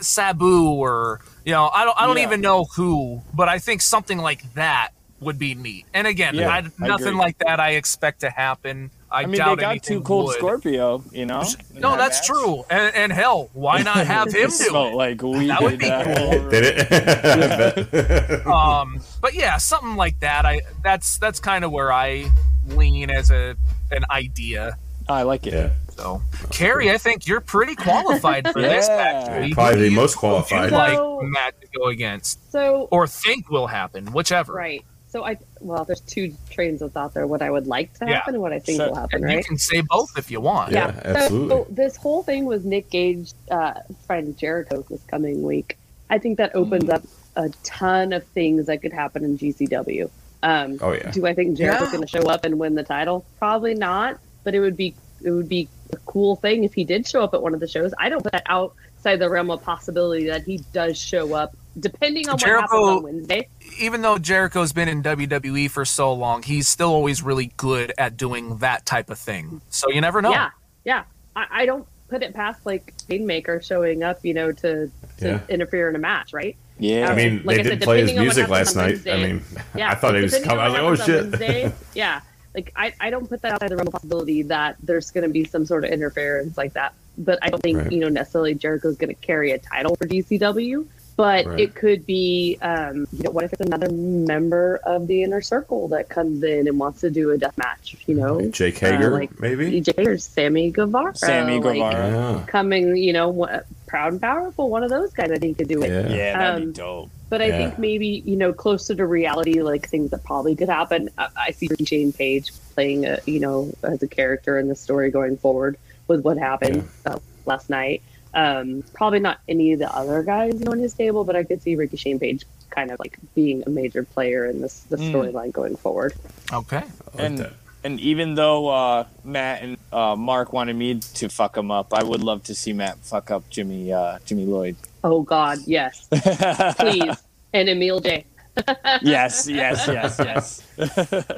sabu 0.00 0.70
or 0.70 1.20
you 1.44 1.52
know 1.52 1.68
i 1.72 1.84
don't 1.84 1.98
i 2.00 2.06
don't 2.06 2.16
Yeah. 2.16 2.22
even 2.24 2.40
know 2.40 2.64
who 2.64 3.22
but 3.34 3.48
i 3.48 3.58
think 3.58 3.82
something 3.82 4.18
like 4.18 4.52
that 4.54 4.90
would 5.20 5.38
be 5.38 5.54
neat 5.54 5.84
and 5.92 6.06
again 6.06 6.34
Yeah, 6.34 6.48
I, 6.50 6.58
I 6.58 6.86
nothing 6.86 7.08
agree. 7.08 7.18
like 7.18 7.38
that 7.38 7.60
i 7.60 7.70
expect 7.72 8.20
to 8.20 8.30
happen 8.30 8.90
I, 9.10 9.22
I 9.22 9.26
mean, 9.26 9.38
doubt 9.38 9.56
they 9.56 9.62
got 9.62 9.82
too 9.82 10.00
cold 10.02 10.26
would. 10.26 10.36
Scorpio, 10.36 11.02
you 11.12 11.24
know. 11.26 11.42
No, 11.74 11.96
that's 11.96 12.18
match. 12.18 12.26
true. 12.26 12.64
And, 12.70 12.94
and 12.94 13.12
hell, 13.12 13.48
why 13.54 13.82
not 13.82 14.06
have 14.06 14.28
him 14.32 14.50
do 14.50 14.76
it? 14.76 14.94
like 14.94 15.22
weed. 15.22 15.48
That 15.48 15.62
would 15.62 15.78
be 15.78 15.88
cool. 15.88 16.50
Did 16.50 16.64
it? 16.92 18.46
um, 18.46 19.00
but 19.20 19.34
yeah, 19.34 19.56
something 19.56 19.96
like 19.96 20.20
that. 20.20 20.44
I 20.44 20.60
that's 20.82 21.18
that's 21.18 21.40
kind 21.40 21.64
of 21.64 21.72
where 21.72 21.92
I 21.92 22.30
lean 22.66 23.10
as 23.10 23.30
a 23.30 23.56
an 23.90 24.04
idea. 24.10 24.76
I 25.08 25.22
like 25.22 25.46
it. 25.46 25.54
yeah. 25.54 25.70
So, 25.90 26.22
Carrie, 26.50 26.90
I 26.92 26.98
think 26.98 27.26
you're 27.26 27.40
pretty 27.40 27.74
qualified 27.74 28.46
for 28.52 28.60
this 28.62 28.86
Yeah. 28.86 29.48
Probably 29.54 29.88
the 29.88 29.94
most 29.94 30.12
who 30.14 30.20
would 30.20 30.28
qualified. 30.28 30.70
You 30.70 30.76
like 30.76 30.96
So- 30.96 31.20
Matt 31.22 31.60
to 31.60 31.66
go 31.76 31.86
against, 31.86 32.52
So 32.52 32.86
or 32.92 33.06
think 33.08 33.50
will 33.50 33.66
happen, 33.66 34.12
whichever. 34.12 34.52
right. 34.52 34.84
So 35.10 35.24
I 35.24 35.38
well, 35.60 35.84
there's 35.84 36.00
two 36.00 36.34
trains 36.50 36.82
of 36.82 36.92
thought 36.92 37.14
there. 37.14 37.26
What 37.26 37.40
I 37.42 37.50
would 37.50 37.66
like 37.66 37.92
to 37.94 38.06
Yeah. 38.06 38.14
happen 38.16 38.34
and 38.34 38.42
what 38.42 38.52
I 38.52 38.58
think 38.58 38.76
Sure. 38.80 38.88
will 38.88 38.94
happen. 38.96 39.24
And 39.24 39.32
you 39.32 39.42
can 39.44 39.58
say 39.58 39.80
both 39.80 40.10
if 40.18 40.30
you 40.30 40.40
want. 40.40 40.72
Yeah, 40.72 40.92
absolutely. 41.04 41.48
So 41.48 41.66
this 41.70 41.96
whole 41.96 42.22
thing 42.22 42.44
with 42.44 42.64
Nick 42.64 42.90
Gage, 42.90 43.32
uh, 43.50 43.74
friend 44.06 44.36
Jericho 44.36 44.84
this 44.90 45.02
coming 45.04 45.42
week, 45.42 45.78
I 46.10 46.18
think 46.18 46.36
that 46.38 46.54
opens 46.54 46.88
up 46.90 47.02
a 47.36 47.48
ton 47.64 48.12
of 48.12 48.24
things 48.28 48.66
that 48.66 48.82
could 48.82 48.92
happen 48.92 49.24
in 49.24 49.38
GCW. 49.38 50.10
Um, 50.42 50.78
Oh, 50.80 50.92
yeah. 50.92 51.10
Do 51.10 51.26
I 51.26 51.34
think 51.34 51.56
Jericho's 51.56 51.88
Yeah. 51.88 51.92
going 51.96 52.06
to 52.06 52.08
show 52.08 52.28
up 52.28 52.44
and 52.44 52.58
win 52.58 52.74
the 52.74 52.82
title? 52.84 53.24
Probably 53.38 53.74
not. 53.74 54.18
But 54.44 54.54
it 54.54 54.60
would 54.60 54.76
be 54.76 54.94
it 55.20 55.32
would 55.32 55.48
be 55.48 55.68
a 55.92 55.96
cool 56.06 56.36
thing 56.36 56.62
if 56.62 56.74
he 56.74 56.84
did 56.84 57.04
show 57.04 57.24
up 57.24 57.34
at 57.34 57.42
one 57.42 57.52
of 57.52 57.58
the 57.58 57.66
shows. 57.66 57.92
I 57.98 58.08
don't 58.08 58.22
put 58.22 58.30
that 58.32 58.44
outside 58.46 59.16
the 59.16 59.28
realm 59.28 59.50
of 59.50 59.64
possibility 59.64 60.26
that 60.28 60.44
he 60.44 60.58
does 60.72 60.96
show 60.96 61.34
up, 61.34 61.56
depending 61.80 62.28
on 62.28 62.38
Jericho- 62.38 62.60
what 62.60 62.70
happens 62.70 62.96
on 62.98 63.02
Wednesday. 63.02 63.48
Even 63.78 64.02
though 64.02 64.18
Jericho's 64.18 64.72
been 64.72 64.88
in 64.88 65.02
WWE 65.02 65.70
for 65.70 65.84
so 65.84 66.12
long, 66.12 66.42
he's 66.42 66.68
still 66.68 66.90
always 66.90 67.22
really 67.22 67.52
good 67.56 67.92
at 67.98 68.16
doing 68.16 68.58
that 68.58 68.84
type 68.86 69.10
of 69.10 69.18
thing. 69.18 69.60
So 69.70 69.88
you 69.90 70.00
never 70.00 70.20
know. 70.22 70.30
Yeah, 70.30 70.50
yeah. 70.84 71.04
I, 71.36 71.46
I 71.50 71.66
don't 71.66 71.86
put 72.08 72.22
it 72.22 72.34
past 72.34 72.64
like 72.64 72.94
Painmaker 73.08 73.62
showing 73.62 74.02
up, 74.02 74.20
you 74.24 74.34
know, 74.34 74.50
to, 74.52 74.90
to 75.18 75.26
Yeah. 75.26 75.40
interfere 75.48 75.88
in 75.88 75.96
a 75.96 75.98
match, 75.98 76.32
right? 76.32 76.56
Yeah. 76.78 77.06
Um, 77.06 77.12
I 77.12 77.14
mean, 77.16 77.42
Like 77.44 77.56
they 77.56 77.60
I 77.60 77.62
did 77.64 77.68
said, 77.70 77.82
play 77.82 78.00
his 78.00 78.10
depending 78.10 78.18
on 78.18 78.26
what 78.26 78.36
music 78.36 78.48
last 78.48 78.76
night. 78.76 78.86
Wednesday- 78.92 79.12
I 79.12 79.26
mean, 79.32 79.42
Yeah, 79.76 79.90
I 79.90 79.94
thought 79.94 80.14
he 80.14 80.22
was 80.22 80.32
depending 80.32 80.48
coming. 80.58 80.64
I 80.64 80.78
on 80.80 80.90
was 80.90 80.98
what 81.00 81.08
like, 81.08 81.18
oh 81.18 81.22
shit. 81.22 81.40
Wednesday, 81.40 81.72
yeah, 81.94 82.20
like 82.54 82.72
I, 82.76 82.94
I 83.00 83.10
don't 83.10 83.28
put 83.28 83.42
that 83.42 83.48
out 83.48 83.54
outside 83.56 83.70
the 83.70 83.76
realm 83.76 83.88
of 83.88 83.92
possibility 83.92 84.42
that 84.42 84.76
there's 84.82 85.10
going 85.10 85.24
to 85.24 85.30
be 85.32 85.44
some 85.44 85.66
sort 85.66 85.84
of 85.84 85.90
interference 85.90 86.56
like 86.56 86.72
that. 86.72 86.94
But 87.18 87.38
I 87.42 87.50
don't 87.50 87.60
think 87.62 87.78
Right. 87.78 87.92
you 87.92 87.98
know 88.00 88.08
necessarily 88.08 88.54
Jericho's 88.54 88.96
going 88.96 89.08
to 89.14 89.20
carry 89.20 89.50
a 89.52 89.58
title 89.58 89.96
for 89.96 90.06
GCW. 90.06 90.86
But 91.18 91.46
Right. 91.46 91.58
it 91.58 91.74
could 91.74 92.06
be, 92.06 92.58
um, 92.62 93.08
you 93.12 93.24
know, 93.24 93.32
what 93.32 93.42
if 93.42 93.52
it's 93.52 93.60
another 93.60 93.90
member 93.90 94.78
of 94.84 95.08
the 95.08 95.24
inner 95.24 95.40
circle 95.40 95.88
that 95.88 96.08
comes 96.08 96.44
in 96.44 96.68
and 96.68 96.78
wants 96.78 97.00
to 97.00 97.10
do 97.10 97.32
a 97.32 97.36
death 97.36 97.58
match? 97.58 97.96
You 98.06 98.14
know, 98.14 98.40
Jake 98.50 98.80
Uh, 98.84 99.10
like 99.10 99.40
maybe. 99.40 99.80
Jake 99.80 99.96
Hager, 99.96 100.16
Sammy 100.18 100.70
Guevara, 100.70 101.16
Sammy 101.16 101.58
like, 101.58 101.78
Yeah. 101.78 102.44
coming, 102.46 102.96
you 102.96 103.12
know, 103.12 103.30
wha- 103.30 103.62
proud 103.88 104.12
and 104.12 104.20
powerful. 104.22 104.70
One 104.70 104.84
of 104.84 104.90
those 104.90 105.12
guys, 105.12 105.32
I 105.32 105.38
think, 105.38 105.58
could 105.58 105.66
do 105.66 105.82
it. 105.82 105.88
Yeah. 105.90 106.08
Yeah, 106.14 106.38
that'd 106.38 106.62
Um, 106.62 106.68
be 106.68 106.72
dope. 106.74 107.10
But 107.30 107.42
I 107.42 107.46
Yeah. 107.46 107.56
think 107.58 107.78
maybe 107.80 108.22
you 108.24 108.36
know 108.36 108.52
closer 108.52 108.94
to 108.94 109.04
reality, 109.04 109.60
like 109.60 109.88
things 109.88 110.12
that 110.12 110.22
probably 110.22 110.54
could 110.54 110.68
happen. 110.68 111.10
I, 111.18 111.26
I 111.36 111.50
see 111.50 111.66
Jane 111.66 111.84
Shane 111.84 112.12
Page 112.12 112.52
playing 112.76 113.06
a 113.06 113.18
you 113.26 113.40
know 113.40 113.72
as 113.82 114.00
a 114.04 114.08
character 114.08 114.56
in 114.56 114.68
the 114.68 114.76
story 114.76 115.10
going 115.10 115.36
forward 115.36 115.78
with 116.06 116.20
what 116.20 116.38
happened 116.38 116.84
uh, 117.06 117.18
last 117.44 117.68
night. 117.70 118.02
Um, 118.34 118.84
probably 118.94 119.20
not 119.20 119.40
any 119.48 119.72
of 119.72 119.78
the 119.78 119.94
other 119.94 120.22
guys 120.22 120.54
you 120.58 120.64
know, 120.66 120.72
on 120.72 120.78
his 120.78 120.92
table, 120.94 121.24
but 121.24 121.34
I 121.36 121.44
could 121.44 121.62
see 121.62 121.76
Ricky 121.76 121.96
Shane 121.96 122.18
Page 122.18 122.44
kind 122.70 122.90
of 122.90 122.98
like 123.00 123.18
being 123.34 123.62
a 123.66 123.70
major 123.70 124.02
player 124.04 124.46
in 124.46 124.60
this 124.60 124.80
the 124.90 124.96
Mm. 124.96 125.12
storyline 125.12 125.52
going 125.52 125.76
forward. 125.76 126.12
Okay. 126.52 126.82
Like 127.14 127.24
and 127.24 127.38
that. 127.38 127.52
and 127.84 127.98
even 128.00 128.34
though 128.34 128.68
uh, 128.68 129.04
Matt 129.24 129.62
and 129.62 129.78
uh, 129.92 130.14
Mark 130.16 130.52
wanted 130.52 130.76
me 130.76 131.00
to 131.00 131.28
fuck 131.28 131.56
him 131.56 131.70
up, 131.70 131.94
I 131.94 132.02
would 132.02 132.22
love 132.22 132.42
to 132.44 132.54
see 132.54 132.72
Matt 132.74 132.98
fuck 132.98 133.30
up 133.30 133.48
Jimmy 133.48 133.92
uh, 133.92 134.18
Jimmy 134.26 134.44
Lloyd. 134.44 134.76
Oh 135.02 135.22
God, 135.22 135.58
yes, 135.66 136.06
please, 136.78 137.16
and 137.54 137.68
Emil 137.68 138.00
Jay 138.00 138.24
yes, 139.02 139.48
yes, 139.48 139.86
yes, 139.88 140.18
yes. 140.18 140.62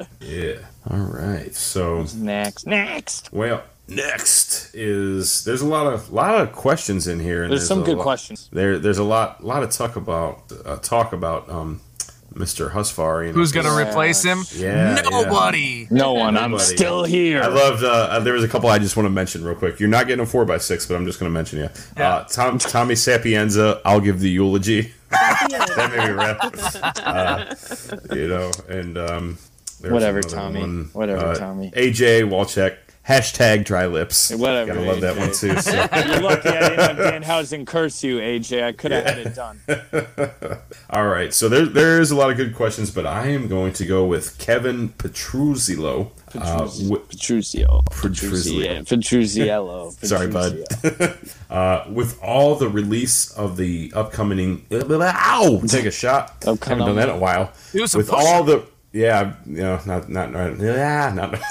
Yeah. 0.21 0.55
All 0.89 0.97
right. 0.99 1.53
So 1.55 2.05
Next, 2.15 2.65
next. 2.65 3.31
Well, 3.31 3.61
next 3.87 4.73
is 4.73 5.43
there's 5.43 5.61
a 5.61 5.67
lot 5.67 5.87
of 5.91 6.11
lot 6.11 6.35
of 6.41 6.51
questions 6.53 7.07
in 7.07 7.19
here. 7.19 7.43
And 7.43 7.51
There's 7.51 7.67
some 7.67 7.83
good 7.83 7.97
lot- 7.97 8.03
questions. 8.03 8.49
There, 8.51 8.79
there's 8.79 8.97
a 8.97 9.03
lot 9.03 9.43
lot 9.43 9.63
of 9.63 9.69
talk 9.71 9.95
about 9.95 10.51
uh, 10.65 10.77
talk 10.77 11.13
about 11.13 11.49
um, 11.49 11.81
Mr. 12.33 12.71
Husvar. 12.71 13.21
You 13.25 13.27
know, 13.33 13.33
Who's 13.33 13.51
going 13.51 13.65
to 13.65 13.75
replace 13.75 14.23
him? 14.23 14.43
Yeah, 14.55 14.95
yeah. 15.03 15.09
Nobody. 15.09 15.87
No 15.91 16.13
one. 16.13 16.37
I'm 16.37 16.51
Nobody. 16.51 16.75
still 16.75 17.03
here. 17.03 17.41
I 17.43 17.47
loved. 17.47 17.83
Uh, 17.83 18.19
there 18.19 18.33
was 18.33 18.43
a 18.43 18.47
couple 18.47 18.69
I 18.69 18.79
just 18.79 18.95
want 18.95 19.05
to 19.05 19.09
mention 19.11 19.43
real 19.43 19.55
quick. 19.55 19.79
You're 19.79 19.89
not 19.89 20.07
getting 20.07 20.23
a 20.23 20.25
four 20.25 20.45
by 20.45 20.57
six, 20.57 20.85
but 20.85 20.95
I'm 20.95 21.05
just 21.05 21.19
going 21.19 21.29
to 21.29 21.33
mention 21.33 21.59
you. 21.59 21.69
Yeah. 21.97 22.15
Uh, 22.15 22.23
Tom, 22.25 22.57
Tommy 22.57 22.95
Sapienza. 22.95 23.81
I'll 23.83 23.99
give 23.99 24.19
the 24.21 24.29
eulogy. 24.29 24.93
that 25.11 25.89
made 25.93 26.07
me 26.07 26.13
laugh. 26.13 26.99
Uh, 27.05 28.15
you 28.15 28.27
know, 28.29 28.49
and 28.69 28.97
um, 28.97 29.37
Whatever, 29.81 30.21
Tommy. 30.21 30.61
one. 30.61 30.89
Whatever, 30.93 31.25
Uh, 31.25 31.35
Tommy. 31.35 31.71
AJ 31.71 32.29
Walcheck. 32.29 32.77
Hashtag 33.07 33.65
dry 33.65 33.87
lips. 33.87 34.29
Whatever, 34.31 34.73
Gotta 34.75 34.85
love 34.85 35.01
that 35.01 35.17
one 35.17 35.31
too. 35.33 35.59
So. 35.59 35.71
You're 36.11 36.21
lucky 36.21 36.49
I 36.49 36.69
didn't 36.69 37.23
have 37.23 37.47
Danhausen 37.47 37.65
curse 37.65 38.03
you, 38.03 38.19
AJ. 38.19 38.63
I 38.63 38.71
could 38.73 38.91
have 38.91 39.05
had 39.05 39.17
it 39.17 39.35
done. 39.35 39.59
All 40.91 41.07
right, 41.07 41.33
so 41.33 41.49
there 41.49 41.65
there 41.65 41.99
is 41.99 42.11
a 42.11 42.15
lot 42.15 42.29
of 42.29 42.37
good 42.37 42.53
questions, 42.55 42.91
but 42.91 43.07
I 43.07 43.27
am 43.29 43.47
going 43.47 43.73
to 43.73 43.85
go 43.87 44.05
with 44.05 44.37
Kevin 44.37 44.89
Petruzilo. 44.89 46.11
Uh, 46.35 46.59
wi- 46.59 46.99
Petruzio. 47.09 47.83
Petruzio. 47.85 48.85
Petruziello. 48.87 49.91
Sorry, 50.05 50.27
bud. 50.27 50.63
uh, 51.49 51.85
with 51.91 52.21
all 52.21 52.55
the 52.55 52.69
release 52.69 53.31
of 53.31 53.57
the 53.57 53.91
upcoming, 53.95 54.65
ow, 54.71 55.61
take 55.67 55.85
a 55.85 55.91
shot. 55.91 56.35
Upcoming- 56.45 56.59
Haven't 56.79 56.85
done 56.85 56.95
that 56.97 57.09
in 57.09 57.15
a 57.15 57.19
while. 57.19 57.51
With 57.73 58.11
all 58.11 58.43
the, 58.43 58.63
yeah, 58.93 59.35
you 59.45 59.57
know, 59.57 59.79
not 59.85 60.09
not 60.09 60.31
not, 60.31 60.59
yeah, 60.59 61.11
not. 61.13 61.33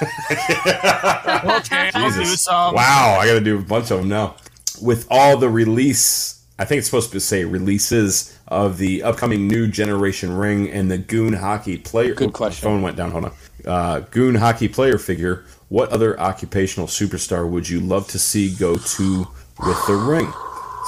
Okay, 1.43 1.89
Jesus. 1.93 2.47
Wow, 2.47 3.17
I 3.19 3.25
got 3.25 3.33
to 3.33 3.41
do 3.41 3.57
a 3.57 3.61
bunch 3.61 3.91
of 3.91 3.99
them 3.99 4.09
now. 4.09 4.35
With 4.81 5.07
all 5.09 5.37
the 5.37 5.49
release, 5.49 6.43
I 6.59 6.65
think 6.65 6.79
it's 6.79 6.87
supposed 6.87 7.11
to 7.13 7.19
say 7.19 7.43
releases 7.45 8.37
of 8.47 8.77
the 8.77 9.03
upcoming 9.03 9.47
new 9.47 9.67
generation 9.67 10.31
ring 10.33 10.69
and 10.69 10.89
the 10.91 10.97
Goon 10.97 11.33
Hockey 11.33 11.77
player. 11.77 12.13
Good 12.13 12.29
Oop, 12.29 12.33
my 12.33 12.37
question. 12.37 12.63
phone 12.63 12.81
went 12.81 12.97
down. 12.97 13.11
Hold 13.11 13.25
on. 13.25 13.33
Uh, 13.65 13.99
Goon 14.11 14.35
Hockey 14.35 14.67
player 14.67 14.97
figure. 14.97 15.45
What 15.69 15.89
other 15.89 16.19
occupational 16.19 16.87
superstar 16.87 17.49
would 17.49 17.69
you 17.69 17.79
love 17.79 18.07
to 18.09 18.19
see 18.19 18.53
go 18.53 18.75
to 18.75 19.27
with 19.65 19.87
the 19.87 19.95
ring? 19.95 20.31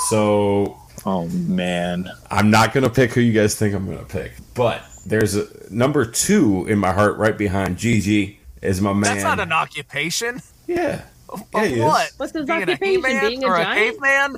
So 0.09 0.77
Oh 1.05 1.27
man. 1.29 2.09
I'm 2.29 2.49
not 2.51 2.73
gonna 2.73 2.89
pick 2.89 3.11
who 3.13 3.21
you 3.21 3.33
guys 3.33 3.55
think 3.55 3.73
I'm 3.73 3.85
gonna 3.85 4.03
pick, 4.05 4.33
but 4.53 4.83
there's 5.05 5.35
a 5.35 5.47
number 5.69 6.05
two 6.05 6.65
in 6.67 6.79
my 6.79 6.91
heart, 6.93 7.17
right 7.17 7.37
behind 7.37 7.77
Gigi, 7.77 8.39
is 8.61 8.81
my 8.81 8.93
man. 8.93 9.01
That's 9.03 9.23
not 9.23 9.39
an 9.39 9.51
occupation. 9.51 10.41
yeah. 10.67 11.03
Of 11.29 11.43
Yeah, 11.53 11.65
he 11.65 11.79
what? 11.81 12.11
What's 12.17 12.31
his 12.33 12.45
Being 12.45 12.61
occupation? 12.63 12.95
He-Man 13.03 13.27
Being 13.29 13.43
a 13.43 13.47
or 13.47 13.55
a 13.55 13.65
caveman? 13.65 14.37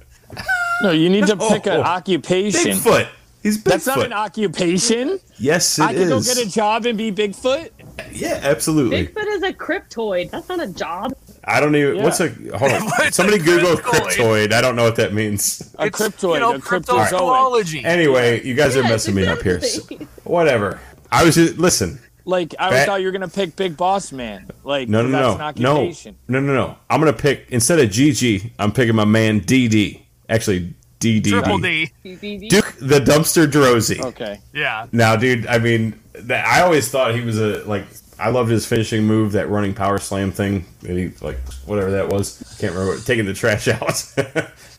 No, 0.82 0.92
you 0.92 1.10
need 1.10 1.28
to 1.28 1.36
oh. 1.40 1.50
pick 1.50 1.66
an 1.68 1.74
Oh, 1.80 1.82
occupation. 1.84 2.72
Bigfoot. 2.72 3.08
He's 3.44 3.58
Bigfoot. 3.58 3.64
That's 3.64 3.86
not 3.88 4.06
an 4.06 4.14
occupation. 4.14 5.20
yes, 5.38 5.78
it 5.78 5.84
I 5.84 5.94
could 5.94 6.08
go 6.08 6.22
get 6.22 6.38
a 6.38 6.50
job 6.50 6.86
and 6.86 6.98
be 6.98 7.12
Bigfoot. 7.12 7.70
Yeah, 8.12 8.40
absolutely. 8.42 9.08
Bigfoot 9.08 9.28
is 9.28 9.44
a 9.44 9.54
cryptoid. 9.54 10.32
That's 10.32 10.48
not 10.50 10.62
a 10.62 10.68
job. 10.68 11.14
I 11.48 11.60
don't 11.60 11.76
even. 11.76 11.98
Yeah. 11.98 12.04
What's 12.04 12.20
a 12.20 12.30
hold 12.58 12.72
on? 12.72 13.12
Somebody 13.12 13.38
Google 13.40 13.76
cryptoid? 13.76 14.12
cryptoid. 14.18 14.54
I 14.54 14.62
don't 14.62 14.76
know 14.76 14.84
what 14.84 14.96
that 14.96 15.14
means. 15.14 15.74
A 15.78 15.86
It's, 15.86 16.00
cryptoid, 16.00 16.34
You 16.36 16.40
know, 16.40 16.56
a 16.56 16.60
cryptozoan. 16.60 17.08
cryptozoology. 17.10 17.84
Anyway, 17.86 18.44
you 18.44 18.56
guys 18.56 18.76
are 18.76 18.82
Yeah, 18.82 18.90
messing 18.90 19.14
me 19.16 19.28
up 19.28 19.42
here. 19.42 19.62
So, 19.62 19.82
whatever. 20.24 20.80
I 21.12 21.24
was 21.24 21.36
just 21.36 21.58
listen. 21.58 22.00
Like 22.28 22.56
I 22.58 22.72
Bat- 22.72 22.86
thought 22.88 23.02
you 23.02 23.06
were 23.06 23.12
gonna 23.12 23.28
pick 23.28 23.56
Big 23.56 23.78
Boss 23.78 24.12
Man. 24.12 24.48
Like 24.64 24.90
No, 24.90 25.04
no, 25.04 25.10
that's 25.12 25.22
no, 25.40 25.46
an 25.46 25.62
no, 25.62 25.72
occupation. 25.82 26.16
no, 26.28 26.40
no, 26.40 26.54
no. 26.54 26.78
I'm 26.90 27.00
gonna 27.00 27.14
pick 27.14 27.46
instead 27.50 27.80
of 27.80 27.92
Gigi. 27.92 28.52
I'm 28.58 28.72
picking 28.72 28.96
my 28.96 29.06
man 29.06 29.42
DD. 29.42 30.02
Actually, 30.28 30.74
DD. 31.00 31.26
Triple 31.30 31.60
D. 31.60 31.92
Duke 32.04 32.74
the 32.80 33.00
Dumpster 33.00 33.46
Droese. 33.46 34.02
Okay. 34.04 34.40
Yeah. 34.54 34.88
Now, 34.92 35.16
dude, 35.16 35.46
I 35.46 35.60
mean, 35.60 36.00
I 36.32 36.62
always 36.62 36.90
thought 36.90 37.14
he 37.14 37.22
was 37.22 37.40
a 37.40 37.64
like. 37.66 37.86
I 38.18 38.30
loved 38.30 38.50
his 38.50 38.66
finishing 38.66 39.04
move, 39.04 39.34
that 39.34 39.50
running 39.50 39.74
power 39.74 39.98
slam 39.98 40.32
thing. 40.32 40.66
That 40.82 40.98
he 40.98 41.10
like 41.22 41.38
whatever 41.66 41.92
that 41.92 42.10
was. 42.10 42.56
Can't 42.60 42.74
remember. 42.74 43.00
Taking 43.02 43.26
the 43.26 43.34
trash 43.34 43.68
out. 43.68 44.04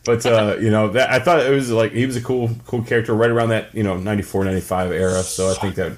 but 0.05 0.25
uh, 0.25 0.57
you 0.59 0.71
know, 0.71 0.89
that 0.89 1.11
I 1.11 1.19
thought 1.19 1.39
it 1.41 1.51
was 1.51 1.71
like 1.71 1.91
he 1.91 2.05
was 2.05 2.15
a 2.15 2.21
cool, 2.21 2.49
cool 2.65 2.83
character 2.83 3.13
right 3.13 3.29
around 3.29 3.49
that 3.49 3.73
you 3.75 3.83
know 3.83 3.97
94, 3.97 4.45
95 4.45 4.91
era. 4.91 5.23
So 5.23 5.51
I 5.51 5.53
think 5.55 5.75
that 5.75 5.93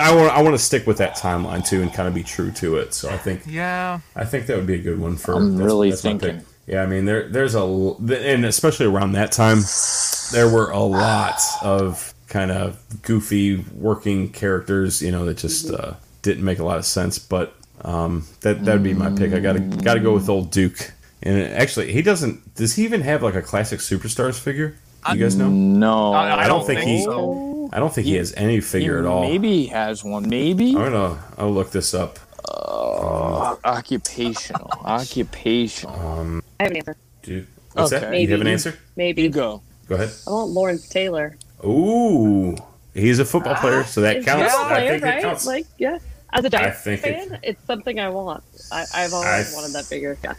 I 0.00 0.14
want 0.14 0.32
I 0.32 0.42
want 0.42 0.54
to 0.54 0.58
stick 0.62 0.86
with 0.86 0.98
that 0.98 1.16
timeline 1.16 1.66
too 1.66 1.82
and 1.82 1.92
kind 1.92 2.08
of 2.08 2.14
be 2.14 2.22
true 2.22 2.50
to 2.52 2.76
it. 2.76 2.94
So 2.94 3.10
I 3.10 3.18
think 3.18 3.42
Yeah. 3.46 4.00
I 4.14 4.24
think 4.24 4.46
that 4.46 4.56
would 4.56 4.66
be 4.66 4.74
a 4.74 4.82
good 4.82 4.98
one 4.98 5.16
for. 5.16 5.34
I'm 5.34 5.56
really 5.56 5.90
my 5.90 5.96
thinking. 5.96 6.42
Yeah, 6.66 6.82
I 6.82 6.86
mean 6.86 7.04
there 7.04 7.28
there's 7.28 7.54
a, 7.54 7.62
and 7.62 8.46
especially 8.46 8.86
around 8.86 9.12
that 9.12 9.32
time, 9.32 9.58
there 10.32 10.48
were 10.48 10.70
a 10.70 10.78
lot 10.80 11.38
of 11.62 12.14
kind 12.28 12.50
of 12.50 12.82
goofy 13.02 13.64
working 13.74 14.30
characters, 14.30 15.02
you 15.02 15.12
know, 15.12 15.26
that 15.26 15.36
just 15.36 15.70
uh, 15.70 15.92
didn't 16.24 16.42
make 16.44 16.58
a 16.58 16.64
lot 16.64 16.78
of 16.78 16.84
sense. 16.84 17.18
But 17.20 17.54
Um, 17.82 18.24
that 18.40 18.64
that'd 18.64 18.82
be 18.82 18.94
my 18.94 19.10
pick. 19.10 19.32
I 19.32 19.38
gotta 19.40 19.60
gotta 19.60 20.00
go 20.00 20.14
with 20.14 20.28
old 20.28 20.50
Duke. 20.50 20.90
And 21.22 21.40
actually, 21.54 21.92
he 21.92 22.02
doesn't. 22.02 22.54
Does 22.54 22.74
he 22.76 22.84
even 22.84 23.00
have 23.02 23.22
like 23.22 23.34
a 23.36 23.42
classic 23.42 23.80
superstars 23.80 24.38
figure? 24.38 24.74
You 25.12 25.18
guys 25.18 25.36
know? 25.36 25.48
No, 25.50 26.12
I, 26.14 26.44
I 26.44 26.48
don't 26.48 26.64
think 26.66 26.80
he- 26.80 27.04
so. 27.04 27.68
I 27.72 27.78
don't 27.78 27.92
think 27.92 28.06
he 28.06 28.14
has 28.16 28.32
any 28.36 28.60
figure 28.60 28.98
at 28.98 29.04
all. 29.06 29.22
Maybe 29.22 29.50
he 29.62 29.66
has 29.66 30.02
one. 30.04 30.28
Maybe 30.28 30.68
I'm 30.76 30.92
gonna. 30.92 31.18
I'll 31.38 31.52
look 31.52 31.70
this 31.72 31.92
up. 31.94 32.18
occupational. 33.64 34.70
occupational. 34.84 36.42
I 36.60 36.62
have 36.64 36.70
an 36.72 36.76
answer. 36.78 36.96
Dude, 37.22 37.46
what's 37.72 37.92
Okay. 37.92 38.00
that? 38.04 38.20
You 38.20 38.28
have 38.28 38.40
an 38.40 38.46
answer? 38.46 38.78
Maybe. 38.96 39.22
You 39.22 39.30
go. 39.30 39.62
Go 39.88 39.94
ahead. 39.96 40.10
I 40.26 40.30
want 40.30 40.50
Lawrence 40.50 40.88
Taylor. 40.88 41.36
Ooh, 41.64 42.56
he's 42.94 43.18
a 43.18 43.24
football 43.24 43.54
player, 43.56 43.84
so 43.84 44.00
that 44.02 44.24
counts. 44.24 44.52
football 44.52 44.64
I 44.66 44.74
player, 44.78 44.90
think 44.92 45.04
right? 45.04 45.22
counts. 45.22 45.46
Like, 45.46 45.66
yeah. 45.78 45.98
As 46.34 46.44
a 46.44 46.50
Giants 46.50 46.80
think 46.82 47.00
fan, 47.00 47.38
it's 47.42 47.64
something 47.66 47.98
I 48.00 48.08
want. 48.10 48.42
I, 48.72 48.84
I've 48.94 49.12
always 49.14 49.52
I- 49.52 49.56
wanted 49.56 49.72
that 49.72 49.84
figure. 49.86 50.18
Yeah. 50.22 50.34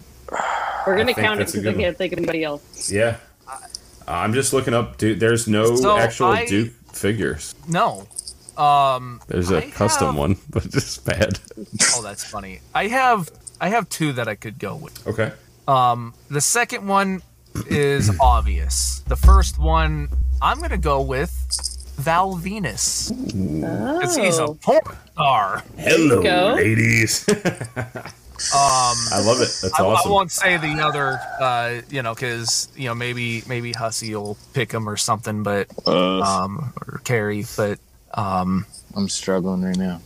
We're 0.86 0.98
gonna 0.98 1.14
count 1.14 1.40
it 1.42 1.48
because 1.48 1.66
I 1.66 1.74
can't 1.74 1.98
think 1.98 2.14
of 2.14 2.20
anybody 2.20 2.44
else. 2.44 2.92
yeah. 2.92 3.18
Uh, 3.48 3.58
I'm 4.08 4.34
just 4.34 4.54
looking 4.54 4.74
up. 4.74 4.98
Dude, 4.98 5.20
there's 5.20 5.48
no 5.48 5.76
So 5.76 5.98
actual 5.98 6.28
I- 6.28 6.46
Duke 6.46 6.74
figures. 6.94 7.56
No. 7.68 8.08
Um. 8.58 9.22
There's 9.28 9.52
a 9.52 9.66
I 9.66 9.72
custom 9.72 10.08
have- 10.08 10.16
one, 10.16 10.38
but 10.50 10.66
it's 10.66 10.98
bad. 10.98 11.40
Oh, 11.96 12.02
that's 12.04 12.24
funny. 12.24 12.60
I 12.74 12.88
have 12.88 13.30
I 13.62 13.70
have 13.70 13.88
two 13.90 14.14
that 14.14 14.28
I 14.28 14.36
could 14.36 14.60
go 14.60 14.76
with. 14.76 15.06
Okay. 15.08 15.32
Um, 15.68 16.14
the 16.30 16.42
second 16.42 16.88
one 16.88 17.22
is 17.68 18.12
obvious. 18.20 19.02
The 19.08 19.16
first 19.16 19.58
one 19.60 20.10
I'm 20.42 20.60
gonna 20.62 20.78
go 20.78 21.02
with 21.02 21.32
Val 21.98 22.34
Venis 22.36 23.10
because 23.10 24.16
he's 24.16 24.38
a 24.38 24.44
Oh, 24.46 24.54
porn 24.62 24.82
star. 25.14 25.64
Hello, 25.78 26.22
go. 26.22 26.54
ladies. 26.56 27.26
Um, 28.54 28.98
I 29.14 29.24
love 29.26 29.38
it. 29.40 29.48
That's 29.62 29.80
I, 29.80 29.84
I 29.84 29.86
awesome. 29.94 30.12
won't 30.12 30.30
say 30.32 30.58
the 30.58 30.82
other, 30.82 31.18
uh, 31.40 31.80
you 31.90 32.02
know, 32.04 32.14
because 32.14 32.68
you 32.76 32.90
know 32.90 32.94
maybe 32.94 33.42
maybe 33.48 33.72
Hussey 33.72 34.14
will 34.14 34.38
pick 34.54 34.74
him 34.74 34.90
or 34.90 34.98
something, 34.98 35.42
but 35.42 35.68
Uh, 35.88 36.20
um, 36.20 36.74
or 36.86 37.00
Carrie. 37.06 37.46
But 37.56 37.80
um, 38.14 38.66
I'm 38.94 39.08
struggling 39.08 39.62
right 39.64 39.78
now. 39.78 40.02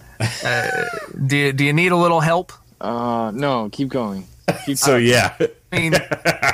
do 1.25 1.35
you, 1.37 1.51
do 1.53 1.63
you 1.65 1.73
need 1.73 1.91
a 1.91 1.97
little 1.97 2.19
help? 2.19 2.53
Uh, 2.79 3.31
no, 3.33 3.67
keep 3.71 3.89
going. 3.89 4.27
Keep 4.67 4.77
so 4.77 4.95
yeah, 4.97 5.35
I 5.71 5.79
mean, 5.79 5.93
oh, 6.01 6.01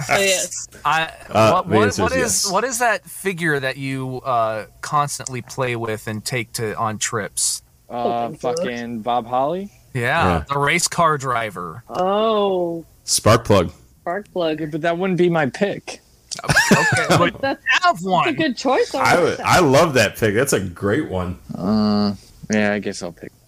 yes. 0.09 0.67
I 0.83 1.11
Uh, 1.29 1.51
what, 1.51 1.67
the 1.69 1.75
what, 1.75 1.85
answer 1.85 2.01
what 2.03 2.11
is 2.11 2.17
is 2.17 2.43
yes. 2.45 2.51
what 2.51 2.63
is 2.63 2.79
that 2.79 3.05
figure 3.05 3.59
that 3.59 3.77
you 3.77 4.17
uh, 4.21 4.65
constantly 4.81 5.41
play 5.41 5.75
with 5.75 6.07
and 6.07 6.23
take 6.23 6.51
to 6.53 6.75
on 6.77 6.97
trips? 6.97 7.61
Uh, 7.89 8.25
Open 8.25 8.37
foot. 8.37 8.59
fucking 8.59 9.01
Bob 9.01 9.25
Holly. 9.27 9.71
Yeah, 9.93 10.01
Yeah. 10.39 10.43
the 10.49 10.59
race 10.59 10.87
car 10.87 11.17
driver. 11.17 11.83
Oh, 11.89 12.85
spark 13.05 13.45
plug. 13.45 13.71
spark 14.01 14.29
plug. 14.33 14.69
But 14.71 14.81
that 14.81 14.97
wouldn't 14.97 15.17
be 15.19 15.29
my 15.29 15.45
pick. 15.45 16.01
Okay, 16.43 17.05
but 17.17 17.39
That's 17.41 17.63
have 17.81 18.01
a 18.27 18.33
good 18.33 18.57
choice. 18.57 18.93
I 18.93 19.15
I, 19.15 19.21
would- 19.21 19.39
I 19.39 19.59
love 19.59 19.93
that 19.93 20.17
pick. 20.17 20.33
That's 20.35 20.51
a 20.51 20.59
great 20.59 21.09
one. 21.09 21.39
Uh, 21.57 22.15
yeah, 22.51 22.73
I 22.73 22.79
guess 22.79 23.01
I'll 23.03 23.11
pick. 23.11 23.31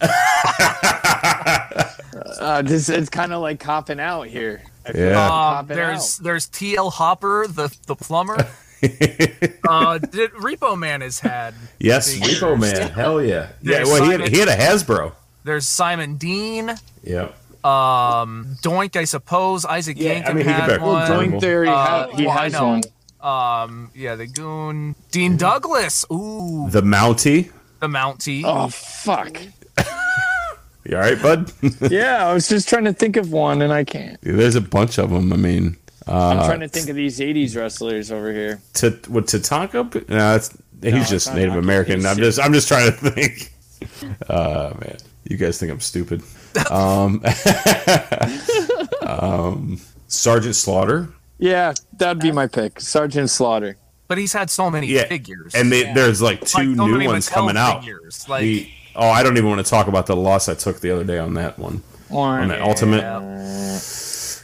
uh, 2.40 2.62
this 2.62 2.88
it's 2.88 3.08
kind 3.10 3.32
of 3.32 3.40
like 3.42 3.60
copping 3.60 4.00
out 4.00 4.26
here. 4.28 4.62
Yeah. 4.94 5.28
like 5.28 5.58
Um, 5.60 5.66
there's 5.68 6.18
out. 6.20 6.24
there's 6.24 6.46
TL 6.48 6.92
Hopper, 6.92 7.46
the 7.48 7.74
the 7.86 7.94
plumber. 7.94 8.36
uh, 9.68 9.98
did, 9.98 10.30
Repo 10.32 10.78
Man 10.78 11.00
has 11.00 11.18
had. 11.20 11.54
yes, 11.78 12.12
Figures. 12.14 12.40
Repo 12.40 12.58
Man. 12.60 12.90
Hell 12.90 13.22
yeah. 13.22 13.48
Yeah. 13.62 13.78
There's 13.84 13.88
Well, 13.88 14.04
he 14.04 14.10
had, 14.12 14.28
he 14.28 14.38
had 14.38 14.48
a 14.48 14.56
Hasbro. 14.56 15.12
There's 15.44 15.66
Simon 15.68 16.16
Dean. 16.16 16.74
Yeah. 17.02 17.30
Um, 17.64 18.56
Doink, 18.62 18.94
I 18.96 19.04
suppose. 19.04 19.64
Isaac 19.64 19.96
Yeah, 19.98 20.22
Yankem 20.22 20.28
I 20.28 20.32
mean, 20.32 20.46
he 20.46 20.52
could 20.52 20.60
had 20.60 20.68
back- 20.68 20.80
one. 20.80 21.10
Doink 21.10 21.40
there, 21.40 21.64
he, 21.64 21.70
Uh, 21.70 21.74
ha- 21.74 22.08
he 22.14 22.24
has 22.24 22.52
know. 22.52 22.68
one. 22.68 22.82
Um, 23.20 23.90
yeah, 23.96 24.14
the 24.14 24.26
Goon. 24.28 24.94
Dean 25.10 25.36
Douglas. 25.36 26.04
Ooh, 26.12 26.68
The 26.70 26.82
Mountie. 26.82 27.50
The 27.80 27.86
Mountie. 27.88 28.42
Oh 28.44 28.68
fuck. 28.68 29.38
You 30.84 30.96
all 30.96 31.02
right, 31.02 31.20
bud? 31.20 31.52
yeah, 31.90 32.26
I 32.26 32.32
was 32.32 32.48
just 32.48 32.68
trying 32.68 32.84
to 32.84 32.94
think 32.94 33.16
of 33.16 33.30
one 33.30 33.60
and 33.60 33.72
I 33.72 33.84
can't. 33.84 34.18
There's 34.22 34.54
a 34.54 34.60
bunch 34.60 34.98
of 34.98 35.10
them. 35.10 35.32
I 35.34 35.36
mean, 35.36 35.76
I'm 36.06 36.38
uh, 36.38 36.46
trying 36.46 36.60
to 36.60 36.68
think 36.68 36.88
of 36.88 36.96
these 36.96 37.18
'80s 37.20 37.54
wrestlers 37.56 38.10
over 38.10 38.32
here. 38.32 38.60
T- 38.72 38.88
would 39.10 39.26
Tatanka? 39.26 40.08
No, 40.08 40.34
it's, 40.36 40.50
he's 40.82 40.94
it's 40.94 41.10
just 41.10 41.34
Native 41.34 41.52
Tatanka. 41.52 41.58
American. 41.58 42.06
I'm 42.06 42.16
just 42.16 42.40
I'm 42.40 42.52
just 42.54 42.68
trying 42.68 42.90
to 42.90 42.96
think. 42.96 43.52
Uh 44.28 44.74
man, 44.80 44.96
you 45.22 45.36
guys 45.36 45.56
think 45.58 45.70
I'm 45.70 45.80
stupid. 45.80 46.20
Um, 46.70 47.22
um, 49.02 49.80
Sergeant 50.08 50.56
Slaughter. 50.56 51.08
Yeah, 51.38 51.74
that'd 51.92 52.20
be 52.20 52.32
my 52.32 52.46
pick, 52.48 52.80
Sergeant 52.80 53.30
Slaughter. 53.30 53.76
But 54.08 54.18
he's 54.18 54.32
had 54.32 54.50
so 54.50 54.70
many 54.70 54.86
Yeah, 54.88 55.06
figures. 55.06 55.54
and 55.54 55.70
they, 55.70 55.92
there's 55.92 56.20
like 56.22 56.40
Like, 56.40 56.48
two 56.48 56.74
so 56.74 56.86
new 56.86 56.92
many 56.92 57.06
ones 57.06 57.28
Mattel 57.28 57.32
coming 57.34 57.56
out. 57.56 57.80
Figures. 57.84 58.26
Like, 58.28 58.42
The- 58.42 58.68
oh, 58.96 59.08
I 59.08 59.22
don't 59.22 59.36
even 59.36 59.48
want 59.50 59.64
to 59.64 59.68
talk 59.70 59.86
about 59.86 60.06
the 60.06 60.16
loss 60.16 60.48
I 60.48 60.54
took 60.54 60.80
the 60.80 60.90
other 60.90 61.04
day 61.04 61.18
on 61.18 61.34
that 61.34 61.58
one. 61.58 61.82
On 62.10 62.48
that 62.48 62.60
Ultimate. 62.62 63.04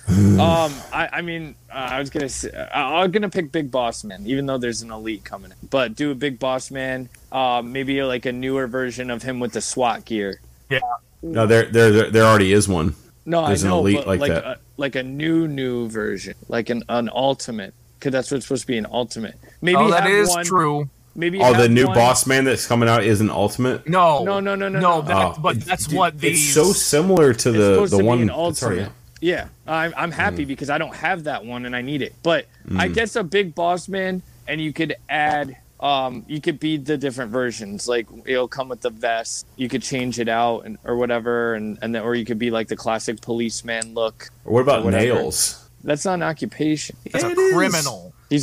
Um, 0.06 0.72
I, 0.92 1.08
I 1.14 1.22
mean, 1.22 1.54
uh, 1.70 1.76
I 1.76 1.98
was 1.98 2.10
gonna 2.10 2.28
say, 2.28 2.50
I, 2.52 3.02
I'm 3.02 3.10
gonna 3.10 3.30
pick 3.30 3.50
Big 3.50 3.70
Boss 3.70 4.04
Man, 4.04 4.22
even 4.26 4.44
though 4.44 4.58
there's 4.58 4.82
an 4.82 4.90
elite 4.90 5.24
coming 5.24 5.50
in. 5.50 5.56
But 5.70 5.96
do 5.96 6.10
a 6.10 6.14
Big 6.14 6.38
Boss 6.38 6.70
Man, 6.70 7.08
uh, 7.32 7.62
maybe 7.64 8.02
like 8.02 8.26
a 8.26 8.32
newer 8.32 8.66
version 8.66 9.08
of 9.10 9.22
him 9.22 9.40
with 9.40 9.52
the 9.54 9.62
SWAT 9.62 10.04
gear. 10.04 10.40
Yeah, 10.68 10.80
no, 11.22 11.46
there, 11.46 11.64
there, 11.64 11.90
there, 11.90 12.10
there 12.10 12.24
already 12.24 12.52
is 12.52 12.68
one. 12.68 12.94
No, 13.24 13.46
There's 13.46 13.64
I 13.64 13.68
an 13.68 13.72
elite 13.74 13.96
but 13.96 14.06
like 14.06 14.20
like 14.20 14.32
that. 14.32 14.44
A, 14.44 14.58
like 14.76 14.94
a 14.96 15.02
new 15.02 15.48
new 15.48 15.88
version, 15.88 16.34
like 16.48 16.68
an 16.68 16.82
an 16.90 17.08
ultimate, 17.14 17.72
because 17.98 18.12
that's 18.12 18.30
what's 18.30 18.44
supposed 18.44 18.62
to 18.64 18.66
be 18.66 18.76
an 18.76 18.86
ultimate. 18.90 19.36
Maybe 19.64 19.76
oh, 19.78 19.90
that 19.90 20.02
have 20.02 20.12
is 20.12 20.28
one, 20.28 20.44
true. 20.44 20.90
Maybe 21.16 21.40
Oh, 21.40 21.54
the 21.54 21.68
new 21.68 21.86
one- 21.86 21.94
Boss 21.94 22.26
Man 22.26 22.44
that's 22.44 22.66
coming 22.66 22.88
out 22.88 23.02
is 23.02 23.20
an 23.22 23.30
Ultimate. 23.30 23.88
No, 23.88 24.22
No, 24.24 24.40
no, 24.40 24.54
no, 24.54 24.68
no, 24.68 24.78
no. 24.80 25.00
no. 25.00 25.02
That, 25.02 25.16
Oh, 25.16 25.34
but 25.40 25.60
that's 25.60 25.86
it- 25.90 25.96
what 25.96 26.20
the 26.20 26.28
It's 26.32 26.52
so 26.52 26.64
similar 26.72 27.32
to 27.32 27.50
the 27.52 27.74
supposed 27.74 27.92
the 27.94 27.96
to 27.98 28.02
be 28.02 28.06
one 28.06 28.20
an 28.20 28.30
ultimate. 28.30 28.84
out. 28.86 28.92
Yeah, 29.22 29.46
I'm 29.66 29.94
I'm 29.96 30.10
happy 30.10 30.44
Mm. 30.44 30.48
because 30.48 30.68
I 30.68 30.76
don't 30.76 30.94
have 30.94 31.24
that 31.24 31.46
one 31.46 31.64
and 31.64 31.74
I 31.74 31.80
need 31.80 32.02
it. 32.02 32.14
But 32.22 32.44
I 32.76 32.88
Mm. 32.88 32.94
guess 32.94 33.16
a 33.16 33.24
big 33.24 33.54
boss 33.54 33.88
man, 33.88 34.20
and 34.46 34.60
you 34.60 34.70
could 34.74 34.96
add, 35.08 35.56
um, 35.80 36.24
you 36.28 36.42
could 36.42 36.60
be 36.60 36.76
the 36.76 36.98
different 36.98 37.30
versions. 37.30 37.88
Like 37.88 38.06
it'll 38.26 38.48
come 38.48 38.68
with 38.68 38.82
the 38.82 38.90
vest. 38.90 39.46
You 39.56 39.70
could 39.70 39.80
change 39.82 40.18
it 40.20 40.28
out 40.28 40.66
and 40.66 40.76
or 40.84 40.96
whatever, 40.96 41.54
and 41.54 41.78
and 41.80 41.94
then, 41.94 42.02
or 42.02 42.14
you 42.14 42.26
could 42.26 42.38
be 42.38 42.50
like 42.50 42.68
the 42.68 42.76
classic 42.76 43.22
policeman 43.22 43.94
look. 43.94 44.28
Or 44.44 44.52
what 44.52 44.60
about 44.60 44.84
Or. 44.84 44.90
Nails? 44.90 45.64
That's 45.84 46.04
not 46.04 46.14
an 46.14 46.22
occupation. 46.24 46.96
That's 47.10 47.24
a 47.24 47.30
It 47.30 47.38
is. 47.38 47.54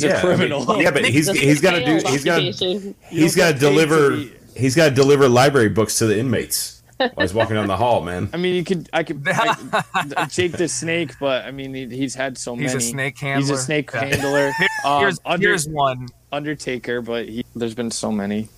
He's 0.00 0.02
Yeah, 0.04 0.16
a 0.16 0.20
criminal. 0.20 0.70
I 0.70 0.74
mean, 0.74 0.82
yeah, 0.82 0.90
but 0.90 1.04
he's 1.04 1.30
he's 1.30 1.60
got 1.60 1.72
to 1.72 1.84
do 1.84 1.92
he's 2.08 2.24
got 2.24 2.38
occupation. 2.40 2.94
he's 3.08 3.34
don't 3.34 3.44
got 3.44 3.46
to 3.48 3.52
get 3.52 3.60
paid 3.60 3.60
to 3.60 3.60
deliver 3.60 4.16
he's 4.56 4.74
got 4.76 4.88
to 4.88 4.94
deliver 4.94 5.28
library 5.28 5.68
books 5.68 5.98
to 5.98 6.06
the 6.06 6.18
inmates. 6.18 6.78
While 6.98 7.10
he's 7.18 7.34
walking 7.34 7.56
down 7.56 7.66
the 7.66 7.76
hall, 7.76 8.00
man. 8.00 8.30
I 8.32 8.36
mean, 8.36 8.54
you 8.54 8.62
could, 8.62 8.88
I 8.92 9.02
could, 9.02 9.26
I, 9.26 10.26
Jake 10.30 10.52
the 10.52 10.68
Snake, 10.68 11.10
but 11.18 11.44
I 11.44 11.50
mean, 11.50 11.74
he, 11.74 11.86
he's 11.88 12.14
had 12.14 12.38
so 12.38 12.54
He's 12.54 12.74
a 12.74 12.76
many. 12.76 12.90
snake 12.90 13.18
He's 13.18 13.50
a 13.50 13.56
snake 13.58 13.90
Yeah. 13.92 14.04
handler. 14.04 14.52
Um, 14.84 15.00
Here's, 15.00 15.18
Under- 15.24 15.48
here's 15.48 15.68
one. 15.68 16.08
Undertaker, 16.30 17.02
but 17.02 17.28
he, 17.28 17.44
there's 17.56 17.74
been 17.74 17.90
so 17.90 18.12
many. 18.12 18.48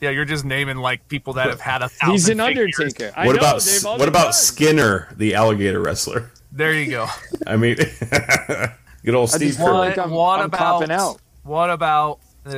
Yeah, 0.00 0.10
you're 0.10 0.24
just 0.24 0.44
naming 0.44 0.76
like 0.78 1.06
people 1.08 1.32
that 1.34 1.48
have 1.48 1.60
had 1.60 1.82
a 1.82 1.88
thousand. 1.88 2.12
He's 2.12 2.28
an 2.28 2.38
figures. 2.38 2.78
Undertaker. 2.78 3.12
I 3.16 3.26
what 3.26 3.34
know, 3.36 3.40
about 3.40 3.98
what 3.98 4.08
about 4.08 4.24
done. 4.24 4.32
Skinner, 4.32 5.08
the 5.16 5.34
alligator 5.34 5.80
wrestler? 5.80 6.30
There 6.52 6.72
you 6.74 6.90
go. 6.90 7.06
I 7.46 7.56
mean, 7.56 7.76
good 9.04 9.14
old 9.14 9.30
Steve 9.30 9.48
just 9.48 9.58
Kerr. 9.58 9.72
like 9.72 9.98
I'm, 9.98 10.10
What 10.10 10.40
I'm 10.40 10.46
about- 10.46 10.90
out. 10.90 11.20
What 11.44 11.70
about? 11.70 12.18
Uh, 12.46 12.50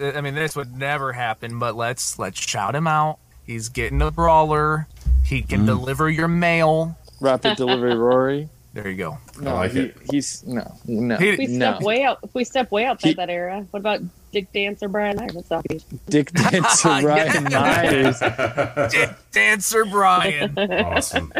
uh, 0.00 0.12
I 0.14 0.20
mean, 0.20 0.34
this 0.34 0.56
would 0.56 0.76
never 0.76 1.12
happen, 1.12 1.58
but 1.58 1.76
let's 1.76 2.18
let's 2.18 2.40
shout 2.40 2.74
him 2.74 2.86
out. 2.86 3.18
He's 3.44 3.68
getting 3.68 4.02
a 4.02 4.10
brawler. 4.10 4.86
He 5.24 5.42
Mm. 5.42 5.48
can 5.48 5.66
deliver 5.66 6.08
your 6.10 6.28
mail. 6.28 6.96
Rapid 7.20 7.56
delivery, 7.56 7.94
Rory. 7.96 8.48
There 8.74 8.88
you 8.88 8.96
go. 8.96 9.18
No, 9.40 9.54
like 9.54 9.72
he, 9.72 9.80
it. 9.80 9.96
he's 10.10 10.44
no, 10.46 10.72
no. 10.86 11.16
He- 11.16 11.30
If 11.30 11.38
we 11.38 11.46
step 11.46 11.80
No. 11.80 11.86
way 11.86 12.04
out, 12.04 12.18
if 12.22 12.34
we 12.34 12.44
step 12.44 12.70
way 12.70 12.84
outside 12.84 13.08
He- 13.08 13.14
that 13.14 13.30
era, 13.30 13.64
what 13.70 13.80
about 13.80 14.00
Dick 14.32 14.52
Dancer, 14.52 14.88
Brian 14.88 15.16
Myers? 15.16 15.32
What's 15.34 15.50
up? 15.50 15.64
Dick 16.08 16.30
Dancer, 16.32 17.00
Brian 17.00 17.44
Myers. 17.44 18.20
Dick 18.92 19.10
Dancer 19.32 19.84
Brian. 19.86 20.56
Awesome, 20.58 21.32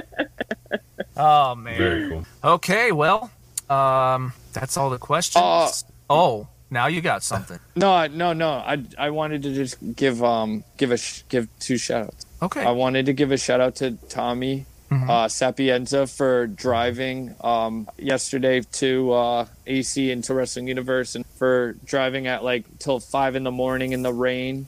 Oh 1.16 1.54
man. 1.54 1.78
very 1.78 2.08
cool. 2.08 2.24
Okay, 2.42 2.92
well, 2.92 3.30
um, 3.68 4.32
that's 4.60 4.76
all 4.76 4.90
the 4.90 4.98
questions. 4.98 5.42
Uh, 5.42 5.70
oh, 6.10 6.48
now 6.70 6.86
you 6.86 7.00
got 7.00 7.22
something. 7.22 7.58
No, 7.76 8.06
no, 8.08 8.32
no. 8.32 8.50
I 8.50 8.82
I 8.98 9.10
wanted 9.10 9.42
to 9.44 9.54
just 9.54 9.76
give 9.96 10.22
um 10.22 10.64
give 10.76 10.90
a 10.90 10.96
sh- 10.96 11.22
give 11.28 11.48
two 11.60 11.76
shout 11.78 12.06
outs. 12.06 12.26
Okay. 12.42 12.62
I 12.64 12.70
wanted 12.70 13.06
to 13.06 13.12
give 13.12 13.32
a 13.32 13.36
shout 13.36 13.60
out 13.60 13.76
to 13.76 13.92
Tommy 14.08 14.66
Mhm. 14.90 15.10
uh, 15.10 15.28
Sapienza 15.28 16.06
for 16.06 16.46
driving 16.46 17.34
um, 17.42 17.86
yesterday 17.98 18.62
to 18.80 19.12
uh, 19.12 19.46
AC 19.66 20.10
into 20.10 20.32
Wrestling 20.32 20.66
Universe 20.66 21.14
and 21.14 21.26
for 21.36 21.74
driving 21.84 22.26
at 22.26 22.42
like 22.42 22.64
till 22.78 22.98
five 22.98 23.36
in 23.36 23.44
the 23.44 23.50
morning 23.50 23.92
in 23.92 24.00
the 24.02 24.12
rain. 24.14 24.66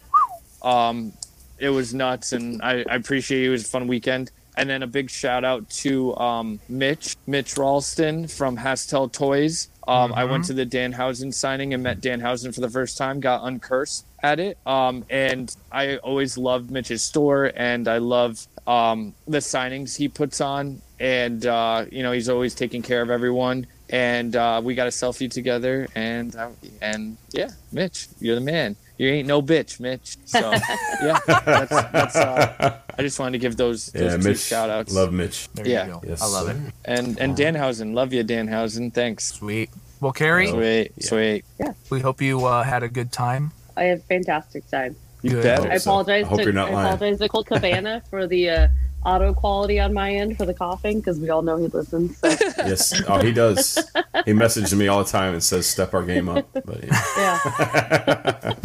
Um, 0.63 1.15
it 1.59 1.71
was 1.71 1.95
nuts, 1.95 2.33
and 2.33 2.61
I, 2.63 2.85
I 2.89 2.97
appreciate 2.97 3.45
it. 3.45 3.47
It 3.47 3.51
was 3.51 3.65
a 3.65 3.69
fun 3.69 3.87
weekend. 3.87 4.31
and 4.57 4.69
then 4.69 4.83
a 4.83 4.87
big 4.87 5.09
shout 5.09 5.43
out 5.43 5.71
to 5.71 6.15
um, 6.19 6.61
Mitch, 6.69 7.17
Mitch 7.27 7.57
Ralston 7.57 8.29
from 8.29 8.59
Hastel 8.59 9.11
Toys. 9.11 9.69
Um, 9.89 10.13
I 10.13 10.25
went 10.25 10.45
to 10.45 10.53
the 10.53 10.67
Danhausen 10.67 11.33
signing 11.33 11.75
and 11.75 11.83
met 11.83 12.01
Danhausen 12.01 12.55
for 12.55 12.61
the 12.61 12.69
first 12.69 12.99
time, 12.99 13.21
got 13.21 13.43
uncursed 13.43 14.05
at 14.23 14.39
it. 14.39 14.59
Um, 14.67 15.05
and 15.11 15.55
I 15.73 15.97
always 15.99 16.37
loved 16.39 16.71
Mitch's 16.71 17.03
store 17.03 17.53
and 17.57 17.89
I 17.89 17.99
love 17.99 18.47
um, 18.67 19.15
the 19.27 19.39
signings 19.39 19.97
he 19.97 20.09
puts 20.09 20.41
on. 20.41 20.83
And, 20.99 21.47
uh, 21.47 21.87
you 21.91 22.03
know, 22.03 22.13
he's 22.13 22.29
always 22.29 22.55
taking 22.55 22.83
care 22.83 23.03
of 23.03 23.11
everyone. 23.11 23.67
And 23.89 24.37
uh, 24.37 24.61
we 24.63 24.75
got 24.75 24.87
a 24.87 24.91
selfie 24.91 25.31
together. 25.31 25.89
And, 25.95 26.37
uh, 26.37 26.51
and 26.81 27.17
yeah, 27.33 27.51
Mitch, 27.73 28.09
you're 28.21 28.37
the 28.37 28.41
man. 28.41 28.77
You 29.01 29.09
ain't 29.09 29.27
no 29.27 29.41
bitch, 29.41 29.81
Mitch. 29.81 30.19
So, 30.27 30.39
yeah, 31.03 31.19
that's, 31.27 31.71
that's 31.71 32.17
uh, 32.17 32.81
I 32.99 33.01
just 33.03 33.19
wanted 33.19 33.33
to 33.33 33.39
give 33.39 33.57
those, 33.57 33.87
those 33.87 34.03
Yeah, 34.13 34.17
two 34.19 34.23
Mitch. 34.29 34.39
shout 34.41 34.69
outs. 34.69 34.93
Love 34.93 35.11
Mitch. 35.11 35.49
There 35.55 35.67
Yeah. 35.67 35.87
you 35.87 35.93
go. 35.93 36.03
Yes, 36.07 36.21
I 36.21 36.27
love 36.27 36.47
sir. 36.49 36.53
it. 36.53 36.75
And 36.85 37.19
and 37.19 37.35
Danhausen, 37.35 37.95
love 37.95 38.13
you, 38.13 38.23
Danhausen. 38.23 38.93
Thanks. 38.93 39.25
Sweet. 39.33 39.71
Well, 40.03 40.13
Carrie, 40.13 40.49
Sweet, 40.49 40.93
Yeah. 40.99 41.03
sweet. 41.09 41.45
we 41.89 42.01
hope 42.01 42.21
you 42.21 42.45
uh, 42.45 42.63
had 42.63 42.83
a 42.83 42.89
good 42.91 43.11
time. 43.11 43.53
I 43.75 43.85
had 43.85 43.99
a 44.01 44.03
fantastic 44.03 44.69
time. 44.71 44.95
You 45.23 45.31
Good. 45.31 45.45
better. 45.45 45.71
I 45.71 45.79
so. 45.79 45.93
apologize. 45.93 46.27
I 46.27 46.29
hope 46.29 46.39
to, 46.41 46.45
you're 46.45 46.53
not 46.53 46.69
I 46.69 46.73
lying. 46.75 46.95
apologize 46.95 47.19
to 47.21 47.29
Colt 47.31 47.47
Cabana 47.51 48.03
for 48.11 48.27
the 48.27 48.51
uh, 48.51 48.69
auto 49.05 49.33
quality 49.33 49.81
on 49.81 49.93
my 49.95 50.13
end 50.15 50.37
for 50.37 50.45
the 50.47 50.55
coughing 50.55 50.99
because 51.01 51.19
we 51.19 51.31
all 51.31 51.43
know 51.43 51.57
he 51.57 51.67
listens. 51.69 52.19
So 52.19 52.29
Yes. 52.59 53.01
Oh, 53.09 53.19
he 53.21 53.33
does. 53.33 53.79
He 54.27 54.33
messages 54.33 54.75
me 54.75 54.89
all 54.89 55.03
the 55.03 55.11
time 55.11 55.33
and 55.35 55.43
says, 55.43 55.67
"Step 55.67 55.95
our 55.95 56.03
game 56.05 56.29
up." 56.29 56.47
But 56.53 56.85
yeah. 56.85 57.01
yeah. 57.17 58.55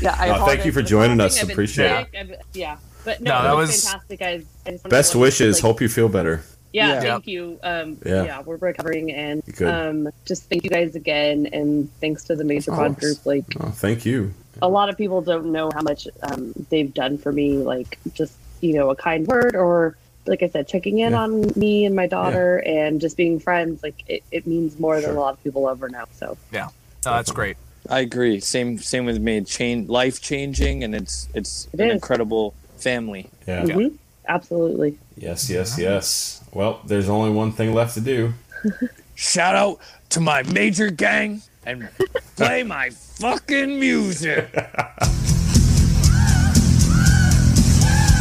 Yeah 0.00 0.16
I 0.18 0.28
No, 0.28 0.46
thank 0.46 0.64
you 0.64 0.72
for 0.72 0.82
joining 0.82 1.20
us. 1.20 1.40
I've 1.42 1.50
Appreciate 1.50 1.86
it. 1.90 2.06
sick. 2.12 2.20
I've- 2.20 2.34
yeah, 2.54 2.76
but 3.04 3.20
no, 3.20 3.30
No, 3.30 3.36
that 3.42 3.48
that 3.48 3.56
was, 3.56 3.68
was- 3.70 3.84
fantastic, 3.84 4.18
guys. 4.20 4.44
I 4.66 4.88
Best 4.88 5.14
wishes. 5.14 5.56
like, 5.56 5.62
Hope 5.62 5.80
you 5.80 5.88
feel 5.88 6.08
better. 6.08 6.42
Yeah, 6.72 6.94
Yeah. 6.94 7.00
thank 7.00 7.26
you. 7.28 7.58
Um, 7.62 7.96
Yeah. 8.04 8.24
yeah. 8.24 8.42
we're 8.42 8.56
recovering, 8.56 9.12
and 9.12 9.42
um, 9.62 10.08
just 10.26 10.48
thank 10.50 10.64
you 10.64 10.70
guys 10.70 10.94
again, 10.96 11.46
and 11.52 11.88
thanks 12.00 12.24
to 12.24 12.36
the 12.36 12.44
Major 12.44 12.72
Of 12.72 12.78
Pod 12.78 12.98
course. 13.00 13.18
Group. 13.18 13.26
Like 13.26 13.44
Oh, 13.60 13.70
thank 13.70 14.04
you. 14.04 14.34
a 14.60 14.68
lot 14.68 14.88
of 14.88 14.96
people 14.98 15.22
don't 15.22 15.46
know 15.52 15.70
how 15.72 15.82
much 15.82 16.08
um, 16.22 16.52
they've 16.68 16.92
done 16.92 17.16
for 17.16 17.30
me. 17.32 17.56
Like 17.58 17.98
just 18.12 18.34
you 18.60 18.74
know 18.74 18.90
a 18.90 18.96
kind 18.96 19.26
word, 19.26 19.54
or 19.56 19.96
like 20.26 20.42
I 20.42 20.48
said, 20.48 20.66
checking 20.68 20.98
in 20.98 21.12
Yeah. 21.12 21.20
on 21.22 21.52
me 21.56 21.84
and 21.84 21.94
my 21.94 22.06
daughter, 22.06 22.58
and 22.66 23.00
just 23.00 23.16
being 23.16 23.38
friends. 23.38 23.82
Like 23.82 24.02
it, 24.08 24.22
it 24.32 24.46
means 24.46 24.78
more 24.78 25.00
than 25.00 25.10
a 25.16 25.20
lot 25.20 25.34
of 25.34 25.42
people 25.44 25.68
ever 25.68 25.88
know. 25.88 26.04
So 26.12 26.36
Yeah. 26.52 26.68
No, 27.04 27.12
that's 27.12 27.30
great. 27.32 27.56
I 27.88 28.00
agree. 28.00 28.40
Same 28.40 28.78
same 28.78 29.04
with 29.06 29.18
me. 29.20 29.40
Change 29.42 29.88
life 29.88 30.20
changing, 30.20 30.82
and 30.84 30.94
it's 30.94 31.28
it's 31.34 31.68
It 31.72 31.80
an 31.80 31.88
is. 31.88 31.94
incredible 31.94 32.54
family. 32.78 33.30
Yeah. 33.46 33.62
mhm, 33.64 33.92
absolutely. 34.28 34.98
Yes. 35.16 35.48
Yes. 35.48 35.78
Yes. 35.78 36.42
Well, 36.52 36.80
there's 36.84 37.08
only 37.08 37.30
one 37.30 37.52
thing 37.52 37.72
left 37.74 37.94
to 37.94 38.00
do. 38.00 38.34
Shout 39.14 39.54
out 39.54 39.78
to 40.10 40.20
my 40.20 40.42
major 40.42 40.90
gang 40.90 41.42
and 41.64 41.88
play 42.36 42.62
my 42.64 42.90
fucking 42.90 43.78
music. 43.78 44.48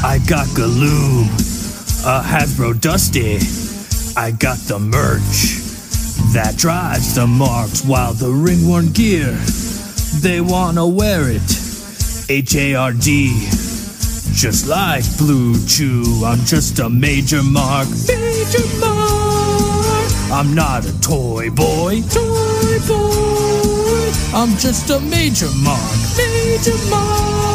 I 0.06 0.20
got 0.20 0.46
Galoob, 0.50 1.26
a 2.06 2.22
Hasbro 2.22 2.80
Dusty. 2.80 3.40
I 4.16 4.30
got 4.30 4.60
the 4.60 4.78
merch 4.78 5.58
that 6.32 6.54
drives 6.58 7.16
the 7.16 7.26
marks 7.26 7.84
while 7.84 8.14
the 8.14 8.30
ringworn 8.30 8.94
gear, 8.94 9.34
they 10.22 10.42
wanna 10.42 10.86
wear 10.88 11.32
it. 11.32 11.42
H 12.30 12.56
A 12.56 12.76
R 12.76 12.94
D, 12.94 13.48
just 14.32 14.68
like 14.68 15.04
Blue 15.18 15.56
Chew. 15.66 16.24
I'm 16.24 16.46
just 16.46 16.78
a 16.78 16.88
major 16.88 17.42
mark, 17.42 17.88
major 18.08 18.68
mark. 18.80 20.12
I'm 20.32 20.54
not 20.54 20.86
a 20.86 21.02
toy 21.02 21.50
boy, 21.50 22.04
toy 22.12 22.78
boy. 22.88 24.12
I'm 24.36 24.56
just 24.58 24.88
a 24.92 25.00
major 25.00 25.50
mark, 25.64 25.98
major 26.16 26.78
mark. 26.92 27.55